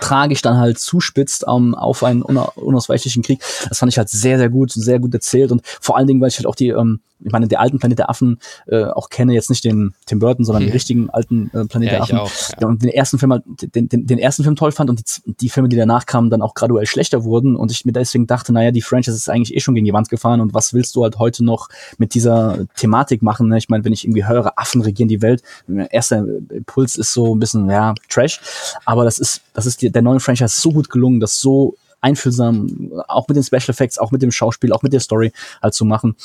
tragisch 0.00 0.42
dann 0.42 0.58
halt 0.58 0.78
zuspitzt 0.78 1.46
um, 1.46 1.74
auf 1.74 2.02
einen 2.02 2.22
unausweichlichen 2.22 3.22
Krieg. 3.22 3.40
Das 3.68 3.78
fand 3.78 3.92
ich 3.92 3.98
halt 3.98 4.08
sehr, 4.08 4.38
sehr 4.38 4.50
gut, 4.50 4.72
sehr 4.72 4.98
gut 4.98 5.14
erzählt 5.14 5.52
und 5.52 5.62
vor 5.80 5.96
allen 5.96 6.06
Dingen, 6.06 6.20
weil 6.20 6.28
ich 6.28 6.36
halt 6.36 6.46
auch 6.46 6.54
die, 6.54 6.68
ähm, 6.68 7.00
ich 7.24 7.32
meine, 7.32 7.48
der 7.48 7.60
alten 7.60 7.78
Planet 7.78 7.98
der 7.98 8.10
Affen 8.10 8.38
äh, 8.66 8.84
auch 8.84 9.08
kenne, 9.08 9.32
jetzt 9.32 9.48
nicht 9.48 9.64
den 9.64 9.94
Tim 10.06 10.18
Burton, 10.18 10.44
sondern 10.44 10.62
hm. 10.62 10.68
den 10.68 10.72
richtigen 10.72 11.10
alten 11.10 11.50
äh, 11.54 11.64
Planet 11.64 11.86
ja, 11.86 11.92
der 11.92 12.02
Affen. 12.02 12.18
Auch, 12.18 12.30
ja. 12.60 12.66
Und 12.66 12.82
den 12.82 12.90
ersten 12.90 13.18
Film 13.18 13.32
halt, 13.32 13.44
den, 13.74 13.88
den, 13.88 14.06
den 14.06 14.18
ersten 14.18 14.42
Film 14.42 14.56
toll 14.56 14.72
fand 14.72 14.90
und 14.90 15.00
die, 15.00 15.32
die 15.34 15.48
Filme, 15.48 15.68
die 15.68 15.76
danach 15.76 16.06
kamen, 16.06 16.30
dann 16.30 16.42
auch 16.42 16.54
graduell 16.54 16.86
schlechter 16.86 17.24
wurden 17.24 17.56
und 17.56 17.70
ich 17.70 17.84
mir 17.84 17.92
deswegen 17.92 18.26
dachte, 18.26 18.52
naja, 18.52 18.70
die 18.70 18.82
Franchise 18.82 19.16
ist 19.16 19.30
eigentlich 19.30 19.56
eh 19.56 19.60
schon 19.60 19.74
gegen 19.74 19.86
die 19.86 19.92
Wand 19.92 20.08
gefahren 20.08 20.40
und 20.40 20.54
was 20.54 20.74
willst 20.74 20.96
du 20.96 21.02
halt 21.02 21.18
heute 21.18 21.44
noch 21.44 21.68
mit 21.98 22.14
dieser 22.14 22.66
Thematik 22.76 23.22
machen? 23.22 23.48
Ne? 23.48 23.58
Ich 23.58 23.68
meine, 23.68 23.84
wenn 23.84 23.92
ich 23.92 24.04
irgendwie 24.04 24.26
höre, 24.26 24.52
Affen 24.56 24.82
regieren 24.82 25.08
die 25.08 25.22
Welt, 25.22 25.42
erster 25.90 26.26
Impuls 26.50 26.96
ist 26.96 27.12
so 27.12 27.34
ein 27.34 27.38
bisschen, 27.38 27.70
ja, 27.70 27.94
Trash, 28.08 28.40
aber 28.84 29.04
das 29.04 29.18
ist, 29.18 29.42
das 29.54 29.66
ist 29.66 29.80
die, 29.84 29.92
der 29.92 30.02
neue 30.02 30.20
Franchise 30.20 30.60
so 30.60 30.72
gut 30.72 30.90
gelungen, 30.90 31.20
das 31.20 31.40
so 31.40 31.76
einfühlsam, 32.00 32.92
auch 33.08 33.26
mit 33.28 33.36
den 33.36 33.44
Special 33.44 33.70
Effects, 33.70 33.98
auch 33.98 34.10
mit 34.10 34.22
dem 34.22 34.30
Schauspiel, 34.30 34.72
auch 34.72 34.82
mit 34.82 34.92
der 34.92 35.00
Story 35.00 35.32
halt 35.62 35.74
zu 35.74 35.84
machen. 35.84 36.16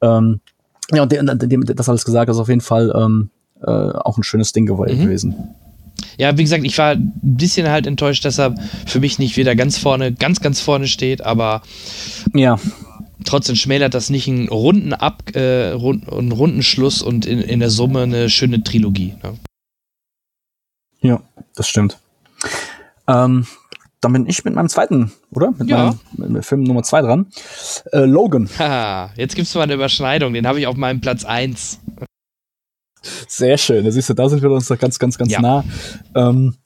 Ähm, 0.00 0.40
ja, 0.92 1.02
und 1.02 1.12
dem, 1.12 1.64
das 1.66 1.88
alles 1.88 2.04
gesagt, 2.04 2.30
ist 2.30 2.38
auf 2.38 2.48
jeden 2.48 2.60
Fall 2.60 2.92
ähm, 2.96 3.30
äh, 3.62 3.70
auch 3.70 4.16
ein 4.16 4.22
schönes 4.22 4.52
Ding 4.52 4.64
mhm. 4.64 4.86
gewesen. 4.86 5.54
Ja, 6.18 6.36
wie 6.36 6.42
gesagt, 6.42 6.64
ich 6.64 6.76
war 6.78 6.92
ein 6.92 7.12
bisschen 7.22 7.68
halt 7.68 7.86
enttäuscht, 7.86 8.24
dass 8.24 8.38
er 8.38 8.54
für 8.86 9.00
mich 9.00 9.18
nicht 9.18 9.36
wieder 9.36 9.54
ganz 9.54 9.78
vorne, 9.78 10.12
ganz, 10.12 10.40
ganz 10.40 10.60
vorne 10.60 10.86
steht, 10.86 11.22
aber 11.22 11.62
ja. 12.34 12.58
trotzdem 13.24 13.56
schmälert 13.56 13.94
das 13.94 14.10
nicht 14.10 14.28
einen 14.28 14.48
runden 14.48 14.92
Ab, 14.92 15.22
äh, 15.34 15.70
rund, 15.70 16.10
einen 16.10 16.32
runden 16.32 16.62
Schluss 16.62 17.02
und 17.02 17.26
in, 17.26 17.40
in 17.40 17.60
der 17.60 17.70
Summe 17.70 18.02
eine 18.02 18.30
schöne 18.30 18.62
Trilogie. 18.62 19.14
Ne? 19.22 19.38
Ja, 21.00 21.22
das 21.54 21.68
stimmt. 21.68 21.98
Ähm, 23.08 23.46
dann 24.00 24.12
bin 24.12 24.26
ich 24.26 24.44
mit 24.44 24.54
meinem 24.54 24.68
zweiten, 24.68 25.12
oder? 25.32 25.52
Mit 25.58 25.68
ja. 25.68 25.96
meinem 26.12 26.32
mit 26.32 26.44
Film 26.44 26.62
Nummer 26.62 26.82
zwei 26.82 27.02
dran. 27.02 27.26
Äh, 27.92 28.04
Logan. 28.04 28.48
Haha, 28.58 29.10
jetzt 29.16 29.34
gibt 29.34 29.48
es 29.48 29.54
mal 29.54 29.62
eine 29.62 29.74
Überschneidung. 29.74 30.32
Den 30.32 30.46
habe 30.46 30.60
ich 30.60 30.66
auf 30.66 30.76
meinem 30.76 31.00
Platz 31.00 31.24
1. 31.24 31.80
Sehr 33.28 33.56
schön. 33.58 33.84
Da 33.84 33.90
siehst 33.90 34.10
du, 34.10 34.14
da 34.14 34.28
sind 34.28 34.42
wir 34.42 34.50
uns 34.50 34.68
doch 34.68 34.78
ganz, 34.78 34.98
ganz, 34.98 35.18
ganz 35.18 35.32
ja. 35.32 35.40
nah. 35.40 35.64
Ähm, 36.14 36.56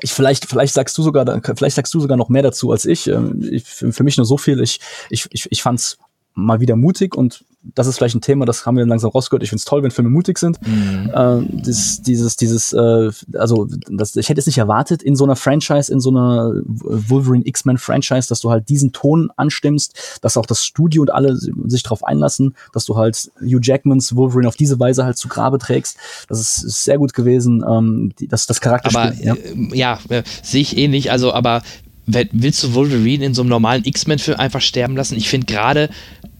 ich 0.00 0.12
vielleicht, 0.12 0.46
vielleicht 0.46 0.74
sagst 0.74 0.96
du 0.98 1.02
sogar, 1.02 1.40
vielleicht 1.56 1.76
sagst 1.76 1.92
du 1.94 2.00
sogar 2.00 2.16
noch 2.16 2.28
mehr 2.28 2.42
dazu 2.42 2.70
als 2.70 2.84
ich. 2.84 3.06
Ähm, 3.06 3.46
ich 3.50 3.64
für, 3.64 3.92
für 3.92 4.04
mich 4.04 4.16
nur 4.16 4.26
so 4.26 4.36
viel. 4.36 4.60
Ich, 4.60 4.80
ich, 5.10 5.26
ich, 5.30 5.50
ich 5.50 5.62
fand's 5.62 5.98
mal 6.38 6.60
wieder 6.60 6.76
mutig 6.76 7.16
und 7.16 7.44
das 7.74 7.86
ist 7.86 7.96
vielleicht 7.96 8.14
ein 8.14 8.20
Thema, 8.20 8.46
das 8.46 8.64
haben 8.64 8.76
wir 8.76 8.86
langsam 8.86 9.10
rausgehört. 9.10 9.42
Ich 9.42 9.50
finde 9.50 9.60
es 9.60 9.64
toll, 9.64 9.82
wenn 9.82 9.90
Filme 9.90 10.10
mutig 10.10 10.38
sind. 10.38 10.58
Mhm. 10.66 11.10
Äh, 11.12 11.62
das, 11.64 12.00
dieses, 12.02 12.36
dieses, 12.36 12.72
äh, 12.72 13.10
also 13.34 13.66
das, 13.90 14.16
ich 14.16 14.28
hätte 14.28 14.40
es 14.40 14.46
nicht 14.46 14.58
erwartet 14.58 15.02
in 15.02 15.16
so 15.16 15.24
einer 15.24 15.36
Franchise, 15.36 15.92
in 15.92 16.00
so 16.00 16.10
einer 16.10 16.52
Wolverine 16.64 17.44
X-Men 17.46 17.76
Franchise, 17.78 18.28
dass 18.28 18.40
du 18.40 18.50
halt 18.50 18.68
diesen 18.68 18.92
Ton 18.92 19.30
anstimmst, 19.36 20.18
dass 20.22 20.36
auch 20.36 20.46
das 20.46 20.64
Studio 20.64 21.02
und 21.02 21.12
alle 21.12 21.36
sich 21.36 21.82
darauf 21.82 22.04
einlassen, 22.04 22.54
dass 22.72 22.84
du 22.84 22.96
halt 22.96 23.30
Hugh 23.40 23.60
Jackmans 23.60 24.14
Wolverine 24.14 24.48
auf 24.48 24.56
diese 24.56 24.78
Weise 24.78 25.04
halt 25.04 25.18
zu 25.18 25.28
Grabe 25.28 25.58
trägst. 25.58 25.98
Das 26.28 26.40
ist, 26.40 26.62
ist 26.62 26.84
sehr 26.84 26.98
gut 26.98 27.12
gewesen. 27.12 27.64
Ähm, 27.68 28.12
das, 28.28 28.46
das 28.46 28.60
Charakter. 28.60 28.88
Aber 28.90 29.12
ja, 29.14 29.34
äh, 29.34 29.76
ja 29.76 29.98
äh, 30.08 30.22
sehe 30.42 30.62
ich 30.62 30.76
eh 30.76 30.88
nicht. 30.88 31.10
Also, 31.10 31.32
aber 31.32 31.62
willst 32.08 32.62
du 32.62 32.74
Wolverine 32.74 33.24
in 33.24 33.34
so 33.34 33.42
einem 33.42 33.50
normalen 33.50 33.84
X-Men-Film 33.84 34.38
einfach 34.38 34.60
sterben 34.60 34.96
lassen? 34.96 35.16
Ich 35.16 35.28
finde 35.28 35.46
gerade, 35.46 35.90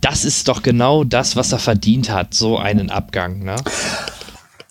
das 0.01 0.25
ist 0.25 0.49
doch 0.49 0.63
genau 0.63 1.05
das, 1.05 1.37
was 1.37 1.53
er 1.53 1.59
verdient 1.59 2.11
hat, 2.11 2.35
so 2.35 2.57
einen 2.57 2.91
Abgang. 2.91 3.45
Ne? 3.45 3.57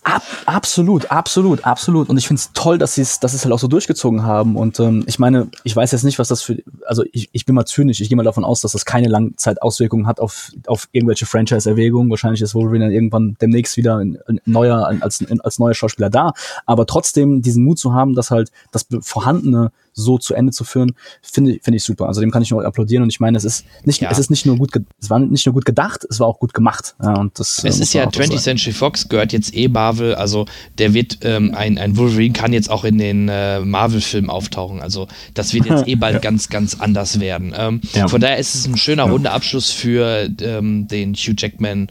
Ab, 0.08 0.22
absolut, 0.46 1.10
absolut, 1.10 1.66
absolut. 1.66 2.08
Und 2.08 2.16
ich 2.16 2.26
finde 2.26 2.40
es 2.40 2.52
toll, 2.54 2.78
dass 2.78 2.94
sie 2.94 3.02
es, 3.02 3.20
dass 3.20 3.34
es 3.34 3.44
halt 3.44 3.52
auch 3.52 3.58
so 3.58 3.68
durchgezogen 3.68 4.22
haben. 4.22 4.56
Und 4.56 4.80
ähm, 4.80 5.04
ich 5.06 5.18
meine, 5.18 5.48
ich 5.64 5.76
weiß 5.76 5.92
jetzt 5.92 6.04
nicht, 6.04 6.18
was 6.18 6.28
das 6.28 6.40
für, 6.40 6.62
also 6.86 7.04
ich, 7.12 7.28
ich 7.32 7.44
bin 7.44 7.54
mal 7.54 7.66
zynisch, 7.66 8.00
ich 8.00 8.08
gehe 8.08 8.16
mal 8.16 8.22
davon 8.22 8.42
aus, 8.42 8.62
dass 8.62 8.72
das 8.72 8.86
keine 8.86 9.08
Langzeitauswirkungen 9.08 10.06
hat 10.06 10.18
auf, 10.18 10.50
auf 10.66 10.88
irgendwelche 10.92 11.26
Franchise-Erwägungen. 11.26 12.08
Wahrscheinlich 12.08 12.40
ist 12.40 12.54
Wolverine 12.54 12.86
dann 12.86 12.94
irgendwann 12.94 13.36
demnächst 13.42 13.76
wieder 13.76 13.98
ein, 13.98 14.18
ein 14.26 14.40
neuer, 14.46 14.86
als, 15.02 15.22
als 15.40 15.58
neuer 15.58 15.74
Schauspieler 15.74 16.08
da. 16.08 16.32
Aber 16.64 16.86
trotzdem 16.86 17.42
diesen 17.42 17.64
Mut 17.64 17.78
zu 17.78 17.92
haben, 17.92 18.14
dass 18.14 18.30
halt 18.30 18.50
das 18.72 18.86
Vorhandene 19.02 19.72
so 19.98 20.18
zu 20.18 20.34
Ende 20.34 20.52
zu 20.52 20.64
führen, 20.64 20.92
finde 21.22 21.58
finde 21.62 21.76
ich 21.76 21.84
super. 21.84 22.06
Also 22.06 22.20
dem 22.20 22.30
kann 22.30 22.42
ich 22.42 22.50
nur 22.50 22.64
applaudieren 22.64 23.02
und 23.02 23.10
ich 23.10 23.20
meine, 23.20 23.36
es 23.36 23.44
ist 23.44 23.64
nicht, 23.84 24.00
ja. 24.00 24.10
es 24.10 24.18
ist 24.18 24.30
nicht 24.30 24.46
nur 24.46 24.56
gut, 24.56 24.70
es 25.00 25.10
war 25.10 25.18
nicht 25.18 25.46
nur 25.46 25.52
gut 25.52 25.64
gedacht, 25.64 26.06
es 26.08 26.20
war 26.20 26.26
auch 26.26 26.38
gut 26.38 26.54
gemacht. 26.54 26.94
Ja, 27.02 27.14
und 27.14 27.38
das, 27.38 27.62
es 27.64 27.80
ist 27.80 27.92
ja 27.92 28.04
20th 28.04 28.40
Century 28.40 28.72
Fox 28.72 29.08
gehört 29.08 29.32
jetzt 29.32 29.54
eh 29.54 29.68
Marvel, 29.68 30.14
also 30.14 30.46
der 30.78 30.94
wird 30.94 31.18
ähm, 31.22 31.54
ein, 31.54 31.78
ein 31.78 31.96
Wolverine 31.96 32.32
kann 32.32 32.52
jetzt 32.52 32.70
auch 32.70 32.84
in 32.84 32.98
den 32.98 33.28
äh, 33.28 33.60
Marvel-Filmen 33.60 34.30
auftauchen. 34.30 34.80
Also 34.80 35.08
das 35.34 35.52
wird 35.52 35.66
jetzt 35.66 35.86
eh 35.88 35.96
bald 35.96 36.14
ja. 36.14 36.20
ganz, 36.20 36.48
ganz 36.48 36.80
anders 36.80 37.20
werden. 37.20 37.54
Ähm, 37.56 37.80
von 38.08 38.20
daher 38.20 38.38
ist 38.38 38.54
es 38.54 38.66
ein 38.66 38.76
schöner 38.76 39.04
runder 39.04 39.32
Abschluss 39.32 39.70
für 39.70 40.28
ähm, 40.40 40.88
den 40.88 41.14
Hugh 41.14 41.34
Jackman 41.36 41.88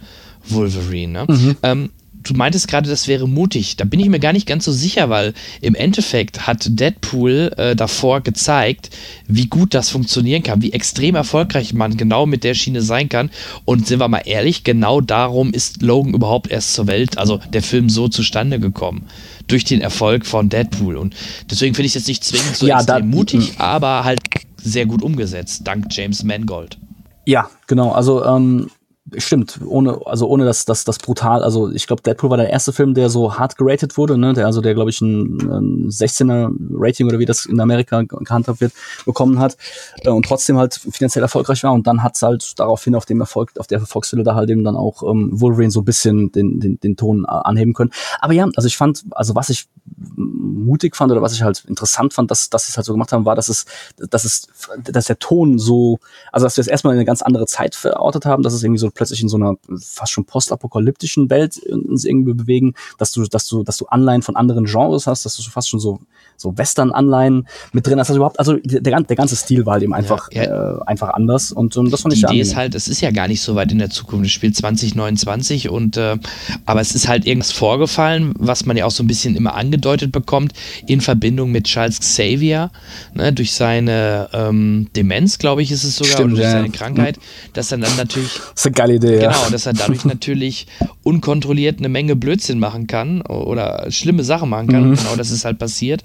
Wolverine. 0.50 1.26
Ne? 1.26 1.26
Mhm. 1.28 1.58
Ähm, 1.64 1.90
du 2.30 2.34
meintest 2.34 2.68
gerade, 2.68 2.90
das 2.90 3.08
wäre 3.08 3.28
mutig. 3.28 3.76
Da 3.78 3.86
bin 3.86 4.00
ich 4.00 4.10
mir 4.10 4.20
gar 4.20 4.34
nicht 4.34 4.48
ganz 4.48 4.66
so 4.66 4.72
sicher, 4.72 5.10
weil 5.10 5.34
im 5.62 5.76
Endeffekt 5.76 6.48
hat 6.48 6.68
Deadpool 6.70 7.54
äh, 7.58 7.76
davor 7.76 8.22
gezeigt, 8.22 8.90
wie 9.28 9.48
gut 9.48 9.74
das 9.74 9.90
funktionieren 9.90 10.44
kann, 10.44 10.62
wie 10.62 10.74
extrem 10.74 11.16
erfolgreich 11.16 11.74
man 11.74 11.98
genau 11.98 12.26
mit 12.26 12.44
der 12.44 12.54
Schiene 12.54 12.82
sein 12.82 13.10
kann. 13.10 13.30
Und 13.66 13.88
sind 13.88 14.00
wir 14.00 14.08
mal 14.08 14.24
ehrlich, 14.26 14.64
genau 14.64 15.02
darum 15.02 15.54
ist 15.54 15.82
Logan 15.82 16.14
überhaupt 16.14 16.52
erst 16.52 16.74
zur 16.74 16.88
Welt, 16.88 17.18
also 17.18 17.40
der 17.54 17.64
Film 17.64 17.90
so 17.90 18.08
zustande 18.08 18.60
gekommen. 18.60 19.06
Durch 19.48 19.64
den 19.64 19.82
Erfolg 19.82 20.26
von 20.26 20.50
Deadpool. 20.50 20.98
Und 20.98 21.16
deswegen 21.50 21.74
finde 21.74 21.88
ich 21.88 21.96
es 21.96 22.02
jetzt 22.02 22.08
nicht 22.08 22.24
zwingend 22.24 22.56
so 22.56 22.68
ja, 22.68 22.78
extrem 22.78 23.10
mutig, 23.10 23.54
aber 23.60 24.04
halt 24.04 24.20
sehr 24.62 24.86
gut 24.86 25.02
umgesetzt, 25.02 25.62
dank 25.64 25.86
James 25.90 26.24
Mangold. 26.24 26.78
Ja, 27.26 27.50
genau. 27.68 27.92
Also 27.92 28.24
ähm, 28.24 28.70
Stimmt, 29.16 29.60
ohne, 29.66 30.02
also 30.06 30.28
ohne 30.28 30.44
dass 30.44 30.66
das, 30.66 30.84
das 30.84 30.98
brutal, 30.98 31.42
also 31.42 31.72
ich 31.72 31.88
glaube, 31.88 32.02
Deadpool 32.02 32.30
war 32.30 32.36
der 32.36 32.50
erste 32.50 32.74
Film, 32.74 32.94
der 32.94 33.10
so 33.10 33.38
hart 33.38 33.58
geratet 33.58 33.98
wurde, 33.98 34.18
ne, 34.18 34.34
der 34.34 34.46
also 34.46 34.60
der, 34.60 34.74
glaube 34.74 34.90
ich, 34.90 35.00
ein, 35.00 35.38
ein 35.50 35.90
16er 35.90 36.54
Rating 36.72 37.08
oder 37.08 37.18
wie 37.18 37.26
das 37.26 37.46
in 37.46 37.58
Amerika 37.62 38.02
gehandhabt 38.02 38.60
wird, 38.60 38.74
bekommen 39.06 39.40
hat 39.40 39.56
äh, 40.02 40.10
und 40.10 40.26
trotzdem 40.26 40.58
halt 40.58 40.74
finanziell 40.74 41.24
erfolgreich 41.24 41.64
war 41.64 41.72
und 41.72 41.88
dann 41.88 42.04
hat's 42.04 42.22
halt 42.22 42.60
daraufhin 42.60 42.96
auf 42.96 43.06
dem 43.06 43.22
Erfolg, 43.22 43.52
auf 43.58 43.68
der 43.68 43.80
Erfolgswelle 43.80 44.24
da 44.24 44.36
halt 44.36 44.50
eben 44.50 44.66
dann 44.66 44.76
auch 44.76 45.04
ähm, 45.04 45.30
Wolverine 45.32 45.72
so 45.72 45.82
ein 45.82 45.86
bisschen 45.86 46.32
den, 46.34 46.60
den, 46.60 46.80
den 46.80 46.98
Ton 46.98 47.24
äh, 47.24 47.28
anheben 47.28 47.74
können. 47.74 47.92
Aber 48.20 48.34
ja, 48.34 48.50
also 48.56 48.68
ich 48.68 48.76
fand, 48.76 49.06
also 49.12 49.36
was 49.36 49.50
ich 49.50 49.68
mutig 50.16 50.96
fand 50.96 51.12
oder 51.12 51.22
was 51.22 51.34
ich 51.34 51.44
halt 51.44 51.64
interessant 51.68 52.14
fand, 52.14 52.30
dass, 52.30 52.50
dass 52.50 52.66
sie 52.66 52.72
es 52.72 52.78
halt 52.78 52.86
so 52.86 52.94
gemacht 52.94 53.12
haben, 53.12 53.26
war, 53.26 53.36
dass 53.36 53.50
es, 53.50 53.66
dass 54.10 54.26
es, 54.26 54.48
dass 54.84 55.06
der 55.06 55.20
Ton 55.20 55.60
so, 55.60 56.00
also 56.32 56.46
dass 56.46 56.58
wir 56.58 56.62
es 56.62 56.68
erstmal 56.68 56.94
in 56.94 57.00
eine 57.00 57.06
ganz 57.06 57.22
andere 57.22 57.46
Zeit 57.46 57.76
verortet 57.76 58.26
haben, 58.26 58.44
dass 58.44 58.54
es 58.54 58.64
irgendwie 58.64 58.80
so 58.80 58.90
plötzlich 58.98 59.22
in 59.22 59.30
so 59.30 59.38
einer 59.38 59.56
fast 59.80 60.12
schon 60.12 60.26
postapokalyptischen 60.26 61.30
Welt 61.30 61.58
uns 61.58 62.04
irgendwie 62.04 62.34
bewegen, 62.34 62.74
dass 62.98 63.12
du, 63.12 63.24
dass 63.24 63.48
du, 63.48 63.64
dass 63.64 63.78
du 63.78 63.86
Anleihen 63.86 64.22
von 64.22 64.36
anderen 64.36 64.66
Genres 64.66 65.08
hast, 65.08 65.26
dass 65.26 65.38
du 65.38 65.44
fast 65.44 65.70
schon 65.70 65.80
so, 65.80 66.00
so 66.36 66.58
Western-Anleihen 66.58 67.48
mit 67.72 67.88
drin 67.88 68.00
hast. 68.00 68.10
Also 68.10 68.18
überhaupt, 68.18 68.40
also 68.40 68.58
der, 68.58 69.00
der 69.02 69.16
ganze 69.16 69.36
Stil 69.36 69.66
war 69.66 69.74
halt 69.74 69.84
eben 69.84 69.94
einfach, 69.94 70.30
ja, 70.32 70.44
ja. 70.44 70.78
Äh, 70.78 70.82
einfach 70.86 71.10
anders 71.10 71.52
und, 71.52 71.78
und 71.78 71.92
das 71.92 72.02
fand 72.02 72.14
Die 72.14 72.20
ich 72.20 72.26
Idee 72.26 72.42
ist 72.42 72.56
halt, 72.56 72.76
es 72.76 72.88
ist 72.88 73.02
ja 73.02 73.12
gar 73.12 73.28
nicht 73.28 73.42
so 73.42 73.56
weit 73.56 73.72
in 73.72 73.80
der 73.80 73.90
Zukunft. 73.90 74.26
Es 74.26 74.32
spielt 74.32 74.56
2029 74.56 75.70
und, 75.70 75.96
äh, 75.98 76.18
aber 76.66 76.82
es 76.82 76.94
ist 76.94 77.08
halt 77.08 77.26
irgendwas 77.26 77.52
vorgefallen, 77.52 78.34
was 78.38 78.66
man 78.66 78.76
ja 78.76 78.86
auch 78.86 78.92
so 78.92 79.04
ein 79.04 79.08
bisschen 79.08 79.36
immer 79.36 79.54
angedeutet 79.54 80.12
bekommt 80.12 80.54
in 80.88 81.02
Verbindung 81.02 81.52
mit 81.52 81.66
Charles 81.66 82.00
Xavier, 82.00 82.72
ne, 83.14 83.32
durch 83.32 83.54
seine 83.54 84.30
ähm, 84.34 84.88
Demenz, 84.96 85.38
glaube 85.38 85.62
ich, 85.62 85.72
ist 85.72 85.84
es 85.84 85.98
sogar, 85.98 86.14
Stimmt, 86.14 86.34
oder 86.34 86.42
durch 86.42 86.44
ja. 86.44 86.52
seine 86.52 86.70
Krankheit, 86.70 87.20
dass 87.54 87.72
er 87.72 87.78
dann 87.78 87.96
natürlich 87.96 88.32
Das 88.34 88.42
ist 88.56 88.66
eine 88.66 88.74
geile 88.88 88.96
Idee, 88.96 89.22
ja. 89.22 89.32
Genau, 89.32 89.50
dass 89.52 89.66
er 89.66 89.74
dadurch 89.74 90.06
natürlich 90.06 90.68
unkontrolliert 91.04 91.80
eine 91.80 91.90
Menge 91.90 92.16
Blödsinn 92.16 92.60
machen 92.60 92.88
kann 92.88 93.22
oder 93.22 93.86
schlimme 93.90 94.24
Sachen 94.24 94.50
machen 94.50 94.68
kann. 94.68 94.90
Mhm. 94.90 94.96
Genau 94.96 95.16
das 95.16 95.32
ist 95.32 95.46
halt 95.46 95.60
passiert. 95.60 96.04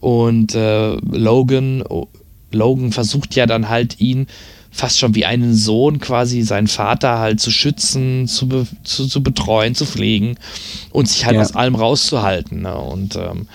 Und 0.00 0.54
äh, 0.54 0.94
Logan, 1.10 1.82
oh, 1.88 2.08
Logan 2.52 2.92
versucht 2.92 3.34
ja 3.34 3.46
dann 3.46 3.68
halt 3.68 4.00
ihn 4.00 4.26
fast 4.70 4.98
schon 4.98 5.14
wie 5.14 5.24
einen 5.24 5.54
Sohn 5.54 6.00
quasi 6.00 6.42
seinen 6.42 6.66
Vater 6.66 7.20
halt 7.20 7.40
zu 7.40 7.52
schützen, 7.52 8.26
zu, 8.26 8.48
be 8.48 8.66
zu, 8.82 9.06
zu 9.06 9.22
betreuen, 9.22 9.76
zu 9.76 9.86
pflegen 9.86 10.36
und 10.90 11.08
sich 11.08 11.24
halt 11.24 11.36
Ja. 11.36 11.42
aus 11.42 11.54
allem 11.54 11.76
rauszuhalten. 11.76 12.62
Ne? 12.62 12.74
Und 12.76 13.14
ähm, 13.14 13.46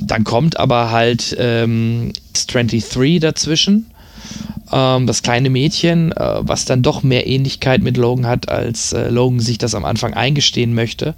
dann 0.00 0.24
kommt 0.24 0.58
aber 0.58 0.90
halt 0.90 1.36
ähm, 1.38 2.12
23 2.48 3.20
dazwischen 3.20 3.86
ähm, 4.72 5.06
das 5.06 5.22
kleine 5.22 5.50
Mädchen, 5.50 6.12
äh, 6.12 6.38
was 6.40 6.64
dann 6.64 6.82
doch 6.82 7.02
mehr 7.02 7.26
Ähnlichkeit 7.26 7.82
mit 7.82 7.96
Logan 7.96 8.26
hat, 8.26 8.48
als 8.48 8.92
äh, 8.92 9.08
Logan 9.10 9.40
sich 9.40 9.58
das 9.58 9.74
am 9.74 9.84
Anfang 9.84 10.14
eingestehen 10.14 10.74
möchte. 10.74 11.14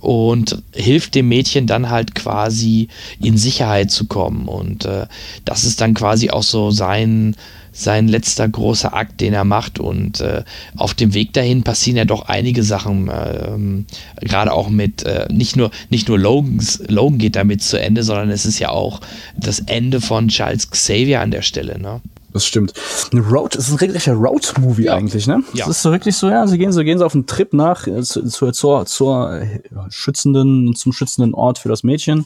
Und 0.00 0.60
hilft 0.74 1.14
dem 1.14 1.28
Mädchen 1.28 1.68
dann 1.68 1.88
halt 1.88 2.16
quasi 2.16 2.88
in 3.20 3.36
Sicherheit 3.36 3.92
zu 3.92 4.06
kommen. 4.06 4.48
Und 4.48 4.84
äh, 4.84 5.06
das 5.44 5.62
ist 5.62 5.80
dann 5.80 5.94
quasi 5.94 6.30
auch 6.30 6.42
so 6.42 6.72
sein, 6.72 7.36
sein 7.70 8.08
letzter 8.08 8.48
großer 8.48 8.94
Akt, 8.94 9.20
den 9.20 9.32
er 9.32 9.44
macht. 9.44 9.78
Und 9.78 10.20
äh, 10.20 10.42
auf 10.76 10.94
dem 10.94 11.14
Weg 11.14 11.32
dahin 11.34 11.62
passieren 11.62 11.98
ja 11.98 12.04
doch 12.04 12.22
einige 12.26 12.64
Sachen, 12.64 13.12
ähm, 13.14 13.86
gerade 14.20 14.52
auch 14.52 14.70
mit, 14.70 15.04
äh, 15.04 15.28
nicht 15.32 15.54
nur, 15.54 15.70
nicht 15.88 16.08
nur 16.08 16.18
Logans, 16.18 16.82
Logan 16.88 17.18
geht 17.18 17.36
damit 17.36 17.62
zu 17.62 17.80
Ende, 17.80 18.02
sondern 18.02 18.30
es 18.30 18.44
ist 18.44 18.58
ja 18.58 18.70
auch 18.70 19.00
das 19.36 19.60
Ende 19.60 20.00
von 20.00 20.26
Charles 20.26 20.68
Xavier 20.68 21.20
an 21.20 21.30
der 21.30 21.42
Stelle. 21.42 21.78
Ne? 21.80 22.00
Das 22.32 22.46
stimmt. 22.46 22.72
Eine 23.12 23.20
Road, 23.20 23.56
es 23.56 23.66
ist 23.66 23.72
ein 23.72 23.78
regelrechter 23.78 24.14
Road-Movie 24.14 24.88
eigentlich, 24.88 25.26
ne? 25.26 25.42
Ja. 25.52 25.66
Das 25.66 25.76
ist 25.76 25.82
so 25.82 25.92
wirklich 25.92 26.16
so, 26.16 26.28
ja, 26.30 26.46
sie 26.46 26.56
gehen 26.56 26.72
so, 26.72 26.82
gehen 26.82 26.98
so 26.98 27.04
auf 27.04 27.14
einen 27.14 27.26
Trip 27.26 27.52
nach, 27.52 27.86
äh, 27.86 28.00
zu, 28.02 28.24
zu, 28.26 28.50
zur, 28.52 28.86
zur 28.86 29.32
äh, 29.32 29.60
schützenden, 29.90 30.74
zum 30.74 30.92
schützenden 30.92 31.34
Ort 31.34 31.58
für 31.58 31.68
das 31.68 31.82
Mädchen. 31.82 32.24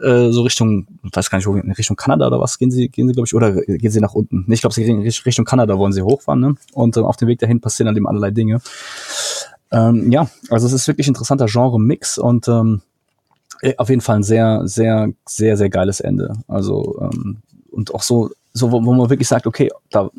Äh, 0.00 0.30
so 0.30 0.42
Richtung, 0.42 0.86
weiß 1.02 1.28
gar 1.28 1.38
nicht, 1.38 1.46
wo, 1.48 1.52
Richtung 1.52 1.96
Kanada 1.96 2.28
oder 2.28 2.40
was 2.40 2.56
gehen 2.58 2.70
sie, 2.70 2.88
gehen 2.88 3.08
sie, 3.08 3.14
glaube 3.14 3.26
ich, 3.26 3.34
oder 3.34 3.52
gehen 3.52 3.90
sie 3.90 4.00
nach 4.00 4.14
unten? 4.14 4.44
Nee, 4.46 4.54
ich 4.54 4.60
glaube, 4.60 4.74
sie 4.74 4.84
gehen 4.84 5.00
Richt- 5.00 5.26
Richtung 5.26 5.44
Kanada 5.44 5.76
wollen 5.76 5.92
sie 5.92 6.02
hochfahren, 6.02 6.40
ne? 6.40 6.54
Und 6.72 6.96
ähm, 6.96 7.04
auf 7.04 7.16
dem 7.16 7.26
Weg 7.28 7.40
dahin 7.40 7.60
passieren 7.60 7.86
dann 7.86 7.96
eben 7.96 8.06
allerlei 8.06 8.30
Dinge. 8.30 8.60
Ähm, 9.72 10.12
ja, 10.12 10.28
also 10.50 10.66
es 10.66 10.72
ist 10.72 10.86
wirklich 10.86 11.08
ein 11.08 11.10
interessanter 11.10 11.46
Genre-Mix 11.46 12.18
und 12.18 12.46
ähm, 12.46 12.82
äh, 13.60 13.74
auf 13.76 13.88
jeden 13.88 14.02
Fall 14.02 14.16
ein 14.16 14.22
sehr, 14.22 14.62
sehr, 14.66 15.08
sehr, 15.26 15.56
sehr 15.56 15.70
geiles 15.70 16.00
Ende. 16.00 16.34
Also, 16.46 17.00
ähm, 17.00 17.38
und 17.70 17.94
auch 17.94 18.02
so, 18.02 18.30
so 18.52 18.72
wo, 18.72 18.84
wo 18.84 18.92
man 18.92 19.10
wirklich 19.10 19.28
sagt, 19.28 19.46
okay, 19.46 19.70
da, 19.90 20.10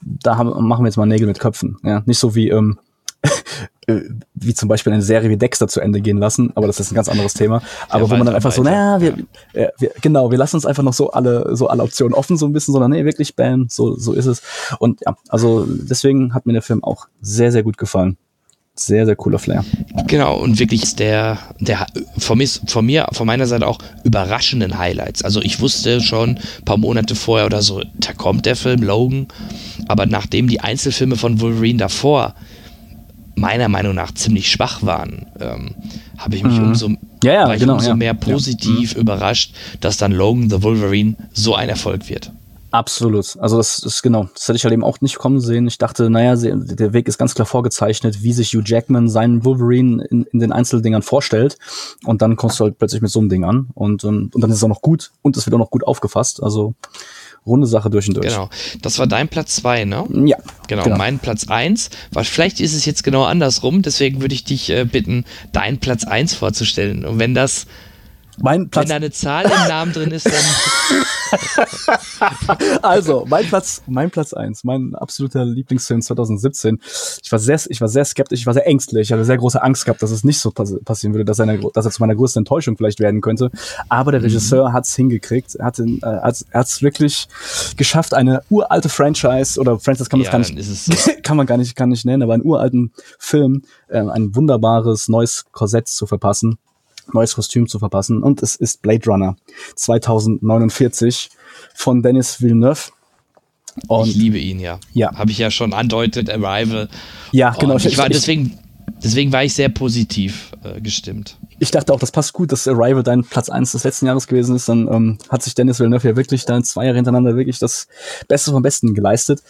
da 0.00 0.36
haben, 0.36 0.66
machen 0.66 0.84
wir 0.84 0.88
jetzt 0.88 0.96
mal 0.96 1.06
Nägel 1.06 1.26
mit 1.26 1.38
Köpfen. 1.38 1.78
Ja? 1.82 2.02
Nicht 2.06 2.18
so 2.18 2.34
wie, 2.34 2.48
ähm, 2.48 2.78
äh, 3.86 4.00
wie 4.34 4.54
zum 4.54 4.68
Beispiel 4.68 4.92
eine 4.92 5.02
Serie 5.02 5.30
wie 5.30 5.36
Dexter 5.36 5.68
zu 5.68 5.80
Ende 5.80 6.00
gehen 6.00 6.18
lassen, 6.18 6.52
aber 6.54 6.66
das 6.66 6.80
ist 6.80 6.90
ein 6.90 6.94
ganz 6.94 7.08
anderes 7.08 7.34
Thema. 7.34 7.62
Aber 7.88 8.04
wo 8.04 8.16
man 8.16 8.18
dann 8.18 8.28
weiter, 8.28 8.36
einfach 8.36 8.52
so, 8.52 8.64
weiter. 8.64 8.98
naja, 8.98 9.00
wir, 9.00 9.62
äh, 9.62 9.70
wir, 9.78 9.92
genau, 10.00 10.30
wir 10.30 10.38
lassen 10.38 10.56
uns 10.56 10.66
einfach 10.66 10.82
noch 10.82 10.92
so 10.92 11.10
alle, 11.10 11.56
so 11.56 11.68
alle 11.68 11.82
Optionen 11.82 12.14
offen, 12.14 12.36
so 12.36 12.46
ein 12.46 12.52
bisschen, 12.52 12.72
sondern 12.72 12.90
nee, 12.90 13.04
wirklich, 13.04 13.36
bam, 13.36 13.66
so, 13.68 13.96
so 13.96 14.12
ist 14.12 14.26
es. 14.26 14.42
Und 14.78 15.00
ja, 15.06 15.16
also 15.28 15.66
deswegen 15.66 16.34
hat 16.34 16.46
mir 16.46 16.52
der 16.52 16.62
Film 16.62 16.84
auch 16.84 17.06
sehr, 17.20 17.52
sehr 17.52 17.62
gut 17.62 17.78
gefallen. 17.78 18.16
Sehr, 18.78 19.06
sehr 19.06 19.16
cooler 19.16 19.38
Flair. 19.38 19.64
Genau, 20.06 20.36
und 20.36 20.58
wirklich 20.58 20.82
ist 20.82 20.98
der, 20.98 21.38
der 21.60 21.86
von 22.18 22.36
mir, 22.36 22.46
von 22.66 22.84
mir, 22.84 23.08
von 23.12 23.26
meiner 23.26 23.46
Seite 23.46 23.66
auch 23.66 23.78
überraschenden 24.04 24.76
Highlights. 24.76 25.24
Also 25.24 25.40
ich 25.40 25.60
wusste 25.60 26.02
schon 26.02 26.30
ein 26.30 26.64
paar 26.66 26.76
Monate 26.76 27.14
vorher 27.14 27.46
oder 27.46 27.62
so, 27.62 27.82
da 27.94 28.12
kommt 28.12 28.44
der 28.44 28.54
Film 28.54 28.82
Logan, 28.82 29.28
aber 29.88 30.04
nachdem 30.04 30.48
die 30.48 30.60
Einzelfilme 30.60 31.16
von 31.16 31.40
Wolverine 31.40 31.78
davor 31.78 32.34
meiner 33.34 33.68
Meinung 33.68 33.94
nach 33.94 34.12
ziemlich 34.12 34.50
schwach 34.50 34.82
waren, 34.82 35.26
ähm, 35.40 35.74
habe 36.18 36.36
ich 36.36 36.42
mich 36.42 36.58
umso, 36.58 36.90
Ja, 37.22 37.32
ja, 37.32 37.54
genau, 37.56 37.74
umso 37.74 37.90
ja. 37.90 37.96
mehr 37.96 38.14
positiv 38.14 38.94
überrascht, 38.94 39.54
dass 39.80 39.96
dann 39.96 40.12
Logan 40.12 40.50
the 40.50 40.62
Wolverine 40.62 41.16
so 41.32 41.54
ein 41.54 41.68
Erfolg 41.68 42.08
wird. 42.08 42.30
Absolut. 42.70 43.36
Also 43.38 43.56
das 43.56 43.78
ist 43.78 44.02
genau, 44.02 44.28
das 44.34 44.48
hätte 44.48 44.56
ich 44.56 44.64
halt 44.64 44.72
eben 44.72 44.84
auch 44.84 45.00
nicht 45.00 45.18
kommen 45.18 45.40
sehen. 45.40 45.66
Ich 45.66 45.78
dachte, 45.78 46.10
naja, 46.10 46.36
der 46.36 46.92
Weg 46.92 47.08
ist 47.08 47.18
ganz 47.18 47.34
klar 47.34 47.46
vorgezeichnet, 47.46 48.22
wie 48.22 48.32
sich 48.32 48.52
Hugh 48.52 48.62
Jackman 48.64 49.08
seinen 49.08 49.44
Wolverine 49.44 50.04
in, 50.04 50.24
in 50.24 50.40
den 50.40 50.52
Einzeldingern 50.52 51.02
vorstellt. 51.02 51.58
Und 52.04 52.22
dann 52.22 52.36
kommst 52.36 52.60
du 52.60 52.64
halt 52.64 52.78
plötzlich 52.78 53.02
mit 53.02 53.10
so 53.10 53.20
einem 53.20 53.28
Ding 53.28 53.44
an. 53.44 53.68
Und, 53.74 54.04
ähm, 54.04 54.30
und 54.34 54.40
dann 54.40 54.50
ist 54.50 54.56
es 54.56 54.64
auch 54.64 54.68
noch 54.68 54.82
gut 54.82 55.12
und 55.22 55.36
es 55.36 55.46
wird 55.46 55.54
auch 55.54 55.58
noch 55.58 55.70
gut 55.70 55.86
aufgefasst. 55.86 56.42
Also 56.42 56.74
runde 57.46 57.66
Sache 57.66 57.88
durch 57.90 58.08
und 58.08 58.16
durch. 58.16 58.26
Genau. 58.26 58.50
Das 58.82 58.98
war 58.98 59.06
dein 59.06 59.28
Platz 59.28 59.56
2, 59.56 59.84
ne? 59.84 60.04
Ja. 60.26 60.36
Genau, 60.66 60.88
mein 60.96 61.20
Platz 61.20 61.48
1, 61.48 61.90
weil 62.10 62.24
vielleicht 62.24 62.60
ist 62.60 62.74
es 62.74 62.84
jetzt 62.84 63.04
genau 63.04 63.24
andersrum, 63.24 63.82
deswegen 63.82 64.20
würde 64.20 64.34
ich 64.34 64.44
dich 64.44 64.68
äh, 64.70 64.84
bitten, 64.84 65.24
deinen 65.52 65.78
Platz 65.78 66.04
1 66.04 66.34
vorzustellen. 66.34 67.04
Und 67.04 67.20
wenn 67.20 67.34
das, 67.34 67.66
Mein 68.38 68.62
wenn 68.62 68.70
Platz, 68.70 68.88
da 68.88 68.96
eine 68.96 69.10
Zahl 69.10 69.44
im 69.44 69.68
Namen 69.68 69.92
drin 69.92 70.10
ist, 70.10 70.26
dann 70.26 70.34
also, 72.82 73.24
mein 73.28 73.46
Platz, 73.46 73.82
mein 73.86 74.10
Platz 74.10 74.32
eins, 74.32 74.64
mein 74.64 74.94
absoluter 74.94 75.44
Lieblingsfilm 75.44 76.02
2017. 76.02 76.80
Ich 77.22 77.32
war 77.32 77.38
sehr, 77.38 77.58
ich 77.68 77.80
war 77.80 77.88
sehr 77.88 78.04
skeptisch, 78.04 78.40
ich 78.40 78.46
war 78.46 78.54
sehr 78.54 78.66
ängstlich, 78.66 79.08
ich 79.08 79.12
hatte 79.12 79.24
sehr 79.24 79.38
große 79.38 79.62
Angst 79.62 79.84
gehabt, 79.84 80.02
dass 80.02 80.10
es 80.10 80.24
nicht 80.24 80.38
so 80.38 80.50
pass 80.50 80.74
passieren 80.84 81.14
würde, 81.14 81.24
dass, 81.24 81.40
eine, 81.40 81.58
dass 81.74 81.84
er 81.84 81.90
zu 81.90 82.02
meiner 82.02 82.14
größten 82.14 82.40
Enttäuschung 82.40 82.76
vielleicht 82.76 83.00
werden 83.00 83.20
könnte. 83.20 83.50
Aber 83.88 84.12
der 84.12 84.22
Regisseur 84.22 84.72
hat's 84.72 84.94
hingekriegt. 84.94 85.54
Er 85.54 85.66
hat 85.66 85.78
es 85.78 85.86
äh, 85.86 86.00
hat's, 86.02 86.46
hat's 86.52 86.82
wirklich 86.82 87.28
geschafft, 87.76 88.14
eine 88.14 88.42
uralte 88.50 88.88
Franchise 88.88 89.58
oder 89.58 89.78
Franchise 89.78 90.08
kann 90.08 90.20
man 90.20 90.24
Ja, 90.24 90.32
gar 90.32 90.38
nicht, 90.38 90.62
so. 90.62 90.92
kann 91.22 91.36
man 91.36 91.46
gar 91.46 91.56
nicht, 91.56 91.74
kann 91.76 91.88
nicht 91.88 92.04
nennen, 92.04 92.22
aber 92.22 92.34
einen 92.34 92.44
uralten 92.44 92.92
Film, 93.18 93.62
äh, 93.88 93.98
ein 93.98 94.34
wunderbares 94.34 95.08
neues 95.08 95.46
Korsett 95.52 95.88
zu 95.88 96.06
verpassen 96.06 96.58
neues 97.12 97.34
Kostüm 97.34 97.68
zu 97.68 97.78
verpassen. 97.78 98.22
Und 98.22 98.42
es 98.42 98.56
ist 98.56 98.82
Blade 98.82 99.04
Runner 99.06 99.36
2049 99.76 101.30
von 101.74 102.02
Dennis 102.02 102.40
Villeneuve. 102.40 102.90
Und 103.88 104.08
ich 104.08 104.16
liebe 104.16 104.38
ihn 104.38 104.58
ja. 104.58 104.80
Ja. 104.92 105.14
Habe 105.14 105.30
ich 105.30 105.38
ja 105.38 105.50
schon 105.50 105.72
andeutet, 105.72 106.30
Arrival. 106.30 106.88
ja, 107.32 107.50
genau. 107.50 107.74
Und 107.74 107.84
ich 107.84 107.98
war 107.98 108.08
deswegen, 108.08 108.58
deswegen 109.02 109.32
war 109.32 109.44
ich 109.44 109.54
sehr 109.54 109.68
positiv 109.68 110.52
äh, 110.64 110.80
gestimmt. 110.80 111.36
ich 111.58 111.70
dachte 111.70 111.92
auch, 111.92 112.00
das 112.00 112.10
passt 112.10 112.32
gut, 112.32 112.52
dass 112.52 112.66
Arrival 112.66 113.02
dein 113.02 113.22
Platz 113.24 113.50
eins 113.50 113.72
des 113.72 113.84
letzten 113.84 114.06
Jahres 114.06 114.26
gewesen 114.26 114.56
ist. 114.56 114.68
Dann 114.68 114.88
ähm, 114.88 115.18
hat 115.28 115.42
sich 115.42 115.54
Dennis 115.54 115.78
Villeneuve 115.78 116.08
ja 116.08 116.16
wirklich 116.16 116.46
dann 116.46 116.64
zwei 116.64 116.84
Jahre 116.86 116.96
hintereinander 116.96 117.36
wirklich 117.36 117.58
das 117.58 117.86
Beste 118.28 118.50
vom 118.50 118.62
Besten 118.62 118.94
geleistet. 118.94 119.42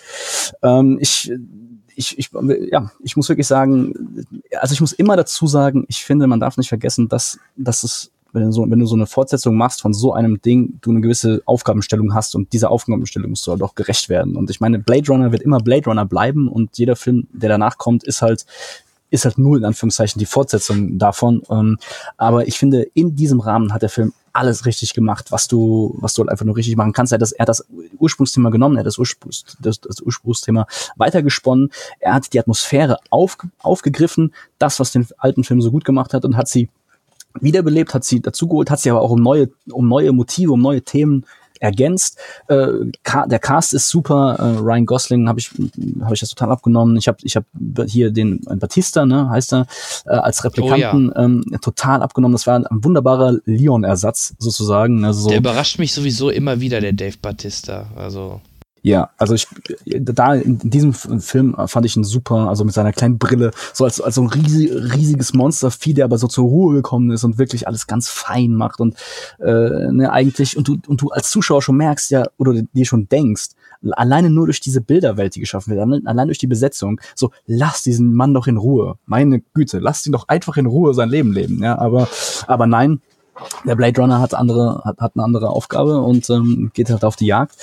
Ähm, 0.63 0.99
ich 1.01 1.31
ich, 1.97 2.19
ich, 2.19 2.31
ja, 2.71 2.93
ich 3.03 3.17
muss 3.17 3.29
wirklich 3.29 3.47
sagen, 3.47 4.27
also 4.61 4.73
ich 4.75 4.81
muss 4.81 4.93
immer 4.93 5.17
dazu 5.17 5.47
sagen, 5.47 5.87
ich 5.89 6.05
finde, 6.05 6.27
man 6.27 6.41
darf 6.41 6.59
nicht 6.59 6.69
vergessen, 6.69 7.09
dass, 7.09 7.39
dass 7.57 7.83
es, 7.83 8.13
wenn 8.33 8.45
du, 8.45 8.53
so, 8.53 8.71
wenn 8.71 8.79
du 8.79 8.87
so 8.87 8.95
eine 8.95 9.07
Fortsetzung 9.07 9.57
machst 9.57 9.81
von 9.81 9.95
so 9.95 10.13
einem 10.13 10.41
Ding, 10.43 10.79
du 10.83 10.91
eine 10.91 11.01
gewisse 11.01 11.41
Aufgabenstellung 11.47 12.15
hast 12.15 12.37
und 12.37 12.53
dieser 12.53 12.71
Aufgabenstellung 12.71 13.31
musst 13.31 13.47
du 13.47 13.53
halt 13.53 13.63
auch 13.63 13.75
gerecht 13.75 14.11
werden. 14.11 14.37
Und 14.37 14.51
ich 14.51 14.61
meine, 14.61 14.79
Blade 14.79 15.11
Runner 15.11 15.33
wird 15.33 15.43
immer 15.43 15.59
Blade 15.59 15.87
Runner 15.87 16.05
bleiben 16.05 16.49
und 16.49 16.77
jeder 16.77 16.97
Film, 16.97 17.29
der 17.33 17.49
danach 17.49 17.79
kommt, 17.79 18.05
ist 18.05 18.21
halt 18.21 18.45
ist 19.11 19.25
halt 19.25 19.39
nur 19.39 19.57
in 19.57 19.65
Anführungszeichen 19.65 20.19
die 20.19 20.27
Fortsetzung 20.27 20.99
davon. 20.99 21.43
Ähm, 21.51 21.79
aber 22.17 22.47
ich 22.47 22.59
finde, 22.59 22.83
in 22.95 23.17
diesem 23.17 23.41
Rahmen 23.41 23.73
hat 23.73 23.83
der 23.83 23.89
Film 23.89 24.13
alles 24.37 24.67
richtig 24.67 24.93
gemacht, 24.93 25.33
was 25.33 25.49
du, 25.49 25.95
was 25.99 26.13
du 26.13 26.21
halt 26.21 26.31
einfach 26.31 26.45
nur 26.45 26.57
richtig 26.57 26.77
machen 26.77 26.93
kannst. 26.93 27.13
Er 27.13 27.17
hat 27.17 27.23
das, 27.23 27.33
er 27.33 27.43
hat 27.43 27.49
das 27.49 27.65
Ursprungsthema 27.99 28.51
genommen, 28.51 28.77
er 28.77 28.81
hat 28.81 28.87
das, 28.87 28.99
Ursprungs, 28.99 29.45
das, 29.61 29.81
das 29.81 30.03
Ursprungsthema 30.03 30.67
weitergesponnen, 30.97 31.71
er 32.01 32.15
hat 32.15 32.33
die 32.33 32.39
Atmosphäre 32.39 32.99
auf, 33.09 33.39
aufgegriffen, 33.63 34.35
das, 34.59 34.79
was 34.79 34.93
den 34.93 35.07
alten 35.17 35.43
Film 35.43 35.63
so 35.63 35.71
gut 35.71 35.85
gemacht 35.85 36.13
hat 36.13 36.25
und 36.27 36.37
hat 36.37 36.49
sie 36.49 36.69
wiederbelebt, 37.41 37.95
hat 37.95 38.05
sie 38.05 38.21
dazugeholt, 38.21 38.71
hat 38.71 38.81
sie 38.81 38.91
aber 38.91 39.01
auch 39.01 39.11
um 39.11 39.23
neue, 39.23 39.49
um 39.71 39.89
neue 39.89 40.13
Motive, 40.13 40.53
um 40.53 40.61
neue 40.61 40.83
Themen 40.83 41.25
ergänzt. 41.61 42.19
Äh, 42.49 42.67
der 43.27 43.39
Cast 43.39 43.75
ist 43.75 43.89
super. 43.89 44.37
Äh, 44.39 44.59
Ryan 44.61 44.87
Gosling 44.87 45.29
habe 45.29 45.39
ich 45.39 45.51
habe 46.01 46.15
ich 46.15 46.21
das 46.21 46.31
total 46.31 46.53
abgenommen. 46.53 46.97
Ich 46.97 47.09
habe 47.09 47.19
ich 47.23 47.37
habe 47.37 47.47
hier 47.87 48.11
den 48.11 48.41
Batista, 48.59 49.07
ne, 49.07 49.29
heißt 49.31 49.53
er, 49.53 49.67
äh, 50.07 50.11
als 50.11 50.45
Replikanten 50.45 51.11
oh, 51.11 51.15
ja. 51.15 51.25
ähm, 51.25 51.45
total 51.61 52.03
abgenommen. 52.03 52.33
Das 52.33 52.47
war 52.47 52.57
ein, 52.57 52.67
wunderbarer 52.71 53.39
Leon-Ersatz 53.45 54.35
sozusagen. 54.39 55.05
Also 55.05 55.23
so. 55.23 55.29
Der 55.29 55.39
überrascht 55.39 55.79
mich 55.79 55.93
sowieso 55.93 56.31
immer 56.31 56.61
wieder, 56.61 56.81
der 56.81 56.93
Dave 56.93 57.17
Batista. 57.21 57.87
Also 57.97 58.41
ja, 58.87 59.11
also 59.17 59.35
ich 59.35 59.49
da 59.65 60.35
in 60.35 60.59
diesem 60.59 60.93
Film 60.93 61.57
fand 61.67 61.87
ich 61.87 61.97
ihn 61.97 62.05
super, 62.05 62.49
also 62.49 62.65
mit 62.65 62.73
seiner 62.73 62.93
kleinen 62.93 63.19
Brille, 63.19 63.51
so 63.73 63.83
als, 63.83 64.01
als 64.01 64.15
so 64.15 64.23
ein 64.23 64.29
riesig, 64.29 64.71
riesiges 64.71 65.35
Monstervieh, 65.35 65.93
der 65.93 66.05
aber 66.05 66.19
so 66.19 66.29
zur 66.29 66.45
Ruhe 66.45 66.77
gekommen 66.77 67.11
ist 67.11 67.25
und 67.25 67.37
wirklich 67.37 67.67
alles 67.67 67.89
ganz 67.89 68.09
fein 68.09 68.55
macht 68.55 68.79
und 68.79 68.95
äh, 69.41 69.91
ne, 69.91 70.13
eigentlich 70.13 70.57
und 70.57 70.69
du 70.69 70.79
und 70.87 71.03
du 71.03 71.09
als 71.09 71.31
Zuschauer 71.31 71.63
schon 71.63 71.77
merkst 71.79 72.13
ja 72.13 72.27
oder 72.39 72.63
dir 72.63 72.87
schon 72.87 73.09
denkst, 73.09 73.57
alleine 73.91 74.31
nur 74.31 74.47
durch 74.47 74.61
diese 74.61 74.81
Bilderwelt, 74.81 75.35
die 75.35 75.41
geschaffen 75.41 75.75
wird, 75.75 76.07
allein 76.07 76.29
durch 76.29 76.39
die 76.39 76.47
Besetzung, 76.47 77.01
so 77.17 77.33
lass 77.47 77.83
diesen 77.83 78.15
Mann 78.15 78.35
doch 78.35 78.47
in 78.47 78.57
Ruhe, 78.57 78.99
meine 79.05 79.41
Güte, 79.53 79.81
lass 79.81 80.07
ihn 80.07 80.13
doch 80.13 80.29
einfach 80.29 80.59
in 80.59 80.67
Ruhe 80.67 80.95
sein 80.95 81.09
Leben 81.09 81.33
leben, 81.33 81.61
ja, 81.61 81.77
aber 81.77 82.09
aber 82.47 82.69
nein, 82.69 83.01
der 83.65 83.77
Blade 83.77 84.01
Runner 84.01 84.21
hat 84.21 84.35
andere 84.35 84.83
hat, 84.85 84.99
hat 84.99 85.13
eine 85.15 85.25
andere 85.25 85.51
Aufgabe 85.51 86.01
und 86.01 86.29
ähm, 86.31 86.71
geht 86.75 86.91
halt 86.91 87.05
auf 87.05 87.17
die 87.17 87.27
Jagd 87.27 87.57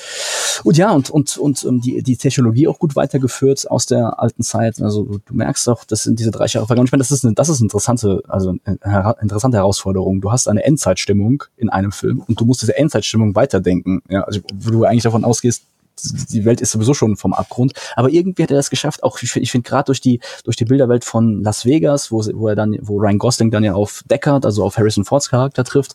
und 0.63 0.77
ja, 0.77 0.91
und, 0.91 1.09
und, 1.09 1.37
und 1.37 1.63
um, 1.63 1.81
die, 1.81 2.03
die 2.03 2.17
Technologie 2.17 2.67
auch 2.67 2.79
gut 2.79 2.95
weitergeführt 2.95 3.69
aus 3.69 3.85
der 3.85 4.19
alten 4.19 4.43
Zeit. 4.43 4.81
Also 4.81 5.03
du 5.03 5.33
merkst 5.33 5.67
auch, 5.69 5.83
das 5.83 6.03
sind 6.03 6.19
diese 6.19 6.31
drei 6.31 6.45
Jahre 6.45 6.67
vergangen. 6.67 6.85
Ich 6.85 6.91
meine, 6.91 7.01
das 7.01 7.11
ist 7.11 7.25
eine, 7.25 7.33
das 7.33 7.49
ist 7.49 7.61
interessante, 7.61 8.21
also 8.27 8.55
eine 8.63 9.15
interessante 9.21 9.57
Herausforderung. 9.57 10.21
Du 10.21 10.31
hast 10.31 10.47
eine 10.47 10.63
Endzeitstimmung 10.63 11.43
in 11.57 11.69
einem 11.69 11.91
Film 11.91 12.23
und 12.27 12.39
du 12.39 12.45
musst 12.45 12.61
diese 12.61 12.77
Endzeitstimmung 12.77 13.35
weiterdenken. 13.35 14.01
Ja, 14.09 14.21
also 14.23 14.41
wo 14.53 14.71
du 14.71 14.83
eigentlich 14.85 15.03
davon 15.03 15.25
ausgehst, 15.25 15.63
die 16.01 16.45
Welt 16.45 16.61
ist 16.61 16.71
sowieso 16.71 16.93
schon 16.93 17.15
vom 17.15 17.33
Abgrund. 17.33 17.73
Aber 17.95 18.09
irgendwie 18.09 18.43
hat 18.43 18.51
er 18.51 18.57
das 18.57 18.69
geschafft. 18.69 19.03
Auch 19.03 19.21
ich, 19.21 19.35
ich 19.35 19.51
finde 19.51 19.69
gerade 19.69 19.85
durch 19.85 20.01
die 20.01 20.19
durch 20.43 20.55
die 20.55 20.65
Bilderwelt 20.65 21.05
von 21.05 21.43
Las 21.43 21.65
Vegas, 21.65 22.11
wo, 22.11 22.23
wo 22.33 22.47
er 22.47 22.55
dann, 22.55 22.77
wo 22.81 22.97
Ryan 22.97 23.17
Gosling 23.17 23.51
dann 23.51 23.63
ja 23.63 23.73
auf 23.73 24.03
Deckard, 24.09 24.45
also 24.45 24.63
auf 24.63 24.77
Harrison 24.77 25.05
Fords 25.05 25.29
Charakter 25.29 25.63
trifft, 25.63 25.93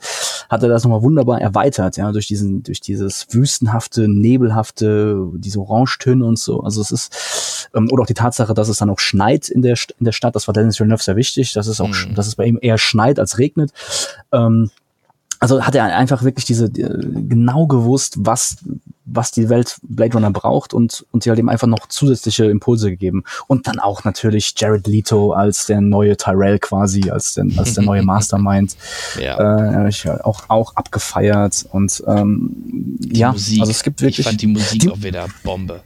hat 0.48 0.62
er 0.62 0.68
das 0.68 0.84
nochmal 0.84 1.02
wunderbar 1.02 1.40
erweitert. 1.40 1.96
Ja, 1.96 2.12
durch 2.12 2.26
diesen 2.26 2.62
durch 2.62 2.80
dieses 2.80 3.26
wüstenhafte, 3.30 4.08
nebelhafte, 4.08 5.28
diese 5.34 5.60
Orangetöne 5.60 6.24
und 6.24 6.38
so. 6.38 6.60
Also 6.60 6.80
es 6.80 6.90
ist 6.90 7.68
ähm, 7.74 7.88
oder 7.90 8.02
auch 8.02 8.06
die 8.06 8.14
Tatsache, 8.14 8.54
dass 8.54 8.68
es 8.68 8.78
dann 8.78 8.90
auch 8.90 9.00
schneit 9.00 9.48
in 9.48 9.62
der 9.62 9.76
in 9.98 10.04
der 10.04 10.12
Stadt. 10.12 10.34
Das 10.34 10.46
war 10.46 10.54
Dennis 10.54 10.78
Villeneuve 10.78 11.02
sehr 11.02 11.16
wichtig. 11.16 11.52
Dass 11.52 11.66
es 11.66 11.80
auch, 11.80 11.88
mhm. 11.88 12.14
dass 12.14 12.26
es 12.26 12.36
bei 12.36 12.46
ihm 12.46 12.58
eher 12.60 12.78
schneit 12.78 13.18
als 13.18 13.38
regnet. 13.38 13.72
Ähm, 14.32 14.70
also 15.40 15.64
hat 15.64 15.74
er 15.74 15.84
einfach 15.96 16.24
wirklich 16.24 16.44
diese 16.44 16.70
genau 16.70 17.66
gewusst, 17.66 18.16
was 18.18 18.56
was 19.12 19.30
die 19.30 19.48
Welt 19.48 19.76
Blade 19.82 20.14
Runner 20.14 20.30
braucht 20.30 20.74
und 20.74 21.06
und 21.10 21.22
sie 21.22 21.30
halt 21.30 21.39
eben 21.39 21.48
einfach 21.48 21.66
noch 21.66 21.86
zusätzliche 21.89 22.44
Impulse 22.47 22.90
gegeben 22.90 23.24
und 23.47 23.66
dann 23.66 23.78
auch 23.78 24.05
natürlich 24.05 24.55
Jared 24.56 24.86
Leto 24.86 25.32
als 25.32 25.66
der 25.66 25.80
neue 25.80 26.16
Tyrell 26.16 26.59
quasi 26.59 27.10
als 27.10 27.35
der 27.35 27.47
als 27.56 27.74
der 27.74 27.85
neue 27.85 28.02
Mastermind 28.09 28.76
ja. 29.20 29.85
äh, 29.85 29.89
ich 29.89 30.09
auch 30.09 30.44
auch 30.48 30.76
abgefeiert 30.76 31.66
und 31.72 32.02
ähm, 32.06 32.98
ja 33.10 33.32
Musik. 33.32 33.60
also 33.60 33.70
es 33.70 33.82
gibt 33.82 34.01
wirklich 34.01 34.20
ich 34.20 34.26
fand 34.26 34.43
die 34.43 34.47
Musik 34.47 34.80
die, 34.80 34.90
auch 34.90 35.02
wieder 35.02 35.26
Bombe 35.43 35.82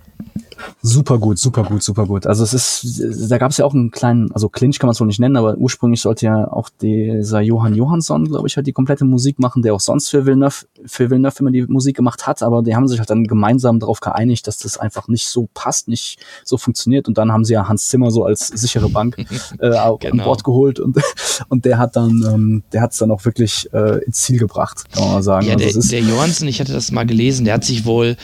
Super 0.82 1.18
gut, 1.18 1.38
super 1.38 1.64
gut, 1.64 1.82
super 1.82 2.06
gut. 2.06 2.26
Also 2.26 2.44
es 2.44 2.54
ist, 2.54 3.30
da 3.30 3.38
gab 3.38 3.50
es 3.50 3.56
ja 3.56 3.64
auch 3.64 3.74
einen 3.74 3.90
kleinen, 3.90 4.32
also 4.32 4.48
Clinch 4.48 4.78
kann 4.78 4.88
man 4.88 4.92
es 4.92 5.00
wohl 5.00 5.06
nicht 5.06 5.20
nennen, 5.20 5.36
aber 5.36 5.56
ursprünglich 5.56 6.00
sollte 6.00 6.26
ja 6.26 6.50
auch 6.50 6.68
dieser 6.80 7.40
Johann 7.40 7.74
Johansson, 7.74 8.26
glaube 8.26 8.48
ich, 8.48 8.56
halt 8.56 8.66
die 8.66 8.72
komplette 8.72 9.04
Musik 9.04 9.38
machen, 9.38 9.62
der 9.62 9.74
auch 9.74 9.80
sonst 9.80 10.08
für 10.08 10.26
Villeneuve, 10.26 10.66
für 10.86 11.10
Villeneuve 11.10 11.38
immer 11.40 11.50
die 11.50 11.62
Musik 11.62 11.96
gemacht 11.96 12.26
hat, 12.26 12.42
aber 12.42 12.62
die 12.62 12.74
haben 12.76 12.88
sich 12.88 12.98
halt 12.98 13.10
dann 13.10 13.24
gemeinsam 13.24 13.80
darauf 13.80 14.00
geeinigt, 14.00 14.46
dass 14.46 14.58
das 14.58 14.78
einfach 14.78 15.08
nicht 15.08 15.26
so 15.26 15.48
passt, 15.54 15.88
nicht 15.88 16.18
so 16.44 16.56
funktioniert 16.56 17.08
und 17.08 17.18
dann 17.18 17.32
haben 17.32 17.44
sie 17.44 17.54
ja 17.54 17.68
Hans 17.68 17.88
Zimmer 17.88 18.10
so 18.10 18.24
als 18.24 18.48
sichere 18.48 18.88
Bank 18.88 19.18
äh, 19.58 19.70
genau. 19.70 19.98
an 20.10 20.18
Bord 20.18 20.44
geholt 20.44 20.80
und, 20.80 20.96
und 21.48 21.64
der 21.64 21.78
hat 21.78 21.96
dann, 21.96 22.24
ähm, 22.32 22.62
der 22.72 22.82
hat 22.82 22.92
es 22.92 22.98
dann 22.98 23.10
auch 23.10 23.24
wirklich 23.24 23.68
äh, 23.72 24.04
ins 24.04 24.22
Ziel 24.22 24.38
gebracht, 24.38 24.84
kann 24.92 25.04
man 25.04 25.14
mal 25.14 25.22
sagen. 25.22 25.46
Ja, 25.46 25.56
also 25.56 25.80
der, 25.80 26.00
der 26.00 26.08
Johansson, 26.08 26.48
ich 26.48 26.60
hatte 26.60 26.72
das 26.72 26.92
mal 26.92 27.04
gelesen, 27.04 27.44
der 27.44 27.54
hat 27.54 27.64
sich 27.64 27.84
wohl, 27.84 28.16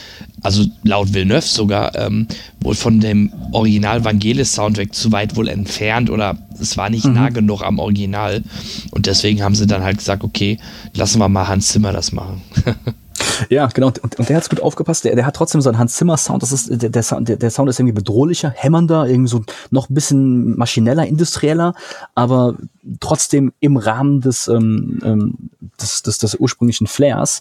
also 0.42 0.64
laut 0.82 1.12
Villeneuve 1.12 1.42
sogar, 1.42 1.94
ähm, 1.96 2.27
wohl 2.60 2.74
von 2.74 3.00
dem 3.00 3.32
Original 3.52 4.04
Vangelis-Soundtrack 4.04 4.94
zu 4.94 5.12
weit 5.12 5.36
wohl 5.36 5.48
entfernt 5.48 6.10
oder 6.10 6.38
es 6.60 6.76
war 6.76 6.90
nicht 6.90 7.06
mhm. 7.06 7.14
nah 7.14 7.28
genug 7.28 7.62
am 7.62 7.78
Original. 7.78 8.42
Und 8.90 9.06
deswegen 9.06 9.42
haben 9.42 9.54
sie 9.54 9.66
dann 9.66 9.82
halt 9.82 9.98
gesagt, 9.98 10.24
okay, 10.24 10.58
lassen 10.94 11.18
wir 11.18 11.28
mal 11.28 11.48
Hans 11.48 11.68
Zimmer 11.68 11.92
das 11.92 12.12
machen. 12.12 12.42
Ja, 13.48 13.66
genau. 13.66 13.88
Und, 13.88 14.18
und 14.18 14.28
der 14.28 14.36
hat's 14.36 14.50
gut 14.50 14.60
aufgepasst. 14.60 15.04
Der, 15.04 15.14
der 15.14 15.26
hat 15.26 15.36
trotzdem 15.36 15.60
so 15.60 15.68
einen 15.68 15.78
Hans 15.78 15.96
Zimmer 15.96 16.16
Sound. 16.16 16.42
Das 16.42 16.52
ist, 16.52 16.82
der, 16.82 16.90
der, 16.90 17.02
Sound, 17.02 17.28
der, 17.28 17.36
der 17.36 17.50
Sound 17.50 17.68
ist 17.68 17.78
irgendwie 17.78 17.94
bedrohlicher, 17.94 18.50
hämmernder, 18.50 19.06
irgendwie 19.06 19.28
so 19.30 19.42
noch 19.70 19.88
ein 19.88 19.94
bisschen 19.94 20.56
maschineller, 20.56 21.06
industrieller, 21.06 21.74
aber 22.14 22.56
trotzdem 23.00 23.52
im 23.60 23.76
Rahmen 23.76 24.20
des, 24.20 24.48
ähm, 24.48 25.00
ähm, 25.04 25.34
des, 25.80 26.02
des, 26.02 26.18
des 26.18 26.34
ursprünglichen 26.34 26.86
Flairs. 26.86 27.40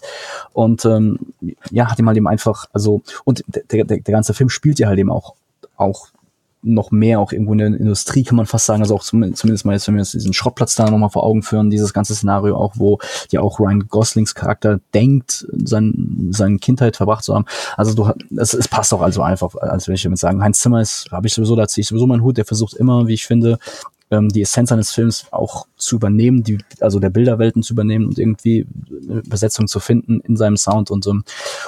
Und 0.52 0.84
ähm, 0.84 1.18
ja, 1.70 1.90
hat 1.90 1.98
ihm 1.98 2.06
halt 2.06 2.16
eben 2.16 2.28
einfach, 2.28 2.66
also, 2.72 3.02
und 3.24 3.44
der, 3.48 3.84
der, 3.84 3.98
der 3.98 4.00
ganze 4.00 4.34
Film 4.34 4.48
spielt 4.50 4.78
ja 4.78 4.88
halt 4.88 4.98
eben 4.98 5.10
auch, 5.10 5.34
auch 5.76 6.08
noch 6.62 6.90
mehr 6.90 7.20
auch 7.20 7.32
irgendwo 7.32 7.52
in 7.52 7.58
der 7.58 7.66
Industrie, 7.68 8.24
kann 8.24 8.36
man 8.36 8.46
fast 8.46 8.66
sagen. 8.66 8.82
Also 8.82 8.94
auch 8.94 9.02
zum, 9.02 9.34
zumindest 9.34 9.64
mal 9.64 9.72
jetzt, 9.72 9.86
wenn 9.86 9.94
wir 9.94 10.02
jetzt 10.02 10.14
diesen 10.14 10.32
Schrottplatz 10.32 10.74
da 10.74 10.90
nochmal 10.90 11.10
vor 11.10 11.24
Augen 11.24 11.42
führen, 11.42 11.70
dieses 11.70 11.92
ganze 11.92 12.14
Szenario 12.14 12.56
auch, 12.56 12.74
wo 12.76 12.98
ja 13.30 13.40
auch 13.40 13.60
Ryan 13.60 13.88
Goslings 13.88 14.34
Charakter 14.34 14.80
denkt, 14.94 15.46
sein, 15.52 16.28
seine 16.30 16.58
Kindheit 16.58 16.96
verbracht 16.96 17.24
zu 17.24 17.34
haben. 17.34 17.44
Also 17.76 17.94
du, 17.94 18.12
es, 18.36 18.54
es 18.54 18.68
passt 18.68 18.92
auch 18.92 19.02
also 19.02 19.22
einfach, 19.22 19.54
als 19.56 19.88
will 19.88 19.94
ich 19.94 20.02
damit 20.02 20.18
sagen. 20.18 20.42
Heinz 20.42 20.60
Zimmer 20.60 20.80
ist, 20.80 21.08
habe 21.12 21.26
ich 21.26 21.34
sowieso, 21.34 21.56
da 21.56 21.68
ziehe 21.68 21.82
ich 21.82 21.88
sowieso 21.88 22.06
meinen 22.06 22.22
Hut, 22.22 22.36
der 22.36 22.44
versucht 22.44 22.74
immer, 22.74 23.06
wie 23.06 23.14
ich 23.14 23.26
finde, 23.26 23.58
ähm, 24.10 24.28
die 24.28 24.42
Essenz 24.42 24.72
eines 24.72 24.92
Films 24.92 25.26
auch 25.30 25.66
zu 25.76 25.96
übernehmen, 25.96 26.42
die, 26.42 26.58
also 26.80 26.98
der 26.98 27.10
Bilderwelten 27.10 27.62
zu 27.62 27.72
übernehmen 27.72 28.06
und 28.06 28.18
irgendwie 28.18 28.66
eine 29.08 29.20
Übersetzung 29.20 29.68
zu 29.68 29.80
finden 29.80 30.20
in 30.20 30.36
seinem 30.36 30.56
Sound 30.56 30.90
und 30.90 31.04
so. 31.04 31.14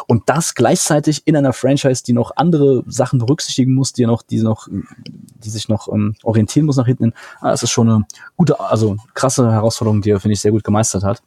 Und 0.07 0.23
das 0.29 0.55
gleichzeitig 0.55 1.23
in 1.27 1.37
einer 1.37 1.53
Franchise, 1.53 2.03
die 2.05 2.13
noch 2.13 2.33
andere 2.37 2.83
Sachen 2.87 3.19
berücksichtigen 3.19 3.75
muss, 3.75 3.93
die 3.93 4.07
noch, 4.07 4.23
die 4.23 4.41
noch, 4.41 4.69
die 4.69 5.51
sich 5.51 5.69
noch 5.69 5.89
ähm, 5.93 6.17
orientieren 6.23 6.67
muss 6.67 6.77
nach 6.77 6.87
hinten. 6.87 7.13
Ah, 7.41 7.51
das 7.51 7.63
ist 7.63 7.71
schon 7.71 7.89
eine 7.89 8.07
gute, 8.37 8.59
also 8.61 8.97
krasse 9.15 9.51
Herausforderung, 9.51 10.03
die 10.03 10.11
er, 10.11 10.21
finde 10.21 10.35
ich, 10.35 10.41
sehr 10.41 10.53
gut 10.53 10.65
gemeistert 10.65 11.05
hat. 11.05 11.23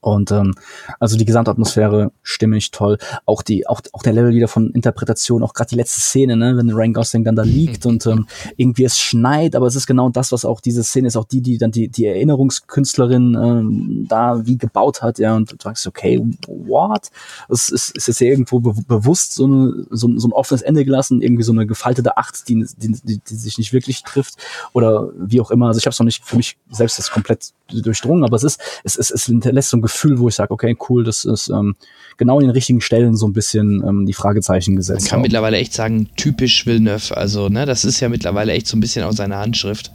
Und 0.00 0.30
ähm, 0.30 0.54
also 1.00 1.16
die 1.16 1.24
Gesamtatmosphäre 1.24 2.12
stimmig, 2.22 2.70
toll. 2.70 2.98
Auch 3.24 3.42
die, 3.42 3.66
auch, 3.66 3.80
auch 3.92 4.02
der 4.02 4.12
Level 4.12 4.32
wieder 4.32 4.48
von 4.48 4.70
Interpretation, 4.70 5.42
auch 5.42 5.54
gerade 5.54 5.70
die 5.70 5.76
letzte 5.76 6.00
Szene, 6.00 6.36
ne, 6.36 6.56
wenn 6.56 6.70
Ryan 6.70 6.92
Gosling 6.92 7.24
dann 7.24 7.36
da 7.36 7.42
liegt 7.42 7.86
und 7.86 8.06
ähm, 8.06 8.26
irgendwie 8.56 8.84
es 8.84 8.98
schneit, 8.98 9.54
aber 9.54 9.66
es 9.66 9.76
ist 9.76 9.86
genau 9.86 10.08
das, 10.08 10.32
was 10.32 10.44
auch 10.44 10.60
diese 10.60 10.82
Szene 10.84 11.08
ist, 11.08 11.16
auch 11.16 11.24
die, 11.24 11.40
die 11.40 11.58
dann 11.58 11.70
die, 11.70 11.88
die 11.88 12.06
Erinnerungskünstlerin 12.06 13.34
ähm, 13.34 14.06
da 14.08 14.46
wie 14.46 14.58
gebaut 14.58 15.02
hat, 15.02 15.18
ja, 15.18 15.34
und 15.34 15.52
du 15.52 15.56
sagst, 15.62 15.86
okay, 15.86 16.22
what? 16.46 17.10
Es 17.48 17.68
ist, 17.68 17.96
ist 17.96 18.08
jetzt 18.08 18.20
ja 18.20 18.28
irgendwo 18.28 18.60
be 18.60 18.74
bewusst 18.86 19.34
so, 19.34 19.44
eine, 19.44 19.86
so, 19.90 20.18
so 20.18 20.28
ein 20.28 20.32
offenes 20.32 20.62
Ende 20.62 20.84
gelassen, 20.84 21.22
irgendwie 21.22 21.42
so 21.42 21.52
eine 21.52 21.66
gefaltete 21.66 22.16
Acht, 22.16 22.48
die, 22.48 22.66
die, 22.76 22.96
die, 23.02 23.18
die 23.18 23.34
sich 23.34 23.58
nicht 23.58 23.72
wirklich 23.72 24.02
trifft 24.02 24.36
oder 24.72 25.10
wie 25.16 25.40
auch 25.40 25.50
immer. 25.50 25.68
Also 25.68 25.78
ich 25.78 25.86
habe 25.86 25.92
es 25.92 25.98
noch 25.98 26.04
nicht 26.04 26.24
für 26.24 26.36
mich 26.36 26.56
selbst 26.70 26.98
das 26.98 27.10
komplett 27.10 27.52
durchdrungen, 27.68 28.24
aber 28.24 28.36
es 28.36 28.44
ist, 28.44 28.60
es, 28.84 28.96
es, 28.96 29.10
es 29.10 29.24
hinterlässt 29.26 29.70
so 29.70 29.75
ein 29.76 29.82
Gefühl, 29.82 30.18
wo 30.18 30.28
ich 30.28 30.34
sage, 30.34 30.50
okay, 30.50 30.76
cool, 30.88 31.04
das 31.04 31.24
ist 31.24 31.48
ähm, 31.48 31.76
genau 32.16 32.40
in 32.40 32.46
den 32.46 32.52
richtigen 32.52 32.80
Stellen 32.80 33.16
so 33.16 33.26
ein 33.26 33.32
bisschen 33.32 33.82
ähm, 33.86 34.06
die 34.06 34.12
Fragezeichen 34.12 34.76
gesetzt. 34.76 35.02
Man 35.02 35.10
kann 35.10 35.18
auch. 35.20 35.22
mittlerweile 35.22 35.56
echt 35.58 35.72
sagen, 35.72 36.08
typisch 36.16 36.66
Villeneuve. 36.66 37.16
Also, 37.16 37.48
ne, 37.48 37.66
das 37.66 37.84
ist 37.84 38.00
ja 38.00 38.08
mittlerweile 38.08 38.52
echt 38.52 38.66
so 38.66 38.76
ein 38.76 38.80
bisschen 38.80 39.04
aus 39.04 39.16
seiner 39.16 39.38
Handschrift. 39.38 39.92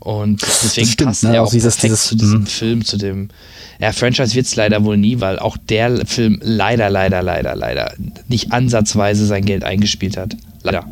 Und 0.00 0.40
deswegen 0.42 0.86
stimmt, 0.86 1.08
passt 1.08 1.24
ne? 1.24 1.36
er 1.36 1.42
auch 1.42 1.50
dieses, 1.50 1.76
perfekt 1.76 1.92
dieses, 1.92 2.06
zu 2.06 2.16
diesem 2.16 2.40
mhm. 2.40 2.46
Film, 2.46 2.84
zu 2.84 2.96
dem. 2.96 3.28
Ja, 3.80 3.92
Franchise 3.92 4.34
wird 4.34 4.46
es 4.46 4.56
leider 4.56 4.84
wohl 4.84 4.96
nie, 4.96 5.20
weil 5.20 5.38
auch 5.38 5.56
der 5.56 6.06
Film 6.06 6.38
leider, 6.42 6.90
leider, 6.90 7.22
leider, 7.22 7.54
leider 7.54 7.94
nicht 8.28 8.52
ansatzweise 8.52 9.26
sein 9.26 9.44
Geld 9.44 9.62
eingespielt 9.64 10.16
hat. 10.16 10.36
Leider. 10.62 10.86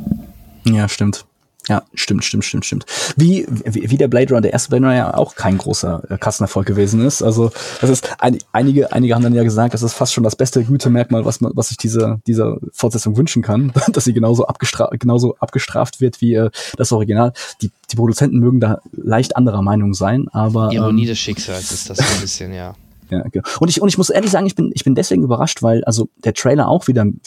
Ja, 0.64 0.88
stimmt. 0.88 1.24
Ja, 1.68 1.82
stimmt, 1.94 2.24
stimmt, 2.24 2.44
stimmt, 2.44 2.64
stimmt. 2.64 2.86
Wie, 3.16 3.46
wie, 3.64 3.90
wie 3.90 3.96
der 3.96 4.08
Blade 4.08 4.30
Runner, 4.30 4.40
der 4.40 4.52
erste 4.52 4.70
Blade 4.70 4.84
Runner 4.84 4.96
ja 4.96 5.14
auch 5.14 5.34
kein 5.34 5.58
großer 5.58 6.02
äh, 6.08 6.18
Kassenerfolg 6.18 6.66
gewesen 6.66 7.04
ist. 7.04 7.22
Also 7.22 7.50
das 7.80 7.90
ist 7.90 8.08
ein, 8.18 8.38
einige, 8.52 8.92
einige 8.92 9.14
haben 9.14 9.22
dann 9.22 9.34
ja 9.34 9.44
gesagt, 9.44 9.74
das 9.74 9.82
ist 9.82 9.92
fast 9.92 10.14
schon 10.14 10.24
das 10.24 10.34
beste 10.34 10.64
Gütemerkmal, 10.64 11.24
was 11.24 11.40
man, 11.40 11.52
was 11.54 11.68
sich 11.68 11.76
diese, 11.76 12.20
dieser 12.26 12.56
Fortsetzung 12.72 13.16
wünschen 13.16 13.42
kann, 13.42 13.72
dass 13.92 14.04
sie 14.04 14.14
genauso 14.14 14.46
abgestraft, 14.46 14.98
genauso 14.98 15.36
abgestraft 15.36 16.00
wird 16.00 16.20
wie 16.20 16.34
äh, 16.34 16.50
das 16.76 16.90
Original. 16.92 17.32
Die, 17.60 17.70
die 17.90 17.96
Produzenten 17.96 18.38
mögen 18.38 18.60
da 18.60 18.80
leicht 18.92 19.36
anderer 19.36 19.62
Meinung 19.62 19.92
sein, 19.94 20.28
aber 20.32 20.72
Ironie 20.72 21.02
ähm, 21.02 21.08
des 21.08 21.18
Schicksals 21.18 21.70
ist 21.70 21.90
das 21.90 21.98
ein 21.98 22.20
bisschen, 22.20 22.54
ja. 22.54 22.74
Ja, 23.10 23.22
genau. 23.30 23.46
Und 23.60 23.68
ich, 23.68 23.80
und 23.80 23.88
ich 23.88 23.98
muss 23.98 24.10
ehrlich 24.10 24.30
sagen, 24.30 24.46
ich 24.46 24.54
bin, 24.54 24.70
ich 24.74 24.84
bin 24.84 24.94
deswegen 24.94 25.22
überrascht, 25.22 25.62
weil 25.62 25.84
also 25.84 26.08
der 26.24 26.34
Trailer 26.34 26.68
auch 26.68 26.86
wieder 26.88 27.02
einen 27.02 27.20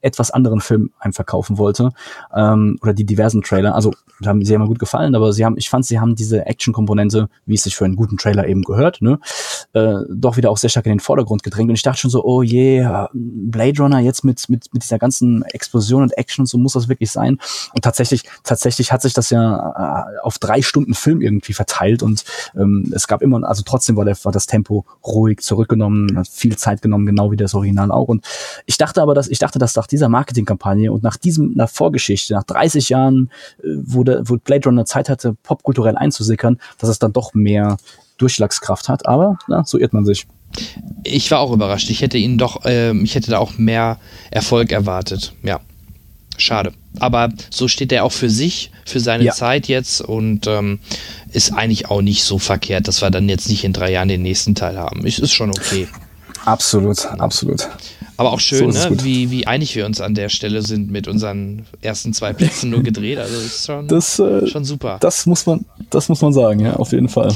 etwas 0.00 0.30
anderen 0.30 0.60
Film 0.60 0.90
einem 0.98 1.12
verkaufen 1.12 1.58
wollte. 1.58 1.90
Ähm, 2.34 2.78
oder 2.82 2.94
die 2.94 3.04
diversen 3.04 3.42
Trailer. 3.42 3.74
Also 3.74 3.92
haben 4.24 4.44
sie 4.44 4.54
immer 4.54 4.66
gut 4.66 4.78
gefallen, 4.78 5.14
aber 5.14 5.32
sie 5.32 5.44
haben, 5.44 5.56
ich 5.58 5.68
fand, 5.68 5.84
sie 5.84 6.00
haben 6.00 6.14
diese 6.14 6.46
Action-Komponente, 6.46 7.28
wie 7.44 7.54
es 7.54 7.64
sich 7.64 7.76
für 7.76 7.84
einen 7.84 7.96
guten 7.96 8.16
Trailer 8.16 8.46
eben 8.46 8.62
gehört, 8.62 9.02
ne, 9.02 9.18
äh, 9.74 9.96
doch 10.08 10.36
wieder 10.36 10.50
auch 10.50 10.56
sehr 10.56 10.70
stark 10.70 10.86
in 10.86 10.92
den 10.92 11.00
Vordergrund 11.00 11.42
gedrängt. 11.42 11.68
Und 11.68 11.74
ich 11.74 11.82
dachte 11.82 12.00
schon 12.00 12.10
so, 12.10 12.24
oh 12.24 12.42
je, 12.42 12.80
yeah, 12.80 13.10
Blade 13.12 13.82
Runner 13.82 13.98
jetzt 13.98 14.24
mit, 14.24 14.48
mit, 14.48 14.72
mit 14.72 14.82
dieser 14.82 14.98
ganzen 14.98 15.42
Explosion 15.42 16.02
und 16.02 16.16
Action 16.16 16.42
und 16.42 16.46
so 16.46 16.58
muss 16.58 16.72
das 16.72 16.88
wirklich 16.88 17.10
sein. 17.10 17.38
Und 17.74 17.82
tatsächlich, 17.82 18.22
tatsächlich 18.42 18.92
hat 18.92 19.02
sich 19.02 19.12
das 19.12 19.30
ja 19.30 20.06
äh, 20.08 20.18
auf 20.22 20.38
drei 20.38 20.62
Stunden 20.62 20.94
Film 20.94 21.20
irgendwie 21.20 21.52
verteilt 21.52 22.02
und 22.02 22.24
ähm, 22.56 22.90
es 22.94 23.08
gab 23.08 23.22
immer, 23.22 23.46
also 23.46 23.62
trotzdem 23.64 23.96
war, 23.96 24.04
der, 24.04 24.16
war 24.22 24.32
das 24.32 24.46
Tempo 24.46 24.84
ruhig 25.04 25.15
zurückgenommen, 25.38 26.16
hat 26.16 26.28
viel 26.28 26.56
Zeit 26.56 26.82
genommen, 26.82 27.06
genau 27.06 27.30
wie 27.30 27.36
das 27.36 27.54
Original 27.54 27.90
auch. 27.90 28.08
Und 28.08 28.24
ich 28.66 28.76
dachte 28.76 29.02
aber, 29.02 29.14
dass 29.14 29.28
ich 29.28 29.38
dachte, 29.38 29.58
dass 29.58 29.76
nach 29.76 29.86
dieser 29.86 30.08
Marketingkampagne 30.08 30.92
und 30.92 31.02
nach 31.02 31.16
diesem, 31.16 31.52
nach 31.54 31.68
Vorgeschichte, 31.68 32.34
nach 32.34 32.44
30 32.44 32.88
Jahren, 32.88 33.30
äh, 33.62 33.68
wo, 33.82 34.04
der, 34.04 34.28
wo 34.28 34.36
Blade 34.36 34.68
Runner 34.68 34.84
Zeit 34.84 35.08
hatte, 35.08 35.36
popkulturell 35.42 35.96
einzusickern, 35.96 36.58
dass 36.78 36.88
es 36.88 36.98
dann 36.98 37.12
doch 37.12 37.34
mehr 37.34 37.76
Durchschlagskraft 38.18 38.88
hat. 38.88 39.06
Aber 39.06 39.38
na, 39.48 39.64
so 39.64 39.78
irrt 39.78 39.92
man 39.92 40.04
sich. 40.04 40.26
Ich 41.02 41.30
war 41.30 41.40
auch 41.40 41.52
überrascht. 41.52 41.90
Ich 41.90 42.02
hätte 42.02 42.18
ihn 42.18 42.38
doch, 42.38 42.64
äh, 42.64 42.92
ich 43.02 43.14
hätte 43.14 43.30
da 43.30 43.38
auch 43.38 43.58
mehr 43.58 43.98
Erfolg 44.30 44.72
erwartet. 44.72 45.32
Ja. 45.42 45.60
Schade. 46.36 46.72
Aber 46.98 47.30
so 47.50 47.68
steht 47.68 47.92
er 47.92 48.04
auch 48.04 48.12
für 48.12 48.30
sich, 48.30 48.70
für 48.84 49.00
seine 49.00 49.24
ja. 49.24 49.32
Zeit 49.32 49.68
jetzt 49.68 50.00
und 50.00 50.46
ähm, 50.46 50.78
ist 51.32 51.52
eigentlich 51.52 51.90
auch 51.90 52.02
nicht 52.02 52.24
so 52.24 52.38
verkehrt, 52.38 52.88
dass 52.88 53.02
wir 53.02 53.10
dann 53.10 53.28
jetzt 53.28 53.48
nicht 53.48 53.64
in 53.64 53.72
drei 53.72 53.92
Jahren 53.92 54.08
den 54.08 54.22
nächsten 54.22 54.54
Teil 54.54 54.78
haben. 54.78 55.04
Ist, 55.06 55.18
ist 55.18 55.32
schon 55.32 55.50
okay. 55.50 55.88
Absolut, 56.44 57.04
absolut. 57.18 57.68
Aber 58.18 58.32
auch 58.32 58.40
schön, 58.40 58.72
so 58.72 58.88
ne? 58.88 59.04
wie, 59.04 59.30
wie 59.30 59.46
einig 59.46 59.74
wir 59.74 59.84
uns 59.84 60.00
an 60.00 60.14
der 60.14 60.28
Stelle 60.30 60.62
sind 60.62 60.90
mit 60.90 61.06
unseren 61.06 61.66
ersten 61.82 62.14
zwei 62.14 62.32
Plätzen 62.32 62.70
nur 62.70 62.82
gedreht. 62.82 63.18
Also 63.18 63.36
ist 63.36 63.66
schon, 63.66 63.88
das, 63.88 64.18
äh, 64.18 64.46
schon 64.46 64.64
super. 64.64 64.98
Das 65.00 65.26
muss 65.26 65.44
man, 65.44 65.66
das 65.90 66.08
muss 66.08 66.22
man 66.22 66.32
sagen, 66.32 66.60
ja, 66.60 66.74
auf 66.74 66.92
jeden 66.92 67.08
Fall. 67.08 67.34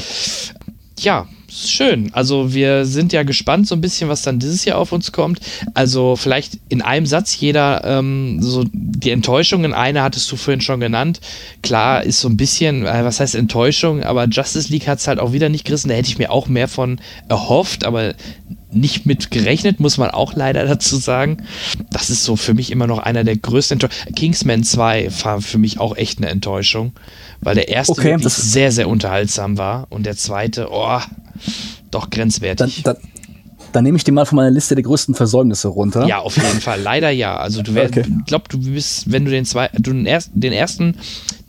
Ja, 0.99 1.27
schön. 1.51 2.11
Also 2.13 2.55
wir 2.55 2.85
sind 2.87 3.13
ja 3.13 3.23
gespannt 3.23 3.67
so 3.67 3.75
ein 3.75 3.81
bisschen, 3.81 4.09
was 4.09 4.23
dann 4.23 4.39
dieses 4.39 4.65
Jahr 4.65 4.79
auf 4.79 4.93
uns 4.93 5.13
kommt. 5.13 5.41
Also 5.75 6.17
vielleicht 6.17 6.59
in 6.69 6.83
einem 6.83 7.07
Satz 7.07 7.39
jeder 7.39 7.83
ähm, 7.85 8.43
so 8.43 8.65
die 8.73 9.11
Enttäuschungen. 9.11 9.73
Eine 9.73 10.03
hattest 10.03 10.31
du 10.31 10.37
vorhin 10.37 10.61
schon 10.61 10.81
genannt. 10.81 11.21
Klar 11.63 12.05
ist 12.05 12.21
so 12.21 12.29
ein 12.29 12.37
bisschen, 12.37 12.87
äh, 12.87 13.05
was 13.05 13.21
heißt 13.21 13.35
Enttäuschung, 13.35 14.03
aber 14.03 14.27
Justice 14.27 14.71
League 14.73 14.87
hat 14.87 14.99
es 14.99 15.09
halt 15.09 15.19
auch 15.19 15.33
wieder 15.33 15.49
nicht 15.49 15.65
gerissen. 15.65 15.89
Da 15.89 15.95
hätte 15.95 16.09
ich 16.09 16.19
mir 16.19 16.31
auch 16.31 16.49
mehr 16.49 16.69
von 16.69 17.01
erhofft, 17.29 17.85
aber 17.85 18.15
nicht 18.73 19.07
mit 19.07 19.31
gerechnet, 19.31 19.81
muss 19.81 19.99
man 19.99 20.11
auch 20.11 20.35
leider 20.35 20.65
dazu 20.65 20.97
sagen. 20.97 21.39
Das 21.91 22.11
ist 22.11 22.25
so 22.25 22.37
für 22.37 22.55
mich 22.55 22.71
immer 22.71 22.87
noch 22.87 22.99
einer 22.99 23.25
der 23.25 23.37
größten 23.37 23.77
Enttäuschungen. 23.81 24.15
Kingsman 24.15 24.65
2 24.65 25.11
war 25.23 25.41
für 25.41 25.59
mich 25.59 25.81
auch 25.81 25.97
echt 25.97 26.19
eine 26.19 26.29
Enttäuschung, 26.29 26.93
weil 27.41 27.55
der 27.55 27.69
erste 27.69 27.93
okay, 27.93 28.11
wirklich 28.11 28.33
sehr, 28.33 28.73
sehr 28.73 28.89
unterhaltsam 28.89 29.59
war 29.59 29.87
und 29.91 30.07
der 30.07 30.17
zweite, 30.17 30.69
oh, 30.71 31.01
doch 31.91 32.11
grenzwertig. 32.11 32.83
Dann, 32.83 32.95
dann, 32.95 33.11
dann 33.73 33.85
nehme 33.85 33.97
ich 33.97 34.05
dir 34.05 34.13
mal 34.13 34.25
von 34.25 34.37
meiner 34.37 34.51
Liste 34.51 34.75
der 34.75 34.85
größten 34.85 35.15
Versäumnisse 35.15 35.69
runter. 35.69 36.07
Ja, 36.07 36.19
auf 36.19 36.37
jeden 36.37 36.61
Fall. 36.61 36.81
Leider 36.81 37.11
ja. 37.11 37.37
Also 37.37 37.63
du 37.63 37.75
wärst, 37.75 37.97
okay. 37.97 38.11
glaub, 38.27 38.49
du 38.49 38.59
bist, 38.59 39.11
wenn 39.11 39.25
du 39.25 39.31
den 39.31 39.45
zwei, 39.45 39.69
du 39.73 39.93
den 39.93 40.07
ersten, 40.07 40.41
den 40.41 40.53
ersten, 40.53 40.97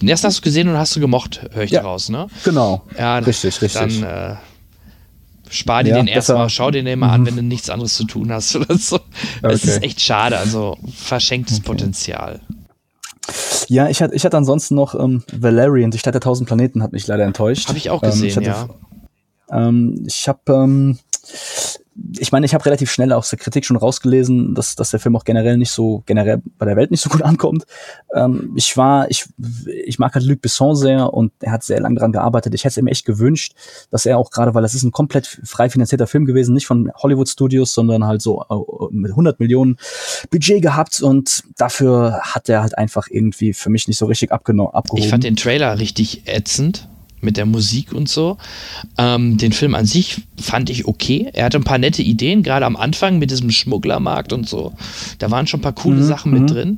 den 0.02 0.10
ersten 0.10 0.28
hast 0.28 0.40
du 0.40 0.42
gesehen 0.44 0.68
und 0.68 0.78
hast 0.78 0.96
du 0.96 1.00
gemocht, 1.00 1.42
höre 1.52 1.64
ich 1.64 1.72
ja, 1.72 1.82
raus, 1.82 2.10
ne? 2.10 2.28
Genau. 2.44 2.84
Ja, 2.98 3.18
richtig, 3.20 3.62
richtig. 3.62 3.74
Dann 3.74 4.04
äh, 4.04 4.36
spar 5.50 5.84
dir 5.84 5.92
ja, 5.92 5.96
den 5.98 6.08
erstmal, 6.08 6.50
schau 6.50 6.72
dir 6.72 6.84
den 6.84 7.00
mal 7.00 7.12
an, 7.12 7.22
mhm. 7.22 7.26
wenn 7.28 7.36
du 7.38 7.44
nichts 7.44 7.70
anderes 7.70 7.96
zu 7.96 8.06
tun 8.06 8.32
hast 8.32 8.56
oder 8.56 8.78
so. 8.78 8.98
Okay. 9.42 9.54
Es 9.54 9.64
ist 9.64 9.84
echt 9.84 10.02
schade. 10.02 10.38
Also 10.38 10.78
verschenktes 10.96 11.58
okay. 11.58 11.68
Potenzial. 11.68 12.42
Ja, 13.68 13.88
ich 13.88 14.02
hatte, 14.02 14.16
ich 14.16 14.26
hatte 14.26 14.38
ansonsten 14.38 14.76
noch 14.76 14.96
ähm, 14.96 15.24
Valerian, 15.32 15.92
die 15.92 16.00
Stadt 16.00 16.14
der 16.14 16.22
tausend 16.22 16.48
Planeten, 16.48 16.84
hat 16.84 16.92
mich 16.92 17.08
leider 17.08 17.24
enttäuscht. 17.24 17.70
Habe 17.70 17.78
ich 17.78 17.90
auch 17.90 18.02
gesehen, 18.02 18.24
ähm, 18.24 18.30
ich 18.30 18.38
hatte, 18.38 18.48
ja. 18.48 18.70
Ähm, 19.52 20.04
ich 20.08 20.28
habe 20.28 20.40
ähm, 20.48 20.98
ich 22.18 22.32
meine, 22.32 22.46
ich 22.46 22.54
habe 22.54 22.66
relativ 22.66 22.92
schnell 22.92 23.12
aus 23.12 23.30
der 23.30 23.40
Kritik 23.40 23.66
schon 23.66 23.76
rausgelesen, 23.76 24.56
dass, 24.56 24.76
dass 24.76 24.92
der 24.92 25.00
Film 25.00 25.16
auch 25.16 25.26
generell 25.26 25.58
nicht 25.58 25.72
so, 25.72 26.04
generell 26.06 26.42
bei 26.58 26.66
der 26.66 26.76
Welt 26.76 26.92
nicht 26.92 27.02
so 27.02 27.10
gut 27.10 27.22
ankommt. 27.24 27.66
Ähm, 28.16 28.54
ich 28.56 28.76
war, 28.78 29.10
ich, 29.10 29.26
ich 29.86 30.00
mag 30.00 30.16
halt 30.16 30.26
Luc 30.26 30.42
Besson 30.42 30.76
sehr 30.76 31.14
und 31.14 31.32
er 31.42 31.52
hat 31.52 31.64
sehr 31.64 31.80
lange 31.80 31.96
daran 31.96 32.12
gearbeitet. 32.12 32.54
Ich 32.54 32.64
hätte 32.64 32.72
es 32.72 32.78
ihm 32.78 32.88
echt 32.88 33.06
gewünscht, 33.06 33.54
dass 33.92 34.06
er 34.06 34.18
auch 34.18 34.32
gerade, 34.32 34.54
weil 34.54 34.62
das 34.62 34.74
ist 34.74 34.84
ein 34.84 34.92
komplett 34.92 35.28
frei 35.44 35.70
finanzierter 35.70 36.08
Film 36.08 36.26
gewesen, 36.26 36.54
nicht 36.54 36.66
von 36.66 36.92
Hollywood 36.96 37.30
Studios, 37.30 37.74
sondern 37.74 38.06
halt 38.06 38.22
so 38.22 38.44
äh, 38.50 38.56
mit 38.92 39.12
100 39.12 39.40
Millionen 39.40 39.78
Budget 40.30 40.62
gehabt 40.62 41.02
und 41.02 41.44
dafür 41.58 42.22
hat 42.24 42.50
er 42.50 42.62
halt 42.62 42.78
einfach 42.78 43.08
irgendwie 43.10 43.54
für 43.54 43.70
mich 43.70 43.88
nicht 43.88 43.98
so 43.98 44.06
richtig 44.06 44.32
abgenommen. 44.32 44.72
Ich 44.96 45.10
fand 45.10 45.24
den 45.24 45.36
Trailer 45.36 45.80
richtig 45.80 46.28
ätzend 46.28 46.88
mit 47.22 47.38
der 47.38 47.46
Musik 47.46 47.94
und 47.94 48.10
so. 48.10 48.38
Ähm, 48.98 49.38
den 49.38 49.52
Film 49.52 49.76
an 49.76 49.86
sich 49.86 50.22
fand 50.40 50.70
ich 50.70 50.86
okay. 50.86 51.30
Er 51.34 51.46
hatte 51.46 51.58
ein 51.58 51.64
paar 51.64 51.78
nette 51.78 52.02
Ideen, 52.02 52.44
gerade 52.44 52.66
am 52.66 52.76
Anfang 52.76 53.20
mit 53.20 53.32
diesem 53.32 53.52
Schmugglermarkt 53.52 54.34
und 54.34 54.48
so. 54.48 54.74
Da 55.20 55.32
waren 55.32 55.48
schon 55.48 55.60
ein 55.60 55.64
paar 55.64 55.74
coole 55.74 56.02
mhm, 56.02 56.06
Sachen 56.06 56.32
mit 56.32 56.44
mhm. 56.44 56.48
drin. 56.48 56.78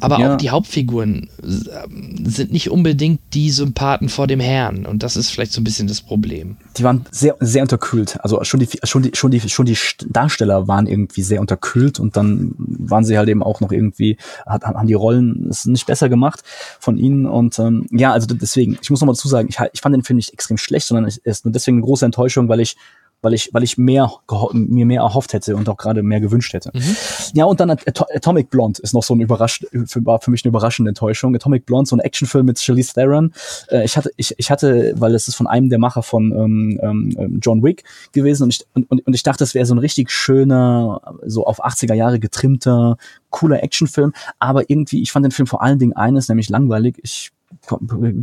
Aber 0.00 0.18
ja. 0.18 0.32
auch 0.32 0.36
die 0.38 0.50
Hauptfiguren 0.50 1.28
äh, 1.42 2.28
sind 2.28 2.52
nicht 2.52 2.70
unbedingt 2.70 3.20
die 3.34 3.50
Sympathen 3.50 4.08
vor 4.08 4.26
dem 4.26 4.40
Herrn. 4.40 4.86
Und 4.86 5.02
das 5.02 5.16
ist 5.16 5.30
vielleicht 5.30 5.52
so 5.52 5.60
ein 5.60 5.64
bisschen 5.64 5.88
das 5.88 6.00
Problem. 6.00 6.56
Die 6.76 6.84
waren 6.84 7.04
sehr, 7.10 7.36
sehr 7.40 7.62
unterkühlt. 7.62 8.18
Also 8.22 8.42
schon 8.44 8.60
die, 8.60 8.68
schon 8.84 9.02
die, 9.02 9.10
schon 9.14 9.30
die, 9.30 9.40
schon 9.40 9.66
die 9.66 9.76
Darsteller 10.06 10.68
waren 10.68 10.86
irgendwie 10.86 11.22
sehr 11.22 11.40
unterkühlt 11.40 12.00
und 12.00 12.16
dann 12.16 12.54
waren 12.56 13.04
sie 13.04 13.18
halt 13.18 13.28
eben 13.28 13.42
auch 13.42 13.60
noch 13.60 13.72
irgendwie, 13.72 14.16
hat, 14.46 14.64
haben 14.64 14.86
die 14.86 14.94
Rollen 14.94 15.48
es 15.50 15.66
nicht 15.66 15.86
besser 15.86 16.08
gemacht 16.08 16.42
von 16.80 16.96
ihnen. 16.96 17.26
Und 17.26 17.58
ähm, 17.58 17.86
ja, 17.90 18.12
also 18.12 18.26
deswegen, 18.26 18.78
ich 18.80 18.90
muss 18.90 19.00
nochmal 19.00 19.14
dazu 19.14 19.28
sagen, 19.28 19.48
ich, 19.48 19.58
ich 19.72 19.80
fand 19.80 19.94
den 19.94 20.04
Film 20.04 20.16
nicht 20.16 20.32
extrem 20.32 20.56
schlecht, 20.56 20.86
sondern 20.86 21.04
es 21.04 21.18
ist 21.18 21.44
nur 21.44 21.52
deswegen 21.52 21.78
eine 21.78 21.84
große 21.84 22.04
Enttäuschung, 22.04 22.48
weil 22.48 22.60
ich 22.60 22.76
weil 23.22 23.34
ich, 23.34 23.50
weil 23.52 23.62
ich 23.62 23.78
mehr, 23.78 24.10
mir 24.52 24.84
mehr 24.84 25.02
erhofft 25.02 25.32
hätte 25.32 25.56
und 25.56 25.68
auch 25.68 25.76
gerade 25.76 26.02
mehr 26.02 26.20
gewünscht 26.20 26.52
hätte. 26.52 26.70
Mhm. 26.74 26.96
Ja, 27.34 27.44
und 27.44 27.60
dann 27.60 27.70
Atomic 27.70 28.50
Blonde 28.50 28.80
ist 28.82 28.92
noch 28.92 29.02
so 29.02 29.14
ein 29.14 29.20
überrascht, 29.20 29.64
war 29.72 30.20
für 30.20 30.30
mich 30.30 30.44
eine 30.44 30.50
überraschende 30.50 30.90
Enttäuschung. 30.90 31.34
Atomic 31.34 31.64
Blonde, 31.64 31.88
so 31.88 31.96
ein 31.96 32.00
Actionfilm 32.00 32.46
mit 32.46 32.58
Charlize 32.58 32.92
Theron. 32.92 33.32
Äh, 33.68 33.84
ich 33.84 33.96
hatte, 33.96 34.10
ich, 34.16 34.34
ich 34.36 34.50
hatte, 34.50 34.92
weil 34.96 35.14
es 35.14 35.28
ist 35.28 35.36
von 35.36 35.46
einem 35.46 35.68
der 35.70 35.78
Macher 35.78 36.02
von 36.02 36.32
ähm, 36.32 36.80
ähm, 36.82 37.38
John 37.40 37.62
Wick 37.62 37.84
gewesen 38.12 38.44
und 38.44 38.54
ich, 38.54 38.66
und, 38.74 39.06
und 39.06 39.14
ich 39.14 39.22
dachte, 39.22 39.44
es 39.44 39.54
wäre 39.54 39.66
so 39.66 39.74
ein 39.74 39.78
richtig 39.78 40.10
schöner, 40.10 41.00
so 41.24 41.46
auf 41.46 41.64
80er 41.64 41.94
Jahre 41.94 42.18
getrimmter, 42.18 42.96
cooler 43.30 43.62
Actionfilm. 43.62 44.12
Aber 44.40 44.68
irgendwie, 44.68 45.00
ich 45.00 45.12
fand 45.12 45.24
den 45.24 45.32
Film 45.32 45.46
vor 45.46 45.62
allen 45.62 45.78
Dingen 45.78 45.94
eines, 45.94 46.28
nämlich 46.28 46.48
langweilig. 46.48 46.98
Ich 47.02 47.30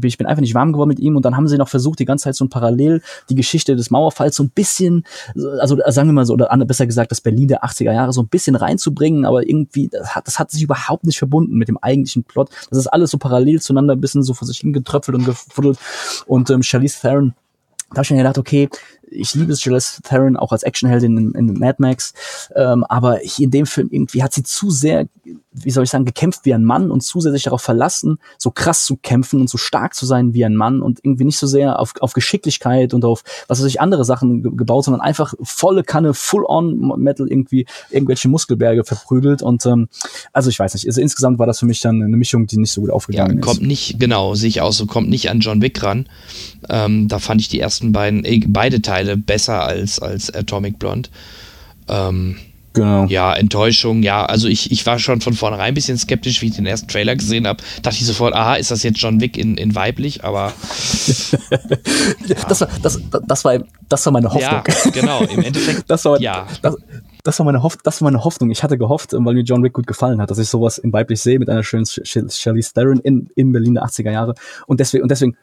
ich 0.04 0.18
bin 0.18 0.28
einfach 0.28 0.42
nicht 0.42 0.54
warm 0.54 0.74
geworden 0.74 0.90
mit 0.90 1.00
ihm 1.00 1.16
und 1.16 1.24
dann 1.26 1.36
haben 1.36 1.48
sie 1.48 1.58
noch 1.58 1.70
versucht, 1.70 2.00
die 2.00 2.06
ganze 2.06 2.24
Zeit 2.24 2.36
so 2.36 2.46
ein 2.46 2.50
Parallel 2.50 3.02
die 3.30 3.36
Geschichte 3.36 3.76
des 3.76 3.92
Mauerfalls 3.92 4.36
so 4.36 4.44
ein 4.44 4.50
bisschen, 4.50 5.04
also 5.60 5.78
sagen 5.88 6.10
wir 6.10 6.14
mal 6.14 6.26
so, 6.26 6.34
oder 6.34 6.50
besser 6.66 6.86
gesagt, 6.86 7.12
das 7.12 7.22
Berlin 7.22 7.48
der 7.48 7.64
80er 7.64 7.94
Jahre 7.94 8.14
so 8.14 8.22
ein 8.22 8.28
bisschen 8.28 8.56
reinzubringen, 8.56 9.26
aber 9.26 9.48
irgendwie, 9.48 9.90
das 9.90 10.16
hat, 10.16 10.28
das 10.28 10.40
hat 10.40 10.52
sich 10.52 10.64
überhaupt 10.64 11.06
nicht 11.06 11.18
verbunden 11.18 11.56
mit 11.56 11.68
dem 11.68 11.78
eigentlichen 11.78 12.24
Plot. 12.24 12.50
Das 12.70 12.78
ist 12.80 12.88
alles 12.88 13.12
so 13.12 13.18
parallel 13.18 13.62
zueinander, 13.62 13.96
ein 13.96 14.02
bisschen 14.02 14.24
so 14.24 14.34
vor 14.34 14.48
sich 14.48 14.60
hingetröpfelt 14.60 15.18
und 15.18 15.26
gefuddelt 15.26 15.78
und 16.28 16.50
ähm, 16.50 16.64
Charlize 16.64 17.00
Theron 17.02 17.34
da 17.92 17.98
habe 17.98 18.04
ich 18.04 18.12
mir 18.12 18.18
gedacht, 18.18 18.38
okay, 18.38 18.70
ich 19.12 19.34
liebe 19.36 19.56
Charlize 19.56 20.02
Theron 20.02 20.38
auch 20.38 20.52
als 20.52 20.64
Actionheldin 20.64 21.18
in, 21.18 21.32
in 21.34 21.60
Mad 21.60 21.76
Max, 21.80 22.14
ähm, 22.56 22.84
aber 22.86 23.20
hier 23.24 23.46
in 23.46 23.52
dem 23.52 23.66
Film 23.66 23.90
irgendwie 23.92 24.24
hat 24.24 24.34
sie 24.34 24.44
zu 24.44 24.70
sehr, 24.70 25.08
wie 25.52 25.72
soll 25.72 25.84
ich 25.84 25.90
sagen, 25.90 26.06
gekämpft 26.06 26.42
wie 26.44 26.54
ein 26.54 26.64
Mann 26.64 26.92
und 26.92 27.02
zu 27.02 27.20
sehr 27.20 27.32
sich 27.32 27.44
darauf 27.44 27.62
verlassen, 27.62 28.20
so 28.38 28.52
krass 28.52 28.86
zu 28.86 28.98
kämpfen 28.98 29.40
und 29.42 29.50
so 29.50 29.58
stark 29.58 29.94
zu 29.94 30.06
sein 30.06 30.34
wie 30.34 30.46
ein 30.46 30.56
Mann 30.56 30.82
und 30.82 31.00
irgendwie 31.04 31.26
nicht 31.26 31.38
so 31.38 31.48
sehr 31.48 31.80
auf, 31.80 31.94
auf 32.00 32.14
Geschicklichkeit 32.14 32.94
und 32.94 33.06
auf 33.06 33.24
was 33.48 33.60
weiß 33.60 33.68
ich 33.68 33.82
andere 33.82 34.06
Sachen 34.06 34.44
ge 34.44 34.52
gebaut, 34.56 34.86
sondern 34.86 35.02
einfach 35.02 35.34
volle 35.42 35.84
Kanne, 35.84 36.14
full-on 36.14 36.94
Metal 36.98 37.28
irgendwie 37.28 37.66
irgendwelche 37.90 38.30
Muskelberge 38.30 38.84
verprügelt 38.84 39.42
und 39.42 39.66
ähm, 39.66 39.90
also 40.34 40.50
ich 40.50 40.60
weiß 40.60 40.74
nicht, 40.74 40.88
also 40.88 41.02
insgesamt 41.02 41.40
war 41.40 41.48
das 41.48 41.60
für 41.60 41.66
mich 41.66 41.82
dann 41.82 42.02
eine 42.02 42.18
Mischung, 42.18 42.48
die 42.48 42.58
nicht 42.58 42.72
so 42.72 42.82
gut 42.82 42.90
aufgegangen 42.90 43.38
ja, 43.38 43.42
kommt 43.42 43.62
ist. 43.62 43.68
nicht, 43.68 44.00
genau, 44.00 44.36
sehe 44.36 44.50
ich 44.50 44.62
auch 44.62 44.74
so, 44.74 44.86
kommt 44.86 45.10
nicht 45.10 45.30
an 45.30 45.40
John 45.40 45.62
Wick 45.62 45.82
ran. 45.84 46.08
Ähm, 46.70 47.08
da 47.08 47.20
fand 47.20 47.42
ich 47.42 47.48
die 47.48 47.60
ersten 47.60 47.92
beiden, 47.92 48.24
äh, 48.26 48.42
beide 48.48 48.82
Teile 48.82 48.99
besser 49.18 49.64
als, 49.66 50.00
als 50.00 50.34
Atomic 50.34 50.80
Blonde. 50.80 51.10
Ähm, 51.88 52.38
Genau. 52.74 53.06
Ja, 53.06 53.34
Enttäuschung, 53.34 54.04
ja. 54.04 54.26
Also 54.26 54.48
ich, 54.48 54.72
ich 54.72 54.86
war 54.86 55.00
schon 55.00 55.22
von 55.22 55.34
vornherein 55.34 55.70
ein 55.70 55.74
bisschen 55.74 55.98
skeptisch, 55.98 56.42
wie 56.42 56.48
ich 56.48 56.56
den 56.56 56.66
ersten 56.66 56.88
Trailer 56.88 57.16
gesehen 57.16 57.48
habe. 57.48 57.64
Dachte 57.82 57.98
ich 57.98 58.06
sofort, 58.06 58.34
aha, 58.34 58.56
ist 58.56 58.72
das 58.72 58.84
jetzt 58.84 59.02
John 59.02 59.20
Wick 59.22 59.38
in, 59.38 59.58
in 59.58 59.76
weiblich, 59.76 60.24
aber. 60.24 60.54
das, 62.48 62.62
war, 62.62 62.70
das, 62.82 63.02
das, 63.28 63.44
war, 63.44 63.60
das 63.90 64.06
war 64.06 64.14
meine 64.14 64.28
Hoffnung. 64.32 64.52
Ja, 64.52 64.64
genau, 64.94 65.24
im 65.24 65.44
Endeffekt. 65.44 65.90
das 65.90 66.06
war, 66.06 66.22
ja. 66.22 66.48
Das, 66.62 66.78
das 67.24 67.40
war 67.40 67.46
meine 67.46 67.64
Hoff 67.64 67.78
das 67.84 68.02
war 68.02 68.12
meine 68.12 68.24
Hoffnung. 68.24 68.52
Ich 68.52 68.64
hatte 68.64 68.78
gehofft, 68.78 69.14
weil 69.14 69.34
mir 69.34 69.42
John 69.44 69.64
Wick 69.64 69.74
gut 69.74 69.88
gefallen 69.88 70.22
hat, 70.22 70.30
dass 70.32 70.38
ich 70.38 70.48
sowas 70.48 70.78
in 70.78 70.94
weiblich 70.94 71.20
sehe 71.22 71.40
mit 71.40 71.50
einer 71.50 71.64
schönen 71.64 71.86
Charlize 71.86 72.74
Theron 72.74 73.00
in, 73.00 73.30
in 73.36 73.52
Berlin 73.52 73.74
der 73.74 73.84
80er 73.84 74.12
Jahre. 74.12 74.36
Und 74.68 74.80
deswegen, 74.80 75.04
und 75.04 75.12
deswegen 75.12 75.36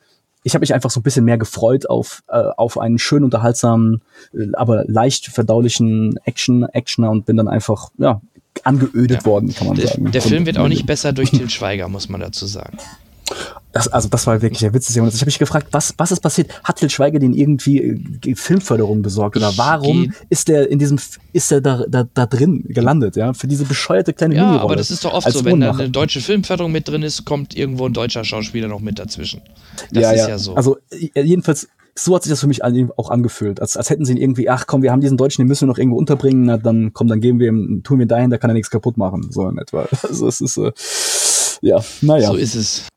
ich 0.46 0.54
habe 0.54 0.62
mich 0.62 0.72
einfach 0.72 0.90
so 0.90 1.00
ein 1.00 1.02
bisschen 1.02 1.24
mehr 1.24 1.38
gefreut 1.38 1.90
auf, 1.90 2.22
äh, 2.28 2.36
auf 2.56 2.78
einen 2.78 2.98
schön 2.98 3.24
unterhaltsamen, 3.24 4.00
äh, 4.32 4.46
aber 4.52 4.84
leicht 4.86 5.26
verdaulichen 5.26 6.18
Action, 6.24 6.62
Actioner 6.64 7.10
und 7.10 7.26
bin 7.26 7.36
dann 7.36 7.48
einfach, 7.48 7.90
ja, 7.98 8.20
angeödet 8.62 9.22
Ja. 9.22 9.26
worden, 9.26 9.52
kann 9.52 9.66
man 9.66 9.76
Der, 9.76 9.88
sagen. 9.88 10.12
der 10.12 10.22
Film 10.22 10.46
wird 10.46 10.56
auch 10.58 10.68
nicht 10.68 10.86
besser 10.92 11.12
durch 11.12 11.30
Til 11.32 11.50
Schweiger, 11.50 11.88
muss 11.88 12.08
man 12.08 12.20
dazu 12.20 12.46
sagen. 12.46 12.78
Das, 13.76 13.88
also 13.88 14.08
das 14.08 14.26
war 14.26 14.40
wirklich 14.40 14.60
der 14.60 14.72
Witz 14.72 14.86
des 14.86 14.96
Jahrhunderts. 14.96 15.16
Ich 15.16 15.20
habe 15.20 15.28
mich 15.28 15.38
gefragt, 15.38 15.68
was, 15.72 15.92
was 15.98 16.10
ist 16.10 16.20
passiert? 16.20 16.48
Hat 16.64 16.76
Til 16.76 16.88
Schweiger 16.88 17.18
den 17.18 17.34
irgendwie 17.34 17.78
äh, 18.24 18.34
Filmförderung 18.34 19.02
besorgt? 19.02 19.36
Oder 19.36 19.52
warum 19.56 20.14
ist 20.30 20.48
der 20.48 20.70
in 20.70 20.78
diesem, 20.78 20.98
ist 21.34 21.52
er 21.52 21.60
da, 21.60 21.84
da, 21.86 22.04
da 22.14 22.24
drin 22.24 22.64
gelandet, 22.68 23.16
ja? 23.16 23.34
Für 23.34 23.46
diese 23.46 23.66
bescheuerte 23.66 24.14
kleine 24.14 24.34
Ja, 24.34 24.44
Minirolle. 24.44 24.62
aber 24.64 24.76
das 24.76 24.90
ist 24.90 25.04
doch 25.04 25.12
oft 25.12 25.30
so, 25.30 25.44
wenn 25.44 25.60
da 25.60 25.72
eine 25.72 25.90
deutsche 25.90 26.22
Filmförderung 26.22 26.72
mit 26.72 26.88
drin 26.88 27.02
ist, 27.02 27.26
kommt 27.26 27.54
irgendwo 27.54 27.84
ein 27.84 27.92
deutscher 27.92 28.24
Schauspieler 28.24 28.68
noch 28.68 28.80
mit 28.80 28.98
dazwischen. 28.98 29.42
Das 29.92 30.02
ja, 30.04 30.10
ist 30.12 30.20
ja. 30.20 30.28
ja, 30.28 30.38
so. 30.38 30.54
Also 30.54 30.78
äh, 30.90 31.20
jedenfalls, 31.20 31.68
so 31.94 32.14
hat 32.14 32.22
sich 32.22 32.30
das 32.30 32.40
für 32.40 32.46
mich 32.46 32.64
auch 32.64 33.10
angefühlt. 33.10 33.60
Als, 33.60 33.76
als 33.76 33.90
hätten 33.90 34.06
sie 34.06 34.12
ihn 34.12 34.18
irgendwie, 34.18 34.48
ach 34.48 34.66
komm, 34.66 34.80
wir 34.82 34.90
haben 34.90 35.02
diesen 35.02 35.18
Deutschen, 35.18 35.42
den 35.42 35.48
müssen 35.48 35.68
wir 35.68 35.72
noch 35.72 35.78
irgendwo 35.78 35.98
unterbringen, 35.98 36.46
na 36.46 36.56
dann 36.56 36.94
komm, 36.94 37.08
dann 37.08 37.20
geben 37.20 37.40
wir 37.40 37.48
ihm, 37.48 37.82
tun 37.82 37.98
wir 37.98 38.06
dahin, 38.06 38.30
da 38.30 38.38
kann 38.38 38.48
er 38.48 38.54
nichts 38.54 38.70
kaputt 38.70 38.96
machen. 38.96 39.30
So 39.30 39.46
in 39.50 39.58
etwa. 39.58 39.86
Also 40.02 40.28
es 40.28 40.40
ist, 40.40 40.56
äh, 40.56 40.72
ja, 41.60 41.84
naja. 42.00 42.28
So 42.28 42.36
ist 42.36 42.54
es. 42.54 42.88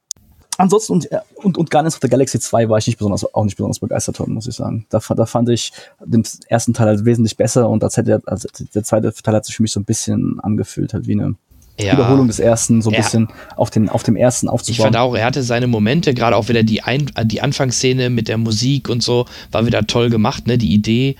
Ansonsten 0.60 0.92
und, 0.92 1.10
äh, 1.10 1.22
und, 1.36 1.58
und 1.58 1.72
Guardians 1.72 1.96
of 1.96 2.02
the 2.02 2.10
Galaxy 2.10 2.38
2 2.38 2.68
war 2.68 2.78
ich 2.78 2.88
nicht 2.88 2.98
besonders, 2.98 3.34
auch 3.34 3.46
nicht 3.46 3.56
besonders 3.56 3.80
begeistert 3.80 4.18
von, 4.18 4.34
muss 4.34 4.46
ich 4.46 4.56
sagen. 4.56 4.86
Da, 4.90 5.00
da 5.00 5.26
fand 5.26 5.48
ich 5.48 5.72
den 6.04 6.22
ersten 6.50 6.74
Teil 6.74 6.88
halt 6.88 7.06
wesentlich 7.06 7.38
besser 7.38 7.70
und 7.70 7.82
als 7.82 7.96
hätte 7.96 8.22
also 8.26 8.50
der 8.76 8.84
zweite 8.84 9.14
Teil 9.14 9.36
hat 9.36 9.46
sich 9.46 9.56
für 9.56 9.62
mich 9.62 9.72
so 9.72 9.80
ein 9.80 9.86
bisschen 9.86 10.38
angefühlt, 10.42 10.94
halt 10.94 11.08
wie 11.08 11.14
eine 11.14 11.36
Ja. 11.80 11.94
Wiederholung 11.94 12.28
des 12.28 12.40
ersten, 12.40 12.82
so 12.82 12.90
ein 12.90 12.94
Ja. 12.94 13.00
bisschen 13.02 13.28
auf, 13.56 13.70
den, 13.70 13.90
auf 13.90 14.04
dem 14.04 14.16
ersten 14.16 14.48
Ich 14.48 14.52
aufzubauen. 14.52 14.84
fand 14.86 14.98
auch, 14.98 15.16
er 15.16 15.26
hatte 15.26 15.44
seine 15.44 15.68
Momente, 15.68 16.14
gerade 16.14 16.36
auch 16.36 16.50
wieder 16.50 16.64
die, 16.64 16.84
Ein 16.84 17.10
die 17.26 17.42
Anfangsszene 17.42 18.10
mit 18.10 18.28
der 18.28 18.38
Musik 18.38 18.90
und 18.90 19.02
so, 19.02 19.26
war 19.52 19.66
wieder 19.66 19.88
toll 19.88 20.10
gemacht, 20.10 20.46
ne, 20.48 20.58
die 20.58 20.74
Idee. 20.74 21.16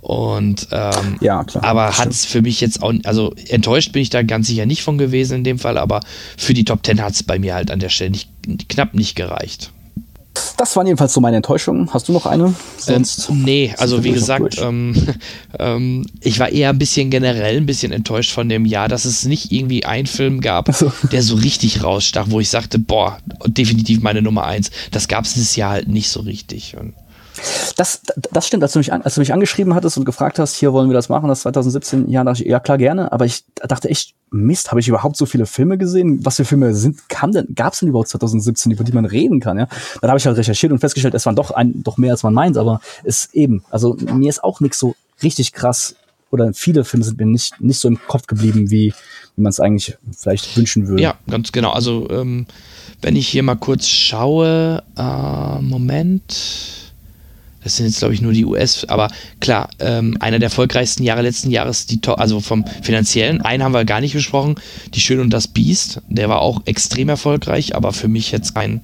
Und 0.00 0.66
ähm, 0.72 1.16
ja, 1.20 1.44
klar. 1.44 1.62
aber 1.64 1.96
hat 1.96 2.08
es 2.08 2.24
für 2.24 2.42
mich 2.42 2.60
jetzt 2.60 2.82
auch, 2.82 2.92
also 3.04 3.32
enttäuscht 3.48 3.92
bin 3.92 4.02
ich 4.02 4.10
da 4.10 4.22
ganz 4.22 4.48
sicher 4.48 4.66
nicht 4.66 4.82
von 4.82 4.98
gewesen 4.98 5.36
in 5.38 5.44
dem 5.44 5.58
Fall, 5.60 5.78
aber 5.78 6.00
für 6.36 6.54
die 6.54 6.64
Top 6.64 6.82
Ten 6.82 7.00
hat 7.00 7.12
es 7.12 7.22
bei 7.22 7.38
mir 7.38 7.54
halt 7.54 7.70
an 7.70 7.78
der 7.78 7.88
Stelle 7.88 8.10
nicht, 8.10 8.28
knapp 8.68 8.94
nicht 8.94 9.14
gereicht. 9.14 9.70
Das 10.56 10.76
waren 10.76 10.86
jedenfalls 10.86 11.12
so 11.12 11.20
meine 11.20 11.36
Enttäuschungen. 11.36 11.92
Hast 11.92 12.08
du 12.08 12.12
noch 12.12 12.26
eine? 12.26 12.54
Sonst. 12.78 13.28
Ähm, 13.28 13.42
nee, 13.42 13.74
also 13.78 14.04
wie 14.04 14.12
gesagt, 14.12 14.58
ähm, 14.60 14.94
ähm, 15.58 16.06
ich 16.20 16.38
war 16.38 16.50
eher 16.50 16.70
ein 16.70 16.78
bisschen 16.78 17.10
generell 17.10 17.56
ein 17.56 17.66
bisschen 17.66 17.92
enttäuscht 17.92 18.32
von 18.32 18.48
dem 18.48 18.64
Jahr, 18.64 18.88
dass 18.88 19.04
es 19.04 19.24
nicht 19.24 19.52
irgendwie 19.52 19.84
einen 19.84 20.06
Film 20.06 20.40
gab, 20.40 20.68
Ach 20.68 20.74
so. 20.74 20.92
der 21.10 21.22
so 21.22 21.34
richtig 21.34 21.82
rausstach, 21.82 22.26
wo 22.28 22.40
ich 22.40 22.48
sagte, 22.48 22.78
boah, 22.78 23.18
definitiv 23.46 24.02
meine 24.02 24.22
Nummer 24.22 24.44
eins. 24.44 24.70
Das 24.90 25.08
gab 25.08 25.24
es 25.24 25.34
dieses 25.34 25.56
Jahr 25.56 25.70
halt 25.70 25.88
nicht 25.88 26.08
so 26.08 26.20
richtig. 26.20 26.76
Und 26.78 26.94
Das, 27.76 28.02
das 28.32 28.46
stimmt, 28.46 28.62
als 28.62 28.72
du, 28.72 28.78
mich 28.78 28.92
an, 28.92 29.02
als 29.02 29.14
du 29.14 29.20
mich 29.20 29.32
angeschrieben 29.32 29.74
hattest 29.74 29.96
und 29.96 30.04
gefragt 30.04 30.38
hast, 30.38 30.54
hier 30.54 30.72
wollen 30.72 30.88
wir 30.88 30.94
das 30.94 31.08
machen, 31.08 31.28
das 31.28 31.40
2017, 31.40 32.08
ja, 32.10 32.24
dachte 32.24 32.42
ich, 32.42 32.48
ja 32.48 32.60
klar, 32.60 32.78
gerne, 32.78 33.12
aber 33.12 33.24
ich 33.24 33.44
dachte 33.54 33.88
echt, 33.88 34.14
Mist, 34.30 34.70
habe 34.70 34.80
ich 34.80 34.88
überhaupt 34.88 35.16
so 35.16 35.26
viele 35.26 35.46
Filme 35.46 35.76
gesehen? 35.76 36.24
Was 36.24 36.36
für 36.36 36.44
Filme 36.44 36.74
sind, 36.74 37.08
kam 37.08 37.32
denn, 37.32 37.54
gab 37.54 37.74
es 37.74 37.80
denn 37.80 37.88
überhaupt 37.88 38.08
2017, 38.08 38.72
über 38.72 38.84
die 38.84 38.92
man 38.92 39.04
reden 39.04 39.40
kann, 39.40 39.58
ja? 39.58 39.68
Dann 40.00 40.10
habe 40.10 40.18
ich 40.18 40.26
halt 40.26 40.36
recherchiert 40.36 40.72
und 40.72 40.78
festgestellt, 40.78 41.14
es 41.14 41.26
waren 41.26 41.36
doch 41.36 41.50
ein, 41.50 41.82
doch 41.82 41.98
mehr 41.98 42.12
als 42.12 42.22
man 42.22 42.34
meint, 42.34 42.56
aber 42.56 42.80
es 43.04 43.28
eben, 43.32 43.64
also 43.70 43.96
mir 44.14 44.28
ist 44.28 44.42
auch 44.42 44.60
nichts 44.60 44.78
so 44.78 44.94
richtig 45.22 45.52
krass 45.52 45.96
oder 46.30 46.52
viele 46.54 46.84
Filme 46.84 47.04
sind 47.04 47.18
mir 47.18 47.26
nicht, 47.26 47.60
nicht 47.60 47.78
so 47.78 47.88
im 47.88 47.98
Kopf 48.08 48.26
geblieben, 48.26 48.70
wie, 48.70 48.94
wie 49.36 49.42
man 49.42 49.50
es 49.50 49.60
eigentlich 49.60 49.96
vielleicht 50.16 50.56
wünschen 50.56 50.88
würde. 50.88 51.02
ja, 51.02 51.14
ganz 51.28 51.52
genau. 51.52 51.72
Also 51.72 52.08
ähm, 52.10 52.46
wenn 53.02 53.16
ich 53.16 53.28
hier 53.28 53.42
mal 53.42 53.56
kurz 53.56 53.86
schaue, 53.86 54.82
äh, 54.96 55.60
Moment. 55.60 56.91
Das 57.64 57.76
sind 57.76 57.86
jetzt, 57.86 57.98
glaube 57.98 58.14
ich, 58.14 58.20
nur 58.20 58.32
die 58.32 58.44
US, 58.44 58.84
aber 58.86 59.08
klar, 59.40 59.68
ähm, 59.78 60.16
einer 60.20 60.38
der 60.40 60.46
erfolgreichsten 60.46 61.04
Jahre 61.04 61.22
letzten 61.22 61.50
Jahres, 61.50 61.86
die 61.86 62.00
To- 62.00 62.14
also 62.14 62.40
vom 62.40 62.64
finanziellen, 62.82 63.40
einen 63.40 63.62
haben 63.62 63.72
wir 63.72 63.84
gar 63.84 64.00
nicht 64.00 64.14
besprochen, 64.14 64.56
Die 64.94 65.00
Schön 65.00 65.20
und 65.20 65.30
das 65.30 65.46
Biest, 65.48 66.00
der 66.08 66.28
war 66.28 66.40
auch 66.40 66.62
extrem 66.64 67.08
erfolgreich, 67.08 67.76
aber 67.76 67.92
für 67.92 68.08
mich 68.08 68.32
jetzt 68.32 68.54
kein 68.54 68.82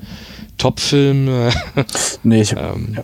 Top-Film. 0.58 1.28
äh, 1.28 1.50
Nee, 2.22 2.42
ich, 2.42 2.52
ähm, 2.52 2.98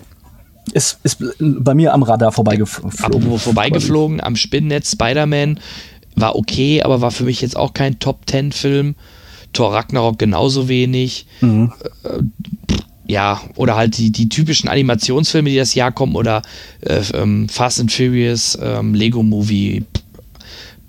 ist, 0.73 0.99
ist 1.03 1.19
bei 1.41 1.75
mir 1.75 1.93
am 1.93 2.03
Radar 2.03 2.33
vorbeigeflogen. 2.33 2.99
Apropos 3.03 3.43
vorbeigeflogen, 3.43 4.21
am 4.21 4.37
Spinnennetz 4.37 4.93
Spider-Man 4.93 5.61
war 6.17 6.37
okay, 6.37 6.83
aber 6.83 7.01
war 7.01 7.11
für 7.11 7.25
mich 7.25 7.41
jetzt 7.41 7.57
auch 7.57 7.75
kein 7.75 7.99
Top-10-Film. 7.99 8.95
Thor 9.53 9.73
Ragnarok 9.75 10.19
genauso 10.19 10.69
wenig. 10.69 11.27
Mhm. 11.41 11.73
Äh, 12.05 12.09
ja, 13.07 13.41
oder 13.57 13.77
halt 13.77 13.99
die, 13.99 14.11
die 14.11 14.29
typischen 14.29 14.69
Animationsfilme, 14.69 15.51
die 15.51 15.57
das 15.57 15.75
Jahr 15.75 15.93
kommen, 15.93 16.17
oder 16.17 16.43
äh, 16.81 17.03
ähm, 17.15 17.49
Fast 17.49 17.81
and 17.81 17.93
Furious, 17.93 18.59
ähm, 18.61 18.95
Lego 18.95 19.23
Movie. 19.23 19.85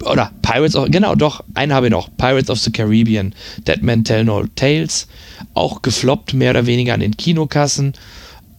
Oder 0.03 0.31
Pirates 0.41 0.75
of, 0.75 0.89
genau, 0.89 1.15
doch, 1.15 1.43
einen 1.53 1.73
habe 1.73 1.87
ich 1.87 1.91
noch. 1.91 2.09
Pirates 2.17 2.49
of 2.49 2.59
the 2.59 2.71
Caribbean, 2.71 3.33
Dead 3.67 3.81
Man 3.81 4.03
Tell 4.03 4.23
No 4.23 4.45
Tales. 4.55 5.07
Auch 5.53 5.81
gefloppt, 5.81 6.33
mehr 6.33 6.51
oder 6.51 6.65
weniger 6.65 6.93
an 6.93 6.99
den 6.99 7.17
Kinokassen. 7.17 7.93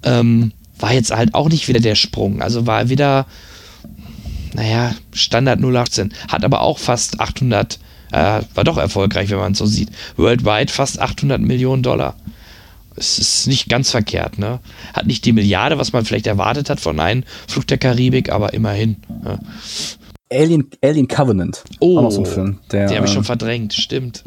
Ähm, 0.03 0.53
war 0.78 0.93
jetzt 0.93 1.15
halt 1.15 1.35
auch 1.35 1.49
nicht 1.49 1.69
wieder 1.69 1.81
der 1.81 1.95
Sprung. 1.95 2.43
Also 2.43 2.66
war 2.66 2.89
wieder, 2.89 3.27
naja, 4.55 4.95
Standard 5.12 5.62
018. 5.62 6.12
Hat 6.28 6.45
aber 6.45 6.61
auch 6.61 6.78
fast 6.78 7.20
800, 7.20 7.78
äh, 8.12 8.41
war 8.55 8.65
doch 8.65 8.77
erfolgreich, 8.77 9.31
wenn 9.31 9.39
man 9.39 9.53
es 9.53 9.59
so 9.59 9.66
sieht. 9.66 9.91
Worldwide 10.16 10.73
fast 10.73 11.01
800 11.01 11.41
Millionen 11.41 11.83
Dollar. 11.83 12.16
Es 12.97 13.18
ist 13.18 13.47
nicht 13.47 13.68
ganz 13.68 13.90
verkehrt, 13.90 14.39
ne? 14.39 14.60
Hat 14.94 15.06
nicht 15.06 15.24
die 15.24 15.32
Milliarde, 15.32 15.78
was 15.78 15.93
man 15.93 16.05
vielleicht 16.05 16.27
erwartet 16.27 16.70
hat 16.70 16.81
von 16.81 16.98
einem 16.98 17.24
Flug 17.47 17.66
der 17.66 17.78
Karibik, 17.78 18.31
aber 18.31 18.55
immerhin. 18.55 18.97
Ne? 19.23 19.39
Alien, 20.32 20.68
Alien 20.82 21.06
Covenant. 21.06 21.62
Oh, 21.78 21.98
Auch 21.98 22.02
noch 22.02 22.10
so 22.10 22.20
ein 22.20 22.27
Film. 22.27 22.59
Der, 22.73 22.89
Den 22.89 22.97
habe 22.97 23.06
ich 23.06 23.12
schon 23.12 23.23
äh, 23.23 23.27
verdrängt, 23.27 23.74
stimmt. 23.74 24.24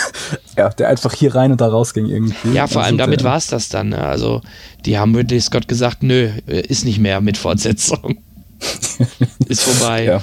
ja, 0.56 0.70
der 0.70 0.88
einfach 0.88 1.12
hier 1.12 1.34
rein 1.34 1.52
und 1.52 1.60
da 1.60 1.68
raus 1.68 1.92
ging 1.92 2.06
irgendwie. 2.06 2.52
Ja, 2.54 2.66
vor 2.66 2.82
allem 2.82 2.94
Also 2.94 3.04
damit 3.04 3.20
der- 3.20 3.26
war 3.26 3.36
es 3.36 3.48
das 3.48 3.68
dann. 3.68 3.90
Ne? 3.90 3.98
Also, 3.98 4.40
die 4.86 4.96
haben 4.98 5.14
Ridley 5.14 5.40
Scott 5.40 5.68
gesagt, 5.68 6.02
nö, 6.02 6.30
äh, 6.46 6.60
ist 6.60 6.84
nicht 6.84 7.00
mehr 7.00 7.20
mit 7.20 7.36
Fortsetzung. 7.36 8.18
ist 9.46 9.62
vorbei. 9.62 10.04
Ja. 10.04 10.22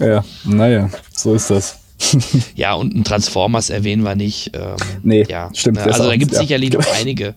ja, 0.00 0.24
naja, 0.44 0.90
so 1.14 1.34
ist 1.34 1.50
das. 1.50 1.78
Ja, 2.56 2.74
und 2.74 2.94
ein 2.94 3.04
Transformers 3.04 3.70
erwähnen 3.70 4.02
wir 4.02 4.14
nicht. 4.14 4.52
Ähm, 4.54 4.76
Nee, 5.02 5.24
ja, 5.28 5.50
stimmt, 5.54 5.78
Ne, 5.78 5.84
Also 5.84 6.04
da 6.08 6.16
gibt 6.16 6.32
es 6.32 6.38
ja. 6.38 6.42
sicherlich 6.42 6.72
noch 6.72 6.86
einige. 6.94 7.34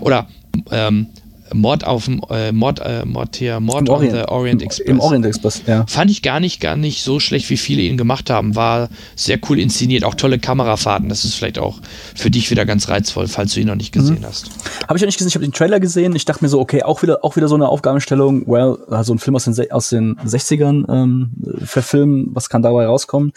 Oder 0.00 0.28
ähm, 0.70 1.06
Mord 1.54 1.86
auf 1.86 2.04
dem 2.06 2.22
äh, 2.30 2.52
Mord, 2.52 2.80
äh, 2.80 3.04
Mord 3.04 3.36
hier, 3.36 3.60
Mord 3.60 3.80
Im 3.82 3.88
on 3.88 3.94
Orient, 3.94 4.12
the 4.14 4.22
Orient 4.28 4.62
Express. 4.62 4.86
Im 4.88 5.00
Orient 5.00 5.26
Express, 5.26 5.62
ja. 5.66 5.84
Fand 5.86 6.10
ich 6.10 6.22
gar 6.22 6.40
nicht, 6.40 6.60
gar 6.60 6.76
nicht 6.76 7.02
so 7.02 7.20
schlecht, 7.20 7.48
wie 7.50 7.56
viele 7.56 7.82
ihn 7.82 7.96
gemacht 7.96 8.30
haben. 8.30 8.54
War 8.56 8.88
sehr 9.16 9.38
cool 9.48 9.58
inszeniert, 9.58 10.04
auch 10.04 10.14
tolle 10.14 10.38
Kamerafahrten. 10.38 11.08
Das 11.08 11.24
ist 11.24 11.34
vielleicht 11.34 11.58
auch 11.58 11.78
für 12.14 12.30
dich 12.30 12.50
wieder 12.50 12.64
ganz 12.66 12.88
reizvoll, 12.88 13.28
falls 13.28 13.54
du 13.54 13.60
ihn 13.60 13.66
noch 13.66 13.74
nicht 13.74 13.92
gesehen 13.92 14.20
Mhm. 14.20 14.26
hast. 14.26 14.50
Habe 14.88 14.96
ich 14.96 15.00
ja 15.02 15.06
nicht 15.06 15.18
gesehen, 15.18 15.28
ich 15.28 15.34
habe 15.34 15.44
den 15.44 15.52
Trailer 15.52 15.80
gesehen. 15.80 16.14
Ich 16.16 16.24
dachte 16.24 16.44
mir 16.44 16.48
so, 16.48 16.60
okay, 16.60 16.82
auch 16.82 17.02
wieder, 17.02 17.24
auch 17.24 17.36
wieder 17.36 17.48
so 17.48 17.54
eine 17.54 17.68
Aufgabenstellung. 17.68 18.46
Well, 18.46 18.78
also 18.90 19.14
ein 19.14 19.18
Film 19.18 19.36
aus 19.36 19.44
den, 19.44 19.70
aus 19.70 19.88
den 19.88 20.16
60ern 20.16 20.92
ähm, 20.92 21.30
verfilmen, 21.64 22.28
was 22.32 22.48
kann 22.48 22.62
dabei 22.62 22.86
rauskommen? 22.86 23.32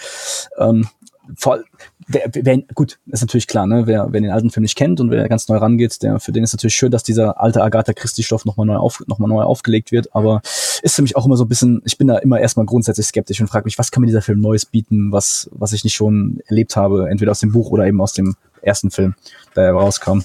Ähm, 0.57 0.87
vor, 1.35 1.59
wer, 2.07 2.29
wer, 2.33 2.57
gut, 2.73 2.99
ist 3.07 3.21
natürlich 3.21 3.47
klar, 3.47 3.67
ne? 3.67 3.87
Wer, 3.87 4.07
wer 4.11 4.21
den 4.21 4.31
alten 4.31 4.49
Film 4.49 4.63
nicht 4.63 4.77
kennt 4.77 4.99
und 4.99 5.11
wer 5.11 5.27
ganz 5.27 5.47
neu 5.47 5.57
rangeht, 5.57 6.01
der, 6.03 6.19
für 6.19 6.31
den 6.31 6.43
ist 6.43 6.53
natürlich 6.53 6.75
schön, 6.75 6.91
dass 6.91 7.03
dieser 7.03 7.41
alte 7.41 7.63
Agatha 7.63 7.93
Christie-Stoff 7.93 8.45
nochmal 8.45 8.67
neu, 8.67 8.77
auf, 8.77 9.03
noch 9.07 9.19
neu 9.19 9.41
aufgelegt 9.43 9.91
wird. 9.91 10.15
Aber 10.15 10.41
ist 10.81 10.95
für 10.95 11.01
mich 11.01 11.15
auch 11.15 11.25
immer 11.25 11.37
so 11.37 11.45
ein 11.45 11.49
bisschen, 11.49 11.81
ich 11.85 11.97
bin 11.97 12.07
da 12.07 12.17
immer 12.17 12.39
erstmal 12.39 12.65
grundsätzlich 12.65 13.07
skeptisch 13.07 13.41
und 13.41 13.47
frage 13.47 13.65
mich, 13.65 13.77
was 13.77 13.91
kann 13.91 14.01
mir 14.01 14.07
dieser 14.07 14.21
Film 14.21 14.41
Neues 14.41 14.65
bieten, 14.65 15.11
was, 15.11 15.49
was 15.51 15.73
ich 15.73 15.83
nicht 15.83 15.95
schon 15.95 16.41
erlebt 16.47 16.75
habe, 16.75 17.09
entweder 17.09 17.31
aus 17.31 17.39
dem 17.39 17.51
Buch 17.51 17.69
oder 17.71 17.87
eben 17.87 18.01
aus 18.01 18.13
dem 18.13 18.35
ersten 18.61 18.91
Film, 18.91 19.15
der 19.55 19.71
rauskam. 19.71 20.19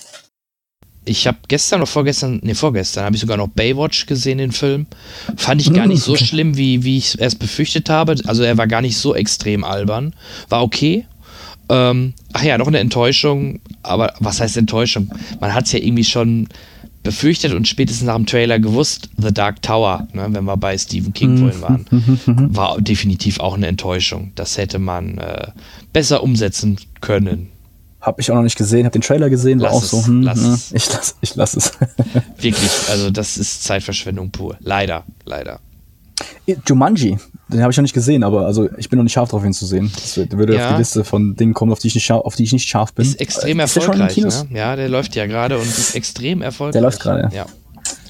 Ich 1.11 1.27
habe 1.27 1.39
gestern 1.49 1.81
oder 1.81 1.89
vorgestern, 1.89 2.39
nee, 2.45 2.55
vorgestern 2.55 3.05
habe 3.05 3.17
ich 3.17 3.21
sogar 3.21 3.37
noch 3.37 3.49
Baywatch 3.49 4.07
gesehen, 4.07 4.39
den 4.39 4.53
Film. 4.53 4.87
Fand 5.37 5.61
ich 5.61 5.73
gar 5.73 5.89
nicht 5.89 6.05
so 6.05 6.15
schlimm, 6.15 6.57
wie, 6.57 6.85
wie 6.85 6.99
ich 6.99 7.09
es 7.09 7.15
erst 7.17 7.41
befürchtet 7.41 7.91
habe. 7.91 8.15
Also 8.27 8.45
er 8.45 8.57
war 8.59 8.69
gar 8.69 8.81
nicht 8.81 8.97
so 8.97 9.17
extrem 9.17 9.65
albern. 9.65 10.15
War 10.51 10.63
okay. 10.63 11.07
Ähm, 11.69 12.15
ach 12.33 12.45
ja, 12.45 12.59
noch 12.59 12.69
eine 12.69 12.79
Enttäuschung. 12.79 13.59
Aber 13.83 14.15
was 14.21 14.41
heißt 14.41 14.57
Enttäuschung? 14.57 15.13
Man 15.41 15.53
hat 15.53 15.67
es 15.67 15.73
ja 15.73 15.81
irgendwie 15.81 16.05
schon 16.05 16.47
befürchtet 17.03 17.55
und 17.55 17.67
spätestens 17.67 18.07
nach 18.07 18.15
dem 18.15 18.27
Trailer 18.27 18.61
gewusst, 18.61 19.11
The 19.17 19.35
Dark 19.35 19.63
Tower, 19.63 20.07
ne, 20.13 20.29
wenn 20.31 20.45
wir 20.45 20.57
bei 20.57 20.79
Stephen 20.79 21.13
King 21.13 21.39
vorhin 21.39 21.61
waren, 21.61 21.87
war 22.55 22.81
definitiv 22.81 23.41
auch 23.41 23.55
eine 23.55 23.67
Enttäuschung. 23.67 24.31
Das 24.37 24.59
hätte 24.59 24.79
man 24.79 25.19
äh, 25.19 25.49
besser 25.93 26.23
umsetzen 26.23 26.77
können. 27.01 27.49
Hab 28.01 28.19
ich 28.19 28.31
auch 28.31 28.35
noch 28.35 28.43
nicht 28.43 28.57
gesehen, 28.57 28.87
hab 28.87 28.93
den 28.93 29.03
Trailer 29.03 29.29
gesehen, 29.29 29.61
war 29.61 29.67
Lass 29.69 29.77
auch 29.77 29.83
es, 29.83 29.91
so, 29.91 30.07
hm, 30.07 30.23
lass 30.23 30.39
es. 30.41 30.73
ich 30.73 30.91
lass, 30.93 31.15
ich 31.21 31.35
lass 31.37 31.55
es. 31.55 31.73
Wirklich, 32.39 32.71
also 32.89 33.11
das 33.11 33.37
ist 33.37 33.63
Zeitverschwendung 33.65 34.31
pur. 34.31 34.57
Leider, 34.61 35.05
leider. 35.25 35.61
Jumanji, 36.67 37.19
den 37.49 37.63
habe 37.63 37.71
ich 37.71 37.77
noch 37.77 37.83
nicht 37.83 37.95
gesehen, 37.95 38.25
aber 38.25 38.47
also 38.47 38.69
ich 38.77 38.89
bin 38.89 38.97
noch 38.99 39.05
nicht 39.05 39.13
scharf 39.13 39.29
drauf, 39.31 39.45
ihn 39.45 39.53
zu 39.53 39.67
sehen. 39.67 39.91
Das 39.95 40.17
würde 40.17 40.55
Ja. 40.57 40.67
auf 40.69 40.73
die 40.75 40.79
Liste 40.79 41.05
von 41.05 41.37
Dingen 41.37 41.55
kommen, 41.55 41.73
auf 41.73 41.79
die 41.79 41.89
ich 41.89 41.95
nicht 41.95 42.05
scharf, 42.05 42.25
auf 42.25 42.35
die 42.37 42.45
ich 42.45 42.53
nicht 42.53 42.69
scharf 42.69 42.93
bin. 42.93 43.05
Ist 43.07 43.21
extrem 43.21 43.59
den 43.59 43.61
erfolgreich. 43.61 44.17
Ne? 44.17 44.47
Ja, 44.53 44.77
der 44.77 44.89
läuft 44.89 45.15
ja 45.15 45.27
gerade 45.27 45.57
und 45.59 45.67
ist 45.67 45.95
extrem 45.95 46.43
erfolgreich. 46.43 46.73
Der 46.73 46.83
läuft 46.83 47.01
gerade. 47.01 47.35
Ja. 47.35 47.47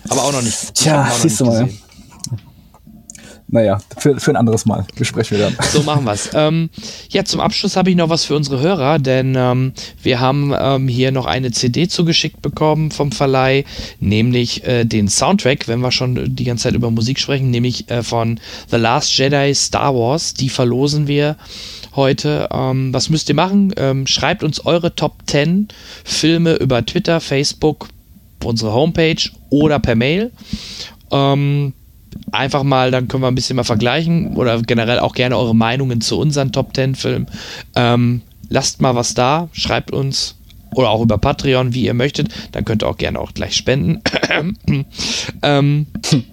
Aber 0.09 0.23
auch 0.23 0.33
noch 0.33 0.43
nicht. 0.43 0.57
Ich 0.63 0.73
Tja, 0.73 1.09
siehst 1.21 1.41
du 1.41 1.45
mal. 1.47 1.65
gesehen. 1.65 1.79
Naja, 3.53 3.81
für, 3.99 4.21
für 4.21 4.31
ein 4.31 4.37
anderes 4.37 4.65
Mal 4.65 4.87
besprechen 4.97 5.39
wir 5.39 5.51
dann. 5.51 5.57
So 5.73 5.83
machen 5.83 6.05
wir's. 6.05 6.31
ähm, 6.35 6.71
ja, 7.11 7.25
zum 7.25 7.41
Abschluss 7.41 7.77
habe 7.77 7.91
ich 7.91 7.97
noch 7.97 8.09
was 8.09 8.25
für 8.25 8.37
unsere 8.37 8.61
Hörer, 8.61 8.99
denn 8.99 9.35
ähm, 9.37 9.73
wir 10.03 10.21
haben 10.21 10.55
ähm, 10.57 10.87
hier 10.87 11.11
noch 11.11 11.27
eine 11.27 11.51
CD 11.51 11.89
zugeschickt 11.89 12.43
bekommen 12.43 12.93
vom 12.93 13.11
Verleih, 13.11 13.65
nämlich 13.99 14.65
äh, 14.65 14.85
den 14.85 15.09
Soundtrack, 15.09 15.67
wenn 15.67 15.81
wir 15.81 15.91
schon 15.91 16.37
die 16.37 16.45
ganze 16.45 16.65
Zeit 16.65 16.75
über 16.75 16.91
Musik 16.91 17.19
sprechen, 17.19 17.51
nämlich 17.51 17.91
äh, 17.91 18.03
von 18.05 18.39
The 18.71 18.77
Last 18.77 19.17
Jedi 19.19 19.53
Star 19.55 19.95
Wars. 19.95 20.35
Die 20.35 20.49
verlosen 20.49 21.09
wir 21.09 21.37
heute. 21.97 22.49
Ähm, 22.53 22.95
was 22.95 23.11
müsst 23.11 23.29
ihr 23.29 23.35
machen? 23.35 23.73
Ähm, 23.77 24.07
schreibt 24.07 24.45
uns 24.45 24.65
eure 24.65 24.95
Top 24.95 25.23
10 25.27 25.69
Filme 26.05 26.55
über 26.55 26.87
Twitter, 26.87 27.21
Facebook, 27.21 27.89
unsere 28.45 28.73
Homepage 28.73 29.29
oder 29.51 29.81
per 29.81 29.97
Mail. 29.97 30.31
Ähm, 31.11 31.73
einfach 32.33 32.63
mal, 32.63 32.91
dann 32.91 33.09
können 33.09 33.23
wir 33.23 33.29
ein 33.29 33.35
bisschen 33.35 33.57
mal 33.57 33.65
vergleichen 33.65 34.37
oder 34.37 34.61
generell 34.63 34.99
auch 34.99 35.15
gerne 35.15 35.37
eure 35.37 35.55
Meinungen 35.55 36.01
zu 36.01 36.19
unseren 36.19 36.53
Top 36.53 36.75
10 36.75 36.95
Filmen. 36.95 37.27
Ähm, 37.77 38.23
lasst 38.49 38.81
mal 38.81 38.95
was 38.95 39.15
da, 39.15 39.49
schreibt 39.53 39.93
uns 39.93 40.37
oder 40.75 40.91
auch 40.91 41.03
über 41.03 41.19
Patreon, 41.19 41.75
wie 41.75 41.85
ihr 41.85 41.95
möchtet. 41.95 42.29
Dann 42.53 42.65
könnt 42.65 42.83
ihr 42.83 42.89
auch 42.89 42.97
gerne 42.97 43.19
auch 43.19 43.35
gleich 43.35 43.57
spenden. 43.57 44.03
ähm, 45.43 45.87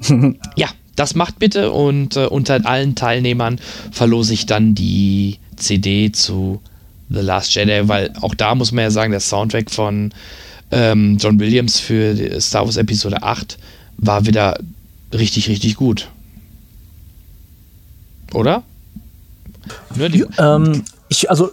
ja, 0.55 0.67
das 0.95 1.15
macht 1.15 1.39
bitte 1.39 1.71
und 1.71 2.15
äh, 2.15 2.25
unter 2.25 2.65
allen 2.65 2.95
Teilnehmern 2.95 3.59
verlose 3.91 4.33
ich 4.33 4.45
dann 4.45 4.75
die 4.75 5.39
CD 5.55 6.11
zu 6.11 6.61
The 7.09 7.21
Last 7.21 7.55
Jedi, 7.55 7.87
weil 7.87 8.11
auch 8.21 8.35
da 8.35 8.53
muss 8.55 8.71
man 8.71 8.83
ja 8.83 8.91
sagen, 8.91 9.11
der 9.11 9.19
Soundtrack 9.19 9.71
von 9.71 10.13
ähm, 10.71 11.17
John 11.19 11.39
Williams 11.39 11.79
für 11.79 12.41
Star 12.41 12.65
Wars 12.65 12.77
Episode 12.77 13.23
8 13.23 13.57
war 13.97 14.25
wieder 14.25 14.59
richtig, 15.13 15.49
richtig 15.49 15.75
gut. 15.75 16.09
Oder? 18.33 18.63
Ne, 19.95 20.09
die, 20.09 20.25
Ähm, 20.37 20.83
ich, 21.09 21.29
also, 21.29 21.51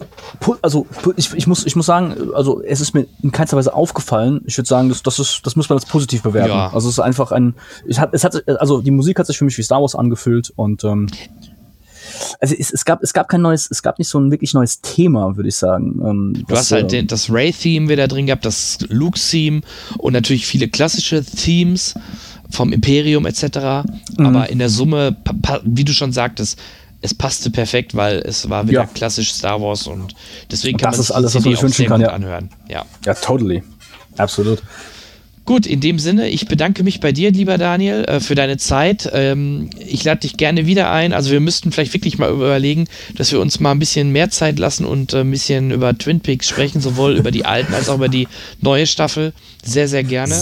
also 0.63 0.87
ich, 1.17 1.33
ich, 1.33 1.47
muss, 1.47 1.65
ich 1.65 1.77
muss 1.77 1.87
sagen, 1.87 2.33
also 2.35 2.61
es 2.63 2.81
ist 2.81 2.93
mir 2.93 3.07
in 3.23 3.31
keinster 3.31 3.57
Weise 3.57 3.73
aufgefallen. 3.73 4.41
Ich 4.47 4.59
würde 4.59 4.67
sagen, 4.67 4.89
das, 4.89 5.03
das, 5.03 5.21
ist, 5.21 5.43
das 5.45 5.55
muss 5.55 5.69
man 5.69 5.79
als 5.79 5.87
positiv 5.87 6.23
bewerten. 6.23 6.51
Ja. 6.51 6.73
Also 6.73 6.89
es 6.89 6.95
ist 6.95 7.01
einfach 7.01 7.31
ein, 7.31 7.55
es 7.89 8.01
hat, 8.01 8.13
es 8.13 8.25
hat, 8.25 8.49
also 8.61 8.81
die 8.81 8.91
Musik 8.91 9.19
hat 9.19 9.27
sich 9.27 9.39
für 9.39 9.45
mich 9.45 9.57
wie 9.57 9.63
Star 9.63 9.81
Wars 9.81 9.95
angefühlt 9.95 10.53
und 10.57 10.83
ähm, 10.83 11.09
also 12.41 12.55
es, 12.59 12.73
es 12.73 12.85
gab, 12.85 13.03
es 13.03 13.13
gab 13.13 13.29
kein 13.29 13.43
neues, 13.43 13.69
es 13.71 13.83
gab 13.83 13.99
nicht 13.99 14.09
so 14.09 14.19
ein 14.19 14.31
wirklich 14.31 14.55
neues 14.55 14.81
Thema, 14.81 15.37
würde 15.37 15.49
ich 15.49 15.57
sagen. 15.57 16.01
Ähm, 16.05 16.45
Du 16.47 16.57
hast 16.57 16.73
halt 16.73 16.93
den, 16.93 17.07
das 17.07 17.31
Ray-Theme 17.31 17.89
wieder 17.89 18.09
drin 18.09 18.27
gehabt, 18.27 18.45
das 18.45 18.79
Luke-Theme 18.89 19.63
und 19.99 20.13
natürlich 20.13 20.47
viele 20.47 20.69
klassische 20.69 21.25
Themes 21.25 21.95
vom 22.55 22.73
Imperium 22.73 23.27
etc. 23.27 23.43
Mhm. 24.17 24.27
Aber 24.27 24.49
in 24.51 24.59
der 24.59 24.69
Summe, 24.71 25.17
wie 25.65 25.85
du 25.85 25.93
schon 25.93 26.13
sagtest, 26.13 26.59
es 27.03 27.13
passte 27.13 27.51
perfekt, 27.51 27.95
weil 27.95 28.19
es 28.21 28.49
war 28.49 28.67
wieder 28.69 28.81
Ja. 28.83 28.87
klassisch 28.87 29.33
Star 29.35 29.61
Wars 29.61 29.87
und 29.87 30.15
deswegen 30.51 30.77
Und 30.77 30.81
kann 30.83 30.91
das 30.93 30.99
man 30.99 31.05
sich 31.07 31.15
alles, 31.17 31.33
die 31.33 31.37
was 31.39 31.45
man 31.45 31.53
CD 31.55 31.63
wünschen 31.63 31.87
kann, 31.87 32.01
ja. 32.01 32.09
anhören. 32.09 32.49
Ja. 32.69 32.85
Ja, 33.05 33.15
totally. 33.15 33.63
Absolut. 34.17 34.63
Gut, 35.45 35.67
in 35.67 35.81
dem 35.81 35.99
Sinne, 35.99 36.31
ich 36.31 36.49
bedanke 36.49 36.83
mich 36.83 37.01
bei 37.01 37.13
dir, 37.13 37.31
lieber 37.31 37.59
Daniel, 37.59 38.05
äh, 38.07 38.21
für 38.21 38.35
deine 38.35 38.57
Zeit. 38.57 39.11
Ähm, 39.13 39.69
ich 39.79 40.03
lade 40.03 40.21
dich 40.21 40.39
gerne 40.39 40.65
wieder 40.65 40.91
ein. 40.91 41.13
Also 41.13 41.31
wir 41.33 41.41
müssten 41.41 41.71
vielleicht 41.71 41.93
wirklich 41.93 42.17
mal 42.17 42.31
überlegen, 42.31 42.87
dass 43.17 43.31
wir 43.31 43.41
uns 43.41 43.61
mal 43.61 43.73
ein 43.73 43.79
bisschen 43.79 44.11
mehr 44.11 44.31
Zeit 44.31 44.59
lassen 44.59 44.87
und 44.87 45.13
äh, 45.13 45.21
ein 45.21 45.31
bisschen 45.31 45.71
über 45.73 45.99
Twin 45.99 46.21
Peaks 46.21 46.49
sprechen, 46.49 46.81
sowohl 46.81 47.17
über 47.19 47.31
die 47.31 47.45
alten 47.45 47.75
als 47.75 47.91
auch 47.91 47.97
über 47.97 48.09
die 48.09 48.27
neue 48.63 48.87
Staffel. 48.87 49.35
Sehr, 49.63 49.87
sehr 49.87 50.05
gerne. 50.05 50.35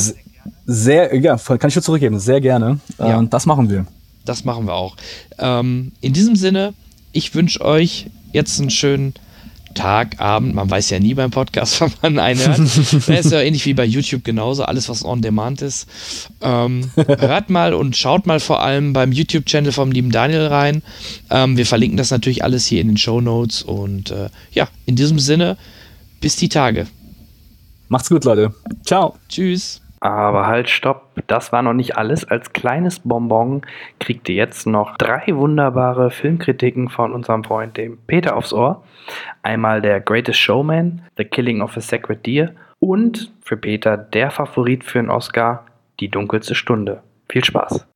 Sehr, 0.66 1.14
ja, 1.16 1.36
kann 1.36 1.68
ich 1.68 1.74
nur 1.74 1.82
zurückgeben, 1.82 2.18
sehr 2.18 2.40
gerne. 2.40 2.78
Ja. 2.98 3.20
Äh, 3.20 3.26
das 3.28 3.46
machen 3.46 3.68
wir. 3.68 3.86
Das 4.24 4.44
machen 4.44 4.66
wir 4.66 4.74
auch. 4.74 4.96
Ähm, 5.38 5.92
in 6.00 6.12
diesem 6.12 6.36
Sinne, 6.36 6.74
ich 7.12 7.34
wünsche 7.34 7.60
euch 7.60 8.06
jetzt 8.32 8.60
einen 8.60 8.70
schönen 8.70 9.14
Tag, 9.74 10.20
Abend. 10.20 10.54
Man 10.54 10.70
weiß 10.70 10.90
ja 10.90 11.00
nie 11.00 11.14
beim 11.14 11.30
Podcast, 11.30 11.80
wann 12.02 12.14
man 12.14 12.18
einen 12.18 12.40
hört. 12.40 12.58
Das 12.92 13.26
ist 13.26 13.32
ja 13.32 13.40
ähnlich 13.40 13.64
wie 13.66 13.74
bei 13.74 13.84
YouTube 13.84 14.24
genauso. 14.24 14.64
Alles, 14.64 14.88
was 14.88 15.04
on 15.04 15.22
demand 15.22 15.62
ist. 15.62 15.86
Ähm, 16.40 16.90
hört 16.96 17.50
mal 17.50 17.74
und 17.74 17.96
schaut 17.96 18.26
mal 18.26 18.40
vor 18.40 18.62
allem 18.62 18.92
beim 18.92 19.12
YouTube-Channel 19.12 19.72
vom 19.72 19.90
lieben 19.90 20.10
Daniel 20.10 20.46
rein. 20.46 20.82
Ähm, 21.30 21.56
wir 21.56 21.66
verlinken 21.66 21.96
das 21.96 22.10
natürlich 22.10 22.44
alles 22.44 22.66
hier 22.66 22.80
in 22.80 22.88
den 22.88 22.96
Show 22.96 23.20
Notes. 23.20 23.62
Und 23.62 24.10
äh, 24.10 24.28
ja, 24.52 24.68
in 24.86 24.96
diesem 24.96 25.18
Sinne, 25.18 25.56
bis 26.20 26.36
die 26.36 26.48
Tage. 26.48 26.86
Macht's 27.88 28.08
gut, 28.08 28.24
Leute. 28.24 28.54
Ciao. 28.84 29.16
Tschüss. 29.28 29.81
Aber 30.02 30.48
halt, 30.48 30.68
stopp, 30.68 31.10
das 31.28 31.52
war 31.52 31.62
noch 31.62 31.74
nicht 31.74 31.96
alles. 31.96 32.24
Als 32.24 32.52
kleines 32.52 32.98
Bonbon 32.98 33.62
kriegt 34.00 34.28
ihr 34.28 34.34
jetzt 34.34 34.66
noch 34.66 34.96
drei 34.96 35.22
wunderbare 35.28 36.10
Filmkritiken 36.10 36.88
von 36.88 37.12
unserem 37.12 37.44
Freund, 37.44 37.76
dem 37.76 37.98
Peter 38.08 38.36
aufs 38.36 38.52
Ohr. 38.52 38.82
Einmal 39.44 39.80
der 39.80 40.00
Greatest 40.00 40.40
Showman, 40.40 41.02
The 41.16 41.24
Killing 41.24 41.62
of 41.62 41.76
a 41.76 41.80
Sacred 41.80 42.26
Deer 42.26 42.50
und 42.80 43.32
für 43.42 43.56
Peter 43.56 43.96
der 43.96 44.32
Favorit 44.32 44.82
für 44.82 44.98
einen 44.98 45.10
Oscar, 45.10 45.66
Die 46.00 46.08
dunkelste 46.08 46.56
Stunde. 46.56 47.04
Viel 47.28 47.44
Spaß. 47.44 47.86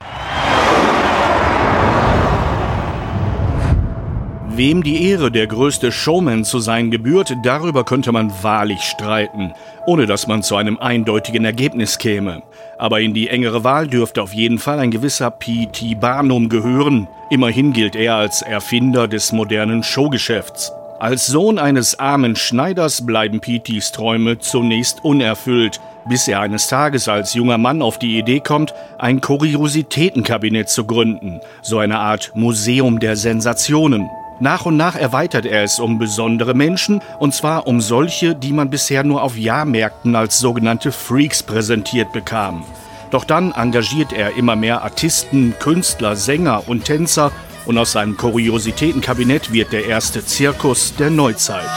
Wem 4.57 4.83
die 4.83 5.11
Ehre, 5.11 5.31
der 5.31 5.47
größte 5.47 5.93
Showman 5.93 6.43
zu 6.43 6.61
sein 6.61 6.91
gebührt, 6.91 7.31
darüber 7.43 7.85
könnte 7.85 8.11
man 8.11 8.33
wahrlich 8.43 8.81
streiten, 8.81 9.53
ohne 9.85 10.07
dass 10.07 10.29
man 10.29 10.43
zu 10.43 10.57
einem 10.57 10.79
eindeutigen 10.79 11.45
Ergebnis 11.45 11.99
käme. 11.99 12.43
Aber 12.79 13.01
in 13.01 13.13
die 13.13 13.29
engere 13.29 13.65
Wahl 13.65 13.87
dürfte 13.87 14.23
auf 14.23 14.33
jeden 14.33 14.59
Fall 14.59 14.79
ein 14.79 14.91
gewisser 14.91 15.31
P.T. 15.31 15.97
Barnum 15.97 16.49
gehören. 16.49 17.07
Immerhin 17.29 17.75
gilt 17.75 17.97
er 17.97 18.15
als 18.15 18.41
Erfinder 18.41 19.09
des 19.09 19.31
modernen 19.31 19.83
Showgeschäfts. 19.83 20.73
Als 21.01 21.27
Sohn 21.27 21.59
eines 21.59 21.99
armen 21.99 22.35
Schneiders 22.35 23.05
bleiben 23.05 23.41
P.T.s 23.41 23.93
Träume 23.93 24.39
zunächst 24.39 25.05
unerfüllt, 25.05 25.81
bis 26.09 26.29
er 26.29 26.41
eines 26.41 26.69
Tages 26.69 27.09
als 27.09 27.35
junger 27.35 27.59
Mann 27.59 27.83
auf 27.83 27.99
die 27.99 28.19
Idee 28.19 28.41
kommt, 28.41 28.73
ein 28.99 29.21
Kuriositätenkabinett 29.21 30.71
zu 30.71 30.87
gründen, 30.87 31.41
so 31.61 31.77
eine 31.77 31.99
Art 31.99 32.33
Museum 32.35 33.01
der 33.01 33.17
Sensationen. 33.17 34.09
Nach 34.39 34.67
und 34.67 34.77
nach 34.77 34.97
erweitert 34.97 35.47
er 35.47 35.63
es 35.63 35.81
um 35.81 35.99
besondere 35.99 36.53
Menschen, 36.53 37.01
und 37.19 37.35
zwar 37.35 37.67
um 37.67 37.81
solche, 37.81 38.35
die 38.35 38.53
man 38.53 38.69
bisher 38.69 39.03
nur 39.03 39.23
auf 39.23 39.39
Jahrmärkten 39.39 40.15
als 40.15 40.39
sogenannte 40.39 40.93
Freaks 40.93 41.43
präsentiert 41.43 42.13
bekam. 42.13 42.63
Doch 43.11 43.25
dann 43.25 43.53
engagiert 43.53 44.13
er 44.13 44.37
immer 44.37 44.55
mehr 44.55 44.83
Artisten, 44.83 45.55
Künstler, 45.59 46.17
Sänger 46.17 46.65
und 46.67 46.85
Tänzer, 46.85 47.33
und 47.65 47.79
aus 47.79 47.93
seinem 47.93 48.17
Kuriositätenkabinett 48.17 49.53
wird 49.53 49.73
der 49.73 49.87
erste 49.87 50.25
Zirkus 50.25 50.95
der 50.97 51.11
Neuzeit. 51.11 51.69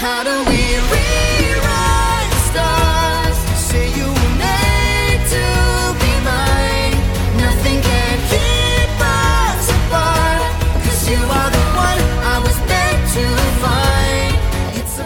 How 0.00 0.24
do 0.24 0.50
we 0.50 0.63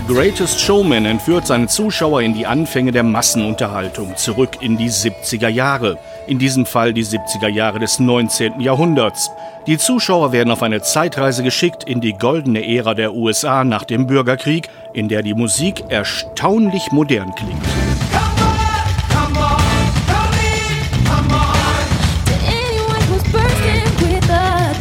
Greatest 0.08 0.58
Showman 0.58 1.04
entführt 1.04 1.46
seine 1.46 1.66
Zuschauer 1.66 2.22
in 2.22 2.32
die 2.32 2.46
Anfänge 2.46 2.92
der 2.92 3.02
Massenunterhaltung, 3.02 4.16
zurück 4.16 4.56
in 4.62 4.78
die 4.78 4.88
70er 4.88 5.48
Jahre. 5.48 5.98
In 6.26 6.38
diesem 6.38 6.64
Fall 6.64 6.94
die 6.94 7.04
70er 7.04 7.48
Jahre 7.48 7.78
des 7.78 7.98
19. 7.98 8.58
Jahrhunderts. 8.58 9.30
Die 9.66 9.76
Zuschauer 9.76 10.32
werden 10.32 10.50
auf 10.50 10.62
eine 10.62 10.80
Zeitreise 10.80 11.42
geschickt 11.42 11.84
in 11.84 12.00
die 12.00 12.14
goldene 12.14 12.66
Ära 12.66 12.94
der 12.94 13.12
USA 13.12 13.64
nach 13.64 13.84
dem 13.84 14.06
Bürgerkrieg, 14.06 14.70
in 14.94 15.08
der 15.08 15.22
die 15.22 15.34
Musik 15.34 15.84
erstaunlich 15.90 16.90
modern 16.90 17.34
klingt. 17.34 17.97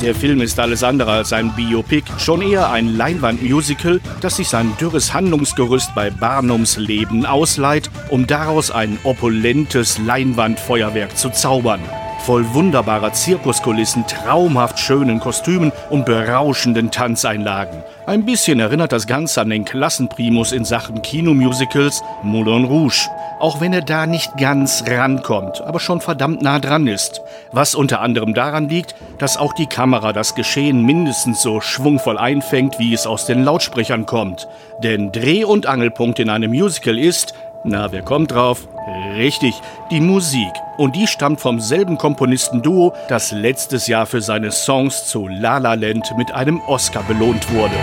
Der 0.02 0.14
Film 0.14 0.42
ist 0.42 0.60
alles 0.60 0.84
andere 0.84 1.12
als 1.12 1.34
ein 1.34 1.56
Biopic, 1.56 2.04
schon 2.20 2.44
eher 2.44 2.70
ein 2.70 2.96
Leinwandmusical, 2.96 4.00
das 4.22 4.38
sich 4.38 4.48
sein 4.48 4.72
dürres 4.80 5.12
Handlungsgerüst 5.12 5.96
bei 5.96 6.12
Barnums 6.12 6.78
Leben 6.78 7.26
ausleiht, 7.26 7.90
um 8.10 8.28
daraus 8.28 8.70
ein 8.70 9.00
opulentes 9.04 9.98
Leinwandfeuerwerk 9.98 11.18
zu 11.18 11.32
zaubern. 11.32 11.82
Voll 12.28 12.54
wunderbarer 12.54 13.14
Zirkuskulissen, 13.14 14.06
traumhaft 14.06 14.78
schönen 14.78 15.20
Kostümen 15.20 15.72
und 15.90 16.06
berauschenden 16.06 16.92
Tanzeinlagen. 16.92 17.82
Ein 18.06 18.24
bisschen 18.24 18.60
erinnert 18.60 18.92
das 18.92 19.08
Ganze 19.08 19.42
an 19.42 19.50
den 19.50 19.66
Klassenprimus 19.66 20.52
in 20.52 20.64
Sachen 20.64 21.02
Kinomusicals 21.02 22.04
Moulin 22.22 22.66
Rouge. 22.66 23.10
Auch 23.40 23.62
wenn 23.62 23.72
er 23.72 23.82
da 23.82 24.08
nicht 24.08 24.36
ganz 24.38 24.84
rankommt, 24.88 25.62
aber 25.62 25.80
schon 25.80 26.02
verdammt 26.02 26.42
nah 26.42 26.58
dran 26.58 26.88
ist. 26.88 27.22
Was 27.52 27.76
unter 27.76 28.02
anderem 28.02 28.34
daran 28.34 28.68
liegt, 28.68 28.96
dass 29.20 29.38
auch 29.38 29.54
die 29.54 29.68
Kamera 29.68 30.12
das 30.12 30.34
Geschehen 30.34 30.84
mindestens 30.84 31.44
so 31.44 31.62
schwungvoll 31.62 32.18
einfängt, 32.18 32.80
wie 32.80 32.94
es 32.94 33.06
aus 33.06 33.28
den 33.28 33.44
Lautsprechern 33.44 34.08
kommt. 34.08 34.48
Denn 34.82 35.12
Dreh- 35.12 35.44
und 35.44 35.68
Angelpunkt 35.68 36.18
in 36.18 36.32
einem 36.32 36.52
Musical 36.52 36.98
ist, 36.98 37.36
na, 37.64 37.92
wer 37.92 38.02
kommt 38.02 38.32
drauf? 38.32 38.68
Richtig, 39.16 39.54
die 39.92 40.00
Musik. 40.00 40.52
Und 40.78 40.96
die 40.96 41.06
stammt 41.06 41.40
vom 41.40 41.60
selben 41.60 41.98
Komponistenduo, 41.98 42.94
das 43.10 43.32
letztes 43.32 43.88
Jahr 43.88 44.06
für 44.06 44.22
seine 44.22 44.52
Songs 44.52 45.06
zu 45.08 45.28
La 45.28 45.58
La 45.58 45.74
Land 45.74 46.14
mit 46.18 46.32
einem 46.32 46.62
Oscar 46.68 47.04
belohnt 47.04 47.52
wurde. 47.54 47.76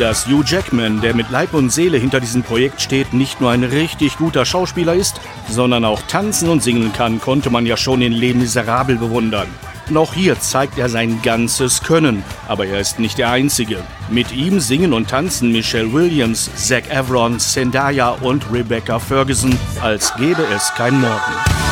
Dass 0.00 0.26
Hugh 0.26 0.42
Jackman, 0.46 1.02
der 1.02 1.14
mit 1.14 1.28
Leib 1.28 1.52
und 1.52 1.68
Seele 1.68 1.98
hinter 1.98 2.20
diesem 2.20 2.42
Projekt 2.42 2.80
steht, 2.80 3.12
nicht 3.12 3.42
nur 3.42 3.50
ein 3.50 3.64
richtig 3.64 4.16
guter 4.16 4.46
Schauspieler 4.46 4.94
ist, 4.94 5.20
sondern 5.50 5.84
auch 5.84 6.00
tanzen 6.08 6.48
und 6.48 6.62
singen 6.62 6.94
kann, 6.94 7.20
konnte 7.20 7.50
man 7.50 7.66
ja 7.66 7.76
schon 7.76 8.00
in 8.00 8.12
Les 8.12 8.34
Miserables 8.34 8.98
bewundern. 8.98 9.48
Und 9.90 9.98
auch 9.98 10.14
hier 10.14 10.40
zeigt 10.40 10.78
er 10.78 10.88
sein 10.88 11.20
ganzes 11.22 11.82
Können, 11.82 12.22
aber 12.48 12.64
er 12.64 12.80
ist 12.80 12.98
nicht 12.98 13.18
der 13.18 13.30
Einzige. 13.30 13.82
Mit 14.08 14.32
ihm 14.32 14.58
singen 14.58 14.94
und 14.94 15.10
tanzen 15.10 15.52
Michelle 15.52 15.92
Williams, 15.92 16.48
Zac 16.54 16.88
Efron, 16.88 17.38
Zendaya 17.38 18.08
und 18.22 18.50
Rebecca 18.50 18.98
Ferguson, 19.00 19.54
als 19.82 20.14
gäbe 20.14 20.46
es 20.56 20.72
kein 20.76 20.98
Morgen. 20.98 21.69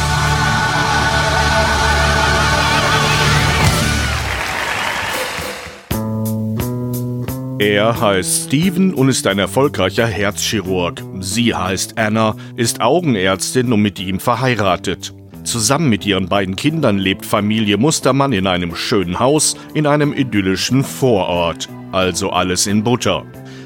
Er 7.60 8.00
heißt 8.00 8.44
Steven 8.44 8.94
und 8.94 9.08
ist 9.08 9.26
ein 9.26 9.40
erfolgreicher 9.40 10.06
Herzchirurg. 10.06 11.02
Sie 11.18 11.52
heißt 11.52 11.98
Anna, 11.98 12.36
ist 12.54 12.80
Augenärztin 12.80 13.72
und 13.72 13.82
mit 13.82 13.98
ihm 13.98 14.20
verheiratet. 14.20 15.12
Zusammen 15.42 15.88
mit 15.88 16.06
ihren 16.06 16.28
beiden 16.28 16.54
Kindern 16.54 16.98
lebt 16.98 17.26
Familie 17.26 17.76
Mustermann 17.76 18.32
in 18.32 18.46
einem 18.46 18.76
schönen 18.76 19.18
Haus 19.18 19.56
in 19.74 19.88
einem 19.88 20.12
idyllischen 20.12 20.84
Vorort. 20.84 21.68
Also 21.90 22.30
alles 22.30 22.68
in 22.68 22.84
Butter. 22.84 23.24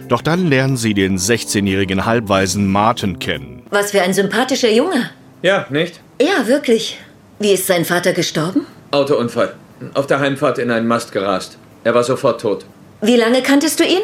Doch 0.08 0.22
dann 0.22 0.46
lernen 0.46 0.78
sie 0.78 0.94
den 0.94 1.18
16-jährigen 1.18 2.06
Halbwaisen 2.06 2.72
Martin 2.72 3.18
kennen. 3.18 3.62
Was 3.68 3.90
für 3.90 4.00
ein 4.00 4.14
sympathischer 4.14 4.70
Junge. 4.70 5.10
Ja, 5.42 5.66
nicht? 5.68 6.00
Ja, 6.18 6.46
wirklich. 6.46 6.98
Wie 7.40 7.52
ist 7.52 7.66
sein 7.66 7.84
Vater 7.84 8.14
gestorben? 8.14 8.66
Autounfall. 8.90 9.52
Auf 9.92 10.06
der 10.06 10.20
Heimfahrt 10.20 10.58
in 10.58 10.70
einen 10.70 10.86
Mast 10.86 11.12
gerast. 11.12 11.58
Er 11.84 11.94
war 11.94 12.04
sofort 12.04 12.40
tot. 12.40 12.64
Wie 13.04 13.16
lange 13.16 13.42
kanntest 13.42 13.80
du 13.80 13.84
ihn? 13.84 14.02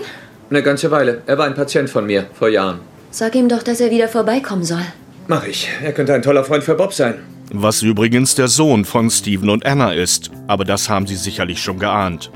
Eine 0.50 0.60
ganze 0.60 0.90
Weile. 0.90 1.22
Er 1.26 1.38
war 1.38 1.46
ein 1.46 1.54
Patient 1.54 1.88
von 1.88 2.04
mir, 2.04 2.26
vor 2.34 2.48
Jahren. 2.48 2.80
Sag 3.12 3.36
ihm 3.36 3.48
doch, 3.48 3.62
dass 3.62 3.80
er 3.80 3.92
wieder 3.92 4.08
vorbeikommen 4.08 4.64
soll. 4.64 4.84
Mach 5.28 5.46
ich. 5.46 5.68
Er 5.84 5.92
könnte 5.92 6.14
ein 6.14 6.22
toller 6.22 6.42
Freund 6.42 6.64
für 6.64 6.74
Bob 6.74 6.92
sein. 6.92 7.14
Was 7.52 7.82
übrigens 7.82 8.34
der 8.34 8.48
Sohn 8.48 8.84
von 8.84 9.08
Steven 9.08 9.50
und 9.50 9.64
Anna 9.64 9.92
ist, 9.92 10.32
aber 10.48 10.64
das 10.64 10.88
haben 10.88 11.06
sie 11.06 11.14
sicherlich 11.14 11.62
schon 11.62 11.78
geahnt. 11.78 12.32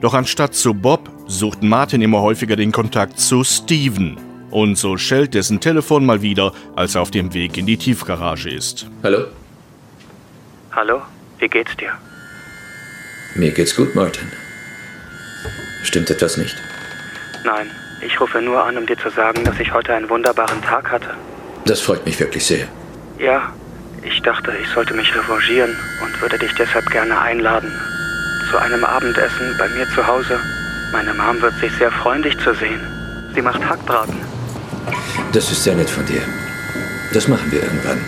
Doch 0.00 0.14
anstatt 0.14 0.54
zu 0.54 0.72
Bob 0.72 1.10
sucht 1.26 1.62
Martin 1.62 2.00
immer 2.00 2.22
häufiger 2.22 2.56
den 2.56 2.72
Kontakt 2.72 3.20
zu 3.20 3.44
Steven. 3.44 4.16
Und 4.50 4.78
so 4.78 4.96
schellt 4.96 5.34
dessen 5.34 5.60
Telefon 5.60 6.06
mal 6.06 6.22
wieder, 6.22 6.54
als 6.76 6.94
er 6.94 7.02
auf 7.02 7.10
dem 7.10 7.34
Weg 7.34 7.58
in 7.58 7.66
die 7.66 7.76
Tiefgarage 7.76 8.48
ist. 8.48 8.86
Hallo? 9.02 9.26
Hallo, 10.72 11.02
wie 11.40 11.48
geht's 11.48 11.76
dir? 11.76 11.90
Mir 13.34 13.50
geht's 13.50 13.76
gut, 13.76 13.94
Martin. 13.94 14.28
Stimmt 15.82 16.10
etwas 16.10 16.36
nicht? 16.36 16.56
Nein, 17.44 17.70
ich 18.00 18.20
rufe 18.20 18.40
nur 18.42 18.64
an, 18.64 18.76
um 18.76 18.86
dir 18.86 18.98
zu 18.98 19.10
sagen, 19.10 19.44
dass 19.44 19.58
ich 19.58 19.72
heute 19.72 19.94
einen 19.94 20.08
wunderbaren 20.08 20.60
Tag 20.62 20.90
hatte. 20.90 21.14
Das 21.64 21.80
freut 21.80 22.04
mich 22.04 22.18
wirklich 22.20 22.44
sehr. 22.44 22.66
Ja, 23.18 23.52
ich 24.02 24.22
dachte, 24.22 24.52
ich 24.62 24.68
sollte 24.68 24.94
mich 24.94 25.14
revanchieren 25.14 25.76
und 26.02 26.20
würde 26.20 26.38
dich 26.38 26.52
deshalb 26.54 26.86
gerne 26.90 27.18
einladen. 27.18 27.72
Zu 28.50 28.58
einem 28.58 28.84
Abendessen 28.84 29.56
bei 29.58 29.68
mir 29.68 29.88
zu 29.94 30.06
Hause. 30.06 30.38
Meine 30.92 31.14
Mom 31.14 31.40
wird 31.42 31.54
sich 31.58 31.72
sehr 31.72 31.90
freuen, 31.90 32.22
dich 32.22 32.38
zu 32.38 32.54
sehen. 32.54 32.80
Sie 33.34 33.42
macht 33.42 33.64
Hackbraten. 33.64 34.16
Das 35.32 35.50
ist 35.50 35.64
sehr 35.64 35.74
nett 35.74 35.90
von 35.90 36.06
dir. 36.06 36.22
Das 37.12 37.26
machen 37.28 37.50
wir 37.50 37.62
irgendwann. 37.62 38.00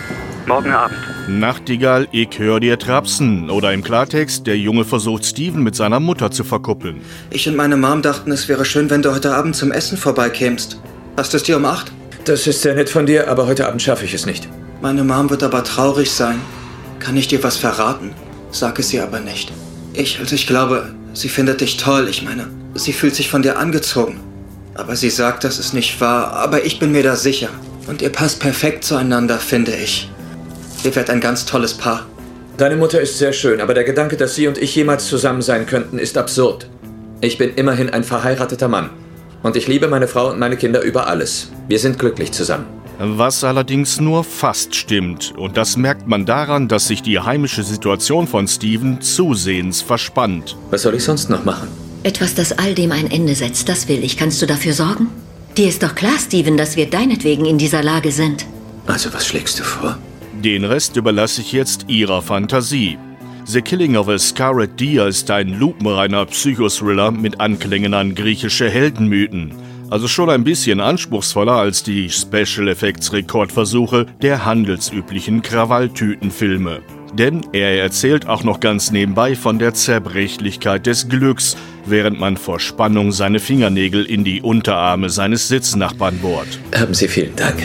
Morgen 0.45 0.71
Abend. 0.71 0.97
Nachtigall, 1.37 2.07
ich 2.11 2.39
hör 2.39 2.59
dir 2.59 2.79
trapsen. 2.79 3.51
Oder 3.51 3.71
im 3.71 3.83
Klartext, 3.83 4.47
der 4.47 4.57
Junge 4.57 4.83
versucht 4.83 5.25
Steven 5.25 5.61
mit 5.61 5.75
seiner 5.75 5.99
Mutter 5.99 6.31
zu 6.31 6.43
verkuppeln. 6.43 7.01
Ich 7.29 7.47
und 7.47 7.55
meine 7.55 7.77
Mom 7.77 8.01
dachten, 8.01 8.31
es 8.31 8.47
wäre 8.49 8.65
schön, 8.65 8.89
wenn 8.89 9.03
du 9.03 9.13
heute 9.13 9.35
Abend 9.35 9.55
zum 9.55 9.71
Essen 9.71 9.95
vorbeikämst. 9.95 10.81
Hast 11.17 11.33
es 11.35 11.43
dir 11.43 11.57
um 11.57 11.65
acht? 11.65 11.91
Das 12.25 12.47
ist 12.47 12.63
sehr 12.63 12.73
nett 12.73 12.89
von 12.89 13.05
dir, 13.05 13.29
aber 13.29 13.45
heute 13.45 13.67
Abend 13.67 13.81
schaffe 13.81 14.05
ich 14.05 14.13
es 14.15 14.25
nicht. 14.25 14.49
Meine 14.81 15.03
Mom 15.03 15.29
wird 15.29 15.43
aber 15.43 15.63
traurig 15.63 16.09
sein. 16.09 16.41
Kann 16.99 17.15
ich 17.15 17.27
dir 17.27 17.43
was 17.43 17.57
verraten? 17.57 18.11
Sag 18.49 18.79
es 18.79 18.91
ihr 18.91 19.03
aber 19.03 19.19
nicht. 19.19 19.51
Ich, 19.93 20.19
also 20.19 20.33
ich 20.33 20.47
glaube, 20.47 20.95
sie 21.13 21.29
findet 21.29 21.61
dich 21.61 21.77
toll. 21.77 22.07
Ich 22.09 22.23
meine, 22.23 22.47
sie 22.73 22.93
fühlt 22.93 23.13
sich 23.13 23.29
von 23.29 23.43
dir 23.43 23.59
angezogen. 23.59 24.19
Aber 24.73 24.95
sie 24.95 25.11
sagt, 25.11 25.43
das 25.43 25.59
ist 25.59 25.75
nicht 25.75 26.01
wahr. 26.01 26.33
Aber 26.33 26.65
ich 26.65 26.79
bin 26.79 26.91
mir 26.91 27.03
da 27.03 27.15
sicher. 27.15 27.49
Und 27.85 28.01
ihr 28.01 28.09
passt 28.09 28.39
perfekt 28.39 28.83
zueinander, 28.83 29.37
finde 29.37 29.75
ich. 29.75 30.09
Ihr 30.83 30.95
werdet 30.95 31.09
ein 31.09 31.19
ganz 31.19 31.45
tolles 31.45 31.73
Paar. 31.73 32.05
Deine 32.57 32.77
Mutter 32.77 33.01
ist 33.01 33.17
sehr 33.17 33.33
schön, 33.33 33.59
aber 33.61 33.73
der 33.73 33.83
Gedanke, 33.83 34.17
dass 34.17 34.35
sie 34.35 34.47
und 34.47 34.57
ich 34.57 34.75
jemals 34.75 35.07
zusammen 35.07 35.41
sein 35.41 35.65
könnten, 35.65 35.99
ist 35.99 36.17
absurd. 36.17 36.69
Ich 37.21 37.37
bin 37.37 37.53
immerhin 37.55 37.89
ein 37.89 38.03
verheirateter 38.03 38.69
Mann. 38.69 38.89
Und 39.43 39.55
ich 39.55 39.67
liebe 39.67 39.87
meine 39.87 40.07
Frau 40.07 40.29
und 40.29 40.39
meine 40.39 40.57
Kinder 40.57 40.81
über 40.81 41.07
alles. 41.07 41.51
Wir 41.67 41.79
sind 41.79 41.99
glücklich 41.99 42.31
zusammen. 42.31 42.65
Was 42.97 43.45
allerdings 43.45 43.99
nur 43.99 44.25
fast 44.25 44.75
stimmt. 44.75 45.33
Und 45.37 45.55
das 45.55 45.77
merkt 45.77 46.07
man 46.07 46.25
daran, 46.25 46.67
dass 46.67 46.87
sich 46.87 47.01
die 47.01 47.19
heimische 47.19 47.63
Situation 47.63 48.27
von 48.27 48.47
Steven 48.47 49.01
zusehends 49.01 49.81
verspannt. 49.81 50.57
Was 50.69 50.81
soll 50.81 50.95
ich 50.95 51.03
sonst 51.03 51.29
noch 51.29 51.45
machen? 51.45 51.69
Etwas, 52.03 52.35
das 52.35 52.57
all 52.57 52.73
dem 52.73 52.91
ein 52.91 53.09
Ende 53.09 53.35
setzt, 53.35 53.69
das 53.69 53.87
will 53.87 54.03
ich. 54.03 54.17
Kannst 54.17 54.41
du 54.41 54.45
dafür 54.45 54.73
sorgen? 54.73 55.07
Dir 55.57 55.67
ist 55.67 55.83
doch 55.83 55.95
klar, 55.95 56.17
Steven, 56.19 56.57
dass 56.57 56.75
wir 56.75 56.89
deinetwegen 56.89 57.45
in 57.45 57.57
dieser 57.57 57.83
Lage 57.83 58.11
sind. 58.11 58.45
Also, 58.87 59.13
was 59.13 59.27
schlägst 59.27 59.59
du 59.59 59.63
vor? 59.63 59.97
Den 60.33 60.63
Rest 60.63 60.95
überlasse 60.95 61.41
ich 61.41 61.51
jetzt 61.51 61.85
ihrer 61.87 62.21
Fantasie. 62.21 62.97
The 63.45 63.61
Killing 63.61 63.95
of 63.95 64.07
a 64.07 64.17
Scarlet 64.19 64.79
Deer 64.79 65.07
ist 65.07 65.31
ein 65.31 65.59
lupenreiner 65.59 66.25
Psychothriller 66.27 67.11
mit 67.11 67.39
Anklängen 67.39 67.93
an 67.93 68.13
griechische 68.13 68.69
Heldenmythen. 68.69 69.53
Also 69.89 70.07
schon 70.07 70.29
ein 70.29 70.43
bisschen 70.43 70.79
anspruchsvoller 70.79 71.53
als 71.53 71.81
die 71.81 72.09
Special 72.09 72.67
Effects 72.67 73.11
Rekordversuche 73.11 74.05
der 74.21 74.45
handelsüblichen 74.45 75.41
Krawalltütenfilme. 75.41 76.81
Denn 77.13 77.41
er 77.53 77.81
erzählt 77.81 78.27
auch 78.27 78.43
noch 78.43 78.59
ganz 78.59 78.91
nebenbei 78.91 79.35
von 79.35 79.57
der 79.57 79.73
Zerbrechlichkeit 79.73 80.85
des 80.85 81.09
Glücks, 81.09 81.57
während 81.85 82.19
man 82.19 82.37
vor 82.37 82.59
Spannung 82.59 83.11
seine 83.11 83.39
Fingernägel 83.39 84.05
in 84.05 84.23
die 84.23 84.41
Unterarme 84.41 85.09
seines 85.09 85.47
Sitznachbarn 85.47 86.19
bohrt. 86.19 86.59
Haben 86.75 86.93
Sie 86.93 87.07
vielen 87.07 87.35
Dank. 87.35 87.63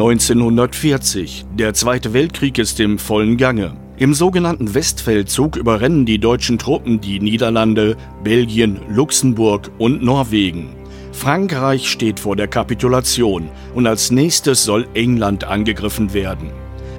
1940. 0.00 1.46
Der 1.56 1.74
Zweite 1.74 2.12
Weltkrieg 2.12 2.58
ist 2.58 2.78
im 2.78 3.00
vollen 3.00 3.36
Gange. 3.36 3.72
Im 3.96 4.14
sogenannten 4.14 4.72
Westfeldzug 4.72 5.56
überrennen 5.56 6.06
die 6.06 6.20
deutschen 6.20 6.56
Truppen 6.56 7.00
die 7.00 7.18
Niederlande, 7.18 7.96
Belgien, 8.22 8.78
Luxemburg 8.88 9.72
und 9.78 10.00
Norwegen. 10.00 10.68
Frankreich 11.10 11.90
steht 11.90 12.20
vor 12.20 12.36
der 12.36 12.46
Kapitulation 12.46 13.48
und 13.74 13.88
als 13.88 14.12
nächstes 14.12 14.62
soll 14.62 14.86
England 14.94 15.42
angegriffen 15.42 16.14
werden. 16.14 16.52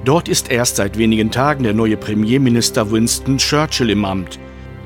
Dort 0.04 0.28
ist 0.28 0.50
erst 0.50 0.76
seit 0.76 0.98
wenigen 0.98 1.30
Tagen 1.30 1.64
der 1.64 1.72
neue 1.72 1.96
Premierminister 1.96 2.92
Winston 2.92 3.38
Churchill 3.38 3.88
im 3.88 4.04
Amt. 4.04 4.38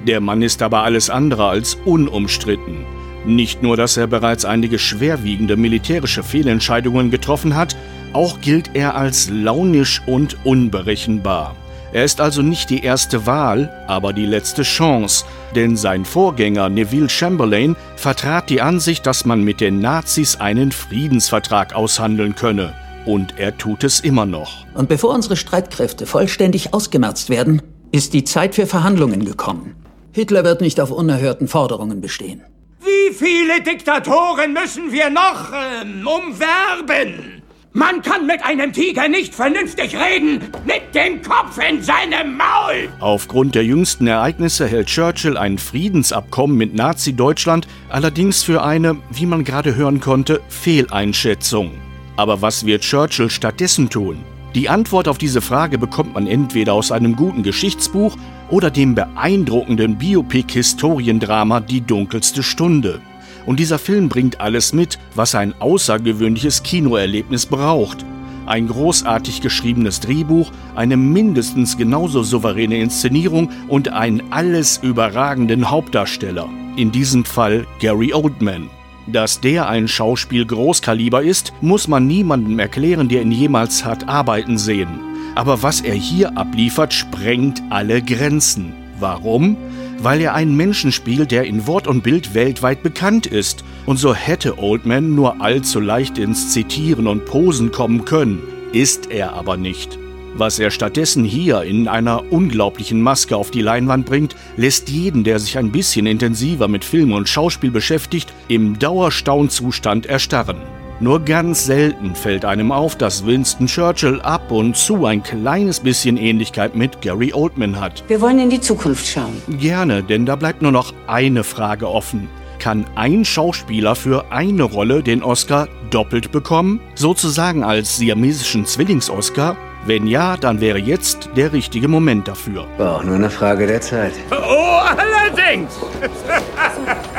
Der 0.06 0.20
Mann 0.20 0.42
ist 0.42 0.62
aber 0.62 0.84
alles 0.84 1.10
andere 1.10 1.48
als 1.48 1.76
unumstritten. 1.84 2.86
Nicht 3.26 3.62
nur, 3.62 3.76
dass 3.76 3.96
er 3.96 4.06
bereits 4.06 4.44
einige 4.44 4.78
schwerwiegende 4.78 5.56
militärische 5.56 6.22
Fehlentscheidungen 6.22 7.10
getroffen 7.10 7.56
hat, 7.56 7.74
auch 8.14 8.40
gilt 8.40 8.70
er 8.74 8.94
als 8.94 9.28
launisch 9.30 10.02
und 10.06 10.36
unberechenbar. 10.44 11.56
Er 11.92 12.04
ist 12.04 12.20
also 12.20 12.42
nicht 12.42 12.70
die 12.70 12.82
erste 12.82 13.24
Wahl, 13.24 13.70
aber 13.86 14.12
die 14.12 14.26
letzte 14.26 14.62
Chance, 14.62 15.24
denn 15.54 15.76
sein 15.76 16.04
Vorgänger 16.04 16.68
Neville 16.68 17.08
Chamberlain 17.08 17.76
vertrat 17.94 18.50
die 18.50 18.60
Ansicht, 18.60 19.06
dass 19.06 19.24
man 19.24 19.44
mit 19.44 19.60
den 19.60 19.78
Nazis 19.78 20.34
einen 20.36 20.72
Friedensvertrag 20.72 21.76
aushandeln 21.76 22.34
könne. 22.34 22.74
Und 23.06 23.38
er 23.38 23.56
tut 23.56 23.84
es 23.84 24.00
immer 24.00 24.26
noch. 24.26 24.66
Und 24.74 24.88
bevor 24.88 25.14
unsere 25.14 25.36
Streitkräfte 25.36 26.06
vollständig 26.06 26.74
ausgemerzt 26.74 27.30
werden, 27.30 27.62
ist 27.92 28.12
die 28.12 28.24
Zeit 28.24 28.56
für 28.56 28.66
Verhandlungen 28.66 29.24
gekommen. 29.24 29.76
Hitler 30.10 30.42
wird 30.42 30.62
nicht 30.62 30.80
auf 30.80 30.90
unerhörten 30.90 31.46
Forderungen 31.46 32.00
bestehen. 32.00 32.42
Wie 32.80 33.14
viele 33.14 33.62
Diktatoren 33.62 34.52
müssen 34.52 34.90
wir 34.90 35.10
noch 35.10 35.52
ähm, 35.52 36.06
umwerben? 36.06 37.43
Man 37.76 38.02
kann 38.02 38.28
mit 38.28 38.40
einem 38.44 38.72
Tiger 38.72 39.08
nicht 39.08 39.34
vernünftig 39.34 39.96
reden, 39.96 40.38
mit 40.64 40.94
dem 40.94 41.20
Kopf 41.22 41.58
in 41.58 41.82
seinem 41.82 42.36
Maul. 42.36 42.88
Aufgrund 43.00 43.56
der 43.56 43.64
jüngsten 43.64 44.06
Ereignisse 44.06 44.68
hält 44.68 44.86
Churchill 44.86 45.36
ein 45.36 45.58
Friedensabkommen 45.58 46.56
mit 46.56 46.72
Nazi-Deutschland 46.72 47.66
allerdings 47.88 48.44
für 48.44 48.62
eine, 48.62 48.98
wie 49.10 49.26
man 49.26 49.42
gerade 49.42 49.74
hören 49.74 49.98
konnte, 49.98 50.40
Fehleinschätzung. 50.48 51.72
Aber 52.16 52.40
was 52.40 52.64
wird 52.64 52.82
Churchill 52.82 53.28
stattdessen 53.28 53.90
tun? 53.90 54.18
Die 54.54 54.68
Antwort 54.68 55.08
auf 55.08 55.18
diese 55.18 55.40
Frage 55.40 55.76
bekommt 55.76 56.14
man 56.14 56.28
entweder 56.28 56.74
aus 56.74 56.92
einem 56.92 57.16
guten 57.16 57.42
Geschichtsbuch 57.42 58.16
oder 58.50 58.70
dem 58.70 58.94
beeindruckenden 58.94 59.98
Biopic-Historiendrama 59.98 61.58
Die 61.58 61.80
dunkelste 61.80 62.44
Stunde. 62.44 63.00
Und 63.46 63.60
dieser 63.60 63.78
Film 63.78 64.08
bringt 64.08 64.40
alles 64.40 64.72
mit, 64.72 64.98
was 65.14 65.34
ein 65.34 65.54
außergewöhnliches 65.60 66.62
Kinoerlebnis 66.62 67.46
braucht. 67.46 68.04
Ein 68.46 68.68
großartig 68.68 69.40
geschriebenes 69.40 70.00
Drehbuch, 70.00 70.50
eine 70.74 70.96
mindestens 70.96 71.78
genauso 71.78 72.22
souveräne 72.22 72.78
Inszenierung 72.78 73.50
und 73.68 73.88
einen 73.88 74.22
alles 74.30 74.78
überragenden 74.82 75.70
Hauptdarsteller. 75.70 76.48
In 76.76 76.92
diesem 76.92 77.24
Fall 77.24 77.66
Gary 77.80 78.12
Oldman. 78.12 78.68
Dass 79.06 79.40
der 79.40 79.68
ein 79.68 79.86
Schauspiel 79.86 80.46
Großkaliber 80.46 81.22
ist, 81.22 81.52
muss 81.60 81.88
man 81.88 82.06
niemandem 82.06 82.58
erklären, 82.58 83.08
der 83.08 83.22
ihn 83.22 83.32
jemals 83.32 83.84
hat 83.84 84.08
arbeiten 84.08 84.56
sehen. 84.56 84.88
Aber 85.34 85.62
was 85.62 85.80
er 85.80 85.94
hier 85.94 86.36
abliefert, 86.38 86.94
sprengt 86.94 87.62
alle 87.70 88.00
Grenzen. 88.02 88.72
Warum? 88.98 89.56
Weil 89.98 90.20
er 90.20 90.34
einen 90.34 90.56
Menschen 90.56 90.92
spielt, 90.92 91.30
der 91.30 91.44
in 91.44 91.66
Wort 91.66 91.86
und 91.86 92.02
Bild 92.02 92.34
weltweit 92.34 92.82
bekannt 92.82 93.26
ist. 93.26 93.64
Und 93.86 93.96
so 93.96 94.14
hätte 94.14 94.58
Oldman 94.58 95.14
nur 95.14 95.40
allzu 95.40 95.80
leicht 95.80 96.18
ins 96.18 96.52
Zitieren 96.52 97.06
und 97.06 97.24
Posen 97.24 97.72
kommen 97.72 98.04
können. 98.04 98.42
Ist 98.72 99.10
er 99.10 99.32
aber 99.34 99.56
nicht. 99.56 99.98
Was 100.36 100.58
er 100.58 100.72
stattdessen 100.72 101.22
hier 101.24 101.62
in 101.62 101.86
einer 101.86 102.32
unglaublichen 102.32 103.00
Maske 103.00 103.36
auf 103.36 103.52
die 103.52 103.62
Leinwand 103.62 104.04
bringt, 104.04 104.34
lässt 104.56 104.88
jeden, 104.88 105.22
der 105.22 105.38
sich 105.38 105.56
ein 105.58 105.70
bisschen 105.70 106.06
intensiver 106.06 106.66
mit 106.66 106.84
Film 106.84 107.12
und 107.12 107.28
Schauspiel 107.28 107.70
beschäftigt, 107.70 108.32
im 108.48 108.76
Dauerstaunzustand 108.78 110.06
erstarren. 110.06 110.73
Nur 111.00 111.20
ganz 111.20 111.64
selten 111.64 112.14
fällt 112.14 112.44
einem 112.44 112.70
auf, 112.70 112.96
dass 112.96 113.26
Winston 113.26 113.66
Churchill 113.66 114.20
ab 114.20 114.52
und 114.52 114.76
zu 114.76 115.06
ein 115.06 115.22
kleines 115.22 115.80
bisschen 115.80 116.16
Ähnlichkeit 116.16 116.76
mit 116.76 117.00
Gary 117.02 117.32
Oldman 117.34 117.80
hat. 117.80 118.04
Wir 118.06 118.20
wollen 118.20 118.38
in 118.38 118.50
die 118.50 118.60
Zukunft 118.60 119.06
schauen. 119.06 119.42
Gerne, 119.48 120.04
denn 120.04 120.24
da 120.24 120.36
bleibt 120.36 120.62
nur 120.62 120.70
noch 120.70 120.94
eine 121.08 121.42
Frage 121.42 121.88
offen. 121.88 122.28
Kann 122.60 122.86
ein 122.94 123.24
Schauspieler 123.24 123.96
für 123.96 124.30
eine 124.30 124.62
Rolle 124.62 125.02
den 125.02 125.22
Oscar 125.22 125.68
doppelt 125.90 126.30
bekommen? 126.30 126.80
Sozusagen 126.94 127.64
als 127.64 127.96
siamesischen 127.96 128.64
Zwillings-Oscar? 128.64 129.56
Wenn 129.86 130.06
ja, 130.06 130.36
dann 130.36 130.60
wäre 130.60 130.78
jetzt 130.78 131.28
der 131.36 131.52
richtige 131.52 131.88
Moment 131.88 132.28
dafür. 132.28 132.66
War 132.78 132.96
auch 132.96 133.04
nur 133.04 133.16
eine 133.16 133.28
Frage 133.28 133.66
der 133.66 133.80
Zeit. 133.80 134.12
Oh, 134.30 134.80
allerdings! 134.80 135.72